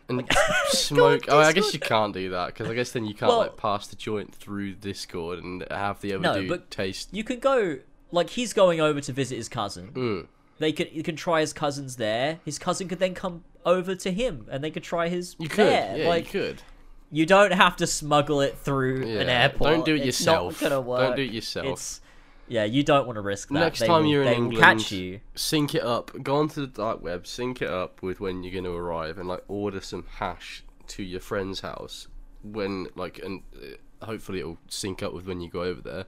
and 0.08 0.26
smoke. 0.68 1.24
Oh, 1.28 1.38
I 1.38 1.52
guess 1.52 1.72
you 1.72 1.80
can't 1.80 2.12
do 2.14 2.30
that 2.30 2.48
because 2.48 2.68
I 2.68 2.74
guess 2.74 2.92
then 2.92 3.04
you 3.04 3.14
can't 3.14 3.28
Well- 3.30 3.38
like 3.38 3.56
pass 3.56 3.86
the 3.86 3.96
joint 3.96 4.34
through 4.34 4.74
Discord 4.74 5.42
and 5.42 5.64
have 5.70 6.00
the 6.00 6.14
other 6.14 6.22
No, 6.22 6.34
dude 6.40 6.48
but- 6.48 6.70
taste. 6.70 7.08
You 7.12 7.24
could 7.24 7.40
go. 7.40 7.78
Like 8.10 8.30
he's 8.30 8.52
going 8.52 8.80
over 8.80 9.00
to 9.00 9.12
visit 9.12 9.36
his 9.36 9.48
cousin. 9.48 9.90
Mm. 9.92 10.26
They 10.58 10.72
could. 10.72 10.90
You 10.92 11.02
can 11.02 11.16
try 11.16 11.40
his 11.40 11.52
cousins 11.52 11.96
there. 11.96 12.40
His 12.44 12.58
cousin 12.58 12.86
could 12.88 12.98
then 12.98 13.14
come 13.14 13.42
over 13.64 13.94
to 13.94 14.10
him, 14.12 14.46
and 14.50 14.62
they 14.62 14.70
could 14.70 14.82
try 14.82 15.08
his. 15.08 15.34
You 15.38 15.48
could, 15.48 15.66
there. 15.66 15.96
yeah, 15.96 16.08
like 16.08 16.32
you 16.34 16.40
could. 16.40 16.62
you 17.10 17.24
don't 17.26 17.52
have 17.52 17.76
to 17.76 17.86
smuggle 17.86 18.42
it 18.42 18.58
through 18.58 19.02
an 19.18 19.28
airport. 19.30 19.70
don't 19.70 19.84
do 19.86 19.94
it 19.94 19.98
It's 19.98 20.06
yourself. 20.06 20.60
Not 20.60 20.70
gonna 20.70 20.84
Don't 21.06 21.16
do 21.16 21.22
it 21.22 21.32
yourself. 21.32 21.66
It's 21.68 22.00
Yeah, 22.48 22.64
you 22.64 22.82
don't 22.82 23.06
want 23.06 23.16
to 23.16 23.22
risk 23.22 23.48
that. 23.48 23.54
Next 23.54 23.80
They 23.80 23.86
time 23.86 24.02
will- 24.02 24.10
you're 24.10 24.22
in 24.22 24.28
they 24.28 24.36
England, 24.36 24.80
catch 24.80 24.92
you. 24.92 25.20
sync 25.34 25.74
it 25.74 25.82
up. 25.82 26.10
Go 26.22 26.36
onto 26.36 26.60
the 26.60 26.66
dark 26.66 27.02
web, 27.02 27.26
sync 27.26 27.62
it 27.62 27.70
up 27.70 28.02
with 28.02 28.20
when 28.20 28.42
you're 28.42 28.52
going 28.52 28.64
to 28.64 28.74
arrive, 28.74 29.16
and 29.18 29.28
like 29.28 29.42
order 29.48 29.80
some 29.80 30.04
hash 30.16 30.62
to 30.88 31.02
your 31.02 31.20
friend's 31.20 31.60
house. 31.60 32.08
When 32.42 32.88
like, 32.96 33.18
and 33.20 33.42
uh, 33.56 34.04
hopefully 34.06 34.40
it'll 34.40 34.58
sync 34.68 35.02
up 35.02 35.14
with 35.14 35.26
when 35.26 35.40
you 35.40 35.48
go 35.48 35.62
over 35.62 35.80
there, 35.80 36.04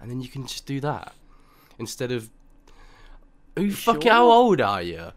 and 0.00 0.10
then 0.10 0.20
you 0.20 0.28
can 0.28 0.46
just 0.46 0.66
do 0.66 0.78
that 0.80 1.14
instead 1.78 2.12
of. 2.12 2.30
Who 3.56 3.70
sure? 3.70 3.98
How 4.04 4.30
old 4.30 4.60
are 4.60 4.82
you? 4.82 5.12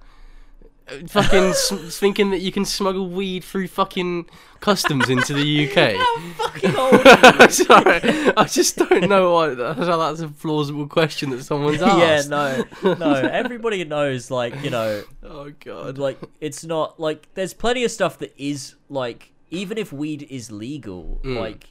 Fucking 1.07 1.53
thinking 1.89 2.31
that 2.31 2.39
you 2.41 2.51
can 2.51 2.65
smuggle 2.65 3.07
weed 3.09 3.43
through 3.43 3.67
fucking 3.67 4.25
customs 4.59 5.09
into 5.09 5.33
the 5.33 5.67
UK. 5.69 5.95
Fucking 6.37 6.75
old. 6.75 7.01
Sorry, 7.51 7.99
I 8.37 8.43
just 8.45 8.77
don't 8.77 9.09
know 9.09 9.33
why 9.33 9.55
how 9.55 9.97
that's 9.97 10.21
a 10.21 10.27
plausible 10.27 10.87
question 10.87 11.29
that 11.31 11.43
someone's 11.43 11.81
asked. 11.81 11.97
yeah, 11.97 12.21
no, 12.29 12.93
no. 12.95 13.13
Everybody 13.13 13.83
knows, 13.85 14.29
like 14.29 14.61
you 14.63 14.69
know, 14.69 15.03
Oh 15.23 15.51
god. 15.63 15.97
like 15.97 16.19
it's 16.39 16.63
not 16.65 16.99
like 16.99 17.27
there's 17.35 17.53
plenty 17.53 17.83
of 17.83 17.91
stuff 17.91 18.19
that 18.19 18.33
is 18.37 18.75
like 18.89 19.31
even 19.49 19.77
if 19.77 19.91
weed 19.93 20.27
is 20.29 20.51
legal, 20.51 21.19
Mm. 21.23 21.37
like 21.39 21.69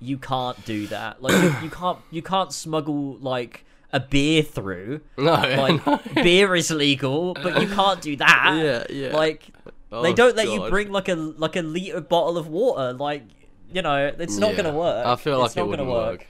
you 0.00 0.18
can't 0.18 0.64
do 0.64 0.86
that. 0.88 1.22
Like 1.22 1.32
you, 1.42 1.54
you 1.64 1.70
can't 1.70 1.98
you 2.10 2.22
can't 2.22 2.52
smuggle 2.52 3.16
like 3.18 3.64
a 3.92 4.00
beer 4.00 4.42
through. 4.42 5.00
No, 5.18 5.32
Like 5.32 5.86
no. 5.86 6.00
beer 6.14 6.54
is 6.54 6.70
legal, 6.70 7.34
but 7.34 7.60
you 7.60 7.68
can't 7.68 8.00
do 8.00 8.16
that. 8.16 8.54
Yeah, 8.90 9.08
yeah. 9.08 9.16
Like 9.16 9.48
Oh, 9.94 10.02
they 10.02 10.14
don't 10.14 10.34
let 10.34 10.48
you 10.48 10.70
bring 10.70 10.90
like 10.90 11.08
a 11.08 11.14
like 11.14 11.54
a 11.56 11.60
liter 11.62 12.00
bottle 12.00 12.38
of 12.38 12.48
water. 12.48 12.92
Like 12.94 13.24
you 13.72 13.82
know, 13.82 14.12
it's 14.18 14.36
not 14.38 14.50
Yeah. 14.52 14.62
gonna 14.62 14.76
work. 14.76 15.06
I 15.06 15.16
feel 15.16 15.42
It's 15.44 15.54
like 15.54 15.56
it 15.56 15.60
not 15.60 15.68
wouldn't 15.68 15.88
gonna 15.88 16.00
work. 16.00 16.26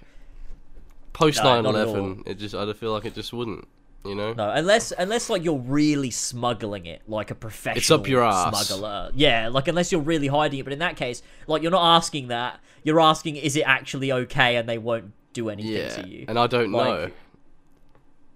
Post 1.13 1.39
No, 1.45 1.61
not 1.61 1.73
9 1.75 1.83
at 1.83 1.89
11, 1.89 2.23
it 2.27 2.35
just, 2.39 2.55
I 2.55 2.73
feel 2.73 2.93
like 2.93 3.05
it 3.05 3.15
just 3.15 3.33
wouldn't, 3.35 3.69
you 4.05 4.15
know? 4.15 4.33
No, 4.33 4.49
unless 4.51 4.93
unless 4.97 5.29
like 5.29 5.45
you're 5.45 5.59
really 5.59 6.11
smuggling 6.11 6.87
it 6.87 7.03
like 7.07 7.31
a 7.31 7.35
professional 7.35 7.79
it's 7.79 7.91
up 7.91 8.09
your 8.09 8.25
ass. 8.25 8.67
smuggler. 8.67 9.11
Yeah, 9.15 9.49
like 9.49 9.69
unless 9.69 9.93
you're 9.93 10.01
really 10.01 10.29
hiding 10.29 10.61
it. 10.61 10.63
But 10.65 10.73
in 10.73 10.79
that 10.79 10.97
case, 10.97 11.23
like 11.47 11.63
you're 11.63 11.71
not 11.71 11.97
asking 11.97 12.29
that. 12.29 12.61
You're 12.83 12.99
asking, 13.01 13.37
is 13.37 13.55
it 13.57 13.63
actually 13.63 14.11
okay? 14.11 14.57
And 14.57 14.69
they 14.69 14.79
won't 14.79 15.13
do 15.35 15.51
anything 15.51 15.73
Yeah. 15.73 15.89
to 16.03 16.09
you. 16.09 16.25
And 16.29 16.39
I 16.39 16.47
don't 16.47 16.73
Like, 16.73 16.89
know. 16.89 17.11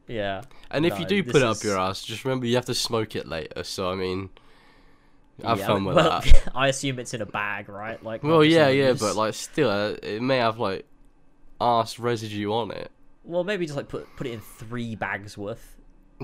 Yeah. 0.08 0.42
And 0.70 0.86
if 0.86 0.94
no, 0.94 1.00
you 1.00 1.06
do 1.06 1.22
put 1.24 1.36
it 1.36 1.42
up 1.42 1.56
is- 1.56 1.64
your 1.64 1.78
ass, 1.78 2.02
just 2.02 2.24
remember 2.24 2.46
you 2.46 2.54
have 2.56 2.66
to 2.66 2.74
smoke 2.74 3.16
it 3.16 3.26
later. 3.26 3.64
So, 3.64 3.90
I 3.90 3.94
mean, 3.94 4.30
have 5.42 5.58
yeah, 5.58 5.66
fun 5.66 5.84
with 5.84 5.96
well, 5.96 6.20
that. 6.20 6.50
I 6.54 6.68
assume 6.68 6.98
it's 6.98 7.14
in 7.14 7.22
a 7.22 7.26
bag, 7.26 7.68
right? 7.68 8.02
Like. 8.02 8.22
Well, 8.22 8.44
yeah, 8.44 8.68
yeah, 8.68 8.90
is. 8.90 9.00
but 9.00 9.16
like 9.16 9.34
still, 9.34 9.70
uh, 9.70 9.90
it 10.02 10.22
may 10.22 10.38
have 10.38 10.58
like 10.58 10.86
ass 11.60 11.98
residue 11.98 12.52
on 12.52 12.70
it. 12.70 12.90
Well, 13.24 13.44
maybe 13.44 13.66
just 13.66 13.76
like 13.76 13.88
put 13.88 14.06
put 14.16 14.26
it 14.26 14.32
in 14.32 14.40
three 14.40 14.94
bags 14.94 15.36
worth. 15.36 15.76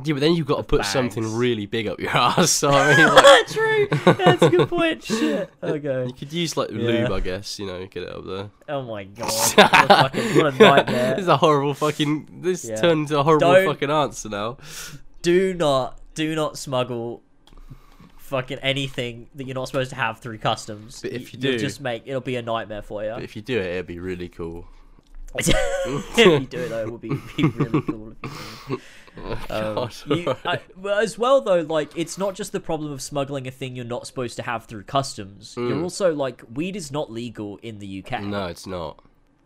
Yeah, 0.05 0.15
but 0.15 0.21
then 0.21 0.35
you've 0.35 0.47
got 0.47 0.57
to 0.57 0.63
put 0.63 0.87
something 0.87 1.35
really 1.37 1.67
big 1.67 1.87
up 1.87 2.01
your 2.01 2.11
ass. 2.17 2.51
So 2.51 2.71
I 2.71 2.97
mean, 2.97 3.07
like, 3.15 3.47
True. 3.47 3.89
That's 4.15 4.43
a 4.43 4.49
good 4.49 4.69
point. 4.69 5.03
Shit. 5.05 5.51
Okay. 5.63 6.07
you 6.07 6.13
could 6.15 6.33
use 6.33 6.57
like 6.57 6.71
Yeah. 6.71 6.77
lube, 6.79 7.13
I 7.13 7.21
guess. 7.21 7.59
You 7.59 7.67
know, 7.67 7.87
get 7.87 8.05
it 8.05 8.09
up 8.09 8.25
there. 8.25 8.51
Oh 8.69 8.83
my 8.83 9.05
god. 9.05 9.27
What 9.27 9.55
a, 9.59 9.87
fucking, 9.89 10.37
what 10.37 10.47
a 10.55 10.59
nightmare. 10.59 11.11
this 11.15 11.23
is 11.23 11.29
a 11.29 11.37
horrible 11.37 11.75
fucking. 11.75 12.41
This 12.41 12.65
Yeah. 12.65 12.77
turned 12.77 13.01
into 13.03 13.19
a 13.19 13.23
horrible 13.23 13.53
Don't- 13.53 13.67
fucking 13.67 13.91
answer 13.91 14.29
now. 14.31 14.57
do 15.21 15.53
not 15.55 15.99
do 16.15 16.35
not 16.35 16.57
smuggle 16.59 17.23
fucking 18.19 18.59
anything 18.61 19.29
that 19.35 19.45
you're 19.47 19.55
not 19.55 19.67
supposed 19.69 19.91
to 19.91 19.97
have 19.97 20.21
through 20.21 20.39
customs. 20.39 21.03
But 21.03 21.13
if 21.13 21.35
you 21.35 21.41
you'll 21.43 21.53
do- 21.53 21.59
just 21.59 21.81
make 21.83 22.05
it'll 22.07 22.21
be 22.23 22.37
a 22.37 22.43
nightmare 22.43 22.81
for 22.83 23.05
you. 23.05 23.11
But 23.11 23.25
if 23.25 23.37
you 23.37 23.43
do 23.43 23.59
it, 23.59 23.67
it'll 23.67 23.83
be 23.87 23.99
really 23.99 24.29
cool. 24.31 24.67
if 25.35 25.49
you 26.19 26.41
do 26.47 26.59
it 26.61 26.69
though, 26.71 26.81
it 26.83 26.91
will 26.91 26.99
be, 26.99 27.11
be 27.37 27.45
really 27.45 27.81
cool. 27.83 28.15
You. 29.17 29.37
Um, 29.51 29.91
you- 30.07 30.37
I- 30.45 30.61
as 31.01 31.19
well 31.19 31.41
though, 31.41 31.61
like 31.61 31.97
it's 31.97 32.17
not 32.19 32.35
just 32.35 32.53
the 32.53 32.61
problem 32.61 32.93
of 32.93 33.03
smuggling 33.03 33.47
a 33.47 33.51
thing 33.51 33.77
you're 33.77 33.85
not 33.85 34.07
supposed 34.07 34.37
to 34.37 34.43
have 34.43 34.65
through 34.67 34.85
customs. 34.85 35.55
You're 35.57 35.71
Mm. 35.73 35.83
also 35.83 36.15
like 36.15 36.43
weed 36.53 36.77
is 36.77 36.91
not 36.91 37.11
legal 37.13 37.59
in 37.63 37.79
the 37.79 38.03
UK. 38.05 38.23
No, 38.23 38.47
it's 38.47 38.67
not. 38.67 38.99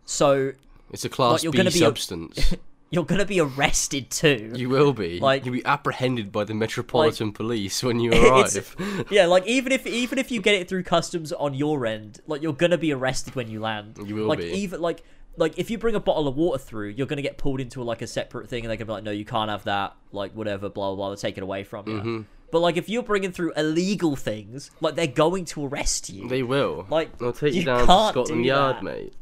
So 0.05 0.53
It's 0.91 1.03
a 1.05 1.09
class 1.09 1.43
you're 1.43 1.51
B 1.51 1.57
gonna 1.57 1.71
be 1.71 1.77
a- 1.79 1.81
substance. 1.81 2.55
you're 2.89 3.03
gonna 3.03 3.25
be 3.25 3.41
arrested 3.41 4.09
too. 4.09 4.53
you 4.55 4.69
will 4.69 4.93
be. 4.93 5.19
like- 5.19 5.43
You'll 5.45 5.55
be 5.55 5.65
apprehended 5.65 6.31
by 6.31 6.45
the 6.45 6.53
Metropolitan 6.53 7.33
Police 7.33 7.83
when 7.83 7.99
you 8.05 8.13
arrive. 8.13 8.75
yeah, 9.09 9.25
like 9.25 9.45
even 9.47 9.73
if 9.73 9.85
even 9.85 10.17
if 10.17 10.31
you 10.31 10.41
get 10.41 10.55
it 10.55 10.69
through 10.69 10.83
customs 10.83 11.33
on 11.33 11.53
your 11.53 11.85
end, 11.85 12.21
like 12.27 12.41
you're 12.41 12.53
gonna 12.53 12.77
be 12.77 12.93
arrested 12.93 13.35
when 13.35 13.49
you 13.49 13.59
land. 13.59 13.97
You 14.05 14.15
will 14.15 14.23
be. 14.23 14.27
like 14.29 14.39
be. 14.39 14.45
even 14.51 14.79
like 14.81 15.03
like 15.37 15.57
if 15.57 15.69
you 15.71 15.77
bring 15.77 15.95
a 15.95 15.99
bottle 15.99 16.27
of 16.27 16.35
water 16.35 16.57
through, 16.61 16.89
you're 16.89 17.07
gonna 17.07 17.21
get 17.21 17.37
pulled 17.37 17.61
into 17.61 17.81
like 17.83 18.01
a 18.01 18.07
separate 18.07 18.49
thing, 18.49 18.63
and 18.63 18.69
they're 18.69 18.77
gonna 18.77 18.87
be 18.87 18.91
like, 18.93 19.03
no, 19.03 19.11
you 19.11 19.25
can't 19.25 19.49
have 19.49 19.63
that. 19.65 19.95
Like 20.11 20.33
whatever, 20.33 20.69
blah 20.69 20.89
blah 20.89 20.95
blah. 20.95 21.09
They'll 21.09 21.17
take 21.17 21.37
it 21.37 21.43
away 21.43 21.63
from 21.63 21.87
you. 21.87 21.93
Mm-hmm. 21.99 22.21
But 22.51 22.59
like 22.59 22.77
if 22.77 22.89
you're 22.89 23.03
bringing 23.03 23.31
through 23.31 23.53
illegal 23.55 24.15
things, 24.15 24.71
like 24.81 24.95
they're 24.95 25.07
going 25.07 25.45
to 25.45 25.65
arrest 25.65 26.09
you. 26.09 26.27
they 26.27 26.43
will. 26.43 26.85
Like, 26.89 27.17
They'll 27.17 27.33
take 27.33 27.53
you, 27.53 27.59
you 27.59 27.65
down 27.65 27.79
to 27.79 27.85
Scotland 27.85 28.43
do 28.43 28.47
Yard, 28.47 28.77
that. 28.77 28.83
mate. 28.83 29.13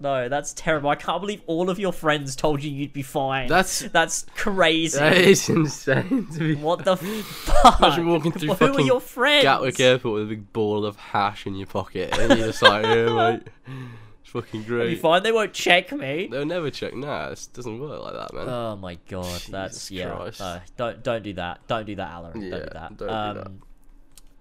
No, 0.00 0.28
that's 0.28 0.52
terrible. 0.54 0.90
I 0.90 0.96
can't 0.96 1.20
believe 1.20 1.42
all 1.46 1.70
of 1.70 1.78
your 1.78 1.92
friends 1.92 2.34
told 2.34 2.60
you 2.60 2.70
you'd 2.72 2.92
be 2.92 3.02
fine. 3.02 3.46
That's 3.46 3.80
that's 3.80 4.26
crazy. 4.34 4.98
that 4.98 5.16
is 5.16 5.48
insane. 5.48 6.26
To 6.32 6.38
be 6.40 6.54
What 6.56 6.84
the 6.84 6.96
fuck? 6.96 7.78
Imagine 7.78 8.08
walking 8.08 8.32
through 8.32 8.48
Who 8.48 8.52
are 8.52 8.56
fucking 8.56 8.86
your 8.86 9.00
friends? 9.00 9.44
Gatwick 9.44 9.78
Airport 9.78 10.14
with 10.14 10.22
a 10.24 10.26
big 10.26 10.52
ball 10.52 10.84
of 10.84 10.96
hash 10.96 11.46
in 11.46 11.54
your 11.54 11.68
pocket, 11.68 12.18
and 12.18 12.36
you're 12.36 12.48
just 12.48 12.62
like, 12.62 12.84
yeah, 12.84 13.14
mate, 13.30 13.46
fucking 14.32 14.60
Are 14.60 14.62
you 14.62 14.66
great. 14.66 15.00
fine? 15.00 15.22
They 15.22 15.32
won't 15.32 15.52
check 15.52 15.92
me. 15.92 16.28
They'll 16.30 16.44
never 16.46 16.70
check. 16.70 16.94
Nah, 16.94 17.28
it 17.28 17.48
doesn't 17.52 17.78
work 17.80 18.00
like 18.02 18.14
that, 18.14 18.34
man. 18.34 18.48
Oh 18.48 18.76
my 18.76 18.98
god, 19.08 19.40
that's 19.48 19.90
yeah. 19.90 20.12
Uh, 20.40 20.60
don't 20.76 21.02
don't 21.02 21.22
do 21.22 21.32
that. 21.34 21.66
Don't 21.68 21.86
do 21.86 21.94
that, 21.96 22.10
Alan. 22.10 22.32
don't 22.32 22.42
do 22.42 22.50
that. 22.50 22.72
don't 22.72 22.96
do 22.98 23.06
that. 23.06 23.46
um, 23.46 23.62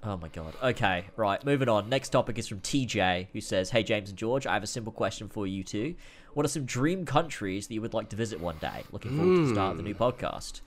Oh 0.03 0.17
my 0.17 0.29
god. 0.29 0.55
Okay, 0.63 1.05
right. 1.15 1.45
Moving 1.45 1.69
on. 1.69 1.87
Next 1.87 2.09
topic 2.09 2.39
is 2.39 2.47
from 2.47 2.59
TJ, 2.61 3.27
who 3.33 3.39
says, 3.41 3.69
"Hey 3.69 3.83
James 3.83 4.09
and 4.09 4.17
George, 4.17 4.47
I 4.47 4.53
have 4.53 4.63
a 4.63 4.67
simple 4.67 4.91
question 4.91 5.29
for 5.29 5.45
you 5.45 5.63
two. 5.63 5.93
What 6.33 6.43
are 6.43 6.49
some 6.49 6.65
dream 6.65 7.05
countries 7.05 7.67
that 7.67 7.73
you 7.75 7.81
would 7.81 7.93
like 7.93 8.09
to 8.09 8.15
visit 8.15 8.39
one 8.39 8.57
day? 8.59 8.83
Looking 8.91 9.15
forward 9.17 9.35
to 9.35 9.43
the 9.47 9.53
start 9.53 9.71
of 9.71 9.77
the 9.77 9.83
new 9.83 9.93
Hmm. 9.93 10.01
podcast. 10.03 10.61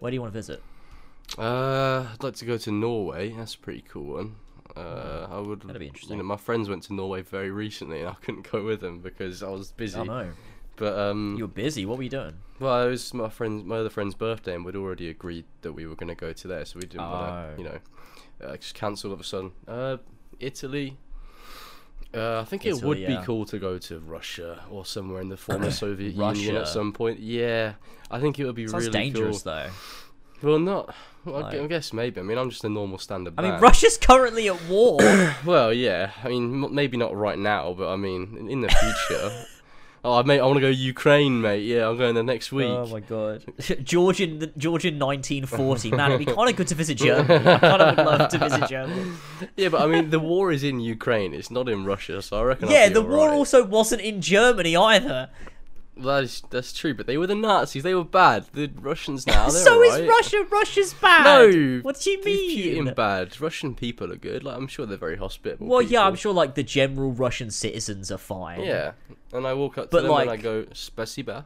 Where 0.00 0.10
do 0.10 0.16
you 0.16 0.20
want 0.20 0.32
to 0.32 0.36
visit? 0.38 0.62
Uh, 1.38 2.06
I'd 2.12 2.22
like 2.24 2.34
to 2.36 2.44
go 2.44 2.56
to 2.58 2.72
Norway. 2.72 3.30
That's 3.30 3.54
a 3.54 3.58
pretty 3.58 3.84
cool 3.88 4.14
one. 4.14 4.34
Uh, 4.76 5.26
I 5.30 5.38
would. 5.38 5.62
That'd 5.62 5.78
be 5.80 5.84
You 5.86 5.88
interesting. 5.90 6.18
know, 6.18 6.24
my 6.24 6.36
friends 6.36 6.68
went 6.68 6.82
to 6.84 6.94
Norway 6.94 7.22
very 7.22 7.50
recently, 7.50 8.00
and 8.00 8.08
I 8.08 8.14
couldn't 8.14 8.50
go 8.50 8.64
with 8.64 8.80
them 8.80 9.00
because 9.00 9.42
I 9.42 9.48
was 9.50 9.72
busy. 9.72 9.98
Oh 9.98 10.04
no, 10.04 10.30
But 10.76 10.98
um, 10.98 11.34
you 11.36 11.44
were 11.44 11.48
busy. 11.48 11.84
What 11.84 11.98
were 11.98 12.04
you 12.04 12.10
doing? 12.10 12.34
well, 12.58 12.86
it 12.86 12.90
was 12.90 13.12
my 13.12 13.28
friend's, 13.28 13.64
my 13.64 13.76
other 13.78 13.90
friend's 13.90 14.14
birthday, 14.14 14.54
and 14.54 14.64
we'd 14.64 14.76
already 14.76 15.08
agreed 15.10 15.44
that 15.62 15.72
we 15.72 15.86
were 15.86 15.94
going 15.96 16.08
to 16.08 16.14
go 16.14 16.32
to 16.32 16.48
there, 16.48 16.64
so 16.64 16.78
we 16.78 16.86
didn't 16.86 17.02
want 17.10 17.30
Oh. 17.30 17.54
to, 17.56 17.62
you 17.62 17.68
know, 17.68 17.78
uh, 18.48 18.56
just 18.56 18.74
cancel 18.74 19.10
all 19.10 19.14
of 19.14 19.20
a 19.20 19.24
sudden. 19.24 19.52
Uh, 19.68 19.96
Italy. 20.40 20.96
Uh, 22.14 22.40
I 22.40 22.44
think 22.44 22.66
it 22.66 22.82
would 22.82 22.98
yeah. 22.98 23.20
be 23.20 23.24
cool 23.24 23.46
to 23.46 23.58
go 23.58 23.78
to 23.78 23.98
Russia 24.00 24.62
or 24.70 24.84
somewhere 24.84 25.20
in 25.22 25.28
the 25.30 25.36
former 25.36 25.70
Soviet 25.84 26.14
Union 26.14 26.56
at 26.56 26.68
some 26.68 26.92
point. 26.92 27.20
Yeah, 27.20 27.74
I 28.10 28.20
think 28.20 28.38
it 28.38 28.44
would 28.44 28.54
be 28.54 28.66
Sounds 28.68 28.86
really 28.86 28.92
dangerous 28.98 29.42
cool. 29.42 29.52
though. 29.52 29.70
Well, 30.42 30.58
not. 30.58 30.94
Well, 31.24 31.44
I 31.44 31.52
Like- 31.56 31.68
guess 31.68 31.92
maybe. 31.92 32.20
I 32.20 32.24
mean, 32.24 32.36
I'm 32.38 32.50
just 32.50 32.64
a 32.64 32.68
normal 32.68 32.98
standard. 32.98 33.34
I 33.38 33.42
mean. 33.42 33.60
Russia's 33.60 33.96
currently 33.96 34.48
at 34.48 34.60
war. 34.68 34.98
Well, 35.46 35.72
yeah. 35.72 36.10
I 36.24 36.28
mean, 36.28 36.64
m- 36.64 36.74
maybe 36.74 36.96
not 36.96 37.14
right 37.16 37.38
now, 37.38 37.74
but 37.78 37.88
I 37.92 37.96
mean, 37.96 38.36
in- 38.38 38.48
in 38.50 38.60
the 38.60 38.68
future. 38.68 39.30
oh, 40.04 40.20
mate, 40.24 40.40
I 40.40 40.44
want 40.44 40.56
to 40.56 40.60
go 40.60 40.68
Ukraine, 40.68 41.40
mate. 41.40 41.62
Yeah, 41.64 41.88
I'm 41.88 41.96
going 41.96 42.14
there 42.16 42.24
next 42.24 42.52
oh 42.52 42.56
week. 42.56 42.66
Oh 42.68 42.86
my 42.86 42.98
god, 42.98 43.44
Georgian, 43.84 44.52
Georgian 44.58 44.98
1940. 44.98 45.92
Man, 45.92 46.12
it'd 46.12 46.26
be 46.26 46.32
kind 46.38 46.50
of 46.50 46.56
good 46.56 46.66
to 46.68 46.74
visit 46.74 46.98
Germany. 46.98 47.34
I 47.48 47.58
kind 47.58 47.82
of 47.82 47.96
would 47.96 48.06
love 48.06 48.28
to 48.30 48.38
visit 48.38 48.68
Germany. 48.68 49.12
Yeah, 49.56 49.68
but 49.68 49.82
I 49.82 49.86
mean, 49.86 50.10
the 50.10 50.18
war 50.18 50.50
is 50.50 50.64
in 50.64 50.80
Ukraine. 50.80 51.34
It's 51.34 51.52
not 51.52 51.68
in 51.68 51.84
Russia, 51.84 52.20
so 52.20 52.40
I 52.40 52.42
reckon. 52.42 52.66
I'll 52.66 52.74
Yeah, 52.74 52.88
be 52.88 52.94
the 52.94 53.02
war 53.02 53.20
alright. 53.20 53.38
also 53.38 53.64
wasn't 53.64 54.00
in 54.02 54.20
Germany 54.20 54.74
either. 54.74 55.30
That 55.94 56.24
is, 56.24 56.42
that's 56.48 56.72
true, 56.72 56.94
but 56.94 57.06
they 57.06 57.18
were 57.18 57.26
the 57.26 57.34
Nazis. 57.34 57.82
They 57.82 57.94
were 57.94 58.02
bad. 58.04 58.46
The 58.54 58.70
Russians 58.80 59.26
now. 59.26 59.48
So 59.50 59.82
is. 59.82 60.08
Russia. 60.08 60.44
Russia's 60.50 60.94
bad. 60.94 61.24
No. 61.24 61.80
What 61.82 62.00
do 62.00 62.10
you 62.10 62.22
mean? 62.24 62.86
Putin 62.86 62.94
bad? 62.96 63.38
Russian 63.40 63.74
people 63.74 64.10
are 64.10 64.16
good. 64.16 64.42
Like 64.42 64.56
I'm 64.56 64.66
sure 64.68 64.86
they're 64.86 64.96
very 64.96 65.18
hospitable. 65.18 65.66
Well, 65.66 65.82
yeah, 65.82 66.06
I'm 66.06 66.14
sure 66.14 66.32
like 66.32 66.54
the 66.54 66.62
general 66.62 67.12
Russian 67.12 67.50
citizens 67.50 68.10
are 68.10 68.16
fine. 68.18 68.62
Yeah, 68.62 68.92
and 69.34 69.46
I 69.46 69.52
walk 69.52 69.76
up 69.76 69.90
to 69.90 69.96
But, 69.98 70.02
them 70.04 70.12
and 70.12 70.30
I 70.30 70.36
go 70.38 70.64
"Spasiba," 70.72 71.44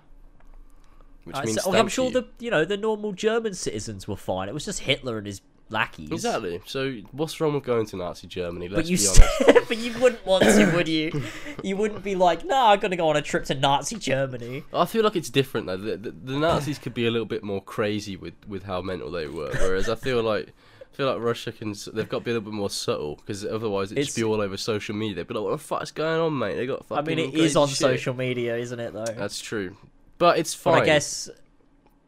which 1.25 1.37
I- 1.37 1.45
means 1.45 1.61
so- 1.63 1.71
oh, 1.71 1.73
thank 1.73 1.83
I'm 1.83 1.89
sure 1.89 2.07
you. 2.07 2.13
the 2.13 2.27
you 2.39 2.51
know 2.53 2.65
the 2.65 2.77
normal 2.77 3.13
German 3.13 3.53
citizens 3.55 4.07
were 4.07 4.17
fine. 4.17 4.49
It 4.49 4.55
was 4.55 4.65
just 4.65 4.81
Hitler 4.81 5.19
and 5.19 5.27
his 5.27 5.41
lackeys. 5.71 6.11
Exactly. 6.11 6.61
So 6.67 6.99
what's 7.13 7.41
wrong 7.41 7.55
with 7.55 7.65
going 7.65 7.87
to 7.87 7.97
Nazi 7.97 8.27
Germany? 8.27 8.69
But 8.69 8.77
Let's 8.77 8.91
you, 8.91 8.97
be 8.99 9.07
honest. 9.07 9.69
but 9.69 9.79
you 9.79 9.99
wouldn't 10.01 10.25
want 10.25 10.45
to, 10.45 10.73
would 10.75 10.89
you? 10.89 11.23
You 11.63 11.77
wouldn't 11.77 12.05
be 12.05 12.15
like, 12.15 12.45
nah, 12.45 12.73
I'm 12.73 12.81
gonna 12.81 12.97
go 12.97 13.09
on 13.09 13.17
a 13.17 13.23
trip 13.23 13.45
to 13.47 13.55
Nazi 13.55 13.97
Germany. 13.97 14.65
I 14.73 14.85
feel 14.87 15.03
like 15.03 15.17
it's 15.17 15.31
different 15.31 15.67
though. 15.67 15.77
The, 15.77 15.97
the, 15.97 16.11
the 16.11 16.39
Nazis 16.39 16.79
could 16.79 16.95
be 16.95 17.07
a 17.07 17.11
little 17.11 17.27
bit 17.27 17.43
more 17.43 17.63
crazy 17.63 18.17
with, 18.17 18.35
with 18.47 18.65
how 18.65 18.81
mental 18.83 19.11
they 19.11 19.27
were, 19.27 19.51
whereas 19.53 19.89
I 19.89 19.95
feel 19.95 20.23
like 20.23 20.53
I 20.93 20.97
feel 20.97 21.13
like 21.13 21.21
Russia 21.21 21.53
can. 21.53 21.75
They've 21.93 22.09
got 22.09 22.21
to 22.21 22.25
be 22.25 22.31
a 22.31 22.35
little 22.35 22.51
bit 22.51 22.55
more 22.55 22.71
subtle 22.71 23.17
because 23.17 23.45
otherwise 23.45 23.93
it'd 23.93 24.05
just 24.05 24.17
be 24.17 24.25
all 24.25 24.41
over 24.41 24.57
social 24.57 24.95
media. 24.95 25.17
They'd 25.17 25.29
be 25.29 25.35
like, 25.35 25.45
"What 25.45 25.51
the 25.51 25.59
fuck's 25.59 25.91
going 25.91 26.21
on, 26.21 26.39
mate?" 26.39 26.55
They 26.57 26.67
got 26.67 26.87
I 26.91 27.03
mean, 27.03 27.19
it 27.19 27.35
is 27.35 27.55
on 27.55 27.69
shit." 27.69 27.77
social 27.77 28.15
media, 28.15 28.57
isn't 28.57 28.81
it? 28.81 28.95
Though. 28.95 29.05
That's 29.05 29.39
true, 29.39 29.77
But 30.17 30.39
it's 30.39 30.55
fine. 30.55 30.75
But 30.75 30.83
I 30.85 30.87
guess 30.87 31.29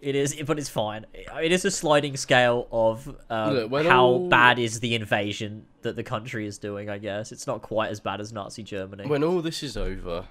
it 0.00 0.14
is, 0.14 0.40
but 0.46 0.58
it's 0.58 0.68
fine. 0.68 1.06
It 1.14 1.50
is 1.52 1.64
a 1.64 1.70
sliding 1.70 2.16
scale 2.16 2.68
of 2.70 3.08
um, 3.30 3.54
Look, 3.70 3.84
how 3.86 4.04
all- 4.04 4.28
bad 4.28 4.58
is 4.58 4.80
the 4.80 4.94
invasion 4.94 5.66
that 5.82 5.96
the 5.96 6.02
country 6.04 6.46
is 6.46 6.58
doing. 6.58 6.88
I 6.90 6.98
guess 6.98 7.32
it's 7.32 7.46
not 7.46 7.62
quite 7.62 7.90
as 7.90 8.00
bad 8.00 8.20
as 8.20 8.32
Nazi 8.32 8.62
Germany. 8.62 9.06
when 9.06 9.24
all 9.24 9.40
this 9.42 9.62
is 9.62 9.76
over, 9.76 10.26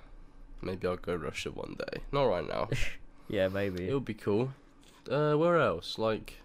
maybe 0.61 0.87
I'll 0.87 0.95
go 0.97 1.15
Russia 1.15 1.51
one 1.51 1.75
day. 1.77 1.99
Not 2.11 2.23
right 2.25 2.47
now. 2.47 2.69
yeah, 3.29 3.47
maybe. 3.49 3.87
It 3.89 3.93
would 3.93 4.05
be 4.05 4.13
cool. 4.13 4.53
Uh, 5.09 5.33
where 5.35 5.57
else? 5.59 5.97
Like, 5.97 6.35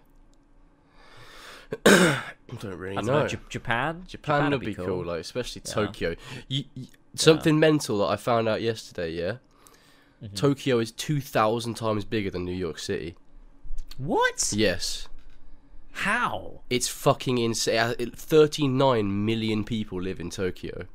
I 1.85 2.21
don't 2.59 2.75
really 2.77 2.93
I 2.97 3.01
don't 3.01 3.05
know. 3.07 3.19
know. 3.23 3.27
J- 3.27 3.37
Japan. 3.49 4.03
Japan, 4.07 4.43
would 4.51 4.59
would 4.61 4.65
be 4.65 4.75
cool. 4.75 5.03
like 5.05 5.21
especially 5.21 5.61
Yeah. 5.65 5.73
Tokyo. 5.73 6.15
You, 6.47 6.63
you- 6.75 6.87
something 7.15 7.59
mental 7.59 7.99
that 7.99 8.05
I 8.05 8.15
found 8.15 8.47
out 8.47 8.61
yesterday. 8.61 9.11
Yeah, 9.11 9.33
Mm-hmm. 10.23 10.35
Tokyo 10.35 10.79
is 10.79 10.91
two 10.91 11.19
thousand 11.19 11.75
times 11.75 12.05
bigger 12.05 12.29
than 12.29 12.45
New 12.45 12.53
York 12.53 12.79
City. 12.79 13.15
What? 13.97 14.53
Yes, 14.55 15.07
How? 15.91 16.61
it's 16.69 16.87
fucking 16.87 17.37
insane. 17.37 18.11
Thirty-nine 18.15 19.25
million 19.25 19.63
people 19.63 20.01
live 20.01 20.19
in 20.19 20.29
Tokyo. 20.29 20.87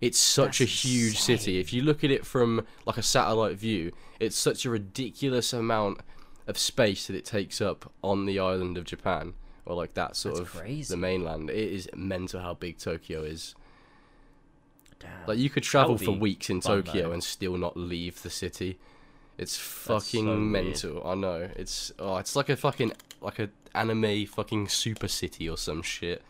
It's 0.00 0.18
such 0.18 0.60
That's 0.60 0.70
a 0.70 0.88
huge 0.88 1.18
city. 1.20 1.58
If 1.58 1.72
you 1.74 1.82
look 1.82 2.02
at 2.04 2.10
it 2.10 2.24
from 2.24 2.66
like 2.86 2.96
a 2.96 3.02
satellite 3.02 3.56
view, 3.56 3.92
it's 4.18 4.36
such 4.36 4.64
a 4.64 4.70
ridiculous 4.70 5.52
amount 5.52 6.00
of 6.46 6.56
space 6.56 7.06
that 7.06 7.16
it 7.16 7.26
takes 7.26 7.60
up 7.60 7.92
on 8.02 8.24
the 8.24 8.38
island 8.38 8.78
of 8.78 8.84
Japan, 8.84 9.34
or 9.66 9.74
like 9.74 9.92
that 9.94 10.16
sort 10.16 10.36
That's 10.36 10.48
of 10.48 10.60
crazy. 10.60 10.94
the 10.94 10.96
mainland. 10.96 11.50
It 11.50 11.72
is 11.72 11.88
mental 11.94 12.40
how 12.40 12.54
big 12.54 12.78
Tokyo 12.78 13.22
is. 13.22 13.54
Damn. 15.00 15.10
Like 15.26 15.38
you 15.38 15.50
could 15.50 15.62
travel 15.62 15.98
for 15.98 16.12
weeks 16.12 16.50
in 16.50 16.60
fun, 16.60 16.84
Tokyo 16.84 17.08
though. 17.08 17.12
and 17.12 17.24
still 17.24 17.56
not 17.56 17.76
leave 17.76 18.22
the 18.22 18.30
city. 18.30 18.78
It's 19.38 19.52
so 19.52 19.98
fucking 19.98 20.26
weird. 20.26 20.38
mental. 20.64 21.06
I 21.06 21.14
know. 21.14 21.48
It's 21.56 21.92
oh, 21.98 22.18
it's 22.18 22.36
like 22.36 22.48
a 22.48 22.56
fucking 22.56 22.92
like 23.20 23.38
a 23.38 23.48
anime 23.74 24.26
fucking 24.26 24.68
super 24.68 25.08
city 25.08 25.48
or 25.48 25.56
some 25.56 25.82
shit. 25.82 26.22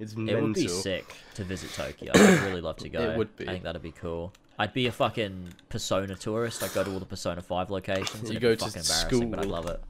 It's 0.00 0.16
mental. 0.16 0.38
It 0.38 0.42
would 0.42 0.54
be 0.54 0.68
sick 0.68 1.14
to 1.34 1.44
visit 1.44 1.72
Tokyo. 1.72 2.12
I'd 2.14 2.42
really 2.42 2.60
love 2.60 2.78
to 2.78 2.88
go. 2.90 3.00
It 3.00 3.18
would 3.18 3.36
be. 3.36 3.46
I 3.46 3.52
think 3.52 3.64
that'd 3.64 3.82
be 3.82 3.92
cool. 3.92 4.32
I'd 4.58 4.72
be 4.72 4.86
a 4.86 4.92
fucking 4.92 5.48
Persona 5.68 6.14
tourist. 6.14 6.62
I'd 6.62 6.72
go 6.72 6.84
to 6.84 6.92
all 6.92 7.00
the 7.00 7.06
Persona 7.06 7.42
5 7.42 7.70
locations. 7.70 8.30
You 8.30 8.38
go 8.38 8.54
to 8.54 8.64
fucking 8.64 8.82
embarrassing, 8.82 9.30
but 9.30 9.40
I'd 9.40 9.46
love 9.46 9.66
it. 9.66 9.82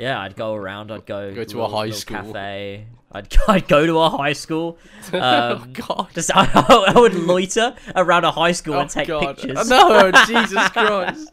Yeah, 0.00 0.20
I'd 0.20 0.34
go 0.36 0.54
around. 0.54 0.90
I'd 0.90 1.06
go 1.06 1.34
Go 1.34 1.44
to 1.44 1.58
a 1.58 1.62
little- 1.62 1.76
high 1.76 1.90
school. 1.90 2.16
cafe. 2.16 2.86
I'd 3.12 3.28
go, 3.28 3.36
I'd 3.48 3.66
go 3.68 3.86
to 3.86 3.98
a 3.98 4.08
high 4.10 4.32
school. 4.34 4.78
Um, 5.12 5.20
oh 5.22 5.66
god. 5.72 6.08
Just 6.14 6.30
I, 6.34 6.48
I 6.94 6.98
would 6.98 7.14
loiter 7.14 7.74
around 7.96 8.24
a 8.24 8.30
high 8.30 8.52
school 8.52 8.74
Oh 8.74 8.80
and 8.80 8.90
take 8.90 9.08
god. 9.08 9.36
pictures. 9.38 9.68
No, 9.68 10.10
Jesus 10.26 10.68
Christ. 10.70 11.32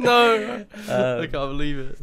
No. 0.00 0.64
I 0.88 0.92
Um, 0.92 1.20
can't 1.22 1.30
believe 1.30 1.78
it. 1.78 1.98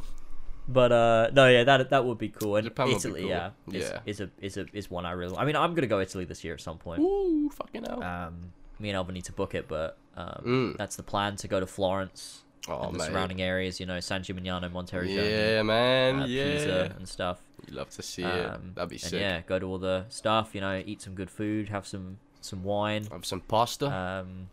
But 0.68 0.92
uh, 0.92 1.30
no, 1.34 1.48
yeah, 1.48 1.64
that 1.64 1.90
that 1.92 2.06
would 2.06 2.18
be 2.18 2.30
cool. 2.30 2.56
And 2.56 2.66
Japan 2.66 2.90
Italy, 2.90 3.22
cool. 3.22 3.30
yeah, 3.30 3.50
is, 3.72 3.84
Yeah. 3.84 4.00
is 4.06 4.20
a 4.22 4.30
is 4.42 4.58
a 4.58 4.66
is 4.74 4.90
one 4.90 5.06
I 5.06 5.12
really. 5.12 5.36
I 5.38 5.46
mean, 5.46 5.56
I'm 5.56 5.74
gonna 5.76 5.86
go 5.88 6.00
Italy 6.00 6.26
this 6.26 6.44
year 6.44 6.54
at 6.56 6.62
some 6.62 6.78
point. 6.80 7.02
Ooh, 7.02 7.50
fucking 7.54 7.84
hell. 7.84 8.02
Um, 8.04 8.52
me 8.80 8.90
and 8.90 8.96
Elva 8.96 9.12
need 9.12 9.26
to 9.26 9.32
book 9.32 9.54
it, 9.54 9.68
but 9.68 9.98
um, 10.18 10.42
Mm. 10.46 10.78
that's 10.78 10.96
the 10.96 11.04
plan 11.04 11.36
to 11.38 11.48
go 11.48 11.60
to 11.60 11.68
Florence 11.68 12.42
oh, 12.68 12.82
and 12.88 12.96
the 12.96 13.00
mate. 13.00 13.08
surrounding 13.08 13.42
areas. 13.42 13.80
You 13.80 13.86
know, 13.86 14.00
San 14.00 14.22
Gimignano, 14.24 14.72
Monterey, 14.72 15.08
Yeah, 15.10 15.62
man. 15.64 16.22
uh, 16.22 16.26
yeah. 16.26 16.54
Pisa, 16.54 16.96
and 16.98 17.08
stuff. 17.08 17.42
You 17.68 17.76
love 17.78 17.90
to 17.92 18.02
see 18.04 18.24
it. 18.24 18.46
Um, 18.46 18.72
That'd 18.76 18.90
be 18.90 18.98
sick. 18.98 19.20
yeah, 19.20 19.42
go 19.42 19.58
to 19.60 19.66
all 19.66 19.78
the 19.80 20.06
stuff. 20.10 20.54
You 20.54 20.62
know, 20.62 20.82
eat 20.86 21.02
some 21.02 21.16
good 21.16 21.30
food, 21.32 21.70
have 21.70 21.88
some 21.88 22.18
some 22.42 22.64
wine. 22.64 23.08
Have 23.12 23.26
some 23.26 23.42
pasta. 23.42 23.88
Um, 23.88 24.50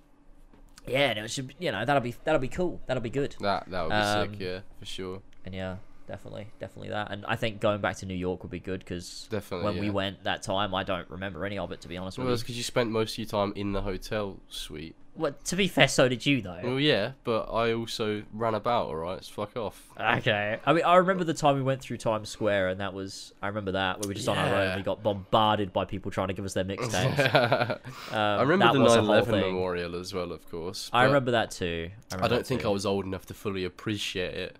yeah, 0.87 1.11
and 1.11 1.19
it 1.21 1.31
should. 1.31 1.55
You 1.59 1.73
know, 1.73 1.85
that'll 1.85 2.03
be 2.03 2.15
that'll 2.25 2.41
be 2.41 2.49
cool. 2.49 2.81
That'll 2.87 3.03
be 3.03 3.11
good. 3.11 3.37
that 3.41 3.71
that 3.71 3.83
would 3.83 3.91
be 3.91 3.95
um, 3.95 4.31
sick. 4.31 4.41
Yeah, 4.41 4.59
for 4.79 4.87
sure. 4.87 5.23
And 5.45 5.55
yeah, 5.55 5.77
definitely, 6.13 6.47
definitely 6.61 6.91
that. 6.91 7.11
And 7.11 7.25
I 7.25 7.37
think 7.37 7.61
going 7.61 7.81
back 7.81 7.97
to 7.97 8.07
New 8.07 8.15
York 8.15 8.43
would 8.43 8.51
be 8.51 8.61
good 8.61 8.81
because 8.81 9.29
Definitely, 9.31 9.65
when 9.65 9.81
we 9.81 9.89
went 9.89 10.25
that 10.25 10.43
time, 10.43 10.75
I 10.75 10.85
don't 10.85 11.09
remember 11.09 11.47
any 11.47 11.57
of 11.57 11.73
it 11.73 11.81
to 11.81 11.89
be 11.89 11.97
honest 11.97 12.19
Well, 12.19 12.27
with 12.27 12.41
because 12.41 12.59
you 12.59 12.63
spent 12.63 12.91
most 12.91 13.15
of 13.15 13.19
your 13.19 13.29
time 13.29 13.55
in 13.57 13.73
the 13.73 13.81
hotel 13.81 14.39
suite. 14.49 14.95
Well, 15.15 15.35
to 15.45 15.57
be 15.57 15.69
fair, 15.69 15.89
so 15.89 16.09
did 16.09 16.25
you 16.25 16.41
though. 16.43 16.61
Well, 16.63 16.81
yeah, 16.81 17.13
but 17.25 17.53
I 17.53 17.73
also 17.73 18.25
ran 18.33 18.55
about. 18.55 18.87
All 18.87 18.97
right, 18.97 19.25
so 19.25 19.33
fuck 19.33 19.57
off. 19.57 19.91
Okay. 19.99 20.59
I 20.65 20.73
mean, 20.73 20.85
I 20.85 20.97
remember 20.97 21.25
the 21.25 21.35
time 21.35 21.57
we 21.57 21.63
went 21.63 21.81
through 21.83 21.99
Times 21.99 22.29
Square, 22.29 22.69
and 22.69 22.81
that 22.81 22.93
was 22.93 23.33
I 23.43 23.49
remember 23.49 23.73
that 23.73 24.01
we 24.01 24.09
were 24.09 24.15
just 24.15 24.29
on 24.29 24.37
our 24.39 24.55
own. 24.55 24.77
We 24.77 24.83
got 24.83 25.03
bombarded 25.03 25.73
by 25.73 25.85
people 25.87 26.11
trying 26.11 26.29
to 26.29 26.35
give 26.35 26.45
us 26.45 26.55
their 26.55 26.65
mixtapes. 26.73 27.81
Um, 28.13 28.19
I 28.19 28.43
remember 28.43 28.75
the 28.75 28.81
was 28.81 28.97
a 28.97 29.03
whole 29.03 29.15
9/11 29.23 29.29
memorial 29.29 29.97
as 29.97 30.13
well, 30.13 30.33
of 30.33 30.51
course. 30.51 30.91
I 30.93 31.05
remember 31.05 31.33
that 31.33 31.51
too. 31.51 31.91
I, 32.13 32.25
I 32.25 32.29
don't 32.29 32.47
think 32.47 32.63
too. 32.63 32.69
I 32.69 32.71
was 32.71 32.87
old 32.87 33.05
enough 33.07 33.27
to 33.27 33.35
fully 33.35 33.65
appreciate 33.65 34.35
it. 34.35 34.57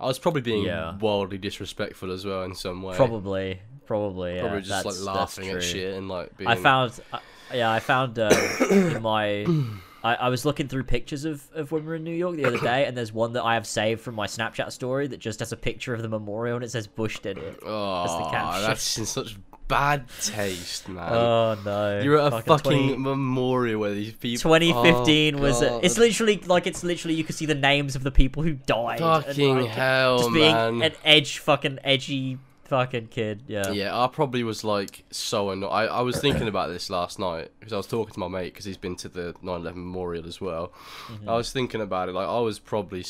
I 0.00 0.06
was 0.06 0.18
probably 0.18 0.40
being 0.42 0.64
Yeah. 0.64 0.96
wildly 0.98 1.38
disrespectful 1.38 2.10
as 2.12 2.24
well 2.24 2.42
in 2.44 2.54
some 2.54 2.82
way. 2.82 2.96
probably, 2.96 3.60
probably, 3.86 4.34
yeah, 4.36 4.40
Probably 4.42 4.62
just 4.62 4.84
like 4.84 5.00
laughing 5.00 5.50
at 5.50 5.62
shit 5.62 5.94
and 5.94 6.08
like 6.08 6.36
being. 6.36 6.48
I 6.50 6.56
found, 6.56 6.98
uh, 7.12 7.18
yeah, 7.52 7.70
I 7.70 7.80
found 7.80 8.18
uh, 8.18 8.30
in 8.70 9.02
my. 9.02 9.46
I, 10.02 10.14
I 10.16 10.28
was 10.28 10.44
looking 10.44 10.68
through 10.68 10.84
pictures 10.84 11.24
of, 11.24 11.42
of 11.54 11.72
when 11.72 11.82
we 11.82 11.88
were 11.88 11.94
in 11.94 12.04
New 12.04 12.14
York 12.14 12.36
the 12.36 12.44
other 12.44 12.58
day, 12.58 12.84
and 12.84 12.94
there's 12.94 13.12
one 13.12 13.32
that 13.32 13.42
I 13.42 13.54
have 13.54 13.66
saved 13.66 14.02
from 14.02 14.14
my 14.14 14.26
Snapchat 14.26 14.70
story 14.70 15.06
that 15.06 15.16
just 15.18 15.38
has 15.38 15.50
a 15.52 15.56
picture 15.56 15.94
of 15.94 16.02
the 16.02 16.08
memorial 16.10 16.56
and 16.56 16.64
it 16.64 16.70
says 16.70 16.86
Bush 16.86 17.20
did 17.20 17.38
it. 17.38 17.58
Oh, 17.64 18.60
that's 18.66 18.98
in 18.98 19.06
such 19.06 19.36
bad 19.68 20.06
taste, 20.22 20.88
man. 20.88 21.12
Oh 21.12 21.56
no! 21.64 22.00
You're 22.00 22.18
at 22.18 22.32
a 22.32 22.42
fucking 22.42 22.94
20 22.94 22.96
memorial 22.96 23.80
where 23.80 23.94
these 23.94 24.12
people. 24.12 24.50
2015 24.50 25.34
oh, 25.34 25.38
was 25.38 25.62
it? 25.62 25.72
It's 25.82 25.98
literally 25.98 26.38
like 26.46 26.66
it's 26.66 26.84
literally 26.84 27.14
you 27.14 27.24
could 27.24 27.34
see 27.34 27.46
the 27.46 27.54
names 27.54 27.96
of 27.96 28.02
the 28.02 28.10
people 28.10 28.42
who 28.42 28.54
died. 28.54 29.00
and, 29.00 29.24
fucking 29.24 29.58
like, 29.62 29.70
hell, 29.70 30.18
just 30.18 30.32
being 30.32 30.52
man. 30.52 30.82
an 30.82 30.92
edge 31.04 31.38
fucking 31.38 31.78
edgy 31.84 32.38
fucking 32.64 33.08
kid. 33.08 33.42
Yeah. 33.46 33.70
Yeah, 33.70 33.98
I 33.98 34.06
probably 34.08 34.42
was 34.42 34.64
like 34.64 35.04
so 35.10 35.50
annoyed. 35.50 35.68
I, 35.68 35.84
I 35.86 36.00
was 36.00 36.20
thinking 36.20 36.48
about 36.48 36.68
this 36.68 36.90
last 36.90 37.18
night 37.18 37.50
because 37.58 37.72
I 37.72 37.76
was 37.76 37.86
talking 37.86 38.14
to 38.14 38.20
my 38.20 38.28
mate 38.28 38.52
because 38.52 38.64
he's 38.64 38.76
been 38.76 38.96
to 38.96 39.08
the 39.08 39.34
9/11 39.42 39.76
memorial 39.76 40.26
as 40.26 40.40
well. 40.40 40.72
Mm-hmm. 41.08 41.28
I 41.28 41.36
was 41.36 41.52
thinking 41.52 41.80
about 41.80 42.08
it. 42.08 42.12
Like 42.12 42.28
I 42.28 42.40
was 42.40 42.58
probably 42.58 43.04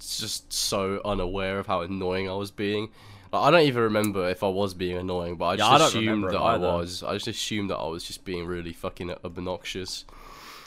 just 0.00 0.52
so 0.52 1.00
unaware 1.04 1.58
of 1.58 1.66
how 1.66 1.82
annoying 1.82 2.28
I 2.28 2.34
was 2.34 2.50
being. 2.50 2.90
I 3.38 3.50
don't 3.50 3.62
even 3.62 3.82
remember 3.84 4.28
if 4.28 4.42
I 4.42 4.48
was 4.48 4.74
being 4.74 4.96
annoying, 4.96 5.36
but 5.36 5.44
I 5.46 5.52
Yeah, 5.52 5.78
just 5.78 5.82
I 5.96 5.98
assumed 6.00 6.24
that 6.30 6.36
I 6.38 6.56
was. 6.56 7.02
I 7.02 7.14
just 7.14 7.28
assumed 7.28 7.70
that 7.70 7.76
I 7.78 7.86
was 7.88 8.04
just 8.04 8.24
being 8.24 8.46
really 8.46 8.72
fucking 8.72 9.10
obnoxious. 9.24 10.04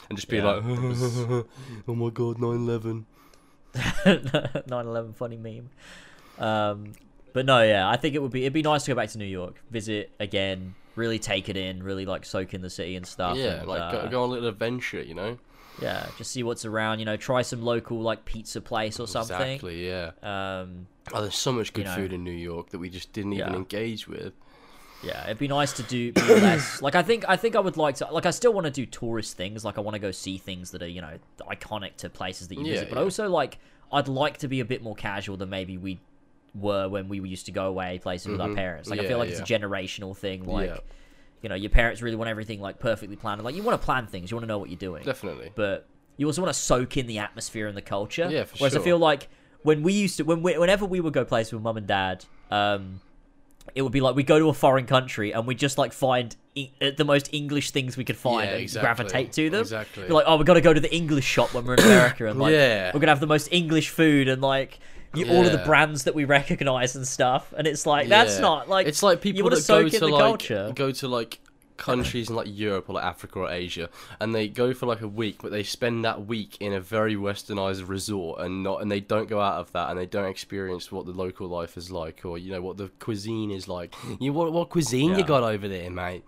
And 0.10 0.18
just 0.18 0.28
being 0.30 0.44
Yeah, 0.44 0.54
like, 0.54 0.64
was- 0.66 1.18
oh 1.88 1.96
my 1.96 2.10
god, 2.10 2.38
9/11. 2.38 3.06
9/11 3.76 5.16
funny 5.16 5.38
meme. 5.38 5.70
Um, 6.38 6.94
but 7.34 7.46
no, 7.46 7.62
yeah, 7.64 7.88
I 7.90 7.98
think 7.98 8.16
it 8.16 8.22
would 8.22 8.32
be 8.32 8.42
it'd 8.42 8.54
be 8.54 8.62
nice 8.62 8.84
to 8.84 8.92
go 8.92 8.96
back 8.96 9.10
to 9.10 9.18
New 9.18 9.26
York, 9.26 9.56
visit 9.70 10.12
again, 10.20 10.76
really 10.96 11.20
take 11.20 11.50
it 11.50 11.58
in, 11.58 11.84
really 11.84 12.06
like 12.06 12.26
soak 12.26 12.54
in 12.54 12.62
the 12.62 12.70
city 12.70 12.96
and 12.96 13.06
stuff. 13.06 13.38
Yeah, 13.38 13.60
and, 13.60 13.68
like 13.68 13.82
uh, 13.82 13.92
go, 14.04 14.10
go 14.10 14.24
on 14.24 14.30
a 14.30 14.32
little 14.34 14.50
adventure, 14.50 15.02
you 15.02 15.14
know. 15.14 15.38
yeah, 15.82 16.08
just 16.18 16.32
see 16.32 16.44
what's 16.44 16.66
around. 16.66 17.00
You 17.00 17.06
know, 17.06 17.18
try 17.18 17.42
some 17.42 17.62
local 17.62 18.00
like 18.02 18.26
pizza 18.26 18.62
place 18.62 19.00
or 19.00 19.08
something. 19.08 19.36
Exactly. 19.36 19.88
Yeah. 19.88 20.12
Um, 20.24 20.88
Oh, 21.14 21.22
there's 21.22 21.36
so 21.36 21.52
much 21.52 21.73
good 21.73 21.86
know. 21.86 21.95
food 21.95 22.14
in 22.14 22.23
New 22.23 22.32
York 22.32 22.69
that 22.69 22.80
we 22.80 22.90
just 22.90 23.14
didn't 23.14 23.34
even 23.34 23.49
Yeah. 23.52 23.56
engage 23.56 24.07
with. 24.07 24.34
Yeah, 25.03 25.23
it'd 25.26 25.38
be 25.38 25.48
nice 25.48 25.72
to 25.73 25.84
do 25.84 26.11
less. 26.27 26.82
Like 26.82 26.95
I 26.95 27.03
think 27.03 27.26
I 27.27 27.36
think 27.38 27.56
I 27.56 27.60
would 27.60 27.77
like 27.77 27.95
to. 27.95 28.07
Like 28.11 28.26
I 28.26 28.32
still 28.32 28.53
want 28.53 28.65
to 28.65 28.72
do 28.72 28.86
tourist 28.86 29.38
things. 29.38 29.64
Like 29.64 29.77
I 29.77 29.82
want 29.82 29.94
to 29.95 29.99
go 29.99 30.11
see 30.11 30.38
things 30.38 30.72
that 30.72 30.82
are 30.82 30.88
you 30.88 31.02
know 31.02 31.18
iconic 31.41 31.98
to 31.98 32.10
places 32.10 32.48
that 32.48 32.56
you 32.56 32.65
Yeah, 32.65 32.72
visit. 32.73 32.90
But 32.90 32.98
yeah. 32.98 33.03
also 33.03 33.30
like 33.30 33.60
I'd 33.91 34.07
like 34.07 34.38
to 34.40 34.48
be 34.48 34.61
a 34.61 34.65
bit 34.65 34.82
more 34.82 34.95
casual 34.95 35.38
than 35.38 35.49
maybe 35.49 35.77
we 35.77 35.99
were 36.56 36.88
when 36.90 37.07
we 37.10 37.19
used 37.27 37.45
to 37.48 37.52
go 37.52 37.68
away 37.68 37.99
places 37.99 38.27
with 38.32 38.41
our 38.41 38.48
Mhm. 38.49 38.56
parents. 38.56 38.90
Like 38.90 38.99
I 38.99 39.06
feel 39.07 39.18
like 39.19 39.30
it's 39.30 39.40
a 39.40 39.44
generational 39.44 40.15
thing. 40.18 40.45
Like 40.45 40.72
you 41.44 41.49
know 41.49 41.56
your 41.56 41.69
parents 41.69 42.02
really 42.02 42.15
want 42.15 42.30
everything 42.30 42.60
like 42.61 42.80
perfectly 42.80 43.15
planned. 43.18 43.44
Like 43.44 43.53
you 43.56 43.61
want 43.61 43.80
to 43.80 43.86
plan 43.86 44.07
things. 44.07 44.32
You 44.32 44.38
want 44.38 44.44
to 44.45 44.48
know 44.48 44.57
what 44.57 44.69
you're 44.72 44.80
doing. 44.80 45.03
Definitely. 45.03 45.52
But 45.53 45.88
you 46.18 46.26
also 46.26 46.41
want 46.41 46.52
to 46.53 46.60
soak 46.60 46.98
in 46.98 47.06
the 47.06 47.19
atmosphere 47.19 47.68
and 47.68 47.77
the 47.77 47.82
culture. 47.82 48.27
Yeah, 48.32 48.45
for 48.45 48.57
Whereas 48.57 48.76
I 48.76 48.80
feel 48.80 48.98
like 48.98 49.27
when 49.66 49.84
we 49.84 49.94
used 49.94 50.18
to, 50.18 50.24
when 50.24 50.42
we, 50.44 50.58
whenever 50.58 50.86
we 50.86 51.00
would 51.00 51.14
go 51.14 51.26
places 51.26 51.52
with 51.54 51.64
mum 51.64 51.78
and 51.78 51.88
dad, 51.88 52.24
um, 52.52 53.02
it 53.74 53.82
would 53.82 53.92
be 53.92 54.00
like 54.00 54.16
we 54.16 54.24
go 54.24 54.38
to 54.40 54.48
a 54.50 54.54
foreign 54.54 54.86
country 54.86 55.34
and 55.34 55.46
we 55.48 55.56
just 55.56 55.78
like 55.78 55.92
find 55.92 56.36
e- 56.54 56.70
uh, 56.82 56.92
the 56.96 57.04
most 57.04 57.30
English 57.34 57.72
things 57.72 57.98
we 57.98 58.06
could 58.06 58.16
find 58.16 58.46
Yeah, 58.46 58.54
and 58.54 58.62
exactly. 58.62 58.86
gravitate 58.86 59.34
to 59.34 59.50
them. 59.50 59.62
Exactly. 59.62 60.08
Be 60.08 60.14
like, 60.14 60.26
oh, 60.28 60.38
we 60.38 60.44
got 60.46 60.54
to 60.54 60.62
go 60.62 60.74
to 60.74 60.80
the 60.80 60.94
English 60.96 61.26
shop 61.26 61.54
when 61.54 61.66
we're 61.66 61.74
in 61.74 61.80
America 61.84 62.28
and 62.28 62.40
like 62.40 62.54
Yeah. 62.54 62.92
we're 62.94 63.00
gonna 63.00 63.12
have 63.12 63.20
the 63.20 63.28
most 63.28 63.50
English 63.52 63.90
food 63.90 64.28
and 64.30 64.42
like. 64.42 64.80
You, 65.16 65.30
all 65.30 65.46
of 65.46 65.54
the 65.54 65.60
brands 65.60 66.04
that 66.04 66.14
we 66.14 66.26
recognize 66.26 66.98
and 66.98 67.08
stuff, 67.08 67.54
and 67.58 67.66
it's 67.68 67.86
like 67.86 68.10
that's 68.10 68.36
Yeah. 68.36 68.42
not 68.42 68.68
like 68.68 68.86
it's 68.86 69.02
like 69.02 69.22
people 69.22 69.50
that 69.50 69.66
go 69.66 69.88
to 69.88 70.08
like 70.08 70.22
culture. 70.22 70.74
go 70.76 70.92
to 70.92 71.08
like 71.08 71.40
countries 71.77 72.30
in 72.30 72.35
like 72.35 72.47
Europe 72.49 72.89
or 72.89 72.95
like 72.95 73.03
Africa 73.03 73.39
or 73.39 73.49
Asia, 73.49 73.89
and 74.19 74.34
they 74.34 74.47
go 74.47 74.73
for 74.73 74.85
like 74.85 75.02
a 75.02 75.07
week, 75.07 75.41
but 75.41 75.52
they 75.52 75.64
spend 75.64 76.06
that 76.06 76.26
week 76.26 76.57
in 76.60 76.73
a 76.73 76.80
very 76.80 77.15
westernized 77.15 77.88
resort 77.88 78.41
and 78.41 78.64
not, 78.64 78.81
and 78.81 78.91
they 78.91 78.99
don't 78.99 79.30
go 79.30 79.39
out 79.39 79.60
of 79.60 79.72
that, 79.73 79.89
and 79.89 79.99
they 79.99 80.06
don't 80.06 80.30
experience 80.30 80.91
what 80.91 81.06
the 81.06 81.11
local 81.11 81.47
life 81.47 81.77
is 81.77 81.91
like, 81.91 82.26
or 82.26 82.38
you 82.38 82.52
know 82.52 82.61
what 82.61 82.77
the 82.77 82.89
cuisine 82.99 83.52
is 83.52 83.68
like. 83.68 83.93
You 84.19 84.34
what 84.34 84.52
what 84.52 84.69
cuisine 84.69 85.15
you 85.15 85.23
got 85.23 85.43
over 85.43 85.68
there, 85.68 85.89
mate? 85.89 86.23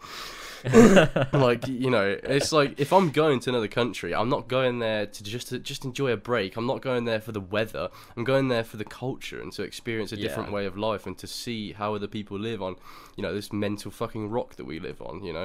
like 1.34 1.68
you 1.68 1.90
know, 1.90 2.18
it's 2.24 2.52
like 2.52 2.80
if 2.80 2.91
I'm 2.91 3.11
going 3.11 3.40
to 3.41 3.49
another 3.49 3.68
country, 3.68 4.14
I'm 4.14 4.30
not 4.30 4.48
going 4.48 4.80
there 4.80 5.06
to 5.06 5.24
just 5.24 5.49
to 5.49 5.60
just 5.60 5.86
enjoy 5.86 6.11
a 6.11 6.18
break. 6.18 6.57
I'm 6.57 6.65
not 6.65 6.82
going 6.82 7.06
there 7.06 7.22
for 7.22 7.32
the 7.32 7.41
weather. 7.41 7.90
I'm 8.15 8.24
going 8.24 8.48
there 8.48 8.64
for 8.64 8.78
the 8.78 8.86
culture 8.86 9.41
and 9.41 9.52
to 9.53 9.64
experience 9.64 10.11
a 10.11 10.18
different 10.18 10.52
way 10.52 10.65
of 10.65 10.78
life 10.78 11.06
and 11.06 11.18
to 11.19 11.28
see 11.28 11.74
how 11.74 11.95
other 11.95 12.07
people 12.07 12.40
live 12.40 12.61
on, 12.61 12.76
you 13.15 13.24
know, 13.24 13.34
this 13.34 13.53
mental 13.53 13.91
fucking 13.91 14.30
rock 14.30 14.56
that 14.56 14.65
we 14.65 14.80
live 14.80 15.02
on. 15.02 15.24
You 15.24 15.34
know, 15.34 15.37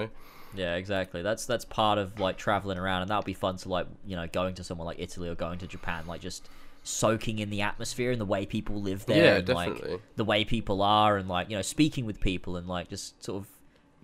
Yeah, 0.54 0.74
exactly. 0.76 1.22
That's 1.22 1.46
that's 1.46 1.64
part 1.64 1.98
of 1.98 2.18
like 2.20 2.36
traveling 2.36 2.78
around, 2.78 3.02
and 3.02 3.10
that 3.10 3.16
would 3.16 3.24
be 3.24 3.32
fun 3.34 3.56
to 3.58 3.68
like 3.68 3.86
you 4.06 4.16
know 4.16 4.26
going 4.26 4.54
to 4.56 4.64
somewhere 4.64 4.84
like 4.86 4.98
Italy 4.98 5.28
or 5.28 5.34
going 5.34 5.58
to 5.60 5.66
Japan, 5.66 6.06
like 6.06 6.20
just 6.20 6.48
soaking 6.84 7.38
in 7.38 7.48
the 7.48 7.62
atmosphere 7.62 8.10
and 8.10 8.20
the 8.20 8.24
way 8.26 8.44
people 8.44 8.82
live 8.82 9.06
there, 9.06 9.24
Yeah, 9.24 9.36
and 9.38 9.46
definitely. 9.46 9.92
like 9.92 10.00
the 10.16 10.24
way 10.24 10.44
people 10.44 10.82
are, 10.82 11.16
and 11.16 11.28
like 11.28 11.48
you 11.48 11.56
know 11.56 11.62
speaking 11.62 12.04
with 12.06 12.20
people 12.20 12.56
and 12.56 12.66
like 12.66 12.88
just 12.90 13.22
sort 13.24 13.42
of 13.42 13.48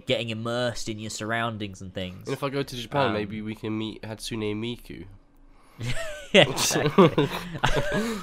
getting 0.07 0.31
immersed 0.31 0.89
in 0.89 0.99
your 0.99 1.11
surroundings 1.11 1.83
and 1.83 1.93
things. 1.93 2.29
and 2.29 2.33
if 2.33 2.43
I 2.43 2.49
go 2.49 2.63
to 2.63 2.77
Japan, 2.77 3.09
Um, 3.09 3.13
maybe 3.13 3.43
we 3.43 3.55
can 3.55 3.77
meet 3.77 4.01
Hatsune 4.03 4.55
Miku. 4.57 5.05
yeah, 6.33 6.49
exactly. 6.49 7.29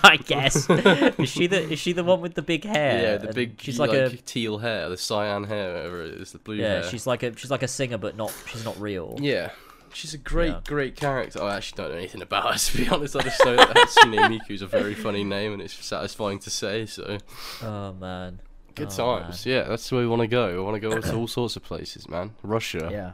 I 0.04 0.18
guess 0.26 0.70
is 0.70 1.30
she 1.30 1.48
the 1.48 1.62
is 1.72 1.80
she 1.80 1.94
the 1.94 2.04
one 2.04 2.22
with 2.22 2.34
the 2.36 2.42
big 2.42 2.64
hair? 2.66 3.02
yeah, 3.02 3.18
the 3.18 3.34
big 3.34 3.62
She's 3.62 3.80
like, 3.80 3.92
a 3.92 4.10
teal 4.10 4.58
hair, 4.60 4.90
the 4.90 4.98
cyan 4.98 5.46
hair, 5.46 5.74
whatever 5.74 6.04
it 6.04 6.16
is, 6.16 6.32
the 6.32 6.40
blue 6.40 6.56
yeah. 6.56 6.68
hair. 6.68 6.84
She's 6.84 7.08
like 7.08 7.24
a 7.24 7.36
she's 7.38 7.52
like 7.52 7.64
a 7.64 7.68
singer, 7.68 7.98
but 7.98 8.16
not 8.18 8.34
she's 8.48 8.66
not 8.66 8.80
real. 8.80 9.16
Yeah. 9.20 9.52
She's 9.94 10.14
a 10.14 10.18
great, 10.18 10.50
Yeah. 10.50 10.60
great 10.66 10.98
character. 10.98 11.40
Oh, 11.42 11.48
I 11.48 11.56
actually 11.56 11.78
don't 11.84 11.92
know 11.94 11.98
anything 11.98 12.22
about 12.22 12.52
her, 12.52 12.60
to 12.72 12.78
be 12.78 12.90
honest. 12.90 13.16
I 13.16 13.22
just 13.22 13.44
know 13.46 13.56
that 13.56 13.70
Hatsune 13.70 14.30
Miku's 14.30 14.62
a 14.62 14.68
very 14.68 14.94
funny 14.94 15.24
name 15.24 15.54
and 15.54 15.62
it's 15.62 15.74
satisfying 15.74 16.40
to 16.40 16.50
say, 16.50 16.86
so. 16.86 17.18
Oh 17.64 17.94
man. 17.94 18.42
Good 18.76 18.90
Oh, 19.00 19.20
times. 19.20 19.46
Yeah, 19.46 19.64
that's 19.64 19.90
where 19.94 20.02
we 20.02 20.08
want 20.08 20.22
to 20.22 20.28
go. 20.28 20.54
We 20.54 20.60
want 20.62 20.76
to 20.76 20.82
go 20.82 21.00
to 21.00 21.16
all 21.16 21.28
sorts 21.28 21.56
of 21.56 21.64
places, 21.64 22.10
man. 22.10 22.32
Russia. 22.44 22.90
Yeah. 22.92 23.12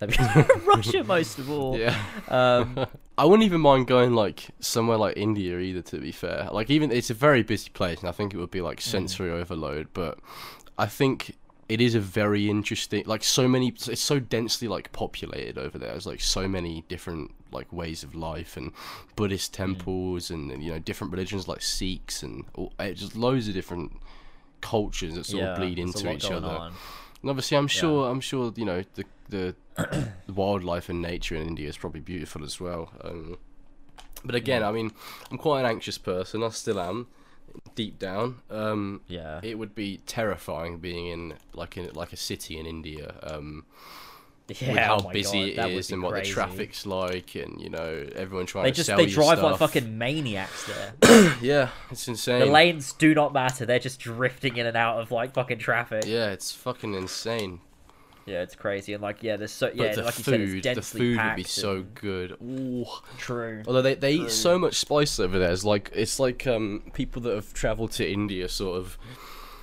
Russia 0.64 1.04
most 1.04 1.38
of 1.38 1.50
all. 1.50 1.78
Yeah. 1.78 1.96
Um, 2.28 2.86
I 3.18 3.24
wouldn't 3.24 3.44
even 3.44 3.60
mind 3.60 3.86
going 3.86 4.14
like 4.14 4.48
somewhere 4.60 4.96
like 4.96 5.16
India 5.16 5.58
either. 5.58 5.82
To 5.82 5.98
be 5.98 6.12
fair, 6.12 6.48
like 6.52 6.70
even 6.70 6.90
it's 6.90 7.10
a 7.10 7.14
very 7.14 7.42
busy 7.42 7.70
place, 7.70 8.00
and 8.00 8.08
I 8.08 8.12
think 8.12 8.32
it 8.32 8.38
would 8.38 8.50
be 8.50 8.60
like 8.60 8.80
sensory 8.80 9.30
overload. 9.30 9.88
But 9.92 10.18
I 10.78 10.86
think 10.86 11.36
it 11.68 11.80
is 11.80 11.94
a 11.94 12.00
very 12.00 12.48
interesting, 12.48 13.04
like 13.06 13.22
so 13.22 13.46
many. 13.46 13.68
It's 13.68 14.00
so 14.00 14.18
densely 14.18 14.68
like 14.68 14.90
populated 14.92 15.58
over 15.58 15.78
there. 15.78 15.90
There's 15.90 16.06
like 16.06 16.20
so 16.20 16.48
many 16.48 16.84
different 16.88 17.32
like 17.52 17.72
ways 17.72 18.02
of 18.02 18.14
life 18.14 18.56
and 18.56 18.72
Buddhist 19.16 19.52
temples 19.52 20.30
and, 20.30 20.50
and, 20.52 20.62
you 20.62 20.72
know 20.72 20.78
different 20.78 21.12
religions 21.12 21.48
like 21.48 21.60
Sikhs 21.60 22.22
and 22.22 22.44
all, 22.54 22.72
eh, 22.78 22.92
just 22.92 23.16
loads 23.16 23.48
of 23.48 23.54
different 23.54 23.92
cultures 24.60 25.14
that 25.14 25.26
sort 25.26 25.42
yeah, 25.42 25.52
of 25.52 25.58
bleed 25.58 25.78
into 25.78 26.10
each 26.12 26.30
other. 26.30 26.46
on. 26.46 26.74
And 27.22 27.30
obviously, 27.30 27.56
I'm 27.56 27.68
sure, 27.68 28.08
I'm 28.10 28.20
sure, 28.20 28.52
you 28.56 28.64
know, 28.64 28.82
the 28.94 29.04
the, 29.28 29.54
the 29.76 30.32
wildlife 30.32 30.88
and 30.88 31.00
nature 31.02 31.36
in 31.36 31.46
India 31.46 31.68
is 31.68 31.76
probably 31.76 32.00
beautiful 32.00 32.44
as 32.44 32.60
well. 32.60 32.90
Um, 33.02 33.38
but 34.24 34.34
again, 34.34 34.62
I 34.62 34.72
mean, 34.72 34.92
I'm 35.30 35.38
quite 35.38 35.60
an 35.60 35.66
anxious 35.66 35.98
person. 35.98 36.42
I 36.42 36.48
still 36.50 36.80
am, 36.80 37.06
deep 37.74 37.98
down. 37.98 38.40
Um, 38.50 39.00
Yeah. 39.06 39.40
it 39.42 39.58
would 39.58 39.74
be 39.74 39.98
terrifying 40.06 40.78
being 40.78 41.06
in 41.06 41.34
like 41.52 41.76
in 41.76 41.90
like 41.94 42.12
a 42.12 42.16
city 42.16 42.58
in 42.58 42.66
India. 42.66 43.14
Um, 43.22 43.64
Yeah. 44.50 44.68
with 44.68 44.78
how 44.78 44.96
oh 45.06 45.10
busy 45.10 45.54
God, 45.54 45.70
it 45.70 45.76
is 45.76 45.90
and 45.90 46.02
what 46.02 46.14
the 46.14 46.22
traffic's 46.22 46.86
like, 46.86 47.34
and 47.34 47.60
you 47.60 47.70
know, 47.70 48.06
everyone 48.16 48.46
trying 48.46 48.64
They 48.64 48.70
to 48.70 48.76
just 48.76 48.86
sell 48.86 48.96
they 48.98 49.04
you 49.04 49.10
drive 49.10 49.42
like 49.42 49.58
fucking 49.58 49.96
maniacs 49.96 50.66
there. 50.66 51.36
yeah, 51.42 51.70
it's 51.90 52.08
insane. 52.08 52.40
the 52.40 52.46
lanes 52.46 52.92
do 52.92 53.14
not 53.14 53.32
matter. 53.32 53.64
They're 53.64 53.78
just 53.78 54.00
drifting 54.00 54.56
in 54.56 54.66
and 54.66 54.76
out 54.76 55.00
of 55.00 55.10
like 55.10 55.34
fucking 55.34 55.58
traffic. 55.58 56.04
Yeah, 56.06 56.30
it's 56.30 56.52
fucking 56.52 56.94
insane. 56.94 57.60
Yeah, 58.26 58.42
it's 58.42 58.54
crazy. 58.54 58.92
And 58.92 59.02
like 59.02 59.22
yeah, 59.22 59.36
there's 59.36 59.52
so 59.52 59.70
yeah, 59.74 59.94
the 59.94 60.02
like 60.02 60.18
you 60.18 60.24
said, 60.24 60.40
it's 60.40 60.50
food, 60.50 60.56
the 60.56 60.60
densely 60.60 61.00
food 61.00 61.16
would 61.18 61.36
be 61.36 61.44
so 61.44 61.76
and 61.76 61.94
good. 61.94 62.36
Ooh. 62.42 62.86
true. 63.18 63.62
Although 63.66 63.82
they, 63.82 63.94
they 63.94 64.12
eat 64.12 64.30
so 64.30 64.58
much 64.58 64.76
spice 64.76 65.18
over 65.18 65.38
there, 65.38 65.50
it's 65.50 65.64
like 65.64 65.90
it's 65.94 66.20
like 66.20 66.46
um 66.46 66.82
people 66.92 67.22
that 67.22 67.34
have 67.34 67.52
travelled 67.52 67.92
to 67.92 68.08
India 68.08 68.48
sort 68.48 68.78
of 68.78 68.98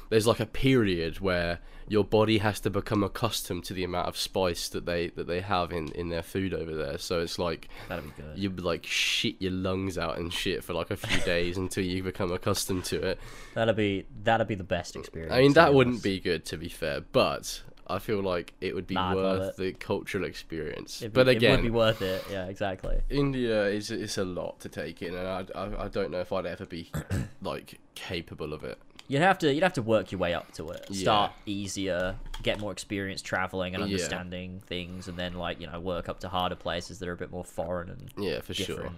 there's 0.10 0.28
like 0.28 0.40
a 0.40 0.46
period 0.46 1.20
where 1.20 1.60
your 1.90 2.04
body 2.04 2.40
has 2.40 2.60
to 2.62 2.70
become 2.70 3.04
accustomed 3.04 3.64
to 3.66 3.74
the 3.74 3.84
amount 3.84 4.08
of 4.08 4.18
spice 4.18 4.68
that 4.70 4.86
they 4.86 5.08
that 5.10 5.28
they 5.28 5.42
have 5.42 5.72
in, 5.72 5.90
in 5.94 6.10
their 6.10 6.22
food 6.24 6.54
over 6.54 6.76
there. 6.76 6.98
So 6.98 7.22
it's 7.22 7.40
like 7.40 7.70
That'd 7.88 8.06
be 8.06 8.22
good. 8.22 8.38
you 8.38 8.50
like 8.50 8.86
shit 8.86 9.42
your 9.42 9.52
lungs 9.54 9.98
out 9.98 10.18
and 10.18 10.32
shit 10.34 10.64
for 10.64 10.74
like 10.74 10.92
a 10.92 10.98
few 10.98 11.22
days 11.26 11.58
until 11.58 11.84
you 11.84 12.04
become 12.04 12.32
accustomed 12.32 12.86
to 12.86 13.02
it. 13.02 13.20
That'd 13.54 13.76
be 13.76 14.06
that'd 14.24 14.48
be 14.48 14.56
the 14.56 14.64
best 14.64 14.96
experience. 14.96 15.34
I 15.34 15.40
mean 15.40 15.54
that 15.54 15.74
wouldn't 15.74 16.04
be 16.04 16.20
good 16.20 16.46
to 16.46 16.58
be 16.58 16.70
fair, 16.70 17.02
but 17.02 17.62
I 17.90 18.00
feel 18.00 18.20
like 18.22 18.54
it 18.60 18.76
would 18.76 18.86
be 18.86 18.96
Nah, 18.96 19.16
worth 19.16 19.56
the 19.56 19.72
cultural 19.72 20.26
experience. 20.26 21.00
Be- 21.00 21.08
but 21.08 21.30
again, 21.30 21.52
it 21.52 21.56
would 21.58 21.64
be 21.64 21.70
worth 21.70 22.02
it. 22.02 22.22
Yeah, 22.30 22.48
exactly. 22.48 23.00
India 23.10 23.64
is 23.68 23.92
is 23.92 24.18
a 24.18 24.26
lot 24.26 24.60
to 24.60 24.68
take 24.68 25.02
in, 25.02 25.16
and 25.16 25.26
I, 25.26 25.46
I, 25.56 25.86
I 25.86 25.88
don't 25.88 26.12
know 26.12 26.20
if 26.20 26.34
I'd 26.34 26.46
ever 26.46 26.66
be 26.66 26.92
like 27.42 27.80
capable 27.96 28.52
of 28.54 28.66
it. 28.66 28.78
You'd 29.10 29.22
have 29.22 29.38
to 29.40 29.54
you'd 29.54 29.64
have 29.64 29.74
to 29.74 29.82
work 29.82 30.12
your 30.12 30.20
way 30.20 30.34
up 30.34 30.52
to 30.54 30.70
it. 30.70 30.86
Yeah. 30.90 31.02
Start 31.02 31.32
easier, 31.46 32.18
get 32.44 32.60
more 32.60 32.72
experience 32.74 33.22
traveling 33.22 33.74
and 33.74 33.82
Yeah. 33.82 33.86
understanding 33.86 34.62
things, 34.66 35.08
and 35.08 35.18
then 35.18 35.34
like 35.36 35.62
you 35.62 35.68
know 35.68 35.80
work 35.80 36.10
up 36.10 36.20
to 36.22 36.30
harder 36.30 36.56
places 36.56 37.00
that 37.00 37.08
are 37.08 37.14
a 37.14 37.18
bit 37.18 37.32
more 37.32 37.46
foreign 37.46 37.90
and 37.90 38.12
Yeah, 38.18 38.42
for 38.42 38.54
sure. 38.54 38.92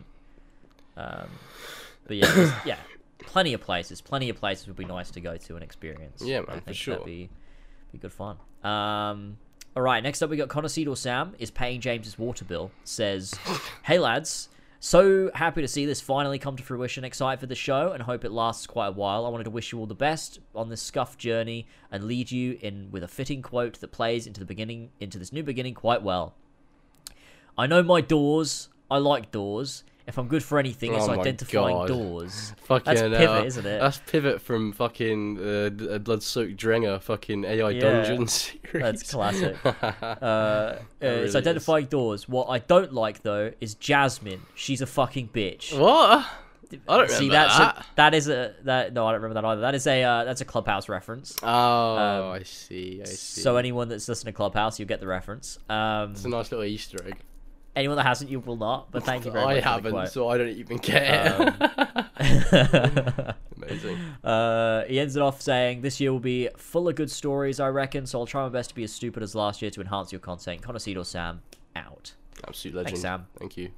Um, 0.97 1.29
but 2.07 2.17
yeah, 2.17 2.59
yeah, 2.65 2.77
plenty 3.19 3.53
of 3.53 3.61
places. 3.61 4.01
Plenty 4.01 4.29
of 4.29 4.35
places 4.37 4.67
would 4.67 4.75
be 4.75 4.85
nice 4.85 5.11
to 5.11 5.21
go 5.21 5.37
to 5.37 5.55
and 5.55 5.63
experience. 5.63 6.21
Yeah, 6.23 6.41
I 6.47 6.53
man, 6.53 6.61
for 6.61 6.73
sure. 6.73 6.93
That'd 6.95 7.05
be 7.05 7.29
be 7.91 7.97
good 7.99 8.11
fun. 8.11 8.37
Um, 8.63 9.37
all 9.75 9.83
right, 9.83 10.01
next 10.01 10.21
up 10.23 10.29
we 10.31 10.37
got 10.37 10.49
Connoisseur 10.49 10.95
Sam 10.95 11.35
is 11.39 11.51
paying 11.51 11.81
James's 11.81 12.17
water 12.17 12.45
bill. 12.45 12.71
Says, 12.83 13.33
"Hey 13.83 13.99
lads." 13.99 14.49
So 14.81 15.29
happy 15.35 15.61
to 15.61 15.67
see 15.67 15.85
this 15.85 15.99
finally 15.99 16.39
come 16.39 16.55
to 16.55 16.63
fruition. 16.63 17.03
Excited 17.03 17.41
for 17.41 17.47
the 17.47 17.55
show 17.55 17.91
and 17.91 18.03
hope 18.03 18.23
it 18.23 18.31
lasts 18.31 18.65
quite 18.65 18.87
a 18.87 18.91
while. 18.91 19.25
I 19.25 19.29
wanted 19.29 19.43
to 19.43 19.49
wish 19.49 19.73
you 19.73 19.79
all 19.79 19.85
the 19.85 19.93
best 19.93 20.39
on 20.55 20.69
this 20.69 20.81
scuff 20.81 21.17
journey 21.17 21.67
and 21.91 22.05
lead 22.05 22.31
you 22.31 22.57
in 22.61 22.89
with 22.89 23.03
a 23.03 23.07
fitting 23.07 23.41
quote 23.41 23.81
that 23.81 23.91
plays 23.91 24.25
into 24.25 24.39
the 24.39 24.45
beginning 24.45 24.91
into 25.01 25.19
this 25.19 25.33
new 25.33 25.43
beginning 25.43 25.73
quite 25.73 26.01
well. 26.01 26.33
I 27.57 27.67
know 27.67 27.83
my 27.83 27.99
doors. 27.99 28.69
I 28.89 28.99
like 28.99 29.31
doors. 29.31 29.83
If 30.09 30.17
I'm 30.17 30.27
good 30.27 30.43
for 30.43 30.59
anything, 30.59 30.93
it's 30.93 31.07
Oh 31.07 31.11
identifying 31.11 31.75
God. 31.77 31.87
doors. 31.87 32.53
Fucking 32.63 32.93
That's 32.95 33.17
pivot, 33.17 33.45
isn't 33.45 33.65
it? 33.65 33.79
That's 33.79 33.97
pivot 33.99 34.41
from 34.41 34.73
fucking 34.73 35.37
uh, 35.39 35.93
uh, 35.93 35.97
Blood-Soaked 35.99 36.57
Drenger, 36.57 36.99
fucking 37.01 37.45
AI 37.45 37.69
Yeah, 37.69 37.79
Dungeon 37.79 38.27
series. 38.27 38.59
That's 38.73 39.11
classic. 39.11 39.55
Uh, 39.65 40.25
uh, 40.25 40.79
really 41.01 41.15
it's 41.21 41.29
is. 41.29 41.35
identifying 41.35 41.85
doors. 41.85 42.27
What 42.27 42.47
I 42.47 42.59
don't 42.59 42.91
like 42.93 43.21
though 43.23 43.51
is 43.61 43.75
Jasmine. 43.75 44.41
She's 44.55 44.81
a 44.81 44.85
fucking 44.87 45.29
bitch. 45.29 45.77
what? 45.79 46.25
I 46.87 46.97
don't 46.97 47.09
See, 47.09 47.29
remember 47.29 47.33
that's 47.33 47.57
that. 47.57 47.77
A, 47.77 47.85
that 47.95 48.13
is 48.13 48.29
a 48.29 48.53
that 48.63 48.93
no, 48.93 49.07
I 49.07 49.11
don't 49.13 49.21
remember 49.21 49.41
that 49.41 49.47
either. 49.47 49.61
That 49.61 49.73
is 49.75 49.87
a 49.87 50.03
uh, 50.03 50.23
that's 50.25 50.41
a 50.41 50.45
Clubhouse 50.45 50.87
reference. 50.89 51.35
Oh, 51.41 51.47
Um, 51.97 52.31
I 52.31 52.43
see. 52.43 52.99
I 53.01 53.05
see. 53.05 53.41
So 53.41 53.57
anyone 53.57 53.89
that's 53.89 54.07
listening 54.07 54.33
to 54.33 54.37
Clubhouse, 54.37 54.77
you'll 54.79 54.87
get 54.87 54.99
the 54.99 55.07
reference. 55.07 55.57
Um, 55.69 56.11
it's 56.11 56.25
a 56.25 56.29
nice 56.29 56.51
little 56.51 56.65
Easter 56.65 56.97
egg. 57.07 57.17
Anyone 57.79 57.97
that 57.97 58.05
hasn't, 58.05 58.29
you 58.29 58.39
will 58.39 58.57
not. 58.57 58.91
But 58.91 59.03
thank 59.03 59.25
you 59.25 59.31
very 59.31 59.43
I 59.43 59.55
much. 59.55 59.63
I 59.63 59.69
haven't, 59.69 60.07
so 60.09 60.27
I 60.27 60.37
don't 60.37 60.49
even 60.49 60.79
care. 60.79 61.29
the 61.39 63.35
quote. 63.35 63.35
Amazing. 63.63 63.97
Uh, 64.23 64.83
he 64.85 64.99
ends 64.99 65.15
it 65.15 65.21
off 65.21 65.41
saying, 65.41 65.81
"This 65.81 65.99
year 65.99 66.11
will 66.11 66.19
be 66.19 66.49
full 66.57 66.87
of 66.87 66.95
good 66.95 67.09
stories, 67.09 67.59
I 67.59 67.69
reckon. 67.69 68.05
So 68.05 68.19
I'll 68.19 68.25
try 68.25 68.43
my 68.43 68.49
best 68.49 68.69
to 68.69 68.75
be 68.75 68.83
as 68.83 68.91
stupid 68.91 69.23
as 69.23 69.35
last 69.35 69.61
year 69.61 69.71
to 69.71 69.81
enhance 69.81 70.11
your 70.11 70.19
content." 70.19 70.61
Conocido 70.61 71.05
Sam 71.05 71.41
out. 71.75 72.13
Absolute 72.47 72.75
legend. 72.75 72.89
Thanks, 72.89 73.01
Sam. 73.01 73.27
Thank 73.37 73.57
you. 73.57 73.71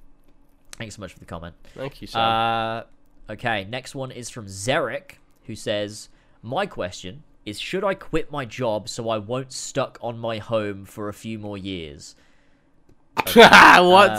Thanks 0.77 0.95
so 0.95 1.01
much 1.01 1.13
for 1.13 1.19
the 1.19 1.25
comment. 1.25 1.55
Thank 1.75 2.01
you, 2.01 2.07
Sam. 2.07 2.21
Uh, 2.21 2.83
okay, 3.33 3.65
next 3.65 3.95
one 3.95 4.11
is 4.11 4.29
from 4.29 4.47
Zarek, 4.47 5.13
who 5.45 5.55
says, 5.55 6.09
"My 6.41 6.65
question 6.65 7.23
is: 7.45 7.59
Should 7.59 7.83
I 7.83 7.93
quit 7.93 8.31
my 8.31 8.45
job 8.45 8.89
so 8.89 9.09
I 9.09 9.17
won't 9.17 9.51
stuck 9.51 9.97
on 10.01 10.17
my 10.17 10.37
home 10.37 10.85
for 10.85 11.07
a 11.09 11.13
few 11.13 11.37
more 11.37 11.57
years?" 11.57 12.15
what? 13.35 14.11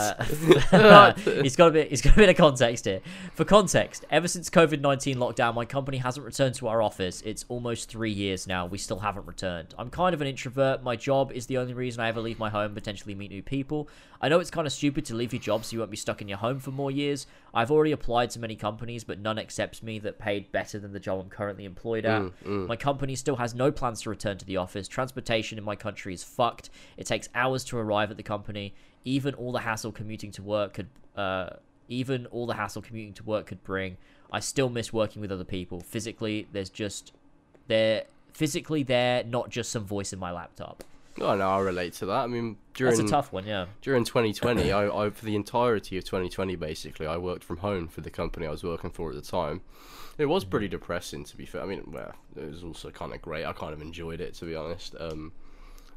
Uh, 0.71 1.13
he's 1.41 1.55
got 1.55 1.67
a 1.69 1.71
bit. 1.71 1.89
He's 1.89 2.01
got 2.01 2.13
a 2.13 2.15
bit 2.15 2.29
of 2.29 2.37
context 2.37 2.85
here. 2.85 3.01
For 3.33 3.43
context, 3.43 4.05
ever 4.09 4.27
since 4.27 4.49
COVID 4.49 4.81
nineteen 4.81 5.17
lockdown, 5.17 5.55
my 5.55 5.65
company 5.65 5.97
hasn't 5.97 6.25
returned 6.25 6.55
to 6.55 6.67
our 6.67 6.81
office. 6.81 7.21
It's 7.21 7.43
almost 7.49 7.89
three 7.89 8.11
years 8.11 8.47
now. 8.47 8.65
We 8.65 8.77
still 8.77 8.99
haven't 8.99 9.25
returned. 9.25 9.73
I'm 9.77 9.89
kind 9.89 10.13
of 10.13 10.21
an 10.21 10.27
introvert. 10.27 10.83
My 10.83 10.95
job 10.95 11.31
is 11.31 11.47
the 11.47 11.57
only 11.57 11.73
reason 11.73 12.01
I 12.01 12.07
ever 12.07 12.21
leave 12.21 12.37
my 12.37 12.49
home, 12.49 12.73
potentially 12.73 13.15
meet 13.15 13.31
new 13.31 13.41
people. 13.43 13.89
I 14.21 14.29
know 14.29 14.39
it's 14.39 14.51
kind 14.51 14.65
of 14.65 14.71
stupid 14.71 15.03
to 15.05 15.15
leave 15.15 15.33
your 15.33 15.41
job 15.41 15.65
so 15.65 15.73
you 15.73 15.79
won't 15.79 15.91
be 15.91 15.97
stuck 15.97 16.21
in 16.21 16.29
your 16.29 16.37
home 16.37 16.59
for 16.59 16.71
more 16.71 16.91
years. 16.91 17.27
I've 17.53 17.71
already 17.71 17.91
applied 17.91 18.29
to 18.31 18.39
many 18.39 18.55
companies, 18.55 19.03
but 19.03 19.19
none 19.19 19.37
accepts 19.37 19.83
me 19.83 19.99
that 19.99 20.17
paid 20.17 20.51
better 20.53 20.79
than 20.79 20.93
the 20.93 20.99
job 20.99 21.19
I'm 21.19 21.29
currently 21.29 21.65
employed 21.65 22.05
at. 22.05 22.21
My 22.45 22.77
company 22.77 23.15
still 23.15 23.35
has 23.35 23.53
no 23.53 23.69
plans 23.71 24.01
to 24.03 24.09
return 24.09 24.37
to 24.37 24.45
the 24.45 24.57
office. 24.57 24.87
Transportation 24.87 25.57
in 25.57 25.63
my 25.63 25.75
country 25.75 26.13
is 26.13 26.23
fucked. 26.23 26.69
It 26.95 27.05
takes 27.05 27.27
hours 27.35 27.65
to 27.65 27.77
arrive 27.77 28.11
at 28.11 28.17
the 28.17 28.23
company. 28.23 28.73
Even 29.05 29.33
all 29.35 29.51
the 29.51 29.59
hassle 29.59 29.91
commuting 29.91 30.31
to 30.31 30.41
work 30.41 30.73
could, 30.73 30.87
uh, 31.15 31.49
even 31.87 32.25
all 32.27 32.45
the 32.45 32.55
hassle 32.55 32.81
commuting 32.81 33.13
to 33.13 33.23
work 33.23 33.47
could 33.47 33.63
bring. 33.63 33.97
I 34.31 34.39
still 34.39 34.69
miss 34.69 34.91
working 34.91 35.21
with 35.21 35.31
other 35.31 35.43
people. 35.43 35.81
Physically, 35.81 36.47
there's 36.51 36.69
just 36.69 37.13
they're 37.67 38.05
physically 38.33 38.83
there, 38.83 39.23
not 39.23 39.49
just 39.49 39.71
some 39.71 39.85
voice 39.85 40.11
in 40.11 40.19
my 40.19 40.31
laptop. 40.31 40.83
Oh 41.21 41.35
no, 41.35 41.47
I 41.47 41.59
relate 41.59 41.93
to 41.93 42.07
that. 42.07 42.23
I 42.23 42.27
mean, 42.27 42.57
during 42.73 42.97
That's 42.97 43.07
a 43.07 43.11
tough 43.11 43.31
one, 43.31 43.45
yeah. 43.45 43.67
during 43.81 44.03
2020, 44.03 44.71
I, 44.71 44.87
I 44.87 45.09
for 45.11 45.25
the 45.25 45.35
entirety 45.35 45.97
of 45.97 46.03
2020, 46.05 46.55
basically, 46.55 47.05
I 47.05 47.17
worked 47.17 47.43
from 47.43 47.57
home 47.57 47.87
for 47.87 48.01
the 48.01 48.09
company 48.09 48.47
I 48.47 48.49
was 48.49 48.63
working 48.63 48.89
for 48.89 49.09
at 49.09 49.15
the 49.15 49.21
time. 49.21 49.61
It 50.17 50.25
was 50.25 50.43
pretty 50.43 50.67
depressing, 50.67 51.23
to 51.25 51.37
be 51.37 51.45
fair. 51.45 51.61
I 51.61 51.65
mean, 51.65 51.83
well, 51.87 52.13
it 52.35 52.49
was 52.49 52.63
also 52.63 52.89
kind 52.89 53.13
of 53.13 53.21
great. 53.21 53.45
I 53.45 53.53
kind 53.53 53.73
of 53.73 53.81
enjoyed 53.81 54.21
it, 54.21 54.33
to 54.35 54.45
be 54.45 54.55
honest. 54.55 54.95
Um, 54.99 55.33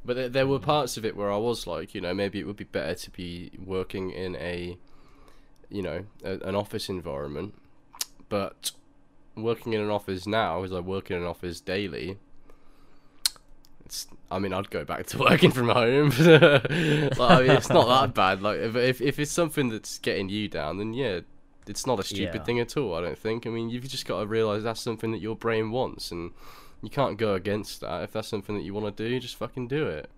but 0.07 0.16
there, 0.16 0.28
there 0.28 0.47
were 0.47 0.59
parts 0.59 0.97
of 0.97 1.05
it 1.05 1.16
where 1.16 1.31
I 1.33 1.37
was 1.37 1.66
like, 1.66 1.95
you 1.95 2.01
know, 2.01 2.15
maybe 2.15 2.39
it 2.39 2.47
would 2.47 2.57
be 2.57 2.65
better 2.65 2.95
to 2.95 3.11
be 3.11 3.51
working 3.62 4.11
in 4.11 4.37
a, 4.37 4.78
you 5.69 5.83
know, 5.83 6.05
a, 6.24 6.39
an 6.41 6.55
office 6.55 6.89
environment. 6.89 7.55
But 8.28 8.70
working 9.37 9.73
in 9.74 9.81
an 9.81 9.91
office 9.91 10.27
now, 10.27 10.62
as 10.65 10.73
I 10.73 10.81
work 10.81 11.11
in 11.11 11.16
an 11.19 11.24
office 11.24 11.61
daily, 11.61 12.19
it's. 13.85 14.07
I 14.31 14.39
mean, 14.39 14.53
I'd 14.53 14.70
go 14.70 14.85
back 14.85 15.07
to 15.07 15.19
working 15.31 15.51
from 15.53 15.69
home. 15.69 16.11
like, 16.19 17.20
I 17.20 17.41
mean, 17.43 17.51
it's 17.51 17.69
not 17.69 17.87
that 17.89 18.15
bad. 18.15 18.43
Like, 18.43 18.59
if, 18.59 18.77
if 18.77 19.01
if 19.01 19.19
it's 19.19 19.31
something 19.33 19.69
that's 19.69 19.99
getting 19.99 20.28
you 20.28 20.49
down, 20.49 20.78
then 20.78 20.93
yeah, 20.95 21.20
it's 21.66 21.87
not 21.87 22.01
a 22.01 22.03
stupid 22.03 22.35
Yeah. 22.37 22.43
thing 22.45 22.61
at 22.61 22.77
all. 22.77 22.95
I 22.95 23.01
don't 23.03 23.19
think. 23.19 23.47
I 23.47 23.51
mean, 23.51 23.69
you've 23.70 23.89
just 23.89 24.07
got 24.07 24.20
to 24.20 24.27
realize 24.27 24.62
that's 24.65 24.81
something 24.81 25.12
that 25.12 25.20
your 25.20 25.37
brain 25.37 25.70
wants, 25.70 26.11
and 26.11 26.33
you 26.87 26.91
can't 26.91 27.19
go 27.19 27.35
against 27.35 27.81
that. 27.81 28.05
If 28.05 28.13
that's 28.13 28.29
something 28.29 28.57
that 28.57 28.63
you 28.63 28.73
want 28.73 28.97
to 28.97 29.09
do, 29.09 29.19
just 29.19 29.35
fucking 29.35 29.67
do 29.67 29.89
it. 29.89 30.09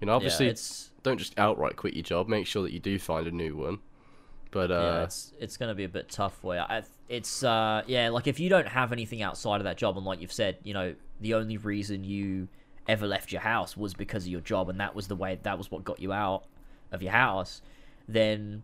You 0.00 0.06
know, 0.06 0.14
obviously, 0.14 0.46
yeah, 0.46 0.54
don't 1.02 1.18
just 1.18 1.36
outright 1.36 1.74
quit 1.74 1.94
your 1.94 2.04
job. 2.04 2.28
Make 2.28 2.46
sure 2.46 2.62
that 2.62 2.72
you 2.72 2.78
do 2.78 3.00
find 3.00 3.26
a 3.26 3.32
new 3.32 3.56
one. 3.56 3.80
But 4.52 4.70
uh, 4.70 4.74
yeah, 4.74 5.02
it's 5.02 5.32
it's 5.40 5.56
gonna 5.56 5.74
be 5.74 5.82
a 5.82 5.88
bit 5.88 6.08
tough 6.08 6.38
Where. 6.44 6.60
I, 6.60 6.84
it's 7.08 7.42
uh 7.42 7.82
yeah, 7.88 8.10
like 8.10 8.28
if 8.28 8.38
you 8.38 8.48
don't 8.48 8.68
have 8.68 8.92
anything 8.92 9.22
outside 9.22 9.56
of 9.56 9.64
that 9.64 9.76
job, 9.76 9.96
and 9.96 10.06
like 10.06 10.20
you've 10.20 10.32
said, 10.32 10.58
you 10.62 10.72
know, 10.72 10.94
the 11.20 11.34
only 11.34 11.56
reason 11.56 12.04
you 12.04 12.46
ever 12.86 13.08
left 13.08 13.32
your 13.32 13.40
house 13.40 13.76
was 13.76 13.92
because 13.92 14.22
of 14.22 14.28
your 14.28 14.40
job, 14.40 14.68
and 14.68 14.78
that 14.78 14.94
was 14.94 15.08
the 15.08 15.16
way 15.16 15.36
that 15.42 15.58
was 15.58 15.68
what 15.68 15.82
got 15.82 15.98
you 15.98 16.12
out 16.12 16.44
of 16.92 17.02
your 17.02 17.10
house, 17.10 17.60
then 18.06 18.62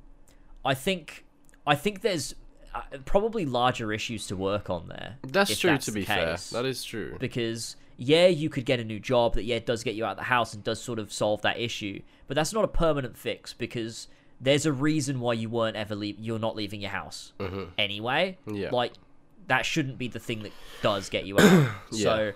I 0.65 0.75
think 0.75 1.25
I 1.67 1.75
think 1.75 2.03
there's 2.03 2.37
probably 3.05 3.45
larger 3.47 3.93
issues 3.93 4.27
to 4.29 4.37
work 4.37 4.71
on 4.71 4.89
there. 4.89 5.17
that's 5.27 5.59
true. 5.59 5.71
that's 5.71 5.87
to 5.87 5.93
be 5.93 6.05
fair, 6.05 6.37
that 6.53 6.65
is 6.65 6.85
true. 6.85 7.17
because 7.19 7.77
yeah, 7.97 8.27
you 8.27 8.49
could 8.49 8.65
get 8.65 8.81
a 8.81 8.85
new 8.85 8.99
job 9.01 9.35
that 9.35 9.45
yeah 9.45 9.59
does 9.59 9.83
get 9.85 9.95
you 9.95 10.05
out 10.05 10.13
of 10.13 10.17
the 10.19 10.23
house 10.25 10.55
and 10.55 10.65
does 10.65 10.81
sort 10.81 10.99
of 10.99 11.13
solve 11.13 11.43
that 11.43 11.59
issue, 11.59 12.01
but 12.27 12.35
that's 12.35 12.53
not 12.53 12.65
a 12.65 12.69
permanent 12.69 13.17
fix 13.17 13.53
because 13.53 14.09
there's 14.41 14.65
a 14.65 14.73
reason 14.73 15.21
why 15.21 15.35
you 15.35 15.51
weren't 15.51 15.77
ever 15.77 15.95
leave 15.95 16.19
you're 16.19 16.39
not 16.39 16.57
leaving 16.57 16.81
your 16.81 16.91
house 16.91 17.33
anyway. 17.79 18.39
Mm-hmm. 18.47 18.57
Yeah. 18.57 18.71
like 18.73 18.93
that 19.49 19.67
shouldn't 19.67 19.99
be 19.99 20.09
the 20.09 20.21
thing 20.21 20.45
that 20.45 20.53
does 20.81 21.09
get 21.09 21.27
you 21.27 21.39
out. 21.39 21.69
So 21.91 22.33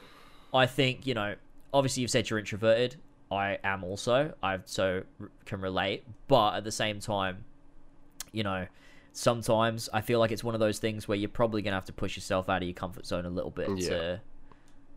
I 0.53 0.67
think 0.67 1.07
you 1.07 1.15
know, 1.15 1.37
obviously 1.73 2.03
you've 2.03 2.11
said 2.11 2.29
you're 2.29 2.39
introverted. 2.39 2.97
I 3.31 3.59
am 3.65 3.85
also. 3.85 4.35
I 4.43 4.59
so 4.67 5.03
r- 5.21 5.31
can 5.47 5.61
relate, 5.61 6.05
but 6.29 6.57
at 6.57 6.65
the 6.65 6.71
same 6.73 7.01
time, 7.01 7.45
you 8.33 8.43
know, 8.43 8.67
sometimes 9.17 9.89
I 9.93 10.01
feel 10.01 10.19
like 10.19 10.33
it's 10.33 10.43
one 10.45 10.55
of 10.55 10.61
those 10.61 10.79
things 10.81 11.07
where 11.09 11.17
you're 11.17 11.29
probably 11.29 11.63
gonna 11.63 11.77
have 11.77 11.85
to 11.87 11.93
push 11.93 12.17
yourself 12.17 12.49
out 12.49 12.63
of 12.63 12.69
your 12.69 12.75
comfort 12.75 13.07
zone 13.07 13.25
a 13.25 13.31
little 13.31 13.51
bit 13.51 13.71
Yeah. 13.79 13.89
to 13.89 14.21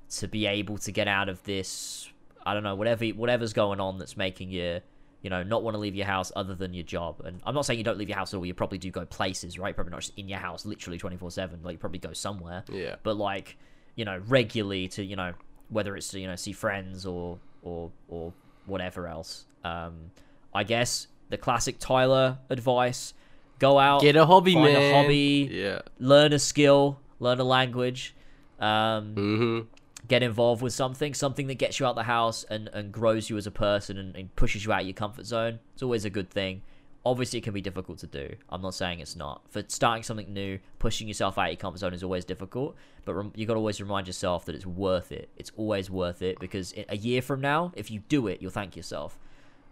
to 0.10 0.28
be 0.28 0.46
able 0.48 0.78
to 0.80 0.92
get 0.92 1.08
out 1.08 1.30
of 1.30 1.44
this. 1.44 2.10
I 2.46 2.54
don't 2.54 2.64
know 2.64 2.76
whatever 2.76 3.06
whatever's 3.10 3.54
going 3.54 3.80
on 3.80 3.98
that's 4.00 4.18
making 4.18 4.50
you 4.52 4.82
you 5.22 5.30
know 5.30 5.44
not 5.44 5.62
want 5.64 5.76
to 5.76 5.80
leave 5.80 5.96
your 5.96 6.06
house 6.08 6.32
other 6.36 6.56
than 6.56 6.74
your 6.74 6.84
job. 6.84 7.22
And 7.26 7.40
I'm 7.46 7.54
not 7.54 7.66
saying 7.66 7.78
you 7.78 7.84
don't 7.84 7.98
leave 7.98 8.10
your 8.10 8.18
house 8.18 8.34
at 8.34 8.38
all. 8.38 8.46
You 8.46 8.54
probably 8.56 8.80
do 8.80 8.90
go 8.90 9.06
places, 9.06 9.60
right? 9.60 9.76
Probably 9.76 9.92
not 9.92 10.02
just 10.02 10.14
in 10.18 10.28
your 10.28 10.40
house, 10.40 10.66
literally 10.66 10.98
24 10.98 11.30
seven. 11.32 11.60
Like 11.64 11.74
you 11.74 11.78
probably 11.80 12.00
go 12.00 12.14
somewhere 12.14 12.64
Yeah. 12.70 12.96
but 13.04 13.18
like 13.18 13.58
you 13.96 14.04
know 14.06 14.20
regularly 14.28 14.88
to 14.90 15.04
you 15.04 15.16
know 15.16 15.34
whether 15.70 15.96
it's 15.96 16.08
to 16.10 16.20
you 16.20 16.28
know 16.28 16.36
see 16.36 16.54
friends 16.54 17.06
or 17.06 17.38
or 17.62 17.92
or 18.08 18.32
whatever 18.68 19.08
else 19.08 19.46
um 19.64 20.12
i 20.54 20.64
guess 20.64 21.08
the 21.30 21.38
classic 21.38 21.78
tyler 21.80 22.38
advice 22.50 23.14
go 23.60 23.80
out 23.80 24.02
Get 24.02 24.16
a 24.16 24.26
hobby, 24.26 24.54
find 24.54 24.74
man. 24.74 24.94
a 24.94 24.96
hobby 25.02 25.50
Yeah. 25.52 25.82
learn 26.00 26.34
a 26.34 26.40
skill 26.40 27.00
learn 27.20 27.40
a 27.40 27.44
language 27.44 28.16
um 28.60 29.14
hmm 29.16 29.60
get 30.08 30.24
involved 30.24 30.62
with 30.62 30.72
something 30.72 31.14
something 31.14 31.48
that 31.48 31.56
gets 31.56 31.80
you 31.80 31.86
out 31.86 31.96
the 31.96 32.04
house 32.04 32.46
and 32.50 32.70
and 32.74 32.92
grows 32.94 33.30
you 33.30 33.36
as 33.38 33.46
a 33.46 33.52
person 33.52 33.98
and, 33.98 34.16
and 34.16 34.34
pushes 34.38 34.64
you 34.64 34.72
out 34.72 34.82
of 34.82 34.88
your 34.88 34.94
comfort 34.94 35.26
zone. 35.26 35.60
It's 35.74 35.84
always 35.84 36.06
a 36.06 36.10
good 36.10 36.30
thing. 36.30 36.62
Obviously 37.06 37.40
it 37.40 37.44
can 37.44 37.54
be 37.54 37.62
difficult 37.62 37.98
to 38.00 38.08
do. 38.08 38.36
I'm 38.50 38.62
not 38.62 38.74
saying 38.74 39.00
it's 39.02 39.16
not. 39.18 39.42
For 39.50 39.64
starting 39.68 40.04
something 40.04 40.32
new 40.34 40.60
pushing 40.80 41.08
yourself 41.10 41.38
out 41.38 41.46
of 41.46 41.52
your 41.52 41.58
comfort 41.58 41.80
zone 41.80 41.94
is 41.94 42.04
always 42.04 42.24
difficult 42.24 42.76
but 43.06 43.14
rem- 43.16 43.34
you 43.36 43.46
got 43.46 43.54
to 43.56 43.60
always 43.60 43.82
remind 43.82 44.08
yourself 44.08 44.46
that 44.46 44.56
it's 44.56 44.66
worth 44.66 45.12
it. 45.12 45.28
It's 45.36 45.52
always 45.58 45.90
worth 45.90 46.22
it 46.22 46.40
because 46.40 46.74
a 46.88 46.96
year 46.96 47.22
from 47.22 47.42
now 47.42 47.74
if 47.76 47.92
you 47.92 48.00
do 48.08 48.28
it 48.28 48.42
you'll 48.42 48.52
thank 48.52 48.76
yourself. 48.78 49.20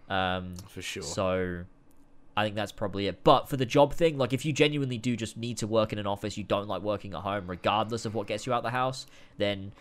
Um 0.09 0.55
For 0.67 0.81
sure. 0.81 1.03
so 1.03 1.63
I 2.37 2.43
think 2.43 2.55
that's 2.55 2.71
probably 2.71 3.07
it. 3.07 3.23
But 3.23 3.47
for 3.47 3.55
the 3.57 3.65
job 3.65 3.93
thing, 3.93 4.17
like 4.17 4.33
if 4.33 4.45
you 4.45 4.51
genuinely 4.51 4.97
do 4.97 5.15
just 5.15 5.37
need 5.37 5.57
to 5.59 5.67
work 5.67 5.93
in 5.93 5.99
an 5.99 6.07
office, 6.07 6.37
you 6.37 6.43
don't 6.43 6.67
like 6.67 6.81
working 6.81 7.13
at 7.13 7.21
home, 7.21 7.45
regardless 7.47 8.05
of 8.05 8.13
what 8.13 8.27
gets 8.27 8.45
you 8.45 8.53
out 8.53 8.63
the 8.63 8.71
house, 8.71 9.05
then 9.37 9.71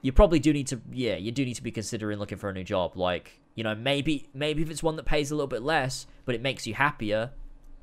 you 0.00 0.12
probably 0.12 0.38
do 0.38 0.52
need 0.52 0.66
to 0.68 0.80
yeah, 0.92 1.16
you 1.16 1.30
do 1.30 1.44
need 1.44 1.54
to 1.54 1.62
be 1.62 1.70
considering 1.70 2.18
looking 2.18 2.38
for 2.38 2.48
a 2.48 2.52
new 2.52 2.64
job. 2.64 2.96
Like, 2.96 3.38
you 3.54 3.64
know, 3.64 3.74
maybe 3.74 4.28
maybe 4.32 4.62
if 4.62 4.70
it's 4.70 4.82
one 4.82 4.96
that 4.96 5.04
pays 5.04 5.30
a 5.30 5.34
little 5.34 5.48
bit 5.48 5.62
less, 5.62 6.06
but 6.24 6.34
it 6.34 6.40
makes 6.40 6.66
you 6.66 6.74
happier, 6.74 7.30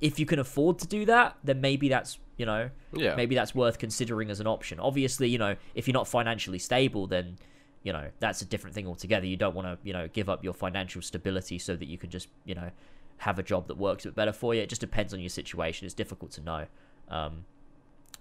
if 0.02 0.20
you 0.20 0.26
can 0.26 0.40
afford 0.40 0.80
to 0.80 0.88
do 0.88 1.06
that, 1.06 1.38
then 1.44 1.62
maybe 1.62 1.88
that's 1.90 2.18
you 2.38 2.46
know, 2.46 2.70
Yeah. 2.94 3.16
maybe 3.16 3.34
that's 3.34 3.56
worth 3.56 3.80
considering 3.80 4.30
as 4.30 4.42
an 4.42 4.48
option. 4.48 4.78
Obviously, 4.80 5.30
you 5.30 5.38
know, 5.38 5.56
if 5.74 5.88
you're 5.88 5.94
not 5.94 6.08
financially 6.08 6.60
stable, 6.60 7.08
then 7.08 7.38
you 7.84 7.94
know 7.94 8.10
that's 8.20 8.42
a 8.42 8.46
different 8.46 8.74
thing 8.76 8.88
altogether. 8.88 9.28
You 9.28 9.38
don't 9.38 9.54
want 9.54 9.68
to 9.68 9.78
you 9.88 9.94
know 9.94 10.08
give 10.08 10.30
up 10.30 10.44
your 10.44 10.54
financial 10.54 11.02
stability 11.04 11.60
so 11.60 11.76
that 11.76 11.86
you 11.86 11.98
can 12.00 12.10
just 12.10 12.28
you 12.44 12.56
know 12.56 12.72
have 13.18 13.40
a 13.40 13.44
job 13.44 13.68
that 13.68 13.78
works 13.78 14.06
a 14.06 14.10
bit 14.10 14.16
better 14.16 14.34
for 14.34 14.54
you. 14.54 14.62
It 14.62 14.70
just 14.70 14.82
depends 14.82 15.14
on 15.14 15.20
your 15.20 15.30
situation. 15.30 15.86
It's 15.86 15.94
difficult 15.94 16.32
to 16.32 16.42
know, 16.42 16.66
um, 17.10 17.46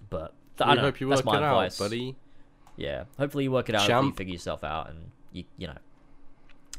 but 0.09 0.33
I 0.59 0.69
we 0.69 0.75
don't 0.75 0.83
hope 0.83 0.99
you 0.99 1.07
work 1.07 1.19
it 1.19 1.27
advice. 1.27 1.79
out, 1.79 1.85
buddy. 1.85 2.15
Yeah, 2.77 3.05
hopefully 3.17 3.45
you 3.45 3.51
work 3.51 3.69
it 3.69 3.75
out. 3.75 3.81
Hopefully 3.81 4.07
you 4.07 4.13
figure 4.13 4.33
yourself 4.33 4.63
out, 4.63 4.89
and 4.89 5.11
you 5.31 5.43
you 5.57 5.67
know 5.67 5.77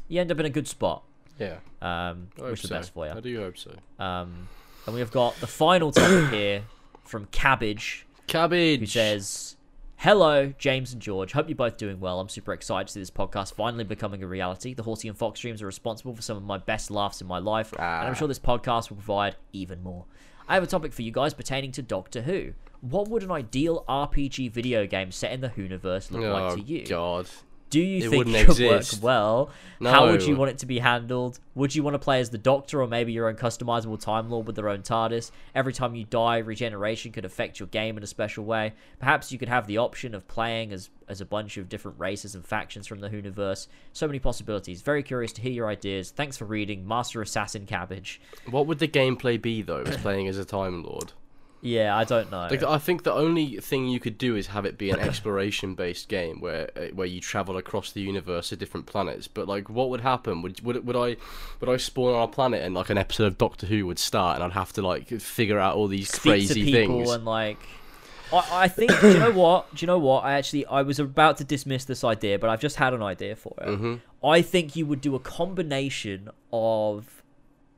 you 0.07 0.21
end 0.21 0.31
up 0.31 0.39
in 0.39 0.45
a 0.45 0.49
good 0.49 0.67
spot. 0.67 1.03
Yeah. 1.39 1.57
Um, 1.81 2.29
I 2.37 2.41
hope 2.41 2.49
wish 2.51 2.61
the 2.61 2.67
so. 2.69 2.75
best 2.75 2.93
for 2.93 3.05
you. 3.05 3.13
I 3.13 3.19
do 3.19 3.37
hope 3.37 3.57
so. 3.57 3.75
Um, 3.99 4.47
and 4.85 4.93
we 4.93 4.99
have 5.01 5.11
got 5.11 5.35
the 5.39 5.47
final 5.47 5.91
topic 5.91 6.29
here 6.33 6.63
from 7.03 7.25
Cabbage, 7.27 8.05
Cabbage. 8.27 8.79
who 8.79 8.85
says, 8.85 9.55
Hello, 10.01 10.53
James 10.59 10.93
and 10.93 11.01
George. 11.01 11.31
Hope 11.31 11.49
you're 11.49 11.55
both 11.55 11.77
doing 11.77 11.99
well. 11.99 12.19
I'm 12.19 12.29
super 12.29 12.53
excited 12.53 12.85
to 12.87 12.93
see 12.93 12.99
this 12.99 13.09
podcast 13.09 13.53
finally 13.53 13.83
becoming 13.83 14.21
a 14.21 14.27
reality. 14.27 14.75
The 14.75 14.83
Horsey 14.83 15.07
and 15.07 15.17
Fox 15.17 15.39
streams 15.39 15.61
are 15.61 15.65
responsible 15.65 16.13
for 16.13 16.21
some 16.21 16.37
of 16.37 16.43
my 16.43 16.59
best 16.59 16.91
laughs 16.91 17.19
in 17.19 17.25
my 17.27 17.39
life, 17.39 17.73
and 17.73 17.81
I'm 17.81 18.11
Ah. 18.11 18.13
sure 18.13 18.27
this 18.27 18.37
podcast 18.39 18.89
will 18.91 18.97
provide 18.97 19.35
even 19.53 19.81
more. 19.81 20.05
I 20.47 20.53
have 20.53 20.61
a 20.63 20.67
topic 20.67 20.93
for 20.93 21.01
you 21.01 21.11
guys 21.11 21.33
pertaining 21.33 21.71
to 21.73 21.81
Doctor 21.81 22.21
Who. 22.21 22.53
What 22.81 23.07
would 23.09 23.23
an 23.23 23.31
ideal 23.31 23.83
RPG 23.89 24.49
video 24.51 24.85
game 24.85 25.11
set 25.11 25.31
in 25.31 25.41
the 25.41 25.49
Whoniverse 25.49 26.11
look 26.11 26.23
oh 26.23 26.31
like 26.31 26.53
to 26.53 26.61
you? 26.61 26.85
God. 26.85 27.27
Do 27.69 27.81
you 27.81 28.07
It 28.07 28.09
think 28.09 28.27
it 28.27 28.47
could 28.47 28.59
work 28.59 28.85
well? 29.01 29.49
How 29.81 30.07
would 30.07 30.23
you 30.23 30.35
want 30.35 30.51
it 30.51 30.59
to 30.59 30.65
be 30.65 30.79
handled? 30.79 31.39
Would 31.55 31.75
you 31.75 31.83
want 31.83 31.95
to 31.95 31.99
play 31.99 32.19
as 32.19 32.29
the 32.29 32.37
Doctor 32.37 32.81
or 32.81 32.87
maybe 32.87 33.11
your 33.11 33.27
own 33.27 33.35
customizable 33.35 33.99
Time 33.99 34.29
Lord 34.29 34.47
with 34.47 34.55
their 34.55 34.69
own 34.69 34.81
TARDIS? 34.81 35.31
Every 35.53 35.73
time 35.73 35.95
you 35.95 36.05
die, 36.05 36.37
regeneration 36.37 37.11
could 37.11 37.25
affect 37.25 37.59
your 37.59 37.67
game 37.67 37.97
in 37.97 38.03
a 38.03 38.07
special 38.07 38.45
way. 38.45 38.73
Perhaps 38.99 39.31
you 39.31 39.37
could 39.37 39.49
have 39.49 39.67
the 39.67 39.77
option 39.77 40.15
of 40.15 40.27
playing 40.27 40.71
as 40.71 40.89
as 41.09 41.21
a 41.21 41.25
bunch 41.25 41.57
of 41.57 41.69
different 41.69 41.97
races 41.99 42.35
and 42.35 42.45
factions 42.45 42.85
from 42.85 42.99
the 42.99 43.09
Whoniverse. 43.09 43.67
So 43.93 44.07
many 44.07 44.19
possibilities. 44.19 44.81
Very 44.81 45.03
curious 45.03 45.31
to 45.33 45.41
hear 45.41 45.53
your 45.53 45.69
ideas. 45.69 46.11
Thanks 46.11 46.37
for 46.37 46.45
reading, 46.45 46.87
Master 46.87 47.21
Assassin 47.21 47.65
Cabbage. 47.65 48.19
What 48.49 48.67
would 48.67 48.79
the 48.79 48.87
gameplay 48.87 49.41
be 49.41 49.61
though? 49.61 49.83
As 49.83 49.97
playing 49.97 50.27
as 50.27 50.37
a 50.37 50.45
Time 50.45 50.83
Lord. 50.83 51.13
Yeah, 51.61 51.97
I 51.97 52.03
don't 52.03 52.29
know. 52.29 52.47
Like 52.49 52.63
I 52.63 52.77
think 52.77 53.03
the 53.03 53.13
only 53.13 53.57
thing 53.57 53.87
you 53.87 53.99
could 53.99 54.17
do 54.17 54.35
is 54.35 54.47
have 54.47 54.65
it 54.65 54.77
be 54.77 54.91
an 54.91 54.99
exploration-based 54.99 56.07
game 56.07 56.39
where 56.39 56.69
uh, 56.75 56.87
where 56.93 57.07
you 57.07 57.19
travel 57.19 57.57
across 57.57 57.91
the 57.91 58.01
universe 58.01 58.49
to 58.49 58.55
different 58.55 58.85
planets. 58.85 59.27
But 59.27 59.47
like, 59.47 59.69
what 59.69 59.89
would 59.89 60.01
happen? 60.01 60.41
Would 60.41 60.61
would 60.63 60.85
would 60.85 60.95
I 60.95 61.17
would 61.59 61.69
I 61.69 61.77
spawn 61.77 62.13
on 62.13 62.23
a 62.23 62.27
planet 62.27 62.61
and 62.63 62.75
like 62.75 62.89
an 62.89 62.97
episode 62.97 63.25
of 63.25 63.37
Doctor 63.37 63.65
Who 63.67 63.87
would 63.87 63.99
start 63.99 64.35
and 64.35 64.43
I'd 64.43 64.51
have 64.53 64.73
to 64.73 64.81
like 64.81 65.07
figure 65.19 65.59
out 65.59 65.75
all 65.75 65.87
these 65.87 66.09
Speak 66.09 66.31
crazy 66.31 66.61
to 66.61 66.65
people 66.65 66.97
things? 66.99 67.11
and 67.11 67.25
like. 67.25 67.59
I, 68.31 68.45
I 68.51 68.67
think. 68.67 68.91
do 68.99 69.11
you 69.13 69.19
know 69.19 69.31
what? 69.31 69.73
Do 69.73 69.83
you 69.83 69.87
know 69.87 69.99
what? 69.99 70.25
I 70.25 70.33
actually 70.33 70.65
I 70.65 70.81
was 70.81 70.99
about 70.99 71.37
to 71.37 71.43
dismiss 71.43 71.85
this 71.85 72.03
idea, 72.03 72.37
but 72.37 72.49
I've 72.49 72.59
just 72.59 72.75
had 72.75 72.93
an 72.93 73.01
idea 73.01 73.35
for 73.35 73.53
it. 73.61 73.75
hmm 73.77 73.95
I 74.23 74.41
think 74.41 74.75
you 74.75 74.85
would 74.87 74.99
do 74.99 75.15
a 75.15 75.19
combination 75.19 76.29
of 76.51 77.16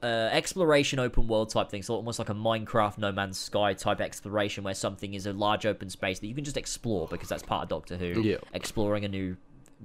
uh, 0.02 0.30
exploration 0.32 1.00
open 1.00 1.28
world 1.28 1.50
type 1.50 1.70
things, 1.70 1.88
so 1.88 1.96
almost 1.96 2.20
like 2.20 2.30
a 2.30 2.34
Minecraft 2.34 2.98
No 2.98 3.12
Man's 3.12 3.38
Sky 3.38 3.74
type 3.74 4.00
exploration 4.02 4.64
where 4.64 4.74
something 4.74 5.14
is 5.14 5.26
a 5.26 5.34
large 5.34 5.66
open 5.66 5.90
space 5.90 6.20
that 6.20 6.28
you 6.28 6.36
can 6.36 6.44
just 6.44 6.58
explore 6.58 7.08
because 7.08 7.30
that's 7.30 7.44
part 7.44 7.64
of 7.64 7.70
Doctor 7.70 7.98
Who. 7.98 8.22
Yeah. 8.22 8.38
Exploring 8.54 9.06
a 9.06 9.10
new 9.10 9.38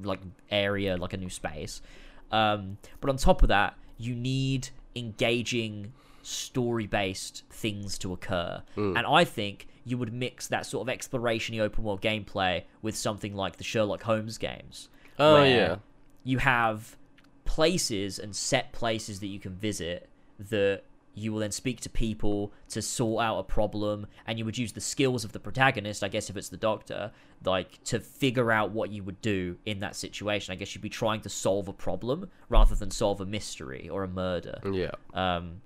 like 0.03 0.21
area, 0.51 0.97
like 0.97 1.13
a 1.13 1.17
new 1.17 1.31
space. 1.31 1.83
Um, 2.31 2.79
but 3.01 3.11
on 3.11 3.17
top 3.17 3.43
of 3.43 3.49
that, 3.49 3.77
you 3.99 4.15
need 4.15 4.69
engaging 4.97 5.93
story 6.23 6.87
based 6.87 7.45
things 7.51 7.99
to 7.99 8.13
occur. 8.13 8.63
Hmm. 8.75 8.97
And 8.97 9.07
I 9.07 9.25
think 9.25 9.69
you 9.85 9.99
would 9.99 10.13
mix 10.13 10.49
that 10.49 10.67
sort 10.67 10.83
of 10.83 10.89
exploration 10.89 11.59
open 11.61 11.85
world 11.85 12.01
gameplay 12.01 12.65
with 12.83 12.97
something 12.97 13.35
like 13.35 13.57
the 13.57 13.65
Sherlock 13.65 14.03
Holmes 14.03 14.39
games. 14.39 14.89
Oh 15.19 15.45
yeah. 15.45 15.77
you 16.25 16.39
have 16.39 16.97
places 17.45 18.19
and 18.19 18.35
set 18.35 18.73
places 18.73 19.21
that 19.21 19.27
you 19.29 19.39
can 19.39 19.55
visit 19.55 20.09
that 20.39 20.83
you 21.17 21.33
will 21.33 21.39
then 21.39 21.53
speak 21.53 21.81
to 21.81 21.89
people 21.89 22.53
to 22.69 22.83
sort 22.83 23.25
out 23.25 23.39
a 23.39 23.43
problem 23.45 24.07
and 24.27 24.37
you 24.39 24.45
would 24.45 24.59
use 24.59 24.73
the 24.73 24.81
skills 24.81 25.25
of 25.25 25.31
the 25.33 25.39
protagonist 25.39 26.03
i 26.03 26.09
guess 26.09 26.29
if 26.29 26.37
it's 26.37 26.49
the 26.49 26.57
doctor 26.57 27.13
like 27.45 27.83
to 27.85 28.01
figure 28.01 28.51
out 28.51 28.71
what 28.73 28.91
you 28.91 29.03
would 29.05 29.21
do 29.21 29.57
in 29.65 29.79
that 29.81 29.95
situation 29.95 30.53
i 30.53 30.57
guess 30.57 30.75
you'd 30.75 30.83
be 30.83 30.89
trying 30.89 31.21
to 31.21 31.29
solve 31.29 31.69
a 31.69 31.73
problem 31.73 32.29
rather 32.49 32.75
than 32.75 32.91
solve 32.91 33.21
a 33.21 33.27
mystery 33.27 33.89
or 33.89 34.03
a 34.03 34.09
murder 34.09 34.59
Yeah. 34.65 34.91
um, 35.15 35.61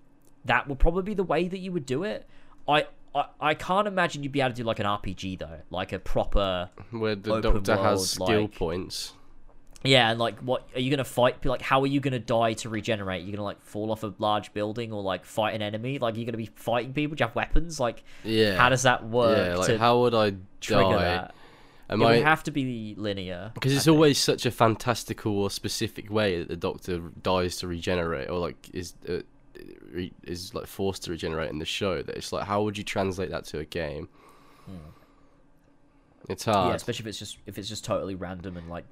that 0.45 0.69
would 0.69 0.79
probably 0.79 1.03
be 1.03 1.15
the 1.15 1.25
way 1.25 1.49
that 1.49 1.59
you 1.59 1.73
would 1.73 1.87
do 1.87 2.05
it 2.05 2.29
I, 2.69 2.87
I 3.15 3.25
i 3.41 3.55
can't 3.55 3.89
imagine 3.89 4.23
you'd 4.23 4.33
be 4.33 4.41
able 4.43 4.51
to 4.51 4.57
do 4.57 4.65
like 4.65 4.81
an 4.81 4.87
rpg 4.87 5.39
though 5.39 5.61
like 5.71 5.93
a 5.95 5.99
proper 5.99 6.69
Where 6.91 7.15
the 7.15 7.41
Doctor 7.41 7.73
world, 7.75 7.87
has 7.87 8.11
skill 8.11 8.43
like- 8.43 8.55
points. 8.55 9.15
Yeah, 9.85 10.11
and 10.11 10.19
like, 10.19 10.39
what 10.41 10.69
are 10.75 10.81
you 10.81 10.91
gonna 10.91 11.05
fight? 11.05 11.45
Like, 11.45 11.63
how 11.63 11.81
are 11.83 11.87
you 11.87 12.01
gonna 12.01 12.19
die 12.19 12.55
to 12.55 12.69
regenerate? 12.69 13.23
You're 13.25 13.33
gonna 13.37 13.45
like 13.45 13.61
fall 13.63 13.91
off 13.93 14.03
a 14.03 14.13
large 14.19 14.53
building 14.53 14.93
or 14.93 15.03
like 15.03 15.25
fight 15.25 15.55
an 15.55 15.63
enemy? 15.63 15.99
Like, 15.99 16.17
you're 16.17 16.25
gonna 16.27 16.37
be 16.37 16.51
fighting 16.57 16.93
people? 16.93 17.17
Do 17.17 17.23
you 17.23 17.27
have 17.29 17.37
weapons? 17.37 17.79
Like, 17.79 18.03
Yeah. 18.25 18.57
how 18.57 18.69
does 18.69 18.83
that 18.83 19.07
work? 19.09 19.37
Yeah. 19.39 19.57
Like 19.57 19.77
how 19.79 20.01
would 20.01 20.15
I 20.15 20.35
trigger 20.61 20.83
die? 20.83 20.99
that? 21.05 21.35
Am 21.91 22.03
it 22.03 22.05
I? 22.05 22.17
would 22.17 22.25
have 22.25 22.43
to 22.43 22.51
be 22.51 22.95
linear 22.99 23.51
Because 23.55 23.73
it's 23.75 23.89
always 23.89 24.19
such 24.19 24.45
a 24.45 24.51
fantastical 24.51 25.39
or 25.39 25.51
specific 25.51 26.11
way 26.11 26.39
that 26.39 26.49
the 26.49 26.57
Doctor 26.57 26.99
dies 27.23 27.57
to 27.59 27.67
regenerate, 27.69 28.29
or 28.29 28.39
like 28.39 28.69
is 28.75 28.93
uh, 29.09 29.21
re- 29.91 30.13
is 30.25 30.53
like 30.55 30.67
forced 30.67 31.05
to 31.05 31.11
regenerate 31.13 31.51
in 31.51 31.59
the 31.61 31.65
show. 31.65 32.03
That 32.03 32.17
it's 32.17 32.31
like, 32.33 32.45
how 32.47 32.63
would 32.63 32.77
you 32.77 32.85
translate 32.85 33.31
that 33.31 33.45
to 33.47 33.61
a 33.61 33.65
game? 33.65 34.09
It's 36.29 36.45
Hmm. 36.45 36.51
yeah, 36.51 36.57
hard. 36.57 36.77
especially 36.77 37.05
if 37.05 37.07
it's 37.07 37.19
just 37.19 37.39
if 37.47 37.57
it's 37.57 37.69
just 37.69 37.85
totally 37.85 38.15
random 38.15 38.57
and 38.59 38.69
like 38.69 38.85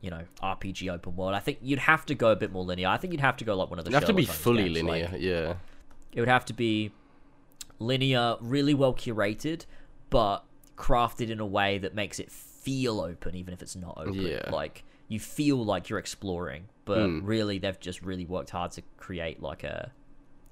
you 0.00 0.10
know 0.10 0.22
RPG 0.42 0.92
open 0.92 1.16
world. 1.16 1.34
I 1.34 1.40
think 1.40 1.58
you'd 1.62 1.78
have 1.80 2.04
to 2.06 2.14
go 2.14 2.30
a 2.30 2.36
bit 2.36 2.52
more 2.52 2.64
linear. 2.64 2.88
I 2.88 2.96
think 2.96 3.12
you'd 3.12 3.20
have 3.20 3.36
to 3.38 3.44
go 3.44 3.56
like 3.56 3.70
one 3.70 3.78
of 3.78 3.84
the. 3.84 3.90
you 3.90 3.96
have 3.96 4.04
to 4.06 4.12
be 4.14 4.24
fully 4.26 4.64
games, 4.72 4.82
like- 4.84 5.10
linear. 5.12 5.18
yeah. 5.18 5.54
It 6.12 6.20
would 6.20 6.28
have 6.28 6.44
to 6.46 6.52
be 6.54 6.92
linear, 7.78 8.36
really 8.40 8.74
well 8.74 8.94
curated, 8.94 9.66
but 10.10 10.44
crafted 10.76 11.30
in 11.30 11.40
a 11.40 11.46
way 11.46 11.78
that 11.78 11.94
makes 11.94 12.18
it 12.18 12.30
feel 12.30 13.00
open, 13.00 13.34
even 13.34 13.52
if 13.54 13.62
it's 13.62 13.76
not 13.76 13.94
open. 13.98 14.14
Yeah. 14.14 14.48
Like 14.50 14.84
you 15.08 15.20
feel 15.20 15.64
like 15.64 15.88
you're 15.88 15.98
exploring, 15.98 16.68
but 16.84 16.98
Mm. 16.98 17.20
really 17.24 17.58
they've 17.58 17.78
just 17.78 18.02
really 18.02 18.24
worked 18.26 18.50
hard 18.50 18.72
to 18.72 18.82
create 18.96 19.40
like 19.42 19.62
a 19.64 19.92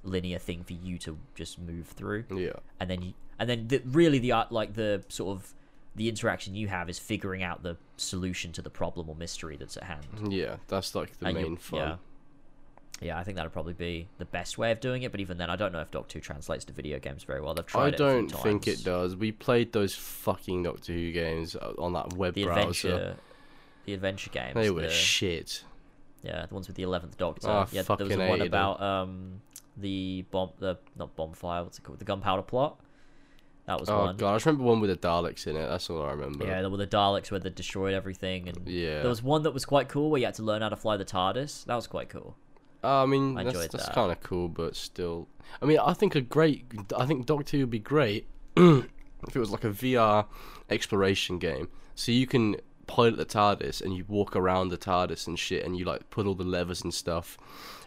linear 0.03 0.39
thing 0.39 0.63
for 0.65 0.75
you 0.75 0.99
to 0.99 1.19
just 1.35 1.59
move 1.59 1.89
through, 1.89 2.25
Yeah. 2.31 2.53
and 2.79 2.91
then 2.91 3.03
you, 3.03 3.15
and 3.39 3.49
then 3.49 3.69
the, 3.69 3.83
really 3.87 4.19
the 4.19 4.33
art 4.33 4.53
like 4.53 4.75
the 4.75 5.03
sort 5.09 5.37
of 5.37 5.55
the 5.97 6.09
interaction 6.09 6.55
you 6.55 6.69
have 6.69 6.89
is 6.91 6.99
figuring 6.99 7.43
out 7.43 7.63
the 7.63 7.77
solution 7.97 8.53
to 8.53 8.63
the 8.63 8.71
problem 8.71 9.09
or 9.09 9.15
mystery 9.15 9.57
that's 9.57 9.77
at 9.77 9.85
hand. 9.85 10.33
Yeah. 10.33 10.57
That's 10.69 10.95
like 10.95 11.19
the 11.19 11.27
And 11.27 11.39
you- 11.39 11.45
main 11.45 11.57
fun. 11.57 11.79
Yeah. 11.81 11.97
Yeah, 13.01 13.19
I 13.19 13.25
think 13.25 13.37
that'd 13.37 13.53
probably 13.53 13.73
be 13.75 14.09
the 14.19 14.25
best 14.25 14.57
way 14.57 14.71
of 14.71 14.79
doing 14.81 15.03
it. 15.03 15.11
But 15.11 15.21
even 15.21 15.37
then, 15.37 15.51
I 15.51 15.57
don't 15.57 15.73
know 15.73 15.81
if 15.81 15.91
Doctor 15.91 16.19
Who 16.19 16.23
translates 16.23 16.65
to 16.67 16.73
video 16.73 17.01
games 17.01 17.25
very 17.25 17.41
well. 17.41 17.53
They've 17.53 17.67
tried 17.67 17.85
I 17.87 17.89
it 17.89 17.97
don't 17.99 18.29
think 18.31 18.69
it 18.69 18.85
does. 18.85 19.17
We 19.17 19.33
played 19.33 19.73
those 19.73 19.95
fucking 19.97 20.63
Doctor 20.63 20.93
Who 20.93 21.11
games 21.13 21.57
uh, 21.57 21.73
on 21.77 21.93
that 21.95 22.13
web 22.15 22.35
The 22.35 22.45
browser. 22.45 22.89
adventure, 22.89 23.17
the 23.85 23.95
adventure 23.95 24.31
games. 24.31 24.55
They 24.55 24.71
were 24.71 24.83
the, 24.83 24.91
shit. 24.91 25.65
yeah, 26.23 26.47
the 26.47 26.55
ones 26.55 26.69
with 26.69 26.77
the 26.77 26.85
eleventh 26.85 27.19
Doctor. 27.19 27.49
Oh, 27.49 27.67
yeah, 27.73 27.83
there 27.83 28.07
was 28.07 28.17
one 28.17 28.41
about 28.43 28.81
um 28.81 29.43
the 29.77 30.25
bomb, 30.31 30.51
the 30.61 30.79
not 30.97 31.15
bonfire. 31.17 31.65
What's 31.65 31.79
it 31.79 31.83
called? 31.83 31.99
The 31.99 32.05
gunpowder 32.05 32.43
plot. 32.43 32.79
That 33.67 33.81
was 33.81 33.89
Oh 33.89 33.99
one. 33.99 34.17
god, 34.17 34.33
I 34.33 34.35
just 34.37 34.47
remember 34.47 34.65
one 34.65 34.81
with 34.81 34.91
the 34.91 34.97
Daleks 35.09 35.47
in 35.47 35.57
it. 35.57 35.67
That's 35.67 35.89
all 35.89 36.03
I 36.03 36.11
remember. 36.11 36.45
Yeah, 36.47 36.61
there 36.61 36.69
were 36.71 36.77
the 36.77 36.87
Daleks 36.87 37.31
where 37.31 37.41
they 37.41 37.49
destroyed 37.51 37.95
everything, 37.95 38.49
and 38.49 38.69
Yeah. 38.69 39.01
there 39.01 39.09
was 39.09 39.23
one 39.23 39.43
that 39.45 39.53
was 39.53 39.65
quite 39.65 39.89
cool 39.89 40.11
where 40.11 40.19
you 40.21 40.27
had 40.27 40.35
to 40.35 40.43
learn 40.43 40.61
how 40.63 40.69
to 40.69 40.77
fly 40.77 40.97
the 40.99 41.05
TARDIS. 41.05 41.65
That 41.65 41.75
was 41.77 41.87
quite 41.87 42.09
cool. 42.11 42.37
Uh, 42.83 43.03
I 43.03 43.07
mean, 43.07 43.39
I 43.39 43.45
that's, 43.45 43.59
that's 43.69 43.87
that. 43.87 43.95
kind 43.95 44.13
of 44.13 44.21
cool, 44.21 44.49
but 44.49 44.77
still. 44.77 45.29
I 45.63 45.65
mean, 45.65 45.79
I 45.79 45.95
think 45.95 46.15
a 46.15 46.21
great. 46.21 46.67
I 46.95 47.07
think 47.07 47.25
Doctor 47.25 47.57
Who 47.57 47.63
would 47.63 47.71
be 47.71 47.79
great 47.79 48.27
if 48.57 49.35
it 49.35 49.39
was 49.39 49.51
like 49.51 49.65
a 49.65 49.71
VR 49.71 50.27
exploration 50.69 51.39
game. 51.39 51.69
So 51.95 52.13
you 52.13 52.27
can 52.27 52.57
pilot 52.87 53.17
the 53.17 53.25
TARDIS 53.25 53.81
and 53.81 53.97
you 53.97 54.05
walk 54.07 54.37
around 54.37 54.69
the 54.69 54.77
TARDIS 54.77 55.27
and 55.27 55.39
shit, 55.39 55.65
and 55.65 55.77
you 55.79 55.87
like 55.87 56.11
put 56.11 56.27
all 56.27 56.35
the 56.35 56.45
levers 56.45 56.83
and 56.83 56.93
stuff, 56.93 57.39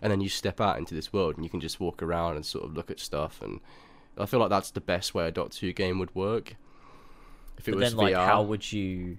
and 0.02 0.12
then 0.12 0.22
you 0.22 0.30
step 0.30 0.60
out 0.60 0.80
into 0.80 0.96
this 0.96 1.14
world 1.14 1.36
and 1.36 1.44
you 1.44 1.50
can 1.52 1.62
just 1.62 1.80
walk 1.80 2.02
around 2.02 2.36
and 2.36 2.44
sort 2.46 2.66
of 2.66 2.74
look 2.76 2.90
at 2.90 3.00
stuff. 3.00 3.40
And 3.44 3.60
I 4.20 4.26
feel 4.26 4.40
like 4.40 4.50
that's 4.50 4.72
the 4.72 4.82
best 4.82 5.14
way 5.14 5.28
a 5.28 5.32
Doctor 5.32 5.66
Who 5.66 5.74
game 5.74 6.00
would 6.00 6.14
work. 6.16 6.56
If 7.58 7.68
it 7.68 7.72
But 7.72 7.80
was 7.80 7.90
then, 7.92 7.98
like, 7.98 8.14
VR. 8.14 8.26
how 8.26 8.42
would 8.44 8.72
you, 8.72 9.18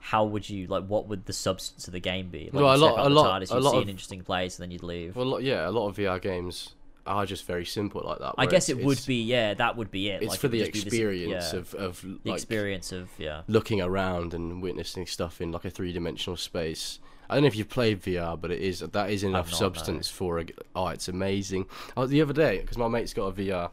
how 0.00 0.24
would 0.24 0.48
you 0.48 0.66
like? 0.66 0.84
What 0.86 1.08
would 1.08 1.26
the 1.26 1.32
substance 1.32 1.86
of 1.86 1.92
the 1.92 2.00
game 2.00 2.28
be? 2.28 2.44
Like, 2.52 2.54
Well, 2.54 2.74
a 2.74 2.76
lot- 2.76 3.06
a 3.06 3.08
lot- 3.08 3.40
TARDIS, 3.42 3.50
a 3.54 3.60
lot 3.60 3.70
see 3.72 3.76
of- 3.78 3.82
an 3.84 3.88
interesting 3.88 4.22
place, 4.22 4.58
and 4.58 4.62
then 4.64 4.70
you'd 4.70 4.82
leave. 4.82 5.14
well, 5.16 5.40
yeah, 5.40 5.68
a 5.68 5.70
lot 5.70 5.88
of 5.88 5.96
VR 5.96 6.18
games 6.20 6.70
are 7.06 7.24
just 7.24 7.44
very 7.44 7.64
simple 7.64 8.02
like 8.04 8.18
that. 8.18 8.34
I 8.36 8.46
guess 8.46 8.68
it 8.68 8.78
would 8.84 9.00
be, 9.06 9.22
yeah, 9.22 9.54
that 9.54 9.76
would 9.76 9.92
be 9.92 10.08
it. 10.08 10.22
It's 10.22 10.30
like, 10.30 10.40
for 10.40 10.48
it 10.48 10.50
the 10.50 10.58
be 10.62 10.70
this- 10.70 10.82
experience 10.84 11.52
yeah, 11.52 11.58
of 11.60 11.74
of 11.74 12.02
the 12.02 12.18
like 12.30 12.34
experience 12.38 12.90
of 12.90 13.10
yeah. 13.18 13.42
looking 13.46 13.80
around 13.80 14.34
and 14.34 14.60
witnessing 14.60 15.06
stuff 15.06 15.40
in 15.40 15.52
like 15.52 15.64
a 15.64 15.70
three 15.70 15.92
dimensional 15.92 16.36
space. 16.36 16.98
I 17.30 17.34
don't 17.34 17.42
know 17.44 17.48
if 17.48 17.54
you've 17.56 17.68
played 17.68 18.02
VR, 18.02 18.40
but 18.40 18.50
it 18.50 18.60
is 18.60 18.80
that 18.80 19.10
is 19.10 19.22
enough 19.22 19.46
not, 19.46 19.52
no. 19.52 19.56
substance 19.58 20.08
for 20.08 20.40
a. 20.40 20.46
Oh, 20.74 20.88
it's 20.88 21.06
amazing. 21.08 21.66
Oh, 21.96 22.06
the 22.06 22.20
other 22.22 22.32
day, 22.32 22.58
because 22.60 22.76
my 22.78 22.88
mate's 22.88 23.12
got 23.14 23.26
a 23.26 23.32
VR, 23.32 23.70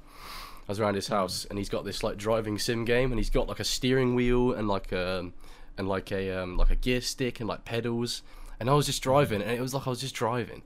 I 0.67 0.71
was 0.71 0.79
around 0.79 0.95
his 0.95 1.07
house 1.07 1.45
and 1.49 1.57
he's 1.59 1.69
got 1.69 1.83
this 1.85 2.03
like 2.03 2.17
driving 2.17 2.57
sim 2.57 2.85
game, 2.85 3.11
and 3.11 3.19
he's 3.19 3.29
got 3.29 3.47
like 3.47 3.59
a 3.59 3.63
steering 3.65 4.15
wheel 4.15 4.53
and 4.53 4.67
like 4.67 4.91
a 4.91 5.29
and 5.77 5.87
like 5.87 6.11
a 6.11 6.31
um 6.31 6.57
like 6.57 6.69
a 6.71 6.75
gear 6.75 7.01
stick 7.01 7.39
and 7.39 7.49
like 7.49 7.65
pedals, 7.65 8.21
and 8.59 8.69
I 8.69 8.73
was 8.73 8.85
just 8.85 9.01
driving, 9.03 9.41
and 9.41 9.51
it 9.51 9.61
was 9.61 9.73
like 9.73 9.87
I 9.87 9.89
was 9.89 10.01
just 10.01 10.15
driving. 10.15 10.63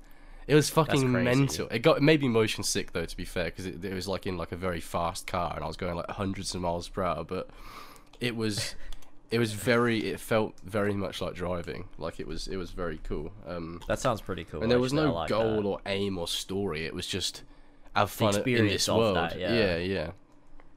It 0.47 0.55
was 0.55 0.69
fucking 0.69 1.11
mental. 1.11 1.67
It 1.69 1.79
got 1.79 1.97
it 1.97 2.03
made 2.03 2.21
me 2.21 2.29
motion 2.29 2.63
sick 2.63 2.93
though, 2.93 3.05
to 3.05 3.17
be 3.17 3.25
fair, 3.25 3.45
because 3.45 3.65
it, 3.65 3.83
it 3.83 3.93
was 3.93 4.07
like 4.07 4.25
in 4.25 4.37
like 4.37 4.53
a 4.53 4.55
very 4.55 4.79
fast 4.79 5.27
car, 5.27 5.53
and 5.55 5.63
I 5.63 5.67
was 5.67 5.75
going 5.75 5.95
like 5.95 6.09
hundreds 6.09 6.55
of 6.55 6.61
miles 6.61 6.87
per 6.87 7.03
hour. 7.03 7.25
But 7.25 7.49
it 8.21 8.33
was, 8.33 8.75
it 9.31 9.39
was 9.39 9.51
very. 9.51 10.07
It 10.09 10.21
felt 10.21 10.53
very 10.63 10.93
much 10.93 11.19
like 11.19 11.33
driving. 11.33 11.89
Like 11.97 12.21
it 12.21 12.27
was. 12.27 12.47
It 12.47 12.55
was 12.55 12.71
very 12.71 12.99
cool. 13.03 13.33
Um, 13.45 13.81
That 13.89 13.99
sounds 13.99 14.21
pretty 14.21 14.45
cool. 14.45 14.61
and 14.61 14.71
there 14.71 14.79
was 14.79 14.93
no 14.93 15.11
like 15.13 15.27
goal 15.27 15.57
that. 15.57 15.67
or 15.67 15.79
aim 15.85 16.17
or 16.17 16.29
story. 16.29 16.85
It 16.85 16.93
was 16.93 17.07
just 17.07 17.43
have 17.97 18.11
fun 18.11 18.29
in 18.29 18.35
experience 18.35 18.71
this 18.73 18.89
of 18.89 18.97
world. 18.97 19.15
that, 19.17 19.39
yeah. 19.39 19.53
yeah, 19.53 19.77
yeah. 19.77 20.11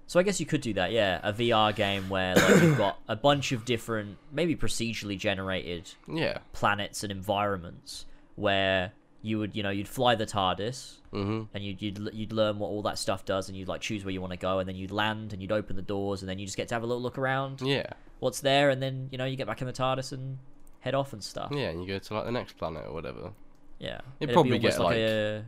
So 0.06 0.18
I 0.18 0.24
guess 0.24 0.40
you 0.40 0.46
could 0.46 0.60
do 0.60 0.72
that, 0.74 0.90
yeah. 0.90 1.20
A 1.22 1.32
VR 1.32 1.74
game 1.74 2.08
where 2.08 2.34
like 2.34 2.62
you've 2.62 2.76
got 2.78 2.98
a 3.08 3.14
bunch 3.16 3.52
of 3.52 3.64
different, 3.64 4.18
maybe 4.32 4.56
procedurally 4.56 5.16
generated 5.18 5.88
Yeah. 6.08 6.38
planets 6.52 7.02
and 7.04 7.12
environments 7.12 8.06
where 8.34 8.92
you 9.22 9.38
would, 9.38 9.54
you 9.54 9.62
know, 9.62 9.70
you'd 9.70 9.86
fly 9.86 10.14
the 10.16 10.24
TARDIS 10.26 10.96
Mhm. 11.12 11.48
and 11.54 11.62
you'd 11.64 11.80
you'd 11.82 12.10
you'd 12.12 12.32
learn 12.32 12.58
what 12.58 12.68
all 12.68 12.82
that 12.82 12.98
stuff 12.98 13.24
does, 13.24 13.48
and 13.48 13.56
you'd 13.56 13.68
like 13.68 13.80
choose 13.82 14.04
where 14.04 14.12
you 14.12 14.20
want 14.20 14.32
to 14.32 14.36
go, 14.38 14.58
and 14.58 14.68
then 14.68 14.74
you'd 14.76 14.90
land 14.90 15.32
and 15.32 15.42
you'd 15.42 15.52
open 15.52 15.76
the 15.76 15.82
doors, 15.82 16.22
and 16.22 16.28
then 16.28 16.38
you 16.38 16.46
just 16.46 16.56
get 16.56 16.68
to 16.68 16.74
have 16.74 16.82
a 16.82 16.86
little 16.86 17.02
look 17.02 17.18
around, 17.18 17.60
Yeah. 17.60 17.86
what's 18.18 18.40
there, 18.40 18.70
and 18.70 18.82
then 18.82 19.08
you 19.12 19.18
know 19.18 19.26
you 19.26 19.36
get 19.36 19.46
back 19.46 19.60
in 19.60 19.66
the 19.66 19.72
TARDIS 19.72 20.10
and 20.12 20.38
head 20.80 20.94
off 20.94 21.12
and 21.12 21.22
stuff. 21.22 21.52
Yeah, 21.52 21.68
and 21.68 21.80
you 21.82 21.86
go 21.86 21.98
to 21.98 22.14
like 22.14 22.24
the 22.24 22.32
next 22.32 22.56
planet 22.56 22.84
or 22.86 22.94
whatever. 22.94 23.32
Yeah, 23.78 24.00
It'd 24.20 24.32
probably 24.32 24.58
get, 24.58 24.72
like, 24.78 24.84
like- 24.88 24.96
a, 24.96 25.44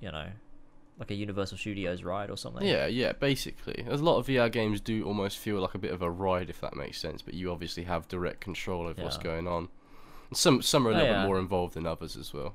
you 0.00 0.10
know, 0.12 0.26
like 0.98 1.10
a 1.10 1.14
Universal 1.14 1.58
Studios 1.58 2.02
ride 2.04 2.30
or 2.30 2.36
something. 2.36 2.66
Yeah, 2.66 2.86
yeah, 2.86 3.12
basically. 3.12 3.84
A 3.88 3.96
lot 3.96 4.18
of 4.18 4.26
VR 4.26 4.50
games 4.50 4.80
do 4.80 5.04
almost 5.04 5.38
feel 5.38 5.60
like 5.60 5.74
a 5.74 5.78
bit 5.78 5.90
of 5.92 6.02
a 6.02 6.10
ride, 6.10 6.48
if 6.50 6.60
that 6.60 6.76
makes 6.76 7.00
sense. 7.00 7.20
But 7.22 7.34
you 7.34 7.50
obviously 7.50 7.84
have 7.84 8.06
direct 8.08 8.40
control 8.40 8.86
of 8.88 8.98
what's 8.98 9.18
going 9.18 9.48
on. 9.48 9.68
And 10.30 10.36
some 10.36 10.62
some 10.62 10.86
are 10.86 10.90
a 10.90 10.94
Oh, 10.94 10.96
little 10.98 11.12
yeah. 11.12 11.22
bit 11.22 11.26
more 11.26 11.38
involved 11.38 11.74
than 11.74 11.86
others 11.86 12.16
as 12.16 12.32
well. 12.32 12.54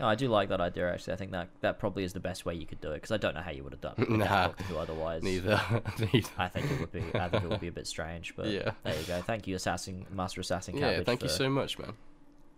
No, 0.00 0.06
I 0.08 0.14
do 0.14 0.28
like 0.28 0.48
that 0.48 0.62
idea. 0.62 0.90
Actually, 0.90 1.12
I 1.12 1.16
think 1.16 1.32
that 1.32 1.48
that 1.60 1.78
probably 1.78 2.04
is 2.04 2.14
the 2.14 2.20
best 2.20 2.46
way 2.46 2.54
you 2.54 2.64
could 2.64 2.80
do 2.80 2.90
it 2.92 2.94
because 2.94 3.10
I 3.10 3.18
don't 3.18 3.34
know 3.34 3.42
how 3.42 3.50
you 3.50 3.62
would 3.62 3.74
have 3.74 3.82
done 3.82 3.94
it. 3.98 4.08
Nah. 4.08 4.52
Who 4.68 4.78
otherwise. 4.78 5.22
Neither. 5.22 5.60
Neither. 5.98 6.30
I 6.38 6.48
think 6.48 6.70
it 6.70 6.80
would 6.80 6.90
be. 6.90 7.04
I 7.14 7.28
think 7.28 7.44
it 7.44 7.50
would 7.50 7.60
be 7.60 7.68
a 7.68 7.72
bit 7.72 7.86
strange, 7.86 8.34
but 8.34 8.46
Yeah. 8.48 8.70
there 8.82 8.98
you 8.98 9.04
go. 9.06 9.20
Thank 9.20 9.46
you, 9.46 9.54
Assassin 9.56 10.06
Master 10.10 10.40
Assassin 10.40 10.74
Yeah, 10.78 10.92
Cabbage, 10.92 11.04
thank 11.06 11.22
you 11.22 11.28
so 11.28 11.50
much, 11.50 11.78
man. 11.78 11.92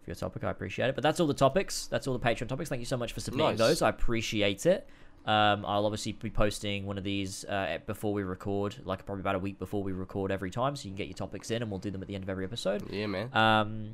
For 0.02 0.10
your 0.10 0.16
topic. 0.16 0.44
I 0.44 0.50
appreciate 0.50 0.88
it. 0.88 0.94
But 0.94 1.02
that's 1.02 1.20
all 1.20 1.26
the 1.26 1.34
topics. 1.34 1.86
That's 1.86 2.06
all 2.06 2.16
the 2.16 2.24
Patreon 2.24 2.48
topics. 2.48 2.68
Thank 2.68 2.80
you 2.80 2.86
so 2.86 2.96
much 2.96 3.12
for 3.12 3.20
submitting 3.20 3.52
Nice. 3.52 3.58
those. 3.58 3.82
I 3.82 3.88
appreciate 3.88 4.66
it. 4.66 4.88
Um, 5.24 5.64
I'll 5.64 5.86
obviously 5.86 6.12
be 6.12 6.30
posting 6.30 6.84
one 6.84 6.98
of 6.98 7.04
these 7.04 7.44
uh, 7.44 7.78
before 7.86 8.12
we 8.12 8.24
record, 8.24 8.76
like 8.84 9.06
probably 9.06 9.20
about 9.20 9.36
a 9.36 9.38
week 9.38 9.58
before 9.58 9.80
we 9.82 9.92
record 9.92 10.32
every 10.32 10.50
time, 10.50 10.74
so 10.74 10.84
you 10.84 10.90
can 10.90 10.96
get 10.96 11.06
your 11.06 11.14
topics 11.14 11.52
in, 11.52 11.62
and 11.62 11.70
we'll 11.70 11.78
do 11.78 11.92
them 11.92 12.02
at 12.02 12.08
the 12.08 12.16
end 12.16 12.24
of 12.24 12.30
every 12.30 12.44
episode. 12.44 12.82
Yeah, 12.90 13.06
man. 13.06 13.30
Um, 13.32 13.90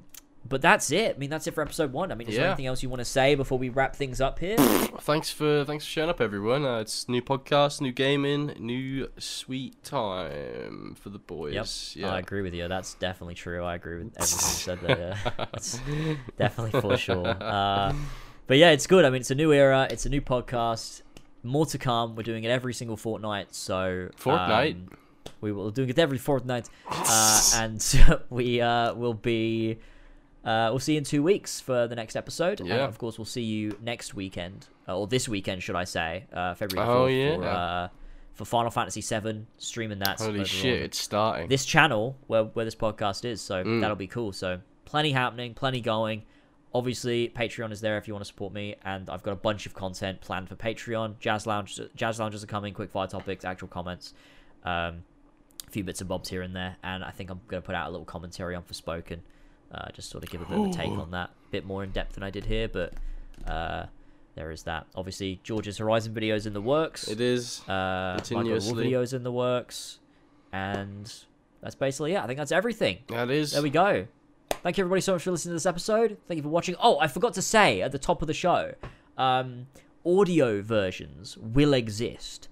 but 0.47 0.60
that's 0.62 0.90
it. 0.90 1.16
I 1.16 1.19
mean, 1.19 1.31
that's 1.31 1.47
it 1.47 1.55
for 1.55 1.62
episode 1.62 1.93
one. 1.93 2.10
I 2.12 2.15
mean, 2.15 2.28
is 2.28 2.36
there 2.36 2.47
anything 2.47 2.66
else 2.66 2.82
you 2.82 2.89
want 2.89 3.01
to 3.01 3.05
say 3.05 3.35
before 3.35 3.59
we 3.59 3.69
wrap 3.69 3.94
things 3.97 4.20
up 4.20 4.39
here? 4.39 4.56
thanks 5.01 5.31
for 5.31 5.65
thanks 5.65 5.85
for 5.85 5.90
showing 5.90 6.09
up, 6.10 6.20
everyone. 6.20 6.65
Uh, 6.65 6.78
it's 6.78 7.09
new 7.09 7.23
podcast, 7.23 7.81
new 7.81 7.93
gaming, 7.93 8.55
new 8.59 9.10
sweet 9.19 9.82
time 9.85 10.97
for 11.01 11.10
the 11.10 11.19
boys. 11.19 11.94
Yep, 11.94 12.02
Yeah. 12.02 12.15
I 12.15 12.19
agree 12.19 12.43
with 12.43 12.55
you. 12.55 12.66
That's 12.69 12.94
definitely 12.94 13.35
true. 13.35 13.62
I 13.65 13.74
agree 13.74 13.98
with 13.98 14.15
everything 14.16 14.48
you 14.48 14.55
said 14.55 14.81
there. 14.81 14.98
Yeah. 14.98 15.31
That's 15.52 15.81
definitely 16.39 16.81
for 16.81 16.97
sure. 16.97 17.28
Uh, 17.40 17.94
but 18.47 18.56
yeah, 18.56 18.70
it's 18.70 18.86
good. 18.86 19.05
I 19.05 19.10
mean, 19.10 19.20
it's 19.20 19.31
a 19.31 19.35
new 19.35 19.52
era. 19.52 19.86
It's 19.90 20.06
a 20.06 20.09
new 20.09 20.20
podcast. 20.23 21.02
More 21.43 21.66
to 21.66 21.78
come. 21.78 22.16
We're 22.16 22.23
doing 22.23 22.44
it 22.44 22.48
every 22.48 22.74
single 22.74 22.97
fortnight. 22.97 23.55
So 23.55 24.09
Fortnight? 24.16 24.74
um, 24.77 24.89
we 25.40 25.52
will 25.52 25.70
doing 25.70 25.89
it 25.89 25.98
every 25.98 26.19
fortnight, 26.19 26.69
uh, 26.90 27.51
and 27.56 27.85
we 28.31 28.60
uh, 28.60 28.94
will 28.94 29.15
be. 29.15 29.78
Uh, 30.49 30.70
we'll 30.70 30.79
see 30.79 30.93
you 30.95 30.99
in 30.99 31.05
two 31.05 31.23
weeks 31.23 31.61
for 31.61 31.87
the 31.87 31.95
next 31.95 32.16
episode. 32.16 32.61
And 32.61 32.73
of 32.73 32.97
course, 32.99 33.19
we'll 33.19 33.25
see 33.27 33.43
you 33.43 33.77
next 33.83 34.15
weekend, 34.15 34.66
uh, 34.89 34.99
or 34.99 35.07
this 35.07 35.29
weekend, 35.29 35.62
should 35.62 35.77
I 35.77 35.85
say, 35.85 36.25
uh, 36.33 36.55
February 36.55 36.89
4th 36.89 37.37
Oh, 37.37 37.43
for, 37.43 37.47
uh, 37.49 37.89
for 38.33 38.45
Final 38.47 38.70
Fantasy 38.70 39.03
VII, 39.03 39.45
streaming 39.59 39.99
that. 39.99 40.19
Holy 40.20 40.45
shit, 40.45 40.79
on 40.79 40.85
it's 40.85 40.99
starting. 40.99 41.49
this 41.49 41.65
channel 41.66 42.16
where 42.29 42.45
where 42.45 42.65
this 42.65 42.75
podcast 42.75 43.25
is. 43.27 43.41
So 43.43 43.62
Mm. 43.62 43.81
that'll 43.83 43.97
be 43.97 44.07
cool. 44.07 44.33
So 44.33 44.61
plenty 44.87 45.12
happening, 45.12 45.53
plenty 45.55 45.81
going. 45.83 46.23
Obviously, 46.75 47.29
Patreon 47.35 47.73
is 47.73 47.81
there 47.81 47.97
if 47.99 48.07
you 48.09 48.15
want 48.15 48.23
to 48.25 48.29
support 48.29 48.53
me, 48.53 48.77
and 48.85 49.09
I've 49.11 49.23
got 49.23 49.33
a 49.33 49.37
bunch 49.37 49.66
of 49.66 49.75
content 49.75 50.20
planned 50.20 50.49
for 50.49 50.55
Patreon. 50.57 51.19
Jazz 51.19 51.47
Lounge, 51.47 51.81
Jazz 51.97 52.19
Lounges 52.20 52.43
are 52.45 52.47
coming, 52.47 52.73
quick 52.75 52.91
fire 52.91 53.07
topics, 53.07 53.45
actual 53.45 53.69
comments, 53.69 54.12
um, 54.65 55.03
a 55.66 55.70
few 55.70 55.83
bits 55.85 56.01
and 56.01 56.09
bobs 56.09 56.29
here 56.29 56.43
and 56.43 56.55
there, 56.55 56.77
and 56.83 57.03
I 57.05 57.11
think 57.11 57.31
I'm 57.31 57.41
gonna 57.49 57.62
put 57.62 57.75
out 57.75 57.89
a 57.89 57.91
little 57.91 58.05
commentary 58.07 58.55
on 58.55 58.62
Forspoken, 58.62 59.20
uh, 59.73 59.90
just 59.93 60.11
sort 60.11 60.24
of 60.24 60.31
give 60.31 60.40
a 60.43 60.45
bit 60.45 60.59
of 60.59 60.66
a 60.66 60.73
take 60.73 60.90
on 60.90 61.11
that, 61.12 61.31
a 61.31 61.51
bit 61.51 61.65
more 61.65 61.85
in 61.85 61.90
depth 61.90 62.15
than 62.15 62.23
I 62.23 62.31
did 62.31 62.45
here, 62.47 62.69
but 62.69 62.95
uh, 63.47 63.86
there 64.35 64.51
is 64.51 64.62
that. 64.65 64.86
Obviously, 64.95 65.40
George's 65.43 65.78
Horizon 65.78 66.15
videos 66.15 66.47
in 66.47 66.53
the 66.53 66.62
works. 66.62 67.09
It 67.09 67.20
is. 67.20 67.61
Uh, 67.69 68.15
Continuously. 68.16 68.86
videos 68.86 69.12
in 69.12 69.23
the 69.23 69.32
works, 69.32 69.99
and 70.53 71.12
that's 71.61 71.74
basically 71.74 72.15
it. 72.15 72.19
I 72.19 72.27
think 72.27 72.39
that's 72.39 72.53
everything. 72.53 72.99
That 73.09 73.31
is. 73.31 73.53
There 73.53 73.62
we 73.62 73.70
go. 73.70 74.07
Thank 74.62 74.77
you 74.77 74.82
everybody 74.82 75.01
so 75.03 75.12
much 75.12 75.23
for 75.23 75.31
listening 75.31 75.53
to 75.53 75.57
this 75.57 75.66
episode. 75.66 76.19
Thank 76.27 76.36
you 76.39 76.43
for 76.43 76.49
watching. 76.49 76.74
Oh, 76.81 76.99
I 76.99 77.07
forgot 77.07 77.35
to 77.35 77.43
say 77.43 77.81
at 77.81 77.93
the 77.93 77.99
top 77.99 78.23
of 78.23 78.28
the 78.28 78.35
show, 78.35 78.74
um, 79.16 79.66
audio 80.05 80.62
versions 80.62 81.36
will 81.36 81.74
exist, 81.74 82.48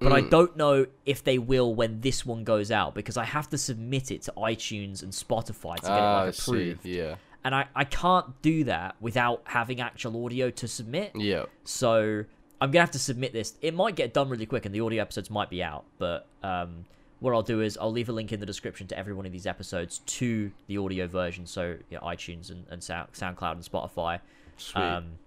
but 0.00 0.12
I 0.12 0.22
Mm. 0.22 0.30
don't 0.30 0.56
know 0.56 0.86
if 1.06 1.22
they 1.24 1.38
will 1.38 1.74
when 1.74 2.00
this 2.00 2.24
one 2.26 2.44
goes 2.44 2.70
out 2.70 2.94
because 2.94 3.16
I 3.16 3.24
have 3.24 3.48
to 3.50 3.58
submit 3.58 4.10
it 4.10 4.22
to 4.22 4.32
iTunes 4.36 5.02
and 5.02 5.12
Spotify 5.12 5.76
to 5.76 5.82
get 5.82 5.90
it 5.90 6.00
Ah, 6.00 6.20
I 6.20 6.24
like 6.26 6.34
see. 6.34 6.50
approved, 6.70 6.84
Yeah. 6.86 7.16
and 7.44 7.54
I 7.54 7.66
I 7.74 7.84
can't 7.84 8.40
do 8.42 8.64
that 8.64 8.96
without 9.00 9.42
having 9.44 9.80
actual 9.80 10.24
audio 10.24 10.50
to 10.50 10.68
submit. 10.68 11.12
Yeah. 11.16 11.46
So 11.64 12.24
I'm 12.60 12.70
gonna 12.70 12.80
have 12.82 12.90
to 12.92 12.98
submit 12.98 13.32
this. 13.32 13.54
It 13.62 13.74
might 13.74 13.94
get 13.96 14.12
done 14.12 14.28
really 14.28 14.46
quick, 14.46 14.66
and 14.66 14.74
the 14.74 14.80
audio 14.80 15.00
episodes 15.02 15.30
might 15.30 15.48
be 15.50 15.62
out. 15.62 15.84
But 15.98 16.26
um, 16.42 16.86
what 17.20 17.32
I'll 17.34 17.42
do 17.42 17.60
is 17.60 17.76
I'll 17.80 17.90
leave 17.92 18.08
a 18.08 18.12
link 18.12 18.32
in 18.32 18.40
the 18.40 18.46
description 18.46 18.86
to 18.88 18.98
every 18.98 19.12
one 19.14 19.26
of 19.26 19.32
these 19.32 19.46
episodes 19.46 19.98
to 20.06 20.52
the 20.68 20.76
audio 20.78 21.06
version, 21.08 21.46
so 21.46 21.76
yeah, 21.90 21.98
iTunes 22.00 22.50
and, 22.50 22.64
and 22.70 22.82
Sound, 22.82 23.12
SoundCloud 23.12 23.52
and 23.52 23.62
Spotify, 23.64 24.20
Sweet. 24.56 24.80
um, 24.82 25.18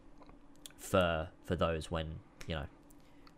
for 0.77 1.29
for 1.45 1.55
those 1.55 1.91
when 1.91 2.07
you 2.47 2.55
know 2.55 2.65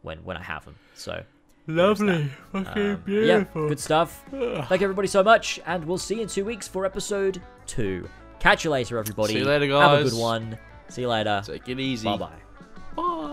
when 0.03 0.23
when 0.23 0.37
I 0.37 0.43
have 0.43 0.63
them. 0.65 0.75
So 0.93 1.23
Lovely. 1.67 2.29
Fucking 2.51 2.91
um, 2.91 3.03
yeah, 3.07 3.45
good 3.53 3.79
stuff. 3.79 4.23
Thank 4.29 4.81
you 4.81 4.85
everybody 4.85 5.07
so 5.07 5.23
much, 5.23 5.59
and 5.65 5.85
we'll 5.85 5.97
see 5.97 6.15
you 6.15 6.21
in 6.21 6.27
two 6.27 6.45
weeks 6.45 6.67
for 6.67 6.85
episode 6.85 7.41
two. 7.65 8.07
Catch 8.39 8.65
you 8.65 8.71
later, 8.71 8.97
everybody. 8.97 9.33
See 9.33 9.39
you 9.39 9.45
later, 9.45 9.67
guys. 9.67 9.81
Have 9.81 10.05
a 10.05 10.09
good 10.09 10.19
one. 10.19 10.57
See 10.89 11.01
you 11.01 11.09
later. 11.09 11.41
Take 11.45 11.69
it 11.69 11.79
easy. 11.79 12.05
Bye 12.05 12.29
bye. 12.97 13.32